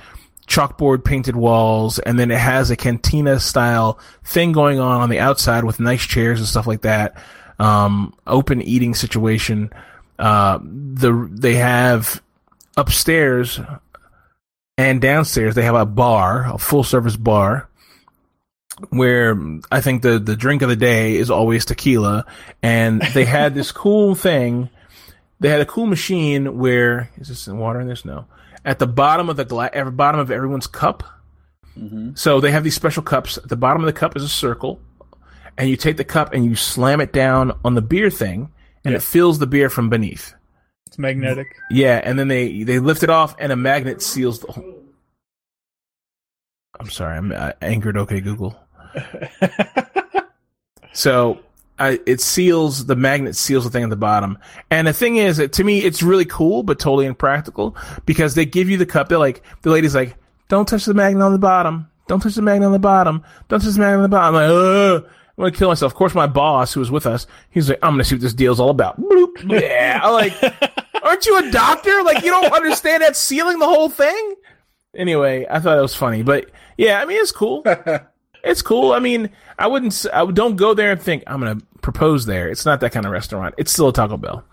chalkboard 0.47 1.05
painted 1.05 1.37
walls. 1.37 1.99
And 1.99 2.19
then 2.19 2.31
it 2.31 2.39
has 2.39 2.71
a 2.71 2.77
cantina 2.77 3.41
style 3.41 3.99
thing 4.25 4.53
going 4.53 4.79
on 4.79 5.01
on 5.01 5.11
the 5.11 5.19
outside 5.19 5.65
with 5.65 5.81
nice 5.81 6.05
chairs 6.05 6.39
and 6.39 6.49
stuff 6.49 6.67
like 6.67 6.83
that. 6.83 7.17
Um, 7.59 8.15
open 8.27 8.63
eating 8.63 8.95
situation. 8.95 9.71
Uh, 10.19 10.59
the, 10.63 11.29
they 11.31 11.55
have 11.55 12.23
upstairs 12.77 13.59
and 14.79 15.01
downstairs, 15.01 15.55
they 15.55 15.63
have 15.63 15.75
a 15.75 15.87
bar, 15.87 16.47
a 16.53 16.59
full 16.59 16.85
service 16.85 17.17
bar 17.17 17.69
where 18.91 19.39
I 19.71 19.81
think 19.81 20.03
the 20.03 20.19
the 20.19 20.37
drink 20.37 20.63
of 20.63 20.69
the 20.69 20.77
day 20.77 21.17
is 21.17 21.31
always 21.31 21.65
tequila, 21.65 22.27
and 22.63 23.01
they 23.15 23.25
had 23.25 23.55
this 23.55 23.73
cool 23.85 24.15
thing. 24.15 24.69
They 25.41 25.49
had 25.49 25.61
a 25.61 25.67
cool 25.67 25.87
machine 25.87 26.59
where 26.59 27.11
is 27.19 27.29
this 27.29 27.47
water 27.47 27.81
in 27.81 27.89
this? 27.89 28.05
No, 28.05 28.27
at 28.65 28.79
the 28.79 28.87
bottom 28.87 29.29
of 29.29 29.37
the 29.37 29.45
gla- 29.45 29.71
at 29.73 29.85
the 29.85 29.91
bottom 29.91 30.21
of 30.21 30.31
everyone's 30.31 30.67
cup. 30.67 31.03
Mm-hmm. 31.79 32.13
So 32.15 32.41
they 32.41 32.51
have 32.53 32.65
these 32.65 32.75
special 32.75 33.03
cups. 33.03 33.37
At 33.39 33.49
the 33.49 33.57
bottom 33.57 33.83
of 33.83 33.87
the 33.87 33.99
cup 33.99 34.17
is 34.17 34.23
a 34.23 34.29
circle, 34.29 34.81
and 35.59 35.69
you 35.69 35.77
take 35.77 35.97
the 35.99 36.05
cup 36.05 36.33
and 36.33 36.45
you 36.45 36.55
slam 36.57 37.01
it 37.01 37.13
down 37.13 37.53
on 37.65 37.75
the 37.75 37.83
beer 37.83 38.11
thing, 38.11 38.51
and 38.85 38.93
Yeah. 38.93 38.97
it 38.99 39.03
fills 39.03 39.39
the 39.39 39.47
beer 39.47 39.69
from 39.69 39.89
beneath. 39.91 40.35
It's 40.97 40.99
magnetic. 40.99 41.55
Yeah, 41.71 42.01
and 42.03 42.19
then 42.19 42.29
they 42.29 42.63
they 42.63 42.79
lift 42.79 43.03
it 43.03 43.11
off, 43.11 43.35
and 43.39 43.53
a 43.53 43.57
magnet 43.57 44.01
seals 44.01 44.41
the. 44.41 44.53
whole 44.53 44.83
I'm 46.81 46.89
sorry, 46.89 47.17
I'm 47.19 47.33
uh, 47.33 47.53
angered. 47.61 47.97
Okay, 47.97 48.21
Google. 48.21 48.59
So 50.97 51.41
I, 51.79 52.01
it 52.07 52.23
seals 52.23 52.87
the 52.87 52.97
magnet 52.97 53.37
seals 53.37 53.65
the 53.65 53.71
thing 53.71 53.85
at 53.85 53.91
the 53.91 53.97
bottom. 53.97 54.39
And 54.71 54.87
the 54.87 54.95
thing 54.95 55.17
is, 55.17 55.47
to 55.47 55.65
me, 55.65 55.81
it's 55.81 56.03
really 56.03 56.25
cool, 56.25 56.63
but 56.63 56.79
totally 56.79 57.05
impractical 57.05 57.77
because 58.07 58.35
they 58.35 58.47
give 58.47 58.71
you 58.71 58.79
the 58.79 58.87
cup. 58.87 59.11
They're 59.11 59.19
like, 59.19 59.43
the 59.61 59.71
lady's 59.71 59.95
like, 59.95 60.17
don't 60.49 60.67
touch 60.67 60.87
the 60.87 60.95
magnet 60.95 61.23
on 61.23 61.33
the 61.33 61.39
bottom. 61.39 61.91
Don't 62.09 62.21
touch 62.21 62.35
the 62.35 62.41
magnet 62.41 62.67
on 62.67 62.73
the 62.73 62.79
bottom. 62.79 63.23
Don't 63.49 63.61
touch 63.61 63.75
the 63.75 63.81
magnet 63.81 63.97
on 63.97 64.03
the 64.05 64.09
bottom. 64.09 64.37
I'm 64.37 64.43
like, 64.43 64.51
Ugh. 64.51 65.11
I'm 65.39 65.43
gonna 65.43 65.53
kill 65.53 65.69
myself. 65.69 65.93
Of 65.93 65.97
course, 65.97 66.15
my 66.15 66.27
boss, 66.27 66.73
who 66.73 66.81
was 66.81 66.91
with 66.91 67.05
us, 67.05 67.27
he's 67.51 67.69
like, 67.69 67.79
I'm 67.83 67.93
gonna 67.93 68.05
see 68.05 68.15
what 68.15 68.23
this 68.23 68.33
deal's 68.33 68.59
all 68.59 68.71
about. 68.71 68.99
Bloop. 68.99 69.27
Yeah. 69.61 70.01
I'm 70.03 70.13
like, 70.15 70.33
aren't 71.07 71.25
you 71.27 71.39
a 71.39 71.51
doctor? 71.51 72.03
Like, 72.03 72.23
you 72.25 72.31
don't 72.31 72.53
understand 72.53 73.03
that 73.03 73.17
sealing 73.17 73.59
the 73.59 73.67
whole 73.67 73.89
thing? 73.89 74.35
Anyway, 74.95 75.47
I 75.49 75.61
thought 75.61 75.79
it 75.79 75.83
was 75.83 75.95
funny, 75.95 76.23
but 76.23 76.51
yeah, 76.77 77.01
I 77.01 77.05
mean, 77.05 77.19
it's 77.21 77.33
cool. 77.33 77.65
It's 78.45 78.63
cool. 78.63 78.93
I 78.93 79.01
mean, 79.01 79.31
I 79.59 79.67
wouldn't. 79.67 79.93
s- 79.93 80.07
I 80.13 80.25
don't 80.31 80.55
go 80.55 80.73
there 80.73 80.93
and 80.93 81.03
think 81.03 81.25
I'm 81.27 81.41
gonna 81.41 81.61
propose 81.83 82.27
there. 82.27 82.49
It's 82.49 82.65
not 82.65 82.79
that 82.79 82.93
kind 82.93 83.05
of 83.05 83.11
restaurant. 83.11 83.57
It's 83.59 83.73
still 83.73 83.89
a 83.89 83.93
Taco 83.93 84.17
Bell. 84.19 84.45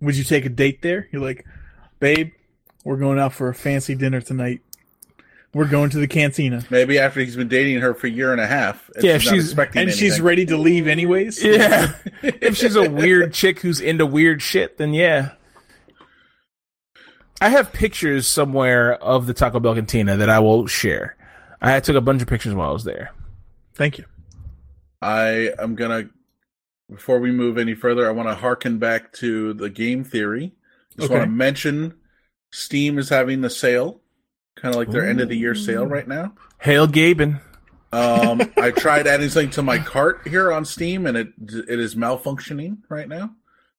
Would 0.00 0.16
you 0.16 0.24
take 0.24 0.46
a 0.46 0.48
date 0.48 0.80
there? 0.80 1.06
You're 1.12 1.20
like, 1.20 1.44
babe, 2.00 2.32
we're 2.82 2.96
going 2.96 3.18
out 3.18 3.34
for 3.34 3.48
a 3.50 3.54
fancy 3.54 3.94
dinner 3.94 4.22
tonight. 4.22 4.62
We're 5.54 5.68
going 5.68 5.90
to 5.90 5.98
the 5.98 6.08
cantina. 6.08 6.64
Maybe 6.68 6.98
after 6.98 7.20
he's 7.20 7.36
been 7.36 7.48
dating 7.48 7.80
her 7.80 7.94
for 7.94 8.08
a 8.08 8.10
year 8.10 8.32
and 8.32 8.40
a 8.40 8.46
half. 8.46 8.90
and 8.96 9.04
Yeah, 9.04 9.12
not 9.14 9.22
she's- 9.22 9.44
expecting 9.44 9.82
And 9.82 9.92
she's 9.92 10.20
ready 10.20 10.44
to 10.46 10.56
leave 10.56 10.86
anyways? 10.88 11.42
Yeah. 11.44 11.94
if 12.22 12.56
she's 12.56 12.74
a 12.76 12.90
weird 12.90 13.32
chick 13.32 13.60
who's 13.60 13.80
into 13.80 14.04
weird 14.04 14.42
shit, 14.42 14.78
then 14.78 14.92
yeah. 14.92 15.30
I 17.40 17.48
have 17.50 17.72
pictures 17.72 18.26
somewhere 18.26 18.94
of 18.94 19.26
the 19.26 19.34
Taco 19.34 19.60
Bell 19.60 19.74
cantina 19.74 20.16
that 20.16 20.28
I 20.30 20.38
will 20.40 20.66
share. 20.66 21.16
I 21.60 21.80
took 21.80 21.96
a 21.96 22.00
bunch 22.00 22.22
of 22.22 22.28
pictures 22.28 22.54
while 22.54 22.70
I 22.70 22.72
was 22.72 22.84
there. 22.84 23.12
Thank 23.74 23.98
you. 23.98 24.04
I 25.02 25.50
am 25.58 25.74
gonna 25.74 26.08
before 26.90 27.18
we 27.18 27.30
move 27.32 27.58
any 27.58 27.74
further, 27.74 28.06
I 28.08 28.12
want 28.12 28.28
to 28.28 28.34
harken 28.34 28.78
back 28.78 29.12
to 29.14 29.54
the 29.54 29.70
game 29.70 30.04
theory. 30.04 30.52
Just 30.96 31.06
Okay. 31.10 31.18
want 31.18 31.28
to 31.30 31.34
mention 31.34 31.94
Steam 32.52 32.98
is 32.98 33.08
having 33.08 33.40
the 33.40 33.50
sale, 33.50 34.00
kind 34.56 34.74
of 34.74 34.78
like 34.78 34.90
their 34.90 35.08
end 35.08 35.20
of 35.20 35.28
the 35.28 35.36
year 35.36 35.54
sale 35.54 35.86
right 35.86 36.06
now. 36.08 36.32
Hail 36.60 36.86
Gaben. 36.86 37.40
Um, 37.92 38.40
I 38.56 38.70
tried 38.72 39.06
adding 39.06 39.28
something 39.28 39.50
to 39.50 39.62
my 39.62 39.78
cart 39.78 40.26
here 40.26 40.52
on 40.52 40.64
Steam, 40.64 41.06
and 41.06 41.16
it 41.16 41.28
it 41.68 41.78
is 41.78 41.94
malfunctioning 41.94 42.78
right 42.88 43.08
now. 43.08 43.30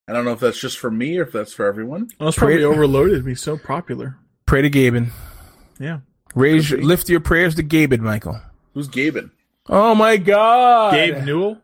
I 0.08 0.12
don't 0.12 0.24
know 0.24 0.32
if 0.32 0.40
that's 0.40 0.58
just 0.60 0.78
for 0.78 0.90
me 0.90 1.18
or 1.18 1.22
if 1.24 1.32
that's 1.32 1.52
for 1.52 1.66
everyone. 1.66 2.08
Well, 2.18 2.28
it's 2.30 2.38
probably 2.38 2.56
Pray- 2.56 2.64
overloaded. 2.64 3.24
Be 3.24 3.34
so 3.34 3.58
popular. 3.58 4.16
Pray 4.46 4.62
to 4.62 4.70
Gaben. 4.70 5.08
Yeah. 5.78 5.98
Raise, 6.34 6.70
lift 6.70 7.08
your 7.08 7.20
prayers 7.20 7.54
to 7.56 7.62
Gaben, 7.62 8.00
Michael. 8.00 8.40
Who's 8.74 8.88
Gaben? 8.88 9.30
Oh 9.68 9.94
my 9.94 10.16
God, 10.16 10.92
Gabe 10.94 11.24
Newell? 11.24 11.58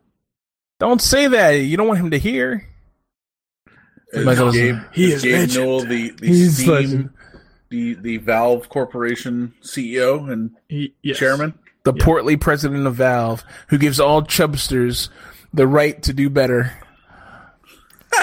Don't 0.79 1.01
say 1.01 1.27
that. 1.27 1.51
You 1.51 1.77
don't 1.77 1.87
want 1.87 1.99
him 2.01 2.11
to 2.11 2.17
hear. 2.19 2.67
Is 4.11 4.25
Michael's- 4.25 4.55
Gabe, 4.55 4.77
he 4.93 5.05
is 5.11 5.13
is 5.15 5.21
Gabe 5.23 5.33
legend. 5.39 5.63
Newell 5.63 5.79
the 5.85 6.09
the 6.11 6.27
He's 6.27 6.57
Steam 6.57 6.69
legend. 6.69 7.09
The 7.73 7.95
the 7.95 8.17
Valve 8.17 8.69
Corporation 8.69 9.53
CEO 9.63 10.31
and 10.31 10.51
He, 10.69 10.93
yes. 11.01 11.17
chairman? 11.17 11.57
The 11.83 11.93
portly 11.93 12.37
president 12.37 12.85
of 12.85 12.95
Valve, 12.95 13.43
who 13.67 13.77
gives 13.77 13.99
all 13.99 14.21
chubsters 14.21 15.09
the 15.53 15.67
right 15.67 16.01
to 16.03 16.13
do 16.13 16.29
better. 16.29 16.71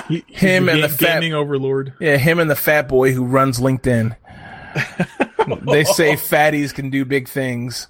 He, 0.07 0.25
Him 0.29 0.69
and 0.69 0.83
the 0.83 0.89
fat- 0.89 1.15
gaming 1.15 1.35
overlord. 1.35 1.95
Yeah, 2.01 2.17
him 2.17 2.39
and 2.39 2.49
the 2.49 2.57
fat 2.57 2.89
boy 2.89 3.13
who 3.13 3.25
runs 3.25 3.59
LinkedIn. 3.59 4.17
they 5.67 5.83
say 5.83 6.15
fatties 6.15 6.73
can 6.73 6.91
do 6.91 7.05
big 7.05 7.29
things. 7.29 7.89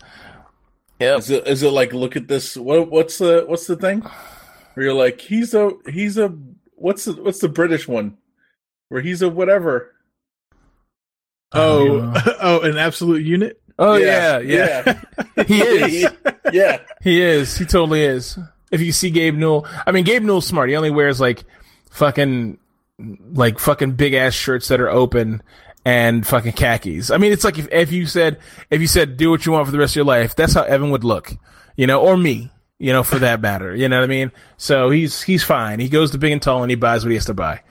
Yep. 0.99 1.19
Is 1.19 1.31
it 1.31 1.47
is 1.47 1.63
it 1.63 1.71
like 1.71 1.93
look 1.93 2.17
at 2.17 2.27
this? 2.27 2.57
What 2.57 2.91
what's 2.91 3.19
the 3.19 3.45
what's 3.47 3.67
the 3.67 3.77
thing? 3.77 4.01
Where 4.75 4.87
you're 4.87 4.95
like 4.95 5.21
he's 5.21 5.53
a 5.53 5.73
he's 5.91 6.17
a 6.17 6.35
what's 6.75 7.05
the 7.05 7.13
what's 7.13 7.41
the 7.41 7.49
British 7.49 7.87
one? 7.87 8.17
Where 8.89 9.03
he's 9.03 9.21
a 9.21 9.29
whatever. 9.29 9.95
Oh, 11.53 12.13
oh, 12.41 12.61
an 12.61 12.79
absolute 12.79 13.25
unit. 13.25 13.61
Oh 13.79 13.97
yeah, 13.97 14.39
yeah. 14.39 15.01
he 15.47 15.63
is. 15.63 16.13
yeah. 16.53 16.81
He 17.03 17.23
is. 17.23 17.57
He 17.57 17.65
totally 17.65 18.03
is. 18.03 18.39
If 18.71 18.81
you 18.81 18.93
see 18.93 19.11
Gabe 19.11 19.35
Newell, 19.35 19.67
I 19.87 19.91
mean, 19.91 20.05
Gabe 20.05 20.23
Newell's 20.23 20.47
smart. 20.47 20.69
He 20.69 20.77
only 20.77 20.91
wears 20.91 21.21
like 21.21 21.45
fucking, 21.91 22.59
like 23.33 23.59
fucking 23.59 23.93
big 23.93 24.15
ass 24.15 24.35
shirts 24.35 24.69
that 24.69 24.81
are 24.81 24.91
open 24.91 25.43
and 25.85 26.27
fucking 26.27 26.53
khakis. 26.53 27.11
I 27.11 27.17
mean, 27.17 27.33
it's 27.33 27.43
like 27.43 27.59
if, 27.59 27.69
if 27.73 27.91
you 27.91 28.07
said, 28.07 28.39
if 28.69 28.81
you 28.81 28.87
said, 28.87 29.17
do 29.17 29.31
what 29.31 29.47
you 29.47 29.53
want 29.53 29.67
for 29.67 29.73
the 29.73 29.79
rest 29.79 29.93
of 29.93 29.97
your 29.97 30.05
life, 30.05 30.37
that's 30.37 30.55
how 30.55 30.63
Evan 30.63 30.91
would 30.91 31.03
look, 31.05 31.33
you 31.75 31.87
know, 31.87 32.01
or 32.01 32.17
me, 32.17 32.53
you 32.79 32.93
know, 32.93 33.03
for 33.03 33.19
that 33.19 33.41
matter. 33.41 33.75
You 33.75 33.89
know 33.89 33.99
what 33.99 34.05
I 34.05 34.09
mean? 34.09 34.31
So 34.57 34.91
he's, 34.91 35.23
he's 35.23 35.43
fine. 35.43 35.81
He 35.81 35.89
goes 35.89 36.11
to 36.13 36.19
big 36.19 36.33
and 36.33 36.43
tall 36.43 36.63
and 36.63 36.71
he 36.71 36.77
buys 36.77 37.03
what 37.05 37.11
he 37.11 37.17
has 37.17 37.25
to 37.25 37.35
buy, 37.35 37.63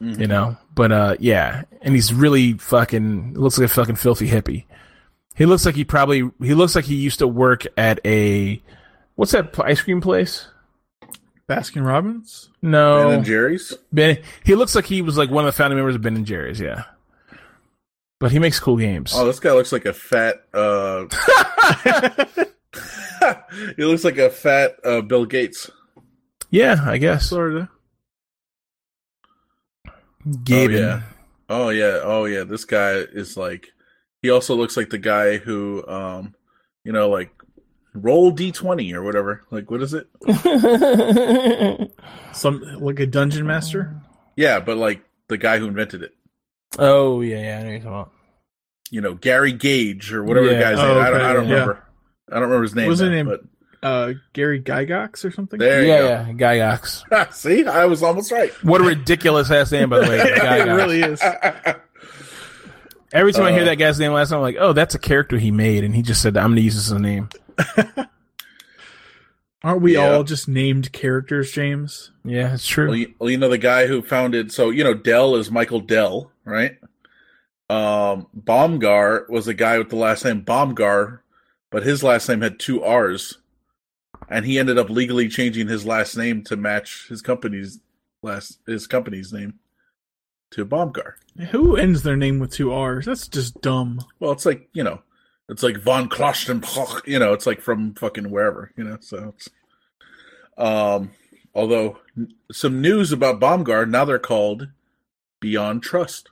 you 0.00 0.26
know, 0.26 0.56
but, 0.74 0.92
uh, 0.92 1.16
yeah. 1.20 1.62
And 1.82 1.94
he's 1.94 2.12
really 2.12 2.54
fucking, 2.54 3.34
looks 3.34 3.58
like 3.58 3.66
a 3.66 3.72
fucking 3.72 3.96
filthy 3.96 4.28
hippie. 4.28 4.64
He 5.36 5.46
looks 5.46 5.66
like 5.66 5.74
he 5.74 5.84
probably, 5.84 6.30
he 6.42 6.54
looks 6.54 6.74
like 6.74 6.84
he 6.84 6.94
used 6.96 7.18
to 7.20 7.28
work 7.28 7.66
at 7.76 8.00
a, 8.04 8.62
what's 9.16 9.32
that 9.32 9.58
ice 9.60 9.82
cream 9.82 10.00
place? 10.00 10.46
Baskin 11.48 11.84
Robbins. 11.86 12.50
No, 12.62 13.04
Ben 13.08 13.14
and 13.16 13.24
Jerry's. 13.24 13.72
Ben. 13.92 14.18
He 14.44 14.54
looks 14.54 14.74
like 14.74 14.86
he 14.86 15.02
was 15.02 15.18
like 15.18 15.30
one 15.30 15.44
of 15.44 15.52
the 15.52 15.56
founding 15.56 15.76
members 15.76 15.94
of 15.94 16.00
Ben 16.02 16.16
and 16.16 16.24
Jerry's. 16.24 16.58
Yeah, 16.58 16.84
but 18.18 18.32
he 18.32 18.38
makes 18.38 18.58
cool 18.58 18.78
games. 18.78 19.12
Oh, 19.14 19.26
this 19.26 19.40
guy 19.40 19.52
looks 19.52 19.70
like 19.70 19.84
a 19.84 19.92
fat. 19.92 20.36
uh 20.54 21.04
He 23.76 23.84
looks 23.84 24.04
like 24.04 24.16
a 24.18 24.30
fat 24.30 24.76
uh, 24.84 25.02
Bill 25.02 25.26
Gates. 25.26 25.70
yeah, 26.50 26.82
I 26.86 26.96
guess. 26.98 27.28
Florida. 27.28 27.68
Gabe. 30.44 30.70
Oh, 30.70 30.74
yeah. 30.74 31.00
Oh 31.48 31.68
yeah, 31.68 32.00
oh 32.02 32.24
yeah. 32.24 32.44
This 32.44 32.64
guy 32.64 32.92
is 32.92 33.36
like. 33.36 33.68
He 34.22 34.30
also 34.30 34.54
looks 34.54 34.74
like 34.76 34.88
the 34.88 34.96
guy 34.98 35.36
who, 35.36 35.86
um, 35.86 36.34
you 36.82 36.92
know, 36.92 37.10
like 37.10 37.30
roll 37.92 38.30
d 38.30 38.50
twenty 38.52 38.94
or 38.94 39.02
whatever. 39.02 39.42
Like, 39.50 39.70
what 39.70 39.82
is 39.82 39.92
it? 39.94 40.06
Some 42.32 42.62
like 42.80 42.98
a 43.00 43.06
dungeon 43.06 43.46
master. 43.46 43.94
Yeah, 44.36 44.60
but 44.60 44.76
like 44.78 45.02
the 45.28 45.36
guy 45.38 45.58
who 45.58 45.66
invented 45.68 46.02
it. 46.02 46.12
oh 46.78 47.20
yeah, 47.20 47.40
yeah. 47.40 47.58
I 47.58 47.62
know 47.62 47.70
you're 47.70 47.78
talking 47.78 47.92
about. 47.92 48.10
You 48.90 49.00
know, 49.00 49.14
Gary 49.14 49.52
Gage 49.52 50.12
or 50.12 50.22
whatever 50.22 50.48
the 50.48 50.54
guy's 50.60 50.78
Oh, 50.78 50.86
name. 50.94 51.02
I 51.02 51.10
don't. 51.10 51.20
I 51.20 51.32
don't 51.32 51.48
yeah. 51.48 51.52
remember. 51.54 51.84
I 52.30 52.34
don't 52.34 52.42
remember 52.44 52.62
his 52.62 52.74
name. 52.74 52.88
Wasn't 52.88 53.10
now, 53.10 53.16
him- 53.18 53.26
But 53.26 53.40
Uh, 53.84 54.14
Gary 54.32 54.60
Gygax 54.62 55.24
or 55.26 55.30
something. 55.30 55.58
there 55.58 55.82
you 55.82 55.88
yeah, 55.88 55.98
go. 55.98 56.08
yeah. 56.08 56.32
Gygax. 56.78 57.32
See, 57.34 57.66
I 57.66 57.84
was 57.84 58.02
almost 58.02 58.32
right. 58.32 58.50
What 58.64 58.80
a 58.80 58.84
ridiculous 58.84 59.50
ass 59.50 59.70
name, 59.72 59.90
by 59.90 60.00
the 60.00 60.08
way. 60.08 60.18
it 60.24 60.64
really 60.72 61.02
is. 61.02 61.20
Every 63.12 63.32
time 63.32 63.44
I 63.44 63.52
hear 63.52 63.60
Uh, 63.62 63.66
that 63.66 63.76
guy's 63.76 64.00
name 64.00 64.12
last 64.12 64.30
time, 64.30 64.38
I'm 64.38 64.42
like, 64.42 64.56
oh, 64.58 64.72
that's 64.72 64.94
a 64.94 64.98
character 64.98 65.36
he 65.38 65.50
made, 65.50 65.84
and 65.84 65.94
he 65.94 66.00
just 66.02 66.22
said, 66.22 66.36
I'm 66.36 66.46
going 66.48 66.56
to 66.56 66.62
use 66.62 66.74
this 66.74 66.86
as 66.86 66.92
a 66.92 66.98
name. 66.98 67.28
Aren't 69.62 69.80
we 69.82 69.94
Yeah. 69.94 70.12
all 70.14 70.24
just 70.24 70.48
named 70.48 70.92
characters, 70.92 71.50
James? 71.52 72.10
Yeah, 72.24 72.54
it's 72.54 72.66
true. 72.66 72.86
Well 72.88 72.96
you, 72.96 73.14
well, 73.18 73.30
you 73.30 73.38
know 73.38 73.48
the 73.48 73.56
guy 73.58 73.86
who 73.86 74.02
founded. 74.02 74.52
So 74.52 74.70
you 74.70 74.84
know 74.84 74.94
Dell 74.94 75.36
is 75.36 75.50
Michael 75.50 75.80
Dell, 75.80 76.30
right? 76.44 76.76
Um, 77.70 78.26
Bomgar 78.38 79.28
was 79.30 79.48
a 79.48 79.54
guy 79.54 79.78
with 79.78 79.88
the 79.88 79.96
last 79.96 80.24
name 80.24 80.42
Bomgar, 80.42 81.20
but 81.70 81.82
his 81.82 82.02
last 82.02 82.28
name 82.28 82.42
had 82.42 82.58
two 82.58 82.82
R's, 82.84 83.38
and 84.28 84.44
he 84.44 84.58
ended 84.58 84.78
up 84.78 84.90
legally 84.90 85.28
changing 85.28 85.68
his 85.68 85.86
last 85.86 86.16
name 86.16 86.42
to 86.44 86.56
match 86.56 87.06
his 87.08 87.22
company's 87.22 87.80
last 88.22 88.58
his 88.66 88.86
company's 88.86 89.32
name 89.32 89.58
to 90.50 90.64
Bomgar. 90.64 91.14
Who 91.50 91.76
ends 91.76 92.02
their 92.02 92.16
name 92.16 92.38
with 92.38 92.52
two 92.52 92.72
R's? 92.72 93.06
That's 93.06 93.28
just 93.28 93.60
dumb. 93.60 94.00
Well, 94.20 94.32
it's 94.32 94.46
like 94.46 94.68
you 94.72 94.84
know, 94.84 95.02
it's 95.48 95.62
like 95.62 95.78
von 95.78 96.08
Klostenbach. 96.08 97.06
You 97.06 97.18
know, 97.18 97.32
it's 97.32 97.46
like 97.46 97.60
from 97.60 97.94
fucking 97.94 98.30
wherever. 98.30 98.72
You 98.76 98.84
know, 98.84 98.98
so. 99.00 99.34
It's, 99.36 99.50
um, 100.56 101.10
although 101.54 101.98
some 102.52 102.80
news 102.80 103.12
about 103.12 103.40
Bomgar 103.40 103.88
now 103.88 104.04
they're 104.04 104.18
called 104.18 104.68
Beyond 105.40 105.82
Trust. 105.82 106.30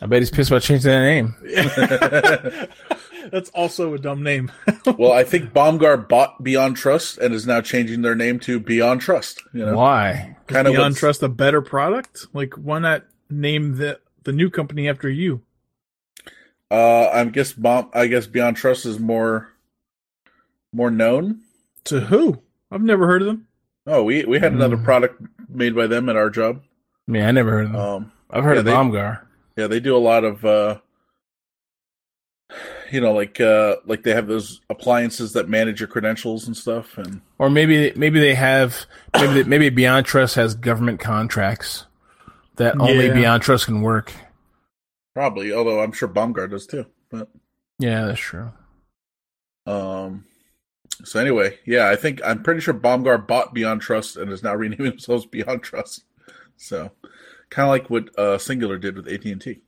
I 0.00 0.06
bet 0.06 0.20
he's 0.20 0.30
pissed 0.30 0.50
about 0.50 0.62
changing 0.62 0.90
that 0.90 1.00
name. 1.00 2.68
That's 3.30 3.50
also 3.50 3.94
a 3.94 3.98
dumb 3.98 4.22
name. 4.22 4.50
well, 4.98 5.12
I 5.12 5.24
think 5.24 5.52
Bomgar 5.52 5.96
bought 6.08 6.42
Beyond 6.42 6.76
Trust 6.76 7.18
and 7.18 7.34
is 7.34 7.46
now 7.46 7.60
changing 7.60 8.02
their 8.02 8.14
name 8.14 8.38
to 8.40 8.58
Beyond 8.60 9.00
Trust. 9.00 9.42
You 9.52 9.66
know, 9.66 9.76
Why? 9.76 10.36
kind 10.46 10.66
of 10.66 10.72
Beyond 10.74 10.92
what's- 10.92 11.00
Trust 11.00 11.22
a 11.22 11.28
better 11.28 11.62
product? 11.62 12.26
Like, 12.32 12.54
why 12.54 12.78
not 12.78 13.04
name 13.30 13.76
the 13.76 14.00
the 14.24 14.32
new 14.32 14.50
company 14.50 14.88
after 14.88 15.08
you? 15.08 15.42
Uh, 16.70 17.08
I 17.12 17.24
guess 17.26 17.52
Bomb. 17.52 17.90
I 17.92 18.06
guess 18.06 18.26
Beyond 18.26 18.56
Trust 18.56 18.86
is 18.86 18.98
more 18.98 19.48
more 20.72 20.90
known. 20.90 21.40
To 21.84 22.00
who? 22.00 22.40
I've 22.70 22.82
never 22.82 23.06
heard 23.06 23.22
of 23.22 23.26
them. 23.26 23.46
Oh, 23.86 24.02
we 24.02 24.24
we 24.24 24.38
had 24.38 24.52
another 24.52 24.76
Mm. 24.78 24.84
product 24.84 25.22
made 25.48 25.74
by 25.76 25.86
them 25.86 26.08
at 26.08 26.16
our 26.16 26.30
job. 26.30 26.62
I 27.06 27.10
mean, 27.12 27.22
I 27.22 27.30
never 27.30 27.50
heard 27.50 27.66
of 27.66 27.70
him. 27.72 27.76
Um, 27.76 28.12
I've 28.30 28.44
heard 28.44 28.54
yeah, 28.54 28.58
of 28.60 28.64
they- 28.64 28.72
Bomgar. 28.72 29.20
Yeah, 29.56 29.66
they 29.68 29.78
do 29.78 29.94
a 29.96 29.98
lot 29.98 30.24
of 30.24 30.44
uh 30.44 30.78
you 32.94 33.00
know, 33.00 33.12
like 33.12 33.40
uh 33.40 33.76
like 33.86 34.04
they 34.04 34.14
have 34.14 34.28
those 34.28 34.60
appliances 34.70 35.32
that 35.32 35.48
manage 35.48 35.80
your 35.80 35.88
credentials 35.88 36.46
and 36.46 36.56
stuff 36.56 36.96
and 36.96 37.20
Or 37.38 37.50
maybe 37.50 37.92
maybe 37.96 38.20
they 38.20 38.34
have 38.36 38.86
maybe 39.14 39.32
they, 39.34 39.42
maybe 39.42 39.68
Beyond 39.68 40.06
Trust 40.06 40.36
has 40.36 40.54
government 40.54 41.00
contracts 41.00 41.86
that 42.56 42.80
only 42.80 43.06
Yeah. 43.08 43.14
Beyond 43.14 43.42
Trust 43.42 43.64
can 43.66 43.82
work. 43.82 44.12
probably, 45.12 45.52
although 45.52 45.82
I'm 45.82 45.90
sure 45.90 46.08
Baumgart 46.08 46.50
does 46.50 46.66
too. 46.68 46.86
But 47.10 47.28
Yeah, 47.80 48.06
that's 48.06 48.20
true. 48.20 48.52
um 49.66 50.24
so 51.04 51.18
anyway, 51.18 51.58
yeah, 51.66 51.88
I 51.88 51.96
think 51.96 52.20
I'm 52.24 52.44
pretty 52.44 52.60
sure 52.60 52.72
Baumgart 52.74 53.26
bought 53.26 53.52
Beyond 53.52 53.80
Trust 53.80 54.16
and 54.16 54.30
is 54.30 54.44
now 54.44 54.54
renaming 54.62 54.90
themselves 54.90 55.26
Beyond 55.26 55.64
Trust. 55.64 56.04
So 56.56 56.92
kind 57.50 57.66
of 57.66 57.70
like 57.70 57.90
what 57.90 58.08
uh 58.16 58.38
Cingular 58.38 58.80
did 58.80 58.96
with 58.96 59.08
AT&T. 59.08 59.58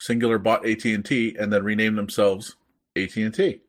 Cingular 0.00 0.42
bought 0.42 0.66
AT&T 0.66 1.36
and 1.38 1.52
then 1.52 1.64
renamed 1.64 1.96
themselves 1.98 2.56
AT&T, 2.96 3.60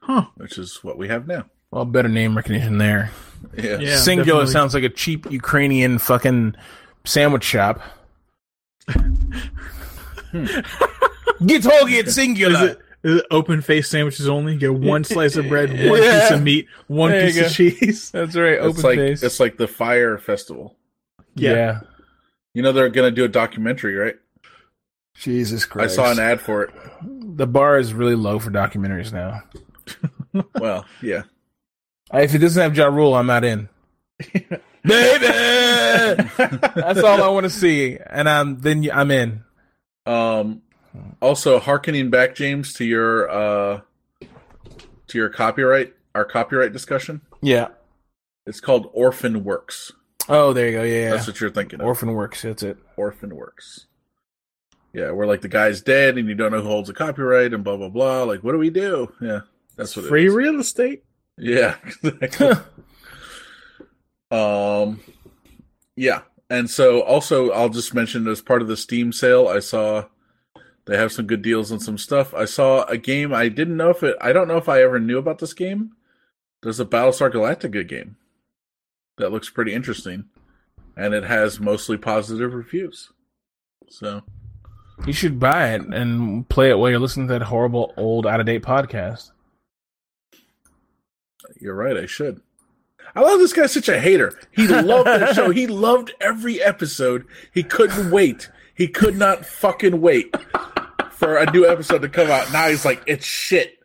Huh. 0.00 0.26
which 0.36 0.58
is 0.58 0.82
what 0.82 0.98
we 0.98 1.08
have 1.08 1.26
now. 1.26 1.46
Well, 1.70 1.84
better 1.84 2.08
name 2.08 2.36
recognition 2.36 2.78
there. 2.78 3.10
Yeah. 3.56 3.78
Yeah. 3.78 3.96
Cingular 3.96 4.16
definitely. 4.24 4.46
sounds 4.52 4.74
like 4.74 4.84
a 4.84 4.88
cheap 4.88 5.30
Ukrainian 5.30 5.98
fucking 5.98 6.54
sandwich 7.04 7.44
shop. 7.44 7.80
Hmm. 8.88 10.46
Get 11.46 11.66
all 11.66 11.86
get 11.86 12.06
Is 12.08 12.14
singular. 12.14 12.68
it, 12.68 12.78
is 13.04 13.20
it 13.20 13.26
open 13.30 13.60
face 13.60 13.88
sandwiches 13.88 14.28
only? 14.28 14.54
You 14.54 14.58
get 14.58 14.74
one 14.74 15.04
slice 15.04 15.36
of 15.36 15.48
bread, 15.48 15.70
one 15.88 16.02
Yeah. 16.02 16.20
piece 16.22 16.30
of 16.30 16.42
meat, 16.42 16.66
one 16.88 17.10
There 17.10 17.26
piece 17.26 17.40
of 17.40 17.52
cheese. 17.52 18.10
That's 18.12 18.34
right. 18.36 18.54
It's 18.54 18.64
Open 18.64 18.82
like 18.82 18.98
face. 18.98 19.22
it's 19.22 19.38
like 19.40 19.56
the 19.58 19.68
Fyre 19.68 20.18
Festival. 20.18 20.76
yeah. 21.34 21.52
Yeah. 21.52 21.80
You 22.54 22.62
know 22.62 22.72
they're 22.72 22.88
going 22.88 23.10
to 23.10 23.14
do 23.14 23.24
a 23.24 23.28
documentary, 23.28 23.94
right? 23.96 24.14
Jesus 25.18 25.64
Christ! 25.64 25.98
I 25.98 26.04
saw 26.04 26.12
an 26.12 26.18
ad 26.18 26.40
for 26.40 26.62
it. 26.62 26.70
The 27.02 27.46
bar 27.46 27.78
is 27.78 27.92
really 27.94 28.14
low 28.14 28.38
for 28.38 28.50
documentaries 28.50 29.12
now. 29.12 29.42
Well, 30.60 30.84
yeah. 31.00 31.22
If 32.12 32.34
it 32.34 32.38
doesn't 32.38 32.62
have 32.62 32.76
Ja 32.76 32.88
Rule, 32.88 33.14
I'm 33.14 33.26
not 33.26 33.42
in. 33.42 33.70
Baby, 34.32 35.26
that's 36.36 37.02
all 37.02 37.22
I 37.22 37.28
want 37.28 37.44
to 37.44 37.50
see, 37.50 37.98
and 38.06 38.28
I'm 38.28 38.60
then 38.60 38.88
I'm 38.92 39.10
in. 39.10 39.44
Um 40.04 40.62
also 41.20 41.58
harkening 41.58 42.10
back 42.10 42.34
James 42.34 42.72
to 42.74 42.84
your 42.84 43.30
uh 43.30 43.80
to 45.08 45.18
your 45.18 45.28
copyright 45.28 45.94
our 46.14 46.24
copyright 46.24 46.72
discussion. 46.72 47.20
Yeah. 47.42 47.68
It's 48.46 48.60
called 48.60 48.90
Orphan 48.92 49.42
Works. 49.42 49.92
Oh, 50.28 50.52
there 50.52 50.66
you 50.66 50.72
go. 50.72 50.82
Yeah, 50.82 51.00
yeah. 51.00 51.10
That's 51.10 51.26
what 51.26 51.40
you're 51.40 51.50
thinking 51.50 51.80
of. 51.80 51.86
Orphan 51.86 52.12
Works. 52.12 52.42
That's 52.42 52.62
it. 52.62 52.78
Orphan 52.96 53.34
Works. 53.34 53.86
Yeah, 54.96 55.10
where 55.10 55.26
like 55.26 55.42
the 55.42 55.48
guy's 55.48 55.82
dead 55.82 56.16
and 56.16 56.26
you 56.26 56.34
don't 56.34 56.52
know 56.52 56.62
who 56.62 56.68
holds 56.68 56.88
the 56.88 56.94
copyright 56.94 57.52
and 57.52 57.62
blah 57.62 57.76
blah 57.76 57.90
blah. 57.90 58.22
Like 58.22 58.42
what 58.42 58.52
do 58.52 58.58
we 58.58 58.70
do? 58.70 59.12
Yeah. 59.20 59.40
That's 59.76 59.94
what 59.94 60.06
Free 60.06 60.24
it 60.24 60.28
is. 60.28 60.34
real 60.34 60.58
estate. 60.58 61.04
Yeah. 61.36 61.76
exactly. 62.02 62.64
Um, 64.30 65.00
yeah, 65.96 66.22
and 66.48 66.70
so 66.70 67.02
also 67.02 67.50
I'll 67.50 67.68
just 67.68 67.92
mention 67.92 68.26
as 68.26 68.40
part 68.40 68.62
of 68.62 68.68
the 68.68 68.76
Steam 68.76 69.12
sale, 69.12 69.48
I 69.48 69.58
saw 69.58 70.06
they 70.86 70.96
have 70.96 71.12
some 71.12 71.26
good 71.26 71.42
deals 71.42 71.70
on 71.70 71.78
some 71.78 71.98
stuff. 71.98 72.32
I 72.32 72.46
saw 72.46 72.84
a 72.84 72.96
game 72.96 73.34
I 73.34 73.50
didn't 73.50 73.76
know 73.76 73.90
if 73.90 74.02
it. 74.02 74.16
I 74.18 74.32
don't 74.32 74.48
know 74.48 74.56
if 74.56 74.68
I 74.68 74.82
ever 74.82 74.98
knew 74.98 75.18
about 75.18 75.40
this 75.40 75.52
game. 75.52 75.92
There's 76.62 76.80
a 76.80 76.86
Battlestar 76.86 77.30
Galactica 77.30 77.86
game 77.86 78.16
that 79.18 79.30
looks 79.30 79.50
pretty 79.50 79.74
interesting, 79.74 80.24
and 80.96 81.12
it 81.12 81.24
has 81.24 81.60
mostly 81.60 81.98
positive 81.98 82.54
reviews. 82.54 83.12
So 83.90 84.22
You 85.04 85.12
should 85.12 85.38
buy 85.38 85.74
it 85.74 85.82
and 85.82 86.48
play 86.48 86.70
it 86.70 86.78
while 86.78 86.90
you're 86.90 86.98
listening 86.98 87.28
to 87.28 87.34
that 87.34 87.42
horrible 87.42 87.92
old 87.96 88.26
out 88.26 88.40
of 88.40 88.46
date 88.46 88.62
podcast. 88.62 89.30
You're 91.60 91.74
right. 91.74 91.96
I 91.96 92.06
should. 92.06 92.40
I 93.14 93.20
love 93.20 93.38
this 93.38 93.52
guy's 93.52 93.72
such 93.72 93.88
a 93.88 94.00
hater. 94.00 94.38
He 94.52 94.66
loved 94.66 95.08
the 95.08 95.32
show. 95.32 95.50
He 95.50 95.66
loved 95.68 96.12
every 96.20 96.62
episode. 96.62 97.24
He 97.52 97.62
couldn't 97.62 98.10
wait. 98.10 98.50
He 98.74 98.88
could 98.88 99.16
not 99.16 99.46
fucking 99.46 100.00
wait 100.00 100.34
for 101.12 101.36
a 101.36 101.50
new 101.50 101.66
episode 101.66 102.02
to 102.02 102.08
come 102.08 102.30
out. 102.30 102.52
Now 102.52 102.68
he's 102.68 102.84
like, 102.84 103.02
it's 103.06 103.24
shit. 103.24 103.75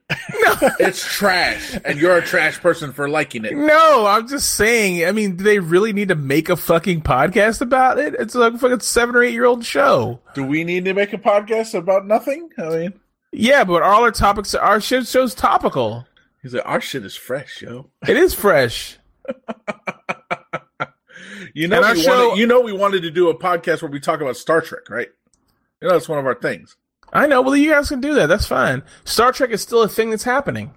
It's 0.79 1.05
trash, 1.05 1.77
and 1.85 1.99
you're 1.99 2.17
a 2.17 2.21
trash 2.21 2.59
person 2.59 2.91
for 2.93 3.07
liking 3.09 3.45
it. 3.45 3.55
No, 3.55 4.05
I'm 4.05 4.27
just 4.27 4.53
saying. 4.55 5.05
I 5.05 5.11
mean, 5.11 5.35
do 5.37 5.43
they 5.43 5.59
really 5.59 5.93
need 5.93 6.09
to 6.09 6.15
make 6.15 6.49
a 6.49 6.55
fucking 6.55 7.01
podcast 7.01 7.61
about 7.61 7.97
it? 7.99 8.15
It's 8.19 8.35
a 8.35 8.57
fucking 8.57 8.79
seven 8.81 9.15
or 9.15 9.23
eight 9.23 9.33
year 9.33 9.45
old 9.45 9.63
show. 9.65 10.19
Do 10.33 10.43
we 10.45 10.63
need 10.63 10.85
to 10.85 10.93
make 10.93 11.13
a 11.13 11.17
podcast 11.17 11.73
about 11.73 12.05
nothing? 12.07 12.49
I 12.57 12.69
mean, 12.69 12.93
Yeah, 13.31 13.63
but 13.63 13.83
all 13.83 14.03
our 14.03 14.11
topics, 14.11 14.53
our 14.55 14.81
shit 14.81 15.07
show's 15.07 15.33
topical. 15.35 16.05
he's 16.41 16.53
like, 16.53 16.63
our 16.65 16.81
shit 16.81 17.05
is 17.05 17.15
fresh, 17.15 17.61
yo. 17.61 17.89
It 18.07 18.17
is 18.17 18.33
fresh. 18.33 18.97
You 21.53 21.67
know, 21.67 21.81
we 21.81 22.01
show- 22.01 22.27
wanted, 22.29 22.39
you 22.39 22.47
know, 22.47 22.61
we 22.61 22.71
wanted 22.71 23.01
to 23.01 23.11
do 23.11 23.27
a 23.29 23.37
podcast 23.37 23.81
where 23.81 23.91
we 23.91 23.99
talk 23.99 24.21
about 24.21 24.37
Star 24.37 24.61
Trek, 24.61 24.89
right? 24.89 25.09
You 25.81 25.87
know, 25.87 25.93
that's 25.95 26.07
one 26.07 26.19
of 26.19 26.25
our 26.25 26.35
things. 26.35 26.77
I 27.13 27.27
know. 27.27 27.41
Well, 27.41 27.55
you 27.55 27.71
guys 27.71 27.89
can 27.89 27.99
do 28.01 28.13
that. 28.15 28.27
That's 28.27 28.45
fine. 28.47 28.83
Star 29.03 29.31
Trek 29.31 29.49
is 29.51 29.61
still 29.61 29.81
a 29.83 29.89
thing 29.89 30.09
that's 30.11 30.23
happening. 30.23 30.73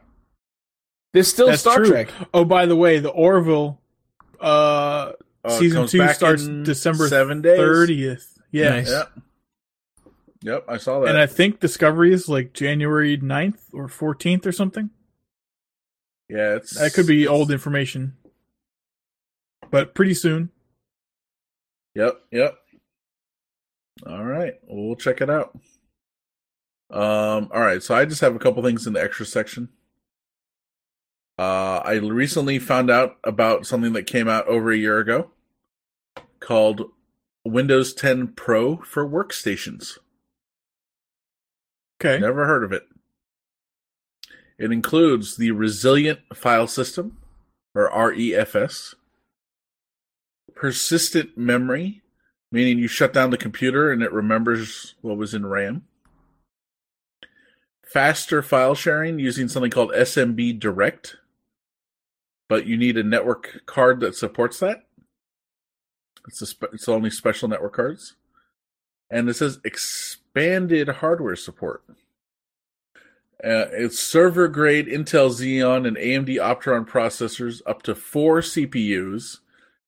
There's 1.12 1.28
still 1.28 1.46
That's 1.46 1.60
Star 1.60 1.76
true. 1.76 1.86
Trek. 1.88 2.08
Oh, 2.32 2.44
by 2.44 2.66
the 2.66 2.74
way, 2.74 2.98
the 2.98 3.10
Orville 3.10 3.80
uh, 4.40 5.12
Uh, 5.44 5.48
season 5.50 5.86
two 5.86 6.06
starts 6.08 6.46
December 6.46 7.08
seven 7.08 7.40
days. 7.40 7.56
thirtieth. 7.58 8.36
Yeah, 8.50 8.70
Nice. 8.70 8.90
Yep. 8.90 9.12
Yep, 10.42 10.64
I 10.68 10.76
saw 10.76 11.00
that. 11.00 11.08
and 11.08 11.16
I 11.18 11.26
think 11.26 11.60
Discovery 11.60 12.12
is 12.12 12.28
like 12.28 12.52
January 12.52 13.16
9th 13.16 13.60
or 13.72 13.88
fourteenth 13.88 14.44
or 14.46 14.52
something. 14.52 14.90
yeah, 16.28 16.56
it's 16.56 16.78
That 16.78 16.92
could 16.92 17.06
be 17.06 17.26
old 17.26 17.50
information, 17.50 18.14
but 19.70 19.94
pretty 19.94 20.12
soon. 20.14 20.50
Yep, 21.94 22.20
yep. 22.30 22.58
All 24.06 24.22
right, 24.24 24.54
well, 24.64 24.86
we'll 24.88 24.96
check 24.96 25.20
it 25.22 25.30
out. 25.30 25.56
Um, 26.94 27.50
all 27.52 27.60
right, 27.60 27.82
so 27.82 27.92
I 27.92 28.04
just 28.04 28.20
have 28.20 28.36
a 28.36 28.38
couple 28.38 28.62
things 28.62 28.86
in 28.86 28.92
the 28.92 29.02
extra 29.02 29.26
section. 29.26 29.68
Uh, 31.36 31.82
I 31.84 31.94
recently 31.94 32.60
found 32.60 32.88
out 32.88 33.16
about 33.24 33.66
something 33.66 33.92
that 33.94 34.04
came 34.04 34.28
out 34.28 34.46
over 34.46 34.70
a 34.70 34.76
year 34.76 35.00
ago 35.00 35.32
called 36.38 36.82
Windows 37.44 37.92
10 37.94 38.28
Pro 38.28 38.76
for 38.76 39.04
workstations. 39.04 39.98
Okay. 42.00 42.20
Never 42.20 42.46
heard 42.46 42.62
of 42.62 42.72
it. 42.72 42.84
It 44.56 44.70
includes 44.70 45.36
the 45.36 45.50
Resilient 45.50 46.20
File 46.32 46.68
System, 46.68 47.16
or 47.74 47.90
REFS, 47.90 48.94
persistent 50.54 51.36
memory, 51.36 52.02
meaning 52.52 52.78
you 52.78 52.86
shut 52.86 53.12
down 53.12 53.30
the 53.30 53.36
computer 53.36 53.90
and 53.90 54.00
it 54.00 54.12
remembers 54.12 54.94
what 55.00 55.16
was 55.16 55.34
in 55.34 55.44
RAM, 55.44 55.82
faster 57.94 58.42
file 58.42 58.74
sharing 58.74 59.20
using 59.20 59.46
something 59.46 59.70
called 59.70 59.92
SMB 59.92 60.58
Direct, 60.58 61.14
but 62.48 62.66
you 62.66 62.76
need 62.76 62.96
a 62.96 63.04
network 63.04 63.62
card 63.66 64.00
that 64.00 64.16
supports 64.16 64.58
that. 64.58 64.82
It's 66.26 66.42
a 66.42 66.46
spe- 66.46 66.72
it's 66.72 66.88
only 66.88 67.08
special 67.08 67.48
network 67.48 67.74
cards, 67.74 68.16
and 69.10 69.28
it 69.28 69.34
says 69.34 69.60
expanded 69.64 70.88
hardware 70.88 71.36
support. 71.36 71.84
Uh, 73.44 73.70
it's 73.70 74.00
server 74.00 74.48
grade 74.48 74.88
Intel 74.88 75.30
Xeon 75.30 75.86
and 75.86 75.96
AMD 75.96 76.36
Opteron 76.38 76.88
processors, 76.88 77.62
up 77.64 77.82
to 77.82 77.94
four 77.94 78.40
CPUs, 78.40 79.38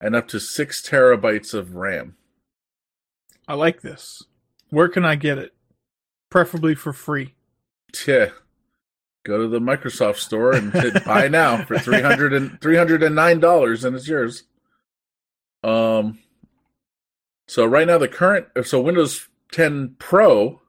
and 0.00 0.14
up 0.14 0.28
to 0.28 0.38
six 0.38 0.80
terabytes 0.80 1.54
of 1.54 1.74
RAM. 1.74 2.14
I 3.48 3.54
like 3.54 3.80
this. 3.80 4.22
Where 4.70 4.88
can 4.88 5.04
I 5.04 5.16
get 5.16 5.38
it? 5.38 5.54
Preferably 6.30 6.76
for 6.76 6.92
free. 6.92 7.35
Yeah. 8.06 8.30
Go 9.24 9.38
to 9.38 9.48
the 9.48 9.58
Microsoft 9.58 10.18
store 10.18 10.52
and 10.54 10.72
hit 10.72 11.04
buy 11.06 11.28
now 11.28 11.64
for 11.64 11.78
300 11.78 12.32
and 12.32 12.60
$309 12.60 13.84
and 13.84 13.96
it's 13.96 14.08
yours. 14.08 14.44
Um 15.64 16.20
so 17.48 17.64
right 17.64 17.86
now 17.86 17.98
the 17.98 18.08
current 18.08 18.46
so 18.64 18.80
Windows 18.80 19.28
10 19.52 19.96
Pro 19.98 20.60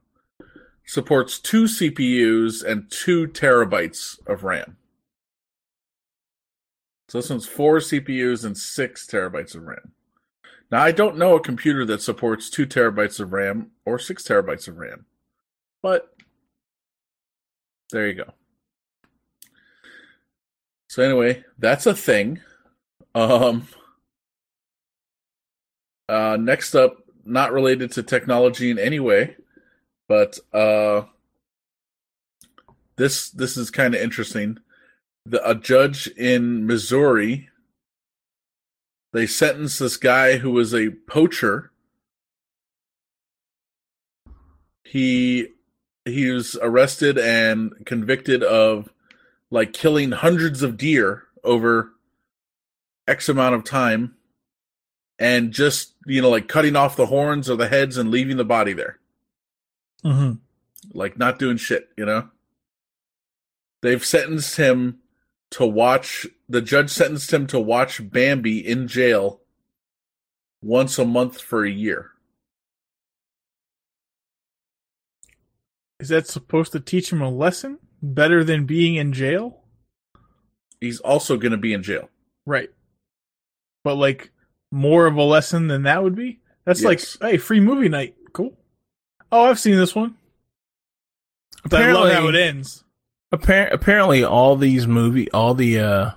supports 0.86 1.38
two 1.38 1.64
CPUs 1.64 2.64
and 2.64 2.90
2 2.90 3.28
terabytes 3.28 4.18
of 4.26 4.42
RAM. 4.42 4.76
So 7.08 7.18
this 7.18 7.30
one's 7.30 7.46
4 7.46 7.78
CPUs 7.78 8.44
and 8.44 8.56
6 8.56 9.06
terabytes 9.06 9.54
of 9.54 9.64
RAM. 9.64 9.92
Now 10.70 10.82
I 10.82 10.92
don't 10.92 11.16
know 11.16 11.36
a 11.36 11.40
computer 11.40 11.84
that 11.86 12.02
supports 12.02 12.50
2 12.50 12.66
terabytes 12.66 13.20
of 13.20 13.32
RAM 13.32 13.70
or 13.84 13.98
6 13.98 14.22
terabytes 14.22 14.66
of 14.66 14.78
RAM. 14.78 15.04
But 15.82 16.12
there 17.90 18.08
you 18.08 18.14
go. 18.14 18.32
So 20.88 21.02
anyway, 21.02 21.44
that's 21.58 21.86
a 21.86 21.94
thing. 21.94 22.40
Um 23.14 23.68
uh 26.08 26.36
next 26.40 26.74
up, 26.74 27.04
not 27.24 27.52
related 27.52 27.92
to 27.92 28.02
technology 28.02 28.70
in 28.70 28.78
any 28.78 29.00
way, 29.00 29.36
but 30.08 30.38
uh 30.52 31.02
this 32.96 33.30
this 33.30 33.56
is 33.56 33.70
kind 33.70 33.94
of 33.94 34.00
interesting. 34.00 34.58
The 35.26 35.46
a 35.48 35.54
judge 35.54 36.06
in 36.08 36.66
Missouri 36.66 37.48
they 39.12 39.26
sentenced 39.26 39.78
this 39.78 39.96
guy 39.96 40.36
who 40.36 40.50
was 40.50 40.74
a 40.74 40.90
poacher. 40.90 41.70
He 44.84 45.48
he 46.08 46.30
was 46.30 46.56
arrested 46.60 47.18
and 47.18 47.72
convicted 47.86 48.42
of 48.42 48.92
like 49.50 49.72
killing 49.72 50.12
hundreds 50.12 50.62
of 50.62 50.76
deer 50.76 51.24
over 51.44 51.92
x 53.06 53.28
amount 53.28 53.54
of 53.54 53.64
time 53.64 54.14
and 55.18 55.52
just 55.52 55.94
you 56.06 56.20
know 56.20 56.30
like 56.30 56.48
cutting 56.48 56.76
off 56.76 56.96
the 56.96 57.06
horns 57.06 57.48
or 57.48 57.56
the 57.56 57.68
heads 57.68 57.96
and 57.96 58.10
leaving 58.10 58.36
the 58.36 58.44
body 58.44 58.72
there. 58.72 58.98
Mm-hmm. 60.04 60.34
like 60.94 61.18
not 61.18 61.38
doing 61.38 61.56
shit 61.56 61.88
you 61.96 62.04
know? 62.04 62.28
They've 63.80 64.04
sentenced 64.04 64.56
him 64.56 64.98
to 65.50 65.66
watch 65.66 66.26
the 66.48 66.62
judge 66.62 66.90
sentenced 66.90 67.32
him 67.32 67.46
to 67.48 67.58
watch 67.58 68.10
bambi 68.10 68.58
in 68.66 68.88
jail 68.88 69.40
once 70.62 70.98
a 70.98 71.04
month 71.04 71.40
for 71.40 71.64
a 71.64 71.70
year 71.70 72.12
Is 76.00 76.08
that 76.10 76.26
supposed 76.26 76.72
to 76.72 76.80
teach 76.80 77.12
him 77.12 77.20
a 77.20 77.30
lesson 77.30 77.78
better 78.02 78.44
than 78.44 78.66
being 78.66 78.94
in 78.96 79.12
jail? 79.12 79.54
he's 80.80 81.00
also 81.00 81.36
going 81.36 81.50
to 81.50 81.58
be 81.58 81.72
in 81.72 81.82
jail 81.82 82.08
Right. 82.46 82.70
But 83.82 83.96
like 83.96 84.30
more 84.70 85.06
of 85.06 85.16
a 85.16 85.22
lesson 85.24 85.66
than 85.66 85.82
that 85.82 86.02
would 86.04 86.14
be? 86.14 86.38
That's 86.64 86.82
Yes. 86.82 87.18
like, 87.20 87.30
hey, 87.32 87.36
free 87.38 87.58
movie 87.60 87.88
night. 87.88 88.14
Cool. 88.32 88.56
Oh, 89.32 89.44
I've 89.46 89.58
seen 89.58 89.76
this 89.76 89.94
one. 89.94 90.14
But 91.68 91.82
I 91.82 91.92
love 91.92 92.06
Apparently- 92.06 92.14
how 92.14 92.28
it 92.28 92.34
ends. 92.48 92.84
Appar- 93.34 93.72
apparently, 93.72 94.22
all 94.24 94.56
these 94.56 94.86
movie, 94.86 95.30
all 95.32 95.52
the, 95.54 95.80
uh, 95.80 96.10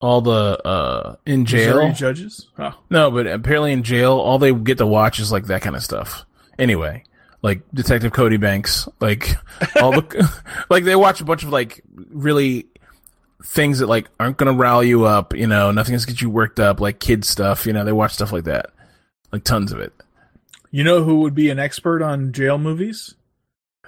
all 0.00 0.20
the, 0.22 0.60
uh, 0.66 1.16
in 1.26 1.44
jail. 1.44 1.76
Missouri 1.76 1.92
judges. 1.92 2.48
Oh. 2.58 2.76
No, 2.90 3.10
but 3.10 3.26
apparently 3.26 3.72
in 3.72 3.82
jail, 3.82 4.12
all 4.14 4.38
they 4.38 4.52
get 4.54 4.78
to 4.78 4.86
watch 4.86 5.20
is 5.20 5.30
like 5.30 5.46
that 5.46 5.62
kind 5.62 5.76
of 5.76 5.82
stuff. 5.82 6.24
Anyway, 6.58 7.04
like 7.42 7.62
Detective 7.72 8.12
Cody 8.12 8.36
Banks, 8.36 8.88
like 9.00 9.36
all 9.80 9.92
the, 9.92 10.42
like 10.70 10.84
they 10.84 10.96
watch 10.96 11.20
a 11.20 11.24
bunch 11.24 11.42
of 11.42 11.50
like 11.50 11.82
really 12.10 12.66
things 13.44 13.78
that 13.78 13.86
like 13.86 14.08
aren't 14.18 14.36
gonna 14.36 14.52
rile 14.52 14.82
you 14.82 15.04
up. 15.04 15.34
You 15.34 15.46
know, 15.46 15.70
nothing's 15.70 16.04
gonna 16.04 16.14
get 16.14 16.22
you 16.22 16.30
worked 16.30 16.60
up, 16.60 16.80
like 16.80 16.98
kid 16.98 17.24
stuff. 17.24 17.66
You 17.66 17.72
know, 17.72 17.84
they 17.84 17.92
watch 17.92 18.14
stuff 18.14 18.32
like 18.32 18.44
that, 18.44 18.70
like 19.32 19.44
tons 19.44 19.72
of 19.72 19.80
it. 19.80 19.92
You 20.70 20.84
know 20.84 21.04
who 21.04 21.20
would 21.20 21.34
be 21.34 21.50
an 21.50 21.58
expert 21.58 22.02
on 22.02 22.32
jail 22.32 22.58
movies? 22.58 23.14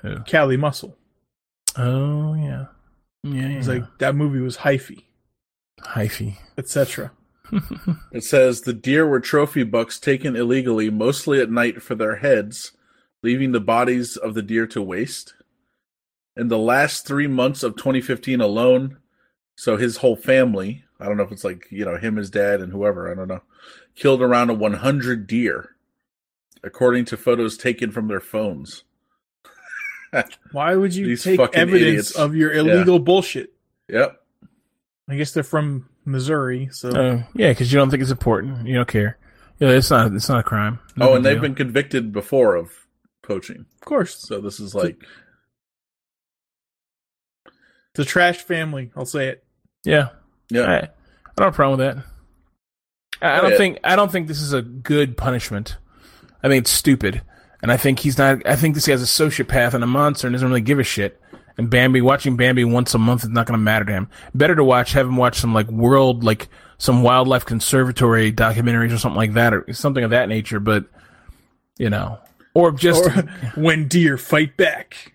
Who? 0.02 0.18
Callie 0.30 0.56
Muscle. 0.56 0.96
Oh 1.76 2.34
yeah, 2.34 2.66
yeah. 3.22 3.48
He's 3.48 3.66
yeah. 3.66 3.74
like, 3.74 3.98
that 3.98 4.14
movie 4.14 4.40
was 4.40 4.58
hyphy, 4.58 5.04
hyphy. 5.80 6.36
etc. 6.56 7.12
It 8.12 8.24
says 8.24 8.60
the 8.60 8.74
deer 8.74 9.06
were 9.06 9.20
trophy 9.20 9.62
bucks 9.62 9.98
taken 9.98 10.36
illegally, 10.36 10.90
mostly 10.90 11.40
at 11.40 11.50
night 11.50 11.82
for 11.82 11.94
their 11.94 12.16
heads, 12.16 12.72
leaving 13.22 13.52
the 13.52 13.60
bodies 13.60 14.16
of 14.16 14.34
the 14.34 14.42
deer 14.42 14.66
to 14.68 14.82
waste. 14.82 15.34
In 16.36 16.48
the 16.48 16.58
last 16.58 17.06
three 17.06 17.26
months 17.26 17.62
of 17.62 17.76
2015 17.76 18.40
alone, 18.40 18.98
so 19.56 19.76
his 19.76 19.98
whole 19.98 20.16
family, 20.16 20.84
I 21.00 21.06
don't 21.06 21.16
know 21.16 21.24
if 21.24 21.32
it's 21.32 21.44
like, 21.44 21.66
you 21.70 21.84
know, 21.84 21.97
him, 21.97 22.16
his 22.16 22.30
dad, 22.30 22.60
and 22.60 22.72
whoever, 22.72 23.10
I 23.10 23.14
don't 23.14 23.28
know, 23.28 23.42
killed 23.97 24.22
around 24.22 24.50
a 24.50 24.55
100 24.55 25.26
deer, 25.26 25.76
according 26.62 27.06
to 27.06 27.16
photos 27.16 27.56
taken 27.56 27.90
from 27.90 28.06
their 28.06 28.20
phones. 28.20 28.84
Why 30.52 30.76
would 30.76 30.94
you 30.94 31.06
These 31.06 31.24
take 31.24 31.40
evidence 31.40 31.82
idiots. 31.82 32.10
of 32.12 32.36
your 32.36 32.52
illegal 32.52 33.00
bullshit? 33.00 33.52
Yep. 33.88 34.20
I 35.08 35.16
guess 35.16 35.32
they're 35.32 35.42
from 35.42 35.88
Missouri, 36.05 36.68
so 36.70 36.90
Oh, 36.97 37.22
yeah, 37.34 37.50
because 37.50 37.72
you 37.72 37.78
don't 37.78 37.90
think 37.90 38.02
it's 38.02 38.12
important. 38.12 38.66
You 38.66 38.74
don't 38.74 38.88
care. 38.88 39.18
Yeah, 39.58 39.70
it's 39.70 39.90
not. 39.90 40.12
It's 40.12 40.28
not 40.28 40.40
a 40.40 40.44
crime. 40.44 40.78
No 40.97 41.06
oh, 41.06 41.08
big 41.08 41.16
and 41.16 41.26
they've 41.26 41.40
been 41.40 41.55
convicted 41.55 42.12
before 42.12 42.55
of 42.55 42.70
poaching. 43.28 43.66
of 43.74 43.81
course, 43.84 44.16
So 44.16 44.40
this 44.40 44.58
is 44.58 44.74
like 44.74 45.05
the 47.94 48.05
trash 48.05 48.39
family. 48.39 48.90
I'll 48.97 49.05
say 49.05 49.28
it. 49.28 49.44
Yeah, 49.84 50.08
yeah. 50.50 50.62
I, 50.62 50.76
I 50.76 50.89
don't 51.36 51.47
have 51.47 51.52
a 51.52 51.57
problem 51.57 51.78
with 51.78 51.86
that. 51.86 52.05
I, 53.20 53.39
I 53.39 53.40
don't 53.40 53.52
yeah. 53.52 53.57
think. 53.58 53.78
I 53.84 53.97
don't 53.97 54.10
think 54.10 54.26
this 54.26 54.40
is 54.40 54.52
a 54.52 54.62
good 54.62 55.16
punishment. 55.16 55.76
I 56.42 56.48
think 56.48 56.62
it's 56.62 56.70
stupid, 56.70 57.23
and 57.62 57.70
I 57.70 57.76
think 57.76 58.00
he's 58.00 58.18
not. 58.18 58.47
I 58.47 58.57
think 58.57 58.74
this 58.74 58.86
guy's 58.86 59.02
a 59.02 59.05
sociopath 59.05 59.74
and 59.74 59.84
a 59.84 59.86
monster 59.86 60.26
and 60.26 60.34
doesn't 60.34 60.48
really 60.48 60.60
give 60.60 60.78
a 60.78 60.84
shit. 60.84 61.20
And 61.58 61.68
Bambi, 61.68 62.00
watching 62.00 62.36
Bambi 62.36 62.65
once 62.65 62.94
a 62.94 62.98
month 62.98 63.24
is 63.24 63.31
not 63.31 63.47
going 63.47 63.58
to 63.58 63.62
matter 63.62 63.84
to 63.84 63.92
him. 63.92 64.08
Better 64.32 64.55
to 64.55 64.62
watch, 64.62 64.92
have 64.92 65.07
him 65.07 65.16
watch 65.16 65.39
some 65.39 65.52
like 65.52 65.68
world, 65.68 66.23
like 66.23 66.48
some 66.78 67.02
wildlife 67.02 67.44
conservatory 67.44 68.32
documentaries 68.32 68.92
or 68.92 68.98
something 68.98 69.16
like 69.16 69.34
that, 69.34 69.52
or 69.52 69.73
something 69.73 70.05
of 70.05 70.10
that 70.10 70.28
nature. 70.28 70.60
But 70.60 70.86
you 71.78 71.90
know, 71.90 72.20
or 72.58 72.72
just 72.72 73.04
Or 73.04 73.10
when 73.56 73.88
deer 73.88 74.18
fight 74.18 74.56
back, 74.56 75.12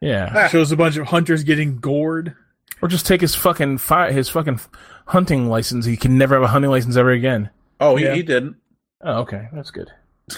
yeah, 0.00 0.48
shows 0.48 0.72
a 0.72 0.76
bunch 0.76 0.96
of 0.96 1.06
hunters 1.08 1.44
getting 1.44 1.78
gored. 1.78 2.34
or 2.80 2.88
just 2.88 3.06
take 3.06 3.20
his 3.20 3.34
fucking 3.34 3.78
fi- 3.78 4.12
his 4.12 4.28
fucking 4.28 4.60
hunting 5.06 5.48
license. 5.48 5.86
He 5.86 5.96
can 5.96 6.18
never 6.18 6.34
have 6.34 6.42
a 6.42 6.48
hunting 6.48 6.70
license 6.70 6.96
ever 6.96 7.10
again. 7.10 7.50
Oh, 7.80 7.96
he, 7.96 8.04
Yeah. 8.04 8.14
he 8.14 8.22
didn't. 8.22 8.56
Oh, 9.02 9.20
okay, 9.22 9.48
that's 9.52 9.70
good. 9.70 9.90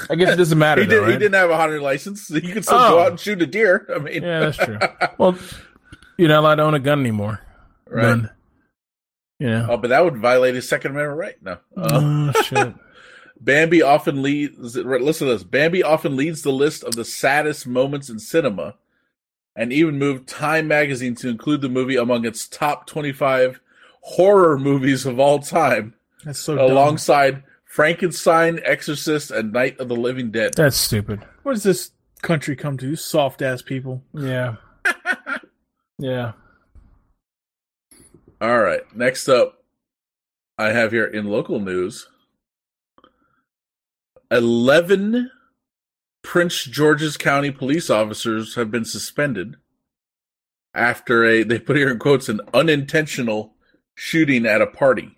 I 0.09 0.15
guess 0.15 0.33
it 0.33 0.36
doesn't 0.36 0.59
matter. 0.67 0.83
He 0.83 0.86
though, 0.86 1.01
did. 1.01 1.07
He 1.07 1.10
right? 1.12 1.18
didn't 1.18 1.34
have 1.34 1.51
a 1.51 1.57
hunting 1.57 1.81
license. 1.83 2.28
He 2.33 2.52
could 2.52 2.65
still 2.65 2.78
Oh. 2.78 2.91
go 2.91 3.01
out 3.01 3.10
and 3.12 3.20
shoot 3.20 3.41
a 3.43 3.47
deer. 3.47 3.86
I 3.94 3.99
mean, 3.99 4.23
Yeah, 4.23 4.41
that's 4.41 4.57
true. 4.59 4.78
well, 5.18 5.36
you're 6.17 6.28
not 6.28 6.41
allowed 6.41 6.55
to 6.57 6.62
own 6.62 6.75
a 6.75 6.78
gun 6.78 7.01
anymore. 7.01 7.41
right. 7.89 8.02
None. 8.05 8.31
Yeah. 9.41 9.67
Oh, 9.68 9.76
but 9.76 9.89
that 9.89 10.05
would 10.05 10.17
violate 10.17 10.55
his 10.55 10.68
Second 10.68 10.93
Amendment 10.93 11.18
right. 11.18 11.34
No. 11.43 11.52
Uh, 11.76 12.31
Oh 12.34 12.43
shit. 12.43 12.75
Bambi 13.45 13.83
often 13.83 14.23
leads. 14.23 14.57
Listen 14.77 15.27
to 15.29 15.33
this. 15.35 15.45
Bambi 15.45 15.83
often 15.83 16.17
leads 16.17 16.43
the 16.43 16.53
list 16.53 16.83
of 16.83 16.95
the 16.97 17.05
saddest 17.05 17.67
moments 17.67 18.09
in 18.09 18.19
cinema, 18.19 18.77
and 19.55 19.73
even 19.73 19.99
moved 19.99 20.27
Time 20.27 20.67
magazine 20.67 21.15
to 21.17 21.29
include 21.29 21.61
the 21.61 21.69
movie 21.69 21.97
among 21.97 22.25
its 22.25 22.49
top 22.49 22.87
twenty-five 22.87 23.61
horror 24.01 24.59
movies 24.59 25.05
of 25.05 25.19
all 25.21 25.39
time, 25.41 25.95
That's 26.25 26.39
so 26.39 26.57
dumb. 26.57 26.71
alongside 26.71 27.43
Frankenstein, 27.65 28.61
Exorcist, 28.65 29.31
and 29.31 29.53
Night 29.53 29.79
of 29.79 29.89
the 29.89 29.97
Living 29.97 30.31
Dead. 30.31 30.55
That's 30.55 30.77
stupid. 30.77 31.21
What 31.43 31.53
does 31.53 31.63
this 31.65 31.91
country 32.23 32.57
come 32.57 32.79
to? 32.79 32.97
Soft 32.97 33.43
ass 33.43 33.61
people. 33.61 34.03
Yeah. 34.15 34.57
yeah. 35.99 36.33
All 38.41 38.59
right. 38.59 38.83
Next 38.97 39.29
up, 39.29 39.63
I 40.59 40.71
have 40.71 40.93
here 40.93 41.07
in 41.07 41.27
local 41.27 41.61
news 41.61 42.09
11 44.31 45.31
Prince 46.23 46.65
George's 46.65 47.17
County 47.17 47.51
police 47.51 47.91
officers 47.91 48.55
have 48.55 48.70
been 48.70 48.85
suspended 48.85 49.57
after 50.75 51.25
a, 51.25 51.43
they 51.43 51.59
put 51.59 51.77
here 51.77 51.91
in 51.91 51.99
quotes, 51.99 52.28
an 52.28 52.41
unintentional 52.53 53.55
shooting 53.94 54.47
at 54.47 54.61
a 54.61 54.67
party. 54.67 55.17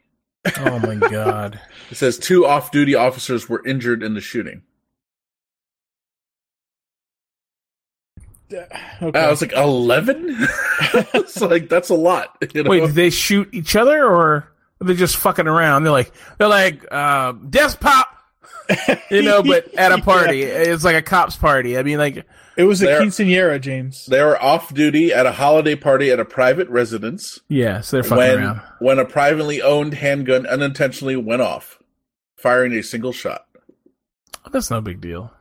Oh 0.58 0.78
my 0.78 0.94
god. 1.10 1.60
It 1.90 1.96
says 1.96 2.18
two 2.18 2.46
off 2.46 2.70
duty 2.70 2.94
officers 2.94 3.48
were 3.48 3.66
injured 3.66 4.02
in 4.02 4.14
the 4.14 4.20
shooting. 4.20 4.62
Okay. 8.52 8.66
I 9.00 9.30
was 9.30 9.40
like, 9.40 9.52
11? 9.52 10.36
it's 11.14 11.40
like, 11.40 11.68
that's 11.68 11.88
a 11.88 11.94
lot. 11.94 12.36
You 12.54 12.62
know? 12.62 12.70
Wait, 12.70 12.80
did 12.80 12.94
they 12.94 13.10
shoot 13.10 13.48
each 13.52 13.76
other 13.76 14.04
or 14.04 14.52
are 14.80 14.86
they 14.86 14.94
just 14.94 15.16
fucking 15.16 15.48
around? 15.48 15.84
They're 15.84 15.92
like 15.92 16.12
they're 16.38 16.48
like 16.48 16.84
uh 16.90 17.32
death 17.32 17.80
pop 17.80 18.15
you 19.10 19.22
know, 19.22 19.42
but 19.42 19.72
at 19.74 19.92
a 19.92 19.98
party. 20.02 20.42
It's 20.42 20.84
like 20.84 20.96
a 20.96 21.02
cops 21.02 21.36
party. 21.36 21.78
I 21.78 21.82
mean 21.82 21.98
like 21.98 22.24
it 22.56 22.64
was 22.64 22.82
a 22.82 22.86
They're- 22.86 23.00
quinceanera, 23.00 23.60
James. 23.60 24.06
They 24.06 24.22
were 24.22 24.40
off 24.42 24.72
duty 24.72 25.12
at 25.12 25.26
a 25.26 25.32
holiday 25.32 25.74
party 25.76 26.10
at 26.10 26.18
a 26.18 26.24
private 26.24 26.68
residence. 26.68 27.38
yeah, 27.48 27.80
so 27.80 27.96
they're 27.98 28.04
fucking 28.04 28.16
when 28.16 28.38
around. 28.38 28.60
when 28.80 28.98
a 28.98 29.04
privately 29.04 29.60
owned 29.62 29.94
handgun 29.94 30.46
unintentionally 30.46 31.16
went 31.16 31.42
off, 31.42 31.78
firing 32.36 32.72
a 32.72 32.82
single 32.82 33.12
shot. 33.12 33.46
That's 34.50 34.70
no 34.70 34.80
big 34.80 35.00
deal. 35.00 35.32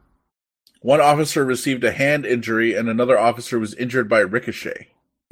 One 0.81 0.99
officer 1.01 1.43
received 1.45 1.83
a 1.83 1.91
hand 1.91 2.25
injury, 2.25 2.75
and 2.75 2.89
another 2.89 3.17
officer 3.17 3.57
was 3.59 3.73
injured 3.75 4.07
by 4.09 4.19
ricochet. 4.19 4.89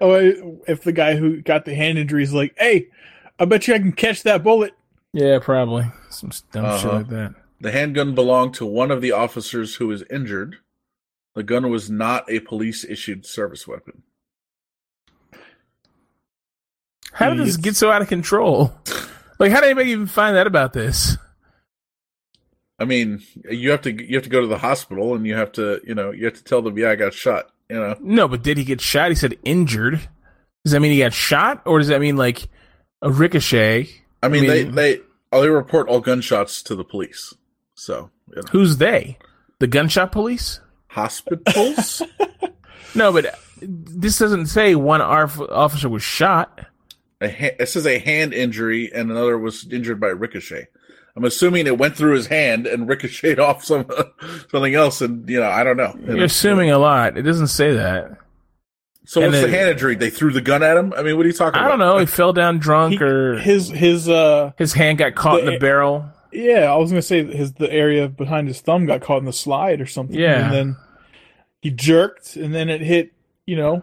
oh, 0.00 0.60
if 0.66 0.82
the 0.82 0.92
guy 0.92 1.16
who 1.16 1.40
got 1.40 1.64
the 1.64 1.74
hand 1.74 1.96
injury 1.98 2.22
is 2.22 2.32
like, 2.34 2.54
"Hey, 2.58 2.88
I 3.38 3.44
bet 3.46 3.66
you 3.68 3.74
I 3.74 3.78
can 3.78 3.92
catch 3.92 4.22
that 4.24 4.42
bullet." 4.42 4.72
Yeah, 5.12 5.38
probably. 5.40 5.84
Some 6.14 6.30
dumb 6.52 6.64
Uh-huh. 6.64 6.92
like 6.92 7.08
that. 7.08 7.34
The 7.60 7.70
handgun 7.72 8.14
belonged 8.14 8.54
to 8.54 8.66
one 8.66 8.90
of 8.90 9.00
the 9.00 9.12
officers 9.12 9.76
who 9.76 9.86
was 9.88 10.02
injured. 10.10 10.56
The 11.34 11.42
gun 11.42 11.70
was 11.70 11.90
not 11.90 12.30
a 12.30 12.40
police 12.40 12.84
issued 12.84 13.26
service 13.26 13.66
weapon. 13.66 14.02
How 17.12 17.30
did 17.34 17.46
this 17.46 17.56
get 17.56 17.76
so 17.76 17.90
out 17.90 18.02
of 18.02 18.08
control? 18.08 18.72
Like, 19.38 19.52
how 19.52 19.60
did 19.60 19.66
anybody 19.66 19.90
even 19.92 20.06
find 20.06 20.36
out 20.36 20.46
about 20.46 20.72
this? 20.72 21.16
I 22.78 22.84
mean, 22.84 23.22
you 23.48 23.70
have 23.70 23.82
to 23.82 23.92
you 23.92 24.16
have 24.16 24.24
to 24.24 24.30
go 24.30 24.40
to 24.40 24.46
the 24.48 24.58
hospital, 24.58 25.14
and 25.14 25.24
you 25.26 25.36
have 25.36 25.52
to 25.52 25.80
you 25.86 25.94
know 25.94 26.10
you 26.10 26.24
have 26.24 26.34
to 26.34 26.44
tell 26.44 26.60
them, 26.60 26.76
yeah, 26.76 26.90
I 26.90 26.96
got 26.96 27.14
shot. 27.14 27.50
You 27.70 27.76
know, 27.76 27.96
No, 28.00 28.28
but 28.28 28.42
did 28.42 28.58
he 28.58 28.64
get 28.64 28.80
shot? 28.80 29.10
He 29.10 29.14
said 29.14 29.38
injured. 29.44 30.00
Does 30.64 30.72
that 30.72 30.80
mean 30.80 30.92
he 30.92 30.98
got 30.98 31.12
shot, 31.12 31.62
or 31.66 31.78
does 31.78 31.88
that 31.88 32.00
mean 32.00 32.16
like 32.16 32.48
a 33.00 33.10
ricochet? 33.10 33.88
I 34.22 34.28
mean, 34.28 34.44
I 34.44 34.46
they 34.48 34.64
mean- 34.64 34.74
they 34.74 34.98
oh, 34.98 35.02
Oh, 35.34 35.42
they 35.42 35.48
report 35.48 35.88
all 35.88 36.00
gunshots 36.00 36.62
to 36.62 36.74
the 36.74 36.84
police. 36.84 37.34
So 37.74 38.10
you 38.30 38.36
know. 38.36 38.42
Who's 38.52 38.76
they? 38.78 39.18
The 39.58 39.66
gunshot 39.66 40.12
police? 40.12 40.60
hospitals. 40.88 42.02
No, 42.96 43.12
but 43.12 43.36
this 43.60 44.18
doesn't 44.18 44.46
say 44.46 44.76
one 44.76 45.00
officer 45.00 45.88
was 45.88 46.04
shot. 46.04 46.64
a 47.20 47.28
ha- 47.28 47.56
it 47.58 47.66
says 47.68 47.88
a 47.88 47.98
hand 47.98 48.32
injury, 48.32 48.88
and 48.94 49.10
another 49.10 49.36
was 49.36 49.66
injured 49.72 49.98
by 49.98 50.08
ricochet. 50.08 50.68
I'm 51.16 51.24
assuming 51.24 51.66
it 51.66 51.76
went 51.76 51.96
through 51.96 52.14
his 52.14 52.28
hand 52.28 52.68
and 52.68 52.88
ricocheted 52.88 53.40
off 53.40 53.64
some 53.64 53.86
something 54.48 54.76
else, 54.76 55.00
and 55.00 55.28
you 55.28 55.40
know, 55.40 55.48
I 55.48 55.64
don't 55.64 55.76
know. 55.76 55.92
You're 56.06 56.24
assuming 56.26 56.70
a 56.70 56.78
lot. 56.78 57.18
It 57.18 57.22
doesn't 57.22 57.48
say 57.48 57.72
that. 57.74 58.16
So 59.06 59.20
and 59.22 59.30
what's 59.32 59.42
the 59.42 59.48
then- 59.50 59.58
hand 59.60 59.70
injury? 59.70 59.94
They 59.96 60.10
threw 60.10 60.32
the 60.32 60.40
gun 60.40 60.62
at 60.62 60.76
him. 60.76 60.92
I 60.96 61.02
mean, 61.02 61.16
what 61.16 61.24
are 61.24 61.28
you 61.28 61.34
talking 61.34 61.60
about? 61.60 61.70
I 61.70 61.74
about? 61.74 61.84
don't 61.84 61.94
know. 61.96 61.98
He 62.00 62.06
fell 62.20 62.32
down 62.32 62.58
drunk, 62.58 62.94
He- 62.98 63.04
or 63.04 63.36
his 63.38 63.68
his 63.68 64.08
uh 64.08 64.52
his 64.56 64.72
hand 64.72 64.98
got 64.98 65.14
caught 65.14 65.40
in 65.40 65.46
the 65.46 65.52
the- 65.52 65.58
barrel. 65.58 66.06
yeah, 66.32 66.72
I 66.72 66.76
was 66.76 66.90
gonna 66.90 67.02
say 67.02 67.22
his 67.24 67.52
the 67.54 67.70
area 67.70 68.08
behind 68.08 68.48
his 68.48 68.60
thumb 68.60 68.86
got 68.86 69.00
caught 69.02 69.18
in 69.18 69.24
the 69.26 69.32
slide 69.32 69.80
or 69.80 69.86
something. 69.86 70.18
Yeah. 70.18 70.44
and 70.46 70.52
then 70.52 70.76
he 71.60 71.70
jerked, 71.70 72.36
and 72.36 72.54
then 72.54 72.68
it 72.68 72.80
hit 72.80 73.12
you 73.46 73.56
know 73.56 73.82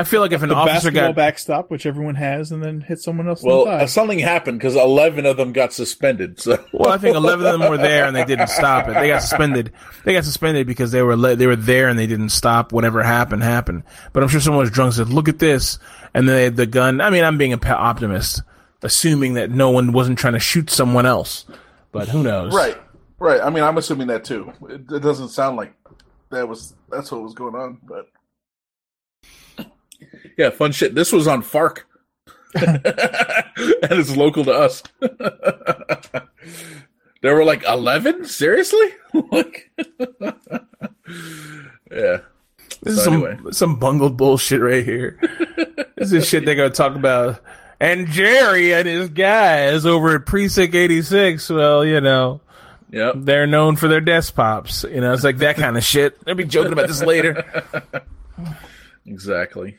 I 0.00 0.04
feel 0.04 0.22
like 0.22 0.32
if 0.32 0.42
an 0.42 0.48
the 0.48 0.54
officer 0.54 0.74
basketball 0.90 1.08
got 1.08 1.14
backstop, 1.16 1.70
which 1.70 1.84
everyone 1.84 2.14
has, 2.14 2.52
and 2.52 2.62
then 2.62 2.80
hit 2.80 3.00
someone 3.00 3.28
else. 3.28 3.42
Well, 3.42 3.64
in 3.64 3.64
the 3.66 3.70
thigh. 3.78 3.84
uh, 3.84 3.86
something 3.86 4.18
happened 4.18 4.58
because 4.58 4.74
11 4.74 5.26
of 5.26 5.36
them 5.36 5.52
got 5.52 5.74
suspended. 5.74 6.40
So 6.40 6.64
Well, 6.72 6.90
I 6.90 6.96
think 6.96 7.16
eleven 7.16 7.46
of 7.46 7.58
them 7.60 7.70
were 7.70 7.76
there 7.76 8.06
and 8.06 8.16
they 8.16 8.24
didn't 8.24 8.48
stop 8.48 8.88
it. 8.88 8.94
They 8.94 9.08
got 9.08 9.20
suspended. 9.22 9.72
They 10.04 10.14
got 10.14 10.24
suspended 10.24 10.66
because 10.66 10.90
they 10.90 11.02
were 11.02 11.16
le- 11.16 11.36
they 11.36 11.46
were 11.46 11.54
there 11.56 11.88
and 11.88 11.98
they 11.98 12.06
didn't 12.06 12.30
stop. 12.30 12.72
Whatever 12.72 13.02
happened 13.02 13.42
happened. 13.42 13.82
But 14.14 14.22
I'm 14.22 14.30
sure 14.30 14.40
someone 14.40 14.62
was 14.62 14.70
drunk 14.70 14.88
and 14.88 14.94
said, 14.94 15.14
"Look 15.14 15.28
at 15.28 15.38
this," 15.38 15.78
and 16.14 16.26
then 16.26 16.34
they 16.34 16.44
had 16.44 16.56
the 16.56 16.66
gun. 16.66 17.02
I 17.02 17.10
mean, 17.10 17.22
I'm 17.24 17.36
being 17.36 17.52
an 17.52 17.60
optimist, 17.64 18.42
assuming 18.82 19.34
that 19.34 19.50
no 19.50 19.70
one 19.70 19.92
wasn't 19.92 20.18
trying 20.18 20.32
to 20.32 20.40
shoot 20.40 20.70
someone 20.70 21.04
else. 21.04 21.44
But 21.92 22.08
who 22.08 22.22
knows? 22.22 22.54
right, 22.54 22.78
right. 23.18 23.40
I 23.40 23.50
mean, 23.50 23.64
I'm 23.64 23.76
assuming 23.76 24.06
that 24.06 24.24
too. 24.24 24.52
It, 24.68 24.90
it 24.90 25.00
doesn't 25.00 25.28
sound 25.28 25.56
like 25.56 25.74
that 26.30 26.48
was 26.48 26.74
that's 26.90 27.12
what 27.12 27.22
was 27.22 27.34
going 27.34 27.54
on, 27.54 27.78
but 27.82 28.08
yeah, 30.40 30.48
fun 30.48 30.72
shit. 30.72 30.94
This 30.94 31.12
was 31.12 31.28
on 31.28 31.42
Fark, 31.42 31.86
and 32.54 32.80
it's 32.84 34.16
local 34.16 34.42
to 34.44 34.52
us. 34.52 34.82
there 37.20 37.34
were 37.34 37.44
like 37.44 37.62
eleven. 37.64 38.24
Seriously? 38.24 38.88
like, 39.30 39.70
yeah. 41.92 42.20
This 42.82 42.94
is 42.96 43.04
some 43.04 43.22
anyway. 43.22 43.36
some 43.50 43.78
bungled 43.78 44.16
bullshit 44.16 44.62
right 44.62 44.82
here. 44.82 45.20
this 45.96 46.10
is 46.10 46.26
shit 46.26 46.46
they're 46.46 46.54
gonna 46.54 46.70
talk 46.70 46.96
about. 46.96 47.42
And 47.78 48.06
Jerry 48.08 48.72
and 48.72 48.88
his 48.88 49.10
guys 49.10 49.84
over 49.84 50.16
at 50.16 50.26
Precinct 50.26 50.74
86. 50.74 51.50
Well, 51.50 51.84
you 51.84 52.00
know. 52.00 52.40
Yep. 52.92 53.14
they're 53.18 53.46
known 53.46 53.76
for 53.76 53.88
their 53.88 54.00
desk 54.00 54.34
pops. 54.34 54.84
You 54.84 55.00
know, 55.00 55.12
it's 55.12 55.22
like 55.22 55.38
that 55.38 55.56
kind 55.56 55.76
of 55.76 55.84
shit. 55.84 56.18
They'll 56.24 56.34
be 56.34 56.44
joking 56.44 56.72
about 56.72 56.88
this 56.88 57.02
later. 57.02 57.44
Exactly. 59.06 59.78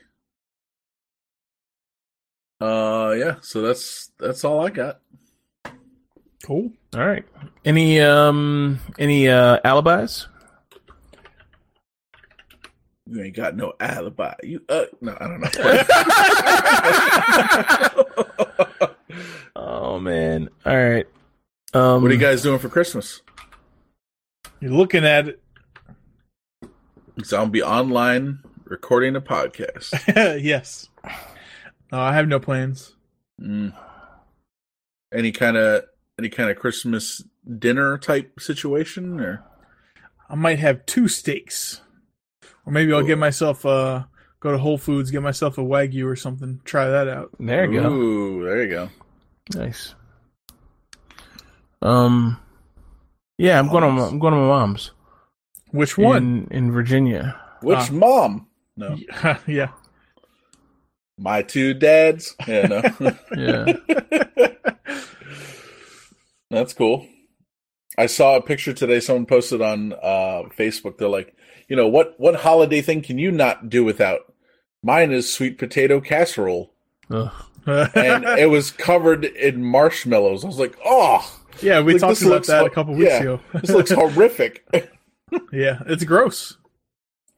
Uh, 2.61 3.15
yeah. 3.17 3.35
So 3.41 3.61
that's 3.63 4.11
that's 4.19 4.43
all 4.43 4.65
I 4.65 4.69
got. 4.69 4.99
cool. 6.43 6.71
All 6.93 7.05
right. 7.05 7.25
Any 7.65 7.99
um 7.99 8.79
any 8.99 9.27
uh 9.27 9.57
alibis? 9.65 10.27
You 13.07 13.23
ain't 13.23 13.35
got 13.35 13.55
no 13.55 13.73
alibi. 13.79 14.35
You 14.43 14.61
uh 14.69 14.85
no, 15.01 15.17
I 15.19 15.27
don't 15.27 15.41
know. 15.41 15.49
oh 19.55 19.99
man. 19.99 20.49
All 20.65 20.77
right. 20.77 21.07
Um, 21.73 22.01
what 22.01 22.11
are 22.11 22.13
you 22.13 22.19
guys 22.19 22.41
doing 22.41 22.59
for 22.59 22.69
Christmas? 22.69 23.21
You're 24.59 24.71
looking 24.71 25.05
at 25.05 25.27
it. 25.29 25.41
So 27.23 27.37
I'll 27.37 27.47
be 27.47 27.63
online 27.63 28.39
recording 28.65 29.15
a 29.15 29.21
podcast. 29.21 29.93
yes. 30.43 30.89
No, 31.91 31.99
I 31.99 32.13
have 32.13 32.27
no 32.27 32.39
plans. 32.39 32.95
Mm. 33.41 33.73
Any 35.13 35.31
kind 35.31 35.57
of 35.57 35.83
any 36.17 36.29
kind 36.29 36.49
of 36.49 36.57
Christmas 36.57 37.23
dinner 37.59 37.97
type 37.97 38.39
situation, 38.39 39.19
or 39.19 39.43
I 40.29 40.35
might 40.35 40.59
have 40.59 40.85
two 40.85 41.07
steaks, 41.07 41.81
or 42.65 42.71
maybe 42.71 42.93
I'll 42.93 43.01
Ooh. 43.01 43.07
get 43.07 43.17
myself 43.17 43.65
uh 43.65 44.03
go 44.39 44.51
to 44.51 44.57
Whole 44.57 44.77
Foods, 44.77 45.11
get 45.11 45.21
myself 45.21 45.57
a 45.57 45.61
wagyu 45.61 46.05
or 46.05 46.15
something. 46.15 46.61
Try 46.63 46.87
that 46.87 47.07
out. 47.07 47.31
There 47.39 47.71
you 47.71 47.81
go. 47.81 47.91
Ooh, 47.91 48.45
there 48.45 48.63
you 48.63 48.69
go. 48.69 48.89
Nice. 49.55 49.93
Um, 51.81 52.39
yeah, 53.37 53.57
I'm 53.59 53.67
going 53.69 53.83
to 53.83 54.03
I'm 54.03 54.19
going 54.19 54.33
to 54.33 54.39
my 54.39 54.45
mom's 54.47 54.91
Which 55.71 55.97
one? 55.97 56.47
in 56.51 56.65
in 56.65 56.71
Virginia. 56.71 57.39
Which 57.61 57.77
Ah. 57.79 57.89
mom? 57.91 58.47
No, 58.77 58.97
yeah. 59.47 59.69
My 61.21 61.43
two 61.43 61.73
dads. 61.73 62.35
Yeah, 62.47 62.67
no, 62.67 63.15
Yeah. 63.37 63.73
that's 66.49 66.73
cool. 66.73 67.07
I 67.97 68.07
saw 68.07 68.35
a 68.35 68.41
picture 68.41 68.73
today. 68.73 68.99
Someone 68.99 69.25
posted 69.25 69.61
on 69.61 69.93
uh, 69.93 70.43
Facebook. 70.57 70.97
They're 70.97 71.07
like, 71.07 71.35
you 71.67 71.75
know, 71.75 71.87
what 71.87 72.15
what 72.17 72.35
holiday 72.37 72.81
thing 72.81 73.01
can 73.01 73.17
you 73.17 73.31
not 73.31 73.69
do 73.69 73.83
without? 73.83 74.33
Mine 74.83 75.11
is 75.11 75.31
sweet 75.31 75.59
potato 75.59 76.01
casserole, 76.01 76.73
and 77.09 77.29
it 77.67 78.49
was 78.49 78.71
covered 78.71 79.25
in 79.25 79.63
marshmallows. 79.63 80.43
I 80.43 80.47
was 80.47 80.57
like, 80.57 80.75
oh, 80.83 81.39
yeah, 81.61 81.81
we 81.81 81.93
like, 81.93 82.01
talked 82.01 82.21
about 82.23 82.47
that 82.47 82.65
a 82.65 82.69
couple 82.71 82.95
weeks 82.95 83.11
yeah, 83.11 83.19
ago. 83.19 83.39
this 83.53 83.69
looks 83.69 83.91
horrific. 83.91 84.65
yeah, 85.51 85.83
it's 85.85 86.03
gross. 86.03 86.57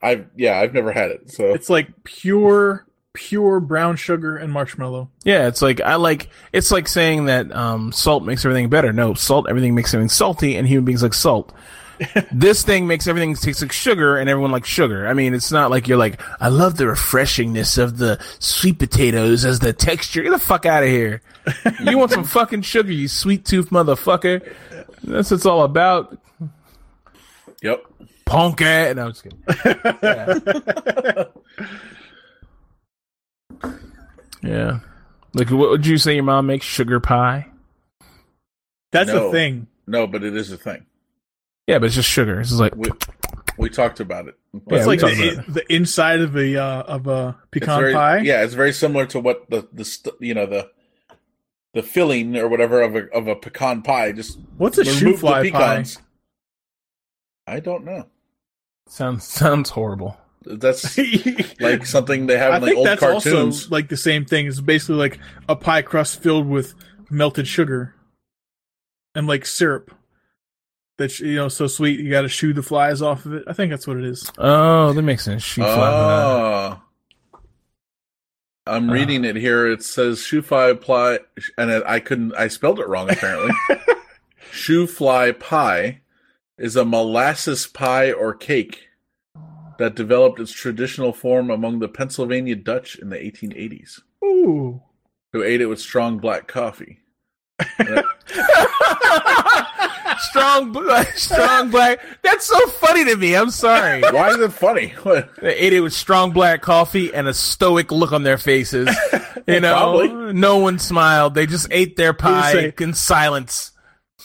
I've 0.02 0.28
yeah, 0.36 0.60
I've 0.60 0.74
never 0.74 0.92
had 0.94 1.12
it. 1.12 1.32
So 1.32 1.54
It's 1.54 1.70
like 1.70 2.04
pure, 2.04 2.86
pure 3.14 3.60
brown 3.60 3.96
sugar 3.96 4.36
and 4.36 4.52
marshmallow. 4.52 5.10
Yeah, 5.24 5.48
it's 5.48 5.62
like 5.62 5.80
I 5.82 5.96
like 5.96 6.30
it's 6.52 6.72
like 6.72 6.88
saying 6.88 7.26
that 7.26 7.52
um, 7.52 7.92
salt 7.92 8.24
makes 8.24 8.44
everything 8.44 8.70
better. 8.70 8.92
No, 8.92 9.14
salt 9.14 9.48
everything 9.50 9.76
makes 9.76 9.94
everything 9.94 10.10
salty, 10.10 10.56
and 10.56 10.68
human 10.68 10.86
beings 10.86 11.04
like 11.04 11.14
salt. 11.14 11.54
this 12.32 12.64
thing 12.64 12.88
makes 12.88 13.08
everything 13.08 13.36
taste 13.36 13.62
like 13.62 13.72
sugar, 13.72 14.18
and 14.18 14.30
everyone 14.30 14.52
likes 14.52 14.68
sugar. 14.68 15.08
I 15.08 15.14
mean, 15.14 15.34
it's 15.34 15.52
not 15.52 15.70
like 15.70 15.88
you're 15.88 15.98
like 15.98 16.20
I 16.42 16.50
love 16.50 16.78
the 16.78 16.86
refreshingness 16.86 17.78
of 17.78 17.98
the 17.98 18.20
sweet 18.40 18.80
potatoes 18.80 19.46
as 19.46 19.60
the 19.60 19.74
texture. 19.74 20.24
Get 20.24 20.32
the 20.32 20.40
fuck 20.40 20.66
out 20.66 20.84
of 20.84 20.90
here! 20.90 21.22
you 21.84 21.98
want 21.98 22.12
some 22.12 22.24
fucking 22.24 22.64
sugar, 22.64 22.92
you 22.92 23.08
sweet 23.08 23.46
tooth 23.46 23.70
motherfucker. 23.70 24.52
That's 25.04 25.30
what 25.30 25.38
it's 25.38 25.46
all 25.46 25.64
about. 25.64 26.18
yep. 27.62 27.86
Punk 28.26 28.62
it. 28.62 28.96
No, 28.96 29.06
I'm 29.06 29.12
just 29.12 29.24
kidding. 29.24 29.44
Yeah. 30.02 31.26
Yeah. 34.44 34.80
Like, 35.34 35.50
what 35.50 35.70
would 35.72 35.86
you 35.88 35.98
say 35.98 36.14
your 36.14 36.24
mom 36.24 36.46
makes? 36.46 36.66
Sugar 36.66 37.00
pie? 37.00 37.48
That's 38.92 39.10
No. 39.10 39.30
a 39.30 39.32
thing. 39.32 39.68
No, 39.88 40.06
but 40.06 40.24
it 40.24 40.36
is 40.36 40.52
a 40.52 40.58
thing. 40.58 40.86
Yeah, 41.68 41.80
but 41.80 41.88
it's 41.88 41.96
just 41.96 42.10
sugar. 42.10 42.40
It's 42.40 42.50
just 42.50 42.62
like, 42.62 42.76
We 42.76 42.92
we 43.58 43.70
talked 43.70 44.00
about 44.00 44.28
it. 44.28 44.36
Yeah, 44.54 44.78
it's 44.78 44.86
like 44.88 45.00
the, 45.00 45.34
about 45.34 45.54
the 45.54 45.74
inside 45.74 46.20
of 46.22 46.36
a 46.38 46.56
uh, 46.58 46.84
of 46.84 47.08
a 47.08 47.36
pecan 47.52 47.80
very, 47.80 47.94
pie. 47.94 48.18
Yeah, 48.20 48.44
it's 48.44 48.54
very 48.54 48.74
similar 48.74 49.06
to 49.08 49.20
what 49.20 49.50
the 49.50 49.68
the 49.74 49.86
st- 49.86 50.16
you 50.20 50.34
know 50.34 50.46
the 50.46 50.70
the 51.74 51.82
filling 51.82 52.38
or 52.38 52.48
whatever 52.48 52.82
of 52.82 52.96
a 52.96 53.08
of 53.12 53.28
a 53.28 53.36
pecan 53.36 53.82
pie. 53.82 54.12
Just 54.12 54.38
What's 54.58 54.78
a 54.78 54.86
shoe 54.86 55.14
the 55.14 55.18
fly 55.18 55.50
pie? 55.50 55.78
pecans. 55.78 56.00
I 57.48 57.60
don't 57.60 57.84
know. 57.86 58.08
sounds 58.88 59.24
sounds 59.24 59.72
horrible. 59.72 60.18
That's 60.46 60.98
like 61.62 61.86
something 61.86 62.28
they 62.28 62.38
have 62.38 62.54
I 62.54 62.58
in 62.58 62.62
like 62.62 62.68
think 62.70 62.78
old 62.80 62.88
that's 62.88 63.00
cartoons. 63.00 63.26
also 63.64 63.70
like 63.70 63.90
the 63.90 63.98
same 63.98 64.26
thing. 64.26 64.48
It's 64.48 64.60
basically 64.62 64.96
like 64.96 65.20
a 65.50 65.56
pie 65.56 65.82
crust 65.82 66.22
filled 66.22 66.48
with 66.48 66.74
melted 67.10 67.48
sugar 67.48 67.96
and 69.16 69.28
like 69.28 69.46
syrup. 69.46 69.92
That 70.98 71.18
you 71.20 71.36
know, 71.36 71.48
so 71.50 71.66
sweet 71.68 72.00
you 72.00 72.12
got 72.12 72.22
to 72.22 72.30
shoo 72.30 72.54
the 72.54 72.62
flies 72.62 73.02
off 73.02 73.26
of 73.26 73.34
it. 73.34 73.44
I 73.48 73.54
think 73.54 73.72
that's 73.72 73.88
what 73.88 73.98
it 73.98 74.06
is. 74.06 74.32
Oh, 74.38 74.94
that 74.94 75.02
makes 75.02 75.24
sense. 75.26 75.42
She 75.44 75.62
flat. 75.62 75.78
Oh. 75.94 76.80
I'm 78.68 78.90
Uh. 78.90 78.94
reading 78.94 79.26
it 79.26 79.36
here. 79.36 79.70
It 79.72 79.84
says 79.84 80.20
shoofly 80.20 80.80
pie, 80.80 81.20
and 81.58 81.72
it, 81.72 81.84
I 81.86 82.00
couldn't. 82.00 82.34
I 82.36 82.48
spelled 82.48 82.80
it 82.80 82.88
wrong 82.88 83.10
apparently. 83.10 83.52
shoofly 84.52 85.38
pie 85.40 86.02
is 86.58 86.76
a 86.76 86.86
molasses 86.86 87.66
pie 87.68 88.12
or 88.12 88.34
cake 88.34 88.88
that 89.78 89.96
developed 89.96 90.40
its 90.40 90.52
traditional 90.52 91.14
form 91.14 91.50
among 91.50 91.80
the 91.80 91.88
Pennsylvania 91.88 92.56
Dutch 92.56 92.96
in 92.98 93.10
the 93.10 93.18
1880s, 93.18 94.00
Ooh, 94.24 94.82
who 95.32 95.44
ate 95.44 95.62
it 95.62 95.68
with 95.68 95.80
strong 95.80 96.18
black 96.20 96.48
coffee. 96.48 97.00
strong, 100.20 100.72
bl- 100.72 100.92
strong 101.16 101.70
black. 101.70 102.00
That's 102.22 102.46
so 102.46 102.68
funny 102.68 103.06
to 103.06 103.16
me. 103.16 103.36
I'm 103.36 103.50
sorry. 103.52 104.02
Why 104.12 104.30
is 104.30 104.38
it 104.40 104.52
funny? 104.54 104.90
What? 105.04 105.30
They 105.42 105.56
ate 105.56 105.74
it 105.74 105.82
with 105.82 105.94
strong 105.94 106.32
black 106.32 106.62
coffee 106.62 107.14
and 107.14 107.28
a 107.28 107.34
stoic 107.34 107.92
look 107.92 108.12
on 108.12 108.24
their 108.24 108.38
faces. 108.38 108.90
You 109.48 109.60
know, 109.60 109.74
Probably. 109.76 110.34
no 110.34 110.58
one 110.58 110.80
smiled. 110.80 111.36
They 111.36 111.46
just 111.46 111.68
ate 111.72 111.96
their 111.96 112.14
pie 112.14 112.52
say- 112.54 112.74
in 112.80 112.94
silence. 112.94 113.72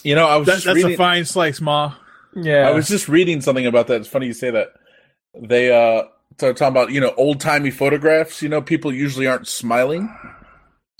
You 0.05 0.15
know, 0.15 0.27
I 0.29 0.37
was 0.37 0.47
that, 0.47 0.53
just 0.55 0.67
that's 0.67 0.77
reading. 0.77 0.95
a 0.95 0.97
fine 0.97 1.25
slice, 1.25 1.61
ma. 1.61 1.95
Yeah, 2.37 2.69
I 2.69 2.71
was 2.71 2.87
just 2.87 3.09
reading 3.09 3.41
something 3.41 3.67
about 3.67 3.89
that. 3.89 3.97
It's 4.03 4.09
funny 4.09 4.27
you 4.27 4.33
say 4.33 4.51
that. 4.53 4.69
They 5.35 5.71
uh 5.73 6.05
so 6.41 6.53
talking 6.53 6.69
about, 6.77 6.91
you 6.93 7.01
know, 7.01 7.13
old 7.17 7.41
timey 7.41 7.71
photographs, 7.71 8.43
you 8.43 8.49
know, 8.49 8.63
people 8.63 8.93
usually 8.93 9.27
aren't 9.27 9.49
smiling. 9.49 10.09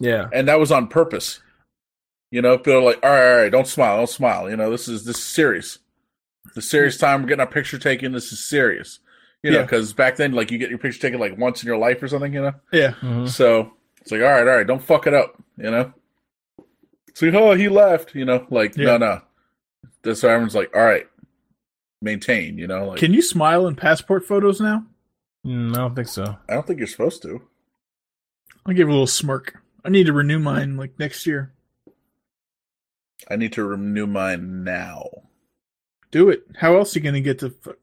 yeah. 0.01 0.27
And 0.33 0.49
that 0.49 0.59
was 0.59 0.73
on 0.73 0.89
purpose. 0.89 1.41
You 2.31 2.43
know, 2.43 2.59
people 2.59 2.75
are 2.75 2.83
like, 2.83 2.99
all 3.03 3.11
right, 3.11 3.31
all 3.33 3.37
right, 3.43 3.53
don't 3.53 3.67
smile, 3.67 3.97
don't 3.99 4.09
smile. 4.09 4.51
You 4.51 4.57
know, 4.57 4.71
this 4.71 4.89
is 4.89 5.05
this 5.05 5.17
is 5.19 5.25
serious. 5.25 5.79
The 6.55 6.63
serious 6.63 6.97
time 6.99 7.23
we're 7.23 7.29
getting 7.29 7.41
our 7.41 7.47
picture 7.47 7.79
taken, 7.79 8.13
this 8.13 8.33
is 8.33 8.41
serious. 8.45 8.99
You 9.43 9.53
know, 9.53 9.59
Yeah. 9.59 9.63
because 9.63 9.93
back 9.93 10.17
then, 10.17 10.33
like 10.33 10.51
you 10.51 10.59
get 10.59 10.71
your 10.71 10.79
picture 10.79 11.01
taken 11.01 11.21
like 11.21 11.39
once 11.39 11.63
in 11.63 11.67
your 11.69 11.79
life 11.79 12.03
or 12.03 12.09
something, 12.09 12.33
you 12.35 12.43
know? 12.43 12.55
Yeah, 12.73 12.93
Mhm. 13.01 13.29
So 13.29 13.73
it's 14.01 14.11
like, 14.11 14.21
all 14.23 14.27
right, 14.27 14.41
all 14.49 14.57
right, 14.57 14.67
don't 14.67 14.83
fuck 14.83 15.07
it 15.07 15.15
up, 15.15 15.37
you 15.57 15.71
know? 15.71 15.93
So 17.15 17.29
oh 17.29 17.55
he 17.55 17.69
left, 17.69 18.15
you 18.15 18.25
know, 18.25 18.47
like 18.51 18.77
Yeah. 18.77 18.85
no 18.87 18.97
no. 18.99 19.21
That's 20.03 20.23
why 20.23 20.31
everyone's 20.31 20.55
like, 20.55 20.75
all 20.75 20.85
right, 20.85 21.07
maintain, 22.01 22.59
you 22.59 22.67
know, 22.67 22.89
like 22.89 22.99
can 22.99 23.13
you 23.13 23.23
smile 23.23 23.67
in 23.67 23.77
passport 23.77 24.25
photos 24.25 24.61
now? 24.61 24.85
Mm, 25.47 25.75
I 25.75 25.79
don't 25.79 25.95
think 25.95 26.09
so. 26.09 26.37
I 26.49 26.55
don't 26.55 26.67
think 26.67 26.79
you're 26.79 26.89
supposed 26.89 27.23
to. 27.23 27.43
I'll 28.67 28.75
give 28.75 28.89
a 28.89 28.91
little 28.91 29.07
smirk. 29.07 29.63
I 29.85 29.89
need 29.91 30.07
to 30.07 30.13
renew 30.13 30.39
mine 30.39 30.77
like 30.77 30.99
next 30.99 31.27
year. 31.27 31.53
I 33.31 33.37
need 33.37 33.53
to 33.55 33.65
renew 33.65 34.07
mine 34.07 34.65
now. 34.65 35.09
Do 36.11 36.29
it. 36.31 36.45
How 36.57 36.77
else 36.77 36.95
are 36.95 36.99
you 36.99 37.05
gonna 37.05 37.21
get 37.21 37.39
to? 37.41 37.51
fu- 37.51 37.77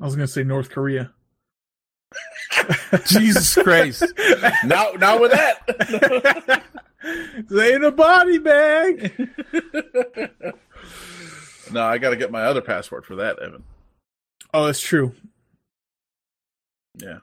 I 0.00 0.04
was 0.04 0.14
gonna 0.14 0.26
say 0.26 0.42
North 0.44 0.70
Korea. 0.70 1.12
Jesus 3.06 3.54
Christ. 3.54 4.04
Not 4.64 4.98
not 5.00 5.20
with 5.20 5.32
that. 5.32 6.62
They 7.50 7.74
in 7.74 7.84
a 7.84 7.90
body 7.92 8.38
bag. 8.38 9.12
no, 11.72 11.84
I 11.84 11.98
got 11.98 12.10
to 12.10 12.16
get 12.16 12.30
my 12.30 12.42
other 12.42 12.60
passport 12.60 13.04
for 13.06 13.16
that, 13.16 13.38
Evan. 13.40 13.64
Oh, 14.54 14.66
that's 14.66 14.80
true. 14.80 15.14
Yeah, 16.98 17.18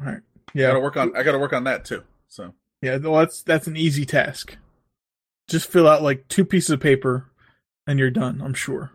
All 0.00 0.06
right. 0.06 0.16
I 0.16 0.16
got 0.16 0.22
to 0.52 0.58
Yeah. 0.58 0.78
work 0.78 0.96
on. 0.96 1.16
I 1.16 1.22
got 1.22 1.32
to 1.32 1.38
work 1.38 1.52
on 1.52 1.64
that 1.64 1.84
too. 1.84 2.04
So 2.28 2.54
Yeah. 2.82 2.98
Well, 2.98 3.16
that's 3.16 3.42
that's 3.42 3.66
an 3.66 3.76
easy 3.76 4.04
task. 4.06 4.56
Just 5.48 5.68
fill 5.70 5.88
out 5.88 6.02
like 6.02 6.28
two 6.28 6.44
pieces 6.44 6.70
of 6.70 6.80
paper, 6.80 7.26
and 7.86 7.98
you're 7.98 8.10
done. 8.10 8.40
I'm 8.42 8.54
sure. 8.54 8.92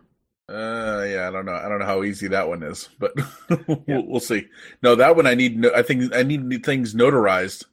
Uh, 0.48 1.04
yeah, 1.08 1.26
I 1.26 1.30
don't 1.30 1.46
know. 1.46 1.54
I 1.54 1.68
don't 1.68 1.78
know 1.78 1.86
how 1.86 2.02
easy 2.02 2.28
that 2.28 2.48
one 2.48 2.62
is, 2.62 2.88
but 2.98 3.12
we'll, 3.66 3.82
Yeah. 3.86 4.00
we'll 4.04 4.20
see. 4.20 4.46
No, 4.82 4.94
that 4.94 5.16
one 5.16 5.26
I 5.26 5.34
need. 5.34 5.58
No, 5.58 5.72
I 5.74 5.82
think 5.82 6.14
I 6.14 6.22
need 6.22 6.64
things 6.64 6.94
notarized. 6.94 7.64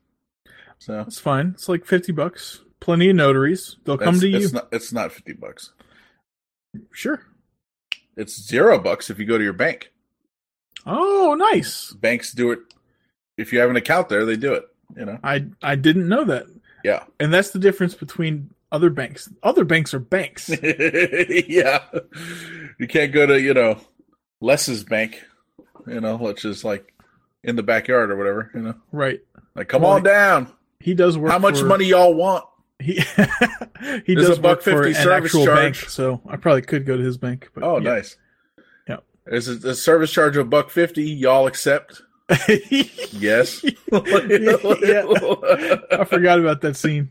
So 0.79 1.01
It's 1.01 1.19
fine. 1.19 1.51
It's 1.53 1.69
like 1.69 1.85
fifty 1.85 2.11
bucks. 2.11 2.61
Plenty 2.79 3.09
of 3.11 3.15
notaries. 3.15 3.77
They'll 3.85 3.97
come 3.97 4.15
it's, 4.15 4.21
to 4.21 4.27
you. 4.29 4.37
It's 4.37 4.53
not, 4.53 4.67
it's 4.71 4.91
not 4.91 5.11
fifty 5.11 5.33
bucks. 5.33 5.71
Sure. 6.91 7.21
It's 8.17 8.39
zero 8.41 8.77
bucks 8.79 9.09
if 9.09 9.19
you 9.19 9.25
go 9.25 9.37
to 9.37 9.43
your 9.43 9.53
bank. 9.53 9.91
Oh, 10.85 11.35
nice. 11.37 11.91
Banks 11.93 12.31
do 12.33 12.51
it. 12.51 12.59
If 13.37 13.53
you 13.53 13.59
have 13.59 13.69
an 13.69 13.75
account 13.75 14.09
there, 14.09 14.25
they 14.25 14.35
do 14.37 14.53
it. 14.53 14.65
You 14.95 15.05
know. 15.05 15.19
I 15.23 15.45
I 15.61 15.75
didn't 15.75 16.07
know 16.09 16.25
that. 16.25 16.45
Yeah. 16.83 17.03
And 17.19 17.33
that's 17.33 17.51
the 17.51 17.59
difference 17.59 17.93
between 17.95 18.49
other 18.71 18.89
banks. 18.89 19.29
Other 19.43 19.63
banks 19.63 19.93
are 19.93 19.99
banks. 19.99 20.49
yeah. 20.63 21.83
You 22.79 22.87
can't 22.87 23.11
go 23.13 23.25
to 23.25 23.39
you 23.39 23.53
know 23.53 23.79
Les's 24.41 24.83
bank. 24.83 25.21
You 25.87 26.01
know, 26.01 26.17
which 26.17 26.45
is 26.45 26.63
like 26.63 26.93
in 27.43 27.55
the 27.55 27.63
backyard 27.63 28.11
or 28.11 28.17
whatever. 28.17 28.51
You 28.53 28.61
know, 28.61 28.75
Right. 28.91 29.21
like 29.55 29.67
come 29.69 29.81
Well, 29.83 29.93
on 29.93 30.03
down. 30.03 30.51
He 30.79 30.93
does 30.93 31.17
work. 31.17 31.31
How 31.31 31.39
much 31.39 31.59
for- 31.59 31.65
money 31.65 31.85
y'all 31.85 32.13
want? 32.13 32.45
He 32.81 32.93
he 34.05 34.15
There's 34.15 34.27
does 34.27 34.37
a 34.37 34.41
buck 34.41 34.57
work 34.57 34.63
for 34.63 34.83
50 34.83 34.89
an 34.89 34.95
service 35.03 35.25
actual 35.35 35.45
charge. 35.45 35.57
bank, 35.81 35.89
so 35.89 36.21
I 36.27 36.35
probably 36.37 36.61
could 36.63 36.85
go 36.85 36.97
to 36.97 37.03
his 37.03 37.17
bank. 37.17 37.49
But 37.53 37.63
Oh, 37.63 37.77
yeah. 37.79 37.89
nice. 37.93 38.17
Yeah. 38.87 38.97
Is 39.27 39.47
it 39.47 39.63
a 39.65 39.75
service 39.75 40.11
charge 40.11 40.35
of 40.37 40.45
a 40.47 40.49
buck 40.49 40.69
fifty? 40.69 41.03
Y'all 41.03 41.47
accept? 41.47 42.01
Yes. 43.11 43.63
I 43.93 43.99
forgot 46.07 46.39
about 46.39 46.61
that 46.61 46.75
scene. 46.75 47.09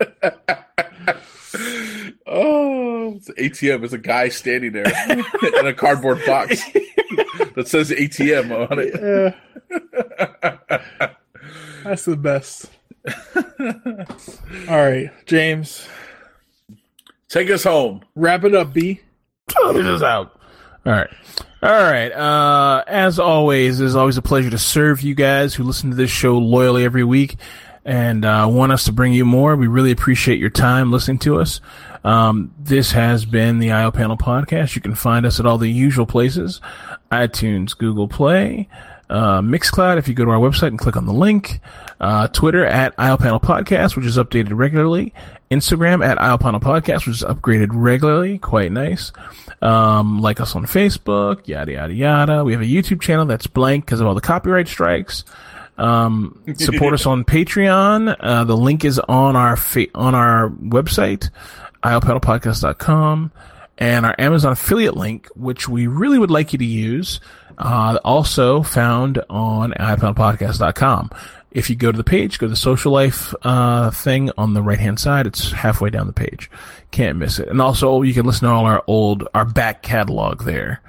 oh, 2.27 3.15
it's 3.17 3.29
an 3.29 3.35
ATM. 3.37 3.85
It's 3.85 3.93
a 3.93 3.99
guy 3.99 4.29
standing 4.31 4.73
there 4.73 4.87
in 5.09 5.67
a 5.67 5.75
cardboard 5.75 6.21
box 6.27 6.63
that 7.55 7.69
says 7.69 7.91
ATM 7.91 8.71
on 8.71 8.79
it. 8.79 9.35
Yeah, 11.01 11.11
that's 11.85 12.05
the 12.07 12.17
best. 12.17 12.71
All 14.69 14.77
right, 14.77 15.11
James, 15.27 15.87
Take 17.29 17.51
us 17.51 17.65
home. 17.65 18.03
wrap 18.15 18.45
it 18.45 18.55
up, 18.55 18.73
B. 18.73 19.01
It 19.49 19.87
is 19.87 20.03
out. 20.03 20.39
All 20.87 20.93
right. 20.93 21.11
All 21.63 21.71
right. 21.71 22.11
Uh, 22.11 22.83
as 22.87 23.19
always, 23.19 23.81
it's 23.81 23.95
always 23.95 24.17
a 24.17 24.23
pleasure 24.23 24.51
to 24.51 24.59
serve 24.59 25.03
you 25.03 25.15
guys 25.15 25.55
who 25.55 25.63
listen 25.65 25.91
to 25.91 25.97
this 25.97 26.11
show 26.11 26.39
loyally 26.39 26.85
every 26.85 27.05
week 27.05 27.37
and 27.85 28.25
uh, 28.25 28.47
want 28.51 28.73
us 28.73 28.85
to 28.85 28.93
bring 28.93 29.13
you 29.13 29.25
more. 29.25 29.57
We 29.57 29.67
really 29.67 29.91
appreciate 29.91 30.39
your 30.39 30.51
time 30.51 30.91
listening 30.91 31.19
to 31.21 31.41
us. 31.41 31.61
Um, 32.03 32.55
this 32.59 32.93
has 32.93 33.25
been 33.27 33.59
the 33.59 33.73
IO 33.73 33.91
Panel 33.91 34.17
Podcast. 34.17 34.75
You 34.75 34.81
can 34.83 34.95
find 34.95 35.27
us 35.27 35.39
at 35.39 35.47
all 35.47 35.59
the 35.59 35.69
usual 35.69 36.07
places 36.07 36.61
iTunes, 37.13 37.77
Google 37.77 38.09
Play, 38.09 38.69
uh, 39.11 39.41
Mixcloud 39.41 39.99
if 39.99 40.09
you 40.09 40.15
go 40.15 40.25
to 40.25 40.31
our 40.31 40.39
website 40.39 40.69
and 40.69 40.79
click 40.79 40.97
on 40.97 41.05
the 41.07 41.13
link, 41.13 41.61
uh, 42.01 42.29
Twitter 42.29 42.65
at 42.65 42.97
Panel 42.97 43.41
Podcast, 43.41 43.97
which 43.97 44.07
is 44.07 44.17
updated 44.17 44.51
regularly, 44.53 45.13
Instagram 45.51 46.05
at 46.05 46.19
Panel 46.41 46.61
Podcast, 46.61 47.07
which 47.07 47.17
is 47.17 47.23
upgraded 47.23 47.69
regularly. 47.73 48.39
Quite 48.39 48.73
nice. 48.73 49.13
Um, 49.63 50.21
like 50.21 50.41
us 50.41 50.57
on 50.57 50.65
Facebook, 50.65 51.47
yada, 51.47 51.73
yada, 51.73 51.93
yada. 51.93 52.45
We 52.45 52.53
have 52.53 52.63
a 52.63 52.67
YouTube 52.67 53.03
channel 53.03 53.27
that's 53.27 53.47
blank 53.47 53.85
because 53.85 54.01
of 54.01 54.07
all 54.07 54.15
the 54.15 54.21
copyright 54.23 54.69
strikes. 54.69 55.25
Um, 55.77 56.43
support 56.57 56.95
us 56.95 57.05
on 57.05 57.25
Patreon. 57.25 58.17
Uh, 58.19 58.45
the 58.45 58.57
link 58.57 58.85
is 58.85 58.99
on 58.99 59.37
our 59.37 59.57
fa- 59.57 59.89
on 59.95 60.15
our 60.15 60.49
website, 60.49 61.31
iopanelpodcast.com, 61.83 63.33
and 63.79 64.07
our 64.07 64.15
Amazon 64.19 64.53
affiliate 64.53 64.97
link, 64.97 65.29
which 65.35 65.69
we 65.69 65.87
really 65.87 66.19
would 66.19 66.31
like 66.31 66.53
you 66.53 66.59
to 66.59 66.65
use, 66.65 67.21
uh, 67.59 67.99
also 68.05 68.63
found 68.63 69.23
on 69.29 69.73
iopanelpodcast.com. 69.73 71.11
If 71.51 71.69
you 71.69 71.77
go 71.77 71.91
to 71.91 71.97
the 71.97 72.05
page, 72.05 72.39
go 72.39 72.47
to 72.47 72.51
the 72.51 72.57
social 72.57 72.93
life 72.93 73.35
uh, 73.43 73.91
thing 73.91 74.31
on 74.39 74.55
the 74.55 74.63
right 74.63 74.79
hand 74.79 75.01
side. 75.01 75.27
It's 75.27 75.51
halfway 75.51 75.91
down 75.91 76.07
the 76.07 76.13
page. 76.13 76.51
Can't 76.93 77.19
miss 77.19 77.39
it. 77.39 77.49
And 77.49 77.61
also, 77.61 78.03
you 78.03 78.15
can 78.15 78.25
listen 78.25 78.47
to 78.47 78.55
all 78.55 78.67
our 78.67 78.85
old, 78.87 79.27
our 79.35 79.45
back 79.45 79.83
catalog 79.83 80.45
there 80.45 80.81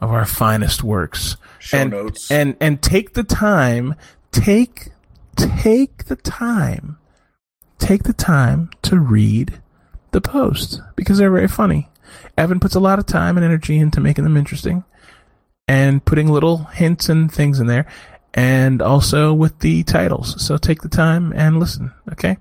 of 0.00 0.10
our 0.10 0.26
finest 0.26 0.84
works. 0.84 1.36
Show 1.58 1.78
and, 1.78 1.90
notes. 1.90 2.30
and 2.30 2.56
and 2.60 2.80
take 2.82 3.14
the 3.14 3.24
time, 3.24 3.94
take 4.30 4.90
take 5.36 6.04
the 6.04 6.16
time, 6.16 6.98
take 7.78 8.04
the 8.04 8.12
time 8.12 8.70
to 8.82 8.98
read 8.98 9.60
the 10.12 10.20
post 10.20 10.80
because 10.94 11.18
they're 11.18 11.30
very 11.30 11.48
funny. 11.48 11.88
Evan 12.36 12.60
puts 12.60 12.74
a 12.74 12.80
lot 12.80 12.98
of 12.98 13.06
time 13.06 13.36
and 13.36 13.44
energy 13.44 13.78
into 13.78 14.00
making 14.00 14.24
them 14.24 14.36
interesting 14.36 14.84
and 15.66 16.04
putting 16.04 16.28
little 16.28 16.58
hints 16.64 17.08
and 17.08 17.32
things 17.32 17.58
in 17.58 17.66
there 17.66 17.86
and 18.34 18.82
also 18.82 19.32
with 19.32 19.60
the 19.60 19.84
titles. 19.84 20.44
So 20.44 20.56
take 20.58 20.82
the 20.82 20.88
time 20.88 21.32
and 21.34 21.58
listen. 21.58 21.92
Okay. 22.12 22.36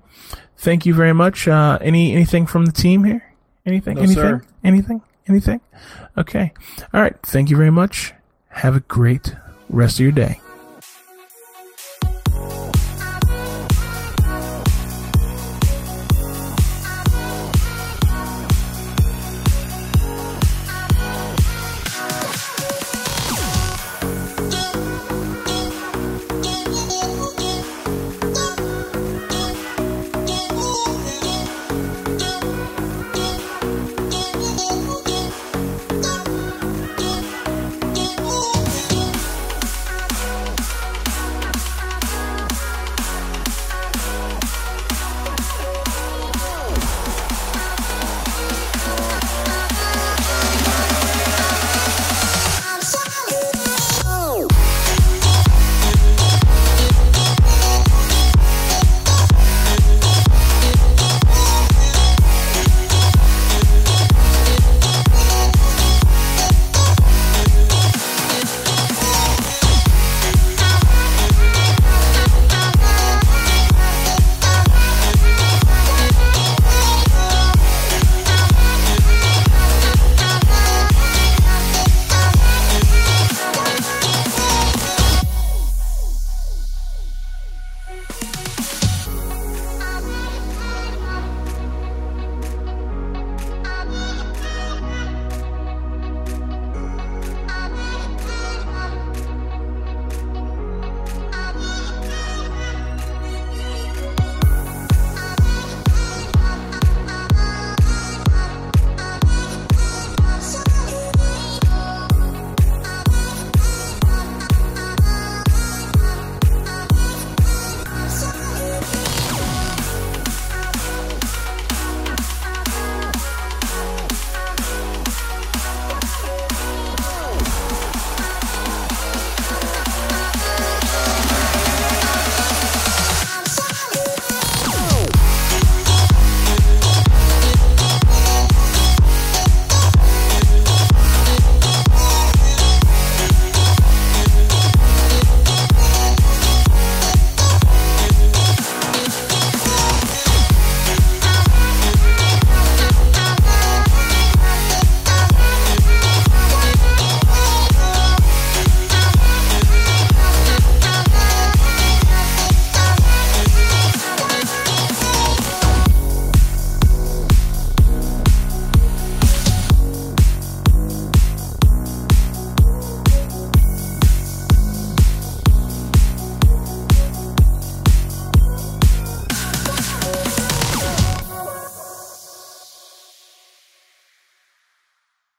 Thank 0.58 0.86
you 0.86 0.94
very 0.94 1.14
much. 1.14 1.48
Uh, 1.48 1.78
any, 1.82 2.14
anything 2.14 2.46
from 2.46 2.66
the 2.66 2.72
team 2.72 3.04
here? 3.04 3.24
Anything? 3.66 3.96
No, 3.96 4.02
anything? 4.02 4.16
sir. 4.16 4.44
Anything? 4.64 5.02
Anything? 5.28 5.62
Okay. 6.18 6.52
All 6.94 7.02
right. 7.02 7.16
Thank 7.24 7.50
you 7.50 7.58
very 7.58 7.72
much. 7.72 8.14
Have 8.50 8.76
a 8.76 8.82
great 8.82 9.36
rest 9.70 9.96
of 9.96 10.02
your 10.02 10.12
day. 10.12 10.40